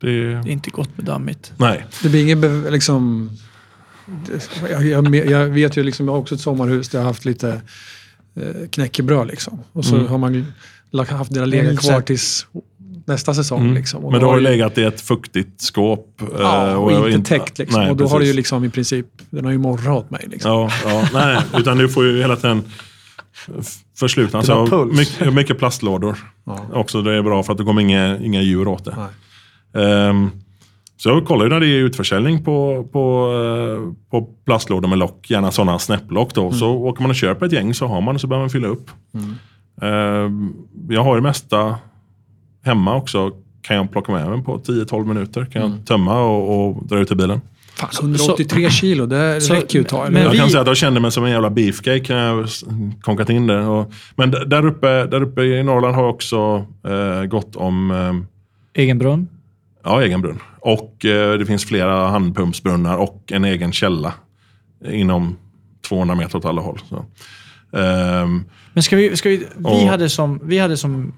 det, 0.00 0.06
Det 0.28 0.32
är 0.32 0.48
inte 0.48 0.70
gott 0.70 0.90
med 0.96 1.06
dammigt. 1.06 1.52
nej. 1.56 1.84
Det 2.02 2.08
blir 2.08 2.22
ingen 2.22 2.62
liksom... 2.70 3.30
Jag, 4.70 4.86
jag, 4.86 5.14
jag 5.26 5.46
vet 5.46 5.76
ju 5.76 5.82
liksom, 5.82 6.06
jag 6.06 6.12
har 6.12 6.20
också 6.20 6.34
ett 6.34 6.40
sommarhus 6.40 6.88
där 6.88 6.98
jag 6.98 7.04
har 7.04 7.10
haft 7.10 7.24
lite 7.24 7.60
eh, 8.36 8.68
knäckebröd 8.70 9.26
liksom. 9.26 9.60
Och 9.72 9.84
så 9.84 9.94
Mm. 9.96 10.06
har 10.08 10.18
man 10.18 10.46
haft 11.16 11.32
är 11.36 11.46
legat 11.46 11.80
kvar 11.80 12.00
tills 12.00 12.46
nästa 13.06 13.34
säsong. 13.34 13.60
Mm. 13.60 13.74
Liksom. 13.74 14.04
Och 14.04 14.12
Men 14.12 14.20
då 14.20 14.26
har 14.26 14.34
det 14.36 14.42
ju- 14.42 14.48
legat 14.48 14.78
i 14.78 14.82
ett 14.84 15.00
fuktigt 15.00 15.60
skåp. 15.62 16.20
eh, 16.22 16.26
Ja, 16.38 16.76
och 16.76 16.92
jag 16.92 17.10
inte 17.10 17.28
täckt 17.28 17.58
liksom. 17.58 17.80
Nej, 17.80 17.90
och 17.90 17.96
då 17.96 18.06
har 18.06 18.18
det 18.18 18.24
ju 18.24 18.30
precis. 18.30 18.36
liksom 18.36 18.64
i 18.64 18.70
princip, 18.70 19.06
den 19.30 19.44
har 19.44 19.52
ju 19.52 19.58
morrat 19.58 19.88
åt 20.04 20.10
mig. 20.10 20.24
Liksom. 20.30 20.50
Ja, 20.50 20.70
ja, 20.84 21.08
nej, 21.12 21.38
utan 21.58 21.78
du 21.78 21.88
får 21.88 22.04
ju 22.06 22.18
hela 22.20 22.36
tiden 22.36 22.62
förslutna. 23.98 24.38
Alltså, 24.38 24.84
mycket, 24.84 25.32
mycket 25.34 25.58
plastlådor. 25.58 26.18
Ja. 26.44 26.66
Också 26.72 27.02
det 27.02 27.12
är 27.14 27.22
bra 27.22 27.42
för 27.42 27.52
att 27.52 27.58
det 27.58 27.64
kommer 27.64 27.82
inga, 27.82 28.18
inga 28.18 28.42
djur 28.42 28.68
åt 28.68 28.84
det. 28.84 28.94
Nej. 28.96 29.06
Ehm, 29.74 30.30
så 30.96 31.08
jag 31.08 31.26
kollar 31.26 31.44
ju 31.44 31.50
när 31.50 31.60
det 31.60 31.66
är 31.66 31.82
utförsäljning 31.82 32.44
på, 32.44 32.88
på, 32.92 33.32
eh, 33.32 33.92
på 34.10 34.28
plastlådor 34.44 34.88
med 34.88 34.98
lock, 34.98 35.30
gärna 35.30 35.50
sådana 35.50 35.78
snäpplock. 35.78 36.34
Då. 36.34 36.52
Så 36.52 36.70
åker 36.70 37.02
man 37.02 37.10
och 37.10 37.16
köper 37.16 37.46
ett 37.46 37.52
gäng 37.52 37.74
så 37.74 37.86
har 37.86 38.00
man 38.00 38.14
det 38.14 38.18
så 38.18 38.26
behöver 38.26 38.42
man 38.42 38.50
fylla 38.50 38.68
upp. 38.68 38.90
Ehm, 39.82 40.52
jag 40.88 41.04
har 41.04 41.16
det 41.16 41.22
mesta 41.22 41.76
hemma 42.64 42.96
också. 42.96 43.30
Kan 43.62 43.76
jag 43.76 43.92
plocka 43.92 44.12
med 44.12 44.28
mig 44.30 44.42
på 44.44 44.58
10-12 44.58 45.04
minuter. 45.06 45.44
Kan 45.44 45.62
jag 45.62 45.86
tömma 45.86 46.20
och, 46.22 46.66
och 46.68 46.86
dra 46.86 46.98
ut 46.98 47.10
i 47.10 47.14
bilen. 47.14 47.40
Fan, 47.74 47.88
183 48.10 48.70
kilo, 48.70 49.06
det 49.06 49.40
Så- 49.40 49.54
räcker 49.54 49.78
ju 49.78 49.82
ett 49.82 49.88
tag. 49.88 50.12
Jag 50.14 50.30
vi- 50.30 50.38
kan 50.38 50.48
säga 50.48 50.60
att 50.60 50.66
jag 50.66 50.76
kände 50.76 51.00
mig 51.00 51.12
som 51.12 51.24
en 51.24 51.30
jävla 51.30 51.50
beefcake 51.50 52.14
när 52.14 52.26
jag 52.26 52.46
konkat 53.00 53.30
in 53.30 53.46
det. 53.46 53.60
Och, 53.66 53.92
men 54.16 54.30
d- 54.30 54.38
där 54.46 54.66
uppe, 54.66 55.06
där 55.06 55.22
uppe 55.22 55.42
i 55.42 55.62
Norrland 55.62 55.94
har 55.94 56.02
jag 56.02 56.10
också 56.14 56.66
eh, 56.88 57.24
gått 57.24 57.56
om 57.56 57.90
eh, 57.90 58.82
Egen 58.82 58.98
brunn? 58.98 59.28
Ja, 59.84 60.02
egen 60.02 60.20
brunn. 60.20 60.38
Och 60.60 61.04
eh, 61.04 61.38
det 61.38 61.46
finns 61.46 61.64
flera 61.64 62.08
handpumpsbrunnar 62.08 62.96
och 62.96 63.22
en 63.32 63.44
egen 63.44 63.72
källa 63.72 64.12
inom 64.90 65.36
200 65.88 66.14
meter 66.14 66.38
åt 66.38 66.44
alla 66.44 66.62
håll. 66.62 66.78
Ehm, 67.72 68.44
Men 68.72 68.82
ska 68.82 68.96
vi, 68.96 69.16
ska 69.16 69.28
vi, 69.28 69.36
vi 69.36 69.64
Och- 69.64 69.76
hade 69.80 70.08
som, 70.08 70.40
vi 70.42 70.58
hade 70.58 70.76
som, 70.76 71.12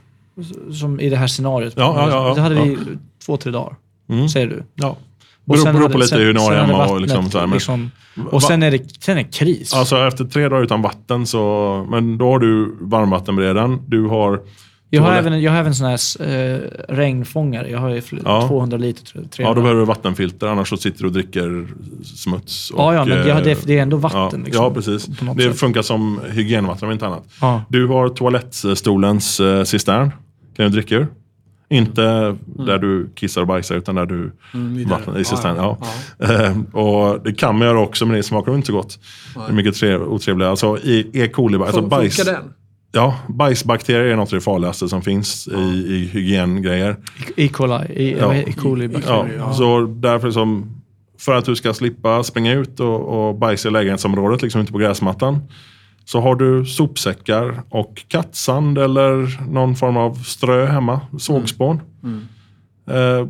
som 0.73 1.00
i 1.00 1.08
det 1.10 1.16
här 1.16 1.26
scenariot. 1.26 1.73
Ja, 1.76 2.10
ja, 2.10 2.28
ja, 2.28 2.34
det 2.34 2.41
hade 2.41 2.55
vi 2.55 2.78
två, 3.26 3.36
tre 3.36 3.52
dagar, 3.52 3.76
mm, 4.08 4.28
säger 4.28 4.47
du. 4.47 4.65
ja. 4.74 4.97
Och 5.47 5.57
Beror, 5.57 5.89
på 5.89 5.99
lite 5.99 6.08
sen- 6.08 6.18
hur 6.20 6.34
hade 6.34 6.57
hemma. 6.57 6.86
Och 6.86 7.00
liksom, 7.00 7.31
så 7.31 7.39
här, 7.39 7.47
men, 7.47 7.55
liksom, 7.55 7.91
och 8.31 8.42
sen 8.42 8.62
är 8.62 8.70
det 8.70 9.02
sen 9.02 9.18
är 9.18 9.23
det 9.23 9.28
kris. 9.32 9.74
Alltså 9.74 9.97
efter 10.07 10.24
tre 10.24 10.49
dagar 10.49 10.62
utan 10.62 10.82
vatten 10.82 11.26
så, 11.26 11.86
men 11.91 12.18
då 12.18 12.31
har 12.31 12.39
du 12.39 12.76
varmvattenberedaren, 12.81 13.78
du 13.86 14.07
har 14.07 14.41
jag, 14.96 15.02
har 15.02 15.12
även, 15.12 15.42
jag 15.42 15.52
har 15.52 15.58
även 15.58 15.74
sån 15.74 15.86
här 15.86 15.98
eh, 16.54 16.58
regnfångare. 16.88 17.70
Jag 17.70 17.78
har 17.78 17.88
ju 17.90 18.00
fl- 18.00 18.22
Ja. 18.24 18.48
200 18.48 18.76
liter, 18.76 19.04
tror 19.04 19.22
jag, 19.22 19.24
Ja, 19.24 19.36
300. 19.36 19.54
då 19.54 19.60
behöver 19.62 19.80
du 19.80 19.86
vattenfilter, 19.86 20.46
annars 20.46 20.68
så 20.68 20.76
sitter 20.76 21.00
du 21.00 21.06
och 21.06 21.12
dricker 21.12 21.66
smuts. 22.04 22.70
Och, 22.70 22.80
ja, 22.80 22.94
ja, 22.94 23.04
men 23.04 23.24
det, 23.24 23.30
eh, 23.30 23.42
det, 23.42 23.66
det 23.66 23.78
är 23.78 23.82
ändå 23.82 23.96
vatten. 23.96 24.40
ja, 24.40 24.44
liksom, 24.44 24.64
ja, 24.64 24.70
precis. 24.74 25.06
Det 25.36 25.42
sätt. 25.42 25.58
funkar 25.60 25.82
som 25.82 26.20
hygienvatten 26.30 26.86
om 26.88 26.92
inte 26.92 27.06
annat. 27.06 27.24
Ja. 27.40 27.62
Du 27.68 27.86
har 27.86 28.08
toalettstolens 28.08 29.40
eh, 29.40 29.64
cistern. 29.64 30.10
Kan 30.56 30.64
du 30.64 30.68
dricka 30.68 30.94
ur. 30.94 31.06
Inte 31.68 32.36
där 32.44 32.78
du 32.78 33.10
kissar 33.14 33.40
och 33.40 33.46
bajsar 33.46 33.74
utan 33.76 33.94
där 33.94 34.06
du 34.06 34.32
Mm, 34.54 34.88
vattnar 34.88 35.18
i 35.18 35.24
sistens. 35.24 35.56
Ja, 35.58 35.78
Ja, 36.18 36.32
Eh, 36.32 36.58
och 36.72 37.20
det 37.24 37.32
kan 37.32 37.58
man 37.58 37.68
göra 37.68 37.80
också 37.80 38.06
men 38.06 38.16
det 38.16 38.22
smakar 38.22 38.54
inte 38.54 38.66
så 38.66 38.72
gott. 38.72 38.98
Det 39.34 39.52
är 39.52 39.52
mycket 39.52 39.74
tre, 39.74 39.96
otrevligare. 39.96 40.50
Alltså 40.50 40.78
i 40.78 41.10
E. 41.12 41.28
coli, 41.28 41.58
alltså 41.58 41.82
bajs, 41.82 42.16
Funkar 42.16 42.32
den? 42.32 42.42
Ja, 42.92 43.16
bajsbakterier 43.28 44.12
är 44.12 44.16
något 44.16 44.28
av 44.32 44.34
det 44.38 44.40
farligaste 44.44 44.88
som 44.88 45.02
finns 45.02 45.48
i, 45.48 45.60
i 45.94 46.10
hygiengrejer. 46.12 46.96
E. 47.36 47.48
coli, 47.48 47.74
e, 47.90 48.16
Ja. 48.20 48.34
e. 48.34 48.52
coli 48.52 48.88
bakterier. 48.88 49.36
Ja. 49.38 49.52
Så 49.52 49.80
därför 49.80 50.30
som, 50.30 50.80
för 51.18 51.34
att 51.34 51.44
du 51.44 51.56
ska 51.56 51.74
slippa 51.74 52.22
springa 52.22 52.52
ut 52.52 52.80
och, 52.80 53.28
och 53.28 53.34
bajsa 53.34 53.68
i 53.68 53.72
lägenhetsområdet, 53.72 54.42
liksom 54.42 54.60
inte 54.60 54.72
på 54.72 54.78
gräsmattan. 54.78 55.38
Så 56.04 56.20
har 56.20 56.34
du 56.34 56.64
sopsäckar 56.64 57.62
och 57.68 58.02
kattsand 58.08 58.78
eller 58.78 59.40
någon 59.50 59.76
form 59.76 59.96
av 59.96 60.14
strö 60.14 60.66
hemma, 60.66 61.00
sågspån. 61.18 61.80
Eh, 62.90 63.26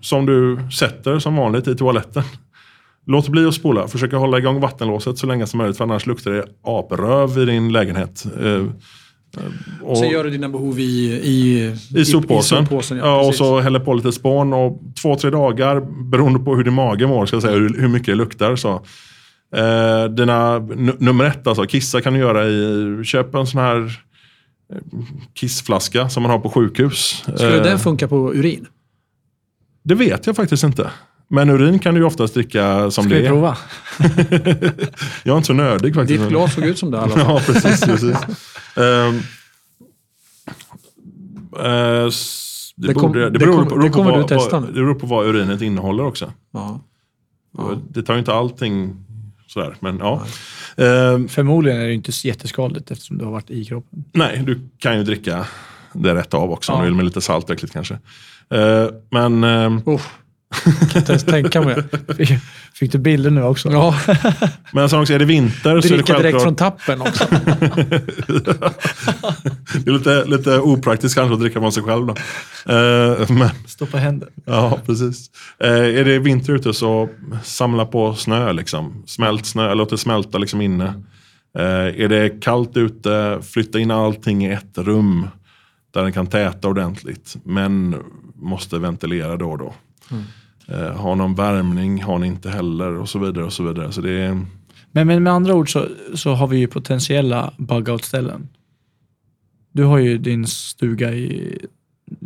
som 0.00 0.26
du 0.26 0.58
sätter 0.72 1.18
som 1.18 1.36
vanligt 1.36 1.68
i 1.68 1.76
toaletten. 1.76 2.22
Låt 3.10 3.28
bli 3.28 3.44
att 3.46 3.54
spola, 3.54 3.88
försök 3.88 4.12
hålla 4.12 4.38
igång 4.38 4.60
vattenlåset 4.60 5.18
så 5.18 5.26
länge 5.26 5.46
som 5.46 5.58
möjligt 5.58 5.76
för 5.76 5.84
annars 5.84 6.06
luktar 6.06 6.30
det 6.30 6.44
apröv 6.62 7.38
i 7.38 7.44
din 7.44 7.72
lägenhet. 7.72 8.24
Eh, 8.40 8.46
eh, 8.52 8.62
och- 9.82 9.98
Sen 9.98 10.10
gör 10.10 10.24
du 10.24 10.30
dina 10.30 10.48
behov 10.48 10.78
i, 10.80 10.82
i, 11.24 11.64
i 12.00 12.04
soppåsen. 12.04 12.62
I 12.62 12.66
soppåsen 12.66 12.98
ja, 12.98 13.04
ja, 13.06 13.28
och 13.28 13.34
så 13.34 13.60
häller 13.60 13.80
på 13.80 13.94
lite 13.94 14.12
spån 14.12 14.52
och 14.52 14.80
två, 15.02 15.16
tre 15.16 15.30
dagar 15.30 15.80
beroende 16.10 16.38
på 16.38 16.56
hur 16.56 16.64
din 16.64 16.74
mage 16.74 17.06
mår, 17.06 17.26
ska 17.26 17.36
jag 17.36 17.42
säga, 17.42 17.54
hur, 17.54 17.80
hur 17.80 17.88
mycket 17.88 18.06
det 18.06 18.14
luktar. 18.14 18.56
Så. 18.56 18.82
Eh, 19.56 20.04
dina, 20.04 20.58
nummer 20.98 21.24
ett, 21.24 21.46
alltså, 21.46 21.64
kissa 21.66 22.00
kan 22.00 22.12
du 22.14 22.18
göra 22.20 22.46
i, 22.48 23.04
köp 23.04 23.34
en 23.34 23.46
sån 23.46 23.60
här 23.60 23.78
eh, 24.72 24.78
kissflaska 25.34 26.08
som 26.08 26.22
man 26.22 26.32
har 26.32 26.38
på 26.38 26.50
sjukhus. 26.50 27.22
Skulle 27.36 27.56
Eh, 27.56 27.62
den 27.62 27.78
funka 27.78 28.08
på 28.08 28.34
urin? 28.34 28.66
det 29.82 29.94
vet 29.94 30.26
jag 30.26 30.36
faktiskt 30.36 30.64
inte. 30.64 30.90
Men 31.30 31.50
urin 31.50 31.78
kan 31.78 31.94
du 31.94 32.00
ju 32.00 32.06
oftast 32.06 32.34
dricka 32.34 32.90
som 32.90 33.04
Ska 33.04 33.14
det 33.14 33.20
vi 33.20 33.26
är. 33.26 33.30
prova? 33.30 33.56
Jag 35.22 35.32
är 35.32 35.36
inte 35.36 35.46
så 35.46 35.52
nördig 35.52 35.94
faktiskt. 35.94 36.20
Ditt 36.22 36.28
glas 36.30 36.54
såg 36.54 36.64
ut 36.64 36.78
som 36.78 36.90
det 36.90 36.96
i 36.96 37.00
alla 37.00 37.08
fall. 37.16 37.20
Ja, 37.46 37.52
precis. 37.52 37.80
precis. 37.84 38.16
Eh, 38.76 39.14
s- 42.06 42.72
det, 42.76 42.86
Det 42.88 42.94
kom- 42.94 43.02
borde, 43.12 43.20
det, 43.24 43.30
det 43.30 43.38
beror 43.38 43.56
kom- 43.56 43.68
på, 43.68 43.74
det 43.74 43.80
beror 43.80 43.88
på 43.90 43.94
kommer 43.98 44.12
du 44.12 44.18
vad, 44.18 44.28
testa 44.28 44.58
vad, 44.60 44.68
det 44.68 44.72
beror 44.72 44.94
på 44.94 45.06
vad 45.06 45.26
urinet 45.26 45.62
innehåller 45.62 46.04
också. 46.04 46.32
Ja. 46.52 46.80
Det 47.90 48.02
tar 48.02 48.12
ju 48.14 48.18
inte 48.18 48.34
allting 48.34 48.96
sådär. 49.46 49.76
Men, 49.80 49.98
ja. 49.98 50.22
Ehm, 50.76 51.28
Förmodligen 51.28 51.80
är 51.80 51.86
det 51.86 51.94
inte 51.94 52.12
så 52.12 52.28
jätteskadligt 52.28 52.90
eftersom 52.90 53.18
du 53.18 53.24
har 53.24 53.32
varit 53.32 53.50
i 53.50 53.64
kroppen. 53.64 54.04
nej, 54.12 54.42
du 54.46 54.60
kan 54.78 54.96
ju 54.98 55.04
dricka 55.04 55.46
det 55.92 56.14
rätt 56.14 56.34
av 56.34 56.50
också. 56.52 56.72
Om 56.72 56.78
Ja. 56.78 56.84
du 56.84 56.90
vill 56.90 56.96
med 56.96 57.04
lite 57.04 57.20
salt 57.20 57.44
och 57.44 57.50
äckligt 57.50 57.72
kanske. 57.72 57.98
Ehm, 58.50 58.88
men 59.10 59.44
Oh. 59.86 60.00
Kan 60.90 61.00
inte 61.00 61.12
ens 61.12 61.24
tänka 61.24 61.60
mig. 61.62 61.82
Fick, 62.16 62.30
fick 62.74 62.92
du 62.92 62.98
bilder 62.98 63.30
nu 63.30 63.42
också? 63.42 63.70
Ja, 63.70 63.94
men 64.72 64.88
sen 64.88 65.00
också 65.00 65.14
är 65.14 65.18
det 65.18 65.24
vinter 65.24 65.80
så 65.80 65.86
är 65.88 65.90
det 65.90 65.96
dricka 65.96 66.18
direkt 66.18 66.42
självklart 66.42 66.42
från 66.42 66.56
tappen 66.56 67.00
också. 67.00 67.24
det 69.84 69.90
är 69.90 69.92
lite, 69.92 70.24
lite 70.24 70.58
opraktiskt 70.58 71.14
kanske 71.14 71.34
att 71.34 71.40
dricka 71.40 71.60
från 71.60 71.72
sig 71.72 71.82
själv. 71.82 72.06
Då. 72.06 72.14
Ehm, 72.72 73.38
men, 73.38 73.50
Stoppa 73.66 73.98
händer. 73.98 74.28
Ja, 74.44 74.78
precis. 74.86 75.30
Eh, 75.60 75.70
är 75.70 76.04
det 76.04 76.18
vinter 76.18 76.52
ute 76.52 76.74
så 76.74 77.08
samla 77.42 77.86
på 77.86 78.14
snö. 78.14 78.52
Liksom. 78.52 79.02
Smält 79.06 79.46
snö, 79.46 79.74
låt 79.74 79.90
det 79.90 79.98
smälta 79.98 80.38
liksom 80.38 80.60
inne. 80.60 80.86
Eh, 81.58 82.02
är 82.02 82.08
det 82.08 82.40
kallt 82.40 82.76
ute, 82.76 83.40
flytta 83.52 83.78
in 83.78 83.90
allting 83.90 84.46
i 84.46 84.52
ett 84.52 84.78
rum 84.78 85.28
där 85.94 86.02
den 86.02 86.12
kan 86.12 86.26
täta 86.26 86.68
ordentligt. 86.68 87.36
Men 87.44 87.96
måste 88.34 88.78
ventilera 88.78 89.36
då 89.36 89.50
och 89.50 89.58
då. 89.58 89.74
Eh, 90.68 90.96
har 90.96 91.14
någon 91.16 91.34
värmning 91.34 92.02
har 92.02 92.18
ni 92.18 92.26
inte 92.26 92.50
heller 92.50 92.94
och 92.98 93.08
så 93.08 93.18
vidare. 93.18 93.44
och 93.44 93.52
så 93.52 93.62
vidare. 93.62 93.92
Så 93.92 94.00
det 94.00 94.10
är, 94.12 94.32
Men, 94.92 95.06
men 95.06 95.22
med 95.22 95.32
andra 95.32 95.54
ord 95.54 95.72
så, 95.72 95.86
så 96.14 96.34
har 96.34 96.46
vi 96.46 96.58
ju 96.58 96.66
potentiella 96.66 97.52
bug-out-ställen. 97.56 98.48
Du 99.72 99.84
har 99.84 99.98
ju 99.98 100.18
din 100.18 100.46
stuga 100.46 101.12
i, 101.12 101.58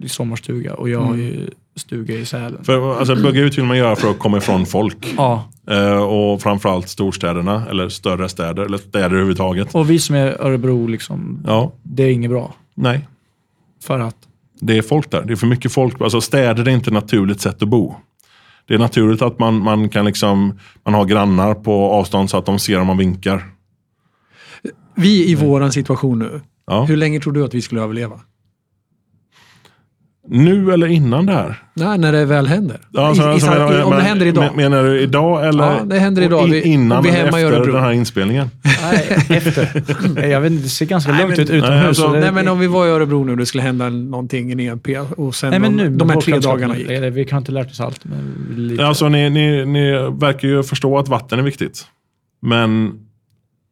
i 0.03 0.09
sommarstuga 0.09 0.75
och 0.75 0.89
jag 0.89 1.01
har 1.01 1.17
ju 1.17 1.51
stuga 1.77 2.15
i 2.15 2.25
Sälen. 2.25 2.65
för, 2.65 2.99
alltså, 2.99 3.15
bugga 3.17 3.41
ut 3.41 3.59
vill 3.59 3.65
man 3.65 3.79
göra 3.79 3.97
för 3.97 4.11
att 4.11 4.19
komma 4.19 4.37
ifrån 4.39 4.67
folk. 4.67 5.15
Ja, 5.17 5.49
Eh, 5.71 6.03
och 6.03 6.43
framförallt 6.43 6.89
storstäderna, 6.89 7.67
eller 7.71 7.89
större 7.89 8.29
städer, 8.29 8.63
eller 8.63 8.79
städer 8.79 9.07
överhuvudtaget. 9.07 9.75
och 9.75 9.91
vi 9.91 9.99
som 9.99 10.17
är 10.17 10.43
Örebro, 10.43 10.87
liksom, 10.87 11.43
Ja, 11.47 11.73
det 11.83 12.03
är 12.03 12.11
inget 12.11 12.31
bra. 12.31 12.55
nej. 12.75 13.09
För 13.83 13.99
att, 14.01 14.17
Det 14.61 14.79
är 14.79 14.83
folk 14.83 15.11
där. 15.11 15.23
Det 15.27 15.33
är 15.33 15.37
för 15.37 15.47
mycket 15.47 15.73
folk. 15.73 16.01
Alltså 16.01 16.21
städer 16.21 16.69
är 16.69 16.73
inte 16.73 16.89
ett 16.91 16.95
naturligt 16.95 17.41
sätt 17.41 17.63
att 17.63 17.69
bo. 17.69 17.95
Det 18.69 18.75
är 18.75 18.79
naturligt 18.79 19.23
att 19.23 19.39
man, 19.39 19.63
man 19.63 19.89
kan 19.89 20.05
liksom, 20.05 20.59
man 20.85 20.95
har 20.95 21.05
grannar 21.05 21.55
på 21.55 21.73
avstånd 21.73 22.31
så 22.31 22.37
att 22.37 22.47
de 22.47 22.59
ser 22.59 22.81
om 22.81 22.87
man 22.87 22.99
vinkar. 22.99 23.45
Vi 24.95 25.31
i 25.31 25.35
våran 25.35 25.73
situation 25.73 26.19
nu. 26.19 26.41
Ja. 26.67 26.85
Hur 26.85 26.97
länge 26.97 27.21
tror 27.21 27.33
du 27.33 27.45
att 27.45 27.55
vi 27.55 27.63
skulle 27.63 27.81
överleva? 27.83 28.21
Nu 30.29 30.73
eller 30.73 30.87
innan 30.87 31.27
det 31.27 31.33
här? 31.33 31.63
Nej, 31.75 31.99
när 31.99 32.13
det 32.13 32.25
väl 32.25 32.47
händer. 32.47 32.81
Ja, 32.91 33.07
alltså, 33.07 33.23
I, 33.23 33.27
alltså, 33.27 33.51
menar- 33.51 33.83
om 33.83 33.91
det 33.91 33.97
men- 33.97 34.07
händer 34.07 34.27
idag. 34.27 34.45
men- 34.45 34.57
Menar 34.57 34.85
du 34.85 35.01
idag 35.01 35.49
eller 35.49 35.65
Ja, 35.65 35.85
det 35.85 35.99
händer 35.99 36.23
idag. 36.23 36.47
Vi- 36.47 36.63
innan 36.63 37.03
vi 37.03 37.11
hemma 37.11 37.41
efter 37.41 37.53
Örebro. 37.53 37.73
den 37.73 37.83
här 37.83 37.93
inspelningen? 37.93 38.51
nej, 38.83 39.07
efter. 39.37 40.27
Jag 40.29 40.41
vet 40.41 40.53
inte, 40.53 40.63
det 40.65 40.69
ser 40.69 40.87
ganska 40.87 41.13
lugnt 41.19 41.39
ut 41.39 41.51
utomhus. 41.51 41.69
Nej, 41.71 41.87
alltså, 41.87 42.03
så 42.03 42.13
det- 42.13 42.21
Nej, 42.21 42.33
men 42.33 42.49
om 42.49 42.59
vi 42.59 42.67
var 42.67 42.87
i 42.87 42.91
Örebro 42.91 43.25
nu 43.25 43.33
och 43.33 43.39
det 43.39 43.47
skulle 43.47 43.63
hända 43.63 43.89
någonting 43.89 44.49
i 44.49 44.53
en 44.53 44.61
EP 44.79 44.99
och 45.17 45.35
sen 45.35 45.51
nej, 45.51 45.59
men 45.59 45.73
nu, 45.73 45.85
de, 45.89 45.99
de 45.99 46.11
här 46.11 46.21
tre 46.21 46.39
dagarna 46.39 46.77
gick. 46.79 46.91
eller, 46.91 47.11
Vi 47.11 47.29
har 47.31 47.39
inte 47.39 47.53
lärt 47.53 47.71
oss 47.71 47.81
allt. 47.81 48.05
Men 48.05 48.55
lite. 48.57 48.87
Alltså, 48.87 49.09
ni, 49.09 49.31
ni, 49.31 49.67
ni 49.67 49.93
verkar 50.21 50.49
ju 50.49 50.63
förstå 50.63 50.99
att 50.99 51.09
vatten 51.09 51.39
är 51.39 51.43
viktigt. 51.43 51.85
Men, 52.43 52.93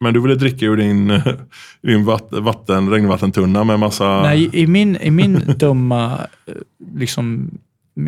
men 0.01 0.15
du 0.15 0.21
ville 0.21 0.35
dricka 0.35 0.67
ur 0.67 0.77
din, 0.77 1.21
din 1.83 2.05
vatt, 2.05 2.29
vatten, 2.31 2.91
regnvattentunna 2.91 3.65
med 3.65 3.79
massa... 3.79 4.23
Nej, 4.23 4.51
i 4.53 4.67
min, 4.67 4.97
i 4.97 5.11
min 5.11 5.35
dumma, 5.59 6.27
liksom, 6.95 7.51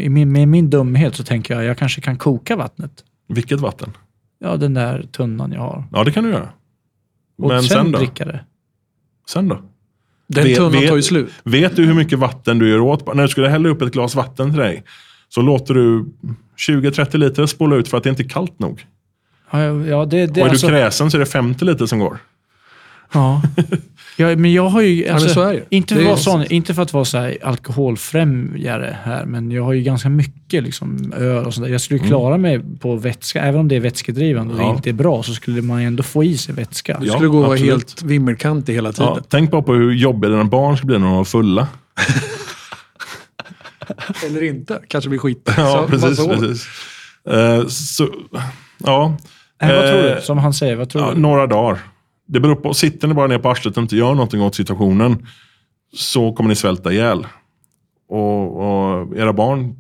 i 0.01 0.09
min, 0.09 0.33
med 0.33 0.49
min 0.49 0.71
dumhet 0.71 1.17
så 1.17 1.25
tänker 1.25 1.55
jag 1.55 1.65
jag 1.65 1.79
kanske 1.79 2.01
kan 2.01 2.17
koka 2.19 2.57
vattnet. 2.57 3.05
Vilket 3.29 3.61
vatten? 3.61 3.91
Ja, 4.39 4.57
den 4.57 4.75
där 4.75 5.07
tunnan 5.13 5.53
jag 5.53 5.61
har. 5.61 5.85
Ja, 5.93 6.05
det 6.05 6.13
kan 6.13 6.25
du 6.25 6.31
göra. 6.31 6.49
Och 7.39 7.49
Men 7.49 7.63
sen, 7.63 7.69
sen 7.85 7.93
då? 7.93 7.99
dricka 7.99 8.25
det. 8.25 8.45
Sen 9.29 9.49
då? 9.49 9.63
Den 10.27 10.45
Vet- 10.45 10.57
tunnan 10.57 10.87
tar 10.87 10.97
ju 10.97 11.03
slut. 11.03 11.33
Vet 11.45 11.77
du 11.77 11.85
hur 11.87 11.95
mycket 11.95 12.19
vatten 12.19 12.59
du 12.59 12.69
gör 12.71 12.81
åt? 12.81 13.15
När 13.15 13.23
du 13.23 13.29
skulle 13.29 13.49
hälla 13.49 13.69
upp 13.69 13.83
ett 13.83 13.93
glas 13.93 14.15
vatten 14.15 14.51
till 14.51 14.59
dig 14.61 14.85
så 15.29 15.43
låter 15.43 15.75
du 15.75 16.07
20-30 16.69 17.17
liter 17.17 17.47
spola 17.47 17.77
ut 17.77 17.89
för 17.89 17.97
att 17.97 18.05
det 18.05 18.11
inte 18.11 18.23
är 18.23 18.29
kallt 18.29 18.59
nog. 18.59 18.87
Ja, 19.53 19.59
ja, 19.87 20.05
det, 20.05 20.27
det, 20.27 20.41
och 20.41 20.47
är 20.47 20.51
alltså, 20.51 20.67
du 20.67 20.73
kräsen 20.73 21.11
så 21.11 21.17
är 21.17 21.19
det 21.19 21.27
50 21.27 21.65
liter 21.65 21.87
som 21.87 21.99
går. 21.99 22.19
ja. 23.13 23.43
ja, 24.17 24.37
men 24.37 24.53
jag 24.53 24.69
har 24.69 24.81
ju... 24.83 25.09
Alltså, 25.09 25.27
men 25.27 25.35
så 25.35 25.43
är 25.43 25.53
det. 25.53 25.63
Inte, 25.69 25.95
Det 25.95 25.99
för 25.99 26.05
är- 26.05 26.09
vara 26.09 26.17
sån, 26.19 26.45
inte 26.53 26.75
för 26.75 26.83
att 26.83 26.93
vara 26.93 27.05
så 27.05 27.19
här 27.19 27.39
alkoholfrämjare 27.43 28.97
här, 29.05 29.25
men 29.25 29.51
jag 29.51 29.63
har 29.65 29.73
ju 29.73 29.83
ganska 29.83 30.09
mycket 30.09 30.63
liksom, 30.63 31.13
öl 31.17 31.47
och 31.47 31.55
sånt 31.55 31.67
där. 31.67 31.73
Jag 31.73 31.81
skulle 31.81 32.01
klara 32.01 32.39
mig 32.39 32.61
på 32.81 32.97
vätska, 32.97 33.43
även 33.43 33.61
om 33.61 33.69
det 33.69 33.77
är 33.77 33.81
vätskedrivande 33.81 34.55
och 34.55 34.61
Ja. 34.61 34.65
det 34.67 34.71
inte 34.77 34.91
är 34.91 34.95
bra, 34.95 35.23
så 35.23 35.35
skulle 35.35 35.63
man 35.63 35.81
ändå 35.81 36.03
få 36.03 36.25
i 36.25 36.37
sig 36.37 36.55
vätska. 36.55 36.99
Du 37.01 37.07
Ja, 37.07 37.13
skulle 37.13 37.29
gå 37.29 37.37
och 37.39 37.43
vara 37.45 37.53
absolut. 37.53 37.73
helt 37.73 38.03
vimmelkantig 38.03 38.75
hela 38.75 38.93
tiden. 38.93 39.13
Ja, 39.17 39.21
tänk 39.29 39.51
bara 39.51 39.63
på 39.63 39.75
hur 39.75 39.93
jobbiga 39.93 40.31
dina 40.31 40.45
barn 40.45 40.77
ska 40.77 40.87
bli 40.87 40.99
när 40.99 41.07
de 41.07 41.21
är 41.21 41.25
fulla. 41.25 41.69
Eller 44.27 44.43
inte. 44.43 44.81
Kanske 44.89 45.11
blir 45.11 45.19
skit. 45.21 45.51
Ja, 45.57 45.83
Så- 45.83 45.89
precis. 45.89 46.17
så- 46.17 46.29
precis. 46.29 46.67
Eh, 47.31 47.67
så, 47.67 48.09
ja, 48.79 49.17
Nej, 49.63 49.77
vad 49.77 49.87
tror 49.87 50.09
Eh, 50.11 50.17
du? 50.17 50.23
Som 50.23 50.39
han 50.39 50.55
säger, 50.55 50.77
vad 50.77 50.89
tror 50.89 51.05
ja, 51.05 51.15
du? 51.15 51.21
några 51.21 51.47
dagar. 51.47 51.79
Det 52.27 52.41
beror 52.41 52.55
på, 52.57 52.75
sitter 52.75 53.09
ni 53.09 53.15
bara 53.15 53.27
ner 53.27 53.39
på 53.39 53.51
arslet 53.51 53.77
och 53.77 53.83
inte 53.83 53.97
gör 53.97 54.15
någonting 54.15 54.43
åt 54.43 54.55
situationen 54.55 55.27
så 55.95 56.33
kommer 56.33 56.49
ni 56.49 56.57
svälta 56.57 56.93
ihjäl. 56.93 57.27
Och, 58.09 58.57
och 58.57 59.17
era 59.17 59.33
barn 59.33 59.77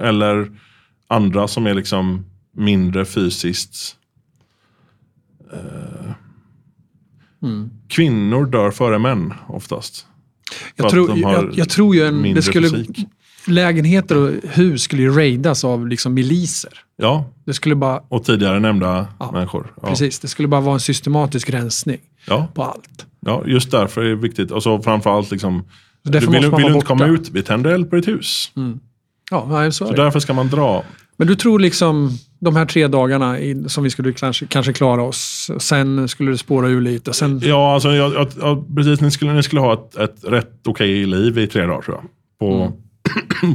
eller 0.00 0.50
andra 1.08 1.48
som 1.48 1.66
är 1.66 1.74
liksom 1.74 2.24
mindre 2.56 3.04
fysiskt 3.04 3.96
eh, 5.52 6.10
Mm. 7.42 7.70
Kvinnor 7.88 8.46
dör 8.46 8.70
före 8.70 8.98
män 8.98 9.34
oftast. 9.48 10.06
Jag 10.76 10.90
tror, 10.90 11.18
jag, 11.18 11.58
jag 11.58 11.68
tror 11.68 11.94
ju 11.94 12.02
en, 12.06 12.22
mindre 12.22 12.38
det 12.38 12.42
skulle, 12.42 12.68
fysik. 12.68 13.06
Lägenheter 13.46 14.16
och 14.16 14.30
hus 14.50 14.82
skulle 14.82 15.02
ju 15.02 15.10
raidas 15.14 15.64
av 15.64 15.86
liksom 15.88 16.14
miliser. 16.14 16.72
Ja, 16.96 17.24
Det 17.46 17.54
skulle 17.54 17.74
bara, 17.74 18.00
och 18.08 18.24
tidigare 18.24 18.60
nämnda 18.60 19.06
Ja, 19.18 19.30
människor. 19.32 19.72
Ja. 19.82 19.88
precis, 19.88 20.18
det 20.18 20.28
skulle 20.28 20.48
bara 20.48 20.60
vara 20.60 20.74
en 20.74 20.80
systematisk 20.80 21.50
rensning 21.50 21.98
Ja, 22.26 22.48
på 22.54 22.62
allt. 22.62 23.06
ja, 23.20 23.42
just 23.46 23.70
därför 23.70 24.00
är 24.02 24.08
det 24.08 24.14
viktigt. 24.16 24.50
Och 24.50 24.62
så 24.62 24.82
framförallt, 24.82 25.30
liksom, 25.30 25.64
Så 26.04 26.10
du 26.12 26.18
vill, 26.18 26.50
vill 26.56 26.66
inte 26.74 26.86
komma 26.86 27.06
ut, 27.06 27.30
vi 27.32 27.42
tänder 27.42 27.70
eld 27.70 27.90
på 27.90 27.96
ditt 27.96 28.08
hus. 28.08 28.52
Ja, 29.30 29.46
nej, 29.50 29.72
så 29.72 29.86
Så 29.86 29.92
därför 29.92 30.20
ska 30.20 30.32
man 30.34 30.48
dra. 30.48 30.84
Men 31.16 31.26
du 31.26 31.34
tror 31.36 31.58
liksom 31.58 32.10
de 32.38 32.56
här 32.56 32.66
tre 32.66 32.86
dagarna 32.88 33.38
i, 33.40 33.64
som 33.68 33.84
vi 33.84 33.90
skulle 33.90 34.12
kanske, 34.12 34.46
kanske 34.46 34.72
klara 34.72 35.02
oss. 35.02 35.50
Sen 35.58 36.08
skulle 36.08 36.30
det 36.30 36.38
spåra 36.38 36.68
ur 36.68 36.80
lite. 36.80 37.12
Sen, 37.12 37.40
Ja, 37.44 37.74
alltså, 37.74 37.92
jag, 37.92 38.28
jag, 38.40 38.76
precis, 38.76 39.00
ni, 39.00 39.10
skulle, 39.10 39.32
ni 39.32 39.42
skulle 39.42 39.60
ha 39.60 39.72
ett, 39.74 39.96
ett 39.96 40.24
rätt 40.24 40.66
okej 40.66 41.06
liv 41.06 41.38
i 41.38 41.46
tre 41.46 41.62
dagar 41.66 41.82
tror 41.82 41.96
jag. 41.96 42.04
På, 42.38 42.54
Mm. 42.62 42.72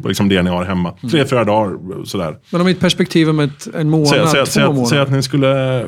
På 0.02 0.08
liksom 0.08 0.30
det 0.30 0.42
ni 0.44 0.50
har 0.50 0.66
hemma. 0.66 0.94
Tre, 1.12 1.26
fyra 1.26 1.44
dagar 1.44 2.04
sådär. 2.06 2.38
Men 2.50 2.62
om 2.62 2.68
ett 2.68 2.80
perspektiv 2.80 3.30
om 3.30 3.40
ett, 3.40 3.68
en 3.76 3.90
månad, 3.90 4.08
Säg, 4.08 4.28
säg, 4.28 4.46
två 4.46 4.46
säg, 4.46 4.64
att, 4.64 4.70
månader. 4.70 4.90
säg 4.90 5.00
att 5.00 5.12
ni 5.12 5.24
skulle 5.24 5.80
eh, 5.82 5.88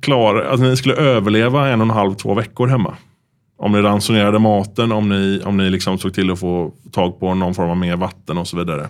klara, 0.00 0.50
att 0.50 0.60
ni 0.60 0.76
skulle 0.76 0.94
överleva 0.94 1.68
en 1.68 1.80
och 1.80 1.86
en 1.86 1.90
halv, 1.90 2.14
två 2.14 2.34
veckor 2.34 2.66
hemma. 2.66 2.96
Om 3.58 3.72
ni 3.72 3.78
ransonerade 3.78 4.38
maten, 4.38 4.92
om 4.92 5.08
ni, 5.08 5.40
om 5.44 5.56
ni 5.56 5.70
liksom 5.70 5.98
såg 5.98 6.14
till 6.14 6.30
att 6.30 6.40
få 6.40 6.72
tag 6.92 7.20
på 7.20 7.34
någon 7.34 7.54
form 7.54 7.70
av 7.70 7.76
mer 7.76 7.96
vatten 7.96 8.38
och 8.38 8.48
så 8.48 8.56
vidare. 8.56 8.88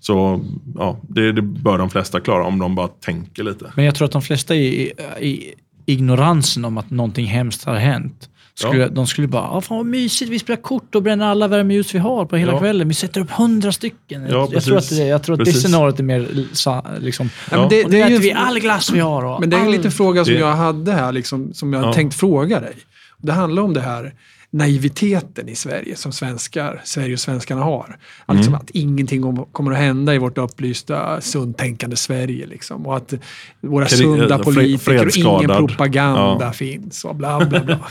Så 0.00 0.40
ja, 0.78 0.98
det, 1.02 1.32
det 1.32 1.42
bör 1.42 1.78
de 1.78 1.90
flesta 1.90 2.20
klara 2.20 2.44
om 2.44 2.58
de 2.58 2.74
bara 2.74 2.88
tänker 2.88 3.42
lite. 3.42 3.72
Men 3.76 3.84
jag 3.84 3.94
tror 3.94 4.06
att 4.06 4.12
de 4.12 4.22
flesta 4.22 4.54
i, 4.54 4.92
i 5.20 5.54
ignoransen 5.86 6.64
om 6.64 6.78
att 6.78 6.90
någonting 6.90 7.26
hemskt 7.26 7.64
har 7.64 7.74
hänt. 7.74 8.28
Skulle, 8.68 8.82
Ja. 8.82 8.88
De 8.88 9.06
skulle 9.06 9.26
bara, 9.28 9.42
ah, 9.50 9.60
fan 9.60 9.76
vad 9.76 9.86
mysigt, 9.86 10.30
vi 10.30 10.38
spelar 10.38 10.62
kort 10.62 10.94
och 10.94 11.02
bränner 11.02 11.26
alla 11.26 11.48
värmeljus 11.48 11.94
vi 11.94 11.98
har 11.98 12.24
på 12.24 12.36
hela 12.36 12.52
Ja. 12.52 12.58
kvällen. 12.58 12.88
Vi 12.88 12.94
sätter 12.94 13.20
upp 13.20 13.30
hundra 13.30 13.72
stycken. 13.72 14.26
Ja, 14.30 14.48
jag, 14.52 14.62
tror 14.64 14.76
att 14.78 14.88
det, 14.90 14.96
jag 15.06 15.22
tror 15.22 15.34
att 15.34 15.38
det 15.38 15.44
Precis. 15.44 15.62
scenariot 15.62 15.98
är 15.98 16.02
mer 16.02 16.46
sa- 16.52 16.84
liksom, 17.00 17.30
Ja, 17.50 17.66
det, 17.70 17.82
det 17.84 18.00
är 18.00 18.08
ju 18.10 18.18
vi 18.18 18.30
en- 18.30 18.36
all 18.36 18.58
glass 18.60 18.90
vi 18.90 19.00
har. 19.00 19.24
Och 19.24 19.40
Men 19.40 19.50
det 19.50 19.56
är 19.56 19.60
en 19.60 19.66
all... 19.66 19.72
liten 19.72 19.92
fråga 19.92 20.24
som 20.24 20.34
Det- 20.34 20.40
jag 20.40 20.52
hade 20.56 20.92
här, 20.92 21.12
liksom, 21.12 21.54
som 21.54 21.72
jag 21.72 21.84
Ja. 21.84 21.92
tänkt 21.92 22.14
fråga 22.14 22.60
dig. 22.60 22.74
Det 23.18 23.32
handlar 23.32 23.62
om 23.62 23.74
det 23.74 23.80
här 23.80 24.12
naiviteten 24.52 25.48
i 25.48 25.54
Sverige 25.56 25.96
som 25.96 26.12
svenskar, 26.12 26.80
Sverige 26.84 27.12
och 27.12 27.20
svenskarna 27.20 27.62
har. 27.62 27.96
Att, 28.26 28.36
liksom, 28.36 28.54
Mm. 28.54 28.64
att 28.64 28.70
ingenting 28.70 29.24
om, 29.24 29.46
kommer 29.52 29.72
att 29.72 29.78
hända 29.78 30.14
i 30.14 30.18
vårt 30.18 30.38
upplysta, 30.38 31.20
sunt 31.20 31.58
tänkande 31.58 31.96
Sverige. 31.96 32.46
Liksom. 32.46 32.86
Och 32.86 32.96
att 32.96 33.14
våra 33.60 33.86
sunda 33.86 34.38
politiker 34.38 35.06
och 35.06 35.16
ingen 35.16 35.48
propaganda 35.66 36.44
Ja. 36.44 36.52
finns 36.52 37.04
och 37.04 37.16
bla 37.16 37.44
bla 37.46 37.60
bla. 37.60 37.78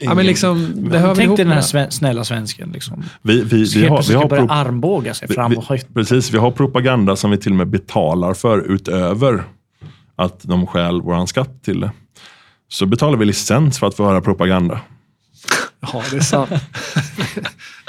ja, 0.00 0.14
men 0.14 0.26
liksom, 0.26 0.72
det 0.90 0.98
hör 0.98 1.14
Tänk 1.14 1.36
dig 1.36 1.44
den 1.44 1.54
här 1.54 1.60
sven- 1.60 1.90
snälla 1.90 2.24
svensken. 2.24 2.70
Liksom. 2.72 3.04
Vi, 3.22 3.42
vi, 3.44 3.64
vi, 3.64 3.86
har, 3.86 4.08
vi, 4.08 4.14
har 4.14 4.20
ska 4.20 4.28
börja 4.28 4.46
armbåga 4.48 5.14
sig 5.14 5.28
fram 5.28 5.52
och 5.56 5.62
vi, 5.62 5.66
höjt. 5.68 5.94
precis, 5.94 6.34
vi 6.34 6.38
har 6.38 6.50
propaganda 6.50 7.16
som 7.16 7.30
vi 7.30 7.36
till 7.36 7.52
och 7.52 7.58
med 7.58 7.68
betalar 7.68 8.34
för 8.34 8.58
utöver 8.72 9.44
att 10.16 10.40
de 10.42 10.66
stjäl 10.66 11.02
våran 11.02 11.26
skatt 11.26 11.62
till 11.64 11.80
det. 11.80 11.90
Så 12.68 12.86
betalar 12.86 13.18
vi 13.18 13.24
licens 13.24 13.78
för 13.78 13.86
att 13.86 13.94
få 13.94 14.04
höra 14.04 14.20
propaganda. 14.20 14.80
Ja, 15.92 16.02
det 16.10 16.16
är 16.16 16.20
sant. 16.20 16.50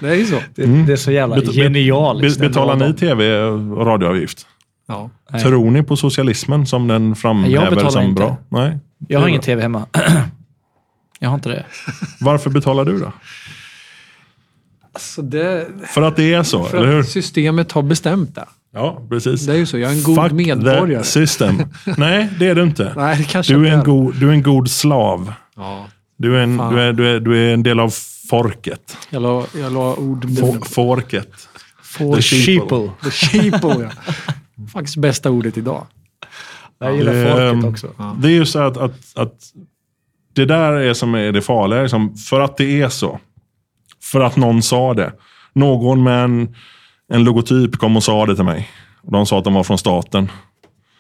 det 0.02 0.10
är 0.10 0.16
ju 0.16 0.26
så. 0.26 0.40
Det, 0.56 0.66
det 0.86 0.92
är 0.94 0.98
så 0.98 1.12
jävla 1.12 1.36
Bet- 1.36 1.46
bet- 1.46 1.56
genialiskt. 1.56 2.40
Be, 2.40 2.48
betalar 2.48 2.76
ni 2.88 2.94
tv 2.94 3.44
och 3.44 3.86
radioavgift? 3.86 4.48
Ja. 4.88 5.10
Tror 5.42 5.72
ni 5.72 5.84
på 5.84 5.96
socialismen 5.96 6.66
som 6.66 6.88
den 6.88 7.16
framhäver 7.16 7.90
som 7.90 8.04
inte. 8.04 8.20
bra? 8.22 8.38
Nej. 8.50 8.80
Jag 9.08 9.20
har 9.20 9.28
ingen 9.28 9.42
tv 9.42 9.62
hemma. 9.62 9.86
Jag 11.22 11.30
har 11.30 11.36
inte 11.36 11.50
det. 11.50 11.66
Varför 12.20 12.50
betalar 12.50 12.86
du 12.86 13.00
då? 13.00 13.12
Alltså 14.94 15.22
det, 15.22 15.68
För 15.88 16.02
att 16.02 16.16
det 16.16 16.34
är 16.34 16.44
så, 16.44 16.64
för 16.64 16.78
eller 16.78 16.92
hur? 16.92 17.00
att 17.00 17.10
systemet 17.10 17.72
har 17.72 17.82
bestämt 17.84 18.36
det. 18.36 18.46
Ja, 18.74 19.02
precis. 19.10 19.46
Det 19.46 19.54
är 19.54 19.58
ju 19.58 19.66
så. 19.66 19.78
Jag 19.78 19.92
är 19.92 19.96
en 19.96 20.04
god 20.04 20.24
Fuck 20.24 20.32
medborgare. 20.32 21.04
system. 21.04 21.62
Nej, 21.98 22.30
det 22.40 22.48
är 22.48 22.56
du 22.56 22.64
inte. 22.64 22.94
Nej, 22.98 23.18
det 23.18 23.24
kanske 23.24 23.54
Du 23.54 23.60
är, 23.60 23.66
inte 23.66 23.78
en 23.78 23.84
god, 23.84 24.16
du 24.20 24.30
är 24.30 24.34
en 24.34 24.44
god 24.44 24.70
slav. 24.72 25.34
Ja. 25.56 25.88
Du 26.18 26.36
är 26.38 26.40
en, 26.44 26.58
Fan. 26.58 26.74
du 26.76 26.82
är, 26.82 26.94
du 26.94 27.08
är, 27.16 27.20
du 27.20 27.38
är 27.50 27.54
en 27.54 27.64
del 27.64 27.80
av 27.80 27.94
folket. 28.30 28.98
Jag 29.10 29.22
la, 29.22 29.46
jag 29.62 29.74
la 29.74 29.96
ord 29.96 30.26
i 30.26 30.28
Fo- 30.28 30.46
munnen. 30.46 30.62
Folket. 30.62 31.32
For 31.84 32.16
The 32.16 32.22
sheeple. 32.22 32.90
The 33.04 33.12
sheeple, 33.12 33.90
ja. 34.06 34.14
Faktiskt 34.74 34.98
bästa 34.98 35.30
ordet 35.30 35.58
idag. 35.58 35.88
Jag 36.80 36.96
gillar 36.98 37.14
Det, 37.14 37.52
folket 37.52 37.70
också. 37.72 38.16
Det 38.22 38.28
är 38.28 38.32
ju 38.32 38.46
så 38.46 38.60
att, 38.60 38.78
att, 38.78 38.94
att 39.16 39.34
det 40.34 40.46
där 40.46 40.74
är 40.74 40.94
som 40.94 41.16
är 41.16 41.32
det 41.32 41.42
farliga. 41.42 41.82
Liksom, 41.82 42.16
för 42.16 42.40
att 42.40 42.58
det 42.58 42.82
är 42.82 42.90
så. 42.90 43.20
För 44.04 44.22
att 44.22 44.36
någon 44.36 44.62
sa 44.62 44.94
det. 44.94 45.14
Någon 45.54 46.04
med 46.04 46.24
en, 46.24 46.56
en 47.14 47.24
logotyp 47.24 47.76
kom 47.76 47.98
och 47.98 48.04
sa 48.04 48.26
det 48.26 48.36
till 48.36 48.46
mig. 48.46 48.70
De 49.04 49.26
sa 49.26 49.38
att 49.38 49.44
de 49.44 49.54
var 49.54 49.64
från 49.64 49.78
staten. 49.78 50.32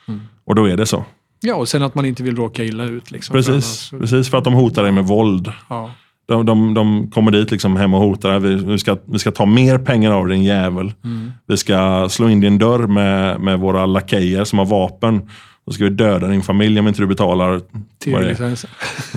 Mm. 0.07 0.21
Och 0.45 0.55
då 0.55 0.69
är 0.69 0.77
det 0.77 0.85
så. 0.85 1.05
Ja, 1.41 1.55
och 1.55 1.69
sen 1.69 1.83
att 1.83 1.95
man 1.95 2.05
inte 2.05 2.23
vill 2.23 2.35
råka 2.35 2.63
illa 2.63 2.83
ut. 2.83 3.11
Liksom, 3.11 3.33
Precis, 3.33 3.89
För 3.89 3.99
precis 3.99 4.29
för 4.29 4.37
att 4.37 4.43
de 4.43 4.53
hotar 4.53 4.83
dig 4.83 4.91
med 4.91 5.05
våld. 5.05 5.51
Ja. 5.69 5.91
De, 6.27 6.45
de, 6.45 6.73
de 6.73 7.11
kommer 7.11 7.31
dit 7.31 7.51
liksom 7.51 7.75
hem 7.75 7.93
och 7.93 8.01
hotar. 8.01 8.39
Vi, 8.39 8.55
vi, 8.55 8.79
ska, 8.79 8.97
vi 9.05 9.19
ska 9.19 9.31
ta 9.31 9.45
mer 9.45 9.77
pengar 9.77 10.11
av 10.11 10.27
din 10.27 10.43
jävel. 10.43 10.93
Mm. 11.03 11.31
Vi 11.47 11.57
ska 11.57 12.09
slå 12.09 12.29
in 12.29 12.39
din 12.39 12.57
dörr 12.57 12.87
med, 12.87 13.39
med 13.39 13.59
våra 13.59 13.85
lakejer 13.85 14.43
som 14.43 14.59
har 14.59 14.65
vapen. 14.65 15.29
Då 15.65 15.71
ska 15.71 15.83
vi 15.83 15.89
döda 15.89 16.27
din 16.27 16.41
familj 16.41 16.79
om 16.79 16.87
inte 16.87 17.01
du 17.01 17.07
betalar. 17.07 17.51
det. 17.53 17.61
TV-licensen. 18.03 18.69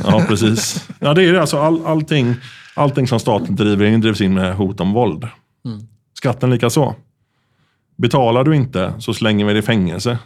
Ja, 0.04 0.24
precis. 0.28 0.88
Ja, 0.98 1.14
det 1.14 1.22
är 1.22 1.32
det. 1.32 1.40
Alltså, 1.40 1.58
all, 1.58 1.86
allting, 1.86 2.34
allting 2.74 3.08
som 3.08 3.20
staten 3.20 3.56
driver 3.56 3.84
in 3.84 4.00
drivs 4.00 4.20
in 4.20 4.34
med 4.34 4.54
hot 4.54 4.80
om 4.80 4.92
våld. 4.92 5.28
Mm. 5.64 5.86
Skatten 6.14 6.50
lika 6.50 6.70
så. 6.70 6.94
Betalar 7.96 8.44
du 8.44 8.56
inte 8.56 8.94
så 8.98 9.14
slänger 9.14 9.44
vi 9.44 9.52
dig 9.52 9.58
i 9.58 9.62
fängelse. 9.62 10.18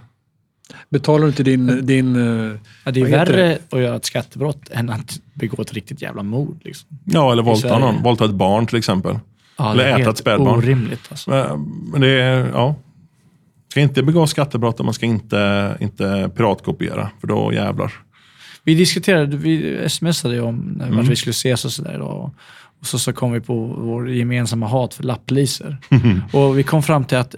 Betalar 0.89 1.23
du 1.23 1.27
inte 1.27 1.43
din... 1.43 1.87
din 1.87 2.17
eh, 2.17 2.57
Ja, 2.85 2.91
det 2.91 3.01
är 3.01 3.05
värre 3.05 3.59
att 3.71 3.81
göra 3.81 3.97
ett 3.97 4.05
skattebrott 4.05 4.71
än 4.71 4.91
att 4.91 5.21
begå 5.35 5.63
ett 5.63 5.73
riktigt 5.73 6.03
jävla 6.03 6.23
mord. 6.23 6.61
Liksom. 6.65 6.89
Ja, 7.05 7.33
eller 7.33 7.43
våldta 7.43 7.79
någon. 7.79 8.03
Våldta 8.03 8.25
ett 8.25 8.31
barn 8.31 8.67
till 8.67 8.79
exempel. 8.79 9.19
Ja, 9.57 9.73
Eller 9.73 9.85
det 9.85 9.91
är 9.91 9.93
äta 9.93 9.99
helt 9.99 10.11
ett 10.11 10.19
spädbarn. 10.19 10.59
Orimligt 10.59 11.01
alltså. 11.11 11.31
Men 11.93 12.01
det 12.01 12.09
är, 12.09 12.51
ja. 12.53 12.75
Ska 13.71 13.81
inte 13.81 14.03
begå 14.03 14.27
skattebrott 14.27 14.79
och 14.79 14.85
man 14.85 14.95
ska 14.95 15.07
inte, 15.07 15.77
inte 15.81 16.31
piratkopiera. 16.37 17.11
För 17.21 17.27
då 17.27 17.53
jävlar. 17.53 17.93
Vi 18.65 18.75
diskuterade, 18.75 19.37
vi 19.37 19.85
smsade 19.89 20.35
ju 20.35 20.41
om 20.41 20.57
när 20.77 20.87
Mm. 20.89 21.07
vi 21.07 21.17
skulle 21.17 21.31
ses 21.31 21.65
och 21.65 21.73
sådär. 21.73 22.01
Och, 22.01 22.25
och 22.81 22.87
så, 22.87 22.99
så 22.99 23.13
kom 23.13 23.33
vi 23.33 23.41
på 23.41 23.55
vår 23.67 24.11
gemensamma 24.11 24.67
hat 24.67 24.95
för 24.95 25.03
lappliser. 25.05 25.77
och 26.33 26.59
vi 26.59 26.63
kom 26.63 26.83
fram 26.83 27.05
till 27.05 27.19
att 27.19 27.35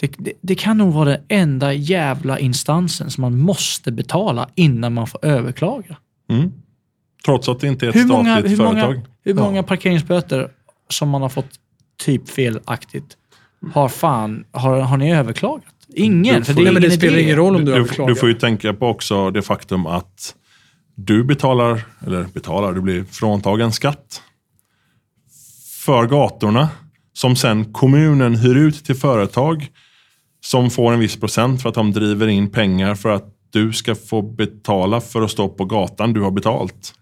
det, 0.00 0.12
det, 0.18 0.32
det 0.40 0.54
kan 0.54 0.78
nog 0.78 0.92
vara 0.94 1.08
den 1.10 1.20
enda 1.28 1.72
jävla 1.72 2.38
instansen 2.38 3.10
som 3.10 3.22
man 3.22 3.38
måste 3.38 3.92
betala 3.92 4.48
innan 4.54 4.94
man 4.94 5.06
får 5.06 5.24
överklaga. 5.24 5.96
Mm. 6.30 6.52
Trots 7.24 7.48
att 7.48 7.60
det 7.60 7.68
inte 7.68 7.86
är 7.86 7.90
ett 7.90 7.96
Hur 7.96 8.06
många, 8.06 8.34
statligt 8.36 8.52
hur 8.52 8.56
företag. 8.56 8.94
många, 8.94 9.06
hur 9.24 9.34
många 9.34 9.62
parkeringsböter 9.62 10.48
som 10.88 11.08
man 11.08 11.22
har 11.22 11.28
fått 11.28 11.50
typ 12.04 12.28
felaktigt 12.28 13.16
har 13.72 13.88
fan, 13.88 14.44
har, 14.52 14.80
har 14.80 14.96
ni 14.96 15.12
överklagat? 15.12 15.64
Ingen, 15.94 16.44
för 16.44 16.54
det 16.54 16.60
är 16.60 16.64
Nej, 16.64 16.72
men 16.72 16.82
det 16.82 16.88
ingen 16.88 16.98
spelar 16.98 17.18
ingen 17.18 17.36
roll 17.36 17.56
om 17.56 17.64
du, 17.64 17.64
Du, 17.64 17.72
du, 17.72 17.78
överklagar. 17.78 18.08
du 18.08 18.20
får 18.20 18.28
ju 18.28 18.34
tänka 18.34 18.74
på 18.74 18.86
också 18.86 19.30
det 19.30 19.42
faktum 19.42 19.86
att 19.86 20.34
du 20.94 21.24
betalar, 21.24 21.82
eller 22.06 22.24
betalar, 22.24 22.72
du 22.72 22.80
blir 22.80 23.04
fråntagen 23.04 23.72
skatt 23.72 24.22
för 25.84 26.06
gatorna 26.06 26.68
som 27.12 27.36
sen 27.36 27.72
kommunen 27.72 28.36
hyr 28.36 28.56
ut 28.56 28.84
till 28.84 28.94
företag 28.94 29.66
som 30.40 30.70
får 30.70 30.92
en 30.92 31.00
viss 31.00 31.20
procent 31.20 31.62
för 31.62 31.68
att 31.68 31.74
de 31.74 31.92
driver 31.92 32.26
in 32.26 32.50
pengar 32.50 32.94
för 32.94 33.08
att 33.08 33.34
du 33.50 33.72
ska 33.72 33.94
få 33.94 34.22
betala 34.22 35.00
för 35.00 35.22
att 35.22 35.30
stå 35.30 35.48
på 35.48 35.64
gatan 35.64 36.12
du 36.12 36.20
har 36.20 36.30
betalt. 36.30 36.94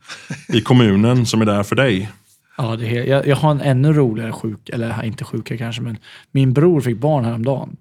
I 0.49 0.61
kommunen 0.61 1.27
som 1.27 1.41
är 1.41 1.47
där 1.47 1.63
för 1.63 1.77
dig. 1.77 2.11
Ja, 2.57 2.77
det 2.77 2.87
är, 2.87 3.05
jag, 3.05 3.27
jag 3.27 3.37
har 3.37 3.51
en 3.51 3.61
ännu 3.61 3.93
roligare 3.93 4.33
sjuk, 4.33 4.69
eller 4.69 5.05
inte 5.05 5.25
sjuka 5.25 5.59
kanske, 5.59 5.83
men 5.83 5.99
min 6.31 6.53
bror 6.53 6.81
fick 6.81 6.97
barn 6.97 7.25
häromdagen. 7.25 7.77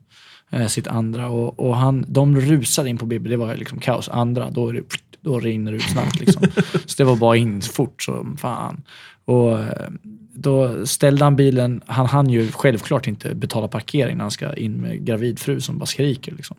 Eh, 0.49 0.67
sitt 0.67 0.87
andra 0.87 1.29
och, 1.29 1.59
och 1.59 1.77
han, 1.77 2.05
de 2.07 2.41
rusade 2.41 2.89
in 2.89 2.97
på 2.97 3.05
BB, 3.05 3.29
det 3.29 3.37
var 3.37 3.55
liksom 3.55 3.79
kaos. 3.79 4.09
Andra, 4.09 4.49
då, 4.49 4.69
är 4.69 4.73
det, 4.73 4.83
då 5.21 5.39
rinner 5.39 5.71
det 5.71 5.77
ut 5.77 5.83
snabbt 5.83 6.19
liksom. 6.19 6.43
Så 6.85 6.95
det 6.97 7.03
var 7.03 7.15
bara 7.15 7.37
in 7.37 7.61
fort 7.61 8.03
som 8.03 8.37
fan. 8.37 8.83
Och 9.25 9.59
eh, 9.59 9.89
då 10.33 10.85
ställde 10.85 11.23
han 11.23 11.35
bilen, 11.35 11.81
han 11.85 12.05
hann 12.05 12.29
ju 12.29 12.51
självklart 12.51 13.07
inte 13.07 13.35
betala 13.35 13.67
parkering 13.67 14.17
när 14.17 14.23
han 14.23 14.31
ska 14.31 14.53
in 14.53 14.81
med 14.81 15.05
gravidfru 15.05 15.61
som 15.61 15.77
bara 15.77 15.85
skriker. 15.85 16.31
Liksom. 16.31 16.57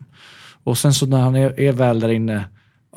Och 0.63 0.77
sen 0.77 0.93
så 0.93 1.05
när 1.05 1.21
han 1.21 1.35
är, 1.35 1.59
är 1.59 1.71
väl 1.71 1.99
där 1.99 2.09
inne, 2.09 2.45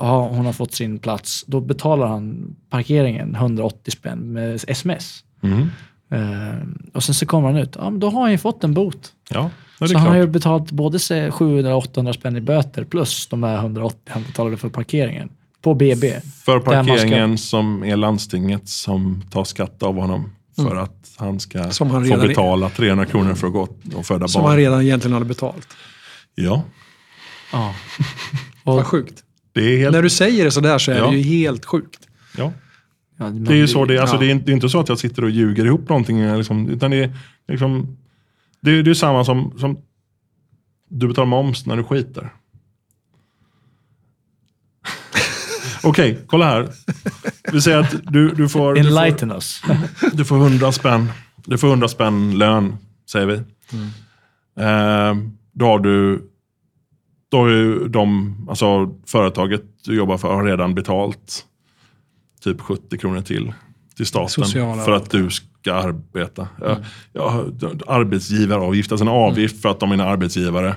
ja, 0.01 0.29
hon 0.29 0.47
har 0.47 0.53
fått 0.53 0.75
sin 0.75 0.99
plats, 0.99 1.45
då 1.47 1.61
betalar 1.61 2.07
han 2.07 2.57
parkeringen 2.70 3.35
180 3.35 3.91
spänn 3.91 4.33
med 4.33 4.65
sms. 4.69 5.25
Mm. 5.43 5.69
Eh, 6.12 6.59
och 6.95 7.03
sen 7.05 7.15
så 7.15 7.27
kommer 7.27 7.49
han 7.49 7.57
ut, 7.57 7.77
ja, 7.79 7.91
men 7.91 8.01
då 8.01 8.11
har 8.11 8.20
han 8.23 8.31
ju 8.31 8.39
fått 8.39 8.65
en 8.65 8.75
bot. 8.75 9.12
Ja, 9.31 9.51
det 9.79 9.85
är 9.85 9.89
Så 9.89 9.99
han 9.99 10.07
har 10.07 10.15
klart. 10.15 10.27
ju 10.29 10.31
betalat 10.31 10.70
både 10.70 10.99
se- 10.99 11.31
700-800 11.31 12.12
spänn 12.12 12.37
i 12.37 12.41
böter 12.41 12.85
plus 12.85 13.27
de 13.27 13.43
här 13.43 13.57
180 13.57 13.99
han 14.09 14.23
betalade 14.23 14.57
för 14.57 14.69
parkeringen 14.69 15.29
på 15.62 15.75
BB. 15.75 16.20
För 16.45 16.53
där 16.59 16.65
man 16.77 16.85
ska- 16.85 16.93
parkeringen 16.95 17.39
som 17.39 17.85
är 17.85 17.97
landstinget 17.97 18.69
som 18.69 19.23
tar 19.31 19.45
skatt 19.45 19.83
av 19.83 19.95
honom. 19.97 20.31
För 20.57 20.77
att 20.77 21.11
han 21.17 21.41
ska 21.41 21.59
Mm. 21.59 21.73
Som 21.73 21.91
han 21.91 22.05
få 22.07 22.17
betala 22.17 22.69
300 22.70 23.07
kronor 23.07 23.35
för 23.35 23.47
att 23.47 23.53
gå 23.53 23.69
och 23.95 24.07
föda 24.07 24.29
Som 24.29 24.43
barn. 24.43 24.49
han 24.51 24.57
redan 24.59 24.83
egentligen 24.83 25.12
hade 25.12 25.25
betalt. 25.27 25.69
Ja, 26.35 26.62
Ja. 27.53 27.75
Vad 28.65 28.87
sjukt. 28.87 29.25
Det 29.53 29.61
är 29.61 29.79
helt... 29.79 29.93
När 29.93 30.03
du 30.03 30.11
säger 30.11 30.45
det 30.45 30.51
sådär 30.51 30.79
så 30.79 30.91
är 30.93 30.99
Ja. 30.99 31.11
det 31.11 31.17
ju 31.17 31.23
helt 31.23 31.65
sjukt. 31.65 32.09
Ja. 32.37 32.53
ja, 33.19 33.31
Det 33.31 33.53
är 33.53 33.57
ju 33.57 33.69
så 33.69 33.85
det 33.85 33.97
är. 33.97 34.01
Alltså, 34.01 34.17
Ja. 34.17 34.20
det, 34.20 34.27
är 34.27 34.31
inte, 34.31 34.47
det 34.47 34.53
är 34.53 34.55
inte 34.55 34.69
så 34.69 34.81
att 34.81 34.89
jag 34.89 34.99
sitter 34.99 35.25
och 35.25 35.31
ljuger 35.31 35.65
ihop 35.67 35.89
någonting. 35.89 36.37
Liksom, 36.37 36.69
utan 36.69 36.91
det 36.91 36.97
är, 36.97 37.12
liksom, 37.49 37.97
det, 38.61 38.70
är, 38.70 38.83
det 38.83 38.91
är 38.91 38.95
samma 38.95 39.25
som, 39.25 39.55
som 39.59 39.79
du 40.89 41.09
betalar 41.09 41.27
moms 41.27 41.67
när 41.67 41.77
du 41.77 41.85
skiter. 41.85 42.33
Okej, 45.83 46.19
kolla 46.27 46.45
här. 46.45 46.69
Vi 47.53 47.61
säger 47.61 47.79
att 47.79 47.95
du, 48.12 48.29
du, 48.29 48.49
får, 48.49 48.75
du, 48.75 48.79
får, 48.79 48.79
Enlighten 48.79 49.33
us. 49.33 49.62
du 50.12 50.25
får 50.25 50.37
100 50.37 50.73
spänn. 50.73 51.09
Du 51.47 51.59
får 51.59 51.69
100 51.69 51.89
spänn 51.89 52.39
lön, 52.39 52.77
säger 53.11 53.27
vi. 53.27 53.35
Eh, 54.62 55.15
då 55.53 55.67
har 55.67 55.79
du 55.79 56.23
då 57.31 57.39
har 57.39 57.49
ju 57.49 57.89
de, 57.89 58.36
alltså 58.50 58.94
företaget 59.07 59.62
du 59.84 59.97
jobbar 59.97 60.18
för 60.18 60.34
har 60.34 60.44
redan 60.44 60.75
betalt 60.75 61.44
typ 62.44 62.60
70 62.60 62.99
kronor 62.99 63.20
till 63.20 63.52
till 63.97 64.07
staten 64.07 64.44
Sociala 64.44 64.83
för 64.83 64.92
att 64.92 65.10
du 65.10 65.31
ska 65.31 65.75
arbeta. 65.75 66.49
Ja, 66.60 66.76
ja, 67.12 67.44
arbetsgivaravgift, 67.86 68.92
alltså 68.92 69.05
en 69.05 69.09
avgift 69.09 69.62
för 69.62 69.68
att 69.68 69.81
de 69.81 69.92
är 69.92 69.99
arbetsgivare. 70.05 70.75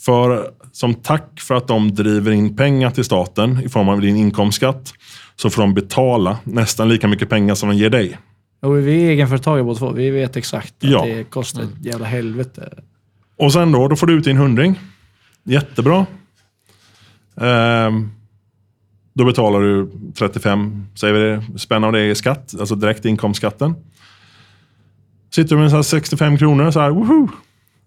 För, 0.00 0.50
som 0.72 0.94
tack 0.94 1.40
för 1.40 1.54
att 1.54 1.68
de 1.68 1.94
driver 1.94 2.32
in 2.32 2.56
pengar 2.56 2.90
till 2.90 3.04
staten 3.04 3.60
i 3.64 3.68
form 3.68 3.88
av 3.88 4.00
din 4.00 4.16
inkomstskatt 4.16 4.94
så 5.36 5.50
får 5.50 5.62
de 5.62 5.74
betala 5.74 6.38
nästan 6.44 6.88
lika 6.88 7.08
mycket 7.08 7.28
pengar 7.28 7.54
som 7.54 7.68
de 7.68 7.76
ger 7.76 7.90
dig. 7.90 8.18
Och 8.62 8.78
vi 8.78 9.04
är 9.04 9.10
egenföretagare 9.10 9.64
båda 9.64 9.78
två. 9.78 9.90
Vi 9.90 10.10
vet 10.10 10.36
exakt 10.36 10.74
att 10.84 10.90
Ja. 10.90 11.04
det 11.06 11.24
kostar 11.24 11.62
ett 11.62 11.84
jävla 11.84 12.06
helvete. 12.06 12.68
Och 13.38 13.52
sen 13.52 13.72
då, 13.72 13.88
då 13.88 13.96
får 13.96 14.06
du 14.06 14.12
ut 14.14 14.24
din 14.24 14.36
hundring. 14.36 14.80
Jättebra. 15.44 16.06
Um, 17.34 18.12
då 19.14 19.24
betalar 19.24 19.60
du 19.60 19.90
35, 20.14 20.86
säger 20.94 21.14
vi 21.14 21.20
det, 21.20 21.58
spänn 21.58 21.84
av 21.84 21.92
det 21.92 22.06
i 22.06 22.14
skatt, 22.14 22.54
alltså 22.60 22.74
direkt 22.74 23.04
inkomstskatten. 23.04 23.74
Sitter 25.30 25.56
du 25.56 25.62
med 25.62 25.70
så 25.70 25.76
här 25.76 25.82
65 25.82 26.38
kronor 26.38 26.70
så 26.70 26.80
här, 26.80 26.90
woho! 26.90 27.28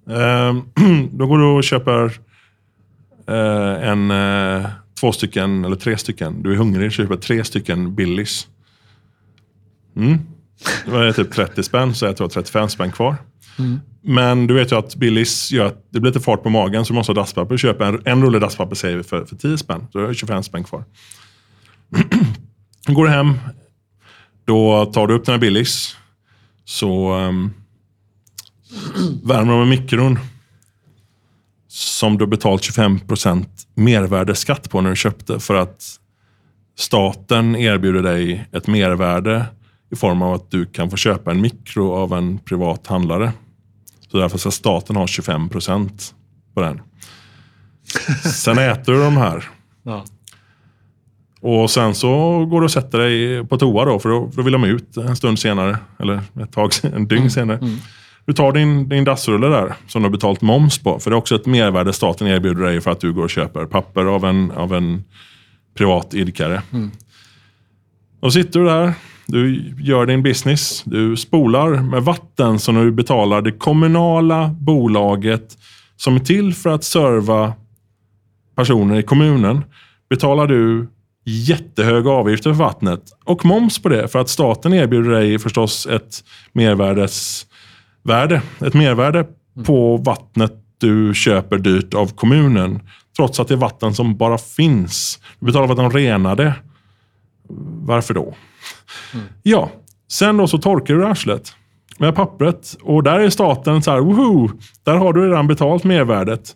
Um, 0.06 0.70
då 1.18 1.28
går 1.28 1.38
du 1.38 1.46
och 1.46 1.64
köper 1.64 2.06
uh, 3.30 3.90
en, 3.90 4.12
uh, 4.12 4.66
två 5.00 5.12
stycken 5.12 5.66
eller 5.66 5.76
tre 5.76 5.98
stycken. 5.98 6.44
Du 6.44 6.52
är 6.52 6.56
hungrig, 6.56 6.92
köper 6.92 7.16
tre 7.16 7.44
stycken 7.44 7.96
Billys. 7.96 8.48
Mm. 9.96 10.18
Det 10.86 10.92
var 10.92 11.12
typ 11.12 11.32
30 11.32 11.64
spänn, 11.64 11.96
så 11.96 12.06
jag 12.06 12.18
tror 12.18 12.30
35 12.30 12.70
spänn 12.70 12.92
kvar. 12.92 13.16
Men 14.02 14.48
du 14.48 14.54
vet 14.54 14.72
ju 14.72 14.76
att 14.78 14.96
Billys 14.96 15.52
gör 15.52 15.66
att 15.66 15.88
det 15.90 16.00
blir 16.00 16.12
lite 16.12 16.24
fart 16.24 16.44
på 16.44 16.50
magen 16.50 16.86
så 16.86 16.94
du 16.94 16.98
måste 16.98 17.12
ha 17.12 17.22
dasspapper. 17.22 17.58
Köp 17.58 17.82
en, 17.82 18.02
en 18.06 18.24
rulle 18.24 18.40
dasspapper 18.40 18.76
säger 18.76 18.98
vi 18.98 19.04
för, 19.04 19.26
för 19.26 19.36
10 19.36 19.58
spänn. 19.58 19.88
Då 19.92 20.08
du 20.08 20.16
25 20.16 20.44
spänn 20.44 20.64
kvar. 20.64 20.84
Går 22.88 23.06
du 23.06 23.12
hem, 23.12 23.34
då 24.46 24.86
tar 24.86 25.08
du 25.08 25.14
upp 25.14 25.26
den 25.26 25.34
här 25.34 25.40
Billys. 25.40 25.96
Så 26.66 27.16
um, 27.16 27.54
värmer 29.24 29.52
de 29.52 29.64
i 29.64 29.80
mikron. 29.80 30.20
Som 31.68 32.18
du 32.18 32.24
har 32.24 32.30
betalt 32.30 32.62
25% 32.62 33.46
mervärdesskatt 33.76 34.70
på 34.70 34.82
när 34.82 34.90
du 34.90 34.96
köpte. 34.96 35.40
För 35.40 35.56
att 35.56 35.84
staten 36.78 37.56
erbjuder 37.56 38.02
dig 38.02 38.48
ett 38.52 38.68
mervärde 38.68 39.46
i 39.92 39.96
form 39.96 40.22
av 40.22 40.34
att 40.34 40.52
du 40.52 40.66
kan 40.66 40.90
få 40.90 40.98
köpa 40.98 41.32
en 41.32 41.42
mikro 41.42 41.92
av 41.92 42.14
en 42.14 42.38
privat 42.40 42.88
handlare. 42.88 43.34
Så 44.18 44.22
därför 44.22 44.38
ska 44.38 44.52
staten 44.52 44.96
ha 44.96 45.06
25% 45.06 46.14
på 46.54 46.62
den. 46.62 46.82
Sen 48.34 48.58
äter 48.58 48.94
du 48.94 49.00
de 49.00 49.18
här. 49.18 49.44
Ja. 49.84 50.06
Och 51.42 51.72
sen 51.72 51.96
så 51.96 52.10
går 52.46 52.62
du 52.62 52.66
och 52.66 52.72
sätter 52.72 53.00
dig 53.00 53.48
på 53.48 53.58
toa 53.58 53.86
då, 53.86 54.00
för 54.00 54.10
då, 54.10 54.32
då 54.36 54.42
vill 54.42 54.54
de 54.54 54.64
ut 54.64 54.98
en 54.98 55.16
stund 55.16 55.40
senare. 55.40 55.78
Eller 56.00 56.22
ett 56.42 56.52
tag, 56.52 56.72
en 56.84 57.08
dygn 57.08 57.32
senare. 57.32 57.60
Du 58.26 58.34
tar 58.34 58.52
din, 58.52 58.90
din 58.90 59.04
dassrulle 59.04 59.48
där, 59.48 59.74
som 59.88 60.02
du 60.02 60.06
har 60.06 60.12
betalt 60.12 60.42
moms 60.42 60.80
på. 60.80 61.00
För 61.00 61.10
det 61.10 61.16
är 61.16 61.18
också 61.18 61.36
ett 61.36 61.46
mervärde 61.46 61.94
staten 61.94 62.28
erbjuder 62.28 62.64
dig 62.64 62.82
för 62.82 62.92
att 62.92 63.00
du 63.00 63.14
går 63.14 63.24
och 63.24 63.30
köper 63.30 63.66
papper 63.66 64.06
av 64.06 64.26
en, 64.26 64.52
av 64.52 64.74
en 64.74 65.04
privat 65.78 66.14
idkare. 66.14 66.62
Och 68.20 68.34
sitter 68.34 68.60
du 68.60 68.66
där, 68.66 68.94
du 69.28 69.74
gör 69.80 70.06
din 70.06 70.24
business, 70.24 70.84
du 70.86 71.16
spolar 71.16 71.70
med 71.70 72.04
vatten 72.04 72.60
som 72.60 72.76
du 72.76 72.92
betalar 72.92 73.42
det 73.42 73.52
kommunala 73.52 74.56
bolaget 74.60 75.58
som 75.98 76.16
är 76.16 76.20
till 76.20 76.54
för 76.54 76.70
att 76.70 76.84
serva 76.84 77.54
personer 78.56 79.00
i 79.00 79.04
kommunen. 79.04 79.64
Betalar 80.10 80.48
du 80.48 80.88
jättehöga 81.26 82.10
avgifter 82.10 82.54
för 82.54 82.64
vattnet 82.64 83.02
och 83.26 83.46
moms 83.46 83.80
på 83.80 83.90
det 83.90 84.08
för 84.08 84.20
att 84.20 84.30
staten 84.30 84.74
erbjuder 84.74 85.12
dig 85.12 85.40
förstås 85.40 85.86
ett 85.86 86.24
mervärdesvärde. 86.54 88.42
Ett 88.66 88.74
mervärde 88.74 89.26
på 89.66 89.98
vattnet 89.98 90.54
du 90.78 91.14
köper 91.14 91.58
dyrt 91.58 91.94
av 91.94 92.16
kommunen. 92.16 92.80
Trots 93.16 93.40
att 93.40 93.48
det 93.48 93.54
är 93.54 93.58
vatten 93.58 93.94
som 93.94 94.18
bara 94.18 94.38
finns. 94.38 95.20
Du 95.40 95.46
betalar 95.46 95.68
för 95.68 95.74
att 95.74 95.92
de 95.92 96.00
renar 96.00 96.36
det. 96.36 96.54
Varför 97.86 98.14
då? 98.14 98.34
Ja, 99.44 99.72
sen 100.12 100.38
då 100.38 100.48
så 100.48 100.58
torkar 100.58 100.94
du 100.94 101.06
arslet 101.06 101.54
med 101.98 102.16
pappret. 102.16 102.78
Och 102.82 103.04
där 103.04 103.20
är 103.20 103.30
staten 103.30 103.84
så 103.84 103.92
här, 103.92 104.00
woho! 104.00 104.50
Där 104.84 104.96
har 104.96 105.14
du 105.14 105.30
redan 105.30 105.48
betalt 105.48 105.84
mervärdet. 105.84 106.56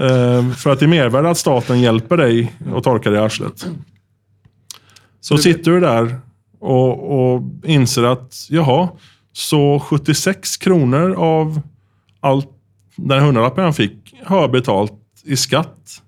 Eh, 0.00 0.50
för 0.50 0.70
att 0.70 0.78
det 0.78 0.84
är 0.84 0.88
mervärde 0.88 1.30
att 1.30 1.38
staten 1.38 1.80
hjälper 1.80 2.16
dig 2.16 2.52
att 2.76 2.84
torka 2.84 3.10
dig 3.10 3.18
i 3.18 3.22
arslet. 3.22 3.66
Så 5.20 5.38
sitter 5.38 5.70
du 5.70 5.80
där 5.80 6.20
och, 6.60 7.34
och 7.34 7.42
inser 7.64 8.02
att, 8.02 8.46
jaha, 8.50 8.88
så 9.32 9.80
76 9.80 10.56
kronor 10.56 11.14
av 11.14 11.60
allt 12.20 12.48
den 12.96 13.22
hundralappen 13.22 13.64
jag 13.64 13.76
fick 13.76 14.14
har 14.24 14.40
jag 14.40 14.50
betalt 14.50 14.92
i 15.24 15.36
skatt. 15.36 16.02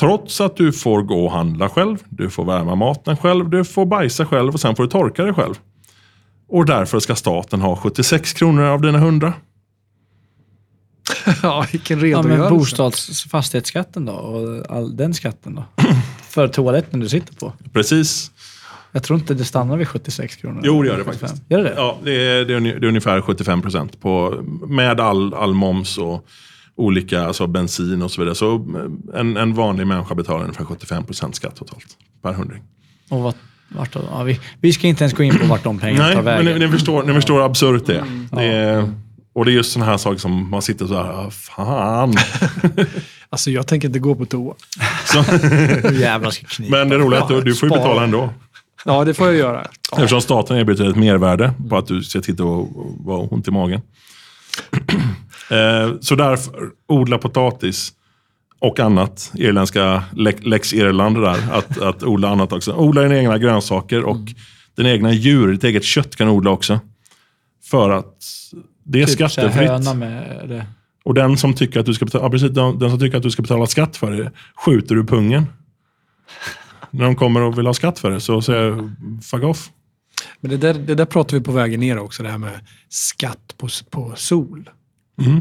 Trots 0.00 0.40
att 0.40 0.56
du 0.56 0.72
får 0.72 1.02
gå 1.02 1.24
och 1.24 1.32
handla 1.32 1.68
själv, 1.68 1.98
du 2.08 2.30
får 2.30 2.44
värma 2.44 2.74
maten 2.74 3.16
själv, 3.16 3.50
du 3.50 3.64
får 3.64 3.86
bajsa 3.86 4.26
själv 4.26 4.54
och 4.54 4.60
sen 4.60 4.76
får 4.76 4.82
du 4.82 4.88
torka 4.88 5.24
dig 5.24 5.34
själv. 5.34 5.54
Och 6.48 6.66
därför 6.66 7.00
ska 7.00 7.14
staten 7.14 7.60
ha 7.60 7.76
76 7.76 8.32
kronor 8.32 8.64
av 8.64 8.80
dina 8.80 8.98
100. 8.98 9.32
ja, 11.42 11.66
vilken 11.72 11.98
Ja, 12.10 12.22
men 12.22 12.30
redogörelse. 12.30 12.54
bostads 12.54 13.24
fastighetsskatten 13.24 14.04
då? 14.04 14.12
Och 14.12 14.70
all 14.76 14.96
den 14.96 15.14
skatten 15.14 15.54
då? 15.54 15.64
För 16.22 16.48
toaletten 16.48 17.00
du 17.00 17.08
sitter 17.08 17.34
på? 17.34 17.52
Precis. 17.72 18.30
Jag 18.92 19.02
tror 19.02 19.18
inte 19.18 19.34
det 19.34 19.44
stannar 19.44 19.76
vid 19.76 19.88
76 19.88 20.36
kronor. 20.36 20.60
Jo, 20.64 20.82
det 20.82 20.88
gör 20.88 20.98
det 20.98 21.04
75. 21.04 21.28
faktiskt. 21.28 21.50
Gör 21.50 21.58
det 21.58 21.64
det? 21.64 21.74
Ja, 21.76 21.98
det 22.04 22.12
är, 22.12 22.44
det 22.44 22.54
är 22.54 22.84
ungefär 22.84 23.20
75 23.20 23.62
procent 23.62 23.98
med 24.68 25.00
all, 25.00 25.34
all 25.34 25.54
moms 25.54 25.98
och 25.98 26.26
olika, 26.78 27.22
alltså 27.26 27.46
bensin 27.46 28.02
och 28.02 28.10
så 28.10 28.20
vidare. 28.20 28.34
Så 28.34 28.54
eh, 28.54 29.20
en, 29.20 29.36
en 29.36 29.54
vanlig 29.54 29.86
människa 29.86 30.14
betalar 30.14 30.40
ungefär 30.40 30.64
75 30.64 31.04
procent 31.04 31.36
skatt 31.36 31.56
totalt 31.56 31.96
per 32.22 32.32
hundring. 32.32 32.62
Och 33.08 33.20
vart, 33.20 33.36
vart? 33.68 33.94
Ja, 33.94 34.22
vi, 34.22 34.40
vi 34.60 34.72
ska 34.72 34.86
inte 34.86 35.04
ens 35.04 35.14
gå 35.14 35.22
in 35.22 35.38
på 35.38 35.46
vart 35.46 35.64
de 35.64 35.78
pengarna 35.80 36.04
Nej, 36.04 36.14
tar 36.14 36.22
men 36.22 36.44
vägen. 36.44 36.58
ni, 36.60 36.66
ni 36.66 36.72
förstår, 36.72 37.02
ni 37.02 37.14
förstår 37.14 37.42
absurt 37.42 37.86
det 37.86 37.96
är. 37.96 38.04
Det 38.32 38.44
är 38.44 38.92
och 39.32 39.44
det 39.44 39.50
är 39.50 39.54
just 39.54 39.72
sådana 39.72 39.90
här 39.90 39.98
saker 39.98 40.18
som 40.18 40.50
man 40.50 40.62
sitter 40.62 40.86
så 40.86 40.94
här, 40.94 41.26
ah, 41.26 41.30
fan. 41.30 42.14
Alltså, 43.30 43.50
jag 43.50 43.66
tänker 43.66 43.88
inte 43.88 43.98
gå 43.98 44.14
på 44.14 44.26
toa. 44.26 44.54
Jävlar 45.92 46.30
ska 46.30 46.46
knipa. 46.46 46.76
men 46.76 46.88
det 46.88 46.94
är 46.94 46.98
roligt 46.98 47.18
att 47.18 47.28
du, 47.28 47.40
du 47.40 47.54
får 47.54 47.68
ju 47.68 47.74
betala 47.74 48.04
ändå. 48.04 48.30
Ja, 48.84 49.04
det 49.04 49.14
får 49.14 49.26
jag 49.26 49.36
göra. 49.36 49.66
Eftersom 49.92 50.20
staten 50.20 50.56
erbjuder 50.56 50.90
ett 50.90 50.96
mervärde 50.96 51.52
på 51.68 51.76
att 51.76 51.86
du 51.86 52.02
ser 52.02 52.20
till 52.20 52.34
att 52.34 52.68
vara 53.06 53.18
ont 53.18 53.48
i 53.48 53.50
magen. 53.50 53.80
Eh, 55.50 55.94
så 56.00 56.14
därför, 56.14 56.70
odla 56.86 57.18
potatis 57.18 57.92
och 58.60 58.80
annat. 58.80 59.32
Irländska 59.34 60.04
lex, 60.42 60.72
Irland 60.72 61.16
där. 61.16 61.52
Att, 61.52 61.78
att 61.82 62.02
odla 62.02 62.28
annat 62.28 62.52
också. 62.52 62.72
Odla 62.72 63.02
dina 63.02 63.18
egna 63.18 63.38
grönsaker 63.38 64.04
och 64.04 64.20
dina 64.76 64.90
egna 64.90 65.12
djur. 65.12 65.52
Ditt 65.52 65.64
eget 65.64 65.84
kött 65.84 66.16
kan 66.16 66.26
du 66.26 66.32
odla 66.32 66.50
också. 66.50 66.80
För 67.64 67.90
att 67.90 68.14
det 68.84 69.02
är 69.02 69.06
Typ 69.06 69.14
skattefritt. 69.14 69.96
med 69.96 70.48
det. 70.48 70.66
Och 71.04 71.14
den 71.14 71.36
som 71.36 71.54
tycker 71.54 71.80
att 71.80 71.86
du 71.86 71.94
ska 71.94 72.04
betala, 72.04 72.24
ja, 72.24 72.30
precis, 72.30 72.50
den, 72.50 72.78
den 72.78 72.90
som 72.90 73.00
tycker 73.00 73.16
att 73.16 73.22
du 73.22 73.30
ska 73.30 73.42
betala 73.42 73.66
skatt 73.66 73.96
för 73.96 74.10
det, 74.10 74.32
skjuter 74.64 74.94
du 74.94 75.04
pungen. 75.04 75.46
När 76.90 77.04
de 77.04 77.16
kommer 77.16 77.42
och 77.42 77.58
vill 77.58 77.66
ha 77.66 77.74
skatt 77.74 77.98
för 77.98 78.10
det 78.10 78.20
så 78.20 78.42
säger 78.42 78.62
jag 78.62 78.90
fuck 79.24 79.42
off. 79.42 79.70
Men 80.40 80.50
det 80.50 80.56
där, 80.56 80.74
det 80.74 80.94
där 80.94 81.04
pratar 81.04 81.36
vi 81.36 81.42
på 81.44 81.52
vägen 81.52 81.80
ner 81.80 81.98
också, 81.98 82.22
det 82.22 82.28
här 82.28 82.38
med 82.38 82.60
skatt 82.88 83.54
på, 83.58 83.68
på 83.90 84.12
sol. 84.16 84.70
Mm. 85.18 85.40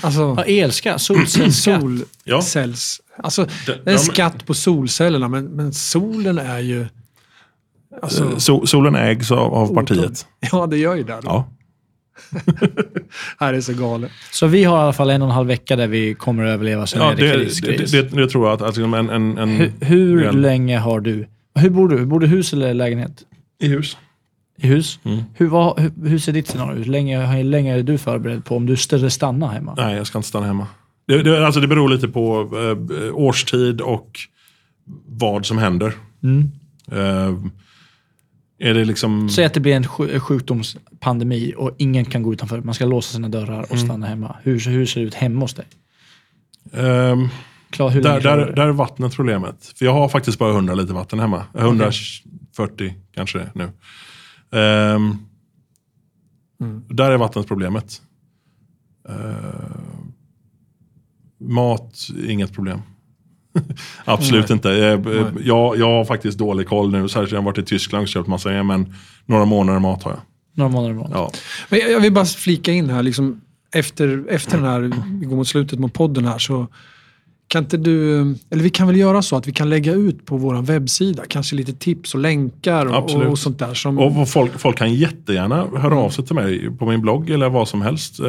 Alltså, 0.00 0.34
Ja, 0.36 0.44
elskatt, 0.44 1.00
solcellsskatt. 1.00 1.82
solcells... 2.26 3.00
Alltså, 3.16 3.46
det 3.66 3.72
är 3.72 3.80
ja, 3.84 3.92
en 3.92 3.98
skatt 3.98 4.46
på 4.46 4.54
solcellerna, 4.54 5.28
men, 5.28 5.44
men 5.44 5.72
solen 5.72 6.38
är 6.38 6.58
ju... 6.58 6.86
Alltså, 8.02 8.24
Eh, 8.24 8.36
So, 8.36 8.66
solen 8.66 8.94
ägs 8.94 9.30
av, 9.30 9.54
av 9.54 9.74
partiet. 9.74 10.26
ja, 10.52 10.66
det 10.66 10.76
gör 10.76 10.94
ju 10.94 11.02
det. 11.02 11.20
Ja. 11.24 11.48
Här 13.38 13.54
är 13.54 13.60
så 13.60 13.72
galet. 13.72 14.10
Så 14.32 14.46
vi 14.46 14.64
har 14.64 14.78
i 14.78 14.80
alla 14.80 14.92
fall 14.92 15.10
en 15.10 15.22
och 15.22 15.28
en 15.28 15.34
halv 15.34 15.48
vecka 15.48 15.76
där 15.76 15.86
vi 15.86 16.14
kommer 16.14 16.44
att 16.44 16.50
överleva. 16.54 16.86
Sen 16.86 17.02
Ja, 17.02 17.14
det, 17.16 17.32
det, 17.32 17.60
det, 17.62 17.92
det, 17.92 18.16
det 18.16 18.28
tror 18.28 18.46
jag 18.46 18.54
att 18.54 18.62
alltså, 18.62 18.82
en, 18.82 18.94
en, 18.94 19.38
en 19.38 19.72
hur 19.80 20.24
hur 20.24 20.32
länge 20.32 20.78
har 20.78 21.00
du... 21.00 21.28
Hur 21.54 21.70
bor 21.70 21.88
du? 21.88 22.06
Bor 22.06 22.20
du 22.20 22.26
hus 22.26 22.52
eller 22.52 22.74
lägenhet? 22.74 23.22
i 23.60 23.68
hus. 23.68 23.96
I 24.56 24.66
hus? 24.66 24.98
Mm. 25.04 25.22
Hur, 25.34 25.46
vad, 25.48 25.80
hur, 25.80 26.08
hur 26.08 26.18
ser 26.18 26.32
ditt 26.32 26.48
scenario 26.48 26.78
ut? 26.80 26.86
Hur 26.86 26.92
länge, 26.92 27.26
hur 27.26 27.44
länge 27.44 27.74
är 27.78 27.82
du 27.82 27.98
förberedd 27.98 28.44
på 28.44 28.56
om 28.56 28.66
du 28.66 28.76
skulle 28.76 29.10
stanna 29.10 29.48
hemma? 29.48 29.74
Nej, 29.76 29.96
jag 29.96 30.06
ska 30.06 30.18
inte 30.18 30.28
stanna 30.28 30.46
hemma. 30.46 30.66
Det, 31.06 31.22
det, 31.22 31.46
alltså, 31.46 31.60
det 31.60 31.68
beror 31.68 31.88
lite 31.88 32.08
på 32.08 32.50
eh, 32.98 33.14
årstid 33.14 33.80
och 33.80 34.18
vad 35.06 35.46
som 35.46 35.58
händer. 35.58 35.92
Mm. 36.22 36.50
Eh, 36.92 37.34
Är 38.68 38.74
det 38.74 38.84
liksom... 38.84 39.28
Säg 39.30 39.44
att 39.44 39.54
det 39.54 39.60
blir 39.60 39.74
en 39.76 39.84
sj- 39.84 40.18
sjukdomspandemi 40.18 41.54
och 41.56 41.70
ingen 41.78 42.04
kan 42.04 42.22
gå 42.22 42.32
utanför. 42.32 42.60
Man 42.60 42.74
ska 42.74 42.84
låsa 42.86 43.12
sina 43.12 43.28
dörrar 43.28 43.60
och 43.62 43.72
Mm. 43.74 43.84
stanna 43.86 44.06
hemma. 44.06 44.36
Hur, 44.42 44.60
hur 44.68 44.86
ser 44.86 45.00
det 45.00 45.06
ut 45.06 45.14
hemma 45.14 45.40
hos 45.40 45.54
dig? 45.54 45.64
Ehm, 46.72 47.28
Klar, 47.70 47.90
hur 47.90 48.02
där, 48.02 48.20
där, 48.20 48.52
där 48.52 48.66
är 48.66 48.72
vattnet 48.72 49.14
problemet. 49.14 49.72
För 49.76 49.84
jag 49.84 49.92
har 49.92 50.08
faktiskt 50.08 50.38
bara 50.38 50.50
100 50.54 50.74
liter 50.74 50.94
vatten 50.94 51.18
hemma. 51.18 51.44
140 51.58 52.94
kanske 53.14 53.46
nu. 53.54 53.68
Ehm, 54.54 55.16
Där 56.88 57.10
är 57.10 57.16
vattnet 57.16 57.46
problemet. 57.46 58.02
Ehm, 59.08 60.12
mat, 61.40 62.08
inget 62.28 62.52
problem. 62.52 62.82
Absolut 64.04 64.50
inte. 64.50 64.68
Jag, 64.68 65.06
jag, 65.44 65.78
jag 65.78 65.86
har 65.86 66.04
faktiskt 66.04 66.38
dålig 66.38 66.68
koll 66.68 66.90
nu. 66.92 67.08
Särskilt 67.08 67.32
jag 67.32 67.38
har 67.38 67.44
varit 67.44 67.58
i 67.58 67.62
Tyskland 67.62 68.02
och 68.02 68.08
köpt 68.08 68.28
massa 68.28 68.48
grejer. 68.48 68.62
Men 68.62 68.94
några 69.26 69.44
månader 69.44 69.80
mat 69.80 70.02
har 70.02 70.10
jag. 70.10 70.20
Några 70.52 70.70
månader 70.70 70.94
emot. 70.94 71.10
Ja. 71.12 71.30
Men 71.68 71.80
jag 71.80 71.90
jag 71.90 72.00
vill 72.00 72.12
bara 72.12 72.24
flika 72.24 72.72
in 72.72 72.90
här, 72.90 73.02
liksom, 73.02 73.40
efter, 73.72 74.24
efter 74.28 74.56
den 74.56 74.66
här, 74.66 74.80
vi 75.20 75.26
går 75.26 75.36
mot 75.36 75.48
slutet 75.48 75.78
mot 75.78 75.92
podden 75.92 76.24
här, 76.24 76.38
så 76.38 76.66
kan 77.48 77.64
inte 77.64 77.76
du, 77.76 78.20
eller 78.50 78.62
vi 78.62 78.70
kan 78.70 78.86
väl 78.86 78.96
göra 78.96 79.22
så 79.22 79.36
att 79.36 79.48
vi 79.48 79.52
kan 79.52 79.70
lägga 79.70 79.92
ut 79.92 80.26
på 80.26 80.36
vår 80.36 80.62
webbsida, 80.62 81.22
kanske 81.28 81.56
lite 81.56 81.72
tips 81.72 82.14
och 82.14 82.20
länkar 82.20 82.86
och, 82.86 82.96
Absolut. 82.96 83.28
och 83.28 83.38
sånt 83.38 83.58
där. 83.58 83.74
Som, 83.74 83.98
Och 83.98 84.28
folk, 84.28 84.58
folk 84.58 84.78
kan 84.78 84.94
jättegärna 84.94 85.66
höra 85.76 85.96
av 85.96 86.10
sig 86.10 86.26
till 86.26 86.34
mig 86.34 86.70
på 86.78 86.86
min 86.86 87.00
blogg 87.00 87.30
eller 87.30 87.48
vad 87.48 87.68
som 87.68 87.82
helst. 87.82 88.20
Eh, 88.20 88.26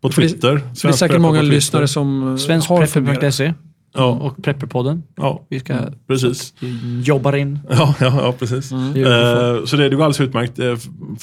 på 0.00 0.08
För 0.12 0.22
det- 0.22 0.28
Twitter. 0.28 0.60
det 0.82 0.88
är 0.88 0.92
säkert 0.92 1.20
många 1.20 1.40
Twitter. 1.40 1.54
lyssnare 1.54 1.88
som 1.88 2.30
eh, 2.30 2.36
Svensk 2.36 2.68
har 2.68 2.86
funderat. 2.86 3.20
Prepper.se 3.20 3.54
Ja, 3.94 4.06
och 4.06 4.42
Prepperpodden. 4.44 5.02
ja 5.16 5.46
Vi 5.48 5.60
ska 5.60 5.74
precis. 6.08 6.54
jobba 7.02 7.36
in. 7.36 7.58
Ja, 7.70 7.94
ja, 8.00 8.06
ja 8.22 8.34
precis. 8.38 8.72
Är 8.72 9.56
Eh, 9.56 9.64
så 9.64 9.76
det, 9.76 9.88
det 9.88 9.96
går 9.96 10.04
alldeles 10.04 10.20
utmärkt. 10.20 10.56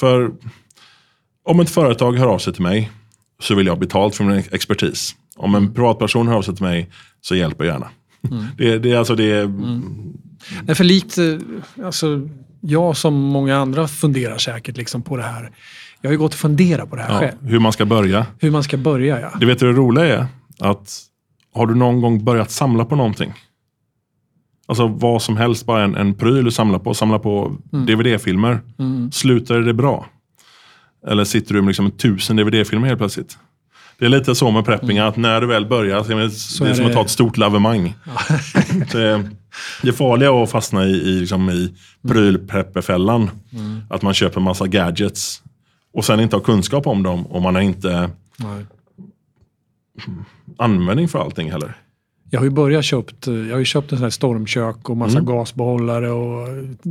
För 0.00 0.30
om 1.44 1.60
ett 1.60 1.70
företag 1.70 2.18
hör 2.18 2.26
av 2.26 2.38
sig 2.38 2.52
till 2.52 2.62
mig 2.62 2.90
så 3.40 3.54
vill 3.54 3.66
jag 3.66 3.74
ha 3.74 3.80
betalt 3.80 4.14
för 4.14 4.24
min 4.24 4.42
expertis. 4.52 5.14
Om 5.36 5.54
en 5.54 5.74
privatperson 5.74 6.28
hör 6.28 6.36
av 6.36 6.42
sig 6.42 6.56
till 6.56 6.64
mig 6.64 6.90
så 7.20 7.34
hjälper 7.34 7.64
jag 7.64 7.72
gärna. 7.72 7.88
Det, 8.56 8.78
det, 8.78 8.92
är 8.92 8.96
alltså 8.96 9.14
det, 9.14 9.50
Nej, 10.62 10.74
för 10.74 10.84
likt, 10.84 11.18
alltså, 11.84 12.28
jag 12.60 12.96
som 12.96 13.14
många 13.14 13.56
andra 13.56 13.88
funderar 13.88 14.38
säkert 14.38 14.76
liksom 14.76 15.02
på 15.02 15.16
det 15.16 15.22
här. 15.22 15.50
Jag 16.00 16.08
har 16.08 16.12
ju 16.12 16.18
gått 16.18 16.32
och 16.32 16.38
funderat 16.38 16.90
på 16.90 16.96
det 16.96 17.02
här 17.02 17.12
ja, 17.12 17.18
själv. 17.18 17.50
hur 17.50 17.58
man 17.58 17.72
ska 17.72 17.84
börja. 17.84 18.26
Hur 18.38 18.50
man 18.50 18.62
ska 18.62 18.76
börja 18.76 19.20
ja. 19.20 19.32
Det 19.40 19.46
vet 19.46 19.58
du 19.58 19.66
det 19.66 19.78
roliga 19.78 20.18
är? 20.18 20.26
Att 20.58 21.02
har 21.54 21.66
du 21.66 21.74
någon 21.74 22.00
gång 22.00 22.24
börjat 22.24 22.50
samla 22.50 22.84
på 22.84 22.96
någonting? 22.96 23.32
Alltså 24.66 24.86
vad 24.86 25.22
som 25.22 25.36
helst, 25.36 25.66
bara 25.66 25.84
en, 25.84 25.96
en 25.96 26.14
pryl 26.14 26.44
du 26.44 26.50
samlar 26.50 26.78
på. 26.78 26.94
Samla 26.94 27.18
på 27.18 27.56
DVD-filmer. 27.70 28.60
Slutar 29.12 29.58
det 29.58 29.74
bra? 29.74 30.06
Eller 31.06 31.24
sitter 31.24 31.54
du 31.54 31.60
med 31.62 31.68
liksom 31.68 31.90
tusen 31.90 32.36
DVD-filmer 32.36 32.86
helt 32.88 32.98
plötsligt? 32.98 33.38
Det 33.98 34.04
är 34.04 34.08
lite 34.08 34.34
så 34.34 34.50
med 34.50 34.64
prepping, 34.64 34.98
att 34.98 35.16
när 35.16 35.40
du 35.40 35.46
väl 35.46 35.66
börjar, 35.66 36.02
så 36.02 36.12
är 36.12 36.16
det, 36.16 36.22
det 36.22 36.24
är 36.24 36.70
är 36.70 36.74
som 36.74 36.84
att 36.84 36.90
det- 36.90 36.94
ta 36.94 37.00
ett 37.02 37.10
stort 37.10 37.36
lavemang. 37.36 37.94
Så 38.90 38.98
det, 38.98 39.30
det 39.82 39.92
farliga 39.92 40.28
är 40.28 40.42
att 40.42 40.50
fastna 40.50 40.84
i, 40.86 40.90
i, 40.90 41.20
liksom 41.20 41.50
i 41.50 41.74
prylprepperfällan. 42.08 43.30
Att 43.90 44.02
man 44.02 44.14
köper 44.14 44.40
massa 44.40 44.66
gadgets 44.66 45.42
och 45.94 46.04
sen 46.04 46.20
inte 46.20 46.36
har 46.36 46.40
kunskap 46.40 46.86
om 46.86 47.02
dem 47.02 47.26
och 47.26 47.42
man 47.42 47.54
har 47.54 47.62
inte 47.62 48.10
Nej. 48.36 48.66
användning 50.58 51.08
för 51.08 51.18
allting 51.18 51.50
heller. 51.52 51.76
Jag 52.32 52.40
har 52.40 52.44
ju 52.44 52.50
börjat 52.50 52.84
köpt, 52.84 53.26
eh, 53.28 53.34
jag 53.34 53.52
har 53.52 53.58
ju 53.58 53.64
köpt 53.64 53.92
en 53.92 53.98
sån 53.98 54.02
här 54.04 54.10
stormkök 54.10 54.88
och 54.90 54.96
massa 54.96 55.20
gasbehållare 55.20 56.10
och 56.10 56.48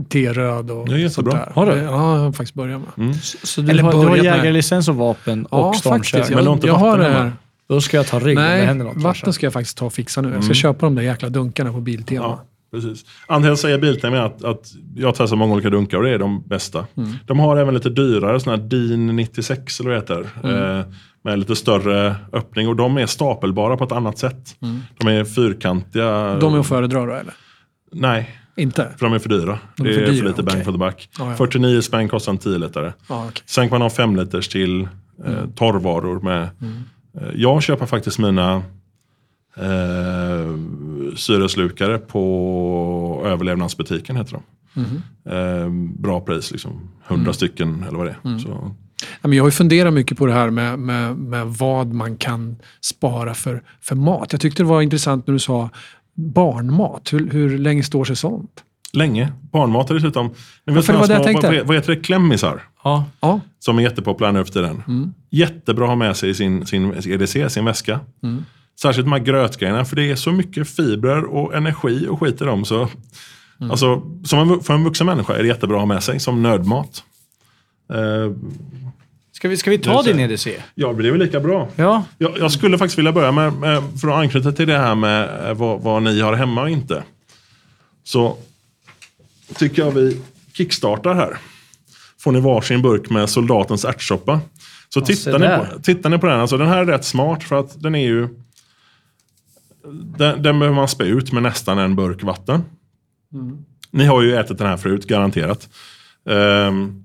T-röd 0.10 0.72
och 0.72 0.90
Det 0.90 1.02
är 1.04 1.10
sånt 1.10 1.32
där. 1.32 1.52
Har 1.56 1.66
du? 1.66 1.72
Ja, 1.78 1.84
jag 1.84 1.92
har 1.92 2.32
faktiskt 2.32 2.54
börjat 2.54 2.82
med. 2.96 3.16
Så 3.44 3.62
du 3.62 3.72
Eller 3.72 3.84
har, 3.84 3.92
du 3.92 3.98
har 3.98 4.18
jägarlicens 4.18 4.90
och 4.90 4.96
vapen 4.96 5.46
och 5.46 5.60
Ja, 5.60 5.74
stormkök. 5.74 6.06
faktiskt. 6.12 6.30
Men 6.30 6.38
du 6.38 6.50
har 6.50 6.54
Jag, 6.54 6.56
inte 6.58 6.68
jag 6.68 6.74
har 6.76 6.98
det 6.98 7.04
här. 7.10 7.32
Då 7.70 7.82
ska 7.82 7.98
jag 7.98 8.08
ta 8.08 8.20
rygg 8.20 8.38
om 8.38 8.44
det 8.44 8.50
Nej, 8.50 8.66
händer 8.66 8.86
något. 8.86 8.98
vatten 8.98 9.34
ska 9.34 9.46
jag 9.46 9.54
faktiskt 9.54 9.78
ta 9.78 9.86
och 9.86 9.94
fixa 9.94 10.22
nu. 10.22 10.32
Jag 10.34 10.44
ska 10.44 10.54
köpa 10.54 10.86
de 10.86 10.96
där 10.96 11.04
jäkla 11.04 11.30
dunkarna 11.30 11.72
på 11.74 11.80
Biltema. 11.82 12.26
Ja, 12.26 12.44
precis. 12.72 13.06
Antingen 13.28 13.58
säger 13.58 13.78
Biltema 13.80 14.20
att, 14.24 14.44
att 14.44 14.72
jag 14.96 15.08
har 15.08 15.14
testat 15.14 15.38
många 15.40 15.54
olika 15.54 15.70
dunkar 15.70 15.98
och 15.98 16.04
det 16.04 16.10
är 16.10 16.20
de 16.20 16.44
bästa. 16.48 16.86
De 17.26 17.40
har 17.40 17.58
även 17.58 17.74
lite 17.74 17.90
dyrare, 17.90 18.40
sådana 18.40 18.62
här 18.62 18.70
DIN 18.70 19.08
96 19.16 19.80
eller 19.80 19.90
vad 19.90 20.08
det 20.08 20.14
heter. 20.16 20.78
Eh, 20.80 20.86
med 21.24 21.40
lite 21.40 21.56
större 21.56 22.16
öppning 22.34 22.68
och 22.68 22.76
de 22.76 22.98
är 22.98 23.06
stapelbara 23.06 23.78
på 23.78 23.84
ett 23.84 23.92
annat 23.92 24.18
sätt. 24.18 24.56
De 24.98 25.08
är 25.08 25.26
fyrkantiga. 25.26 26.36
De 26.36 26.54
är 26.56 26.60
att 26.60 26.68
föredra 26.68 27.06
då 27.06 27.14
eller? 27.14 27.34
Nej, 27.92 28.30
Inte? 28.56 28.94
för 28.98 29.06
de 29.06 29.14
är 29.14 29.20
för 29.20 29.30
dyra. 29.30 29.60
De 29.78 29.84
är 29.84 29.88
det 29.90 29.94
för 29.96 30.02
är 30.02 30.06
för 30.06 30.14
dyra, 30.14 30.28
lite 30.28 30.44
bang 30.44 30.54
okej. 30.54 30.66
for 30.66 30.72
the 30.72 30.78
buck. 30.78 31.10
Ja, 31.20 31.30
ja. 31.30 31.36
49 31.36 31.82
spänn 31.82 32.10
kostar 32.10 32.32
en 32.32 32.38
10 32.38 32.58
litare. 32.58 32.94
Ja, 33.10 33.26
okej. 33.30 33.44
Sen 33.46 33.70
kan 33.70 33.76
man 33.80 33.82
ha 33.82 33.90
5 33.90 34.16
liters 34.16 34.48
till 34.48 34.82
eh, 35.26 35.46
torrvaror 35.56 36.20
med. 36.22 36.44
Eh, 36.44 37.28
jag 37.36 37.64
köper 37.64 37.86
faktiskt 37.86 38.20
mina 38.20 38.64
eh, 39.58 40.56
syreslukare 41.16 41.98
på 41.98 43.24
överlevnadsbutiken 43.26 44.16
heter 44.16 44.34
de. 44.34 44.44
Eh, 45.32 45.70
bra 46.00 46.20
pris, 46.22 46.52
liksom 46.52 46.90
100 47.08 47.34
stycken 47.34 47.84
eller 47.88 47.98
vad 47.98 48.08
det 48.08 48.16
är. 48.24 48.38
Så, 48.38 48.50
Ja, 48.50 48.62
men 48.62 48.76
jag 49.22 49.44
har 49.44 49.48
ju 49.48 49.52
funderat 49.52 49.94
mycket 49.94 50.18
på 50.18 50.26
det 50.26 50.34
här 50.34 50.50
med, 50.50 50.80
med, 50.80 51.18
med 51.18 51.48
vad 51.48 51.94
man 51.94 52.18
kan 52.18 52.56
spara 52.82 53.34
för, 53.34 53.64
för 53.82 53.96
mat. 53.96 54.28
Jag 54.32 54.42
tyckte 54.42 54.64
det 54.64 54.68
var 54.68 54.82
intressant 54.82 55.28
när 55.28 55.34
du 55.34 55.40
sa 55.40 55.70
barnmat. 56.14 57.14
Hur, 57.14 57.30
hur 57.30 57.58
länge 57.58 57.84
står 57.84 58.06
sig 58.06 58.16
sånt? 58.16 58.64
länge. 58.94 59.32
Barnmat 59.52 59.90
är 59.90 59.94
dessutom. 59.94 60.30
Ni 60.66 60.74
vet 60.74 60.86
för 60.86 60.94
det 60.94 61.00
var 61.00 61.08
det 61.08 61.14
jag 61.14 61.24
tänkte. 61.24 61.48
vad, 61.48 61.68
vad 61.68 61.76
heter 61.76 61.96
det? 61.96 62.02
Klemmisar. 62.02 62.64
Ja. 62.84 63.06
Ja, 63.20 63.40
Som 63.60 63.78
är 63.78 63.84
jättepopulära 63.84 64.32
nu 64.32 64.46
för 64.46 64.54
tiden. 64.54 65.14
Jättebra 65.30 65.86
att 65.86 65.90
ha 65.90 65.96
med 65.96 66.18
sig 66.18 66.30
i 66.30 66.34
sin, 66.34 66.66
sin 66.66 66.94
EDC, 67.06 67.50
sin 67.50 67.66
väska. 67.66 68.00
Särskilt 68.82 69.06
de 69.06 69.12
här 69.12 69.20
grötgrejerna, 69.20 69.86
för 69.86 69.96
det 69.96 70.12
är 70.12 70.16
så 70.16 70.32
mycket 70.32 70.70
fibrer 70.70 71.24
och 71.24 71.56
energi 71.56 72.08
och 72.10 72.20
skit 72.20 72.42
i 72.42 72.46
dem. 72.46 72.66
Så, 72.66 72.90
alltså, 73.60 74.02
som 74.24 74.40
en, 74.40 74.60
för 74.60 74.74
en 74.74 74.84
vuxen 74.84 75.08
människa 75.08 75.34
är 75.34 75.42
det 75.42 75.48
jättebra 75.48 75.76
att 75.76 75.82
ha 75.82 75.86
med 75.86 76.04
sig 76.04 76.20
som 76.20 76.42
nödmat. 76.42 77.04
Eh, 77.94 78.32
Ska, 79.40 79.48
vi, 79.48 79.58
ska 79.58 79.70
vi 79.70 79.78
ta 79.78 80.02
din 80.02 80.20
EDC? 80.20 80.48
ja, 80.76 80.94
det 80.94 81.08
är 81.08 81.12
väl 81.12 81.20
lika 81.20 81.40
bra. 81.40 81.70
Ja. 81.76 82.06
Jag, 82.18 82.38
jag 82.38 82.52
skulle 82.52 82.78
faktiskt 82.78 82.98
vilja 82.98 83.12
börja 83.12 83.32
med, 83.32 83.54
med 83.54 83.84
för 84.02 84.08
att 84.08 84.14
anknyta 84.14 84.52
till 84.52 84.68
det 84.68 84.78
här 84.78 84.96
med 84.96 85.50
eh, 85.50 85.54
vad, 85.54 85.82
vad 85.82 86.04
ni 86.04 86.22
har 86.22 86.34
hemma 86.34 86.62
och 86.62 86.70
inte. 86.70 87.04
Så 88.04 88.38
tycker 89.56 89.82
jag 89.82 89.92
vi 89.92 90.22
kickstartar 90.54 91.16
här. 91.16 91.38
Får 92.20 92.32
ni 92.32 92.40
varsin 92.40 92.82
burk 92.82 93.10
med 93.10 93.30
soldatens 93.30 93.86
ärtsoppa. 93.86 94.42
Så 94.90 95.06
se 95.06 95.16
tittar 95.16 95.40
ni, 95.40 95.48
på, 95.48 95.82
tittar 95.82 96.10
ni 96.10 96.18
på 96.18 96.26
den, 96.26 96.40
alltså 96.40 96.58
den 96.58 96.68
här 96.68 96.78
är 96.78 96.86
rätt 96.86 97.06
smart 97.06 97.44
för 97.44 97.60
att 97.60 97.82
den 97.82 97.96
är 97.96 98.08
ju... 98.08 98.28
Den, 100.18 100.44
den 100.44 100.60
behöver 100.60 100.76
man 100.76 100.88
spä 100.88 101.04
ut 101.04 101.32
med 101.32 101.44
nästan 101.44 101.80
en 101.80 101.96
burk 101.96 102.24
vatten. 102.24 102.64
Ni 103.92 104.06
har 104.06 104.22
ju 104.22 104.36
ätit 104.36 104.58
den 104.58 104.68
här 104.68 104.78
förut, 104.78 105.08
garanterat. 105.08 105.70
Ehm, 106.30 107.04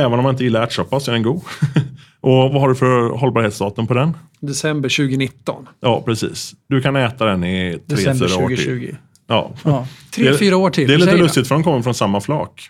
även 0.00 0.12
om 0.18 0.22
man 0.22 0.34
inte 0.34 0.44
gillar 0.44 0.62
ärtsoppa 0.62 1.00
så 1.00 1.10
är 1.10 1.12
den 1.12 1.22
god. 1.22 1.42
Och 2.20 2.32
vad 2.32 2.60
har 2.60 2.68
du 2.68 2.74
för 2.74 3.08
hållbarhetsdatum 3.18 3.86
på 3.86 3.94
den? 3.94 4.16
december 4.40 4.88
2019. 4.88 5.66
Ja, 5.80 6.02
precis. 6.02 6.54
Du 6.68 6.82
kan 6.82 6.96
äta 6.96 7.24
den 7.24 7.44
i 7.44 7.72
tre, 7.72 7.96
December 7.96 8.28
fyra 8.28 8.44
år 8.44 8.48
till. 8.48 8.56
2020. 8.58 8.94
Ja. 9.26 9.50
Ja. 9.64 9.86
Tre, 10.14 10.30
Det- 10.30 10.38
fyra 10.38 10.56
år 10.56 10.70
till. 10.70 10.88
Det 10.88 10.94
är 10.94 10.98
lite 10.98 11.16
lustigt 11.16 11.48
för 11.48 11.54
de 11.54 11.64
kommer 11.64 11.82
från 11.82 11.94
samma 11.94 12.20
flak. 12.20 12.68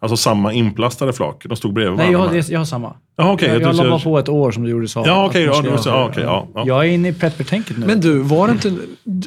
Alltså 0.00 0.16
samma 0.16 0.52
inplastade 0.52 1.12
flak. 1.12 1.46
De 1.48 1.56
stod 1.56 1.72
bredvid 1.74 1.98
Nej, 1.98 2.12
jag, 2.12 2.18
varandra. 2.18 2.42
har- 2.42 2.52
jag 2.52 2.60
har 2.60 2.64
samma. 2.64 2.94
Jaha, 3.16 3.32
okej. 3.32 3.48
jag 3.48 3.62
jag 3.62 3.74
jag 3.74 3.86
la 3.86 3.98
på 4.00 4.18
ett 4.18 4.28
år 4.28 4.50
som 4.50 4.62
du 4.62 4.70
gjorde 4.70 4.88
sa. 4.88 5.06
Ja, 5.06 5.26
okej, 5.26 5.48
Att 5.48 5.64
ja, 5.64 5.70
jag- 5.70 5.80
ja, 5.86 6.12
ja, 6.22 6.48
ja. 6.54 6.64
Jag 6.66 6.86
är 6.86 6.90
inne 6.90 7.08
i 7.08 7.12
prepper-tänket 7.12 7.78
nu. 7.78 7.86
Men 7.86 8.00
du, 8.00 8.18
var 8.18 8.46
det 8.48 8.52
inte, 8.52 8.76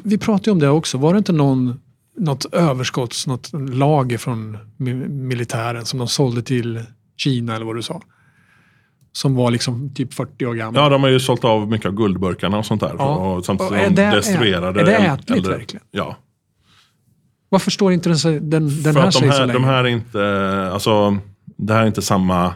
vi 0.03 0.17
pratade 0.17 0.49
ju 0.49 0.51
om 0.51 0.59
det 0.59 0.69
också, 0.69 0.97
var 0.97 1.13
det 1.13 1.17
inte 1.17 1.31
någon, 1.31 1.79
något 2.17 2.53
överskotts, 2.53 3.27
något 3.27 3.49
lager 3.69 4.17
från 4.17 4.57
mi- 4.77 5.09
militären 5.09 5.85
som 5.85 5.99
de 5.99 6.07
sålde 6.07 6.41
till 6.41 6.83
Kina 7.19 7.55
eller 7.55 7.65
vad 7.65 7.75
du 7.75 7.81
sa? 7.81 8.01
Som 9.11 9.35
var 9.35 9.51
liksom 9.51 9.93
typ 9.93 10.13
40 10.13 10.45
år 10.45 10.53
gammal. 10.53 10.83
Ja, 10.83 10.89
de 10.89 11.01
har 11.03 11.09
ju 11.09 11.19
sålt 11.19 11.43
av 11.43 11.67
mycket 11.69 11.85
av 11.87 11.93
guldburkarna 11.93 12.57
och 12.57 12.65
sånt 12.65 12.81
där. 12.81 12.95
Ja. 12.97 13.15
Och 13.15 13.45
samtidigt 13.45 13.71
Och 13.71 13.77
är 13.77 13.89
de 13.89 13.95
det- 13.95 14.11
destruerade. 14.11 14.81
är 14.81 14.85
det 14.85 14.95
ätligt 14.95 15.29
äldre- 15.31 15.51
verkligen? 15.57 15.85
Ja. 15.91 16.17
Varför 17.49 17.71
står 17.71 17.91
inte 17.93 18.09
den, 18.09 18.49
den, 18.49 18.49
den 18.49 18.93
För 18.93 18.93
här 18.93 19.05
de 19.05 19.11
sig 19.11 19.27
så 19.31 19.33
här, 19.37 19.39
länge? 19.45 19.53
de 19.53 19.63
här 19.63 19.83
är 19.83 19.87
inte, 19.87 20.69
alltså, 20.73 21.17
det 21.45 21.73
här 21.73 21.81
är 21.83 21.87
inte 21.87 22.01
samma 22.01 22.53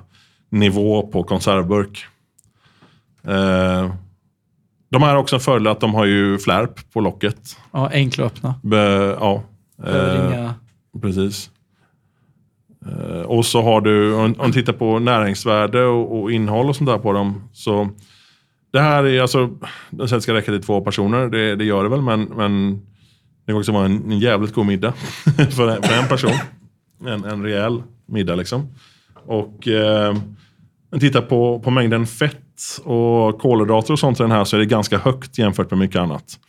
nivå 0.50 1.08
på 1.08 1.24
konservburk. 1.24 2.06
Eh, 3.24 3.94
de 4.90 5.04
här 5.04 5.10
har 5.10 5.16
också 5.16 5.36
en 5.36 5.40
fördel 5.40 5.68
att 5.68 5.80
de 5.80 5.94
har 5.94 6.06
ju 6.06 6.38
flärp 6.38 6.92
på 6.94 7.02
locket. 7.02 7.58
Ja, 7.72 7.90
enkla 7.94 8.26
att 8.26 8.32
öppna. 8.32 8.56
Be, 8.64 8.78
ja, 9.20 9.44
eh, 9.88 10.52
precis. 11.02 11.50
Eh, 12.88 13.22
och 13.22 13.46
så 13.46 13.62
har 13.62 13.82
du, 13.82 14.14
om 14.14 14.36
du 14.46 14.52
tittar 14.52 14.74
på 14.74 15.00
näringsvärde 15.00 15.84
och, 15.86 16.22
och 16.22 16.32
innehåll 16.32 16.70
och 16.70 16.76
sånt 16.76 16.90
där 16.90 16.98
på 16.98 17.14
dem. 17.14 17.50
Så 17.54 17.90
det 18.74 18.80
här 18.80 19.04
är 19.04 19.22
alltså, 19.22 19.50
den 19.90 20.08
det 20.08 20.22
ska 20.22 20.34
räcka 20.34 20.52
till 20.52 20.64
två 20.64 20.82
personer, 20.82 21.28
det, 21.30 21.56
det 21.56 21.66
gör 21.66 21.84
det 21.84 21.90
väl, 21.90 22.02
men, 22.02 22.22
men 22.24 22.72
det 23.46 23.52
kan 23.52 23.58
också 23.58 23.72
vara 23.72 23.86
en, 23.86 24.12
en 24.12 24.20
jävligt 24.20 24.54
god 24.54 24.66
middag 24.66 24.92
för, 25.52 25.68
en- 25.68 25.84
för 25.84 25.94
en 26.04 26.08
person. 26.08 26.32
En, 27.06 27.24
en 27.26 27.44
rejäl 27.44 27.84
middag. 28.06 28.36
Liksom. 28.36 28.68
Och 29.26 29.68
eh, 29.68 30.16
men 30.92 31.00
tittar 31.00 31.22
på, 31.22 31.60
på 31.60 31.72
mängden 31.72 32.06
fett 32.08 32.40
och 32.84 33.40
kolhydrater 33.40 33.94
och 33.94 34.00
sånt 34.00 34.20
i 34.20 34.24
den 34.24 34.32
här 34.32 34.44
så 34.44 34.56
är 34.56 34.60
det 34.60 34.66
ganska 34.66 34.98
högt 34.98 35.38
jämfört 35.38 35.70
med 35.72 35.80
mycket 35.80 36.02
annat. 36.02 36.40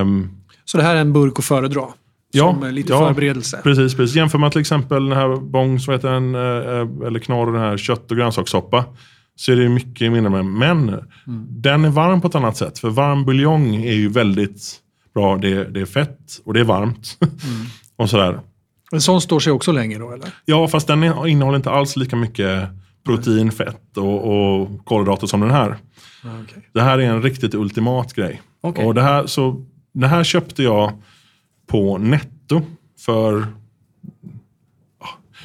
Um, 0.00 0.30
Så 0.64 0.76
det 0.78 0.82
här 0.84 0.96
är 0.96 1.00
en 1.00 1.12
burk 1.12 1.38
att 1.38 1.44
föredra? 1.44 1.82
Ja, 2.32 2.52
som 2.52 2.62
eh, 2.62 2.72
lite 2.72 2.92
ja. 2.92 3.06
förberedelse? 3.06 3.60
Precis, 3.62 3.94
precis. 3.94 4.16
Jämför 4.16 4.38
man 4.38 4.50
till 4.50 4.60
exempel 4.60 5.08
den 5.08 5.18
här 5.18 5.36
bång, 5.36 5.80
så 5.80 5.92
heter 5.92 6.08
den, 6.12 6.34
eh, 6.34 7.06
eller 7.06 7.18
knorr, 7.18 7.52
den 7.52 7.60
här 7.60 7.76
kött 7.76 8.10
och 8.10 8.16
grönsakssoppa. 8.16 8.84
Så 9.36 9.52
är 9.52 9.56
det 9.56 9.68
mycket 9.68 10.12
mindre 10.12 10.30
med. 10.30 10.44
Men 10.44 11.04
den 11.48 11.84
är 11.84 11.90
varm 11.90 12.20
på 12.20 12.28
ett 12.28 12.34
annat 12.34 12.56
sätt. 12.56 12.78
För 12.78 12.90
varm 12.90 13.24
buljong 13.24 13.76
är 13.76 13.94
ju 13.94 14.08
väldigt 14.08 14.76
bra. 15.14 15.36
Det, 15.36 15.64
det 15.64 15.80
är 15.80 15.86
fett 15.86 16.40
och 16.44 16.54
det 16.54 16.60
är 16.60 16.64
varmt. 16.64 17.18
och 17.96 18.10
sådär. 18.10 18.40
En 18.92 19.00
sån 19.00 19.20
står 19.20 19.40
sig 19.40 19.52
också 19.52 19.72
länge 19.72 19.98
då 19.98 20.12
eller? 20.12 20.28
Ja, 20.44 20.68
fast 20.68 20.86
den 20.86 21.04
innehåller 21.04 21.56
inte 21.56 21.70
alls 21.70 21.96
lika 21.96 22.16
mycket 22.16 22.68
protein, 23.06 23.52
fett 23.52 23.96
och, 23.96 24.60
och 24.60 24.84
kolhydrater 24.84 25.26
som 25.26 25.40
den 25.40 25.50
här. 25.50 25.76
Ja, 26.24 26.30
okej. 26.42 26.68
Det 26.74 26.82
här 26.82 26.98
är 26.98 27.02
en 27.02 27.22
riktigt 27.22 27.54
ultimat 27.54 28.14
grej. 28.14 28.42
Okej. 28.60 28.86
Och 28.86 28.94
det 28.94 29.02
här, 29.02 29.26
så, 29.26 29.66
det 29.92 30.06
här 30.06 30.24
köpte 30.24 30.62
jag 30.62 30.92
på 31.68 31.98
netto 31.98 32.62
för 32.98 33.46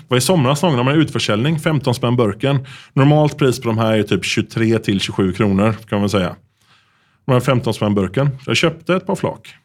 var 0.08 0.18
i 0.18 0.22
somras 0.22 0.64
någon 0.64 0.78
de 0.78 0.88
hade 0.88 1.00
utförsäljning, 1.00 1.60
15 1.60 1.96
spänn 1.96 2.16
burken. 2.16 2.66
Normalt 2.94 3.38
pris 3.38 3.62
på 3.62 3.68
de 3.68 3.78
här 3.78 3.94
är 3.94 4.04
typ 4.04 4.26
23 4.26 4.80
till 4.80 5.00
27 5.00 5.34
kronor 5.34 5.74
kan 5.90 6.00
man 6.00 6.10
säga. 6.10 6.36
De 7.26 7.32
här 7.32 7.40
15 7.40 7.74
spänn 7.74 7.96
burken. 7.96 8.30
Jag 8.46 8.58
köpte 8.58 8.96
ett 8.96 9.06
par 9.06 9.16
flak. 9.16 9.56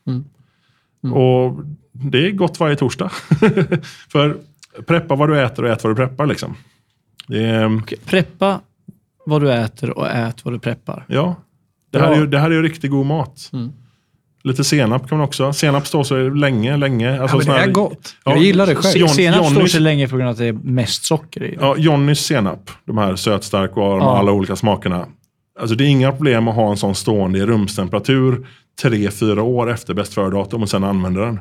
Och 1.15 1.65
det 1.93 2.27
är 2.27 2.31
gott 2.31 2.61
varje 2.61 2.77
torsdag. 2.77 3.09
för 4.09 4.37
preppa 4.87 5.15
vad 5.15 5.29
du 5.29 5.41
äter 5.41 5.65
och 5.65 5.71
ät 5.71 5.85
vad 5.85 5.93
du 5.93 5.97
preppar 5.97 6.27
liksom. 6.27 6.55
Är, 7.29 7.79
Okej, 7.79 7.99
Preppa 8.05 8.61
vad 9.27 9.43
du 9.43 9.53
äter 9.53 9.99
och 9.99 10.09
ät 10.09 10.45
vad 10.45 10.55
du 10.55 10.59
preppar. 10.59 11.05
Ja, 11.09 11.37
det 11.91 11.99
här, 11.99 12.13
är 12.13 12.17
ju, 12.17 12.27
det 12.27 12.39
här 12.39 12.51
är 12.51 12.55
ju 12.55 12.63
riktigt 12.63 12.91
god 12.91 13.07
mat. 13.07 13.51
Lite 14.49 14.65
senap 14.65 15.09
kan 15.09 15.19
man 15.19 15.27
också. 15.27 15.53
Senap 15.53 15.87
står 15.87 16.05
sig 16.05 16.31
länge, 16.31 16.77
länge. 16.77 17.21
Alltså 17.23 17.37
Ja, 17.37 17.43
men 17.47 17.57
det 17.57 17.63
är 17.63 17.71
gott. 17.71 18.15
Ja, 18.25 18.33
Jag 18.33 18.43
gillar 18.43 18.67
det 18.67 18.75
själv. 18.75 18.97
John- 18.97 19.09
Senap 19.09 19.47
står 19.47 19.63
Johnnys- 19.63 19.69
sig 19.69 19.81
länge 19.81 20.09
på 20.09 20.17
grund 20.17 20.29
av 20.29 20.33
att 20.33 20.39
det 20.39 20.47
är 20.47 20.53
mest 20.53 21.05
socker 21.05 21.45
i. 21.45 21.57
Ja, 21.61 21.75
Johnnys 21.79 22.21
senap. 22.21 22.71
De 22.85 22.99
här 22.99 23.17
sötstark 23.17 23.71
och 23.77 23.83
de 23.83 24.01
Ja. 24.01 24.19
alla 24.19 24.33
olika 24.33 24.57
smakerna. 24.57 25.07
Alltså 25.61 25.77
det 25.77 25.85
är 25.85 25.89
inga 25.89 26.13
problem 26.13 26.49
att 26.49 26.55
ha 26.55 26.71
en 26.71 26.77
sån 26.77 26.95
stående 26.95 27.39
i 27.39 27.47
rumstemperatur 27.47 28.47
tre, 28.83 29.11
fyra 29.11 29.43
år 29.43 29.71
efter 29.71 29.95
bäst 29.95 30.15
före-datum 30.15 30.63
och 30.63 30.69
sen 30.71 30.85
använda 30.85 31.21
den. 31.21 31.41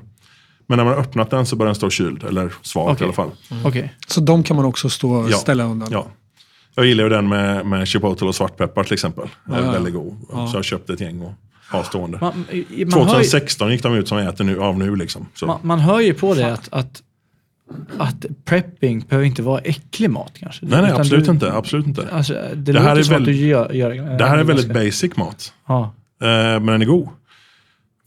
Men 0.68 0.77
när 0.77 0.84
man 0.86 0.94
har 0.94 1.00
öppnat 1.02 1.30
den 1.30 1.45
så 1.45 1.56
bör 1.56 1.66
den 1.66 1.76
stå 1.76 1.90
kyld, 1.90 2.24
eller 2.24 2.53
svag 2.61 2.90
Okej. 2.92 3.02
i 3.02 3.03
alla 3.03 3.14
fall. 3.14 3.32
Okej. 3.66 3.94
Så 4.08 4.22
de 4.22 4.44
kan 4.44 4.56
man 4.56 4.66
också 4.66 4.90
stå 4.90 5.11
och 5.14 5.30
Ja. 5.32 5.38
ställa 5.38 5.64
undan? 5.64 5.90
Ja. 5.92 6.06
Jag 6.76 6.86
gillar 6.86 7.03
ju 7.03 7.10
den 7.10 7.30
med, 7.30 7.66
med 7.66 7.88
chipotle 7.88 8.27
och 8.27 8.36
svartpeppar 8.36 8.84
till 8.84 8.94
exempel. 8.94 9.27
Den 9.45 9.53
är 9.56 9.60
Ja, 9.60 9.66
ja. 9.66 9.72
väldigt 9.72 9.94
god. 9.94 10.18
Så 10.52 10.58
jag 10.58 10.66
köpte 10.66 10.94
ett 10.94 11.02
gäng 11.02 11.22
och 11.22 11.32
har 11.69 11.83
stående. 11.83 12.17
Man, 12.21 12.33
man, 12.37 12.45
hör 12.49 12.77
ju, 12.77 12.85
2016 12.85 13.71
gick 13.71 13.83
de 13.83 13.93
ut 13.93 14.07
som 14.07 14.17
äter 14.17 14.43
nu, 14.43 14.59
av 14.61 14.77
nu 14.77 14.95
liksom. 14.95 15.25
Man, 15.45 15.59
man 15.63 15.79
hör 15.79 15.99
ju 15.99 16.13
på 16.13 16.33
det 16.33 16.53
att, 16.53 16.67
att, 16.71 17.03
att 17.97 18.25
prepping 18.45 18.99
behöver 18.99 19.25
inte 19.27 19.41
vara 19.41 19.59
äcklig 19.59 20.09
mat 20.09 20.31
kanske. 20.39 20.65
Nej, 20.65 20.81
nej, 20.81 20.91
absolut 20.91 21.25
du, 21.25 21.31
inte. 21.31 21.53
Absolut 21.53 21.87
inte. 21.87 22.07
Alltså, 22.11 22.33
det, 22.33 22.55
Det 22.55 22.73
låter 22.73 22.87
här 22.87 22.95
är 22.95 23.03
som 23.03 23.15
att 23.15 23.25
du 23.25 23.25
väldigt- 23.31 23.47
gör, 23.47 23.71
gör 23.71 24.17
Det 24.17 24.25
här 24.25 24.37
är 24.37 24.43
väldigt 24.43 24.73
basic 24.73 25.15
mat. 25.15 25.53
Ja. 25.67 25.93
Eh, 26.21 26.27
men 26.27 26.65
den 26.65 26.81
är 26.81 26.85
god. 26.85 27.09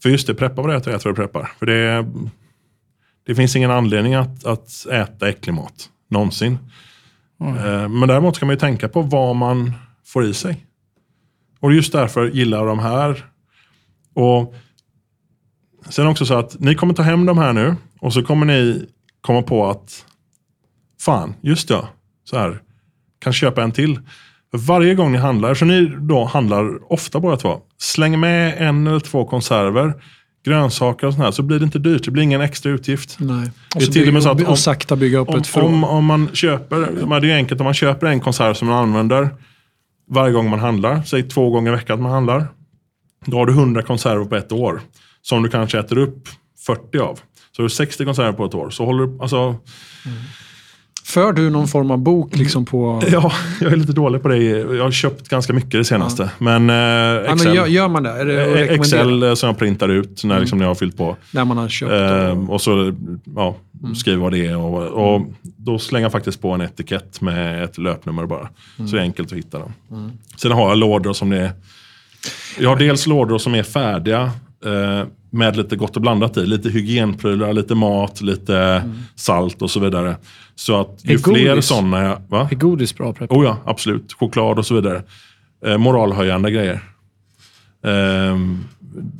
För 0.01 0.09
just 0.09 0.27
det, 0.27 0.33
preppa 0.33 0.61
vad 0.61 0.71
du 0.71 0.75
äter 0.77 0.91
och 0.91 0.95
ät 0.95 1.05
vad 1.05 1.11
du 1.13 1.15
preppar. 1.15 1.51
För 1.59 1.65
det, 1.65 2.05
det 3.27 3.35
finns 3.35 3.55
ingen 3.55 3.71
anledning 3.71 4.13
att, 4.15 4.45
att 4.45 4.85
äta 4.91 5.29
äcklig 5.29 5.53
mat. 5.53 5.89
Någonsin. 6.09 6.57
Eh, 7.41 7.89
men 7.89 8.07
däremot 8.07 8.35
ska 8.35 8.45
man 8.45 8.55
ju 8.55 8.59
tänka 8.59 8.89
på 8.89 9.01
vad 9.01 9.35
man 9.35 9.73
får 10.05 10.25
i 10.25 10.33
sig. 10.33 10.65
Och 11.59 11.73
just 11.73 11.91
därför 11.93 12.27
gillar 12.27 12.65
de 12.65 12.79
här. 12.79 13.25
Och 14.15 14.53
Sen 15.89 16.07
också 16.07 16.25
så 16.25 16.33
att 16.33 16.59
ni 16.59 16.75
kommer 16.75 16.93
ta 16.93 17.03
hem 17.03 17.25
de 17.25 17.37
här 17.37 17.53
nu 17.53 17.75
och 17.99 18.13
så 18.13 18.23
kommer 18.23 18.45
ni 18.45 18.85
komma 19.21 19.41
på 19.41 19.69
att 19.69 20.05
fan, 21.01 21.33
just 21.41 21.69
ja, 21.69 21.89
så 22.23 22.37
här, 22.37 22.61
kan 23.19 23.33
köpa 23.33 23.63
en 23.63 23.71
till. 23.71 23.99
För 24.51 24.57
varje 24.57 24.95
gång 24.95 25.11
ni 25.11 25.17
handlar, 25.17 25.53
så 25.53 25.65
ni 25.65 25.91
då 25.99 26.25
handlar 26.25 26.91
ofta 26.93 27.19
båda 27.19 27.37
två, 27.37 27.59
släng 27.77 28.19
med 28.19 28.67
en 28.67 28.87
eller 28.87 28.99
två 28.99 29.25
konserver, 29.25 29.93
grönsaker 30.45 31.07
och 31.07 31.13
sånt 31.13 31.23
här, 31.23 31.31
så 31.31 31.43
blir 31.43 31.59
det 31.59 31.65
inte 31.65 31.79
dyrt. 31.79 32.05
Det 32.05 32.11
blir 32.11 32.23
ingen 32.23 32.41
extra 32.41 32.71
utgift. 32.71 33.17
Nej. 33.19 33.51
Det 33.73 33.75
Och, 33.75 33.81
är 33.81 33.85
så 33.85 33.91
till 33.91 34.07
och 34.17 34.37
med 34.37 34.47
om- 34.47 34.57
sakta 34.57 34.95
bygga 34.95 35.17
upp 35.19 35.29
Om, 35.29 35.39
ett 35.39 35.47
förråd. 35.47 35.69
om, 35.73 35.83
om 35.83 36.05
man 36.05 36.29
köper, 36.33 37.19
det 37.21 37.31
är 37.31 37.35
enkelt, 37.35 37.61
om 37.61 37.65
man 37.65 37.73
köper 37.73 38.07
en 38.07 38.19
konserv 38.19 38.53
som 38.53 38.67
man 38.67 38.77
använder 38.83 39.29
varje 40.09 40.33
gång 40.33 40.49
man 40.49 40.59
handlar, 40.59 41.03
säg 41.03 41.23
två 41.29 41.49
gånger 41.49 41.71
i 41.71 41.75
veckan 41.75 41.93
att 41.93 42.01
man 42.03 42.11
handlar, 42.11 42.47
då 43.25 43.37
har 43.37 43.45
du 43.45 43.53
100 43.53 43.81
konserver 43.81 44.25
på 44.25 44.35
ett 44.35 44.51
år. 44.51 44.81
Som 45.21 45.43
du 45.43 45.49
kanske 45.49 45.79
äter 45.79 45.97
upp 45.97 46.29
40 46.65 46.99
av. 46.99 47.19
Så 47.51 47.61
har 47.61 47.63
du 47.63 47.69
60 47.69 48.05
konserver 48.05 48.33
på 48.33 48.45
ett 48.45 48.53
år. 48.53 48.69
Så 48.69 48.85
håller 48.85 49.05
du, 49.07 49.17
alltså, 49.21 49.55
För 51.05 51.33
du 51.33 51.49
någon 51.49 51.67
form 51.67 51.91
av 51.91 51.97
bok 51.97 52.35
liksom 52.35 52.65
på... 52.65 53.03
ja, 53.11 53.31
jag 53.61 53.71
är 53.71 53.75
lite 53.75 53.93
dålig 53.93 54.21
på 54.21 54.27
det. 54.27 54.37
Jag 54.37 54.83
har 54.83 54.91
köpt 54.91 55.29
ganska 55.29 55.53
mycket 55.53 55.71
det 55.71 55.85
senaste. 55.85 56.31
Men, 56.37 56.69
eh, 56.69 56.75
Ja, 56.75 57.33
Excel, 57.33 57.55
men 57.55 57.71
gör, 57.71 57.87
man 57.87 58.03
det? 58.03 58.23
Det 58.23 58.61
eh? 58.61 58.79
Excel 58.79 59.23
eh, 59.23 59.33
som 59.33 59.47
jag 59.47 59.57
printar 59.57 59.89
ut 59.89 60.23
när, 60.23 60.39
liksom, 60.39 60.57
när 60.57 60.65
jag 60.65 60.69
har 60.69 60.75
fyllt 60.75 60.97
på. 60.97 61.17
När 61.31 61.45
man 61.45 61.57
har 61.57 61.69
köpt? 61.69 61.91
Ehm, 61.91 62.49
och 62.49 62.61
så 62.61 62.93
ja, 63.35 63.55
skriver 63.95 64.21
vad 64.21 64.31
det 64.31 64.45
är. 64.47 64.57
Och, 64.57 65.15
och 65.15 65.21
då 65.41 65.79
slänger 65.79 66.05
jag 66.05 66.11
faktiskt 66.11 66.41
på 66.41 66.51
en 66.51 66.61
etikett 66.61 67.21
med 67.21 67.63
ett 67.63 67.77
löpnummer 67.77 68.25
bara. 68.25 68.49
Så 68.77 68.83
det 68.83 68.97
är 68.97 69.01
enkelt 69.01 69.31
att 69.31 69.37
hitta 69.37 69.59
dem. 69.59 69.73
Sen 70.37 70.51
har 70.51 70.69
jag 70.69 70.77
lådor 70.77 71.13
som 71.13 71.29
det 71.29 71.37
är. 71.37 71.51
Jag 72.59 72.69
har 72.69 72.77
dels 72.77 73.07
lådor 73.07 73.37
som 73.37 73.55
är 73.55 73.63
färdiga 73.63 74.31
eh, 74.65 75.07
med 75.29 75.55
lite 75.57 75.75
gott 75.75 75.95
och 75.95 76.01
blandat 76.01 76.37
i. 76.37 76.45
Lite 76.45 76.69
hygienprylar, 76.69 77.53
lite 77.53 77.75
mat, 77.75 78.21
lite 78.21 78.83
salt 79.15 79.61
och 79.61 79.71
så 79.71 79.79
vidare. 79.79 80.15
Så 80.55 80.81
att 80.81 80.99
ju 81.01 81.13
Är 81.13 81.17
fler 81.17 81.49
godis? 81.49 81.65
sådana 81.65 82.03
jag... 82.03 82.21
Va? 82.29 82.47
Är 82.51 82.55
godis 82.55 82.95
bra 82.95 83.13
prepp? 83.13 83.31
Oh 83.31 83.45
ja, 83.45 83.57
absolut. 83.65 84.13
Choklad 84.13 84.59
och 84.59 84.65
så 84.65 84.75
vidare. 84.75 85.03
Eh, 85.65 85.77
moralhöjande 85.77 86.51
grejer. 86.51 86.81
Ehm, 87.83 88.63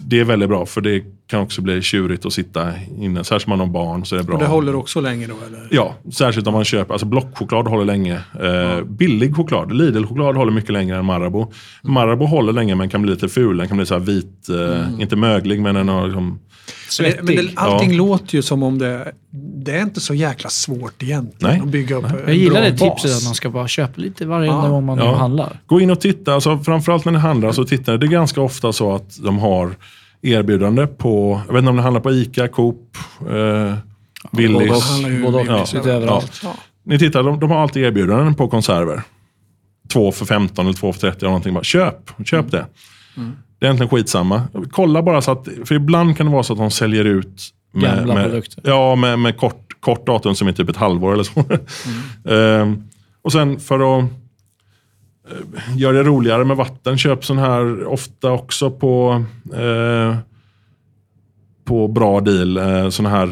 det 0.06 0.20
är 0.20 0.24
väldigt 0.24 0.50
bra 0.50 0.66
för 0.66 0.82
det 0.82 1.04
kan 1.32 1.40
också 1.42 1.62
bli 1.62 1.82
tjurigt 1.82 2.26
att 2.26 2.34
sitta 2.34 2.68
inne. 3.00 3.24
Särskilt 3.24 3.48
om 3.48 3.50
man 3.50 3.60
har 3.60 3.74
barn 3.74 4.06
så 4.06 4.16
är 4.16 4.20
det 4.20 4.26
bra. 4.26 4.36
Och 4.36 4.42
det 4.42 4.48
håller 4.48 4.76
också 4.76 5.02
länge 5.02 5.28
då? 5.28 5.34
Eller? 5.48 5.68
Ja, 5.72 5.96
särskilt 6.14 6.48
om 6.48 6.54
man 6.54 6.66
köper, 6.66 6.94
alltså 6.94 7.06
blockchoklad 7.08 7.68
håller 7.68 7.86
länge. 7.86 8.16
Eh, 8.44 8.84
Billig 8.86 9.36
choklad, 9.36 9.74
Lidl-choklad 9.74 10.36
håller 10.36 10.52
mycket 10.52 10.70
längre 10.74 10.98
än 10.98 11.06
Marabou. 11.06 11.52
Marabou 11.82 12.26
håller 12.28 12.54
länge 12.54 12.76
men 12.76 12.90
kan 12.90 13.02
bli 13.02 13.12
lite 13.12 13.30
ful. 13.30 13.58
Den 13.58 13.68
kan 13.68 13.78
bli 13.78 13.86
så 13.86 13.94
här 13.94 14.02
vit, 14.02 14.50
eh, 14.50 15.02
inte 15.02 15.16
möglig 15.16 15.62
men 15.62 15.76
den 15.76 15.90
har 15.90 16.06
liksom, 16.08 16.40
det, 17.00 17.16
men 17.18 17.26
det, 17.26 17.34
Svettig. 17.34 17.54
allting 17.56 17.92
Ja. 17.92 17.98
låter 17.98 18.36
ju 18.36 18.42
som 18.42 18.64
om 18.64 18.78
det... 18.78 19.12
Det 19.64 19.72
är 19.72 19.82
inte 19.82 20.00
så 20.00 20.14
jäkla 20.14 20.50
svårt 20.50 21.04
egentligen 21.04 21.54
Nej. 21.56 21.62
att 21.64 21.68
bygga 21.72 21.96
upp 21.96 22.06
en 22.06 22.20
Jag 22.26 22.36
gillar 22.36 22.62
det 22.62 22.78
tipset 22.78 23.18
att 23.18 23.24
man 23.24 23.36
ska 23.36 23.50
bara 23.50 23.68
köpa 23.68 24.02
lite 24.02 24.26
varje 24.26 24.48
Ja. 24.48 24.68
gång 24.68 24.86
man 24.86 24.98
Ja. 24.98 25.16
handlar. 25.16 25.60
Gå 25.66 25.82
in 25.82 25.92
och 25.92 26.02
titta, 26.02 26.34
alltså, 26.34 26.58
framförallt 26.60 27.06
när 27.06 27.12
ni 27.12 27.18
handlar 27.20 27.52
så 27.52 27.64
tittar 27.66 27.98
Det 27.98 28.06
är 28.06 28.08
ganska 28.08 28.42
ofta 28.42 28.74
så 28.74 28.96
att 28.96 29.18
de 29.24 29.40
har 29.40 29.76
erbjudande 30.22 30.88
på, 30.88 31.42
jag 31.48 31.54
vet 31.54 31.60
inte 31.60 31.70
om 31.70 31.76
det 31.76 31.82
handlar 31.82 32.02
på 32.02 32.12
ICA, 32.12 32.48
Coop, 32.48 32.98
eh, 33.30 33.76
Willys. 34.32 35.02
Både 35.24 35.40
överallt. 35.40 35.74
överallt. 35.74 36.42
Ja. 36.44 36.54
Ni 36.84 37.00
tittar, 37.00 37.24
de, 37.24 37.40
de 37.40 37.52
har 37.52 37.60
alltid 37.60 37.84
erbjudanden 37.84 38.36
på 38.36 38.48
konserver. 38.48 39.02
Två 39.94 40.12
för 40.12 40.26
15 40.26 40.66
eller 40.66 40.78
två 40.78 40.94
för 40.94 41.00
30 41.00 41.18
eller 41.18 41.30
någonting. 41.30 41.54
Bara, 41.54 41.64
köp, 41.64 42.12
köp 42.26 42.52
det. 42.52 42.66
Det 43.60 43.66
är 43.66 43.68
egentligen 43.68 43.90
skitsamma. 43.90 44.44
Kolla 44.72 45.02
bara 45.04 45.22
så 45.22 45.32
att, 45.32 45.48
för 45.66 45.76
ibland 45.76 46.18
kan 46.18 46.26
det 46.26 46.32
vara 46.32 46.44
så 46.44 46.54
att 46.54 46.60
de 46.60 46.72
säljer 46.72 47.06
ut 47.06 47.50
med, 47.72 47.98
Gamla 47.98 48.14
med, 48.14 48.24
produkter. 48.24 48.62
Ja, 48.66 48.96
med, 48.96 49.20
med 49.20 49.38
kort, 49.38 49.68
kort 49.80 50.06
datum 50.06 50.36
som 50.36 50.48
är 50.48 50.52
typ 50.52 50.70
ett 50.70 50.78
halvår 50.78 51.14
eller 51.14 51.24
så. 51.24 51.44
Ehm, 52.34 52.84
och 53.22 53.32
sen 53.32 53.60
för 53.60 54.00
att 54.00 54.10
eh, 55.32 55.78
göra 55.78 55.98
det 55.98 56.04
roligare 56.04 56.46
med 56.46 56.58
vatten, 56.58 56.98
köp 56.98 57.26
sån 57.26 57.38
här 57.38 57.86
ofta 57.86 58.32
också 58.32 58.72
på 58.72 59.24
eh, 59.54 60.16
på 61.66 61.88
bra 61.88 62.20
deal. 62.20 62.58
Eh, 62.58 62.90
såna 62.90 63.10
här 63.10 63.28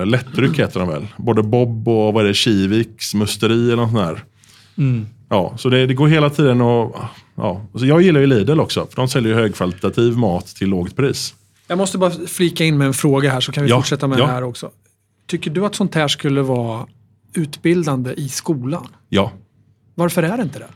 eh, 0.00 0.06
lättdryck 0.06 0.58
heter 0.58 0.80
de 0.80 0.88
väl. 0.88 1.06
Både 1.16 1.42
Bob 1.42 1.88
och 1.88 2.14
vad 2.14 2.24
är 2.24 2.28
det, 2.28 2.34
Kiviks 2.34 3.14
musteri 3.14 3.66
eller 3.66 3.76
något 3.76 3.90
sånt 3.90 4.06
där. 4.06 4.24
Mm. 4.78 5.06
Ja, 5.28 5.54
så 5.56 5.68
det, 5.68 5.86
det 5.86 5.94
går 5.94 6.08
hela 6.08 6.30
tiden 6.30 6.60
och 6.60 6.96
ja. 7.34 7.66
Så 7.74 7.86
jag 7.86 8.02
gillar 8.02 8.20
ju 8.20 8.26
Lidl 8.26 8.60
också, 8.60 8.86
för 8.86 8.96
de 8.96 9.08
säljer 9.08 9.32
ju 9.32 9.38
högkvalitativ 9.38 10.16
mat 10.16 10.46
till 10.46 10.68
lågt 10.68 10.96
pris. 10.96 11.34
Jag 11.66 11.78
måste 11.78 11.98
bara 11.98 12.10
flika 12.10 12.64
in 12.64 12.78
med 12.78 12.86
en 12.86 12.94
fråga 12.94 13.30
här 13.30 13.40
så 13.40 13.52
kan 13.52 13.64
vi 13.64 13.70
Ja, 13.70 13.76
fortsätta 13.76 14.06
med 14.06 14.18
ja. 14.18 14.26
det 14.26 14.32
här 14.32 14.42
också. 14.44 14.70
Tycker 15.26 15.50
du 15.50 15.66
att 15.66 15.74
sånt 15.74 15.94
här 15.94 16.08
skulle 16.08 16.42
vara 16.42 16.86
utbildande 17.34 18.12
i 18.16 18.28
skolan? 18.28 18.86
Ja, 19.08 19.32
Varför 19.94 20.22
är 20.22 20.36
det 20.36 20.42
inte 20.42 20.58
det? 20.58 20.68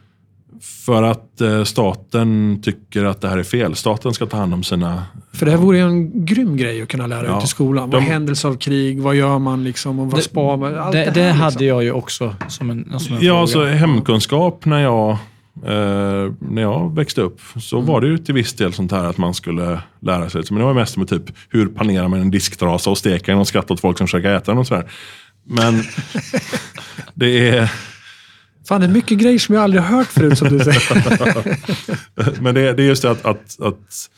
För 0.61 1.03
att 1.03 1.41
eh, 1.41 1.65
staten 1.65 2.61
tycker 2.63 3.05
att 3.05 3.21
det 3.21 3.29
här 3.29 3.39
är 3.39 3.43
fel. 3.43 3.75
Staten 3.75 4.13
ska 4.15 4.27
ta 4.27 4.37
hand 4.37 4.55
om 4.55 4.63
sina... 4.63 5.03
För 5.33 5.47
det 5.47 5.53
här 5.53 5.59
vore 5.59 5.77
ju 5.79 5.83
en 5.85 6.25
grym 6.27 6.57
grej 6.57 6.83
att 6.83 6.89
kunna 6.89 7.07
lära 7.07 7.27
Ja. 7.27 7.39
ut 7.39 7.45
i 7.45 7.47
skolan. 7.47 7.91
De- 7.91 7.97
Vad 7.97 8.03
händelse 8.03 8.49
av 8.49 8.55
krig? 8.57 9.01
Vad 9.01 9.15
gör 9.17 9.39
man 9.39 9.65
liksom? 9.65 9.99
Och 9.99 10.07
vad 10.11 10.19
Det- 10.19 10.23
spar 10.25 10.57
man? 10.57 10.75
Allt 10.79 10.93
det, 10.93 11.05
det, 11.05 11.11
det 11.11 11.23
här, 11.23 11.33
hade 11.33 11.51
liksom. 11.51 11.67
jag 11.67 11.83
ju 11.85 11.93
också 11.93 12.35
som 12.49 12.71
en, 12.71 12.85
som 13.01 13.17
en 13.17 13.23
Ja, 13.23 13.29
fråga. 13.31 13.41
alltså 13.41 13.65
hemkunskap 13.65 14.65
när 14.65 14.81
jag, 14.83 15.11
eh, 15.67 16.33
när 16.41 16.63
jag 16.63 16.95
växte 16.97 17.21
upp 17.21 17.41
så 17.61 17.81
var 17.81 18.01
det 18.01 18.07
ju 18.07 18.19
till 18.19 18.35
viss 18.35 18.55
del 18.55 18.73
sånt 18.73 18.93
här 18.93 19.05
att 19.05 19.19
man 19.19 19.35
skulle 19.35 19.81
lära 20.01 20.31
sig. 20.31 20.43
Men 20.51 20.59
det 20.59 20.65
var 20.65 20.75
mest 20.75 20.97
med 20.97 21.09
typ 21.09 21.25
hur 21.49 21.67
panerar 21.67 22.09
man 22.09 22.21
en 22.21 22.31
disktrasa 22.31 22.91
och 22.91 22.99
steker 22.99 23.33
den 23.33 23.41
och 23.41 23.49
skrattar 23.49 23.75
åt 23.75 23.81
folk 23.81 23.99
som 23.99 24.07
försöker 24.07 24.35
äta 24.35 24.51
den 24.53 24.59
och 24.59 24.67
sådär. 24.67 24.91
Men 25.45 25.83
det 27.15 27.49
är... 27.49 27.73
Fan, 28.69 28.81
det 28.81 28.87
är 28.87 28.91
mycket 28.91 29.19
grejer 29.19 29.39
som 29.39 29.55
jag 29.55 29.65
aldrig 29.65 29.83
hört 29.83 30.07
förut 30.07 30.39
som 30.39 30.49
du 30.49 30.65
säger. 30.65 32.43
Men 32.43 32.55
det, 32.55 32.73
det 32.73 32.83
är 32.83 32.87
just 32.87 33.03
det 33.03 33.11
att, 33.11 33.25
att, 33.27 33.61
att 33.61 34.11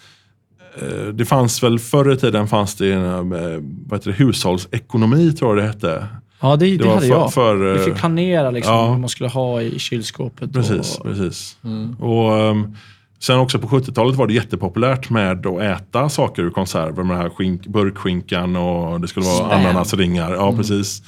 eh, 0.82 1.06
det 1.12 1.24
fanns 1.24 1.62
väl 1.62 1.78
förr 1.78 2.12
i 2.12 2.16
tiden 2.16 2.48
fanns 2.48 2.74
det 2.74 2.92
en, 2.92 3.04
eh, 3.32 3.62
vad 3.86 3.98
heter 4.00 4.10
det, 4.10 4.12
hushållsekonomi 4.24 5.32
tror 5.32 5.50
jag 5.58 5.64
det 5.64 5.68
hette. 5.72 6.06
Ja, 6.40 6.56
det, 6.56 6.66
det, 6.66 6.76
Det 6.76 6.84
var 6.84 6.94
hade 6.94 7.06
för- 7.06 7.14
jag. 7.14 7.32
för, 7.32 7.56
Vi 7.56 7.78
eh, 7.78 7.84
fick 7.84 7.94
planera 7.94 8.50
liksom, 8.50 8.74
ja. 8.74 8.86
vad 8.88 9.00
man 9.00 9.08
skulle 9.08 9.28
ha 9.28 9.62
i 9.62 9.78
kylskåpet. 9.78 10.52
Precis, 10.52 10.98
Och, 10.98 11.04
precis. 11.04 11.56
Och, 11.98 12.38
ehm, 12.38 12.76
sen 13.18 13.38
också 13.38 13.58
på 13.58 13.68
70-talet 13.68 14.16
var 14.16 14.26
det 14.26 14.32
jättepopulärt 14.34 15.10
med 15.10 15.46
att 15.46 15.60
äta 15.60 16.08
saker 16.08 16.42
ur 16.42 16.50
konserver. 16.50 17.02
Med 17.02 17.16
den 17.16 17.22
här 17.22 17.30
skink, 17.30 17.66
burkskinkan 17.66 18.56
och 18.56 19.00
det 19.00 19.08
skulle 19.08 19.26
vara 19.26 19.54
ananasringar. 19.54 20.32
Ja, 20.32 20.52
precis. 20.56 21.02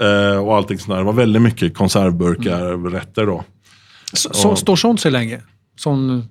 Eh, 0.00 0.38
och 0.38 0.56
allting 0.56 0.78
sånt 0.78 0.88
där. 0.90 0.96
Det 0.98 1.04
var 1.04 1.12
väldigt 1.12 1.42
mycket 1.42 1.74
konservburkar, 1.74 2.90
rätter 2.90 3.26
då. 3.26 3.44
Så, 4.12 4.34
så, 4.34 4.56
står 4.56 4.76
sånt 4.76 5.00
sig 5.00 5.10
länge? 5.10 5.40
Sån 5.78 6.28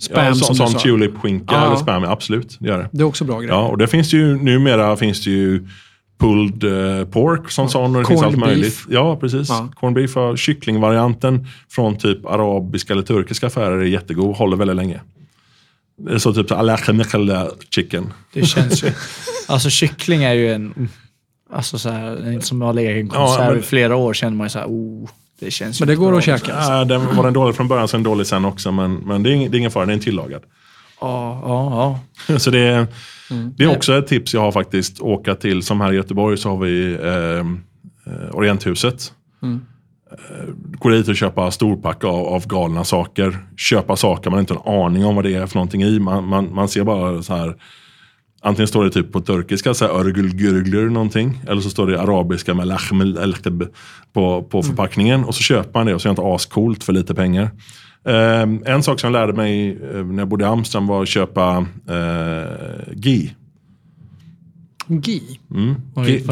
spam 0.00 0.24
ja, 0.24 0.34
så, 0.34 0.44
som 0.44 0.54
sån 0.54 0.66
du 0.66 0.72
sa. 0.72 0.78
tulipskinka 0.78 1.54
Ja. 1.54 1.66
eller 1.66 1.76
spam, 1.76 2.04
absolut. 2.04 2.56
Det 2.60 2.68
gör 2.68 2.78
det. 2.78 2.88
Det 2.92 3.00
är 3.00 3.04
också 3.04 3.24
bra 3.24 3.40
grejer. 3.40 3.54
Ja, 3.54 3.68
och 3.68 3.78
det 3.78 3.86
finns 3.86 4.12
ju 4.12 4.36
numera 4.36 4.96
finns 4.96 5.24
det 5.24 5.30
ju 5.30 5.68
pulled 6.18 6.64
eh, 6.64 7.06
pork 7.06 7.50
som 7.50 7.68
sån 7.68 7.96
och 7.96 8.02
det 8.02 8.08
finns 8.08 8.20
Corned 8.20 8.34
allt 8.34 8.46
möjligt. 8.46 8.64
beef. 8.64 8.86
Ja, 8.90 9.16
precis. 9.16 9.48
Ja. 9.48 9.68
Corned 9.80 9.94
beef 9.94 10.16
och 10.16 10.38
kycklingvarianten 10.38 11.46
från 11.70 11.98
typ 11.98 12.26
arabiska 12.26 12.92
eller 12.92 13.02
turkiska 13.02 13.46
affärer 13.46 13.78
är 13.78 13.84
jättegod, 13.84 14.36
håller 14.36 14.56
väldigt 14.56 14.76
länge. 14.76 15.00
Det 15.98 16.14
är 16.14 16.18
så 16.18 16.34
typ 16.34 16.52
alakhamekhala 16.52 17.48
chicken. 17.70 18.12
Det 18.32 18.46
känns 18.46 18.84
ju... 18.84 18.90
Alltså 19.48 19.70
kyckling 19.70 20.24
är 20.24 20.34
ju 20.34 20.52
en... 20.52 20.88
Alltså 21.56 21.78
så 21.78 21.90
här, 21.90 22.16
en 22.16 22.42
som 22.42 22.60
har 22.62 22.72
legat 22.72 22.96
i 22.96 23.00
en 23.00 23.10
Ja, 23.14 23.36
men- 23.50 23.58
i 23.58 23.62
flera 23.62 23.96
år 23.96 24.14
känner 24.14 24.36
man 24.36 24.44
ju 24.44 24.48
så 24.50 24.58
här, 24.58 24.66
oh, 24.66 25.08
det 25.40 25.50
känns 25.50 25.80
Men 25.80 25.86
det 25.86 25.92
inte 25.92 26.00
går 26.04 26.08
bra. 26.10 26.18
att 26.18 26.24
käka. 26.24 26.54
alltså. 26.54 26.72
Ja, 26.72 26.84
den 26.84 27.16
var 27.16 27.24
den 27.24 27.32
dålig 27.32 27.54
från 27.56 27.68
början, 27.68 27.88
sen 27.88 28.02
dålig 28.02 28.26
sen 28.26 28.44
också. 28.44 28.72
Men, 28.72 28.94
men 28.94 29.22
det, 29.22 29.30
är 29.30 29.34
ing, 29.34 29.50
det 29.50 29.56
är 29.56 29.58
ingen 29.58 29.70
fara, 29.70 29.86
det 29.86 29.92
är 29.92 29.98
tillagad. 29.98 30.42
Ja, 31.00 31.40
ja, 31.44 31.98
ja. 32.28 32.38
Så 32.38 32.50
det 32.50 32.58
är, 32.58 32.86
Mm. 33.30 33.54
det 33.56 33.64
är 33.64 33.76
också 33.76 33.98
ett 33.98 34.06
tips 34.06 34.34
jag 34.34 34.40
har 34.40 34.52
faktiskt. 34.52 35.00
Åka 35.00 35.34
till, 35.34 35.62
som 35.62 35.80
här 35.80 35.92
i 35.92 35.96
Göteborg 35.96 36.36
så 36.38 36.50
har 36.50 36.56
vi 36.56 36.92
eh, 36.94 37.38
eh, 38.14 38.34
Orienthuset. 38.36 39.12
Mm. 39.42 39.60
Eh, 40.12 40.44
gå 40.78 40.88
dit 40.88 41.08
och 41.08 41.16
köpa 41.16 41.50
storpack 41.50 42.04
av, 42.04 42.14
av 42.26 42.46
galna 42.46 42.84
saker. 42.84 43.38
Köpa 43.56 43.96
saker 43.96 44.30
man 44.30 44.40
inte 44.40 44.54
har 44.54 44.78
en 44.78 44.84
aning 44.84 45.04
om 45.04 45.14
vad 45.14 45.24
det 45.24 45.34
är 45.34 45.46
för 45.46 45.54
någonting 45.56 45.82
i. 45.82 45.98
Man, 46.00 46.24
man, 46.28 46.54
man 46.54 46.68
ser 46.68 46.84
bara 46.84 47.22
så 47.22 47.34
här. 47.36 47.54
Antingen 48.46 48.68
står 48.68 48.84
det 48.84 48.90
typ 48.90 49.12
på 49.12 49.20
turkiska, 49.20 49.74
så 49.74 49.84
här 49.86 49.92
örgül 49.92 50.28
gürgler 50.34 50.90
någonting. 50.90 51.40
Eller 51.48 51.60
så 51.60 51.70
står 51.70 51.86
det 51.86 52.00
arabiska 52.00 52.54
med 52.54 52.66
lahmel 52.66 53.16
elkeb 53.16 53.62
på, 54.12 54.42
på 54.42 54.58
Mm. 54.58 54.68
förpackningen. 54.68 55.24
Och 55.24 55.34
så 55.34 55.42
köper 55.42 55.78
man 55.78 55.86
det 55.86 55.94
och 55.94 56.02
så 56.02 56.08
är 56.08 56.10
det 56.14 56.20
inte 56.22 56.34
ascoolt 56.34 56.84
för 56.84 56.92
lite 56.92 57.14
pengar. 57.14 57.50
Eh, 58.04 58.42
en 58.74 58.82
sak 58.82 59.00
som 59.00 59.14
jag 59.14 59.20
lärde 59.20 59.32
mig 59.32 59.70
eh, 59.94 60.04
när 60.04 60.18
jag 60.18 60.28
bodde 60.28 60.44
i 60.44 60.48
Amsterdam 60.48 60.86
var 60.86 61.02
att 61.02 61.08
köpa 61.08 61.66
eh, 61.88 62.92
ghee. 62.92 63.34
Gi. 64.88 65.38
Mm. 65.50 65.74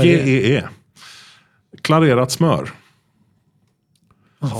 GEE. 0.04 0.64
Klarerat 1.82 2.30
smör. 2.30 2.70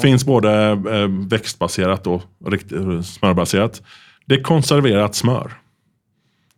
Finns 0.03 0.25
både 0.27 0.71
eh, 0.71 1.09
växtbaserat 1.29 2.07
och 2.07 2.23
rikt- 2.47 3.03
smörbaserat. 3.07 3.83
Det 4.27 4.35
är 4.35 4.43
konserverat 4.43 5.15
smör. 5.15 5.53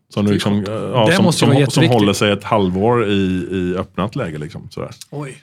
Som, 0.09 0.27
liksom, 0.27 0.53
eh, 0.53 0.73
ja, 0.73 1.13
som, 1.17 1.33
som, 1.33 1.67
som 1.69 1.85
håller 1.89 2.13
sig 2.13 2.33
ett 2.33 2.45
halvår 2.45 3.07
i, 3.09 3.49
i 3.51 3.75
öppnat 3.79 4.17
läge. 4.17 4.39
Liksom, 4.39 4.69
sådär. 4.71 4.91
Oj. 5.11 5.37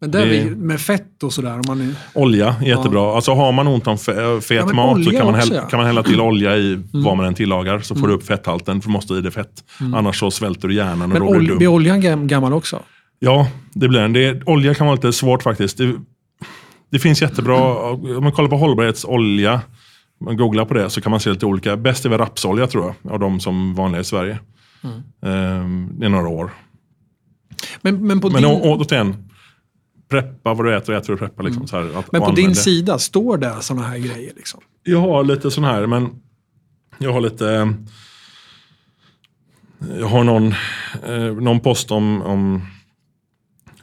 Men 0.00 0.10
där 0.10 0.26
Det- 0.26 0.56
med 0.56 0.80
fett 0.80 1.22
och 1.22 1.32
sådär. 1.32 1.52
Om 1.54 1.62
man 1.68 1.80
är, 1.80 1.94
Olja, 2.14 2.56
jättebra. 2.64 3.14
Alltså 3.16 3.32
har 3.34 3.52
man 3.52 3.66
ont 3.66 3.86
om 3.86 3.96
fe- 3.96 4.40
fet 4.40 4.56
Ja, 4.56 4.66
men 4.66 4.76
mat 4.76 5.04
så 5.04 5.10
kan 5.10 5.26
man, 5.26 5.34
hälla, 5.34 5.54
ja. 5.54 5.62
kan 5.62 5.76
man 5.78 5.86
hälla 5.86 6.02
till 6.02 6.20
olja 6.20 6.56
i 6.56 6.78
vad 6.92 7.16
man 7.16 7.26
än 7.26 7.34
tillagar. 7.34 7.78
Så 7.80 7.94
får 7.94 8.08
du 8.08 8.14
upp 8.14 8.26
fetthalten, 8.26 8.80
för 8.80 8.88
du 8.88 8.92
måste 8.92 9.14
i 9.14 9.20
det 9.20 9.30
fett. 9.30 9.64
Annars 9.94 10.18
så 10.20 10.30
svälter 10.30 10.68
du 10.68 10.74
hjärnan 10.74 11.02
och 11.02 11.08
men 11.08 11.22
då 11.26 11.38
blir 11.38 11.48
du 11.48 11.56
blir 11.56 11.68
oljan 11.68 12.00
gam, 12.00 12.26
gammal 12.28 12.52
också? 12.52 12.82
Ja, 13.18 13.48
det 13.74 13.88
blir 13.88 14.00
den. 14.00 14.12
Det, 14.12 14.42
olja 14.46 14.74
kan 14.74 14.86
vara 14.86 14.94
lite 14.94 15.12
svårt 15.12 15.42
faktiskt. 15.42 15.78
Det, 15.78 15.92
det 16.92 16.98
finns 16.98 17.22
jättebra, 17.22 17.56
om 17.90 18.22
man 18.22 18.32
kollar 18.32 18.48
på 18.48 18.56
hållbarhetsolja, 18.56 19.60
man 20.18 20.36
googlar 20.36 20.64
på 20.64 20.74
det 20.74 20.90
så 20.90 21.00
kan 21.00 21.10
man 21.10 21.20
se 21.20 21.30
lite 21.30 21.46
olika. 21.46 21.76
Bäst 21.76 22.04
är 22.04 22.08
väl 22.08 22.18
rapsolja 22.18 22.66
tror 22.66 22.94
jag, 23.02 23.12
av 23.12 23.18
de 23.18 23.40
som 23.40 23.74
vanliga 23.74 24.00
i 24.00 24.04
Sverige. 24.04 24.38
Ehm, 25.22 25.88
det 25.98 26.06
är 26.06 26.10
några 26.10 26.28
år. 26.28 26.50
Men, 27.82 28.06
men 28.06 28.20
på 28.20 28.30
Men 28.30 28.42
din, 28.42 28.50
å- 28.50 28.60
återigen, 28.80 29.28
preppa 30.08 30.54
vad 30.54 30.66
du 30.66 30.76
äter 30.76 30.92
och 30.94 30.98
äter 31.02 31.12
du 31.12 31.18
preppar. 31.18 31.44
Liksom, 31.44 31.66
så 31.66 31.76
här, 31.76 31.82
att, 31.84 31.90
Mm. 31.92 32.04
men 32.12 32.22
och 32.22 32.28
på 32.28 32.34
din 32.34 32.48
det. 32.48 32.54
sida, 32.54 32.98
står 32.98 33.38
det 33.38 33.56
sådana 33.60 33.86
här 33.86 33.98
grejer? 33.98 34.32
Liksom? 34.36 34.60
Jag 34.82 35.00
har 35.00 35.24
lite 35.24 35.50
sån 35.50 35.64
här, 35.64 35.86
men 35.86 36.08
jag 36.98 37.12
har 37.12 37.20
lite... 37.20 37.52
eh, 37.54 37.66
Jag 39.98 40.06
har 40.06 40.24
någon, 40.24 40.46
eh, 41.06 41.34
någon 41.42 41.60
post 41.60 41.90
om, 41.90 42.22
om 42.22 42.62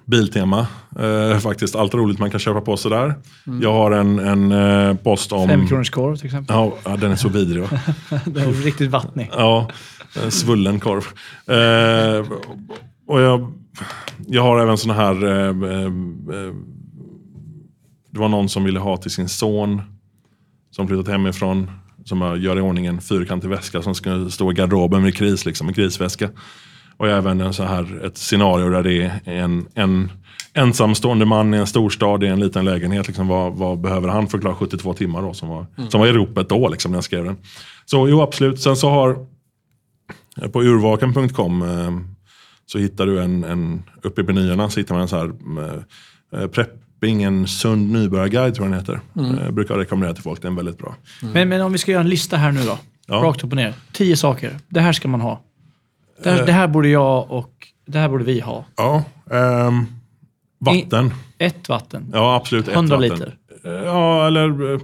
Biltema. 0.05 0.67
Eh, 0.99 1.39
faktiskt 1.39 1.75
allt 1.75 1.93
roligt 1.93 2.19
man 2.19 2.31
kan 2.31 2.39
köpa 2.39 2.61
på 2.61 2.77
sig 2.77 2.91
där. 2.91 3.15
Jag 3.61 3.73
har 3.73 3.91
en, 3.91 4.19
en 4.19 4.51
eh, 4.51 4.95
post 4.95 5.31
om... 5.31 5.47
Fem 5.47 5.67
kronors 5.67 5.89
korv 5.89 6.15
till 6.15 6.25
exempel. 6.25 6.55
Ja, 6.55 6.73
ja, 6.85 6.97
den 6.97 7.11
är 7.11 7.15
så 7.15 7.29
vidrig. 7.29 7.61
Va? 7.61 7.69
Det 8.25 8.41
är 8.41 8.63
riktigt 8.63 8.91
vattnig. 8.91 9.29
Ja, 9.31 9.69
en 10.23 10.31
svullen 10.31 10.79
korv. 10.79 11.03
Eh, 11.47 12.25
och 13.07 13.21
jag, 13.21 13.53
jag 14.27 14.41
har 14.41 14.59
även 14.59 14.77
såna 14.77 14.93
här... 14.93 15.25
Eh, 15.25 15.71
eh, 15.71 15.85
eh, 15.85 16.53
det 18.11 18.19
var 18.19 18.29
någon 18.29 18.49
som 18.49 18.63
ville 18.63 18.79
ha 18.79 18.97
till 18.97 19.11
sin 19.11 19.29
son 19.29 19.81
som 20.71 20.87
flyttat 20.87 21.07
hemifrån. 21.07 21.71
Som 22.05 22.41
gör 22.41 22.57
i 22.57 22.61
ordning 22.61 22.85
en 22.85 23.01
fyrkantig 23.01 23.49
väska 23.49 23.81
som 23.81 23.95
ska 23.95 24.29
stå 24.29 24.51
i 24.51 24.55
garderoben 24.55 25.03
vid 25.03 25.15
kris, 25.15 25.45
liksom, 25.45 25.67
en 25.67 25.73
krisväska. 25.73 26.29
Och 26.97 27.07
även 27.07 27.41
en 27.41 27.53
så 27.53 27.63
här, 27.63 28.05
ett 28.05 28.17
scenario 28.17 28.69
där 28.69 28.83
det 28.83 29.03
är 29.03 29.21
en, 29.25 29.67
en 29.73 30.11
ensamstående 30.53 31.25
man 31.25 31.53
i 31.53 31.57
en 31.57 31.67
storstad 31.67 32.23
i 32.23 32.27
en 32.27 32.39
liten 32.39 32.65
lägenhet. 32.65 33.07
Liksom, 33.07 33.27
vad, 33.27 33.53
vad 33.53 33.81
behöver 33.81 34.07
han 34.07 34.27
för 34.27 34.37
att 34.37 34.41
klara 34.41 34.55
72 34.55 34.93
timmar 34.93 35.21
då, 35.21 35.33
som, 35.33 35.49
var, 35.49 35.65
som 35.89 35.99
var 35.99 36.07
i 36.07 36.11
ropet 36.11 36.49
då 36.49 36.67
liksom, 36.67 36.91
när 36.91 36.97
jag 36.97 37.03
skrev 37.03 37.25
den. 37.25 37.37
Så 37.85 38.07
jo, 38.09 38.21
absolut. 38.21 38.61
Sen 38.61 38.75
så 38.75 38.89
har 38.89 39.25
Eh, 40.41 40.47
På 40.49 40.63
urvaken.com 40.63 41.61
eh, 41.61 41.91
så 42.65 42.77
hittar 42.77 43.05
du 43.05 43.21
en, 43.21 43.43
en 43.43 43.83
uppe 44.01 44.21
i 44.21 44.23
menyerna 44.23 44.69
så 44.69 44.79
hittar 44.79 44.95
man 44.95 45.01
en 45.01 45.07
så 45.07 45.17
här 45.17 45.31
eh, 46.33 46.47
prepping, 46.47 47.23
en 47.23 47.47
sund 47.47 47.91
nybörjarguide 47.91 48.55
tror 48.55 48.67
jag 48.67 48.73
den 48.73 48.79
heter. 48.79 49.43
Eh, 49.43 49.51
brukar 49.51 49.75
rekommendera 49.75 50.13
till 50.13 50.23
folk, 50.23 50.41
den 50.41 50.51
är 50.51 50.55
väldigt 50.57 50.77
bra. 50.77 50.95
Men, 51.33 51.49
men 51.49 51.61
om 51.61 51.71
vi 51.71 51.77
ska 51.77 51.91
göra 51.91 52.01
en 52.01 52.09
lista 52.09 52.37
här 52.37 52.51
nu 52.51 52.63
då. 52.63 52.77
Ja. 53.07 53.15
Rakt 53.15 53.43
upp 53.43 53.51
och 53.51 53.55
ner. 53.55 53.73
Tio 53.91 54.17
saker. 54.17 54.59
Det 54.67 54.79
här 54.79 54.93
ska 54.93 55.07
man 55.07 55.21
ha. 55.21 55.41
Det 56.23 56.29
här, 56.31 56.45
det 56.45 56.51
här 56.51 56.67
borde 56.67 56.89
jag 56.89 57.31
och 57.31 57.67
det 57.85 57.99
här 57.99 58.09
borde 58.09 58.23
vi 58.23 58.39
ha. 58.39 58.65
Ja, 58.75 59.03
ehm, 59.31 59.85
vatten. 60.59 61.13
Ett 61.37 61.69
vatten. 61.69 62.09
Ja, 62.13 62.35
absolut. 62.35 62.67
ett 62.67 62.73
100 62.75 62.97
vatten. 62.97 63.11
liter. 63.11 63.37
Eh, 63.65 63.71
Ja, 63.71 64.27
eller... 64.27 64.73
eh, 64.73 64.79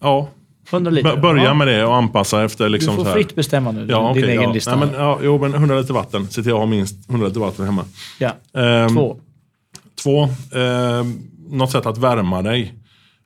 Ja, 0.00 0.28
100 0.70 0.90
liter. 0.90 1.16
börja 1.16 1.44
ja. 1.44 1.54
med 1.54 1.66
det 1.68 1.84
och 1.84 1.96
anpassa 1.96 2.44
efter 2.44 2.68
liksom 2.68 2.96
Du 2.96 3.04
får 3.04 3.12
fritt 3.12 3.34
bestämma 3.34 3.72
nu. 3.72 3.86
Ja, 3.90 3.98
din 4.14 4.24
okej, 4.24 4.30
egen 4.30 4.42
ja. 4.42 4.52
lista. 4.52 4.76
Nej, 4.76 4.86
men, 4.86 5.00
ja, 5.00 5.18
jo, 5.22 5.38
men 5.38 5.54
100 5.54 5.80
liter 5.80 5.94
vatten. 5.94 6.28
Se 6.28 6.42
till 6.42 6.52
att 6.52 6.58
ha 6.58 6.66
minst 6.66 7.10
100 7.10 7.26
liter 7.28 7.40
vatten 7.40 7.64
hemma. 7.64 7.84
ja. 8.18 8.60
Ehm, 8.60 8.88
Två. 8.94 9.20
Två, 10.02 10.22
eh, 10.58 11.04
något 11.50 11.70
sätt 11.70 11.86
att 11.86 11.98
värma 11.98 12.42
dig. 12.42 12.74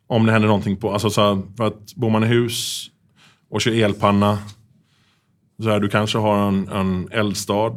Om 0.07 0.27
det 0.27 0.33
händer 0.33 0.49
någonting 0.49 0.77
på, 0.77 0.93
alltså 0.93 1.11
så 1.11 1.21
här, 1.29 1.43
för 1.57 1.67
att 1.67 1.95
bor 1.95 2.11
man 2.11 2.25
i 2.25 2.27
hus 2.27 2.87
och 3.51 3.61
kör 3.61 3.85
elpanna. 3.85 4.39
Så 5.63 5.71
här, 5.71 5.81
du 5.81 5.89
kanske 5.89 6.19
har 6.19 6.49
en, 6.49 6.69
en 6.69 7.09
eldstad. 7.13 7.73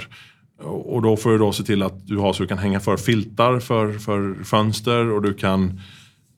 Och 0.63 1.01
då 1.01 1.17
får 1.17 1.29
du 1.31 1.37
då 1.37 1.51
se 1.51 1.63
till 1.63 1.83
att 1.83 2.07
du 2.07 2.17
har 2.17 2.33
så 2.33 2.43
du 2.43 2.47
kan 2.47 2.57
hänga 2.57 2.79
för 2.79 2.97
filtar 2.97 3.59
för, 3.59 3.93
för 3.93 4.43
fönster 4.43 5.11
och 5.11 5.21
du 5.21 5.33
kan 5.33 5.79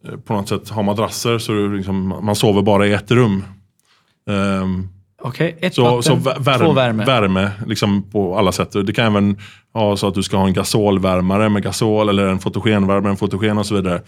eh, 0.08 0.18
på 0.20 0.34
något 0.34 0.50
sätt 0.50 0.70
ha 0.70 0.82
madrasser 0.82 1.38
så 1.38 1.52
du 1.52 1.78
liksom, 1.78 2.08
man 2.22 2.36
sover 2.36 2.62
bara 2.62 2.88
i 2.88 2.94
ett 2.94 3.12
rum. 3.12 3.44
Ehm, 4.30 4.88
Okej, 5.22 5.58
ett 5.62 5.76
så, 5.76 5.84
vatten, 5.84 6.04
så 6.04 6.16
vä- 6.30 6.44
värme, 6.44 6.66
två 6.66 6.74
värme. 6.74 7.06
värme 7.06 7.52
liksom 7.68 8.04
på 8.12 8.38
alla 8.38 8.52
sätt. 8.52 8.72
Det 8.86 8.94
kan 8.94 9.06
även 9.06 9.38
ha 9.74 9.98
så 9.98 10.08
att 10.08 10.14
du 10.16 10.24
ska 10.24 10.38
ha 10.38 10.48
en 10.48 10.54
gasolvärmare 10.54 11.50
med 11.50 11.64
gasol 11.64 12.10
eller 12.10 12.28
en 12.28 12.40
fotogenvärmare 12.40 13.02
med 13.02 13.10
en 13.10 13.18
fotogen 13.18 13.58
och 13.58 13.66
så 13.66 13.76
vidare. 13.76 14.02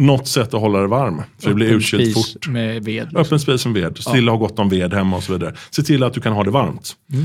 Något 0.00 0.28
sätt 0.28 0.54
att 0.54 0.60
hålla 0.60 0.80
det 0.80 0.86
varm. 0.86 1.22
För 1.38 1.48
det 1.48 1.54
blir 1.54 1.68
utkylt 1.68 2.14
fort. 2.14 2.48
med 2.48 2.84
ved. 2.84 3.02
Liksom. 3.04 3.20
Öppen 3.20 3.40
spis 3.40 3.66
med 3.66 3.74
ved. 3.74 3.98
Se 3.98 4.10
till 4.10 4.28
att 4.28 4.32
ha 4.32 4.38
gott 4.38 4.58
om 4.58 4.68
ved 4.68 4.94
hemma 4.94 5.16
och 5.16 5.22
så 5.22 5.32
vidare. 5.32 5.54
Se 5.70 5.82
till 5.82 6.02
att 6.02 6.14
du 6.14 6.20
kan 6.20 6.32
ha 6.32 6.44
det 6.44 6.50
varmt. 6.50 6.92
Mm. 7.12 7.24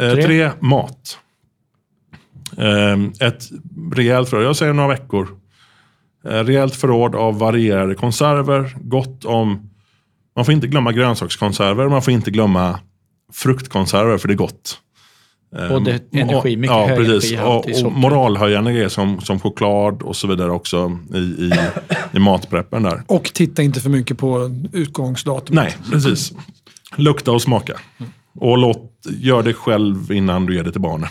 Eh, 0.00 0.14
Tre. 0.14 0.22
tre. 0.24 0.50
mat. 0.60 1.18
Eh, 2.56 3.26
ett 3.28 3.48
rejält 3.92 4.28
förråd, 4.28 4.44
jag 4.44 4.56
säger 4.56 4.72
några 4.72 4.88
veckor. 4.88 5.28
Eh, 6.24 6.30
rejält 6.44 6.76
förråd 6.76 7.14
av 7.14 7.38
varierade 7.38 7.94
konserver. 7.94 8.76
Gott 8.80 9.24
om, 9.24 9.70
man 10.36 10.44
får 10.44 10.54
inte 10.54 10.66
glömma 10.66 10.92
grönsakskonserver, 10.92 11.88
man 11.88 12.02
får 12.02 12.12
inte 12.12 12.30
glömma 12.30 12.80
fruktkonserver 13.32 14.18
för 14.18 14.28
det 14.28 14.34
är 14.34 14.36
gott. 14.36 14.78
Både 15.68 16.00
energi, 16.12 16.54
och- 16.56 16.58
mycket 16.60 16.76
ja, 16.76 16.86
hög 16.86 16.96
precis. 16.98 17.32
energihalt 17.32 17.66
Och, 17.66 17.86
och 17.86 17.92
moralhöjande 17.92 18.72
grejer 18.72 18.88
som, 18.88 19.20
som 19.20 19.40
choklad 19.40 20.02
och 20.02 20.16
så 20.16 20.26
vidare 20.26 20.50
också 20.50 20.98
i, 21.14 21.18
i, 21.18 21.52
i 22.12 22.18
matpreppen 22.18 22.82
där. 22.82 23.02
Och 23.06 23.24
titta 23.34 23.62
inte 23.62 23.80
för 23.80 23.90
mycket 23.90 24.18
på 24.18 24.50
utgångsdatum. 24.72 25.56
Nej, 25.56 25.76
precis. 25.92 26.32
Lukta 26.96 27.32
och 27.32 27.42
smaka. 27.42 27.72
Och 28.34 28.58
låt, 28.58 28.92
gör 29.10 29.42
det 29.42 29.54
själv 29.54 30.12
innan 30.12 30.46
du 30.46 30.54
ger 30.54 30.62
det 30.62 30.72
till 30.72 30.80
barnen. 30.80 31.08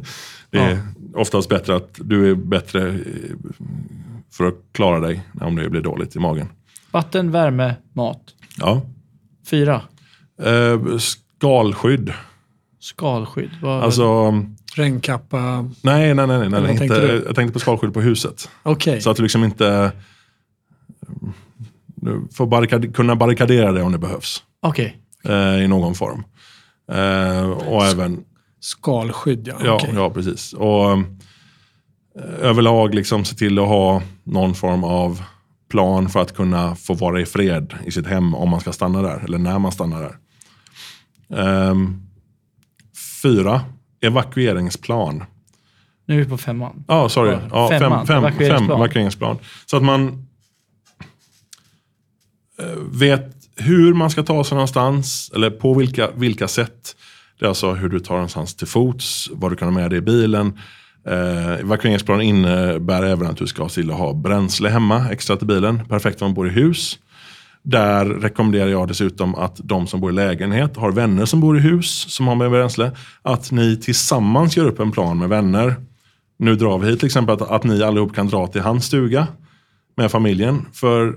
det 0.50 0.58
är 0.58 0.78
oftast 1.14 1.48
bättre 1.48 1.76
att 1.76 1.90
du 1.96 2.30
är 2.30 2.34
bättre 2.34 2.88
eh, 2.88 2.94
för 4.32 4.46
att 4.46 4.54
klara 4.72 5.00
dig 5.00 5.22
om 5.40 5.56
det 5.56 5.70
blir 5.70 5.80
dåligt 5.80 6.16
i 6.16 6.18
magen. 6.18 6.48
Vatten, 6.90 7.30
värme, 7.30 7.74
mat. 7.92 8.22
Ja. 8.58 8.82
Fyra. 9.50 9.82
Eh, 10.42 10.98
skalskydd. 10.98 12.12
Skalskydd. 12.88 13.50
Vad, 13.62 13.82
Alltså, 13.82 14.34
Regnkappa. 14.76 15.70
nej, 15.82 16.14
nej, 16.14 16.26
nej. 16.26 16.38
nej, 16.38 16.48
nej 16.48 16.66
tänkte 16.66 16.84
inte, 16.84 17.06
du? 17.06 17.22
jag 17.26 17.34
tänkte 17.36 17.52
på 17.52 17.58
skalskydd 17.58 17.94
på 17.94 18.00
huset. 18.00 18.50
Okej. 18.62 19.00
Så 19.00 19.10
att 19.10 19.16
du 19.16 19.22
liksom 19.22 19.44
inte 19.44 19.92
du 21.86 22.28
får 22.32 22.46
barrikad, 22.46 22.94
kunna 22.96 23.16
barrikadera 23.16 23.72
det 23.72 23.82
om 23.82 23.92
det 23.92 23.98
behövs. 23.98 24.42
Okej. 24.62 24.96
Eh, 25.24 25.62
I 25.64 25.68
någon 25.68 25.94
form. 25.94 26.24
Eh, 26.92 27.50
och 27.50 27.84
även 27.84 28.24
Skalskydd, 28.60 29.48
ja. 29.48 29.56
Ja, 29.64 29.74
Okej. 29.74 29.90
ja 29.94 30.10
precis. 30.10 30.52
Och 30.52 30.90
eh, 30.92 31.00
överlag 32.40 32.94
liksom 32.94 33.24
se 33.24 33.36
till 33.36 33.58
att 33.58 33.68
ha 33.68 34.02
någon 34.24 34.54
form 34.54 34.84
av 34.84 35.22
plan 35.70 36.08
för 36.08 36.20
att 36.22 36.34
kunna 36.36 36.76
få 36.76 36.94
vara 36.94 37.20
i 37.20 37.26
fred 37.26 37.74
i 37.84 37.90
sitt 37.90 38.06
hem 38.06 38.34
om 38.34 38.48
man 38.48 38.60
ska 38.60 38.72
stanna 38.72 39.02
där, 39.02 39.24
eller 39.24 39.38
när 39.38 39.58
man 39.58 39.72
stannar 39.72 40.00
där. 40.00 40.16
Ehm, 41.38 42.07
fyra, 43.22 43.60
evakueringsplan. 44.00 45.24
Nu 46.06 46.14
är 46.14 46.18
vi 46.18 46.30
på 46.30 46.38
femman. 46.38 46.84
Ja, 46.88 47.08
sorry. 47.08 47.36
Ja, 47.50 47.68
fem, 47.68 47.80
Femman, 47.80 48.06
fem, 48.06 48.16
evakueringsplan. 48.18 48.68
fem 48.68 48.76
evakueringsplan. 48.76 49.38
Så 49.66 49.76
att 49.76 49.82
man 49.82 50.26
eh, 52.58 52.66
vet 52.92 53.34
hur 53.56 53.94
man 53.94 54.10
ska 54.10 54.22
ta 54.22 54.44
sig 54.44 54.54
någonstans, 54.54 55.30
eller 55.34 55.50
på 55.50 55.74
vilka, 55.74 56.10
vilka 56.10 56.48
sätt. 56.48 56.96
Det 57.38 57.44
är 57.44 57.48
alltså 57.48 57.72
hur 57.72 57.88
du 57.88 58.00
tar 58.00 58.14
någonstans 58.14 58.54
till 58.54 58.66
fots, 58.66 59.30
vad 59.32 59.52
du 59.52 59.56
kan 59.56 59.68
ha 59.68 59.80
med 59.80 59.90
dig 59.90 59.98
i 59.98 60.02
bilen. 60.02 60.58
Eh, 61.06 61.52
evakueringsplanen 61.52 62.22
innebär 62.22 63.02
även 63.02 63.26
att 63.26 63.36
du 63.36 63.46
ska 63.46 63.68
se 63.68 63.80
till 63.80 63.90
att 63.90 63.98
ha 63.98 64.12
bränsle 64.12 64.68
hemma, 64.68 65.10
extra 65.10 65.36
till 65.36 65.46
bilen. 65.46 65.88
Perfekt 65.88 66.22
om 66.22 66.28
man 66.28 66.34
bor 66.34 66.48
i 66.48 66.50
hus. 66.50 66.98
Där 67.62 68.04
rekommenderar 68.04 68.68
jag 68.68 68.88
dessutom 68.88 69.34
att 69.34 69.60
de 69.64 69.86
som 69.86 70.00
bor 70.00 70.10
i 70.10 70.14
lägenhet 70.14 70.76
har 70.76 70.92
vänner 70.92 71.24
som 71.24 71.40
bor 71.40 71.58
i 71.58 71.60
hus 71.60 71.90
som 72.08 72.26
har 72.26 72.34
med 72.34 72.50
bränsle. 72.50 72.92
Att 73.22 73.50
ni 73.50 73.76
tillsammans 73.76 74.56
gör 74.56 74.66
upp 74.66 74.80
en 74.80 74.92
plan 74.92 75.18
med 75.18 75.28
vänner. 75.28 75.76
Nu 76.38 76.56
drar 76.56 76.78
vi 76.78 76.86
hit 76.90 76.98
till 76.98 77.06
exempel 77.06 77.34
att, 77.34 77.50
att 77.50 77.64
ni 77.64 77.82
allihop 77.82 78.14
kan 78.14 78.28
dra 78.28 78.46
till 78.46 78.60
hans 78.60 78.84
stuga 78.84 79.26
med 79.96 80.10
familjen. 80.10 80.66
För, 80.72 81.16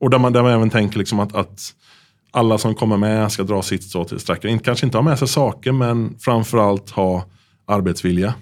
och 0.00 0.10
där 0.10 0.18
man, 0.18 0.32
där 0.32 0.42
man 0.42 0.52
även 0.52 0.70
tänker 0.70 0.98
liksom 0.98 1.20
att, 1.20 1.34
att 1.34 1.74
alla 2.30 2.58
som 2.58 2.74
kommer 2.74 2.96
med 2.96 3.32
ska 3.32 3.42
dra 3.42 3.62
sitt 3.62 3.84
strå 3.84 4.04
till 4.04 4.18
stacken. 4.18 4.58
Kanske 4.58 4.86
inte 4.86 4.98
ha 4.98 5.02
med 5.02 5.18
sig 5.18 5.28
saker 5.28 5.72
men 5.72 6.18
framförallt 6.18 6.90
ha 6.90 7.24
arbetsvilja. 7.66 8.34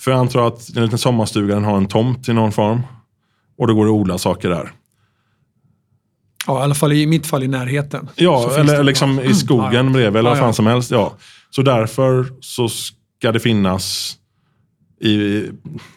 För 0.00 0.10
jag 0.10 0.20
antar 0.20 0.46
att 0.46 0.76
en 0.76 0.82
liten 0.82 0.98
sommarstuga 0.98 1.54
den 1.54 1.64
har 1.64 1.76
en 1.76 1.86
tomt 1.86 2.28
i 2.28 2.32
någon 2.32 2.52
form. 2.52 2.80
Och 3.58 3.66
då 3.66 3.74
går 3.74 3.84
det 3.84 3.90
att 3.90 3.96
odla 3.96 4.18
saker 4.18 4.50
där. 4.50 4.72
Ja, 6.46 6.60
i 6.60 6.62
alla 6.62 6.74
fall 6.74 6.92
i 6.92 7.06
mitt 7.06 7.26
fall 7.26 7.42
i 7.42 7.48
närheten. 7.48 8.08
Ja, 8.16 8.52
eller 8.58 8.76
det- 8.76 8.82
liksom 8.82 9.20
i 9.20 9.34
skogen 9.34 9.72
Ja, 9.72 9.82
ja. 9.84 9.90
bredvid 9.92 10.18
eller 10.18 10.30
vad 10.30 10.38
fan 10.38 10.54
som 10.54 10.66
helst. 10.66 10.90
Ja. 10.90 11.12
Så 11.50 11.62
därför 11.62 12.26
så 12.40 12.68
ska 12.68 13.32
det 13.32 13.40
finnas 13.40 14.16
i, 15.00 15.42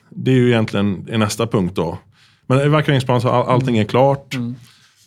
det 0.10 0.32
är 0.32 0.36
ju 0.36 0.48
egentligen 0.50 1.10
i 1.10 1.18
nästa 1.18 1.48
punkt 1.48 1.76
då. 1.76 1.98
Men 2.48 2.60
evakueringsplan 2.60 3.22
så 3.22 3.30
all, 3.30 3.48
allting 3.48 3.78
är 3.78 3.84
klart. 3.86 4.34
Mm. 4.36 4.56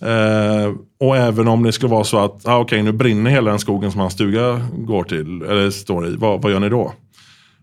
Eh, 0.00 0.72
och 1.00 1.16
även 1.16 1.48
om 1.48 1.62
det 1.62 1.72
skulle 1.72 1.90
vara 1.90 2.04
så 2.04 2.18
att, 2.18 2.46
ah, 2.46 2.58
okej 2.58 2.82
nu 2.82 2.92
brinner 2.92 3.30
hela 3.30 3.50
den 3.50 3.58
skogen 3.58 3.92
som 3.92 4.00
hans 4.00 4.12
stuga 4.12 4.66
går 4.78 5.04
till, 5.04 5.42
eller 5.42 5.70
står 5.70 6.08
i, 6.08 6.16
vad, 6.16 6.42
vad 6.42 6.52
gör 6.52 6.60
ni 6.60 6.68
då? 6.68 6.92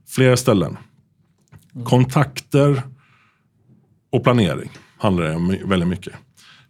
Flera 0.10 0.38
ställen. 0.38 0.78
Mm. 1.76 1.86
Kontakter 1.86 2.82
och 4.12 4.24
planering 4.24 4.70
handlar 4.98 5.24
det 5.26 5.36
om 5.36 5.58
väldigt 5.66 5.90
mycket. 5.90 6.14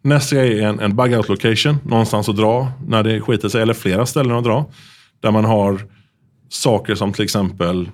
Nästa 0.05 0.35
grej 0.35 0.59
är 0.59 0.67
en, 0.67 0.79
en 0.79 0.95
bug 0.95 1.13
out 1.13 1.29
location, 1.29 1.77
någonstans 1.83 2.29
att 2.29 2.35
dra 2.35 2.71
när 2.87 3.03
det 3.03 3.21
skiter 3.21 3.49
sig, 3.49 3.61
eller 3.61 3.73
flera 3.73 4.05
ställen 4.05 4.37
att 4.37 4.43
dra. 4.43 4.65
Där 5.19 5.31
man 5.31 5.45
har 5.45 5.81
saker 6.49 6.95
som 6.95 7.13
till 7.13 7.23
exempel, 7.23 7.89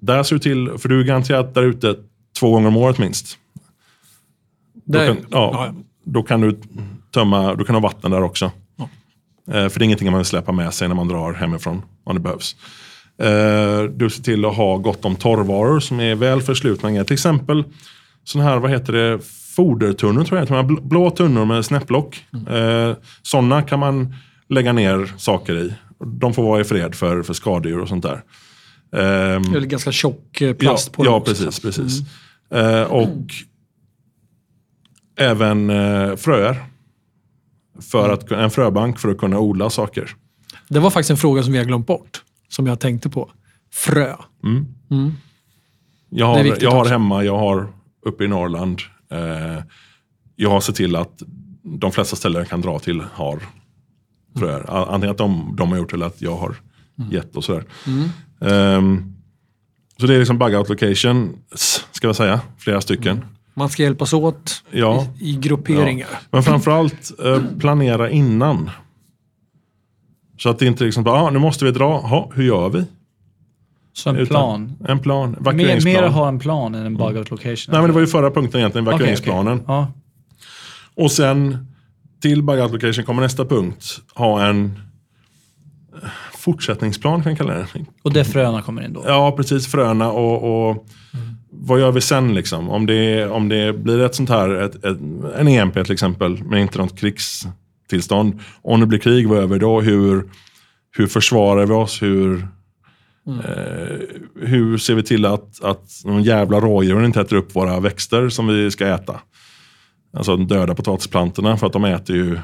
där 0.00 0.22
ser 0.22 0.36
du 0.36 0.40
till, 0.40 0.70
för 0.78 0.88
du 0.88 1.00
är 1.00 1.04
garanterat 1.04 1.54
där 1.54 1.62
ute 1.62 1.96
två 2.40 2.50
gånger 2.50 2.68
om 2.68 2.76
året 2.76 2.98
minst. 2.98 3.38
Då 4.84 4.98
kan, 4.98 5.16
ja, 5.30 5.74
då 6.04 6.22
kan 6.22 6.40
du 6.40 6.60
tömma, 7.14 7.54
du 7.54 7.64
kan 7.64 7.74
ha 7.74 7.82
vatten 7.82 8.10
där 8.10 8.22
också. 8.22 8.50
Ja. 8.76 8.88
Eh, 9.54 9.68
för 9.68 9.78
det 9.78 9.82
är 9.82 9.86
ingenting 9.86 10.10
man 10.10 10.18
vill 10.18 10.26
släppa 10.26 10.52
med 10.52 10.74
sig 10.74 10.88
när 10.88 10.94
man 10.94 11.08
drar 11.08 11.32
hemifrån 11.32 11.82
om 12.04 12.14
det 12.14 12.20
behövs. 12.20 12.56
Eh, 13.18 13.82
du 13.82 14.10
ser 14.10 14.22
till 14.22 14.44
att 14.44 14.56
ha 14.56 14.76
gott 14.76 15.04
om 15.04 15.16
torrvaror 15.16 15.80
som 15.80 16.00
är 16.00 16.14
väl 16.14 16.42
förslutna. 16.42 17.04
Till 17.04 17.14
exempel 17.14 17.64
sådana 18.24 18.50
här, 18.50 18.58
vad 18.58 18.70
heter 18.70 18.92
det, 18.92 19.18
fodertunnor 19.56 20.24
tror 20.24 20.38
jag 20.38 20.48
de 20.48 20.54
här 20.54 20.62
bl- 20.62 20.88
Blå 20.88 21.10
tunnor 21.10 21.44
med 21.44 21.64
snäpplock. 21.64 22.26
Eh, 22.50 22.96
Sådana 23.22 23.62
kan 23.62 23.78
man 23.78 24.14
lägga 24.48 24.72
ner 24.72 25.12
saker 25.16 25.54
i. 25.56 25.74
De 26.04 26.34
får 26.34 26.42
vara 26.42 26.60
i 26.60 26.64
fred 26.64 26.94
för, 26.94 27.22
för 27.22 27.34
skadedjur 27.34 27.80
och 27.80 27.88
sånt 27.88 28.02
där. 28.02 28.22
Är 28.92 29.52
väl 29.52 29.66
ganska 29.66 29.92
tjock 29.92 30.40
eh, 30.40 30.54
plast 30.54 30.88
ja, 30.92 30.96
på 30.96 31.04
dem 31.04 31.12
Ja, 31.14 31.20
precis. 31.20 31.60
precis. 31.60 32.00
Eh, 32.50 32.82
och 32.82 33.26
även 35.18 35.70
eh, 35.70 36.16
fröer. 36.16 36.64
För 37.90 38.08
att, 38.12 38.30
en 38.30 38.50
fröbank 38.50 38.98
för 38.98 39.08
att 39.08 39.18
kunna 39.18 39.38
odla 39.38 39.70
saker. 39.70 40.10
Det 40.68 40.78
var 40.80 40.90
faktiskt 40.90 41.10
en 41.10 41.16
fråga 41.16 41.42
som 41.42 41.52
vi 41.52 41.58
har 41.58 41.64
glömt 41.64 41.86
bort. 41.86 42.22
Som 42.48 42.66
jag 42.66 42.80
tänkte 42.80 43.10
på. 43.10 43.30
Frö. 43.72 44.14
Jag 46.10 46.36
Det 46.36 46.40
är 46.40 46.50
har, 46.50 46.58
jag 46.60 46.70
har 46.70 46.84
hemma, 46.88 47.24
jag 47.24 47.38
har 47.38 47.72
uppe 48.06 48.24
i 48.24 48.28
Norrland. 48.28 48.78
Eh, 49.12 49.62
jag 50.36 50.50
har 50.50 50.60
sett 50.60 50.74
till 50.76 50.96
att 50.96 51.22
de 51.62 51.92
flesta 51.92 52.16
ställen 52.16 52.38
jag 52.38 52.48
kan 52.48 52.60
dra 52.60 52.78
till 52.78 53.02
har 53.12 53.38
fröer. 54.38 54.70
Antingen 54.94 55.10
att 55.10 55.18
de, 55.18 55.54
de 55.58 55.70
har 55.70 55.78
gjort 55.78 55.92
eller 55.92 56.06
att 56.06 56.22
jag 56.22 56.36
har 56.36 56.56
Mm. 56.98 57.12
gett 57.12 57.36
och 57.36 57.44
sådär. 57.44 57.64
Ehm, 58.40 59.14
så 60.00 60.06
det 60.06 60.14
är 60.14 60.18
liksom 60.18 60.38
bug 60.38 60.54
out 60.54 60.68
location, 60.68 61.36
ska 61.92 62.06
jag 62.06 62.16
säga. 62.16 62.40
Flera 62.58 62.80
stycken. 62.80 63.24
Man 63.54 63.68
ska 63.68 63.82
hjälpas 63.82 64.12
åt 64.12 64.64
Ja. 64.70 65.06
i, 65.20 65.30
i 65.30 65.36
grupperingar. 65.36 66.08
Men 66.30 66.42
framförallt 66.42 67.12
eh, 67.24 67.42
planera 67.58 68.10
innan. 68.10 68.70
Så 70.38 70.48
att 70.48 70.58
det 70.58 70.66
inte 70.66 70.84
liksom 70.84 71.04
bara, 71.04 71.20
ah, 71.22 71.30
nu 71.30 71.38
måste 71.38 71.64
vi 71.64 71.70
dra, 71.70 71.98
ha, 72.00 72.30
hur 72.34 72.44
gör 72.44 72.68
vi? 72.68 72.84
Så 73.92 74.10
en 74.10 74.26
plan. 74.26 74.72
En 74.88 74.98
plan, 74.98 75.36
Mer, 75.40 75.84
mer 75.84 76.02
att 76.02 76.12
ha 76.12 76.28
en 76.28 76.38
plan 76.38 76.74
än 76.74 76.86
en 76.86 76.96
bug 76.96 77.16
out 77.16 77.30
location. 77.30 77.72
Nej 77.72 77.80
men 77.80 77.86
det 77.86 77.92
var 77.92 78.00
ju 78.00 78.06
förra 78.06 78.30
punkten 78.30 78.60
egentligen, 78.60 78.88
Okej, 78.88 78.94
okej. 78.94 79.06
evakueringsplanen. 79.06 79.62
Ja. 79.66 79.92
Och 80.94 81.12
sen 81.12 81.66
till 82.22 82.42
bug 82.42 82.60
out 82.60 82.72
location 82.72 83.04
kommer 83.04 83.22
nästa 83.22 83.44
punkt, 83.44 83.84
ha 84.14 84.46
en 84.46 84.64
eh, 86.02 86.08
fortsättningsplan 86.32 87.22
kan 87.22 87.32
jag 87.32 87.38
kalla 87.38 87.54
det. 87.54 87.66
Och 88.02 88.12
där 88.12 88.24
fröna 88.24 88.62
kommer 88.62 88.84
in 88.84 88.92
då. 88.92 89.04
Ja, 89.06 89.32
precis. 89.36 89.66
Fröna 89.66 90.10
och, 90.10 90.68
och 90.70 90.86
vad 91.50 91.80
gör 91.80 91.92
vi 91.92 92.00
sen 92.00 92.34
liksom? 92.34 92.70
Om 92.70 92.86
det, 92.86 93.26
om 93.28 93.48
det 93.48 93.72
blir 93.72 94.00
ett 94.00 94.14
sånt 94.14 94.28
här, 94.28 94.50
ett, 94.50 94.74
ett, 94.84 94.98
en 95.36 95.48
EMP 95.48 95.74
till 95.74 95.92
exempel, 95.92 96.44
men 96.44 96.58
inte 96.58 96.78
något 96.78 96.98
krigstillstånd. 96.98 98.40
Om 98.62 98.80
det 98.80 98.86
blir 98.86 98.98
krig, 98.98 99.28
vad 99.28 99.38
gör 99.38 99.46
vi 99.46 99.58
då? 99.58 99.80
Hur, 99.80 100.30
hur 100.96 101.06
försvarar 101.06 101.66
vi 101.66 101.72
oss? 101.72 102.02
Hur, 102.02 102.48
eh, 103.26 103.98
hur 104.40 104.78
ser 104.78 104.94
vi 104.94 105.02
till 105.02 105.26
att, 105.26 105.64
att 105.64 106.02
de 106.04 106.20
jävla 106.20 106.60
rådjuren 106.60 107.04
inte 107.04 107.20
äter 107.20 107.36
upp 107.36 107.56
våra 107.56 107.80
växter 107.80 108.28
som 108.28 108.46
vi 108.46 108.70
ska 108.70 108.86
äta? 108.86 109.20
Alltså 110.12 110.36
de 110.36 110.46
döda 110.46 110.74
potatisplantorna, 110.74 111.56
för 111.56 111.66
att 111.66 111.72
de 111.72 111.84
äter 111.84 112.16
ju 112.16 112.38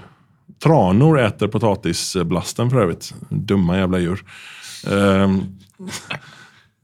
Tranor 0.63 1.21
äter 1.21 1.49
potatisblasten 1.49 2.71
för 2.71 2.81
övrigt. 2.81 3.15
Dumma 3.29 3.79
jävla 3.79 3.99
djur. 3.99 4.25
Ehm, 4.91 5.43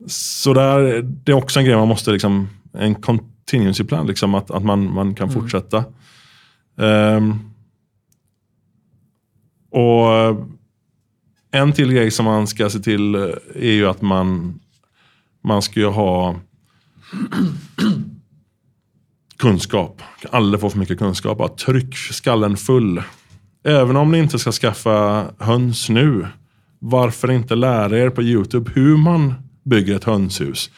så 0.07 0.55
där, 0.55 1.03
det 1.03 1.33
är 1.33 1.37
också 1.37 1.59
en 1.59 1.65
grej 1.65 1.77
man 1.77 1.89
måste 1.89 2.11
liksom, 2.11 2.49
en 2.73 2.95
continues 2.95 3.81
ibland, 3.81 4.09
liksom 4.09 4.35
att, 4.35 4.51
att 4.51 4.65
man, 4.65 4.95
man 4.95 5.15
kan 5.15 5.31
fortsätta. 5.31 5.85
Ehm, 6.79 7.39
och 9.71 10.09
en 11.55 11.73
till 11.73 11.93
grej 11.93 12.11
som 12.11 12.25
man 12.25 12.47
ska 12.47 12.71
se 12.71 12.79
till 12.79 13.15
eh, 13.15 13.21
är 13.55 13.73
ju 13.73 13.87
att 13.87 14.03
man, 14.03 14.61
man 15.45 15.63
ska 15.63 15.81
ju 15.81 15.87
ha 15.87 16.37
kunskap. 19.37 20.03
Aldrig 20.31 20.61
få 20.61 20.71
för 20.71 20.79
mycket 20.79 20.99
kunskap. 20.99 21.39
Bara 21.39 21.49
tryck 21.49 21.97
skallen 21.97 22.57
full. 22.57 23.03
Även 23.65 23.97
om 23.97 24.13
ni 24.13 24.19
inte 24.19 24.39
ska 24.39 24.53
skaffa 24.53 25.27
höns 25.39 25.89
nu. 25.89 26.27
Varför 26.79 27.31
inte 27.31 27.55
lära 27.55 27.99
er 27.99 28.11
på 28.11 28.23
YouTube 28.23 28.71
hur 28.75 28.97
man 28.97 29.35
bygger 29.65 29.97
ett 29.97 30.05
hönshus? 30.05 30.71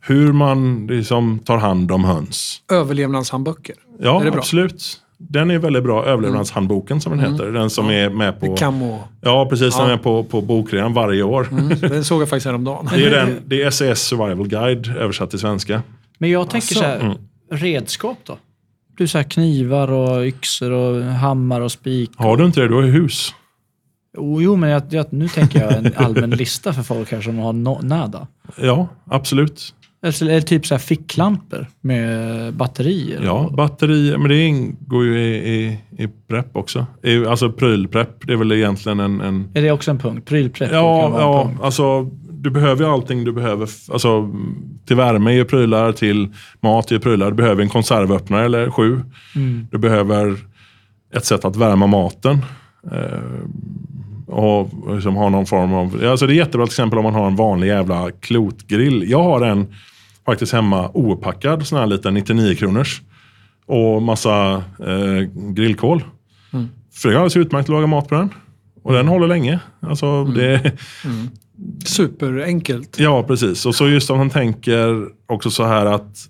Hur 0.00 0.32
man 0.32 0.86
liksom 0.86 1.38
tar 1.38 1.58
hand 1.58 1.92
om 1.92 2.04
höns. 2.04 2.62
Överlevnadshandböcker. 2.70 3.76
Ja, 4.00 4.26
absolut. 4.26 5.00
Den 5.18 5.50
är 5.50 5.58
väldigt 5.58 5.82
bra. 5.82 6.04
Överlevnadshandboken 6.04 7.00
som 7.00 7.16
den 7.18 7.32
heter. 7.32 7.46
Den 7.52 7.70
som 7.70 7.90
är 7.90 8.10
med 8.10 8.40
på... 8.40 8.56
Camo. 8.56 8.98
Ja, 9.20 9.46
precis. 9.50 9.76
Den 9.76 9.86
Ja. 9.86 9.92
är 9.92 9.96
på, 9.96 10.24
på 10.24 10.40
bokrean 10.40 10.92
varje 10.94 11.22
år. 11.22 11.48
Den 11.88 12.04
såg 12.04 12.22
jag 12.22 12.28
faktiskt 12.28 12.46
häromdagen. 12.46 12.88
Det 12.94 13.06
är, 13.06 13.10
den, 13.10 13.36
det 13.46 13.62
är 13.62 13.70
SES 13.70 14.02
Survival 14.02 14.48
Guide 14.48 14.96
översatt 14.96 15.30
till 15.30 15.38
svenska. 15.38 15.82
Men 16.18 16.30
jag 16.30 16.50
tänker 16.50 16.74
så 16.74 16.84
här, 16.84 17.00
Mm. 17.00 17.16
redskap 17.50 18.18
då? 18.24 18.38
Du 18.96 19.08
så 19.08 19.18
här 19.18 19.24
knivar 19.24 19.90
och 19.90 20.22
yxor 20.24 20.70
och 20.70 21.02
hammar 21.04 21.60
och 21.60 21.72
spik. 21.72 22.10
Har 22.16 22.36
du 22.36 22.44
inte 22.46 22.60
det, 22.60 22.68
du 22.68 22.74
har 22.74 22.82
ju 22.82 22.90
hus. 22.90 23.34
Oh, 24.16 24.42
jo, 24.44 24.56
men 24.56 24.70
jag, 24.70 24.82
jag, 24.90 25.06
nu 25.12 25.28
tänker 25.28 25.60
jag 25.60 25.72
en 25.72 25.92
allmän 25.96 26.30
lista 26.36 26.72
för 26.72 26.82
folk 26.82 27.12
här 27.12 27.20
som 27.20 27.38
har 27.38 27.52
no, 27.52 27.80
nada. 27.82 28.26
Ja, 28.56 28.88
absolut. 29.10 29.74
Eller, 30.02 30.22
eller 30.22 30.40
typ 30.40 30.66
så 30.66 30.74
här 30.74 30.80
ficklampor 30.80 31.66
med 31.80 32.54
batterier. 32.54 33.20
Ja, 33.24 33.50
batterier, 33.56 34.18
men 34.18 34.28
det 34.28 34.44
ingår 34.44 35.04
ju 35.04 35.18
i, 35.18 35.54
i, 35.54 35.78
i 36.04 36.08
prepp 36.28 36.56
också. 36.56 36.86
I, 37.02 37.26
alltså 37.26 37.52
prylprepp, 37.52 38.26
det 38.26 38.32
är 38.32 38.36
väl 38.36 38.52
egentligen 38.52 39.00
en... 39.00 39.20
en 39.20 39.48
Är 39.54 39.62
det 39.62 39.70
också 39.70 39.90
en 39.90 39.98
punkt? 39.98 40.28
Prylprepp? 40.28 40.72
ja, 40.72 41.20
ja 41.20 41.44
punkt. 41.44 41.60
alltså 41.62 42.10
du 42.40 42.50
behöver 42.50 42.84
ju 42.84 42.90
allting 42.90 43.24
du 43.24 43.32
behöver. 43.32 43.68
Alltså, 43.92 44.30
till 44.86 44.96
värme 44.96 45.30
är 45.30 45.34
ju 45.34 45.44
prylar, 45.44 45.92
till 45.92 46.34
mat 46.60 46.90
är 46.90 46.94
ju 46.94 47.00
prylar. 47.00 47.30
Du 47.30 47.36
behöver 47.36 47.62
en 47.62 47.68
konservöppnare 47.68 48.44
eller 48.44 48.70
sju. 48.70 49.00
Mm. 49.36 49.66
Du 49.70 49.78
behöver 49.78 50.36
ett 51.14 51.24
sätt 51.24 51.44
att 51.44 51.56
värma 51.56 51.86
maten. 51.86 52.38
Eh, 52.92 53.18
och 54.28 54.70
liksom 54.94 55.16
ha 55.16 55.28
någon 55.28 55.46
form 55.46 55.74
av... 55.74 56.00
Alltså 56.04 56.26
det 56.26 56.32
är 56.32 56.36
jättebra 56.36 56.66
till 56.66 56.72
exempel 56.72 56.98
om 56.98 57.04
man 57.04 57.14
har 57.14 57.26
en 57.26 57.36
vanlig 57.36 57.66
jävla 57.66 58.10
klotgrill. 58.10 59.10
Jag 59.10 59.22
har 59.22 59.40
en 59.40 59.74
faktiskt 60.26 60.52
hemma 60.52 60.90
opackad, 60.94 61.66
sån 61.66 61.78
här 61.78 61.86
liten 61.86 62.14
99 62.14 62.54
kronors. 62.54 63.02
Och 63.66 64.02
massa 64.02 64.62
eh, 64.86 65.28
grillkol. 65.52 66.04
För 66.94 67.08
det 67.08 67.14
är 67.14 67.16
alldeles 67.16 67.36
utmärkt 67.36 67.64
att 67.64 67.72
laga 67.72 67.86
mat 67.86 68.08
på 68.08 68.14
den. 68.14 68.30
Och 68.82 68.92
den 68.92 69.08
håller 69.08 69.26
länge. 69.26 69.60
Alltså, 69.80 70.24
det, 70.24 70.72
Superenkelt. 71.84 72.98
Ja, 72.98 73.22
precis. 73.22 73.66
Och 73.66 73.74
så 73.74 73.88
just 73.88 74.10
om 74.10 74.18
man 74.18 74.30
tänker 74.30 75.08
också 75.26 75.50
så 75.50 75.64
här 75.64 75.86
att 75.86 76.28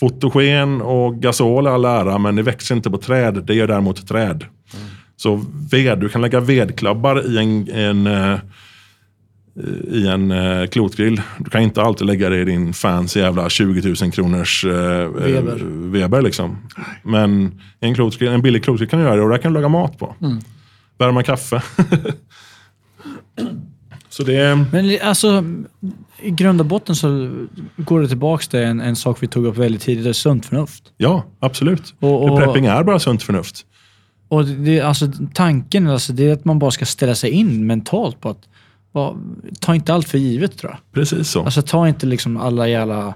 fotogen 0.00 0.82
och 0.82 1.16
gasol 1.16 1.66
är 1.66 1.70
all 1.70 1.84
ära, 1.84 2.18
men 2.18 2.36
det 2.36 2.42
växer 2.42 2.74
inte 2.74 2.90
på 2.90 2.98
träd. 2.98 3.44
Det 3.46 3.54
gör 3.54 3.66
däremot 3.66 4.08
träd. 4.08 4.44
Så 5.16 5.44
ved, 5.70 5.98
du 5.98 6.08
kan 6.08 6.22
lägga 6.22 6.40
vedklabbar 6.40 7.22
i 7.26 7.38
en, 7.38 7.68
en, 7.70 8.06
eh, 8.06 8.38
i 9.90 10.06
en 10.06 10.30
eh, 10.30 10.66
klotgrill. 10.66 11.20
Du 11.38 11.50
kan 11.50 11.62
inte 11.62 11.82
alltid 11.82 12.06
lägga 12.06 12.28
det 12.30 12.38
i 12.40 12.44
din 12.44 12.72
fancy 12.72 13.20
jävla 13.20 13.48
20 13.48 13.94
000 14.02 14.12
kronors 14.12 14.64
eh, 14.64 14.70
Weber. 15.08 15.56
eh, 15.60 15.66
Weber. 15.90 16.22
Liksom. 16.22 16.56
Men 17.02 17.60
en, 17.80 17.94
klotgrill, 17.94 18.28
en 18.28 18.42
billig 18.42 18.64
klotgrill 18.64 18.88
kan 18.88 18.98
du 18.98 19.04
göra 19.04 19.16
det 19.16 19.22
och 19.22 19.28
där 19.30 19.38
kan 19.38 19.52
du 19.52 19.54
laga 19.60 19.68
mat 19.68 19.98
på. 19.98 20.14
Värma 20.98 21.22
kaffe. 21.22 21.62
så 24.08 24.22
det 24.22 24.36
är... 24.36 24.64
Men 24.72 24.98
alltså, 25.02 25.44
i 26.22 26.30
grund 26.30 26.60
och 26.60 26.66
botten 26.66 26.96
så 26.96 27.30
går 27.76 28.00
det 28.00 28.08
tillbaka 28.08 28.44
till 28.50 28.60
en, 28.60 28.80
en 28.80 28.96
sak 28.96 29.22
vi 29.22 29.26
tog 29.28 29.46
upp 29.46 29.56
väldigt 29.56 29.82
tidigt, 29.82 30.04
det 30.04 30.10
är 30.10 30.12
sunt 30.12 30.46
förnuft. 30.46 30.82
Ja, 30.96 31.24
absolut. 31.40 31.94
Och- 32.00 32.24
och- 32.32 32.38
Prepping 32.38 32.66
är 32.66 32.82
bara 32.84 32.98
sunt 32.98 33.22
förnuft. 33.22 33.66
Och 34.28 34.44
det, 34.44 34.80
alltså, 34.80 35.06
tanken 35.34 35.86
alltså, 35.86 36.12
det 36.12 36.28
är 36.28 36.32
att 36.32 36.44
man 36.44 36.58
bara 36.58 36.70
ska 36.70 36.84
ställa 36.84 37.14
sig 37.14 37.30
in 37.30 37.66
mentalt 37.66 38.20
på 38.20 38.28
att 38.28 38.48
bara, 38.92 39.16
ta 39.60 39.74
inte 39.74 39.94
allt 39.94 40.08
för 40.08 40.18
givet 40.18 40.58
tror 40.58 40.72
jag. 40.72 40.78
Precis 40.92 41.28
så. 41.28 41.44
Alltså 41.44 41.62
ta 41.62 41.88
inte 41.88 42.06
liksom 42.06 42.36
alla 42.36 42.68
jävla... 42.68 43.14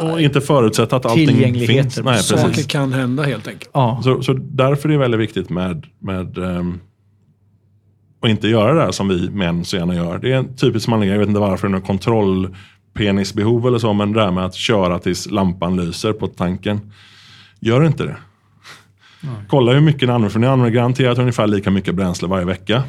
och 0.00 0.20
inte 0.20 0.40
förutsätta 0.40 0.96
att 0.96 1.06
allting 1.06 1.66
finns. 1.66 2.00
Nej, 2.04 2.22
Saker 2.22 2.44
precis. 2.48 2.66
kan 2.66 2.92
hända 2.92 3.22
helt 3.22 3.48
enkelt. 3.48 3.70
Ja, 3.74 4.00
Så, 4.04 4.22
så 4.22 4.32
därför 4.32 4.88
är 4.88 4.92
det 4.92 4.98
väldigt 4.98 5.20
viktigt 5.20 5.50
med, 5.50 5.86
med 5.98 6.38
um, 6.38 6.80
att 8.22 8.30
inte 8.30 8.48
göra 8.48 8.74
det 8.74 8.80
här 8.80 8.92
som 8.92 9.08
vi 9.08 9.30
män 9.30 9.64
så 9.64 9.76
gärna 9.76 9.94
gör. 9.94 10.18
Det 10.18 10.32
är 10.32 10.36
en 10.36 10.56
typisk 10.56 10.88
manlig 10.88 11.08
jag 11.08 11.18
vet 11.18 11.28
inte 11.28 11.40
varför, 11.40 11.68
någon 11.68 11.82
kontrollpenisbehov 11.82 13.66
eller 13.66 13.78
så, 13.78 13.92
men 13.92 14.12
det 14.12 14.20
där 14.20 14.30
med 14.30 14.44
att 14.44 14.54
köra 14.54 14.98
tills 14.98 15.30
lampan 15.30 15.76
lyser 15.76 16.12
på 16.12 16.26
tanken. 16.26 16.92
Gör 17.60 17.86
inte 17.86 18.04
det. 18.04 18.16
Kolla 19.48 19.72
hur 19.72 19.80
mycket 19.80 20.02
ni 20.02 20.14
använder, 20.14 20.28
för 20.28 20.38
ni 20.38 20.46
använder 20.46 20.74
garanterat 20.74 21.18
ungefär 21.18 21.46
lika 21.46 21.70
mycket 21.70 21.94
bränsle 21.94 22.28
varje 22.28 22.44
vecka. 22.44 22.82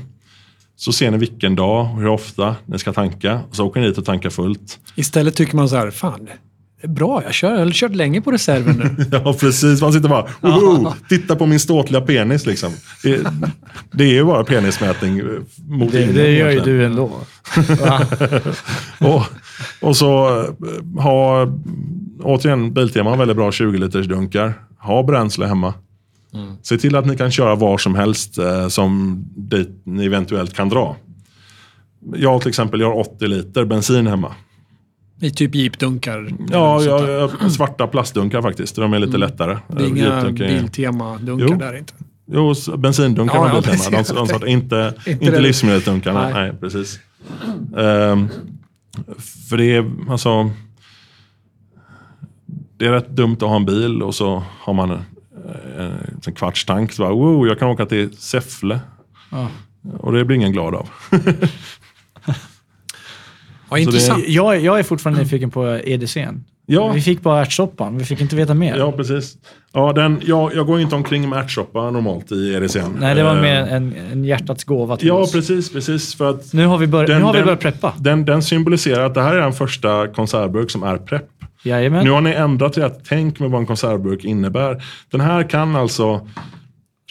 Så 0.76 0.94
ser 0.94 1.12
ni 1.12 1.18
vilken 1.18 1.56
dag 1.56 1.92
och 1.94 2.02
hur 2.02 2.08
ofta 2.08 2.56
ni 2.66 2.80
ska 2.80 2.94
tanka. 2.94 3.42
Så 3.52 3.66
åker 3.66 3.82
ni 3.82 3.88
dit 3.88 3.98
och 3.98 4.06
tankar 4.06 4.30
fullt. 4.30 4.80
Istället 4.96 5.36
tycker 5.36 5.56
man 5.56 5.70
så 5.70 5.76
här, 5.76 5.92
fan, 5.92 6.26
det 6.82 6.88
är 6.88 6.92
bra, 6.92 7.24
jag, 7.24 7.34
kör, 7.34 7.52
jag 7.52 7.66
har 7.66 7.72
kört 7.72 7.96
länge 7.96 8.22
på 8.22 8.32
reserven 8.32 8.76
nu. 8.76 9.06
Ja, 9.12 9.34
precis. 9.34 9.82
Man 9.82 9.94
sitter 9.94 10.10
bara, 10.10 10.28
Woho! 10.42 10.94
titta 11.10 11.36
på 11.36 11.46
min 11.46 11.60
ståtliga 11.60 12.02
penis. 12.02 12.46
Liksom. 12.46 12.72
Det, 13.04 13.28
det 13.92 14.04
är 14.04 14.14
ju 14.14 14.24
bara 14.24 14.44
penismätning 14.44 15.20
eh, 15.20 15.26
mot 15.68 15.92
det, 15.92 16.06
det 16.06 16.32
gör 16.32 16.52
ju 16.52 16.60
du 16.60 16.86
ändå. 16.86 17.12
Och, 19.00 19.24
och 19.82 19.98
så 19.98 20.40
eh, 20.40 21.02
ha, 21.04 21.48
återigen, 22.24 22.74
Biltema 22.74 23.10
har 23.10 23.18
väldigt 23.18 23.38
bra 23.38 23.52
20 23.52 23.78
liters 23.78 24.08
dunkar. 24.08 24.54
Ha 24.80 25.04
bränsle 25.04 25.46
hemma. 25.46 25.74
Se 26.62 26.78
till 26.78 26.96
att 26.96 27.06
ni 27.06 27.18
kan 27.18 27.32
köra 27.32 27.56
var 27.56 27.78
som 27.78 27.96
helst 27.96 28.38
eh, 28.38 28.68
som 28.68 29.24
dit 29.36 29.82
ni 29.84 30.06
eventuellt 30.06 30.54
kan 30.54 30.70
dra. 30.70 30.96
Jag 32.16 32.42
till 32.42 32.50
exempel, 32.50 32.80
jag 32.80 32.88
har 32.88 33.00
80 33.00 33.28
liter 33.28 33.66
bensin 33.66 34.08
hemma. 34.08 34.36
I 35.22 35.32
typ 35.32 35.56
jeepdunkar. 35.56 36.30
Ja, 36.50 36.84
jag, 36.84 37.10
jag, 37.10 37.52
svarta 37.52 37.88
plastdunkar 37.88 38.42
faktiskt. 38.42 38.76
De 38.76 38.94
är 38.94 39.00
lite 39.00 39.18
lättare. 39.18 39.58
Det 39.68 39.84
är 39.84 39.88
inga 39.88 40.32
Biltema-dunkar 40.32 41.58
där 41.58 41.78
inte. 41.78 41.94
Jo, 42.32 42.54
bensindunkar 42.78 43.36
Ja, 43.36 43.48
ja, 43.48 43.62
Biltema. 43.62 44.04
De, 44.08 44.28
de, 44.28 44.36
att 44.36 44.44
inte, 44.48 44.94
Inte 45.06 45.26
inte, 45.26 45.40
livsmedelsdunkarna. 45.40 46.22
Nej. 46.22 46.34
Nej. 46.34 46.54
precis. 46.60 47.00
Ehm, 47.78 48.28
för 49.50 49.58
det 49.58 49.76
är 49.76 49.92
alltså... 50.10 50.52
Det 52.78 52.86
är 52.86 52.92
rätt 52.92 53.10
dumt 53.10 53.34
att 53.34 53.42
ha 53.42 53.56
en 53.56 53.66
bil 53.66 54.04
och 54.04 54.16
så 54.16 54.44
har 54.60 54.74
man 54.74 55.00
en, 55.48 55.82
en, 55.82 56.22
en 56.28 56.34
kvarts 56.34 56.66
tank. 56.66 56.92
Så 56.92 57.04
bara, 57.04 57.14
wow, 57.14 57.48
jag 57.48 57.60
kan 57.60 57.68
åka 57.70 57.86
till 57.86 58.18
Säffle. 58.18 58.80
Ja. 59.32 59.48
Och 60.00 60.14
det 60.14 60.26
blir 60.26 60.36
ingen 60.38 60.52
glad 60.52 60.76
av. 60.76 60.90
Ja, 63.70 63.78
intressant. 63.78 64.24
Jag, 64.28 64.56
är- 64.56 64.60
jag 64.60 64.80
är 64.80 64.84
fortfarande 64.84 65.22
nyfiken 65.22 65.52
på 65.52 65.68
EDCn. 65.84 66.44
Ja. 66.66 66.92
Vi 66.92 67.02
fick 67.02 67.22
bara 67.22 67.42
ärtsoppan, 67.42 67.98
vi 67.98 68.06
fick 68.06 68.22
inte 68.22 68.36
veta 68.36 68.54
mer. 68.54 68.78
Ja, 68.78 68.92
precis. 68.92 69.38
Ja, 69.74 69.94
den, 69.94 70.22
jag, 70.26 70.56
jag 70.56 70.66
går 70.66 70.80
inte 70.82 70.96
omkring 70.96 71.30
med 71.30 71.40
ärtsoppa 71.40 71.92
normalt 71.92 72.32
i 72.32 72.54
EDCn. 72.54 72.80
Nej, 73.00 73.16
det 73.16 73.24
var 73.24 73.42
mer 73.42 73.56
en, 73.62 73.96
en 74.12 74.24
hjärtats 74.26 74.64
gåva 74.64 74.98
till 74.98 75.08
Ja, 75.08 75.14
oss. 75.14 75.32
precis. 75.32 75.72
precis 75.74 76.16
för 76.16 76.30
att 76.30 76.54
Nu 76.54 76.66
har 76.66 76.78
vi, 76.78 76.88
bör, 76.88 77.08
Den- 77.08 77.18
nu 77.20 77.24
har 77.26 77.34
vi 77.34 77.44
börjat 77.44 77.60
preppa. 77.60 77.94
den, 78.00 78.26
den 78.26 78.42
symboliserar 78.44 79.06
att 79.06 79.14
det 79.14 79.22
här 79.22 79.36
är 79.36 79.42
den 79.42 79.54
första 79.54 80.08
konservburk 80.08 80.72
som 80.72 80.84
är 80.84 80.98
prepp. 80.98 81.30
Jajamän. 81.68 82.04
Nu 82.06 82.12
har 82.12 82.22
ni 82.22 82.32
ändrat 82.32 82.78
ert 82.78 83.00
tänk 83.10 83.40
med 83.40 83.50
vad 83.50 83.62
en 83.62 83.68
konservburk 83.68 84.24
innebär. 84.26 84.84
Den 85.12 85.22
här 85.22 85.50
kan 85.50 85.76
alltså... 85.76 86.28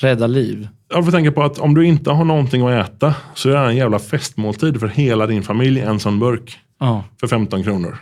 Rädda 0.00 0.26
liv. 0.26 0.68
Jag 0.88 1.04
får 1.04 1.12
tänka 1.12 1.32
på 1.32 1.42
att 1.42 1.58
om 1.58 1.74
du 1.74 1.86
inte 1.86 2.10
har 2.10 2.24
någonting 2.24 2.66
att 2.68 2.88
äta 2.88 3.14
så 3.34 3.48
är 3.50 3.52
det 3.54 3.58
en 3.58 3.76
jävla 3.76 3.98
festmåltid 3.98 4.80
för 4.80 4.88
hela 4.88 5.26
din 5.26 5.42
familj, 5.42 5.80
en 5.80 6.00
sån 6.00 6.18
burk. 6.18 6.58
Ja. 6.80 7.04
För 7.20 7.26
15 7.26 7.62
kronor. 7.62 7.96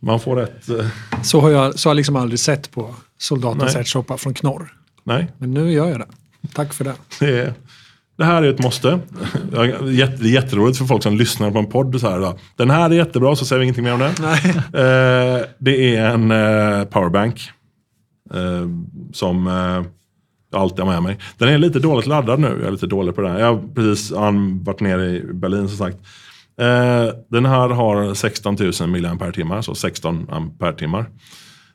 Man 0.00 0.20
får 0.20 0.40
ett... 0.42 0.68
eh, 0.68 0.86
Så 1.22 1.40
har 1.40 1.50
jag, 1.50 1.78
så 1.78 1.88
har 1.88 1.90
jag 1.92 1.96
liksom 1.96 2.16
aldrig 2.16 2.38
sett 2.40 2.70
på 2.70 2.94
soldatens 3.18 3.76
ärtsoppa 3.76 4.16
från 4.16 4.34
knorr. 4.34 4.72
Nej, 5.04 5.32
Men 5.38 5.50
nu 5.54 5.72
gör 5.72 5.88
jag 5.88 5.98
det. 5.98 6.06
Tack 6.54 6.74
för 6.74 6.84
det. 6.84 6.94
det, 7.20 7.40
är, 7.40 7.52
det 8.16 8.24
här 8.24 8.42
är 8.42 8.50
ett 8.50 8.62
måste. 8.62 8.98
Det 9.50 9.58
är 9.58 10.24
jätteroligt 10.26 10.78
för 10.78 10.84
folk 10.84 11.02
som 11.02 11.16
lyssnar 11.16 11.50
på 11.50 11.58
en 11.58 11.66
podd. 11.66 12.00
Så 12.00 12.10
här, 12.10 12.20
då. 12.20 12.38
Den 12.56 12.70
här 12.70 12.90
är 12.90 12.94
jättebra, 12.94 13.36
så 13.36 13.44
säger 13.44 13.60
vi 13.60 13.64
ingenting 13.64 13.84
mer 13.84 13.92
om 13.92 13.98
den. 13.98 14.14
Eh, 14.74 15.42
det 15.58 15.96
är 15.96 16.10
en 16.10 16.30
eh, 16.30 16.84
powerbank. 16.84 17.50
Eh, 18.34 18.68
som 19.12 19.46
eh, 19.46 19.86
jag 20.52 20.60
alltid 20.60 20.84
har 20.84 20.92
med 20.92 21.02
mig. 21.02 21.18
Den 21.38 21.48
är 21.48 21.58
lite 21.58 21.78
dåligt 21.78 22.06
laddad 22.06 22.40
nu. 22.40 22.48
Jag 22.48 22.66
är 22.66 22.70
lite 22.70 22.86
dålig 22.86 23.14
på 23.14 23.28
här. 23.28 23.38
Jag 23.38 23.54
har 23.54 23.74
precis 23.74 24.10
varit 24.64 24.80
nere 24.80 25.06
i 25.06 25.22
Berlin 25.32 25.68
som 25.68 25.78
sagt. 25.78 25.98
Den 27.28 27.46
här 27.46 27.68
har 27.68 28.14
16 28.14 28.56
000 28.80 29.46
mAh, 29.46 29.60
så 29.60 29.74
16 29.74 30.26
ampere-timmar. 30.30 31.06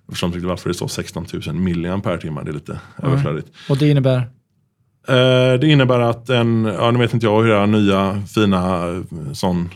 Jag 0.05 0.13
förstår 0.13 0.27
inte 0.27 0.47
varför 0.47 0.69
det 0.69 0.73
står 0.73 0.87
16 0.87 1.25
000 1.47 1.55
mAh, 1.55 2.43
det 2.43 2.51
är 2.51 2.53
lite 2.53 2.79
överflödigt. 3.03 3.47
Och 3.69 3.77
det 3.77 3.89
innebär? 3.89 4.27
Eh, 5.09 5.59
det 5.59 5.67
innebär 5.67 5.99
att 5.99 6.29
en, 6.29 6.65
ja 6.65 6.91
nu 6.91 6.99
vet 6.99 7.13
inte 7.13 7.25
jag 7.25 7.41
hur 7.41 7.49
era 7.49 7.65
nya 7.65 8.21
fina 8.35 8.85
sån 9.33 9.69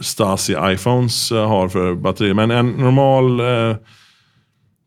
Stasi 0.00 0.56
iPhones 0.60 1.32
eh, 1.32 1.48
har 1.48 1.68
för 1.68 1.94
batteri, 1.94 2.34
men 2.34 2.50
en 2.50 2.70
normal 2.70 3.40
eh, 3.40 3.76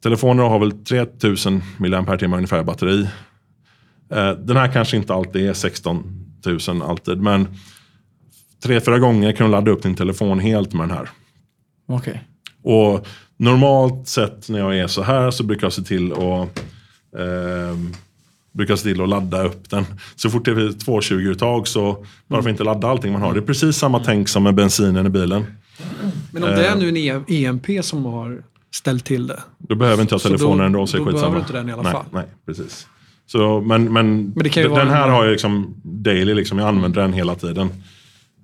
telefon 0.04 0.40
har 0.40 0.60
väl 0.60 0.72
3000 0.72 1.64
mAh 1.78 2.24
ungefär 2.24 2.64
batteri. 2.64 3.08
Eh, 4.12 4.32
den 4.32 4.58
här 4.58 4.72
kanske 4.72 4.98
inte 4.98 5.14
alltid 5.14 5.50
är 5.50 5.54
16 5.54 6.04
000 6.68 6.82
alltid, 6.82 7.22
men 7.22 7.48
tre, 8.64 8.80
fyra 8.80 9.00
gånger 9.00 9.32
kan 9.32 9.46
du 9.46 9.52
ladda 9.52 9.72
upp 9.72 9.84
din 9.84 9.96
telefon 9.96 10.40
helt 10.40 10.74
med 10.74 10.88
den 10.88 10.98
här. 10.98 11.10
Okej. 11.88 12.24
Och 12.64 13.08
normalt 13.38 14.08
sett 14.08 14.50
när 14.50 14.60
jag 14.60 14.78
är 14.78 14.88
så 14.88 15.04
här 15.04 15.32
så 15.32 15.44
brukar 15.44 15.66
jag 15.66 15.74
se 15.74 15.82
till 15.82 16.12
att 16.12 16.60
eh, 17.18 17.76
brukar 18.52 18.76
se 18.76 18.84
till 18.84 19.02
att 19.02 19.10
ladda 19.10 19.44
upp 19.44 19.70
den. 19.70 19.86
Så 20.16 20.30
fort 20.30 20.46
det 20.46 20.52
är 20.52 20.56
220-uttag 20.56 21.68
så 21.68 22.06
varför 22.28 22.50
inte 22.50 22.64
ladda 22.64 22.88
allting 22.88 23.12
man 23.14 23.22
har. 23.22 23.34
Det 23.34 23.40
är 23.40 23.46
precis 23.46 23.76
samma 23.78 24.00
tänk 24.04 24.30
som 24.30 24.44
med 24.44 24.56
bensinen 24.56 25.06
i 25.06 25.10
bilen. 25.10 25.46
Men 26.32 26.44
om 26.44 26.50
det 26.50 26.66
är 26.68 26.76
nu 26.76 26.90
en 26.90 26.98
E- 26.98 27.24
EMP 27.46 27.86
som 27.86 28.06
har 28.06 28.42
ställt 28.76 29.06
till 29.06 29.28
det. 29.28 29.40
Då 29.58 29.76
behöver 29.76 30.02
inte 30.02 30.14
jag 30.14 30.22
telefonen 30.22 30.58
då- 30.58 30.64
ändå, 30.64 30.88
så 30.88 30.98
är 30.98 31.00
då 31.00 31.06
skitsamma. 31.06 31.22
behöver 31.22 31.36
du 31.36 31.42
inte 31.42 31.54
den 31.54 31.70
i 31.70 31.72
alla 31.72 31.82
nej, 31.82 31.92
fall. 31.92 32.06
Nej, 32.12 32.26
precis. 32.46 32.88
Så, 33.26 33.62
men 33.62 33.94
men, 33.94 34.34
Men 34.36 34.44
den 34.54 34.88
här 34.90 35.08
en- 35.08 35.14
har 35.14 35.24
jag 35.26 35.32
liksom 35.32 35.76
daily, 35.84 36.34
liksom, 36.34 36.60
jag 36.60 36.68
använder 36.68 37.02
den 37.02 37.14
hela 37.14 37.36
tiden. 37.36 37.70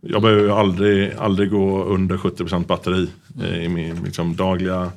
Jag 0.01 0.21
behöver 0.21 0.41
ju 0.41 0.51
aldrig, 0.51 1.13
aldrig 1.13 1.49
gå 1.51 1.83
under 1.83 2.17
70% 2.17 2.65
batteri 2.67 3.07
eh, 3.41 3.63
i 3.63 3.69
min 3.69 4.03
liksom, 4.03 4.35
dagliga 4.35 4.91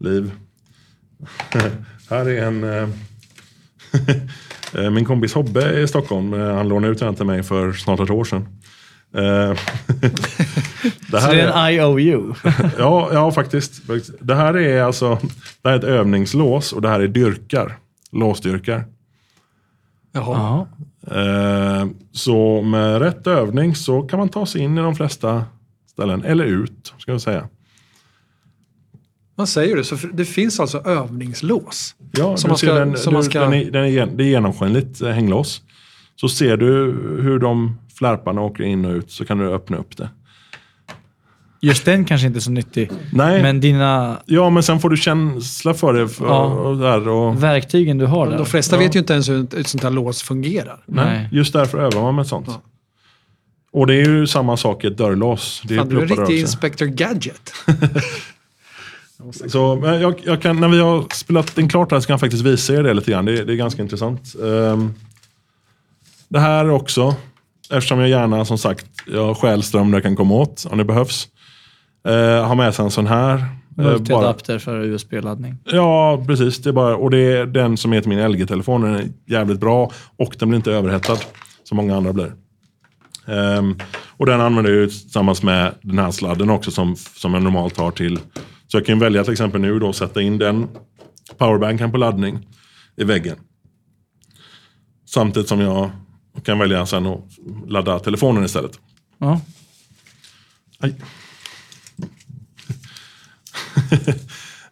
liv. 0.00 0.30
här 2.10 2.28
är 2.28 2.42
en... 2.46 2.92
Eh, 4.74 4.90
min 4.90 5.04
kompis 5.04 5.34
Hobbe 5.34 5.80
i 5.80 5.88
Stockholm, 5.88 6.34
eh, 6.34 6.54
han 6.54 6.68
lånade 6.68 6.92
ut 6.92 6.98
den 6.98 7.14
till 7.14 7.26
mig 7.26 7.42
för 7.42 7.72
snart 7.72 8.00
ett 8.00 8.10
år 8.10 8.24
sedan. 8.24 8.48
Eh, 9.14 9.22
det 11.10 11.20
Så 11.20 11.30
det 11.30 11.40
är 11.40 11.68
en 11.68 11.74
IOU? 11.74 12.34
Ja, 12.78 13.10
ja 13.12 13.32
faktiskt. 13.32 13.82
Det 14.20 14.34
här 14.34 14.56
är 14.56 14.82
alltså 14.82 15.18
det 15.62 15.68
här 15.68 15.74
är 15.74 15.78
ett 15.78 15.84
övningslås 15.84 16.72
och 16.72 16.82
det 16.82 16.88
här 16.88 17.00
är 17.00 17.08
dyrkar. 17.08 17.78
Låsdyrkar. 18.12 18.84
Jaha. 20.12 20.66
Ja. 21.06 21.16
Eh, 21.16 21.86
så 22.12 22.62
med 22.62 22.98
rätt 22.98 23.26
övning 23.26 23.74
så 23.74 24.02
kan 24.02 24.18
man 24.18 24.28
ta 24.28 24.46
sig 24.46 24.60
in 24.60 24.78
i 24.78 24.80
de 24.80 24.96
flesta 24.96 25.44
ställen. 25.90 26.24
Eller 26.24 26.44
ut, 26.44 26.94
ska 26.98 27.12
jag 27.12 27.20
säga. 27.20 27.48
Man 29.38 29.46
säger 29.46 29.76
det, 29.76 29.84
så 29.84 29.96
det 30.12 30.24
finns 30.24 30.60
alltså 30.60 30.78
övningslås. 30.78 31.94
Ja, 32.12 32.36
Som 32.36 32.48
man 32.48 32.58
ska- 32.58 32.74
den, 32.74 32.96
som 32.96 33.10
du, 33.12 33.16
man 33.16 33.24
ska- 33.24 33.40
den, 33.40 33.54
är, 33.54 33.70
den 33.70 33.84
är, 33.84 34.06
det 34.06 34.24
är 34.24 34.28
genomskinligt 34.28 35.00
eh, 35.02 35.08
hänglås. 35.08 35.62
Så 36.20 36.28
ser 36.28 36.56
du 36.56 36.66
hur 37.22 37.38
de 37.38 37.78
flärparna 37.98 38.40
åker 38.40 38.64
in 38.64 38.84
och 38.84 38.94
ut 38.94 39.10
så 39.10 39.24
kan 39.24 39.38
du 39.38 39.52
öppna 39.52 39.76
upp 39.76 39.96
det. 39.96 40.08
Just 41.60 41.84
den 41.84 42.04
kanske 42.04 42.26
inte 42.26 42.38
är 42.38 42.40
så 42.40 42.50
nyttig. 42.50 42.90
Nej, 43.12 43.42
Men 43.42 43.60
dina 43.60 44.18
ja 44.26 44.50
men 44.50 44.62
sen 44.62 44.80
får 44.80 44.90
du 44.90 44.96
känsla 44.96 45.74
för 45.74 45.92
det. 45.94 46.08
För, 46.08 46.26
Ja. 46.26 46.44
och 46.44 46.76
där, 46.78 47.08
och, 47.08 47.42
verktygen 47.42 47.98
du 47.98 48.06
har 48.06 48.30
där. 48.30 48.36
De 48.36 48.46
flesta 48.46 48.76
Ja. 48.76 48.80
vet 48.80 48.94
ju 48.94 48.98
inte 48.98 49.12
ens 49.12 49.28
hur 49.28 49.44
ett, 49.44 49.54
ett 49.54 49.66
sånt 49.66 49.82
här 49.82 49.90
lås 49.90 50.22
fungerar. 50.22 50.84
Nej, 50.86 51.04
Nej. 51.06 51.28
just 51.32 51.52
därför 51.52 51.78
övar 51.78 52.02
man 52.02 52.14
med 52.14 52.26
sånt. 52.26 52.46
Ja. 52.48 52.62
Och 53.72 53.86
det 53.86 53.94
är 53.94 54.04
ju 54.08 54.26
samma 54.26 54.56
sak 54.56 54.84
i 54.84 54.86
ett 54.86 54.96
dörrlås. 54.96 55.62
Det 55.64 55.74
är 55.74 55.78
Fan, 55.78 55.88
du 55.88 55.98
är 55.98 56.02
en 56.02 56.08
riktig. 56.08 56.40
Inspector 56.40 56.86
Gadget. 56.86 57.52
Så, 59.48 59.80
jag, 59.84 60.20
jag 60.24 60.42
kan, 60.42 60.60
när 60.60 60.68
vi 60.68 60.80
har 60.80 61.14
spelat 61.14 61.58
in 61.58 61.68
klart 61.68 61.92
här 61.92 62.00
så 62.00 62.06
kan 62.06 62.14
jag 62.14 62.20
faktiskt 62.20 62.44
visa 62.44 62.74
er 62.74 62.82
det 62.82 62.94
lite 62.94 63.10
grann. 63.10 63.24
Det, 63.24 63.44
det 63.44 63.52
är 63.52 63.56
ganska 63.56 63.82
intressant. 63.82 64.34
Ehm, 64.44 64.94
det 66.28 66.38
här 66.38 66.70
också, 66.70 67.14
eftersom 67.70 67.98
jag 67.98 68.08
gärna 68.08 68.44
som 68.44 68.58
sagt, 68.58 68.86
jag 69.06 69.36
stjäl 69.36 69.62
ström 69.62 69.90
där 69.90 69.96
jag 69.96 70.02
kan 70.02 70.16
komma 70.16 70.34
åt 70.34 70.66
om 70.70 70.78
det 70.78 70.84
behövs. 70.84 71.28
Uh, 72.08 72.14
har 72.42 72.54
med 72.54 72.74
sig 72.74 72.84
en 72.84 72.90
sån 72.90 73.06
här. 73.06 73.38
Eh, 73.78 73.84
Multiadapter 73.84 74.58
för 74.58 74.80
USB-laddning. 74.80 75.58
ja, 75.64 76.24
precis. 76.26 76.58
Det 76.58 76.70
är 76.70 76.72
bara, 76.72 76.96
och 76.96 77.10
det 77.10 77.18
är 77.18 77.46
den 77.46 77.76
som 77.76 77.92
till 77.92 78.08
min 78.08 78.30
LG-telefon. 78.30 78.80
Den 78.80 78.94
är 78.94 79.08
jävligt 79.26 79.60
bra 79.60 79.90
och 80.16 80.36
den 80.38 80.48
blir 80.48 80.56
inte 80.56 80.72
överhettad 80.72 81.18
som 81.64 81.76
många 81.76 81.96
andra 81.96 82.12
blir. 82.12 82.32
Ehm, 83.26 83.78
och 84.16 84.26
den 84.26 84.40
använder 84.40 84.72
jag 84.72 84.90
tillsammans 84.90 85.42
med 85.42 85.74
den 85.82 85.98
här 85.98 86.10
sladden 86.10 86.50
också 86.50 86.70
som, 86.70 86.96
som 86.96 87.34
jag 87.34 87.42
normalt 87.42 87.76
har 87.76 87.90
till. 87.90 88.18
Så 88.76 88.80
jag 88.80 88.86
kan 88.86 88.98
välja 88.98 89.24
till 89.24 89.32
exempel 89.32 89.60
nu 89.60 89.78
då 89.78 89.92
sätta 89.92 90.22
in 90.22 90.38
den 90.38 90.68
powerbanken 91.38 91.92
på 91.92 91.96
laddning 91.96 92.46
i 92.96 93.04
väggen. 93.04 93.36
Samtidigt 95.06 95.48
som 95.48 95.60
jag 95.60 95.90
kan 96.42 96.58
välja 96.58 96.86
sen 96.86 97.06
att 97.06 97.20
ladda 97.66 97.98
telefonen 97.98 98.44
istället. 98.44 98.78
Ja. 99.18 99.40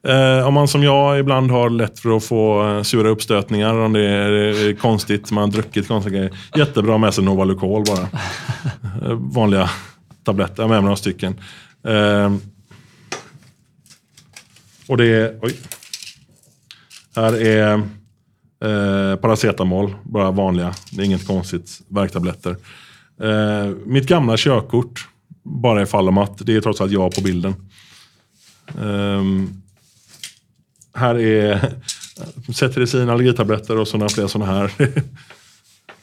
Eh, 0.08 0.47
om 0.47 0.55
man 0.55 0.68
som 0.68 0.83
jag 0.83 1.18
ibland 1.18 1.50
har 1.50 1.70
lätt 1.70 1.99
för 1.99 2.16
att 2.16 2.24
få 2.24 2.68
eh, 2.68 2.83
sura 2.83 3.08
uppstötningar, 3.08 3.74
om 3.74 3.92
det 3.92 4.08
är, 4.08 4.31
är 4.31 4.74
konstigt, 4.74 5.31
man 5.31 5.44
har 5.44 5.50
druckit 5.50 5.89
konstiga 5.89 6.16
grejer. 6.16 6.33
Jättebra 6.55 6.99
med 6.99 7.15
sig 7.15 7.24
Novalucol 7.24 7.84
bara. 7.84 8.08
Eh, 9.02 9.12
vanliga 9.12 9.70
tabletter, 10.24 10.55
jag 10.57 10.65
har 10.65 10.68
med 10.68 10.76
mig 10.76 10.83
några 10.83 10.97
stycken. 10.97 11.41
Eh, 11.84 12.31
och 14.88 14.96
det 14.96 15.06
är, 15.06 15.38
oj. 15.42 15.56
Här 17.16 17.42
är 17.42 17.72
eh, 18.64 19.16
paracetamol, 19.16 19.94
bara 20.02 20.30
vanliga. 20.30 20.74
Det 20.90 21.02
är 21.02 21.06
inget 21.06 21.26
konstigt. 21.26 21.80
Värktabletter. 21.88 22.56
Eh, 23.20 23.66
mitt 23.86 24.06
gamla 24.06 24.36
körkort, 24.36 25.08
bara 25.42 25.82
ifall 25.82 26.08
om 26.08 26.18
att 26.18 26.38
det 26.38 26.56
är 26.56 26.60
trots 26.60 26.80
allt 26.80 26.92
jag 26.92 27.14
på 27.14 27.20
bilden. 27.20 27.54
Ehm, 28.82 29.62
här 30.94 31.14
är 31.18 31.72
Cetirizin, 32.54 33.10
allergitabletter 33.10 33.78
och 33.78 33.88
så 33.88 33.96
några 33.98 34.08
fler 34.08 34.26
sådana 34.26 34.52
här. 34.52 34.72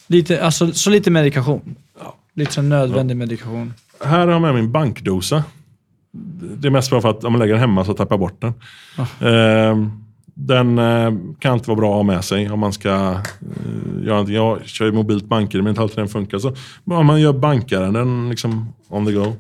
Lite, 0.08 0.44
alltså, 0.44 0.72
så 0.72 0.90
lite 0.90 1.12
medikation. 1.12 1.76
Lite 2.34 2.54
så 2.54 2.62
nödvändig 2.62 3.18
medikation. 3.18 3.74
här 4.04 4.20
har 4.20 4.28
jag 4.28 4.42
med 4.42 4.56
min 4.56 4.72
bankdosa. 4.72 5.44
Det 6.58 6.68
är 6.68 6.72
mest 6.72 6.92
bara 6.92 7.02
för 7.02 7.10
att 7.10 7.24
om 7.24 7.34
man 7.34 7.40
lägger 7.40 7.54
den 7.54 7.62
hemma 7.62 7.86
så 7.86 7.94
tappar 7.94 8.14
jag 8.14 8.20
bort 8.20 8.42
den. 8.42 8.54
Ehm, 9.20 9.92
den 10.34 10.80
eh, 10.80 11.14
kan 11.40 11.54
inte 11.54 11.68
vara 11.68 11.78
bra 11.78 11.90
att 11.90 11.96
ha 11.96 12.04
med 12.04 12.24
sig 12.24 12.50
om 12.52 12.60
man 12.60 12.74
ska 12.74 12.90
eh, 12.90 14.04
göra 14.04 14.14
någonting. 14.14 14.36
Jag 14.36 14.66
kör 14.66 14.86
ju 14.86 14.92
mobilt 14.92 15.26
banker 15.26 15.62
men 15.62 15.70
inte 15.70 15.82
alltid 15.82 15.98
den 15.98 16.08
funkar. 16.08 16.40
Så 16.40 16.56
om 16.86 17.06
man 17.06 17.22
gör 17.22 17.34
bankärenden 17.34 18.30
liksom 18.30 18.74
on 18.90 19.06
the 19.06 19.12
go. 19.12 19.34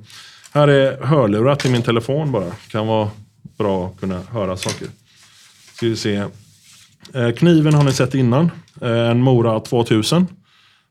Här 0.53 0.67
är 0.67 1.03
hörlurar 1.05 1.55
till 1.55 1.71
min 1.71 1.81
telefon 1.81 2.31
bara. 2.31 2.51
Kan 2.71 2.87
vara 2.87 3.09
bra 3.57 3.87
att 3.87 3.99
kunna 3.99 4.21
höra 4.31 4.57
saker. 4.57 4.87
Ska 5.75 5.85
vi 5.85 5.95
se. 5.95 6.23
Eh, 7.13 7.31
kniven 7.37 7.73
har 7.73 7.83
ni 7.83 7.91
sett 7.91 8.13
innan. 8.15 8.51
Eh, 8.81 9.09
en 9.09 9.21
Mora 9.21 9.59
2000. 9.59 10.27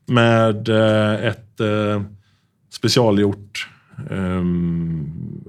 Med 0.05 0.69
eh, 0.69 1.25
ett 1.25 1.59
eh, 1.59 2.01
specialgjort 2.73 3.67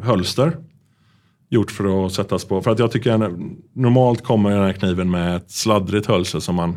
hölster. 0.03 0.57
Gjort 1.51 1.71
för 1.71 2.07
att 2.07 2.13
sättas 2.13 2.45
på. 2.45 2.63
För 2.63 2.71
att 2.71 2.79
jag 2.79 2.91
tycker 2.91 3.11
en, 3.13 3.57
normalt 3.73 4.25
kommer 4.25 4.51
den 4.51 4.63
här 4.65 4.73
kniven 4.73 5.11
med 5.11 5.37
ett 5.37 5.51
sladdrigt 5.51 6.07
hölster 6.07 6.41
som 6.41 6.55
man 6.55 6.77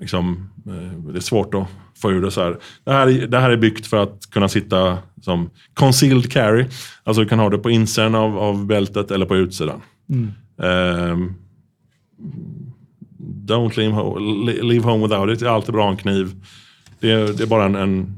liksom, 0.00 0.50
eh, 0.66 0.98
det 1.12 1.18
är 1.18 1.20
svårt 1.20 1.54
att 1.54 1.66
få 1.96 2.10
ur 2.12 2.22
det 2.22 2.30
så 2.30 2.42
här. 2.42 2.58
Det 2.84 2.92
här, 2.92 3.06
är- 3.06 3.26
det 3.26 3.38
här 3.38 3.50
är 3.50 3.56
byggt 3.56 3.86
för 3.86 3.96
att 4.02 4.30
kunna 4.30 4.48
sitta 4.48 4.98
som 5.22 5.50
concealed 5.74 6.32
carry. 6.32 6.66
Alltså 7.04 7.22
du 7.22 7.28
kan 7.28 7.38
ha 7.38 7.50
det 7.50 7.58
på 7.58 7.70
insidan 7.70 8.14
av, 8.14 8.38
av 8.38 8.66
bältet 8.66 9.10
eller 9.10 9.26
på 9.26 9.36
utsidan. 9.36 9.80
Ehm, 10.62 11.34
don't 13.46 13.76
leave, 13.76 13.94
ho- 13.94 14.44
le- 14.46 14.62
leave 14.62 14.84
home 14.90 15.02
without 15.06 15.30
it. 15.30 15.40
Det 15.40 15.46
är 15.46 15.50
alltid 15.50 15.72
bra 15.74 15.86
att 15.88 15.92
en 15.92 15.96
kniv. 15.96 16.32
Det 17.00 17.10
är, 17.10 17.32
det 17.32 17.42
är 17.42 17.46
bara 17.46 17.64
en, 17.64 17.74
en 17.74 18.14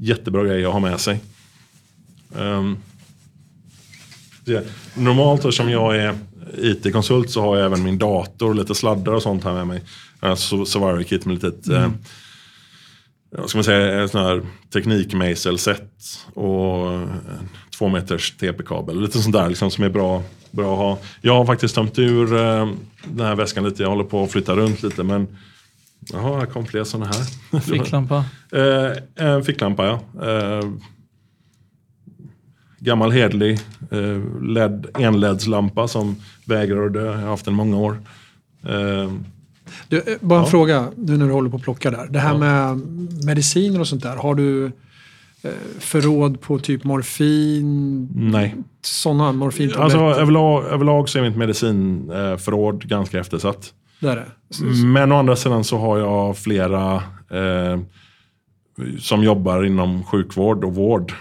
jättebra 0.00 0.44
grej 0.44 0.64
att 0.64 0.72
ha 0.72 0.80
med 0.80 1.00
sig. 1.00 1.20
Det, 4.44 4.64
normalt 4.94 5.40
eftersom 5.40 5.70
jag 5.70 5.96
är 5.96 6.18
IT-konsult 6.58 7.30
så 7.30 7.40
har 7.40 7.56
jag 7.56 7.66
även 7.66 7.82
min 7.82 7.98
dator, 7.98 8.54
lite 8.54 8.74
sladdar 8.74 9.12
och 9.12 9.22
sånt 9.22 9.44
här 9.44 9.52
med 9.52 9.66
mig. 9.66 9.82
Alltså 10.20 10.64
survival 10.64 11.04
kit 11.04 11.26
med 11.26 11.34
litet 11.34 11.68
eh, 11.68 11.90
vad 13.30 13.50
ska 13.50 13.58
man 13.58 13.64
säga, 13.64 14.08
sån 14.08 14.20
här 14.20 14.42
teknikmejselset 14.72 15.92
och 16.34 17.00
två 17.78 17.88
meters 17.88 18.36
TP-kabel. 18.36 19.00
Lite 19.00 19.18
sånt 19.18 19.36
där 19.36 19.48
liksom, 19.48 19.70
som 19.70 19.84
är 19.84 19.88
bra, 19.88 20.22
bra 20.50 20.72
att 20.72 20.78
ha. 20.78 20.98
Jag 21.20 21.34
har 21.34 21.46
faktiskt 21.46 21.74
tömt 21.74 21.98
ur 21.98 22.36
eh, 22.36 22.68
den 23.04 23.26
här 23.26 23.34
väskan 23.34 23.64
lite. 23.64 23.82
Jag 23.82 23.90
håller 23.90 24.04
på 24.04 24.24
att 24.24 24.32
flytta 24.32 24.56
runt 24.56 24.82
lite 24.82 25.02
men 25.02 25.36
Jaha, 26.12 26.38
här 26.38 26.46
kom 26.46 26.66
fler 26.66 26.84
såna 26.84 27.06
här. 27.06 27.60
Ficklampa. 27.60 28.24
Eh, 28.52 29.26
en 29.26 29.44
ficklampa 29.44 29.86
ja. 29.86 30.26
Eh, 30.26 30.64
gammal 32.78 33.10
hedlig 33.10 33.58
eh, 33.90 34.42
LED, 34.42 34.86
enledslampa 34.98 35.88
som 35.88 36.16
vägrar 36.44 36.86
att 36.86 36.92
dö. 36.92 37.04
Jag 37.06 37.12
har 37.12 37.28
haft 37.28 37.44
den 37.44 37.54
många 37.54 37.76
år. 37.76 37.98
Eh, 38.68 39.12
Du, 39.88 39.96
eh, 39.98 40.04
bara 40.20 40.38
en 40.38 40.44
Ja. 40.44 40.50
fråga 40.50 40.86
nu 40.96 41.16
när 41.16 41.26
du 41.26 41.32
håller 41.32 41.50
på 41.50 41.56
att 41.56 41.62
plocka 41.62 41.90
där. 41.90 42.06
Det 42.10 42.18
här 42.18 42.32
Ja. 42.32 42.38
med 42.38 42.78
mediciner 43.26 43.80
och 43.80 43.88
sånt 43.88 44.02
där. 44.02 44.16
Har 44.16 44.34
du 44.34 44.64
eh, 45.42 45.50
förråd 45.78 46.40
på 46.40 46.58
typ 46.58 46.84
morfin? 46.84 48.08
nej. 48.14 48.54
Sådana 48.82 49.32
morfintabletter? 49.32 49.82
Alltså, 49.98 50.20
överlag, 50.20 50.64
överlag 50.64 51.08
så 51.08 51.18
är 51.18 51.22
mitt 51.22 51.36
medicinförråd 51.36 52.84
ganska 52.88 53.18
eftersatt. 53.20 53.72
det 54.00 54.08
är 54.08 54.16
det. 54.16 54.26
Men 54.84 55.12
å 55.12 55.16
andra 55.18 55.36
sidan 55.36 55.64
så 55.64 55.78
har 55.78 55.98
jag 55.98 56.38
flera 56.38 56.94
eh, 57.30 57.80
som 58.98 59.22
jobbar 59.24 59.64
inom 59.64 60.04
sjukvård 60.04 60.64
och 60.64 60.74
vård 60.74 61.12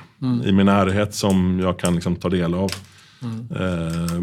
i 0.46 0.52
min 0.52 0.66
närhet 0.66 1.14
som 1.16 1.60
jag 1.60 1.80
kan 1.80 1.94
liksom 1.96 2.16
ta 2.16 2.30
del 2.30 2.54
av. 2.54 2.72
Eh, 3.56 4.22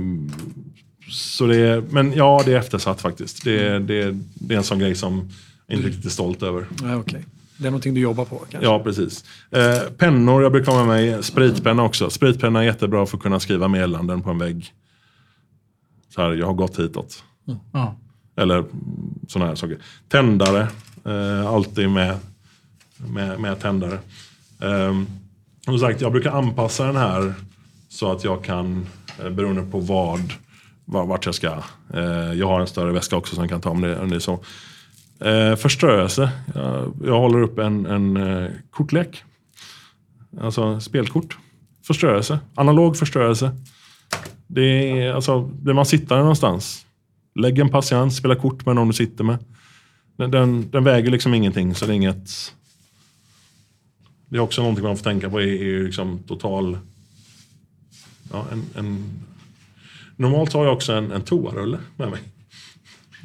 så 1.11 1.47
det 1.47 1.57
är, 1.57 1.81
men 1.91 2.13
ja, 2.13 2.43
det 2.45 2.53
är 2.53 2.57
eftersatt 2.59 3.01
faktiskt. 3.01 3.45
Det, 3.45 3.67
är- 3.69 3.81
det, 3.81 4.03
är- 4.03 4.21
det 4.35 4.55
är 4.55 4.59
en 4.59 4.65
sån 4.65 4.79
grej 4.79 4.95
som 4.95 5.29
jag 5.67 5.77
inte 5.77 5.89
riktigt 5.89 6.05
är 6.05 6.11
stolt 6.11 6.43
över. 6.43 6.67
Ja, 6.83 6.97
okej. 6.97 7.25
Det 7.57 7.67
är 7.67 7.71
någonting 7.71 7.95
du 7.95 8.01
jobbar 8.01 8.25
på 8.25 8.37
kanske? 8.39 8.59
Ja, 8.69 8.81
precis. 8.85 9.25
Eh, 9.51 9.79
pennor, 9.99 10.43
jag 10.43 10.53
brukar 10.53 10.73
ha 10.73 10.79
med 10.85 10.87
mig 10.87 11.23
spritpenna 11.23 11.83
också. 11.83 12.11
Spritpenna 12.11 12.61
är 12.61 12.65
jättebra 12.65 13.07
för 13.07 13.17
att 13.17 13.23
kunna 13.23 13.41
skriva 13.41 13.69
meddelanden 13.69 14.23
på 14.23 14.31
en 14.31 14.39
vägg. 14.39 14.73
Så 16.15 16.23
här, 16.23 16.33
jag 16.33 16.47
har 16.47 16.55
gått 16.55 16.79
hitåt. 16.79 17.23
Ja. 17.73 17.97
Eller 18.37 18.65
sådana 19.29 19.49
här 19.49 19.55
saker. 19.57 19.79
Tändare, 20.09 20.69
eh, 21.05 21.47
alltid 21.47 21.91
med, 21.91 22.19
med, 22.97 23.41
med 23.41 23.61
tändare. 23.61 23.99
Um, 24.59 25.07
som 25.65 25.79
sagt, 25.79 26.01
jag 26.01 26.13
brukar 26.13 26.31
anpassa 26.31 26.87
den 26.87 26.97
här 26.97 27.35
så 27.89 28.13
att 28.13 28.25
jag 28.25 28.45
kan, 28.45 28.87
eh, 29.23 29.31
beroende 29.31 29.63
på 29.63 29.81
vad, 29.81 30.21
vart 30.85 31.27
jag 31.27 31.35
ska. 31.35 31.63
Eh, 31.95 32.33
jag 32.33 32.47
har 32.47 32.61
en 32.61 32.67
större 32.67 32.93
väska 32.93 33.17
också 33.17 33.35
som 33.35 33.45
jag 33.45 33.51
kan 33.51 33.61
ta 33.61 33.71
om 33.71 33.81
det, 33.81 33.99
om 33.99 34.11
det 34.11 34.17
är 34.17 34.21
så. 34.21 34.41
Eh, 35.21 35.57
förströelse. 35.57 36.31
Jag, 36.55 36.93
jag 37.05 37.21
håller 37.21 37.43
upp 37.43 37.59
en, 37.59 37.87
en 37.87 38.49
kortlek. 38.71 39.23
Alltså 40.41 40.81
spelkort. 40.81 41.39
Förströelse. 41.87 42.39
Analog 42.55 42.97
förströelse. 42.97 43.51
Det 44.47 45.01
är, 45.01 45.13
alltså, 45.13 45.41
blir 45.41 45.75
man 45.75 45.87
sittande 45.87 46.23
någonstans. 46.23 46.87
Lägg 47.35 47.59
en 47.59 47.69
patiens, 47.69 48.17
spela 48.17 48.37
kort 48.37 48.67
med 48.67 48.75
någon 48.75 48.89
du 48.89 48.95
sitter 48.95 49.25
med. 49.25 49.39
Den, 50.17 50.31
den, 50.31 50.71
den 50.71 50.85
väger 50.85 51.11
liksom 51.11 51.35
ingenting, 51.35 51.75
så 51.75 51.87
det 51.87 51.93
är 51.93 51.95
inget... 51.95 52.55
Det 54.35 54.39
är 54.39 54.43
också 54.43 54.61
någonting 54.61 54.85
man 54.85 54.97
får 54.97 55.05
tänka 55.05 55.31
på, 55.31 55.41
är, 55.41 55.47
är 55.47 55.85
liksom 55.85 56.19
total... 56.19 56.79
Ja, 58.33 58.47
en, 58.53 58.63
en... 58.75 59.05
Normalt 60.17 60.53
har 60.53 60.65
jag 60.65 60.75
också 60.75 60.93
en, 60.93 61.13
en 61.13 61.23
toarulle 61.23 61.79
med 61.97 62.11
mig. 62.11 62.21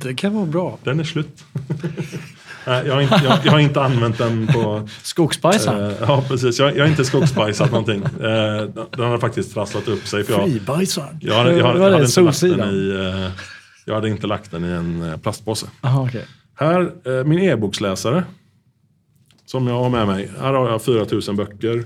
Det 0.02 0.14
kan 0.14 0.34
vara 0.34 0.46
bra. 0.46 0.78
Den 0.84 1.00
är 1.00 1.04
slut. 1.04 1.44
Jag, 2.66 2.94
har 2.96 3.02
inte, 3.02 3.22
jag, 3.24 3.38
jag 3.44 3.52
har 3.52 3.60
inte 3.60 3.82
använt 3.82 4.18
den 4.18 4.48
på... 4.48 4.88
Skogsbajsaren. 5.02 5.92
Eh, 5.92 5.98
ja, 6.02 6.24
precis. 6.28 6.60
Jag, 6.60 6.78
jag 6.78 6.84
har 6.84 6.90
inte 6.90 7.06
skogsbajsat 7.06 7.72
någonting. 7.72 8.04
Eh, 8.04 8.64
den 8.92 9.06
har 9.10 9.18
faktiskt 9.18 9.54
trasslat 9.54 9.88
upp 9.88 10.08
sig. 10.08 10.24
För 10.24 10.34
jag, 10.34 10.44
Fribajsaren. 10.50 11.18
jag, 11.22 11.36
hade- 11.36 11.52
jag, 11.58 11.58
Vad 11.58 11.68
hade- 11.68 11.80
var 11.80 11.86
jag, 11.86 11.92
det? 11.92 11.96
hade 11.96 12.06
inte 12.06 12.22
lagt 12.22 12.38
Solsidan? 12.38 12.68
den 12.68 12.76
i, 12.76 13.24
eh, 13.26 13.32
jag 13.86 13.96
hade 13.96 14.10
inte 14.10 14.28
lagt 14.28 14.52
den 14.52 14.66
i 14.66 14.68
en 14.68 15.02
eh, 15.12 15.18
plastpåse. 15.18 15.66
Aha, 15.82 16.06
okej. 16.08 16.26
Här, 16.56 16.92
eh, 17.20 17.24
min 17.26 17.40
e-boksläsare. 17.40 18.24
Som 19.52 19.68
jag 19.68 19.84
har 19.84 19.90
med 19.90 20.08
mig. 20.08 20.32
Här 20.40 20.54
har 20.54 20.70
jag 20.70 20.82
4000 20.82 21.36
böcker 21.36 21.86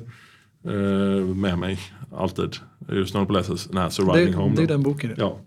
eh, 0.66 1.26
med 1.26 1.60
mig. 1.60 1.80
Alltid. 2.16 2.56
Just 2.90 3.14
när 3.14 3.22
jag 3.22 3.32
läser 3.32 3.60
den 3.68 3.78
här 3.78 3.90
Surviving 3.90 4.32
Det, 4.32 4.38
Home. 4.38 4.56
det 4.56 4.64
är 4.64 4.68
den 4.68 4.84
boken. 4.84 5.16
Ja. 5.18 5.40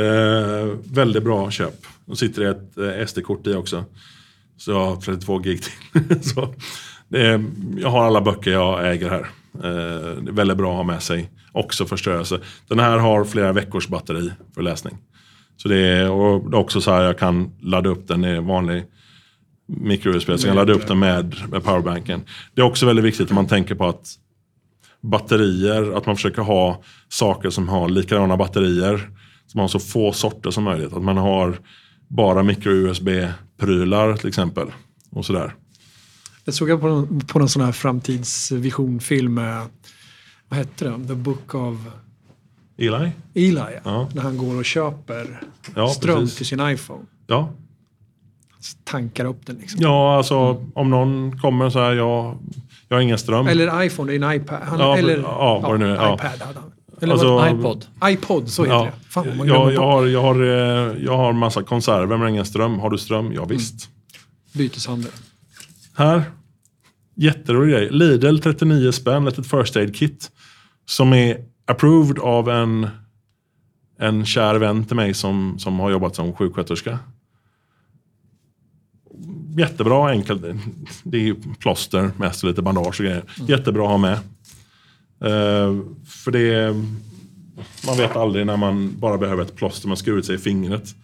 Eh, 0.00 0.68
väldigt 0.84 1.22
bra 1.22 1.50
köp. 1.50 1.86
Och 2.06 2.18
sitter 2.18 2.42
det 2.42 2.50
ett 2.50 2.98
eh, 2.98 3.06
SD-kort 3.06 3.46
i 3.46 3.54
också. 3.54 3.84
Så 4.56 4.70
jag 4.70 4.86
har 4.86 4.96
32 4.96 5.38
gig 5.38 5.62
till. 5.62 6.22
så, 6.22 6.54
är, 7.14 7.44
jag 7.78 7.88
har 7.88 8.04
alla 8.04 8.20
böcker 8.20 8.50
jag 8.50 8.92
äger 8.92 9.10
här. 9.10 9.26
Eh, 9.54 10.22
det 10.22 10.30
är 10.30 10.32
väldigt 10.32 10.56
bra 10.56 10.70
att 10.70 10.76
ha 10.76 10.84
med 10.84 11.02
sig. 11.02 11.30
Också 11.52 11.86
förstörelse. 11.86 12.40
Den 12.68 12.78
här 12.78 12.98
har 12.98 13.24
flera 13.24 13.52
veckors 13.52 13.88
batteri 13.88 14.32
för 14.54 14.62
läsning. 14.62 14.98
Så 15.56 15.68
det 15.68 15.78
är, 15.78 16.10
och 16.10 16.54
också 16.54 16.80
så 16.80 16.90
här 16.90 17.02
jag 17.02 17.18
kan 17.18 17.50
ladda 17.60 17.90
upp 17.90 18.08
den 18.08 18.24
i 18.24 18.40
vanlig 18.40 18.84
micro-USB. 19.76 20.38
Så 20.38 20.46
kan 20.46 20.56
ladda 20.56 20.72
upp 20.72 20.86
den 20.86 20.98
med, 20.98 21.34
med 21.50 21.64
powerbanken. 21.64 22.22
Det 22.54 22.60
är 22.60 22.64
också 22.64 22.86
väldigt 22.86 23.04
viktigt 23.04 23.26
att 23.26 23.34
man 23.34 23.46
tänker 23.46 23.74
på 23.74 23.88
att 23.88 24.14
batterier, 25.00 25.96
att 25.96 26.06
man 26.06 26.16
försöker 26.16 26.42
ha 26.42 26.82
saker 27.08 27.50
som 27.50 27.68
har 27.68 27.88
likadana 27.88 28.36
batterier. 28.36 29.10
Så 29.46 29.58
man 29.58 29.62
har 29.62 29.68
så 29.68 29.78
få 29.78 30.12
sorter 30.12 30.50
som 30.50 30.64
möjligt. 30.64 30.92
Att 30.92 31.02
man 31.02 31.16
har 31.16 31.58
bara 32.08 32.42
micro-USB-prylar 32.42 34.16
till 34.16 34.28
exempel. 34.28 34.66
Och 35.10 35.26
sådär. 35.26 35.54
Jag 36.44 36.54
såg 36.54 36.80
på 36.80 36.88
någon, 36.88 37.20
på 37.20 37.38
någon 37.38 37.48
sån 37.48 37.62
här 37.62 37.72
framtidsvisionfilm 37.72 39.34
med, 39.34 39.66
vad 40.48 40.58
hette 40.58 40.84
den? 40.84 41.06
The 41.06 41.14
Book 41.14 41.54
of 41.54 41.76
Eli? 42.78 43.10
Eli. 43.34 43.78
Ja. 43.84 44.08
När 44.14 44.22
han 44.22 44.38
går 44.38 44.56
och 44.58 44.64
köper 44.64 45.42
Ja, 45.74 45.88
ström 45.88 46.18
precis. 46.20 46.36
till 46.36 46.46
sin 46.46 46.60
iPhone. 46.60 47.04
Ja. 47.26 47.52
Tankar 48.84 49.24
upp 49.24 49.46
den 49.46 49.56
liksom. 49.56 49.80
ja, 49.82 50.16
alltså 50.16 50.64
om 50.74 50.90
någon 50.90 51.38
kommer 51.40 51.70
så 51.70 51.78
här, 51.78 51.92
jag, 51.92 52.38
jag 52.88 52.96
har 52.96 53.02
ingen 53.02 53.18
ström. 53.18 53.46
Eller 53.46 53.82
iPhone, 53.82 54.12
det 54.12 54.16
är 54.18 54.30
en 54.30 54.36
iPad. 54.42 54.58
Han, 54.62 54.78
Ja, 54.80 54.96
eller, 54.98 55.18
ja, 55.18 55.60
vad 55.62 55.74
det 55.80 55.86
nu 55.86 55.92
är, 55.92 55.96
ja. 55.96 56.14
iPad 56.14 56.30
hade 56.30 56.60
han. 56.60 56.72
Eller 57.02 57.12
Alltså, 57.12 57.34
vad, 57.34 57.58
iPod. 57.58 57.86
iPod, 58.04 58.48
så 58.48 58.62
heter 58.62 58.76
ja, 58.76 58.84
det. 58.84 59.08
Fan, 59.10 59.36
man 59.36 59.46
jag, 59.46 59.72
jag, 59.72 59.82
har, 59.82 60.06
jag, 60.06 60.22
har, 60.22 60.42
eh, 60.42 61.04
jag 61.04 61.16
har 61.16 61.32
massa 61.32 61.62
konserver 61.62 62.16
men 62.16 62.28
ingen 62.28 62.44
ström. 62.44 62.78
Har 62.78 62.90
du 62.90 62.98
ström? 62.98 63.32
Ja, 63.32 63.44
visst. 63.44 63.88
Byteshandel. 64.52 65.10
Här, 65.96 66.22
jätterolig 67.14 67.72
grej. 67.74 67.88
Lidl 67.90 68.38
39 68.38 68.92
spänn, 68.92 69.26
ett 69.28 69.46
first 69.46 69.76
aid 69.76 69.96
kit. 69.96 70.30
Som 70.86 71.12
är 71.12 71.36
approved 71.66 72.18
av 72.18 72.48
en, 72.50 72.88
en 73.98 74.26
kär 74.26 74.54
vän 74.54 74.84
till 74.84 74.96
mig 74.96 75.14
som, 75.14 75.58
som 75.58 75.80
har 75.80 75.90
jobbat 75.90 76.16
som 76.16 76.32
sjuksköterska. 76.32 76.98
Jättebra, 79.60 80.10
enkelt. 80.10 80.42
Det 81.02 81.16
är 81.16 81.22
ju 81.22 81.36
plåster 81.58 82.10
mest 82.16 82.42
och 82.42 82.48
lite 82.48 82.62
bandage 82.62 83.00
och 83.00 83.04
grejer. 83.06 83.24
Jättebra 83.48 83.84
att 83.84 83.90
ha 83.90 83.98
med. 83.98 84.18
Uh, 85.24 85.82
för 86.06 86.30
det 86.30 86.74
man 87.86 87.96
vet 87.96 88.16
aldrig 88.16 88.46
när 88.46 88.56
man 88.56 88.94
bara 88.98 89.18
behöver 89.18 89.42
ett 89.42 89.56
plåster 89.56 89.88
man 89.88 89.96
skurit 89.96 90.26
sig 90.26 90.34
i 90.34 90.38
fingret. 90.38 90.94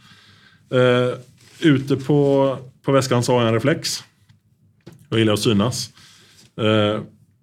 Uh, 0.74 1.18
ute 1.60 1.96
på, 1.96 2.58
på 2.82 2.92
väskan 2.92 3.22
så 3.22 3.32
har 3.32 3.40
jag 3.40 3.48
en 3.48 3.54
reflex. 3.54 4.04
Jag 5.08 5.18
gillar 5.18 5.32
att 5.32 5.40
synas. 5.40 5.90
Uh, 6.60 7.00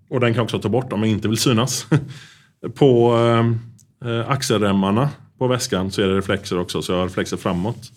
och 0.10 0.20
den 0.20 0.34
kan 0.34 0.36
jag 0.36 0.44
också 0.44 0.60
ta 0.60 0.70
bort 0.70 0.94
om 0.94 1.00
jag 1.00 1.10
inte 1.10 1.28
vill 1.28 1.38
synas. 1.38 1.88
på 2.76 3.16
uh, 4.06 4.30
axelremmarna 4.30 5.10
på 5.38 5.48
väskan 5.48 5.92
så 5.92 6.02
är 6.02 6.08
det 6.08 6.18
reflexer 6.18 6.60
också, 6.60 6.82
så 6.82 6.92
jag 6.92 7.00
har 7.00 7.06
reflexer 7.06 7.38
framåt. 7.38 7.92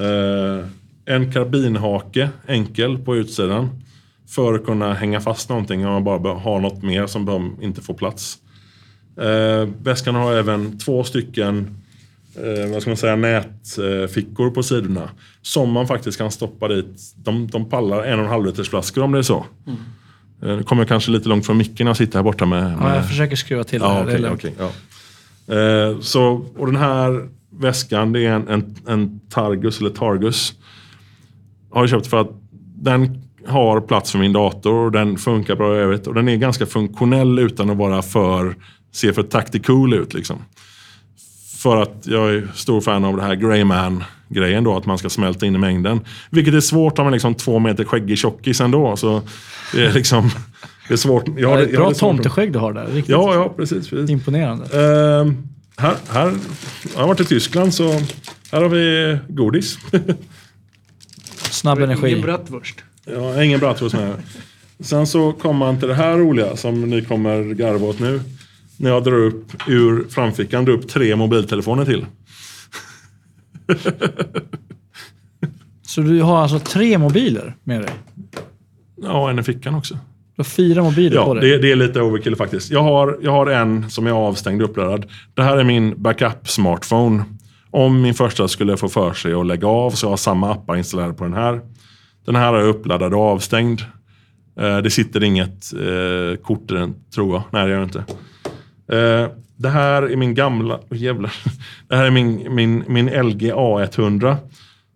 Uh, 0.00 0.66
en 1.08 1.32
karbinhake, 1.32 2.30
enkel, 2.46 2.98
på 2.98 3.16
utsidan. 3.16 3.70
För 4.28 4.54
att 4.54 4.64
kunna 4.64 4.94
hänga 4.94 5.20
fast 5.20 5.48
någonting 5.48 5.86
om 5.86 5.92
man 5.92 6.22
bara 6.22 6.34
har 6.34 6.60
något 6.60 6.82
mer 6.82 7.06
som 7.06 7.24
bör 7.24 7.50
inte 7.60 7.80
får 7.82 7.94
plats. 7.94 8.38
Eh, 9.20 9.68
väskan 9.82 10.14
har 10.14 10.32
även 10.32 10.78
två 10.78 11.04
stycken 11.04 11.76
eh, 12.36 12.72
vad 12.72 12.82
ska 12.82 12.90
man 12.90 12.96
säga, 12.96 13.16
nätfickor 13.16 14.50
på 14.50 14.62
sidorna. 14.62 15.08
Som 15.42 15.70
man 15.72 15.86
faktiskt 15.86 16.18
kan 16.18 16.30
stoppa 16.30 16.68
dit. 16.68 17.14
De, 17.16 17.46
de 17.46 17.68
pallar 17.70 18.02
en 18.04 18.18
och 18.18 18.24
en 18.24 18.30
halv 18.30 18.46
liters 18.46 18.68
flaskor 18.70 19.02
om 19.04 19.12
det 19.12 19.18
är 19.18 19.22
så. 19.22 19.46
Eh, 20.42 20.56
Nu 20.56 20.62
kommer 20.62 20.82
jag 20.82 20.88
kanske 20.88 21.10
lite 21.10 21.28
långt 21.28 21.46
från 21.46 21.56
micken 21.56 21.84
när 21.84 21.90
jag 21.90 21.96
sitter 21.96 22.18
här 22.18 22.22
borta 22.24 22.46
med... 22.46 22.72
Ja, 22.72 22.76
med 22.76 22.96
jag 22.96 23.08
försöker 23.08 23.36
skruva 23.36 23.64
till 23.64 23.80
det 23.80 23.86
Ja, 23.86 23.92
här. 23.92 24.02
okej, 24.04 24.14
eller- 24.14 24.32
okej, 24.32 24.54
ja. 24.58 24.70
Eh, 25.54 26.00
så, 26.00 26.46
och 26.56 26.66
den 26.66 26.76
här 26.76 27.28
väskan, 27.50 28.12
det 28.12 28.26
är 28.26 28.32
en, 28.32 28.48
en, 28.48 28.76
en 28.86 29.20
Targus 29.30 29.80
eller 29.80 29.90
Targus. 29.90 30.54
Har 31.70 31.82
jag 31.82 31.90
köpt 31.90 32.06
för 32.06 32.20
att 32.20 32.30
den 32.82 33.22
har 33.46 33.80
plats 33.80 34.12
för 34.12 34.18
min 34.18 34.32
dator 34.32 34.74
och 34.74 34.92
den 34.92 35.18
funkar 35.18 35.56
bra 35.56 35.76
i 35.76 35.78
övrigt. 35.78 36.06
Och 36.06 36.14
den 36.14 36.28
är 36.28 36.36
ganska 36.36 36.66
funktionell 36.66 37.38
utan 37.38 37.70
att 37.70 37.76
vara 37.76 38.02
för, 38.02 38.56
se 38.92 39.12
för 39.12 39.22
tactical 39.22 39.94
ut 39.94 40.14
liksom. 40.14 40.36
För 41.58 41.82
att 41.82 42.02
jag 42.06 42.30
är 42.34 42.48
stor 42.54 42.80
fan 42.80 43.04
av 43.04 43.16
det 43.16 43.22
här 43.22 43.34
Greyman-grejen 43.34 44.64
då, 44.64 44.76
att 44.76 44.86
man 44.86 44.98
ska 44.98 45.08
smälta 45.08 45.46
in 45.46 45.54
i 45.54 45.58
mängden. 45.58 46.00
Vilket 46.30 46.54
är 46.54 46.60
svårt 46.60 46.98
om 46.98 47.04
man 47.04 47.12
är 47.12 47.16
liksom 47.16 47.34
två 47.34 47.58
meter 47.58 47.84
skäggig 47.84 48.18
tjockis 48.18 48.60
ändå. 48.60 48.96
Så 48.96 49.22
det 49.74 49.86
är 49.86 49.92
liksom, 49.92 50.30
det 50.88 50.94
är 50.94 50.98
svårt. 50.98 51.28
Jag 51.28 51.38
Ja, 51.40 51.48
har 51.48 51.58
är 51.58 51.66
det- 51.66 51.72
bra 51.76 51.92
tomteskägg 51.94 52.52
du 52.52 52.58
har 52.58 52.72
där. 52.72 52.86
Riktigt 52.86 53.08
Ja, 53.08 53.34
ja, 53.34 53.54
precis. 53.56 53.88
precis. 53.90 54.10
imponerande. 54.10 54.64
Ehm, 54.64 55.36
här, 55.76 55.94
här, 56.12 56.32
jag 56.94 57.00
har 57.00 57.08
varit 57.08 57.20
i 57.20 57.24
Tyskland 57.24 57.74
så 57.74 57.92
här 58.52 58.62
har 58.62 58.68
vi 58.68 59.18
godis. 59.28 59.78
Snabb 61.58 61.78
energi. 61.78 62.08
Ingen 62.08 62.20
bratwurst. 62.22 62.84
har 63.16 63.42
ingen 63.42 63.60
bratwurst 63.60 63.94
med. 63.94 64.14
Sen 64.80 65.06
så 65.06 65.32
kommer 65.32 65.58
man 65.58 65.78
till 65.78 65.88
det 65.88 65.94
här 65.94 66.18
roliga 66.18 66.56
som 66.56 66.80
ni 66.80 67.04
kommer 67.04 67.42
garva 67.44 67.86
åt 67.86 67.98
nu. 68.00 68.20
När 68.76 68.90
jag 68.90 69.04
drar 69.04 69.16
upp 69.24 69.52
ur 69.66 70.04
framfickan, 70.08 70.64
drar 70.64 70.72
upp 70.72 70.88
tre 70.88 71.16
mobiltelefoner 71.16 71.84
till. 71.84 72.06
Så 75.86 76.00
du 76.00 76.22
har 76.22 76.38
alltså 76.38 76.58
tre 76.58 76.98
mobiler 76.98 77.56
med 77.64 77.80
dig? 77.80 77.90
Ja, 79.02 79.30
en 79.30 79.38
i 79.38 79.42
fickan 79.42 79.74
också. 79.74 79.94
Du 79.94 80.00
har 80.36 80.44
fyra 80.44 80.82
mobiler 80.82 81.16
Ja, 81.16 81.24
på 81.24 81.34
dig? 81.34 81.50
det, 81.50 81.58
det 81.58 81.72
är 81.72 81.76
lite 81.76 82.00
overkill 82.00 82.36
faktiskt. 82.36 82.70
Jag 82.70 82.82
har, 82.82 83.18
jag 83.22 83.30
har 83.30 83.46
en 83.46 83.90
som 83.90 84.06
är 84.06 84.10
avstängd 84.10 84.62
och 84.62 84.70
uppladdad. 84.70 85.06
Det 85.34 85.42
här 85.42 85.56
är 85.56 85.64
min 85.64 85.94
backup-smartphone. 85.96 87.22
Om 87.70 88.02
min 88.02 88.14
första 88.14 88.48
skulle 88.48 88.76
få 88.76 88.88
för 88.88 89.12
sig 89.12 89.34
att 89.34 89.46
lägga 89.46 89.68
av 89.68 89.90
så 89.90 90.06
har 90.06 90.12
jag 90.12 90.18
samma 90.18 90.52
appar 90.52 90.76
installerade 90.76 91.14
på 91.14 91.24
den 91.24 91.34
här. 91.34 91.60
Den 92.24 92.36
här 92.36 92.54
är 92.54 92.62
uppladdad 92.62 93.14
och 93.14 93.20
avstängd. 93.20 93.80
Eh, 94.60 94.78
det 94.78 94.90
sitter 94.90 95.24
inget 95.24 95.72
eh, 95.72 96.42
kort 96.42 96.70
i 96.70 96.74
den, 96.74 96.94
tror 97.14 97.34
jag. 97.34 97.42
Nej, 97.50 97.66
det 97.66 97.70
gör 97.70 97.78
det 97.78 97.84
inte. 97.84 98.04
Eh, 98.96 99.30
det 99.56 99.68
här 99.68 100.02
är 100.02 100.16
min 100.16 100.34
gamla... 100.34 100.80
Oh, 100.90 100.96
jävlar. 100.96 101.32
Det 101.88 101.96
här 101.96 102.04
är 102.04 102.10
min, 102.10 102.54
min, 102.54 102.84
min 102.88 103.06
LG 103.06 103.52
A100 103.52 104.36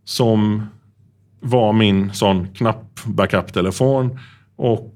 som 0.04 0.66
var 1.40 1.72
min 1.72 2.12
sån 2.12 2.48
knapp-backup-telefon. 2.54 4.18
Och 4.56 4.94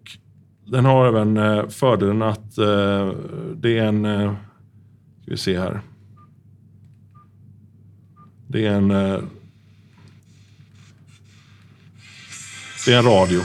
den 0.66 0.84
har 0.84 1.06
även 1.06 1.36
eh, 1.36 1.68
fördelen 1.68 2.22
att 2.22 2.58
eh, 2.58 3.12
det 3.56 3.78
är 3.78 3.84
en... 3.84 4.04
Eh, 4.04 4.32
ska 5.22 5.30
vi 5.30 5.36
se 5.36 5.58
här. 5.58 5.80
Det 8.46 8.66
är 8.66 8.70
en... 8.70 8.90
Eh, 8.90 9.18
det 12.86 12.92
är 12.92 12.98
en 12.98 13.04
radio. 13.04 13.40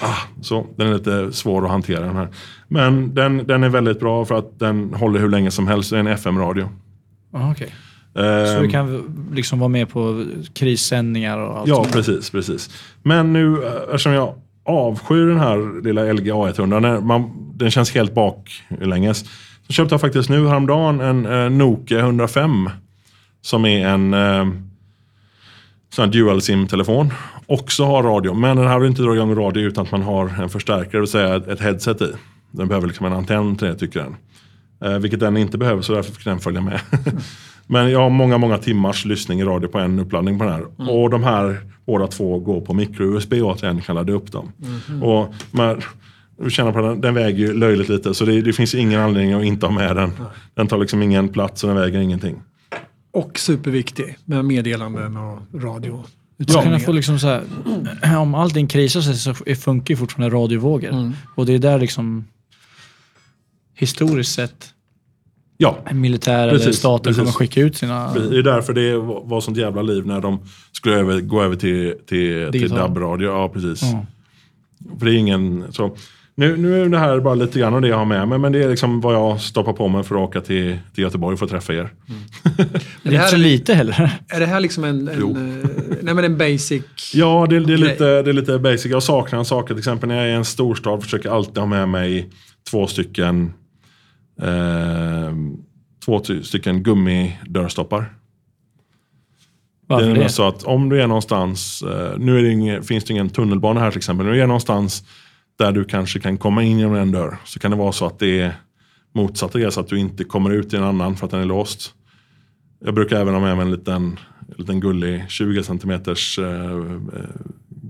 Ah, 0.00 0.16
så, 0.42 0.66
den 0.76 0.88
är 0.88 0.94
lite 0.94 1.32
svår 1.32 1.64
att 1.64 1.70
hantera 1.70 2.00
den 2.00 2.16
här. 2.16 2.28
Men 2.68 3.14
den, 3.14 3.46
den 3.46 3.64
är 3.64 3.68
väldigt 3.68 4.00
bra 4.00 4.24
för 4.24 4.38
att 4.38 4.58
den 4.58 4.94
håller 4.94 5.20
hur 5.20 5.28
länge 5.28 5.50
som 5.50 5.66
helst. 5.66 5.90
Det 5.90 5.96
är 5.96 6.00
en 6.00 6.06
FM-radio. 6.06 6.68
Ah, 7.32 7.50
okej. 7.50 7.74
Så 8.14 8.22
Ehm, 8.22 8.62
du 8.62 8.68
kan 8.68 9.02
liksom 9.32 9.58
vara 9.58 9.68
med 9.68 9.88
på 9.88 10.24
krissändningar 10.54 11.38
och 11.38 11.58
allt 11.58 11.68
Ja, 11.68 11.74
sånt 11.74 11.92
precis, 11.92 12.30
precis. 12.30 12.70
Men 13.02 13.32
nu, 13.32 13.64
eh, 13.64 13.72
eftersom 13.82 14.12
jag 14.12 14.34
avskyr 14.64 15.26
den 15.26 15.38
här 15.38 15.82
lilla 15.82 16.12
LG 16.12 16.30
A100, 16.32 16.80
när 16.80 17.00
man, 17.00 17.30
den 17.54 17.70
känns 17.70 17.94
helt 17.94 18.14
baklänges. 18.14 19.24
Så 19.66 19.72
köpte 19.72 19.92
jag 19.92 20.00
faktiskt 20.00 20.28
nu 20.28 20.48
häromdagen 20.48 21.00
en 21.00 21.26
eh, 21.26 21.50
Nokia 21.50 21.98
105. 21.98 22.70
Som 23.40 23.64
är 23.64 23.86
en 23.86 24.14
eh, 24.14 24.46
sån 25.90 26.04
här 26.04 26.12
dual 26.12 26.42
sim-telefon. 26.42 27.12
Också 27.46 27.84
har 27.84 28.02
radio, 28.02 28.34
men 28.34 28.56
den 28.56 28.66
här 28.66 28.78
vill 28.78 28.90
inte 28.90 29.02
dra 29.02 29.14
igång 29.14 29.34
radio 29.34 29.62
utan 29.62 29.84
att 29.84 29.90
man 29.90 30.02
har 30.02 30.42
en 30.42 30.48
förstärkare, 30.48 30.90
det 30.92 31.00
vill 31.00 31.08
säga 31.08 31.36
ett, 31.36 31.60
headset 31.60 32.02
i. 32.02 32.12
Den 32.50 32.68
behöver 32.68 32.86
liksom 32.86 33.06
en 33.06 33.12
antenn 33.12 33.56
till 33.56 33.68
det 33.68 33.74
tycker 33.74 34.00
den. 34.00 34.16
Eh, 34.84 34.98
vilket 34.98 35.20
den 35.20 35.36
inte 35.36 35.58
behöver 35.58 35.82
så 35.82 35.92
därför 35.92 36.12
fick 36.12 36.24
den 36.24 36.38
följa 36.38 36.60
med. 36.60 36.80
Men 37.66 37.90
jag 37.90 38.00
har 38.00 38.10
många, 38.10 38.38
många 38.38 38.58
timmars 38.58 39.04
lyssning 39.04 39.40
i 39.40 39.44
radio 39.44 39.68
på 39.68 39.78
en 39.78 39.98
uppladdning 39.98 40.38
på 40.38 40.44
den 40.44 40.52
här. 40.52 40.90
Och 40.90 41.10
de 41.10 41.24
här 41.24 41.60
båda 41.86 42.06
två 42.06 42.38
går 42.38 42.60
på 42.60 42.74
micro-USB 42.74 43.32
och 43.42 43.52
att 43.52 43.62
en 43.62 43.80
kan 43.80 43.96
ladda 43.96 44.12
upp 44.12 44.32
dem. 44.32 44.52
Och 45.02 45.34
man, 45.50 45.82
du 46.38 46.50
känner 46.50 46.72
på 46.72 46.80
den, 46.80 47.00
den 47.00 47.14
väger 47.14 47.38
ju 47.38 47.52
löjligt 47.52 47.88
lite 47.88 48.14
så 48.14 48.24
det, 48.24 48.42
det 48.42 48.52
finns 48.52 48.74
ingen 48.74 49.00
anledning 49.00 49.32
att 49.32 49.44
inte 49.44 49.66
ha 49.66 49.72
med 49.72 49.96
den. 49.96 50.12
Den 50.54 50.68
tar 50.68 50.78
liksom 50.78 51.02
ingen 51.02 51.28
plats 51.28 51.64
och 51.64 51.68
den 51.68 51.78
väger 51.78 52.00
ingenting. 52.00 52.42
Och 53.10 53.38
superviktig 53.38 54.16
med 54.24 54.44
meddelanden 54.44 55.16
och 55.16 55.38
radio. 55.54 56.04
Ska 56.48 56.62
kunna 56.62 56.78
få 56.78 56.92
liksom 56.92 57.18
så 57.18 57.26
här, 57.26 57.42
om 58.18 58.34
allting 58.34 58.66
krisar 58.66 59.00
sig 59.00 59.14
så 59.14 59.34
funkar 59.34 59.92
ju 59.92 59.96
fortfarande 59.96 60.36
radiovågor. 60.36 60.88
Mm. 60.88 61.12
Och 61.34 61.46
det 61.46 61.54
är 61.54 61.58
där 61.58 61.78
liksom 61.78 62.24
historiskt 63.74 64.34
sett 64.34 64.72
Ja, 65.58 65.78
militär 65.92 66.48
eller 66.48 66.72
staten 66.72 67.04
precis. 67.04 67.18
kommer 67.18 67.32
skicka 67.32 67.60
ut 67.60 67.76
sina... 67.76 68.14
det 68.14 68.38
är 68.38 68.42
därför 68.42 68.72
det 68.72 68.96
var 69.28 69.40
sånt 69.40 69.56
jävla 69.56 69.82
liv 69.82 70.06
när 70.06 70.20
de 70.20 70.38
skulle 70.72 70.96
över, 70.96 71.20
gå 71.20 71.42
över 71.42 71.56
till, 71.56 71.94
till, 72.06 72.48
till. 72.52 72.68
DAB-radio. 72.68 73.28
Ja, 73.28 73.48
precis. 73.48 73.82
Ja. 73.82 74.06
För 74.98 75.06
det 75.06 75.12
är 75.12 75.16
ingen... 75.16 75.64
Så, 75.72 75.96
nu, 76.38 76.56
nu 76.56 76.82
är 76.82 76.88
det 76.88 76.98
här 76.98 77.20
bara 77.20 77.34
lite 77.34 77.58
grann 77.58 77.74
av 77.74 77.80
det 77.80 77.88
jag 77.88 77.96
har 77.98 78.04
med 78.04 78.28
mig, 78.28 78.38
men 78.38 78.52
det 78.52 78.62
är 78.64 78.68
liksom 78.68 79.00
vad 79.00 79.14
jag 79.14 79.40
stoppar 79.40 79.72
på 79.72 79.88
mig 79.88 80.02
för 80.04 80.14
att 80.14 80.20
åka 80.28 80.40
till, 80.40 80.78
till 80.94 81.02
Göteborg 81.04 81.36
för 81.36 81.44
att 81.44 81.50
träffa 81.50 81.74
er. 81.74 81.90
Det 83.02 83.08
är 83.08 83.12
inte 83.12 83.16
här 83.18 83.26
så 83.28 83.36
är- 83.36 83.40
lite 83.40 83.74
heller. 83.74 84.10
Är 84.28 84.40
det 84.40 84.46
här 84.46 84.60
liksom 84.60 84.84
en, 84.84 85.08
en, 85.08 85.22
eh, 85.22 85.96
nej 86.02 86.14
men 86.14 86.24
en 86.24 86.38
basic... 86.38 86.82
Ja, 87.14 87.46
det, 87.50 87.60
det, 87.60 87.72
är 87.72 87.76
lite, 87.78 88.22
det 88.22 88.30
är 88.30 88.32
lite 88.32 88.58
basic. 88.58 88.86
Jag 88.86 89.02
saknar 89.02 89.38
en 89.38 89.44
sak. 89.44 89.66
Till 89.66 89.78
exempel 89.78 90.08
när 90.08 90.16
jag 90.16 90.24
är 90.24 90.30
i 90.30 90.34
en 90.34 90.44
storstad 90.44 91.02
försöker 91.02 91.28
jag 91.28 91.36
alltid 91.36 91.58
ha 91.58 91.66
med 91.66 91.88
mig 91.88 92.30
två 92.70 92.86
stycken 92.86 93.52
eh, 94.42 95.32
två 96.04 96.20
ty- 96.20 96.42
stycken 96.42 96.82
gummidörrstoppar. 96.82 98.12
Varför 99.86 100.06
det 100.06 100.12
är 100.12 100.22
det? 100.22 100.28
så 100.28 100.48
att 100.48 100.62
om 100.62 100.88
du 100.88 101.02
är 101.02 101.06
någonstans, 101.06 101.82
eh, 101.82 102.18
nu 102.18 102.38
är 102.38 102.42
det 102.42 102.50
ingen, 102.52 102.82
finns 102.82 103.04
det 103.04 103.12
ingen 103.12 103.28
tunnelbana 103.28 103.80
här 103.80 103.90
till 103.90 103.98
exempel, 103.98 104.26
du 104.26 104.42
är 104.42 104.46
någonstans 104.46 105.04
där 105.56 105.72
du 105.72 105.84
kanske 105.84 106.20
kan 106.20 106.38
komma 106.38 106.62
in 106.62 106.78
genom 106.78 106.94
en 106.94 107.12
dörr 107.12 107.38
så 107.44 107.58
kan 107.58 107.70
det 107.70 107.76
vara 107.76 107.92
så 107.92 108.06
att 108.06 108.18
det 108.18 108.40
är 108.40 108.54
motsatta 109.12 109.58
grejer 109.58 109.70
så 109.70 109.80
att 109.80 109.88
du 109.88 109.98
inte 109.98 110.24
kommer 110.24 110.50
ut 110.50 110.74
i 110.74 110.76
en 110.76 110.82
annan 110.82 111.16
för 111.16 111.24
att 111.24 111.30
den 111.30 111.40
är 111.40 111.44
låst. 111.44 111.94
Jag 112.84 112.94
brukar 112.94 113.20
även 113.20 113.34
ha 113.34 113.40
med 113.40 113.56
mig 113.56 113.66
en 113.66 113.72
liten, 113.72 114.18
en 114.48 114.54
liten 114.56 114.80
gullig 114.80 115.24
20 115.28 115.62
centimeters 115.62 116.38
eh, 116.38 116.70
eh, 116.70 116.80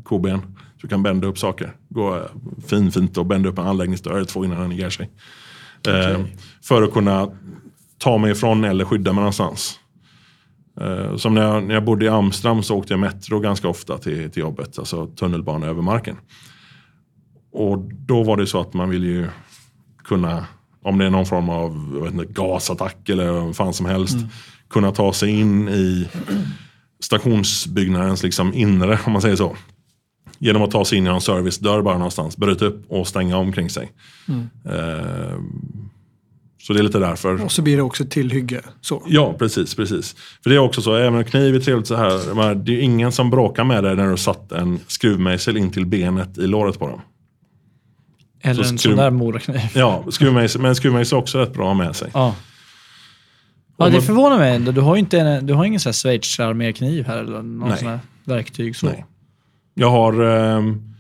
koben. 0.05 0.41
Så 0.57 0.83
du 0.83 0.89
kan 0.89 1.03
bända 1.03 1.27
upp 1.27 1.39
saker. 1.39 1.73
Gå 1.89 2.17
eh, 2.17 2.23
fin, 2.67 2.93
fint 2.93 3.19
och 3.19 3.27
bända 3.27 3.49
upp 3.49 3.59
en 3.59 3.67
anläggningsdörr 3.67 4.15
eller 4.15 4.25
två 4.25 4.45
innan 4.45 4.61
den 4.61 4.71
ger 4.71 4.91
sig. 4.91 5.11
Eh, 5.89 6.21
för 6.63 6.83
att 6.83 6.93
kunna 6.93 7.31
ta 7.99 8.19
mig 8.19 8.33
ifrån 8.33 8.65
eller 8.65 8.85
skydda 8.85 9.13
mig 9.13 9.21
någonstans. 9.21 9.81
Som 11.17 11.35
när 11.35 11.43
jag, 11.43 11.65
när 11.65 11.75
jag 11.75 11.85
bodde 11.85 12.05
i 12.05 12.09
Amsterdam 12.09 12.63
så 12.63 12.77
åkte 12.77 12.93
jag 12.93 13.01
metro 13.01 13.41
ganska 13.41 13.69
ofta 13.69 13.99
till, 13.99 14.31
till 14.31 14.41
jobbet. 14.41 14.79
Alltså 14.79 15.07
tunnelbana 15.07 15.67
över 15.67 15.83
marken. 15.83 16.17
Och 17.57 17.79
då 17.79 18.23
var 18.23 18.37
det 18.37 18.47
så 18.47 18.61
att 18.61 18.75
man 18.75 18.91
vill 18.91 19.05
ju 19.05 19.27
kunna, 20.05 20.47
om 20.83 20.99
det 20.99 21.05
är 21.07 21.11
någon 21.11 21.27
form 21.27 21.49
av 21.49 22.01
vet 22.03 22.13
inte, 22.13 22.25
gasattack 22.33 23.09
eller 23.09 23.31
vad 23.31 23.57
fan 23.57 23.75
som 23.75 23.87
helst, 23.87 24.17
kunna 24.71 24.93
ta 24.93 25.13
sig 25.13 25.31
in 25.31 25.69
i 25.69 26.09
stationsbyggnadens 27.01 28.23
liksom 28.23 28.55
inre, 28.55 28.99
om 29.07 29.13
man 29.13 29.23
säger 29.23 29.37
så. 29.37 29.57
Genom 30.39 30.63
att 30.63 30.71
ta 30.71 30.85
sig 30.85 30.99
in 30.99 31.05
genom 31.05 31.15
en 31.15 31.21
servicedörr 31.21 31.83
bara 31.83 31.99
någonstans, 31.99 32.37
bryta 32.37 32.65
upp 32.65 32.91
och 32.91 33.09
stänga 33.09 33.37
omkring 33.37 33.71
sig. 33.71 33.93
Eh, 34.65 35.39
så 36.59 36.73
det 36.73 36.79
är 36.79 36.83
lite 36.83 36.99
därför. 36.99 37.45
Och 37.45 37.53
så 37.53 37.63
blir 37.63 37.77
det 37.77 37.83
också 37.83 38.05
tillhygge. 38.05 38.61
Så. 38.81 39.03
Ja, 39.07 39.35
precis, 39.39 39.75
precis. 39.75 40.17
För 40.43 40.51
det 40.51 40.57
är 40.57 40.61
också 40.61 40.83
så, 40.83 40.95
även 40.95 41.19
en 41.19 41.25
kniv 41.25 41.55
är 41.55 41.61
trevligt 41.61 41.87
så 41.87 41.97
här. 41.97 42.55
Det 42.55 42.73
är 42.73 42.81
ingen 42.81 43.13
som 43.13 43.31
bråkar 43.31 43.65
med 43.65 43.85
dig 43.85 43.97
när 43.97 44.11
du 44.11 44.17
satt 44.17 44.53
en 44.53 44.79
skruvmejsel 44.87 45.57
in 45.57 45.71
till 45.71 45.87
benet 45.87 46.39
i 46.39 46.47
låret 46.47 46.79
på 46.79 46.89
dem. 46.89 47.01
Eller 48.47 48.63
så 48.63 48.71
en 48.71 48.79
skruv- 48.79 48.91
sån 48.91 48.97
där 48.97 49.11
morakniv. 49.11 49.61
Ja, 49.75 50.05
skruvmejsel, 50.11 50.63
men 50.63 50.77
skruvmejsel 50.77 51.17
är 51.17 51.21
också 51.21 51.39
rätt 51.39 51.53
bra 51.53 51.75
med 51.75 51.97
sig. 51.97 52.11
Ja. 52.15 52.35
Ja, 53.79 53.89
det 53.89 54.03
förvånar 54.03 54.39
mig 54.39 54.57
ändå. 54.57 54.73
Du 54.73 54.81
har 54.81 54.97
inte 54.97 55.21
en, 55.21 55.47
du 55.47 55.55
har 55.55 55.65
ingen 55.65 55.81
sån 55.81 55.91
här 55.91 55.97
eller 57.19 57.43
någon 57.43 57.69
Nej. 57.69 57.79
sån 57.79 57.89
här 57.89 58.01
verktyg. 58.25 58.77
Så. 58.77 58.87
Nej. 58.87 59.05
Jag 59.75 59.91
har 59.91 60.25
ehm, 60.25 60.95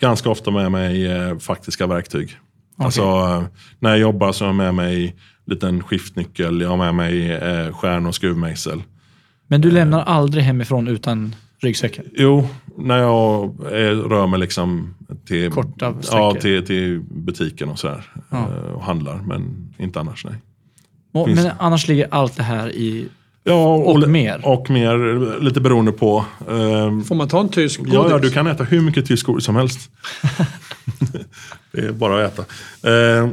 ganska 0.00 0.30
ofta 0.30 0.50
med 0.50 0.72
mig 0.72 1.06
eh, 1.06 1.38
faktiska 1.38 1.86
verktyg. 1.86 2.36
Alltså, 2.78 3.02
eh, 3.02 3.42
när 3.78 3.90
jag 3.90 3.98
jobbar 3.98 4.32
så 4.32 4.44
har 4.44 4.48
jag 4.48 4.56
med 4.56 4.74
mig 4.74 5.06
en 5.06 5.52
liten 5.52 5.82
skiftnyckel, 5.82 6.60
jag 6.60 6.68
har 6.68 6.76
med 6.76 6.94
mig 6.94 7.32
eh, 7.32 7.74
skärn 7.74 8.06
och 8.06 8.14
skruvmejsel. 8.14 8.82
Men 9.46 9.60
du 9.60 9.70
lämnar 9.70 10.02
aldrig 10.02 10.44
hemifrån 10.44 10.88
utan 10.88 11.34
ryggsäcken? 11.62 12.04
Jo, 12.14 12.48
när 12.78 12.98
jag 12.98 13.44
eh, 13.44 13.98
rör 13.98 14.26
mig 14.26 14.40
liksom 14.40 14.94
till, 15.26 15.50
Korta 15.50 15.94
ja, 16.10 16.34
till, 16.40 16.66
till 16.66 17.00
butiken 17.00 17.68
och 17.68 17.78
sådär. 17.78 18.04
Ja. 18.30 18.38
eh, 18.38 18.72
Och 18.72 18.84
handlar, 18.84 19.16
men 19.26 19.68
inte 19.78 20.00
annars 20.00 20.24
nej. 20.24 20.34
Och, 21.12 21.26
Finns- 21.26 21.42
men 21.42 21.52
annars 21.58 21.88
ligger 21.88 22.08
allt 22.10 22.36
det 22.36 22.42
här 22.42 22.68
i... 22.72 23.08
Ja, 23.44 23.74
Och 23.74 23.98
li- 23.98 24.06
mer. 24.06 24.40
Och 24.44 24.70
mer, 24.70 25.40
lite 25.40 25.60
beroende 25.60 25.92
på. 25.92 26.24
ehm, 26.50 27.04
Får 27.04 27.14
man 27.14 27.28
ta 27.28 27.40
en 27.40 27.48
tysk 27.48 27.78
godis? 27.80 27.94
Ja, 27.94 28.06
ja, 28.10 28.18
du 28.18 28.30
kan 28.30 28.46
äta 28.46 28.64
hur 28.64 28.80
mycket 28.80 29.06
tysk 29.06 29.26
godis 29.26 29.44
som 29.44 29.56
helst. 29.56 29.90
det 31.72 31.80
är 31.80 31.92
bara 31.92 32.26
att 32.26 32.32
äta. 32.38 32.42
Eh, 32.90 33.28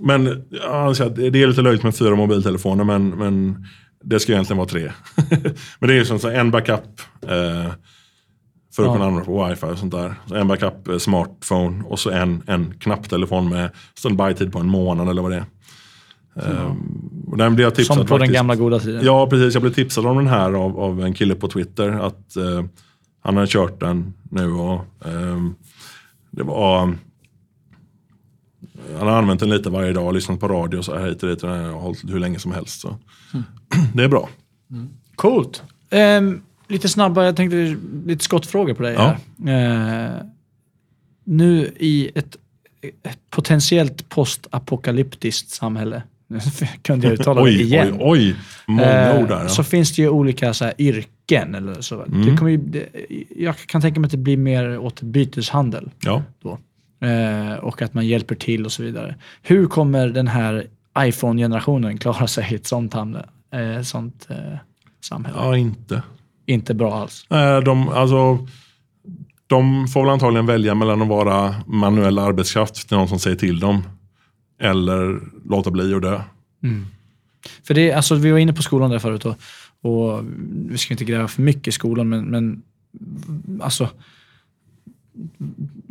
men 0.00 0.44
ja, 0.50 0.68
alltså, 0.86 1.08
det 1.08 1.30
det 1.30 1.42
är 1.42 1.46
lite 1.46 1.62
löjligt 1.62 1.82
med 1.82 1.94
fyra 1.96 2.14
mobiltelefoner, 2.16 2.84
men, 2.84 3.08
men 3.08 3.66
det 4.04 4.20
ska 4.20 4.32
egentligen 4.32 4.58
vara 4.58 4.68
tre. 4.68 4.92
men 5.78 5.88
det 5.88 5.94
är 5.94 5.98
ju 5.98 6.04
som 6.04 6.30
en 6.30 6.50
backup 6.50 7.00
eh, 7.22 7.28
för 8.74 8.82
att 8.82 8.86
Ja. 8.88 8.92
kunna 8.92 9.04
använda 9.04 9.24
på 9.24 9.44
wifi 9.48 9.66
och 9.66 9.78
sånt 9.78 9.92
där. 9.92 10.14
Så 10.26 10.34
en 10.34 10.48
backup 10.48 10.88
eh, 10.88 10.98
smartphone 10.98 11.84
och 11.84 11.98
så 11.98 12.10
en, 12.10 12.42
en 12.46 12.74
knapptelefon 12.78 13.48
med 13.48 13.70
standby-tid 13.94 14.52
på 14.52 14.58
en 14.58 14.66
månad 14.66 15.08
eller 15.08 15.22
vad 15.22 15.30
det 15.30 15.36
är. 15.36 15.44
Eh, 16.50 16.74
Och 17.26 17.36
Den 17.38 17.54
blev 17.54 17.66
jag 17.66 17.74
tipsad 17.74 17.96
Som 17.96 18.06
på 18.06 18.14
den 18.14 18.20
faktiskt. 18.20 18.34
gamla 18.36 18.54
goda 18.56 18.78
tiden. 18.78 19.04
Ja, 19.04 19.26
precis. 19.26 19.54
Jag 19.54 19.62
blev 19.62 19.72
tipsad 19.72 20.06
om 20.06 20.16
den 20.16 20.26
här 20.26 20.52
av, 20.52 20.80
av 20.80 21.00
en 21.04 21.14
kille 21.14 21.34
på 21.34 21.48
Twitter. 21.48 21.88
Att 21.90 22.36
eh, 22.36 22.64
han 23.22 23.36
hade 23.36 23.48
kört 23.48 23.80
den 23.80 24.14
nu 24.30 24.52
och 24.52 24.84
ehm, 25.04 25.54
det 26.30 26.42
var... 26.42 26.94
Han 28.98 29.08
har 29.08 29.14
använt 29.18 29.40
den 29.40 29.50
lite 29.50 29.70
varje 29.70 29.92
dag, 29.92 30.14
lyssnat 30.14 30.40
på 30.40 30.48
radio 30.48 30.78
och 30.78 30.84
så 30.84 30.98
här 30.98 31.06
hit 31.08 31.22
och 31.22 31.28
dit. 31.28 31.42
Och 31.42 31.48
den 31.50 31.64
har 31.64 31.72
hållit 31.80 32.04
hur 32.10 32.18
länge 32.18 32.38
som 32.38 32.52
helst. 32.52 32.80
Så. 32.80 32.96
Det 33.94 34.02
är 34.04 34.08
bra. 34.08 34.28
Coolt. 35.14 35.62
Ehm, 35.90 36.40
lite 36.68 36.88
snabbare, 36.88 37.26
jag 37.26 37.36
tänkte 37.36 37.76
lite 38.06 38.24
skottfrågor 38.24 38.74
på 38.74 38.82
dig 38.82 38.94
Ja. 38.94 39.16
här. 39.46 40.08
Eh, 40.08 40.22
nu 41.24 41.72
i 41.78 42.10
ett, 42.14 42.36
ett 43.02 43.18
potentiellt 43.30 44.08
postapokalyptiskt 44.08 45.50
samhälle, 45.50 46.02
nu 46.28 46.40
kunde 46.82 47.06
jag 47.06 47.14
uttala 47.14 47.40
det 47.40 47.46
Oj, 47.46 47.62
igen. 47.62 47.88
oj, 47.92 47.98
oj. 48.00 48.36
Många 48.66 48.82
Eh, 49.12 49.22
ord 49.22 49.28
där. 49.28 49.48
Så 49.48 49.60
Ja. 49.60 49.64
finns 49.64 49.96
det 49.96 50.02
ju 50.02 50.08
olika 50.08 50.54
så 50.54 50.64
här, 50.64 50.74
yrken. 50.78 51.54
Eller 51.54 51.80
så. 51.80 52.02
Mm. 52.02 52.26
Det 52.26 52.36
kommer 52.36 52.50
ju, 52.50 52.56
det, 52.56 52.86
jag 53.36 53.56
kan 53.56 53.80
tänka 53.80 54.00
mig 54.00 54.06
att 54.06 54.12
det 54.12 54.16
blir 54.18 54.36
mer 54.36 54.78
åt 54.78 55.02
byteshandel. 55.02 55.90
Ja. 56.00 56.22
Då. 56.42 56.58
Eh, 57.00 57.54
och 57.54 57.82
att 57.82 57.94
man 57.94 58.06
hjälper 58.06 58.34
till 58.34 58.64
och 58.64 58.72
så 58.72 58.82
vidare. 58.82 59.14
Hur 59.42 59.66
kommer 59.66 60.08
den 60.08 60.28
här 60.28 60.66
iPhone-generationen 60.98 61.98
klara 61.98 62.26
sig 62.26 62.48
i 62.52 62.54
ett 62.54 62.66
sånt, 62.66 62.94
hamne, 62.94 63.24
eh, 63.52 63.82
sånt 63.82 64.26
eh, 64.30 64.58
samhälle? 65.00 65.36
ja, 65.38 65.56
inte. 65.56 66.02
Inte 66.46 66.74
bra 66.74 66.94
alls. 66.94 67.26
Nej, 67.28 67.62
de, 67.62 67.88
alltså, 67.88 68.46
de 69.46 69.88
får 69.88 70.02
väl 70.02 70.10
antagligen 70.10 70.46
välja 70.46 70.74
mellan 70.74 71.02
att 71.02 71.08
vara 71.08 71.54
manuell 71.66 72.18
arbetskraft 72.18 72.88
till 72.88 72.96
någon 72.96 73.08
som 73.08 73.18
säger 73.18 73.36
till 73.36 73.60
dem. 73.60 73.82
Eller 74.60 75.20
låta 75.44 75.70
bli 75.70 75.94
och 75.94 76.00
dö. 76.00 76.20
För 77.66 77.74
det, 77.74 77.92
alltså, 77.92 78.14
vi 78.14 78.30
var 78.30 78.38
inne 78.38 78.52
på 78.52 78.62
skolan 78.62 78.90
där 78.90 78.98
förut 78.98 79.24
och, 79.24 79.36
och 79.80 80.24
vi 80.68 80.78
ska 80.78 80.94
inte 80.94 81.04
gräva 81.04 81.28
för 81.28 81.42
mycket 81.42 81.68
i 81.68 81.72
skolan, 81.72 82.08
men, 82.08 82.24
men 82.24 82.62
alltså, 83.62 83.88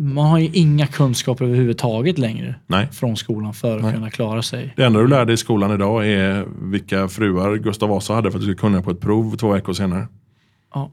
man 0.01 0.25
har 0.25 0.39
ju 0.39 0.49
inga 0.53 0.87
kunskaper 0.87 1.45
överhuvudtaget 1.45 2.17
längre 2.17 2.55
Nej. 2.67 2.87
från 2.91 3.17
skolan 3.17 3.53
för 3.53 3.77
att 3.77 3.83
Nej. 3.83 3.93
kunna 3.93 4.09
klara 4.09 4.41
sig. 4.41 4.73
Det 4.75 4.83
enda 4.83 4.99
du 4.99 5.07
lär 5.07 5.25
dig 5.25 5.33
i 5.33 5.37
skolan 5.37 5.71
idag 5.71 6.07
är 6.07 6.45
vilka 6.61 7.07
fruar 7.07 7.55
Gustav 7.55 7.89
Vasa 7.89 8.13
hade 8.13 8.31
för 8.31 8.37
att 8.37 8.41
du 8.41 8.45
skulle 8.45 8.57
kunna 8.57 8.81
på 8.81 8.91
ett 8.91 8.99
prov 8.99 9.37
två 9.37 9.51
veckor 9.51 9.73
senare. 9.73 10.07
Ja. 10.73 10.91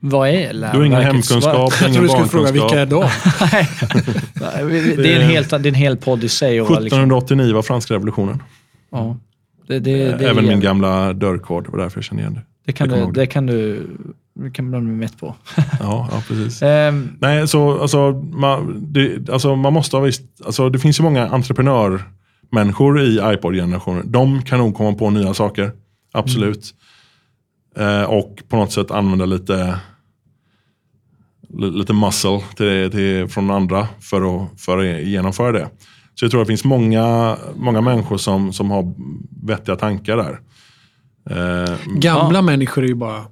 Vad 0.00 0.28
är 0.28 0.52
Du 0.52 0.78
har 0.78 0.84
ingen 0.84 1.02
hemkunskap, 1.02 1.72
Jag 1.82 1.92
tror 1.92 2.02
du 2.02 2.08
skulle 2.08 2.28
fråga 2.28 2.52
vilka 2.52 2.80
är 2.80 2.86
de? 2.86 3.04
Det, 5.02 5.14
är 5.14 5.20
en 5.20 5.30
helt, 5.30 5.50
det 5.50 5.56
är 5.56 5.66
en 5.66 5.74
hel 5.74 5.96
podd 5.96 6.24
i 6.24 6.28
sig. 6.28 6.60
Och 6.60 6.68
vara 6.68 6.80
liksom, 6.80 6.98
1789 6.98 7.54
var 7.54 7.62
franska 7.62 7.94
revolutionen. 7.94 8.42
ja. 8.90 9.16
det, 9.66 9.78
det, 9.78 10.18
det, 10.18 10.30
Även 10.30 10.46
min 10.46 10.60
gamla 10.60 11.12
dörrkod, 11.12 11.66
var 11.68 11.78
därför 11.78 11.98
jag 11.98 12.04
kände 12.04 12.22
igen 12.22 12.34
det. 12.34 12.42
det 12.66 12.72
kan, 12.72 12.88
du, 12.88 13.12
det 13.12 13.26
kan 13.26 13.46
du 13.46 13.86
det 14.34 14.50
kan 14.50 14.70
man 14.70 14.84
bli 14.84 14.94
mätt 14.94 15.18
på. 15.18 15.34
Ja, 15.80 16.08
ja 16.12 16.22
precis. 16.28 16.62
Ehm, 16.62 17.08
Nej, 17.20 17.48
så 17.48 17.80
alltså 17.80 18.10
man, 18.12 18.86
det, 18.92 19.28
alltså 19.30 19.56
man 19.56 19.72
måste 19.72 19.96
ha 19.96 20.04
visst, 20.04 20.22
alltså 20.46 20.68
det 20.70 20.78
finns 20.78 21.00
ju 21.00 21.04
många 21.04 21.28
entreprenörmänniskor 21.28 23.00
i 23.00 23.20
iPod-generationen. 23.34 24.12
De 24.12 24.42
kan 24.42 24.58
nog 24.58 24.74
komma 24.74 24.92
på 24.98 25.10
nya 25.10 25.34
saker, 25.34 25.72
absolut. 26.12 26.74
Eh, 27.76 28.02
och 28.02 28.42
på 28.48 28.56
något 28.56 28.72
sätt 28.72 28.90
använda 28.90 29.24
lite, 29.26 29.78
li- 31.58 31.70
lite 31.70 31.92
muscle 31.92 32.40
till, 32.56 32.90
till, 32.90 33.28
från 33.28 33.50
andra 33.50 33.88
för 34.00 34.42
att, 34.44 34.60
för 34.60 34.78
att 34.78 35.02
genomföra 35.02 35.52
det. 35.52 35.68
Så 36.14 36.24
jag 36.24 36.30
tror 36.30 36.40
att 36.40 36.46
det 36.46 36.50
finns 36.50 36.64
många, 36.64 37.36
många 37.56 37.80
människor 37.80 38.16
som, 38.16 38.52
som 38.52 38.70
har 38.70 38.94
vettiga 39.46 39.76
tankar 39.76 40.16
där. 40.16 40.40
Eh, 41.30 41.76
Gamla 41.96 42.42
människor 42.42 42.84
är 42.84 42.88
ju 42.88 42.94
bara... 42.94 43.24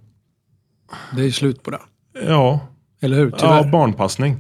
Det 1.16 1.24
är 1.24 1.30
slut 1.30 1.62
på 1.62 1.70
det. 1.70 1.80
ja, 2.26 2.60
Eller 3.00 3.16
hur? 3.16 3.30
Ja, 3.30 3.36
Tyvärr. 3.38 3.70
barnpassning. 3.70 4.36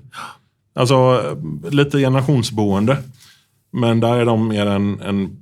Alltså 0.74 1.22
lite 1.70 1.98
generationsboende. 1.98 2.96
Men 3.72 4.00
där 4.00 4.16
är 4.16 4.24
de 4.24 4.48
mer 4.48 4.66
en, 4.66 5.00
en 5.00 5.36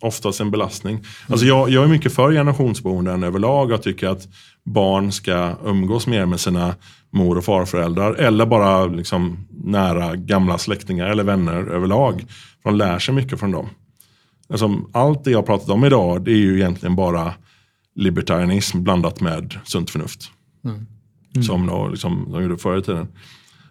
oftast 0.00 0.40
en 0.40 0.50
belastning. 0.50 1.04
Alltså 1.28 1.46
jag, 1.46 1.70
jag 1.70 1.84
är 1.84 1.88
mycket 1.88 2.12
för 2.14 2.32
generationsboenden 2.32 3.22
överlag. 3.22 3.70
Jag 3.70 3.82
tycker 3.82 4.08
att 4.08 4.28
barn 4.64 5.12
ska 5.12 5.54
umgås 5.64 6.06
mer 6.06 6.26
med 6.26 6.40
sina 6.40 6.74
mor 7.10 7.38
och 7.38 7.44
farföräldrar. 7.44 8.14
Eller 8.14 8.46
bara 8.46 8.86
liksom 8.86 9.46
nära 9.64 10.16
gamla 10.16 10.58
släktingar 10.58 11.06
eller 11.06 11.24
vänner 11.24 11.54
överlag. 11.70 12.24
De 12.62 12.74
lär 12.74 12.98
sig 12.98 13.14
mycket 13.14 13.40
från 13.40 13.50
dem. 13.52 13.68
Alltså, 14.48 14.80
allt 14.92 15.24
det 15.24 15.30
jag 15.30 15.46
pratat 15.46 15.68
om 15.68 15.84
idag 15.84 16.22
det 16.22 16.30
är 16.30 16.36
ju 16.36 16.56
egentligen 16.56 16.96
bara 16.96 17.32
libertarianism 17.96 18.82
blandat 18.82 19.20
med 19.20 19.58
sunt 19.64 19.90
förnuft. 19.90 20.30
Som 21.46 21.66
de, 21.66 21.90
liksom, 21.90 22.28
de 22.32 22.42
gjorde 22.42 22.58
förr 22.58 22.78
i 22.78 22.82
tiden. 22.82 23.08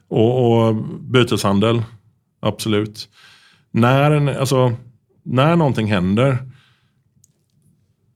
Och, 0.08 0.58
och 0.68 0.76
byteshandel, 1.02 1.84
absolut. 2.42 3.10
När, 3.72 4.12
en, 4.12 4.30
alltså, 4.30 4.74
när 5.24 5.56
någonting 5.56 5.88
händer, 5.88 6.38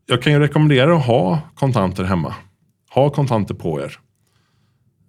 jag 0.06 0.22
kan 0.22 0.34
ju 0.34 0.40
rekommendera 0.40 0.96
att 0.96 1.06
ha 1.06 1.42
kontanter 1.56 2.04
hemma. 2.04 2.36
Ha 2.94 3.10
kontanter 3.10 3.54
på 3.54 3.82
er. 3.82 4.00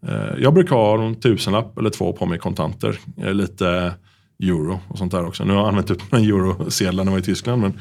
Eh, 0.07 0.43
Jag 0.43 0.55
brukar 0.55 0.77
ha 0.77 1.05
en 1.05 1.15
tusenlapp 1.15 1.79
eller 1.79 1.91
två 1.91 2.13
på 2.13 2.27
mig 2.27 2.39
kontanter. 2.39 2.99
Lite 3.33 3.95
euro 4.43 4.81
och 4.89 4.99
sånt 4.99 5.13
där 5.13 5.27
också. 5.27 5.45
Nu 5.45 5.53
har 5.53 5.61
jag 5.61 5.69
använt 5.69 5.91
upp 5.91 6.13
mina 6.13 6.25
eurosedlar 6.25 7.05
när 7.05 7.11
jag 7.11 7.17
var 7.17 7.19
i 7.19 7.23
Tyskland. 7.23 7.63
Men, 7.63 7.79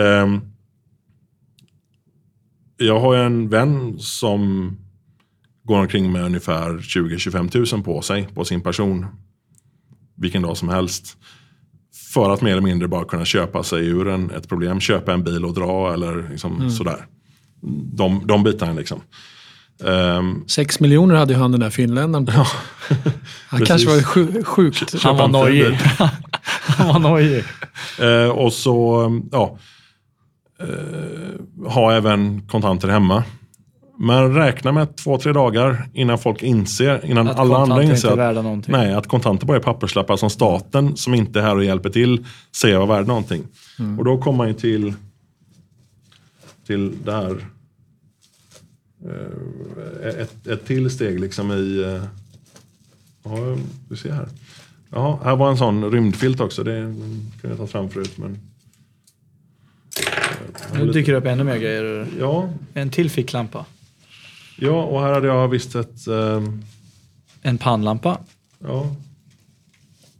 ehm, 0.00 0.40
jag 2.80 3.00
har 3.00 3.14
ju 3.14 3.20
en 3.22 3.48
vän 3.48 3.98
som 3.98 4.72
går 5.64 5.78
omkring 5.78 6.12
med 6.12 6.24
ungefär 6.24 6.70
20-25 6.70 7.74
000 7.74 7.82
på 7.82 8.02
sig, 8.02 8.28
på 8.34 8.44
sin 8.44 8.60
person. 8.60 9.06
Vilken 10.16 10.42
dag 10.42 10.56
som 10.56 10.68
helst. 10.68 11.16
För 12.14 12.30
att 12.30 12.42
mer 12.42 12.52
eller 12.52 12.62
mindre 12.62 12.88
bara 12.88 13.04
kunna 13.04 13.24
köpa 13.24 13.62
sig 13.62 13.86
ur 13.86 14.08
en, 14.08 14.30
ett 14.30 14.48
problem. 14.48 14.80
Köpa 14.80 15.12
en 15.12 15.24
bil 15.24 15.44
och 15.44 15.54
dra 15.54 15.92
eller 15.92 16.28
liksom 16.30 16.70
sådär. 16.70 17.06
De, 17.92 18.26
de 18.26 18.42
bitarna 18.42 18.72
liksom. 18.72 19.00
Ehm, 19.84 20.44
Sex 20.48 20.80
miljoner 20.80 21.14
hade 21.14 21.32
ju 21.32 21.38
han 21.38 21.50
den 21.52 21.60
där 21.60 21.70
finländaren 21.70 22.26
på 22.26 22.32
sig. 22.32 22.60
Han 23.48 23.60
precis. 23.60 23.68
kanske 23.68 23.88
var 23.88 24.02
sju, 24.02 24.44
sjukt. 24.44 24.94
han 25.02 25.16
var 25.16 25.28
nojig. 25.28 25.78
han 26.66 26.88
var 26.88 26.98
nojig. 26.98 27.44
Eh, 28.00 28.28
och 28.28 28.52
så 28.52 29.10
ja, 29.32 29.58
eh, 30.60 31.68
ha 31.70 31.92
även 31.92 32.42
kontanter 32.48 32.88
hemma. 32.88 33.24
Men 33.98 34.34
räkna 34.34 34.72
med 34.72 34.96
två, 34.96 35.18
tre 35.18 35.32
dagar 35.32 35.88
innan 35.92 36.18
folk 36.18 36.42
inser, 36.42 37.04
innan 37.04 37.28
Att 37.28 37.38
alla 37.38 37.56
andra 37.56 37.82
inser 37.82 38.08
att, 38.10 38.18
värda 38.18 38.60
nej, 38.66 38.94
att 38.94 39.06
kontanter 39.06 39.46
bara 39.46 39.56
är 39.56 39.62
papperslappar 39.62 40.16
som 40.16 40.30
staten 40.30 40.96
som 40.96 41.14
inte 41.14 41.38
är 41.38 41.42
här 41.42 41.56
och 41.56 41.64
hjälper 41.64 41.90
till 41.90 42.26
säger 42.56 42.78
var 42.78 42.86
värd 42.86 43.06
någonting. 43.06 43.42
Och 43.98 44.04
då 44.04 44.18
kommer 44.18 44.38
man 44.38 44.48
ju 44.48 44.54
till, 44.54 44.94
till 46.66 46.92
det 47.04 47.12
här. 47.12 47.46
Eh, 49.04 50.20
ett, 50.20 50.46
ett 50.46 50.66
till 50.66 50.90
steg 50.90 51.20
liksom 51.20 51.52
i... 51.52 51.82
eh, 51.82 52.02
Ja, 53.24 53.56
du 53.88 53.96
ser 53.96 54.12
här. 54.12 54.28
Ja, 54.90 55.20
här 55.24 55.36
var 55.36 55.50
en 55.50 55.56
sån 55.56 55.90
rymdfilt 55.90 56.40
också. 56.40 56.64
Det 56.64 56.94
kan 57.40 57.50
jag 57.50 57.58
ta 57.58 57.66
fram 57.66 57.90
förut. 57.90 58.18
Men... 58.18 58.38
Nu 60.74 60.92
dyker 60.92 61.12
det 61.12 61.18
upp 61.18 61.26
ännu 61.26 61.44
mer 61.44 61.56
grejer. 61.56 62.06
Ja, 62.18 62.48
En 62.74 62.90
till 62.90 63.10
ficklampa. 63.10 63.64
ja, 64.56 64.82
och 64.84 65.00
här 65.02 65.12
hade 65.12 65.26
jag 65.26 65.48
visst 65.48 65.74
ett... 65.74 66.06
ehm, 66.06 66.62
En 67.42 67.58
pannlampa. 67.58 68.18
ja, 68.58 68.96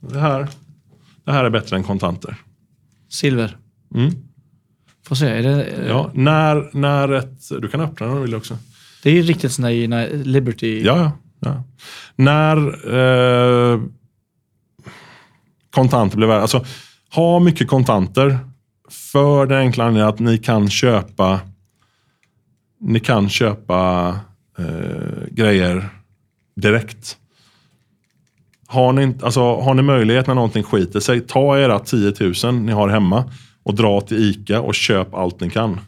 det 0.01 0.21
här. 0.21 0.49
Det 1.25 1.33
här 1.33 1.45
är 1.45 1.51
bättre 1.51 1.77
än 1.77 1.85
kontanter. 1.85 2.37
Silver. 3.09 3.57
Mm. 3.95 4.11
Får 5.07 5.17
se. 5.17 5.27
Är 5.29 5.43
det, 5.43 5.87
Ja, 5.89 6.11
när, 6.15 6.71
när 6.77 7.13
ett... 7.13 7.49
Du 7.61 7.69
kan 7.69 7.81
öppna 7.81 8.07
den 8.07 8.15
om 8.15 8.21
du 8.21 8.27
vill 8.27 8.35
också. 8.35 8.59
det 9.03 9.11
är 9.11 9.15
ju 9.15 9.23
riktigt 9.23 9.53
sån 9.53 9.63
där 9.65 10.25
Liberty. 10.25 10.83
Ja, 10.85 10.99
ja. 10.99 11.13
ja. 11.41 11.63
När 12.17 12.57
eh, 13.75 13.81
kontanter 15.71 16.17
blir 16.17 16.27
värda. 16.29 16.41
Alltså, 16.43 16.65
ha 17.15 17.39
mycket 17.39 17.69
kontanter 17.69 18.39
för 19.13 19.47
den 19.47 19.59
enkla 19.59 19.85
anledningen 19.85 20.09
att 20.09 20.21
ni 20.21 20.39
kan 20.39 20.71
köpa 20.71 21.41
ni 22.81 23.01
kan 23.01 23.29
köpa 23.29 24.09
eh, 24.59 25.27
grejer 25.31 25.89
direkt. 26.57 27.17
Har 28.67 28.93
ni, 28.93 29.15
alltså, 29.23 29.41
har 29.41 29.75
ni 29.75 29.83
möjlighet 29.83 30.27
när 30.27 30.35
någonting 30.35 30.63
skiter 30.63 31.01
sig, 31.01 31.21
ta 31.21 31.59
era 31.59 31.79
10 31.79 32.15
000 32.45 32.55
ni 32.55 32.73
har 32.73 32.89
hemma 32.89 33.25
och 33.63 33.75
dra 33.75 34.01
till 34.01 34.31
ICA 34.31 34.61
och 34.61 34.75
köp 34.75 35.15
allt 35.15 35.41
ni 35.41 35.51
kan. 35.51 35.81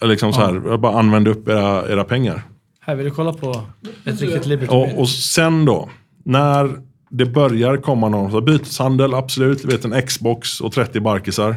Liksom 0.00 0.32
så 0.32 0.40
här, 0.40 0.76
bara 0.76 0.98
använd 0.98 1.28
upp 1.28 1.48
era, 1.48 1.88
era 1.88 2.04
pengar. 2.04 2.42
Här 2.80 2.94
vill 2.94 3.04
du 3.04 3.10
kolla 3.10 3.32
på 3.32 3.62
ett 4.04 4.20
riktigt 4.20 4.46
Liberty. 4.46 4.74
Och, 4.74 4.98
och 4.98 5.08
sen 5.08 5.64
då, 5.64 5.88
när 6.24 6.87
det 7.10 7.26
börjar 7.26 7.76
komma 7.76 8.08
någon 8.08 8.30
så 8.30 8.40
byteshandel, 8.40 9.14
absolut. 9.14 9.64
Vet 9.64 9.84
en 9.84 10.02
Xbox 10.06 10.60
och 10.60 10.72
30 10.72 11.00
barkisar. 11.00 11.56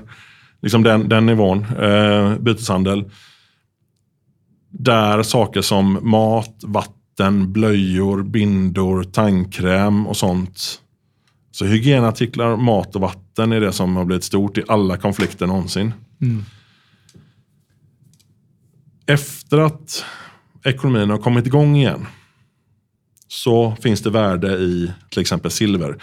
Liksom 0.61 0.83
den, 0.83 1.09
den 1.09 1.25
nivån, 1.25 1.65
eh, 1.79 2.35
byteshandel. 2.35 3.09
Där 4.69 5.23
saker 5.23 5.61
som 5.61 5.99
mat, 6.01 6.55
vatten, 6.63 7.53
blöjor, 7.53 8.23
bindor, 8.23 9.03
tandkräm 9.03 10.07
och 10.07 10.17
sånt. 10.17 10.81
Så 11.51 11.65
hygienartiklar, 11.65 12.57
mat 12.57 12.95
och 12.95 13.01
vatten 13.01 13.51
är 13.51 13.59
det 13.59 13.71
som 13.71 13.95
har 13.95 14.05
blivit 14.05 14.23
stort 14.23 14.57
i 14.57 14.63
alla 14.67 14.97
konflikter 14.97 15.47
någonsin. 15.47 15.93
Efter 19.05 19.57
att 19.57 20.05
ekonomin 20.63 21.09
har 21.09 21.17
kommit 21.17 21.47
igång 21.47 21.75
igen 21.75 22.05
så 23.31 23.75
finns 23.81 24.01
det 24.01 24.09
värde 24.09 24.47
i 24.53 24.91
till 25.09 25.21
exempel 25.21 25.51
silver. 25.51 25.97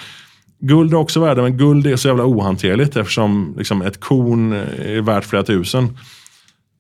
Guld 0.58 0.92
är 0.92 0.97
också 0.97 1.20
värde, 1.20 1.42
men 1.42 1.57
guld 1.57 1.86
är 1.86 1.97
så 1.97 2.08
jävla 2.08 2.24
ohanterligt 2.24 2.97
eftersom 2.97 3.55
liksom, 3.58 3.82
ett 3.82 4.00
korn 4.00 4.52
är 4.52 5.00
värt 5.00 5.24
flera 5.24 5.42
tusen. 5.42 5.98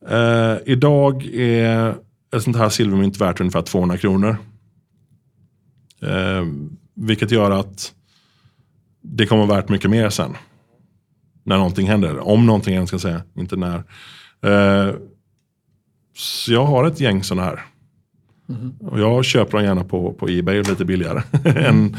Eh, 0.08 0.54
idag 0.66 1.26
är 1.34 1.94
ett 2.36 2.42
sånt 2.42 2.56
här 2.56 2.68
silvermynt 2.68 3.20
värt 3.20 3.40
ungefär 3.40 3.62
200 3.62 3.96
kronor. 3.96 4.36
Eh, 6.02 6.46
vilket 6.94 7.30
gör 7.30 7.50
att 7.50 7.92
det 9.02 9.26
kommer 9.26 9.46
vara 9.46 9.60
värt 9.60 9.68
mycket 9.68 9.90
mer 9.90 10.10
sen. 10.10 10.36
När 11.44 11.56
någonting 11.56 11.86
händer. 11.86 12.18
Om 12.18 12.46
någonting 12.46 12.74
händer 12.74 12.86
ska 12.86 12.94
jag 12.94 13.00
säga, 13.00 13.22
inte 13.36 13.56
när. 13.56 13.84
Eh, 14.42 14.94
så 16.16 16.52
jag 16.52 16.64
har 16.64 16.86
ett 16.86 17.00
gäng 17.00 17.24
sådana 17.24 17.44
här. 17.44 17.64
Och 18.80 19.00
jag 19.00 19.24
köper 19.24 19.58
dem 19.58 19.66
gärna 19.66 19.84
på, 19.84 20.12
på 20.12 20.28
Ebay 20.28 20.62
lite 20.62 20.84
billigare. 20.84 21.22
än, 21.44 21.96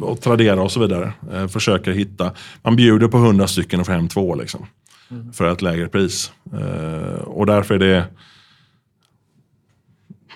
och 0.00 0.20
Tradera 0.20 0.62
och 0.62 0.72
så 0.72 0.80
vidare. 0.80 1.12
Eh, 1.32 1.46
försöker 1.46 1.92
hitta. 1.92 2.32
Man 2.62 2.76
bjuder 2.76 3.08
på 3.08 3.16
100 3.16 3.46
stycken 3.46 3.80
och 3.80 3.86
får 3.86 3.92
hem 3.92 4.08
två 4.08 4.34
liksom. 4.34 4.66
För 5.32 5.52
ett 5.52 5.62
lägre 5.62 5.88
pris. 5.88 6.32
Eh, 6.52 7.20
och 7.22 7.46
därför 7.46 7.74
är 7.74 7.78
det 7.78 8.04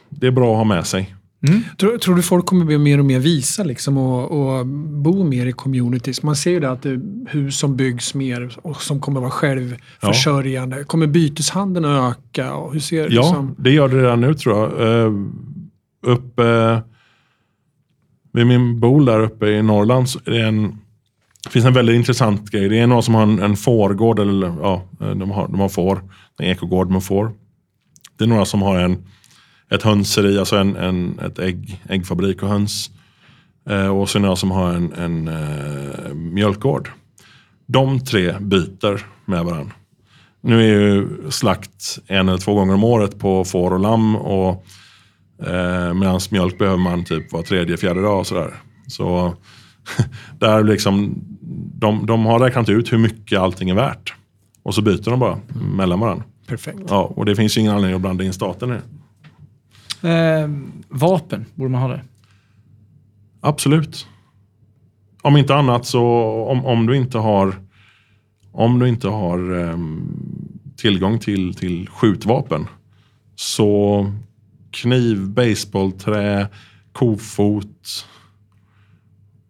det 0.09 0.27
är 0.27 0.31
bra 0.31 0.51
att 0.51 0.57
ha 0.57 0.65
med 0.65 0.87
sig. 0.87 1.15
Tror, 1.79 1.99
tror 1.99 2.15
du 2.15 2.23
folk 2.23 2.47
kommer 2.47 2.65
bli 2.65 2.79
mer 2.79 2.99
och 2.99 3.05
mer 3.05 3.19
visa 3.19 3.65
liksom 3.65 3.99
och, 3.99 4.31
och 4.31 4.67
bo 4.67 5.25
mer 5.25 5.47
i 5.47 5.53
communities? 5.53 6.23
Man 6.23 6.37
ser 6.37 6.51
ju 6.51 6.61
det 6.61 6.71
att 6.71 6.83
det, 6.83 7.01
hus 7.29 7.59
som 7.59 7.77
byggs 7.77 8.15
mer 8.15 8.59
och 8.63 8.83
som 8.83 9.01
kommer 9.01 9.21
vara 9.21 9.31
självförsörjande. 9.31 10.85
Kommer 10.85 11.07
byteshandeln 11.07 11.85
att 11.85 12.17
öka? 12.17 12.55
Och 12.55 12.73
hur 12.73 12.81
ser 12.81 12.97
Ja, 13.11 13.23
liksom, 13.23 13.55
det 13.59 13.71
gör 13.71 13.89
det 13.89 14.03
redan 14.03 14.21
nu 14.21 14.35
tror 14.35 14.59
jag. 14.59 14.89
Uh, 14.89 15.29
uppe 16.07 16.45
eh, 16.45 16.79
vid 18.33 18.47
min 18.47 18.81
bol 18.81 19.05
där 19.05 19.21
uppe 19.21 19.47
i 19.47 19.63
Norrland 19.63 20.09
så 20.09 20.19
är 20.25 20.31
det 20.31 20.43
en, 20.43 20.79
det 21.45 21.51
finns 21.51 21.65
en 21.65 21.73
väldigt 21.73 21.97
intressant 21.97 22.51
grej. 22.51 22.69
Det 22.69 22.79
är 22.79 22.87
någon 22.87 23.03
som 23.03 23.15
har 23.15 23.23
en, 23.23 23.39
en 23.39 23.57
fårgård, 23.57 24.19
eller 24.19 24.55
ja, 24.63 24.83
de 24.99 25.31
har, 25.31 25.49
de 25.49 25.61
har 25.61 25.69
får. 25.69 26.03
En 26.39 26.47
ekogård 26.47 26.91
med 26.91 27.05
får. 27.05 27.33
Det 28.19 28.25
är 28.25 28.29
några 28.29 28.45
som 28.45 28.63
har 28.63 28.79
en, 28.79 29.05
ett 29.75 29.83
hönseri, 29.83 30.39
alltså 30.39 30.57
en, 30.57 30.77
en, 30.77 31.19
ett 31.19 31.39
ägg, 31.39 31.83
äggfabrik 31.89 32.43
och 32.43 32.49
höns. 32.49 32.91
Eh, 33.71 33.87
och 33.87 34.09
det 34.09 34.19
några 34.19 34.37
som 34.37 34.51
har 34.51 34.73
en, 34.73 34.93
en 34.93 35.29
eh, 35.29 36.15
mjölkgård. 36.15 36.91
De 37.67 38.01
tre 38.01 38.35
byter 38.41 39.07
med 39.25 39.45
varandra. 39.45 39.73
Nu 40.41 40.61
är 40.61 40.67
ju 40.67 41.09
slakt 41.31 41.99
en 42.07 42.29
eller 42.29 42.39
två 42.39 42.55
gånger 42.55 42.75
om 42.75 42.85
året 42.85 43.19
på 43.19 43.45
får 43.45 43.73
och 43.73 43.81
lamm. 43.81 44.17
Och, 44.17 44.65
eh, 45.47 45.95
Medan 45.95 46.21
mjölk 46.31 46.59
behöver 46.59 46.79
man 46.79 47.05
typ 47.05 47.33
var 47.33 47.43
tredje, 47.43 47.77
fjärde 47.77 48.03
dag. 48.03 48.19
Och 48.19 48.27
sådär. 48.27 48.55
Så 48.87 49.35
där 50.39 50.65
liksom, 50.65 51.15
de, 51.75 52.07
de 52.07 52.27
har 52.27 52.39
räknat 52.39 52.69
ut 52.69 52.93
hur 52.93 52.99
mycket 52.99 53.39
allting 53.39 53.71
är 53.71 53.75
värt. 53.75 54.15
Och 54.63 54.75
så 54.75 54.83
byter 54.83 55.11
de 55.11 55.19
bara 55.19 55.39
mellan 55.77 56.01
varandra. 56.01 56.25
perfekt. 56.47 56.79
Ja, 56.89 57.13
och 57.17 57.25
det 57.25 57.37
finns 57.37 57.57
ju 57.57 57.61
ingen 57.61 57.73
anledning 57.73 57.95
att 57.95 58.03
blanda 58.03 58.25
in 58.25 58.33
staten 58.33 58.71
i 58.71 58.73
det. 58.73 58.83
Eh, 60.03 60.49
vapen, 60.89 61.45
borde 61.55 61.71
man 61.71 61.81
ha 61.83 61.89
det? 61.89 62.01
Absolut. 63.41 64.07
Om 65.23 65.37
inte 65.37 65.55
annat 65.55 65.87
så 65.87 66.05
om, 66.51 66.67
om 66.67 66.87
du 66.87 66.97
inte 66.97 67.19
har 67.19 67.55
om 68.53 68.79
du 68.79 68.89
inte 68.89 69.09
har 69.09 69.53
ehm, 69.61 70.09
tillgång 70.77 71.19
till, 71.19 71.55
till 71.55 71.89
skjutvapen 71.89 72.67
så 73.35 74.07
kniv, 74.71 75.29
baseballträ, 75.31 76.49
kofot, 76.93 78.07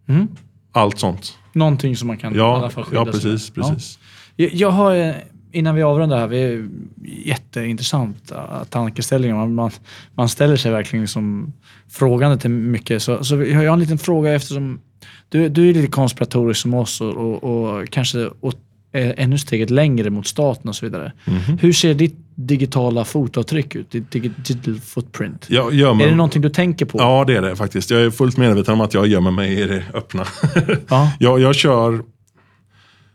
Mm. 0.08 0.28
allt 0.72 0.98
sånt. 0.98 1.38
Någonting 1.52 1.96
som 1.96 2.06
man 2.08 2.16
kan 2.18 2.36
i 2.36 2.40
alla 2.40 2.62
Ja, 2.64 2.70
fall 2.70 2.84
skydda 2.84 3.00
ja 3.00 3.04
precis. 3.04 3.50
precis. 3.50 3.98
Ja. 4.36 4.44
Jag, 4.44 4.54
jag 4.54 4.70
har, 4.70 4.94
eh, 4.96 5.14
innan 5.52 5.74
vi 5.74 5.82
avrundar 5.82 6.18
här, 6.18 6.26
vi 6.26 6.42
är 6.42 6.68
jätteintressant 7.04 8.32
uh, 8.32 8.64
tankeställningar. 8.70 9.36
Man, 9.36 9.54
man, 9.54 9.70
man 10.14 10.28
ställer 10.28 10.56
sig 10.56 10.72
verkligen 10.72 11.02
liksom 11.02 11.52
frågande 11.90 12.38
till 12.38 12.50
mycket. 12.50 13.02
Så, 13.02 13.24
så 13.24 13.42
jag 13.42 13.56
har 13.56 13.64
en 13.64 13.78
liten 13.78 13.98
fråga 13.98 14.34
eftersom 14.34 14.80
du, 15.28 15.48
du 15.48 15.70
är 15.70 15.74
lite 15.74 15.86
konspiratorisk 15.86 16.60
som 16.60 16.74
oss 16.74 17.00
och, 17.00 17.16
och, 17.16 17.44
och 17.44 17.88
kanske 17.88 18.30
eh, 18.92 19.10
ännu 19.16 19.38
steget 19.38 19.70
längre 19.70 20.10
mot 20.10 20.26
staten 20.26 20.68
och 20.68 20.76
så 20.76 20.86
vidare. 20.86 21.12
Mhm. 21.24 21.58
Hur 21.58 21.72
ser 21.72 21.94
ditt 21.94 22.16
digitala 22.34 23.04
fotavtryck 23.04 23.74
ut? 23.74 23.90
Ditt 23.90 24.10
digital 24.10 24.80
footprint? 24.80 25.46
Jag 25.48 25.74
gömmer, 25.74 26.04
Är 26.04 26.08
det 26.08 26.16
någonting 26.16 26.42
du 26.42 26.50
tänker 26.50 26.86
på? 26.86 26.98
Ja, 26.98 27.24
det 27.26 27.36
är 27.36 27.42
det 27.42 27.56
faktiskt. 27.56 27.90
Jag 27.90 28.00
är 28.00 28.10
fullt 28.10 28.36
medveten 28.36 28.74
om 28.74 28.80
att 28.80 28.94
jag 28.94 29.06
gömmer 29.06 29.30
mig 29.30 29.60
i 29.60 29.66
det 29.66 29.84
öppna. 29.94 30.24
Ja. 30.88 31.12
jag, 31.18 31.40
jag 31.40 31.54
kör, 31.54 32.02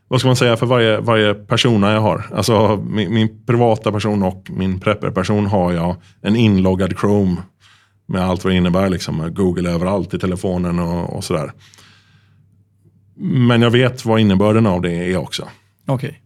vad 0.07 0.19
ska 0.19 0.29
man 0.29 0.35
säga, 0.35 0.57
för 0.57 0.65
varje, 0.65 0.99
varje 0.99 1.33
persona 1.33 1.91
jag 1.91 2.01
har. 2.01 2.25
Alltså 2.33 2.83
min, 2.89 3.13
min 3.13 3.45
privata 3.45 3.91
person 3.91 4.23
och 4.23 4.47
min 4.49 4.79
prepper-person 4.79 5.45
har 5.45 5.73
jag 5.73 5.95
en 6.21 6.35
inloggad 6.35 6.99
Chrome. 6.99 7.35
Med 8.09 8.21
allt 8.21 8.43
vad 8.43 8.53
det 8.53 8.57
innebär, 8.57 8.89
liksom, 8.89 9.33
Google 9.33 9.69
överallt 9.69 10.13
i 10.13 10.19
telefonen 10.19 10.79
och, 10.79 11.15
och 11.15 11.23
sådär. 11.23 11.51
Men 13.19 13.61
jag 13.61 13.71
vet 13.71 14.05
vad 14.05 14.19
innebörden 14.19 14.67
av 14.67 14.81
det 14.81 14.91
är 14.91 15.17
också. 15.17 15.47
Okej. 15.87 16.21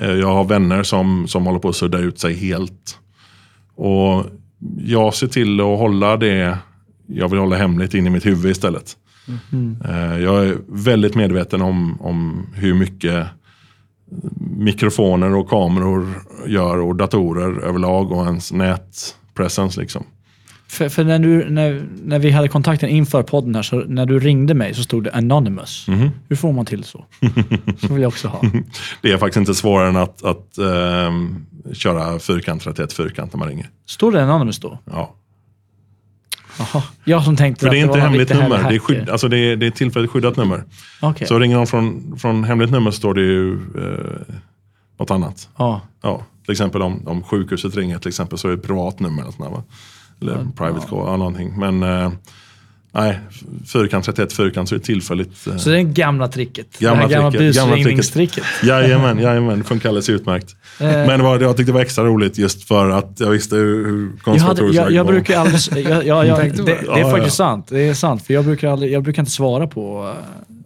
Eh, 0.00 0.12
Jag 0.12 0.34
har 0.34 0.44
vänner 0.44 0.82
som, 0.82 1.28
som 1.28 1.46
håller 1.46 1.58
på 1.58 1.68
att 1.68 1.76
sudda 1.76 1.98
ut 1.98 2.18
sig 2.18 2.34
helt. 2.34 2.98
Och 3.74 4.24
jag 4.78 5.14
ser 5.14 5.26
till 5.26 5.60
att 5.60 5.78
hålla 5.78 6.16
det 6.16 6.58
jag 7.06 7.28
vill 7.28 7.38
hålla 7.38 7.56
hemligt 7.56 7.94
in 7.94 8.06
i 8.06 8.10
mitt 8.10 8.26
huvud 8.26 8.50
istället. 8.50 8.96
Eh, 9.84 10.18
Jag 10.22 10.46
är 10.46 10.56
väldigt 10.68 11.14
medveten 11.14 11.62
om, 11.62 12.00
om 12.00 12.46
hur 12.54 12.74
mycket 12.74 13.26
mikrofoner 14.50 15.36
och 15.36 15.48
kameror 15.48 16.06
gör 16.46 16.78
och 16.78 16.96
datorer 16.96 17.60
överlag 17.64 18.12
och 18.12 18.24
ens 18.26 18.52
nätpresence. 18.52 19.80
Liksom. 19.80 20.04
För, 20.68 20.88
för 20.88 21.04
när, 21.04 21.18
du, 21.18 21.50
när, 21.50 21.86
när 22.04 22.18
vi 22.18 22.30
hade 22.30 22.48
kontakten 22.48 22.88
inför 22.88 23.22
podden 23.22 23.54
här, 23.54 23.62
så 23.62 23.76
när 23.88 24.06
du 24.06 24.18
ringde 24.20 24.54
mig 24.54 24.74
så 24.74 24.82
stod 24.82 25.04
det 25.04 25.12
anonymous. 25.12 25.88
Mhm. 25.88 26.10
Hur 26.28 26.36
får 26.36 26.52
man 26.52 26.66
till 26.66 26.84
så? 26.84 27.04
Så 27.78 27.92
vill 27.94 28.02
jag 28.02 28.08
också 28.08 28.28
ha. 28.28 28.40
Det 29.02 29.12
är 29.12 29.18
faktiskt 29.18 29.36
inte 29.36 29.54
svårare 29.54 29.88
än 29.88 29.96
att, 29.96 30.24
att 30.24 30.58
ehm, 30.58 31.46
köra 31.72 32.18
fyrkant 32.18 32.62
31 32.62 32.92
fyrkant 32.92 33.32
när 33.32 33.38
man 33.38 33.48
ringer. 33.48 33.70
Står 33.86 34.12
det 34.12 34.22
anonymous 34.24 34.58
då? 34.58 34.78
Ja. 34.84 35.14
Jaha. 36.58 36.82
Jag 37.04 37.24
som 37.24 37.36
tänkte 37.36 37.64
För 37.64 37.70
det 37.70 37.78
är 37.78 37.84
inte 37.84 38.00
hemligt 38.00 38.28
nummer, 38.28 38.68
det 38.68 38.74
är, 38.74 38.78
skydd, 38.78 39.10
alltså 39.10 39.28
det, 39.28 39.38
är, 39.38 39.56
det 39.56 39.66
är 39.66 39.70
tillfälligt 39.70 40.10
skyddat 40.10 40.36
nummer. 40.36 40.64
Okej. 41.00 41.26
Så 41.26 41.38
ringer 41.38 41.56
någon 41.56 41.66
från, 41.66 42.16
från 42.18 42.44
hemligt 42.44 42.70
nummer 42.70 42.90
så 42.90 42.96
står 42.96 43.14
det 43.14 43.20
ju 43.20 43.52
eh, 43.54 44.34
något 44.98 45.10
annat. 45.10 45.48
Ja. 45.56 45.80
Ja, 46.02 46.22
till 46.44 46.52
exempel 46.52 46.82
om, 46.82 47.08
om 47.08 47.22
sjukhuset 47.22 47.76
ringer 47.76 47.98
till 47.98 48.08
exempel 48.08 48.38
så 48.38 48.48
är 48.48 48.52
det 48.52 48.58
ett 48.58 48.66
privat 48.66 49.00
nummer. 49.00 49.22
Eller, 49.22 49.32
sånt 49.32 49.44
där, 49.44 49.56
va? 49.56 49.62
eller 50.20 50.52
private 50.56 50.86
call, 50.86 51.06
ja, 51.06 51.16
någonting. 51.16 51.58
Men 51.58 51.82
eh, 51.82 52.12
nej, 52.96 53.18
fyrkant 53.66 54.04
31 54.04 54.32
fyrkant 54.32 54.68
så 54.68 54.74
är 54.74 54.78
det 54.78 54.84
tillfälligt. 54.84 55.46
Eh, 55.46 55.56
Så 55.56 55.70
det 55.70 55.74
är 55.80 55.84
det 55.84 55.90
gamla 55.92 56.28
tricket. 56.28 56.78
Gamla 56.78 56.96
det 57.08 57.14
här 57.14 57.22
gamla 57.22 57.30
tricket, 57.38 57.56
gamla 57.56 57.76
busringningstricket. 57.76 58.44
Jajamän, 58.62 59.18
jajamän, 59.18 59.58
det 59.58 59.64
funkar 59.64 59.88
alldeles 59.88 60.08
utmärkt. 60.08 60.56
Eh. 60.80 60.86
Men 60.86 61.22
var, 61.22 61.40
jag 61.40 61.56
tyckte 61.56 61.72
det 61.72 61.74
var 61.74 61.80
extra 61.82 62.04
roligt 62.04 62.38
just 62.38 62.68
för 62.68 62.90
att 62.90 63.12
jag 63.20 63.30
visste 63.30 63.56
hur, 63.56 63.84
hur 63.86 64.02
Jag, 64.02 64.08
hade, 64.08 64.20
konspiratoriskt 64.24 64.76
jag, 64.82 64.92
jag 64.92 65.06
brukar 65.06 65.38
aldrig, 65.40 65.86
jag, 65.86 66.06
jag, 66.06 66.26
jag, 66.26 66.38
det, 66.56 66.62
det 66.62 66.72
är 66.72 66.98
Ja, 66.98 67.10
faktiskt 67.10 67.38
ja. 67.38 67.44
sant. 67.44 67.66
Det 67.68 67.80
är 67.80 67.94
sant. 67.94 68.22
För 68.26 68.34
jag 68.34 68.44
brukar, 68.44 68.68
aldrig, 68.68 68.92
jag 68.92 69.02
brukar 69.02 69.22
inte 69.22 69.32
svara 69.32 69.66
på 69.66 70.02
uh, 70.04 70.12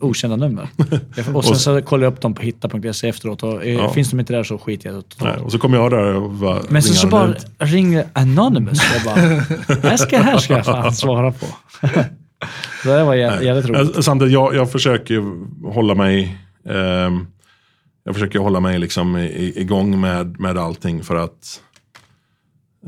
okända 0.00 0.36
nummer. 0.36 0.68
Och 1.34 1.44
sen 1.44 1.57
så 1.57 1.83
kollar 1.83 2.05
jag 2.05 2.12
upp 2.12 2.20
dem 2.20 2.34
på 2.34 2.42
hitta.se 2.42 3.09
efteråt 3.09 3.42
och 3.42 3.65
eh, 3.65 3.75
Ja. 3.75 3.92
finns 3.92 4.10
de 4.10 4.20
inte 4.20 4.33
där 4.33 4.44
så 4.44 4.59
skiter 4.59 4.89
jag 4.91 4.99
det. 4.99 5.25
Nej, 5.25 5.36
och 5.36 5.52
så 5.52 5.59
kom 5.59 5.75
jag 5.75 5.91
där 5.91 6.15
och 6.15 6.31
bara 6.31 6.59
Men 6.68 6.83
sen 6.83 6.94
så 6.94 7.07
ringa 7.07 7.10
bara 7.10 7.34
ringer 7.67 8.05
Anonymous. 8.12 8.78
Jag 8.94 9.02
bara, 9.05 9.20
här 9.91 9.97
ska, 9.97 10.18
här 10.23 10.39
ska 10.39 10.57
jag 10.57 10.65
fan 10.65 10.92
svara 10.94 11.33
på. 11.33 11.47
Så 12.83 12.89
det 12.89 13.05
var 13.05 13.15
jä- 13.15 13.43
jävligt 13.43 13.67
roligt. 13.67 13.97
Eh, 13.97 14.01
Samtidigt, 14.02 14.33
jag, 14.35 14.55
jag 14.55 14.73
försöker 14.73 15.15
ju 15.15 15.47
hålla 15.65 15.94
mig 15.94 16.39
ehm, 16.69 17.27
Jag 18.05 18.15
försöker 18.15 18.39
hålla 18.39 18.60
mig 18.60 18.78
liksom 18.78 19.17
igång 19.17 20.01
med, 20.01 20.41
med 20.41 20.59
allting 20.59 21.05
för 21.05 21.17
att 21.17 21.62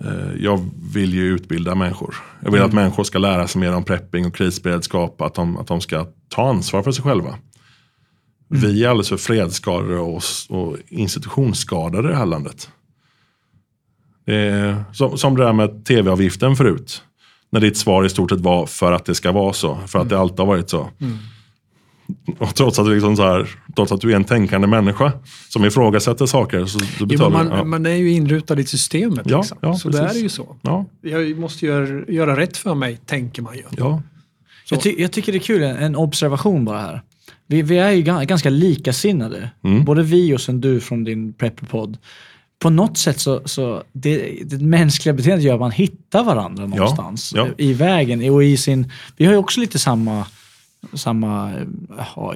eh, 0.05 0.43
jag 0.43 0.71
vill 0.95 1.15
ju 1.15 1.23
utbilda 1.35 1.75
människor. 1.75 2.15
Jag 2.43 2.51
vill 2.53 2.63
att 2.63 2.73
människor 2.73 3.05
ska 3.05 3.19
lära 3.19 3.49
sig 3.49 3.61
mer 3.61 3.75
om 3.75 3.85
prepping 3.85 4.27
och 4.27 4.35
krisberedskap. 4.35 5.21
Att 5.21 5.35
de, 5.35 5.57
att 5.59 5.67
de 5.67 5.81
ska 5.81 6.07
ta 6.29 6.49
ansvar 6.49 6.83
för 6.83 6.93
sig 6.93 7.05
själva. 7.05 7.35
Vi 8.49 8.85
är 8.85 8.89
alldeles 8.89 9.09
för 9.09 9.17
fredsskadade 9.17 9.99
och, 9.99 10.23
och 10.49 10.77
institutionsskadade 10.89 12.09
i 12.09 12.11
det 12.11 12.17
här 12.19 12.27
landet. 12.27 12.71
Det 14.27 14.35
är, 14.37 14.85
som, 14.93 15.19
som 15.19 15.37
det 15.37 15.45
där 15.45 15.53
med 15.53 15.85
tv-avgiften 15.85 16.57
förut. 16.57 17.03
När 17.53 17.61
ditt 17.61 17.77
svar 17.77 18.05
i 18.05 18.09
stort 18.09 18.31
sett 18.31 18.41
var 18.41 18.67
för 18.67 18.93
att 18.93 19.05
det 19.05 19.15
ska 19.15 19.33
vara 19.33 19.53
så. 19.53 19.79
För 19.87 19.99
att 19.99 20.09
det 20.09 20.19
alltid 20.19 20.39
har 20.39 20.47
varit 20.47 20.71
så. 20.71 20.89
Och 22.39 22.55
trots 22.55 22.79
att, 22.79 22.87
du 22.87 22.95
liksom 22.95 23.17
så 23.17 23.23
här, 23.23 23.49
trots 23.77 23.93
att 23.93 24.01
du 24.01 24.13
är 24.13 24.17
en 24.17 24.25
tänkande 24.25 24.67
människa 24.67 25.13
som 25.49 25.65
ifrågasätter 25.65 26.27
saker 26.27 26.65
så, 26.67 26.79
så 26.79 26.85
Jo, 27.01 27.07
betalar 27.07 27.39
du. 27.45 27.49
man, 27.49 27.59
Ja. 27.59 27.65
man 27.65 27.87
är 27.87 27.91
ju 27.95 28.11
inrutad 28.13 28.59
i 28.61 28.65
systemet. 28.65 29.27
Ja, 29.31 29.39
liksom. 29.39 29.59
ja, 29.61 29.75
så 29.75 29.89
det 29.89 29.99
precis. 29.99 30.19
är 30.19 30.23
ju 30.23 30.29
så. 30.29 30.57
Ja, 30.63 30.87
Jag 31.01 31.39
måste 31.39 31.67
göra, 31.67 32.05
göra 32.09 32.37
rätt 32.37 32.57
för 32.57 32.75
mig, 32.75 32.97
tänker 33.07 33.43
man 33.43 33.55
ju. 33.57 33.63
ja. 33.77 34.03
Jag, 34.71 34.81
ty 34.81 34.95
jag 34.99 35.13
tycker 35.13 35.33
det 35.33 35.39
är 35.39 35.41
kul, 35.41 35.63
en, 35.63 35.77
en 35.77 35.97
observation 35.97 36.65
bara 36.65 36.79
här. 36.81 37.03
Vi, 37.47 37.63
vi 37.63 37.79
är 37.79 37.91
ju 37.91 38.03
ga- 38.03 38.25
ganska 38.25 38.51
likasinnade. 38.51 39.51
Mm. 39.65 39.85
Både 39.85 40.03
vi 40.03 40.35
och 40.35 40.41
sen 40.41 40.61
du 40.61 40.81
från 40.81 41.05
din 41.05 41.33
prepperpodd. 41.33 41.99
På 42.63 42.71
något 42.71 42.99
sätt 42.99 43.21
så, 43.21 43.43
så 43.45 43.83
det, 43.93 44.39
det 44.45 44.59
mänskliga 44.59 45.13
beteendet 45.13 45.45
gör 45.45 45.55
att 45.55 45.61
man 45.61 45.71
hittar 45.71 46.25
varandra 46.25 46.67
någonstans 46.67 47.33
ja. 47.37 47.49
i 47.59 47.73
vägen. 47.73 48.31
Och 48.31 48.45
i 48.45 48.57
sin, 48.57 48.91
vi 49.17 49.25
har 49.25 49.33
ju 49.33 49.39
också 49.39 49.61
lite 49.61 49.79
samma, 49.79 50.27
samma 50.95 51.53
ja, 52.17 52.35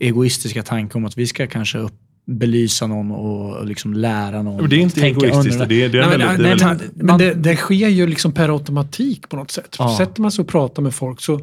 egoistiska 0.00 0.62
tanke 0.62 0.98
om 0.98 1.04
att 1.04 1.18
vi 1.18 1.26
ska 1.26 1.46
kanske 1.46 1.78
upp, 1.78 1.92
belysa 2.26 2.86
någon 2.86 3.10
och, 3.10 3.66
liksom 3.66 3.94
lära 3.94 4.42
någon. 4.42 4.56
Men 4.60 4.70
det 4.70 4.76
är 4.76 4.80
inte 4.80 5.00
egoistiskt. 5.06 5.52
under- 5.54 5.66
Det 5.66 5.82
är, 5.84 5.88
det 5.88 5.98
är 5.98 6.06
Nej, 6.08 6.18
väldigt, 6.18 6.28
men, 6.28 6.42
det 6.42 6.50
är 6.50 6.56
nej, 6.56 6.66
väldigt, 6.66 6.96
men, 6.96 7.06
men 7.06 7.18
det, 7.18 7.34
det 7.34 7.56
sker 7.56 7.88
ju 7.88 8.06
liksom 8.06 8.32
per 8.32 8.48
automatik 8.48 9.28
på 9.28 9.36
något 9.36 9.50
sätt. 9.50 9.76
Ja. 9.78 9.96
Sätter 9.98 10.22
man 10.22 10.30
sig 10.32 10.42
och 10.42 10.48
pratar 10.48 10.82
med 10.82 10.94
folk 10.94 11.20
så 11.20 11.40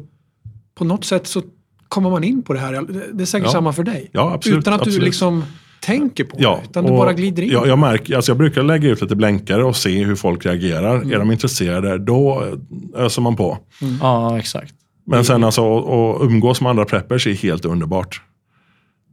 på 0.74 0.84
något 0.84 1.04
sätt 1.04 1.26
så 1.26 1.42
kommer 1.88 2.10
man 2.10 2.24
in 2.24 2.42
på 2.42 2.52
det 2.52 2.60
här. 2.60 2.72
Det- 2.72 3.12
Det 3.12 3.22
är 3.24 3.26
säkert 3.26 3.46
Ja. 3.46 3.52
samma 3.52 3.72
för 3.72 3.82
dig. 3.84 4.10
Ja, 4.12 4.32
absolut, 4.34 4.58
Utan 4.58 4.72
att 4.74 4.80
absolut. 4.80 5.00
du 5.00 5.04
liksom 5.06 5.44
tänker 5.80 6.24
på 6.24 6.36
Ja, 6.40 6.60
det. 6.62 6.68
Utan 6.70 6.84
du 6.84 6.90
bara 6.90 7.12
glider 7.12 7.42
in. 7.42 7.50
Jag, 7.50 7.66
jag, 7.66 7.78
märker, 7.78 8.16
alltså 8.16 8.30
jag 8.30 8.36
brukar 8.38 8.62
lägga 8.62 8.88
ut 8.88 9.00
lite 9.02 9.16
blänkare 9.16 9.64
och 9.64 9.76
se 9.76 10.04
hur 10.04 10.16
folk 10.16 10.46
reagerar. 10.46 10.96
Mm. 10.96 11.12
Är 11.12 11.18
de 11.18 11.30
intresserade, 11.32 11.98
då 11.98 12.44
öser 12.96 13.22
man 13.22 13.36
på. 13.36 13.58
Ja, 14.00 14.38
exakt. 14.38 14.74
Men 15.06 15.24
sen 15.24 15.44
alltså 15.44 15.78
att 15.78 16.22
umgås 16.22 16.60
med 16.60 16.70
andra 16.70 16.84
preppers 16.84 17.26
är 17.26 17.34
helt 17.34 17.64
underbart. 17.64 18.22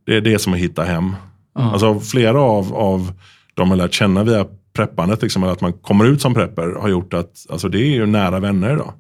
Det 0.06 0.16
är 0.16 0.22
det 0.22 0.40
som 0.40 0.54
att 0.54 0.60
hitta 0.60 0.84
hem. 0.84 1.16
Alltså 1.56 2.00
flera 2.00 2.42
av, 2.42 2.76
av 2.76 3.12
de 3.54 3.70
jag 3.70 3.78
lärt 3.78 3.94
känna 3.94 4.24
via 4.24 4.46
preppandet, 4.74 5.22
liksom, 5.22 5.44
att 5.44 5.62
man 5.62 5.74
kommer 5.74 6.06
ut 6.06 6.22
som 6.22 6.34
prepper, 6.34 6.80
har 6.82 6.90
gjort 6.90 7.14
att 7.14 7.46
alltså, 7.50 7.70
det 7.70 7.80
är 7.80 7.92
ju 7.92 8.06
nära 8.06 8.40
vänner 8.40 8.74
idag. 8.74 8.94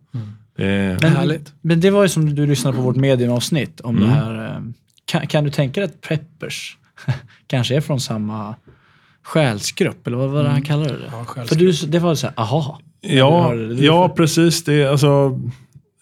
Det 0.57 0.65
är, 0.65 0.97
Men, 1.01 1.11
Härligt. 1.11 1.53
men 1.61 1.81
det 1.81 1.89
var 1.89 2.03
ju 2.03 2.09
som 2.09 2.35
du 2.35 2.45
lyssnade 2.47 2.77
på 2.77 2.83
vårt 2.83 2.95
mediumavsnitt 2.95 3.81
om 3.81 3.97
Mm. 3.97 4.09
det 4.09 4.15
här. 4.15 4.45
eh, 4.55 4.61
Kan, 5.05 5.27
kan 5.27 5.43
du 5.43 5.49
tänka 5.49 5.79
dig 5.81 5.89
att 5.89 6.01
preppers 6.01 6.77
kanske 7.47 7.75
är 7.75 7.81
från 7.81 7.99
samma 7.99 8.55
själsgrupp? 9.23 10.07
Eller 10.07 10.17
vad 10.17 10.29
var 10.29 10.43
det 10.43 10.49
han 10.49 10.61
kallade 10.61 10.89
det? 10.97 11.11
Ja, 11.35 11.45
För 11.45 11.55
du, 11.55 11.71
det 11.71 11.99
var 11.99 12.15
så 12.15 12.27
här, 12.27 12.33
aha. 12.37 12.79
Ja, 13.01 13.53
det. 13.53 13.85
ja 13.85 14.09
precis. 14.09 14.63
Det, 14.63 14.85
alltså, 14.85 15.39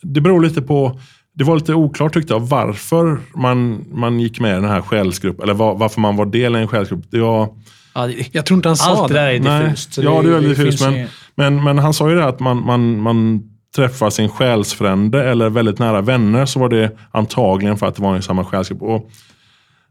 det 0.01 0.21
beror 0.21 0.41
lite 0.41 0.61
på, 0.61 0.99
det 1.33 1.43
var 1.43 1.55
lite 1.55 1.73
oklart 1.73 2.13
tyckte 2.13 2.33
jag 2.33 2.39
varför 2.39 3.19
man, 3.35 3.85
man 3.91 4.19
gick 4.19 4.39
med 4.39 4.51
i 4.51 4.61
den 4.61 4.69
här 4.69 4.81
själsgruppen, 4.81 5.43
eller 5.43 5.53
var, 5.53 5.75
varför 5.75 6.01
man 6.01 6.15
var 6.15 6.25
del 6.25 6.55
i 6.55 6.59
en 6.59 6.67
själsgrupp. 6.67 7.05
Det 7.11 7.19
var, 7.19 7.49
Ja, 7.93 8.07
det, 8.07 8.35
Jag 8.35 8.45
tror 8.45 8.57
inte 8.57 8.69
han 8.69 8.77
sa 8.77 9.01
allt 9.01 9.07
det 9.07 9.13
där 9.13 9.25
det. 9.39 9.49
är 9.49 9.63
diffust. 9.63 9.93
så 9.93 10.03
ja, 10.03 10.21
det 10.21 10.29
är 10.29 10.33
väldigt 10.33 10.57
diffust. 10.57 10.83
Men, 10.83 11.07
men, 11.35 11.63
men 11.63 11.77
han 11.77 11.93
sa 11.93 12.09
ju 12.09 12.15
det 12.15 12.25
att 12.25 12.39
man, 12.39 12.65
man, 12.65 12.99
man 13.01 13.43
träffar 13.75 14.09
sin 14.09 14.29
själsfrände 14.29 15.29
eller 15.29 15.49
väldigt 15.49 15.79
nära 15.79 16.01
vänner 16.01 16.45
så 16.45 16.59
var 16.59 16.69
det 16.69 16.91
antagligen 17.11 17.77
för 17.77 17.87
att 17.87 17.95
det 17.95 18.01
var 18.01 18.17
i 18.17 18.21
samma 18.21 18.45
själsgrupp. 18.45 18.81
Och 18.81 19.09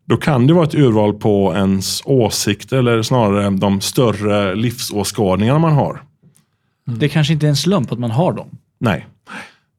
då 0.05 0.17
kan 0.17 0.47
det 0.47 0.55
vara 0.55 0.65
ett 0.65 0.75
urval 0.75 1.15
på 1.15 1.53
ens 1.55 2.03
åsikter 2.05 2.77
eller 2.77 3.03
snarare 3.03 3.51
de 3.51 3.81
större 3.81 4.55
livsåskådningarna 4.55 5.59
man 5.59 5.73
har. 5.73 6.03
Det 6.85 7.09
kanske 7.09 7.33
inte 7.33 7.47
är 7.47 7.49
en 7.49 7.57
slump 7.57 7.93
att 7.93 7.99
man 7.99 8.11
har 8.11 8.33
dem. 8.33 8.49
Nej. 8.79 9.07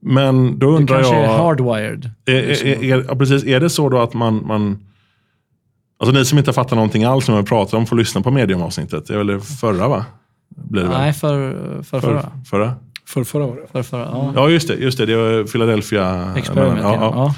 Men 0.02 0.60
då 0.60 0.72
Det 0.72 0.78
undrar 0.78 0.96
kanske 0.96 1.16
jag... 1.16 1.24
är 1.24 1.38
hardwired. 1.38 2.12
Är, 2.26 2.34
är, 2.34 2.84
är, 2.84 3.06
ja, 3.08 3.16
precis, 3.16 3.44
är 3.44 3.60
det 3.60 3.70
så 3.70 3.90
då 3.90 4.02
att 4.02 4.14
man, 4.14 4.48
man... 4.48 4.80
Alltså 6.00 6.14
ni 6.16 6.26
som 6.26 6.38
inte 6.38 6.54
fattar 6.54 6.76
någonting 6.76 7.04
alls 7.04 7.28
när 7.28 7.38
vi 7.38 7.44
pratar 7.44 7.78
om 7.78 7.86
får 7.86 7.96
lyssna 7.96 8.22
på 8.22 8.32
mediumavsnittet. 8.32 9.08
Det 9.08 9.14
är 9.14 9.18
väl 9.18 9.28
det 9.28 9.40
förra 9.40 9.88
va? 9.88 10.06
Blir 10.56 10.82
det? 10.84 10.90
Nej, 10.90 11.14
för, 11.14 11.54
för, 11.84 11.84
För, 11.84 12.00
förra. 12.00 12.32
förra? 12.50 12.76
För 13.06 13.24
förra 13.24 13.46
året. 13.46 13.72
För, 13.72 13.84
förra 13.84 14.02
ja. 14.02 14.32
Ja 14.36 14.50
just 14.50 14.68
det, 14.68 14.76
just 14.76 14.98
det. 14.98 15.06
Det 15.06 15.16
var 15.16 15.44
Philadelphia. 15.44 16.34
Experiment. 16.38 16.80
Ja, 16.82 16.94
ja. 16.94 17.12
ja. 17.16 17.36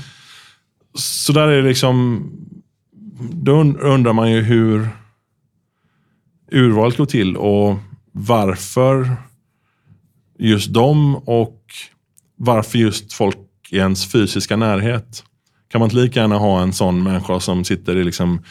Så 0.94 1.34
där 1.34 1.48
är 1.48 1.62
det 1.62 1.68
liksom... 1.68 2.24
Då 3.20 3.52
und- 3.64 3.78
undrar 3.82 4.14
man 4.14 4.32
ju 4.32 4.42
hur 4.42 4.90
urvalet 6.52 6.98
går 6.98 7.06
till 7.06 7.38
och 7.38 7.76
varför 8.12 9.12
just 10.40 10.74
dem 10.74 11.16
och 11.16 11.62
varför 12.36 12.78
just 12.80 13.14
folk 13.14 13.38
i 13.70 13.78
ens 13.78 14.12
fysiska 14.12 14.56
närhet. 14.56 15.24
Kan 15.68 15.80
man 15.80 15.86
inte 15.86 15.96
lika 15.96 16.20
gärna 16.20 16.38
ha 16.38 16.62
en 16.62 16.74
sån 16.74 17.04
människa 17.04 17.40
som 17.40 17.64
sitter 17.64 17.96
i 17.96 18.04
liksom 18.04 18.42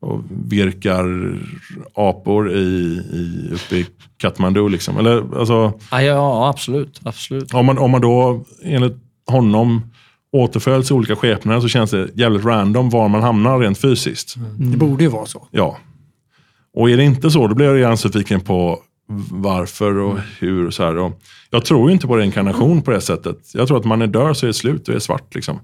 och 0.00 0.20
virkar 0.46 1.34
apor 1.94 2.50
i, 2.52 2.60
i, 3.12 3.50
uppe 3.54 3.76
i 3.76 3.86
Kathmandu? 4.18 4.68
Liksom. 4.68 4.98
Eller, 4.98 5.38
alltså, 5.38 5.72
Ja, 5.90 6.02
ja, 6.02 6.48
absolut. 6.48 7.00
absolut. 7.04 7.54
om 7.54 7.66
man, 7.66 7.78
om 7.78 7.90
man 7.90 8.00
då 8.00 8.44
enligt 8.62 8.96
honom 9.26 9.82
återföljs 10.36 10.90
i 10.90 10.94
olika 10.94 11.16
skepnader 11.16 11.60
så 11.60 11.68
känns 11.68 11.90
det 11.90 12.08
jävligt 12.14 12.44
random 12.44 12.90
var 12.90 13.08
man 13.08 13.22
hamnar 13.22 13.58
rent 13.58 13.78
fysiskt. 13.78 14.34
Det 14.58 14.76
borde 14.76 15.04
ju 15.04 15.10
vara 15.10 15.26
så. 15.26 15.48
Ja. 15.50 15.78
Och 16.74 16.90
är 16.90 16.96
det 16.96 17.04
inte 17.04 17.30
så, 17.30 17.48
då 17.48 17.54
blir 17.54 17.66
jag 17.66 17.76
redan 17.76 17.96
nyfiken 18.04 18.40
på 18.40 18.78
varför 19.30 19.98
och 19.98 20.18
hur. 20.38 20.66
Och 20.66 20.74
så 20.74 20.84
här. 20.84 20.96
Och 20.96 21.20
jag 21.50 21.64
tror 21.64 21.88
ju 21.88 21.94
inte 21.94 22.06
på 22.06 22.16
reinkarnation 22.16 22.82
på 22.82 22.90
det 22.90 23.00
sättet. 23.00 23.38
Jag 23.54 23.68
tror 23.68 23.78
att 23.78 23.84
man 23.84 24.02
är 24.02 24.06
dör 24.06 24.34
så 24.34 24.46
är 24.46 24.48
det 24.48 24.54
slut 24.54 24.88
och 24.88 24.94
är 24.94 24.98
svart. 24.98 25.34
Liksom. 25.34 25.60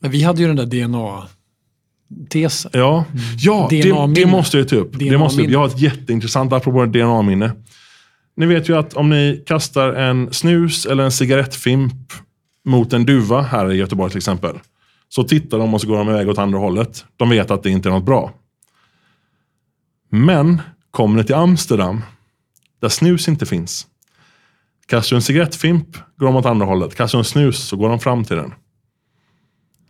Men 0.00 0.10
vi 0.10 0.22
hade 0.22 0.42
ju 0.42 0.46
den 0.46 0.56
där 0.56 0.66
DNA-tesen. 0.66 2.70
Ja, 2.74 3.04
ja 3.38 3.66
det, 3.70 3.82
det 4.14 4.26
måste 4.26 4.58
jag 4.58 4.68
ta 4.68 4.76
upp. 4.76 4.98
Det 4.98 5.18
måste 5.18 5.42
jag 5.42 5.58
har 5.58 5.66
ett 5.66 5.80
jätteintressant, 5.80 6.52
apropå 6.52 6.84
DNA-minne. 6.84 7.52
Ni 8.36 8.46
vet 8.46 8.68
ju 8.68 8.76
att 8.76 8.94
om 8.94 9.10
ni 9.10 9.42
kastar 9.46 9.92
en 9.92 10.32
snus 10.32 10.86
eller 10.86 11.04
en 11.04 11.12
cigarettfimp 11.12 12.12
mot 12.64 12.92
en 12.92 13.06
duva 13.06 13.42
här 13.42 13.72
i 13.72 13.76
Göteborg 13.76 14.10
till 14.10 14.18
exempel. 14.18 14.58
Så 15.08 15.24
tittar 15.24 15.58
de 15.58 15.74
och 15.74 15.80
så 15.80 15.86
går 15.86 15.98
de 15.98 16.08
iväg 16.08 16.28
åt 16.28 16.38
andra 16.38 16.58
hållet. 16.58 17.04
De 17.16 17.30
vet 17.30 17.50
att 17.50 17.62
det 17.62 17.70
inte 17.70 17.88
är 17.88 17.90
något 17.90 18.04
bra. 18.04 18.32
Men 20.08 20.62
kommer 20.90 21.16
ni 21.16 21.24
till 21.24 21.34
Amsterdam, 21.34 22.02
där 22.80 22.88
snus 22.88 23.28
inte 23.28 23.46
finns. 23.46 23.86
Kastar 24.86 25.14
du 25.14 25.18
en 25.18 25.22
cigarettfimp 25.22 25.96
går 26.16 26.26
de 26.26 26.36
åt 26.36 26.46
andra 26.46 26.66
hållet. 26.66 26.94
Kastar 26.94 27.18
du 27.18 27.20
en 27.20 27.24
snus 27.24 27.58
så 27.58 27.76
går 27.76 27.88
de 27.88 28.00
fram 28.00 28.24
till 28.24 28.36
den. 28.36 28.54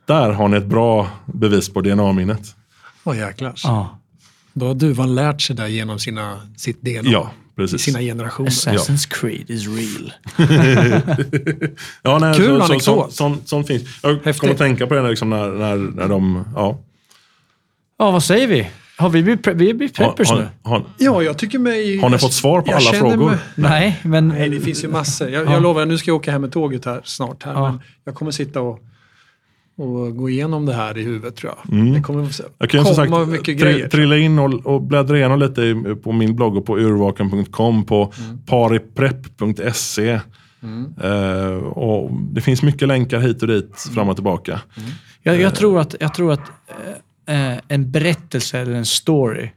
Där 0.07 0.31
har 0.31 0.49
ni 0.49 0.57
ett 0.57 0.67
bra 0.67 1.09
bevis 1.27 1.73
på 1.73 1.81
DNA-minnet. 1.81 2.57
Åh 3.05 3.19
jäklar. 3.19 3.55
Ja. 3.65 3.99
Då 4.53 4.67
har 4.67 4.75
duvan 4.75 5.15
lärt 5.15 5.43
sig 5.43 5.57
det 5.57 5.69
genom 5.69 5.99
sina, 5.99 6.41
sitt 6.57 6.83
DNA. 6.83 7.11
Ja, 7.11 7.31
precis. 7.57 7.83
sina 7.83 8.00
generationer. 8.00 8.50
Assassin's 8.50 9.08
Creed 9.10 9.50
is 9.50 9.66
real. 9.68 10.12
Ja, 12.02 12.18
nej, 12.18 12.34
Kul 12.36 12.47
så, 12.47 12.66
så, 12.66 12.73
anekdot. 12.73 12.83
så, 12.83 13.10
sånt, 13.10 13.49
sånt 13.49 13.66
finns. 13.66 13.83
Jag 14.02 14.15
Häftigt. 14.15 14.39
kommer 14.41 14.52
att 14.52 14.58
tänka 14.58 14.86
på 14.86 14.94
det 14.94 15.02
när, 15.02 15.10
liksom, 15.10 15.31
när, 15.31 15.49
när, 15.50 15.76
när 15.76 16.08
de... 16.08 16.44
Ja. 16.55 16.78
Ja, 17.99 18.10
vad 18.10 18.24
säger 18.24 18.47
vi? 18.49 18.70
Har 18.99 19.08
vi 19.10 19.23
blivit, 19.23 19.47
pre- 19.47 19.55
vi 19.55 19.74
blivit 19.74 19.97
preppers 19.97 20.31
har, 20.31 20.36
nu? 20.39 20.49
har, 20.62 20.84
Ja, 20.99 21.23
jag 21.23 21.39
tycker 21.39 21.58
mig... 21.58 21.99
har 21.99 22.10
ni 22.10 22.18
fått 22.18 22.33
svar 22.33 22.60
på 22.60 22.70
jag 22.70 22.76
alla 22.76 22.92
frågor? 22.92 23.31
mig- 23.31 23.39
Nej, 23.55 24.00
men... 24.02 24.28
Nej, 24.28 24.49
det 24.49 24.60
finns 24.60 24.84
ju 24.84 24.89
massor. 24.89 25.28
Jag, 25.31 25.47
Ja. 25.47 25.52
jag 25.52 25.62
lovar, 25.62 25.86
nu 25.86 25.99
ska 25.99 26.10
jag 26.10 26.16
åka 26.16 26.33
hem 26.33 26.41
med 26.41 26.52
tåget 26.52 26.84
här 26.84 27.00
snart. 27.05 27.42
Här, 27.42 27.52
Ja. 27.52 27.70
men 27.70 27.81
jag 28.05 28.15
kommer 28.15 28.31
sitta 28.31 28.60
och, 28.60 28.78
och 29.77 30.17
gå 30.17 30.31
igenom 30.31 30.67
det 30.67 30.73
här 30.75 30.99
i 30.99 31.03
huvudet 31.03 31.36
tror 31.36 31.53
jag. 31.57 31.75
Mm. 31.75 31.93
Det 31.94 32.01
kommer 32.01 32.28
Jag 32.59 32.70
kan 32.70 32.83
komma 32.85 32.94
sagt 32.94 33.28
mycket 33.28 33.57
tri- 33.59 33.61
grejer. 33.61 33.89
trilla 33.89 34.17
in 34.19 34.39
och, 34.39 34.67
och 34.67 34.83
bläddra 34.83 35.17
igenom 35.19 35.39
lite 35.39 35.94
på 36.05 36.12
min 36.12 36.36
blogg 36.36 36.57
och 36.57 36.67
på 36.67 36.78
urvaken.com, 36.78 37.85
på 37.85 38.12
Mm. 38.19 38.39
pariprepp.se. 38.47 40.20
Eh, 41.03 41.57
och 41.57 42.11
det 42.33 42.41
finns 42.41 42.62
mycket 42.62 42.89
länkar 42.89 43.19
hit 43.19 43.43
och 43.43 43.49
dit, 43.49 43.85
Mm. 43.86 43.94
fram 43.94 44.09
och 44.09 44.17
tillbaka. 44.17 44.61
Jag, 45.23 45.41
jag 45.41 45.55
tror 45.55 45.78
att, 45.81 45.94
jag 46.01 46.15
tror 46.15 46.33
att 46.33 46.41
eh, 47.27 47.53
eh, 47.53 47.59
en 47.69 47.91
berättelse 47.91 48.59
eller 48.59 48.73
en 48.73 48.85
story, 48.85 49.51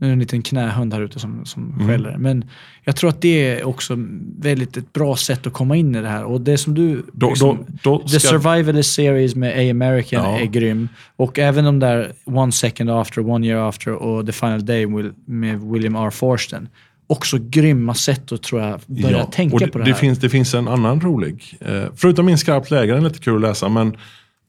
nu 0.00 0.06
är 0.06 0.10
det 0.10 0.12
en 0.12 0.18
liten 0.18 0.42
knähund 0.42 0.94
här 0.94 1.00
ute 1.00 1.18
som, 1.18 1.44
som 1.44 1.72
Mm. 1.74 1.88
skäller, 1.88 2.16
men 2.18 2.44
jag 2.84 2.96
tror 2.96 3.10
att 3.10 3.20
det 3.22 3.48
är 3.48 3.64
också 3.66 3.94
väldigt 4.38 4.76
ett 4.76 4.92
bra 4.92 5.16
sätt 5.16 5.46
att 5.46 5.52
komma 5.52 5.76
in 5.76 5.94
i 5.94 6.00
det 6.00 6.08
här. 6.08 6.24
Och 6.24 6.40
det 6.40 6.58
som 6.58 6.74
du... 6.74 7.02
Då, 7.12 7.28
liksom, 7.28 7.66
då, 7.82 7.98
då 7.98 8.08
The 8.08 8.20
Survivalist 8.20 8.94
Series 8.94 9.34
med 9.34 9.50
A-American 9.58 10.24
Ja. 10.24 10.40
är 10.40 10.44
grym. 10.46 10.88
Och 11.16 11.38
även 11.38 11.64
de 11.64 11.78
där 11.78 12.12
One 12.24 12.52
Second 12.52 12.90
After, 12.90 13.30
One 13.30 13.46
Year 13.46 13.68
After 13.68 13.92
och 13.92 14.26
The 14.26 14.32
Final 14.32 14.66
Day 14.66 14.86
med 15.24 15.60
William 15.60 15.96
R. 15.96 16.10
Forsten. 16.10 16.68
också 17.06 17.38
grymma 17.40 17.94
sätt 17.94 18.32
att 18.32 18.42
tror 18.42 18.60
jag, 18.62 18.80
börja 18.86 19.24
tänka 19.26 19.54
och 19.54 19.60
det, 19.60 19.66
på 19.68 19.78
det, 19.78 19.84
det 19.84 19.90
här. 19.90 19.98
Finns, 19.98 20.18
det 20.18 20.28
finns 20.28 20.54
en 20.54 20.68
annan 20.68 21.00
rolig. 21.00 21.58
Eh, 21.60 21.82
förutom 21.96 22.26
min 22.26 22.38
skarpt 22.38 22.70
läge, 22.70 22.92
den 22.92 23.04
är 23.04 23.08
lite 23.08 23.18
kul 23.20 23.34
att 23.36 23.40
läsa. 23.40 23.68
Men, 23.68 23.96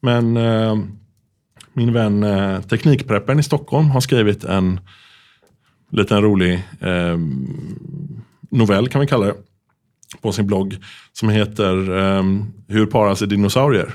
men 0.02 0.36
eh, 0.36 0.78
min 1.72 1.92
vän 1.92 2.22
eh, 2.24 2.60
Teknikpreppen 2.60 3.38
i 3.38 3.42
Stockholm 3.42 3.90
har 3.90 4.00
skrivit 4.00 4.44
en 4.44 4.80
liten 5.92 6.22
rolig 6.22 6.54
eh, 6.80 7.18
novell 8.50 8.88
kan 8.88 9.00
vi 9.00 9.06
kalla 9.06 9.26
det. 9.26 9.34
På 10.20 10.32
sin 10.32 10.46
blogg. 10.46 10.76
Som 11.12 11.28
heter 11.28 11.98
eh, 11.98 12.22
Hur 12.68 12.86
parar 12.86 13.14
sig 13.14 13.28
dinosaurier? 13.28 13.94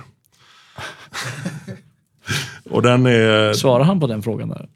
och 2.69 2.81
den 2.81 3.05
är... 3.05 3.53
Svarar 3.53 3.83
han 3.83 3.99
på 3.99 4.07
den 4.07 4.21
frågan 4.21 4.49
där? 4.49 4.69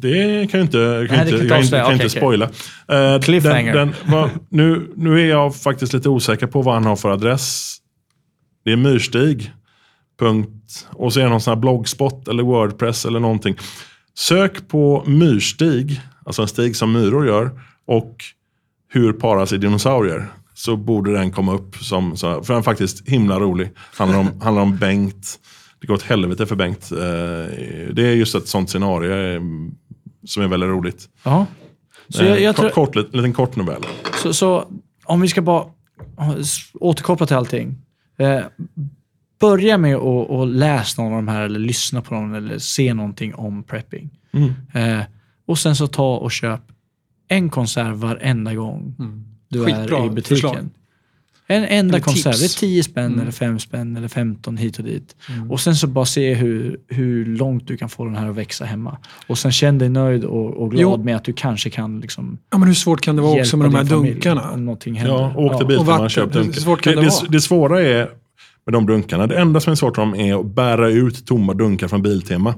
Det 0.00 0.50
kan 0.50 0.60
jag 0.60 0.66
inte, 0.66 1.06
kan 1.08 1.16
Nej, 1.16 1.34
inte, 1.34 1.48
kan 1.48 1.56
jag 1.56 1.64
inte 1.64 1.76
inte, 1.76 1.76
kan 1.76 1.92
inte 1.92 2.04
Okej, 2.04 2.10
spoila. 2.10 2.50
Eh, 2.88 3.20
Cliffhanger. 3.20 3.74
Den, 3.74 3.88
den, 3.88 4.12
var, 4.12 4.30
nu, 4.48 4.92
nu 4.96 5.20
är 5.20 5.26
jag 5.26 5.56
faktiskt 5.56 5.92
lite 5.92 6.08
osäker 6.08 6.46
på 6.46 6.62
vad 6.62 6.74
han 6.74 6.84
har 6.84 6.96
för 6.96 7.10
adress. 7.10 7.76
Det 8.64 8.72
är 8.72 8.76
myrstig. 8.76 9.52
Punkt, 10.18 10.88
och 10.92 11.12
så 11.12 11.20
är 11.20 11.24
det 11.24 11.30
någon 11.30 11.40
sån 11.40 11.54
här 11.54 11.60
bloggspot 11.60 12.28
eller 12.28 12.42
Wordpress 12.42 13.04
eller 13.04 13.20
någonting. 13.20 13.56
Sök 14.18 14.68
på 14.68 15.04
myrstig, 15.06 16.00
alltså 16.24 16.42
en 16.42 16.48
stig 16.48 16.76
som 16.76 16.92
myror 16.92 17.26
gör, 17.26 17.50
och 17.86 18.16
hur 18.92 19.12
parar 19.12 19.46
sig 19.46 19.58
dinosaurier. 19.58 20.26
Så 20.54 20.76
borde 20.76 21.12
den 21.12 21.32
komma 21.32 21.54
upp 21.54 21.76
som, 21.76 22.16
för 22.16 22.46
den 22.46 22.56
är 22.56 22.62
faktiskt 22.62 23.08
himla 23.08 23.40
rolig. 23.40 23.70
Handlar 23.96 24.18
om, 24.18 24.40
handlar 24.40 24.62
om 24.62 24.76
Bengt. 24.76 25.38
Det 25.80 25.86
går 25.86 25.94
åt 25.94 26.02
helvete 26.02 26.46
för 26.46 26.56
Bengt. 26.56 26.92
Eh, 26.92 26.98
Det 27.94 28.02
är 28.06 28.14
just 28.14 28.34
ett 28.34 28.48
sånt 28.48 28.70
scenario 28.70 29.12
eh, 29.12 29.40
som 30.24 30.42
är 30.42 30.48
väldigt 30.48 30.68
roligt. 30.68 31.08
Ja. 31.22 31.46
Så, 32.08 32.24
jag, 32.24 32.40
jag 32.40 32.48
Eh, 32.50 32.54
tror, 32.54 32.68
kort, 32.70 32.94
kort, 32.94 32.96
en 32.96 33.16
liten 33.16 33.32
kort 33.32 33.56
novell. 33.56 33.82
så, 34.22 34.32
så 34.34 34.68
om 35.04 35.20
vi 35.20 35.28
ska 35.28 35.42
bara 35.42 35.64
återkoppla 36.74 37.26
till 37.26 37.36
allting. 37.36 37.76
Börja 39.40 39.78
med 39.78 39.96
att, 39.96 40.30
att 40.30 40.48
läsa 40.48 41.02
någon 41.02 41.12
av 41.12 41.18
de 41.18 41.28
här 41.28 41.42
eller 41.42 41.58
lyssna 41.60 42.02
på 42.02 42.14
någon 42.14 42.34
eller 42.34 42.58
se 42.58 42.94
någonting 42.94 43.34
om 43.34 43.62
prepping. 43.62 44.10
Mm. 44.32 44.52
Eh, 44.72 45.04
och 45.46 45.58
sen 45.58 45.76
så 45.76 45.86
ta 45.86 46.16
och 46.16 46.32
köp 46.32 46.60
en 47.28 47.50
konserv 47.50 47.94
varenda 47.96 48.54
gång 48.54 48.94
du 49.48 49.64
Skitbra 49.64 49.98
är 49.98 50.06
i 50.06 50.10
butiken. 50.10 50.36
förslag. 50.36 50.56
En 51.50 51.64
enda 51.64 51.96
Eller 51.96 52.04
konserv. 52.04 52.32
tips. 52.32 52.56
Det 52.56 52.66
är 52.66 52.68
10 52.68 52.82
spänn 52.82 53.06
Mm. 53.06 53.20
eller 53.20 53.30
5 53.32 53.58
spänn 53.58 53.96
eller 53.96 54.08
15 54.08 54.56
hit 54.56 54.78
och 54.78 54.84
dit. 54.84 55.16
Och 55.50 55.60
sen 55.60 55.76
så 55.76 55.86
bara 55.86 56.04
se 56.04 56.34
hur, 56.34 56.80
hur 56.88 57.26
långt 57.26 57.66
du 57.68 57.76
kan 57.76 57.88
få 57.88 58.04
den 58.04 58.16
här 58.16 58.28
att 58.28 58.36
växa 58.36 58.64
hemma. 58.64 58.98
Och 59.26 59.38
sen 59.38 59.52
känn 59.52 59.78
dig 59.78 59.88
nöjd 59.88 60.24
och, 60.24 60.54
och 60.62 60.70
glad 60.70 60.80
Jo. 61.00 61.04
med 61.04 61.16
att 61.16 61.24
du 61.24 61.32
kanske 61.32 61.70
kan 61.70 62.00
liksom 62.00 62.38
Ja, 62.50 62.58
men 62.58 62.68
hur 62.68 62.74
svårt 62.74 63.00
kan 63.00 63.16
det 63.16 63.22
vara 63.22 63.40
också 63.40 63.56
med 63.56 63.66
de 63.66 63.74
här 63.74 63.84
familj 63.84 64.12
dunkarna? 64.14 64.50
Om 64.50 64.64
någonting 64.64 64.94
händer. 64.94 65.14
Ja, 65.14 65.32
och 65.36 65.44
åk 65.44 65.52
till 65.52 65.62
och 65.62 65.68
Biltema 65.68 65.90
vatten. 65.90 66.04
och 66.04 66.10
köp 66.10 66.34
Hur 66.34 66.40
dunkar. 66.64 66.94
det, 66.96 67.00
det 67.02 67.10
det 67.28 67.40
svåra 67.40 67.82
är 67.82 68.10
med 68.68 68.72
de 68.72 68.86
dunkarna, 68.86 69.26
det 69.26 69.38
enda 69.38 69.60
som 69.60 69.70
är 69.70 69.74
svårt 69.74 69.94
för 69.94 70.02
dem 70.02 70.14
är 70.14 70.40
att 70.40 70.46
bära 70.46 70.88
ut 70.88 71.26
tomma 71.26 71.54
dunkar 71.54 71.88
från 71.88 72.02
Biltema. 72.02 72.54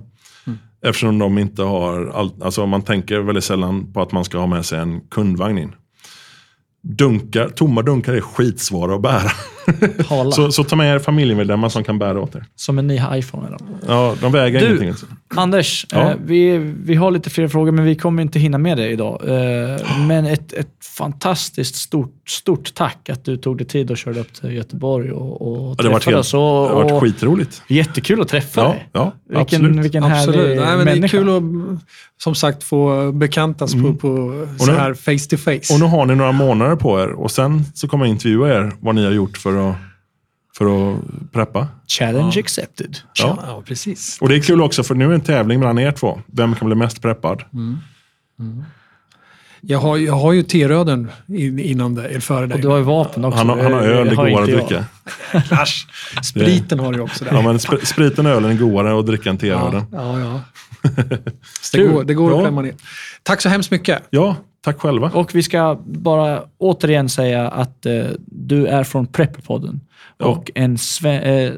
Mm. 0.46 0.58
Eftersom 0.82 1.18
de 1.18 1.38
inte 1.38 1.62
har, 1.62 2.06
all, 2.06 2.42
alltså 2.42 2.66
man 2.66 2.82
tänker 2.82 3.18
väldigt 3.18 3.44
sällan 3.44 3.92
på 3.92 4.02
att 4.02 4.12
man 4.12 4.24
ska 4.24 4.38
ha 4.38 4.46
med 4.46 4.66
sig 4.66 4.78
en 4.78 5.00
kundvagn 5.00 5.58
in. 5.58 5.74
Dunkar, 6.82 7.48
tomma 7.48 7.82
dunkar 7.82 8.14
är 8.14 8.20
skitsvåra 8.20 8.94
att 8.94 9.02
bära. 9.02 9.30
Så, 10.32 10.52
så 10.52 10.64
ta 10.64 10.76
med 10.76 10.94
er 10.94 10.98
familjemedlemmar 10.98 11.68
som 11.68 11.84
kan 11.84 11.98
bära 11.98 12.20
åt 12.20 12.34
er. 12.34 12.44
Som 12.56 12.78
en 12.78 12.86
ny 12.86 13.00
iPhone. 13.12 13.46
Eller? 13.46 13.58
Ja, 13.88 14.14
de 14.20 14.32
väger 14.32 14.60
Du- 14.60 14.66
ingenting. 14.66 14.88
alltså. 14.88 15.06
Anders, 15.36 15.86
Ja. 15.92 16.10
eh, 16.10 16.16
vi, 16.24 16.58
vi 16.84 16.94
har 16.94 17.10
lite 17.10 17.30
fler 17.30 17.48
frågor 17.48 17.72
men 17.72 17.84
vi 17.84 17.94
kommer 17.94 18.22
inte 18.22 18.38
hinna 18.38 18.58
med 18.58 18.76
det 18.78 18.88
idag. 18.88 19.20
Eh, 19.28 19.80
men 20.06 20.26
ett, 20.26 20.52
ett 20.52 20.68
fantastiskt 20.96 21.74
stort, 21.76 22.14
stort 22.28 22.74
tack 22.74 23.08
att 23.08 23.24
du 23.24 23.36
tog 23.36 23.58
dig 23.58 23.66
tid 23.66 23.90
och 23.90 23.96
körde 23.96 24.20
upp 24.20 24.32
till 24.34 24.52
Göteborg 24.52 25.12
och, 25.12 25.42
och 25.42 25.76
Ja, 25.78 25.82
det 25.82 25.90
träffade 25.90 26.16
oss. 26.18 26.30
det 26.30 26.36
har 26.38 26.74
varit 26.74 27.00
skitroligt. 27.02 27.62
jättekul 27.68 28.20
att 28.20 28.28
träffa 28.28 28.60
Ja, 28.60 28.68
dig. 28.68 28.88
ja 28.92 29.12
Vilken, 29.28 29.42
absolut. 29.42 29.84
vilken 29.84 30.04
Absolut. 30.04 30.36
härlig 30.40 30.56
Nej, 30.60 30.76
men 30.76 30.86
det 30.86 30.92
är 30.92 30.94
människa. 30.96 31.18
kul 31.18 31.28
att 31.36 31.42
som 32.22 32.34
sagt 32.34 32.64
få 32.64 33.12
bekantas 33.12 33.74
på, 33.74 33.94
på 33.94 34.46
så 34.58 34.66
nu- 34.66 34.72
här 34.78 34.94
face 34.94 35.28
to 35.30 35.36
face. 35.36 35.74
Och 35.74 35.80
nu 35.80 35.86
har 35.86 36.06
ni 36.06 36.14
några 36.14 36.32
månader 36.32 36.76
på 36.76 37.00
er 37.00 37.08
och 37.08 37.30
sen 37.30 37.64
så 37.74 37.88
kommer 37.88 38.04
jag 38.04 38.10
intervjua 38.10 38.48
er 38.48 38.72
vad 38.80 38.94
ni 38.94 39.04
har 39.04 39.12
gjort 39.12 39.36
för 39.38 39.70
att, 39.70 39.76
för 40.58 40.92
att 40.92 40.96
preppa. 41.32 41.68
Challenge 41.86 42.40
accepted. 42.40 42.96
ja. 43.18 43.38
ja, 43.46 43.62
precis. 43.66 44.18
Och 44.20 44.28
det 44.28 44.34
är 44.36 44.40
kul 44.40 44.62
också 44.62 44.82
för 44.82 44.94
nu 44.94 45.10
är 45.10 45.14
en 45.14 45.20
tävling 45.20 45.60
mellan 45.60 45.78
er 45.78 45.92
två. 45.92 46.20
Vem 46.26 46.54
kan 46.54 46.66
bli 46.68 46.74
mest 46.76 47.02
preppad? 47.02 47.42
Jag 49.60 49.78
har, 49.78 49.96
jag 49.96 50.14
har 50.14 50.32
ju 50.32 50.42
T-röden 50.42 51.10
in, 51.28 51.58
innan 51.58 51.94
det, 51.94 52.08
eller 52.08 52.20
före 52.20 52.42
Och 52.42 52.48
dig. 52.48 52.60
du 52.60 52.68
har 52.68 52.76
ju 52.76 52.82
vapen 52.82 53.24
också. 53.24 53.38
Han 53.38 53.48
har, 53.48 53.56
han 53.62 53.72
har 53.72 53.80
öl, 53.80 54.06
det 54.06 54.12
är 54.12 54.16
godare 54.16 54.60
att 54.62 54.68
dricka. 54.68 54.84
Spriten 56.22 56.80
har 56.80 56.92
du 56.92 57.00
också 57.00 57.24
där. 57.24 57.32
Ja, 57.34 57.42
men 57.42 57.56
sp- 57.58 57.84
spriten 57.84 58.26
och 58.26 58.32
ölen 58.32 58.50
är 58.50 58.54
godare 58.56 58.98
att 58.98 59.06
dricka 59.06 59.30
än 59.30 59.38
teölen. 59.38 59.84
Ja, 59.92 60.18
ja. 60.18 60.20
ja. 60.20 60.40
det 61.72 61.82
går, 61.86 62.04
det 62.04 62.14
går 62.14 62.30
Ja. 62.30 62.36
att 62.36 62.42
klämma 62.44 62.62
ner. 62.62 62.74
Tack 63.22 63.40
så 63.40 63.48
hemskt 63.48 63.70
mycket. 63.70 64.02
Ja, 64.10 64.36
tack 64.60 64.80
själva. 64.80 65.10
Och 65.14 65.34
vi 65.34 65.42
ska 65.42 65.80
bara 65.86 66.42
återigen 66.58 67.08
säga 67.08 67.48
att 67.48 67.86
eh, 67.86 68.04
du 68.26 68.66
är 68.66 68.84
från 68.84 69.06
Prepperpodden. 69.06 69.80
Ja. 70.18 70.26
Och 70.26 70.50
en 70.54 70.78
sve, 70.78 71.20
eh, 71.46 71.52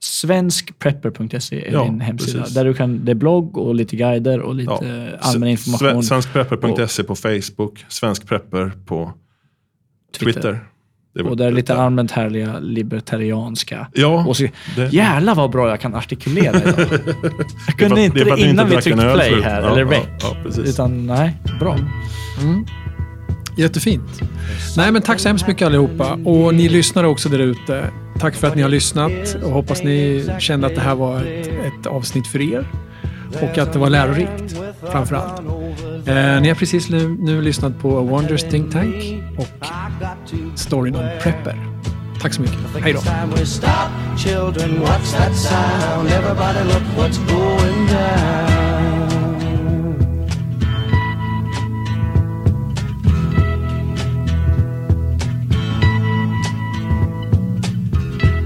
svenskprepper.se 0.00 1.66
är 1.68 1.72
Ja, 1.72 1.84
din 1.84 2.00
hemsida. 2.00 2.38
precis. 2.38 2.54
Där 2.54 2.64
du 2.64 2.74
kan, 2.74 3.04
det 3.04 3.10
är 3.12 3.14
blogg 3.14 3.58
och 3.58 3.74
lite 3.74 3.96
guider 3.96 4.40
och 4.40 4.54
lite 4.54 4.72
Ja. 4.80 4.84
eh, 5.08 5.08
allmän 5.20 5.48
information. 5.48 5.88
Sve- 5.88 6.02
Svenskprepper.se 6.02 7.04
på 7.04 7.14
Facebook, 7.14 7.84
svenskprepper 7.88 8.72
på 8.86 9.12
Twitter. 10.18 10.50
Var- 10.52 10.73
och 11.24 11.36
där 11.36 11.46
är 11.46 11.52
lite 11.52 11.74
allmänt 11.76 12.10
härliga 12.10 12.58
libertarianska 12.58 13.86
Ja, 13.92 14.24
Och 14.28 14.36
så, 14.36 14.46
det- 14.76 14.92
jävlar 14.92 15.34
vad 15.34 15.50
bra 15.50 15.68
jag 15.68 15.80
kan 15.80 15.94
artikulera 15.94 16.56
idag. 16.60 16.74
Jag 16.78 16.88
Det 17.66 17.72
kunde 17.78 17.94
att- 17.94 18.00
inte 18.00 18.18
det 18.24 18.24
det 18.36 18.40
innan 18.40 18.64
inte 18.64 18.76
vi 18.76 18.82
tryckte 18.82 19.12
play 19.14 19.40
här, 19.42 19.62
Ja, 19.62 19.70
eller 19.72 19.80
ja, 19.84 19.90
rec. 19.90 20.00
ja, 20.20 20.36
precis. 20.44 20.68
Utan 20.74 21.06
nej, 21.06 21.36
bra. 21.60 21.76
Jättefint. 23.56 24.20
Nej, 24.76 24.92
men 24.92 25.02
tack 25.02 25.20
så 25.20 25.28
hemskt 25.28 25.48
mycket 25.48 25.66
allihopa. 25.66 26.18
Och 26.24 26.54
ni 26.54 26.68
lyssnare 26.68 27.06
också 27.06 27.28
där 27.28 27.38
ute. 27.38 27.84
Tack 28.20 28.34
för 28.34 28.48
att 28.48 28.56
ni 28.56 28.62
har 28.62 28.68
lyssnat 28.68 29.36
och 29.44 29.50
hoppas 29.50 29.82
ni 29.82 30.24
kände 30.38 30.66
att 30.66 30.74
det 30.74 30.80
här 30.80 30.94
var 30.94 31.20
ett, 31.22 31.46
ett 31.48 31.86
avsnitt 31.86 32.26
för 32.26 32.40
er. 32.54 32.66
Och 33.42 33.58
att 33.58 33.72
det 33.72 33.78
var 33.78 33.90
lärorikt 33.90 34.56
framför 34.90 35.16
allt. 35.16 35.40
Eh, 36.06 36.40
ni 36.40 36.48
har 36.48 36.54
precis 36.54 36.90
nu, 36.90 37.16
nu 37.20 37.42
lyssnat 37.42 37.78
på 37.78 37.98
A 37.98 38.02
Wonders 38.02 38.42
Think 38.42 38.72
Tank 38.72 38.94
och 39.38 39.48
storyn 40.54 40.96
om 40.96 41.08
Prepper. 41.20 41.56
Tack 42.20 42.34
så 42.34 42.42
mycket. 42.42 42.58
Hej 42.80 42.92
då. 42.92 43.00
Time 43.00 43.34
we 43.36 43.46
stop, 43.46 43.90
children. 44.18 44.82
What's 44.82 45.12
that 45.12 45.34
sound? 45.34 46.08
Everybody, 46.08 46.64
look 46.64 46.82
what's 46.96 47.18
going 47.18 47.86
down. 47.86 48.54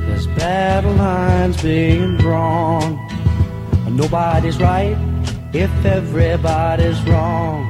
There's 0.08 0.26
battle 0.38 0.92
lines 0.92 1.62
being 1.62 2.16
drawn. 2.16 3.07
Nobody's 3.98 4.58
right 4.60 4.96
if 5.52 5.72
everybody's 5.84 7.02
wrong. 7.02 7.68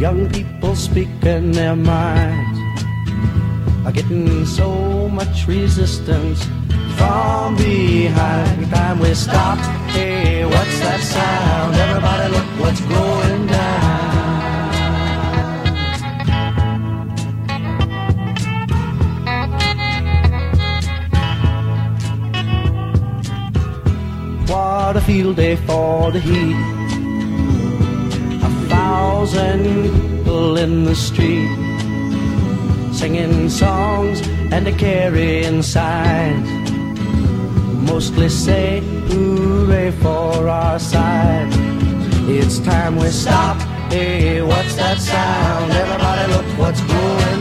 Young 0.00 0.28
people 0.28 0.74
speaking 0.74 1.52
their 1.52 1.76
minds 1.76 2.58
are 3.86 3.92
getting 3.92 4.44
so 4.44 5.08
much 5.08 5.46
resistance 5.46 6.44
from 6.96 7.54
behind. 7.54 8.68
Time 8.70 8.98
we 8.98 9.14
stop. 9.14 9.58
Hey, 9.94 10.44
what's 10.44 10.80
that 10.80 11.00
sound? 11.00 11.76
Everybody, 11.76 12.32
look 12.34 12.48
what's 12.60 12.80
going 12.80 13.46
down. 13.46 14.17
What 24.48 24.96
a 24.96 25.02
field 25.02 25.36
day 25.36 25.56
for 25.56 26.10
the 26.10 26.20
heat. 26.20 26.56
A 28.42 28.50
thousand 28.70 29.64
people 29.64 30.56
in 30.56 30.84
the 30.84 30.94
street 30.94 31.54
singing 32.94 33.50
songs 33.50 34.26
and 34.50 34.66
a 34.66 34.72
carrying 34.72 35.60
signs. 35.60 36.48
Mostly 37.90 38.30
say 38.30 38.80
hooray 39.08 39.90
for 39.90 40.48
our 40.48 40.78
side. 40.78 41.48
It's 42.26 42.58
time 42.58 42.96
we 42.96 43.08
stop. 43.08 43.58
Hey, 43.92 44.40
what's 44.40 44.74
that 44.76 44.98
sound? 44.98 45.72
Everybody 45.72 46.32
look 46.32 46.58
what's 46.58 46.80
going 46.80 47.37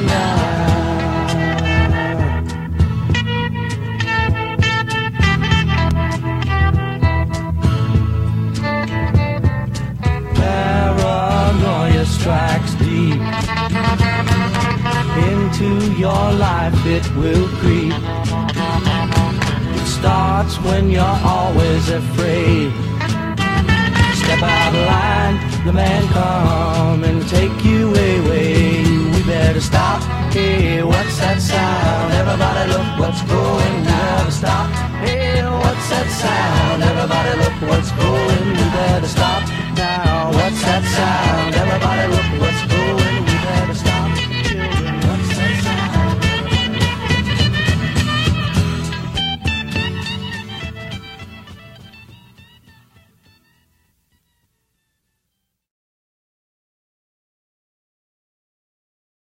tracks 12.28 12.74
deep 12.76 13.22
into 15.32 15.70
your 15.96 16.26
life 16.48 16.76
it 16.86 17.06
will 17.16 17.48
creep. 17.60 17.94
It 19.80 19.88
starts 19.88 20.60
when 20.68 20.90
you're 20.90 21.20
always 21.36 21.88
afraid. 21.90 22.74
Step 24.22 24.42
out 24.44 24.74
of 24.76 24.86
line 24.94 25.36
the 25.66 25.72
man 25.72 26.04
come 26.18 27.06
and 27.06 27.26
take 27.30 27.64
you 27.64 27.92
away. 27.92 28.84
We 29.14 29.24
better 29.24 29.62
stop 29.62 30.04
hey 30.34 30.84
what's 30.84 31.18
that 31.20 31.40
sound? 31.40 32.12
Everybody 32.12 32.64
look 32.74 32.90
what's 33.00 33.22
going 33.22 33.76
down 33.86 34.32
stop 34.32 34.68
hey 35.06 35.48
what's 35.64 35.88
that 35.94 36.08
sound? 36.24 36.84
Everybody 36.92 37.34
look 37.42 37.58
what's 37.70 37.92
going 37.94 38.48
we 38.58 38.66
better 38.76 39.08
stop 39.08 39.57
What's 39.78 40.62
that 40.64 40.84
sound? 40.96 41.54
Everybody 41.54 42.08
look 42.10 42.42
what's 42.42 42.77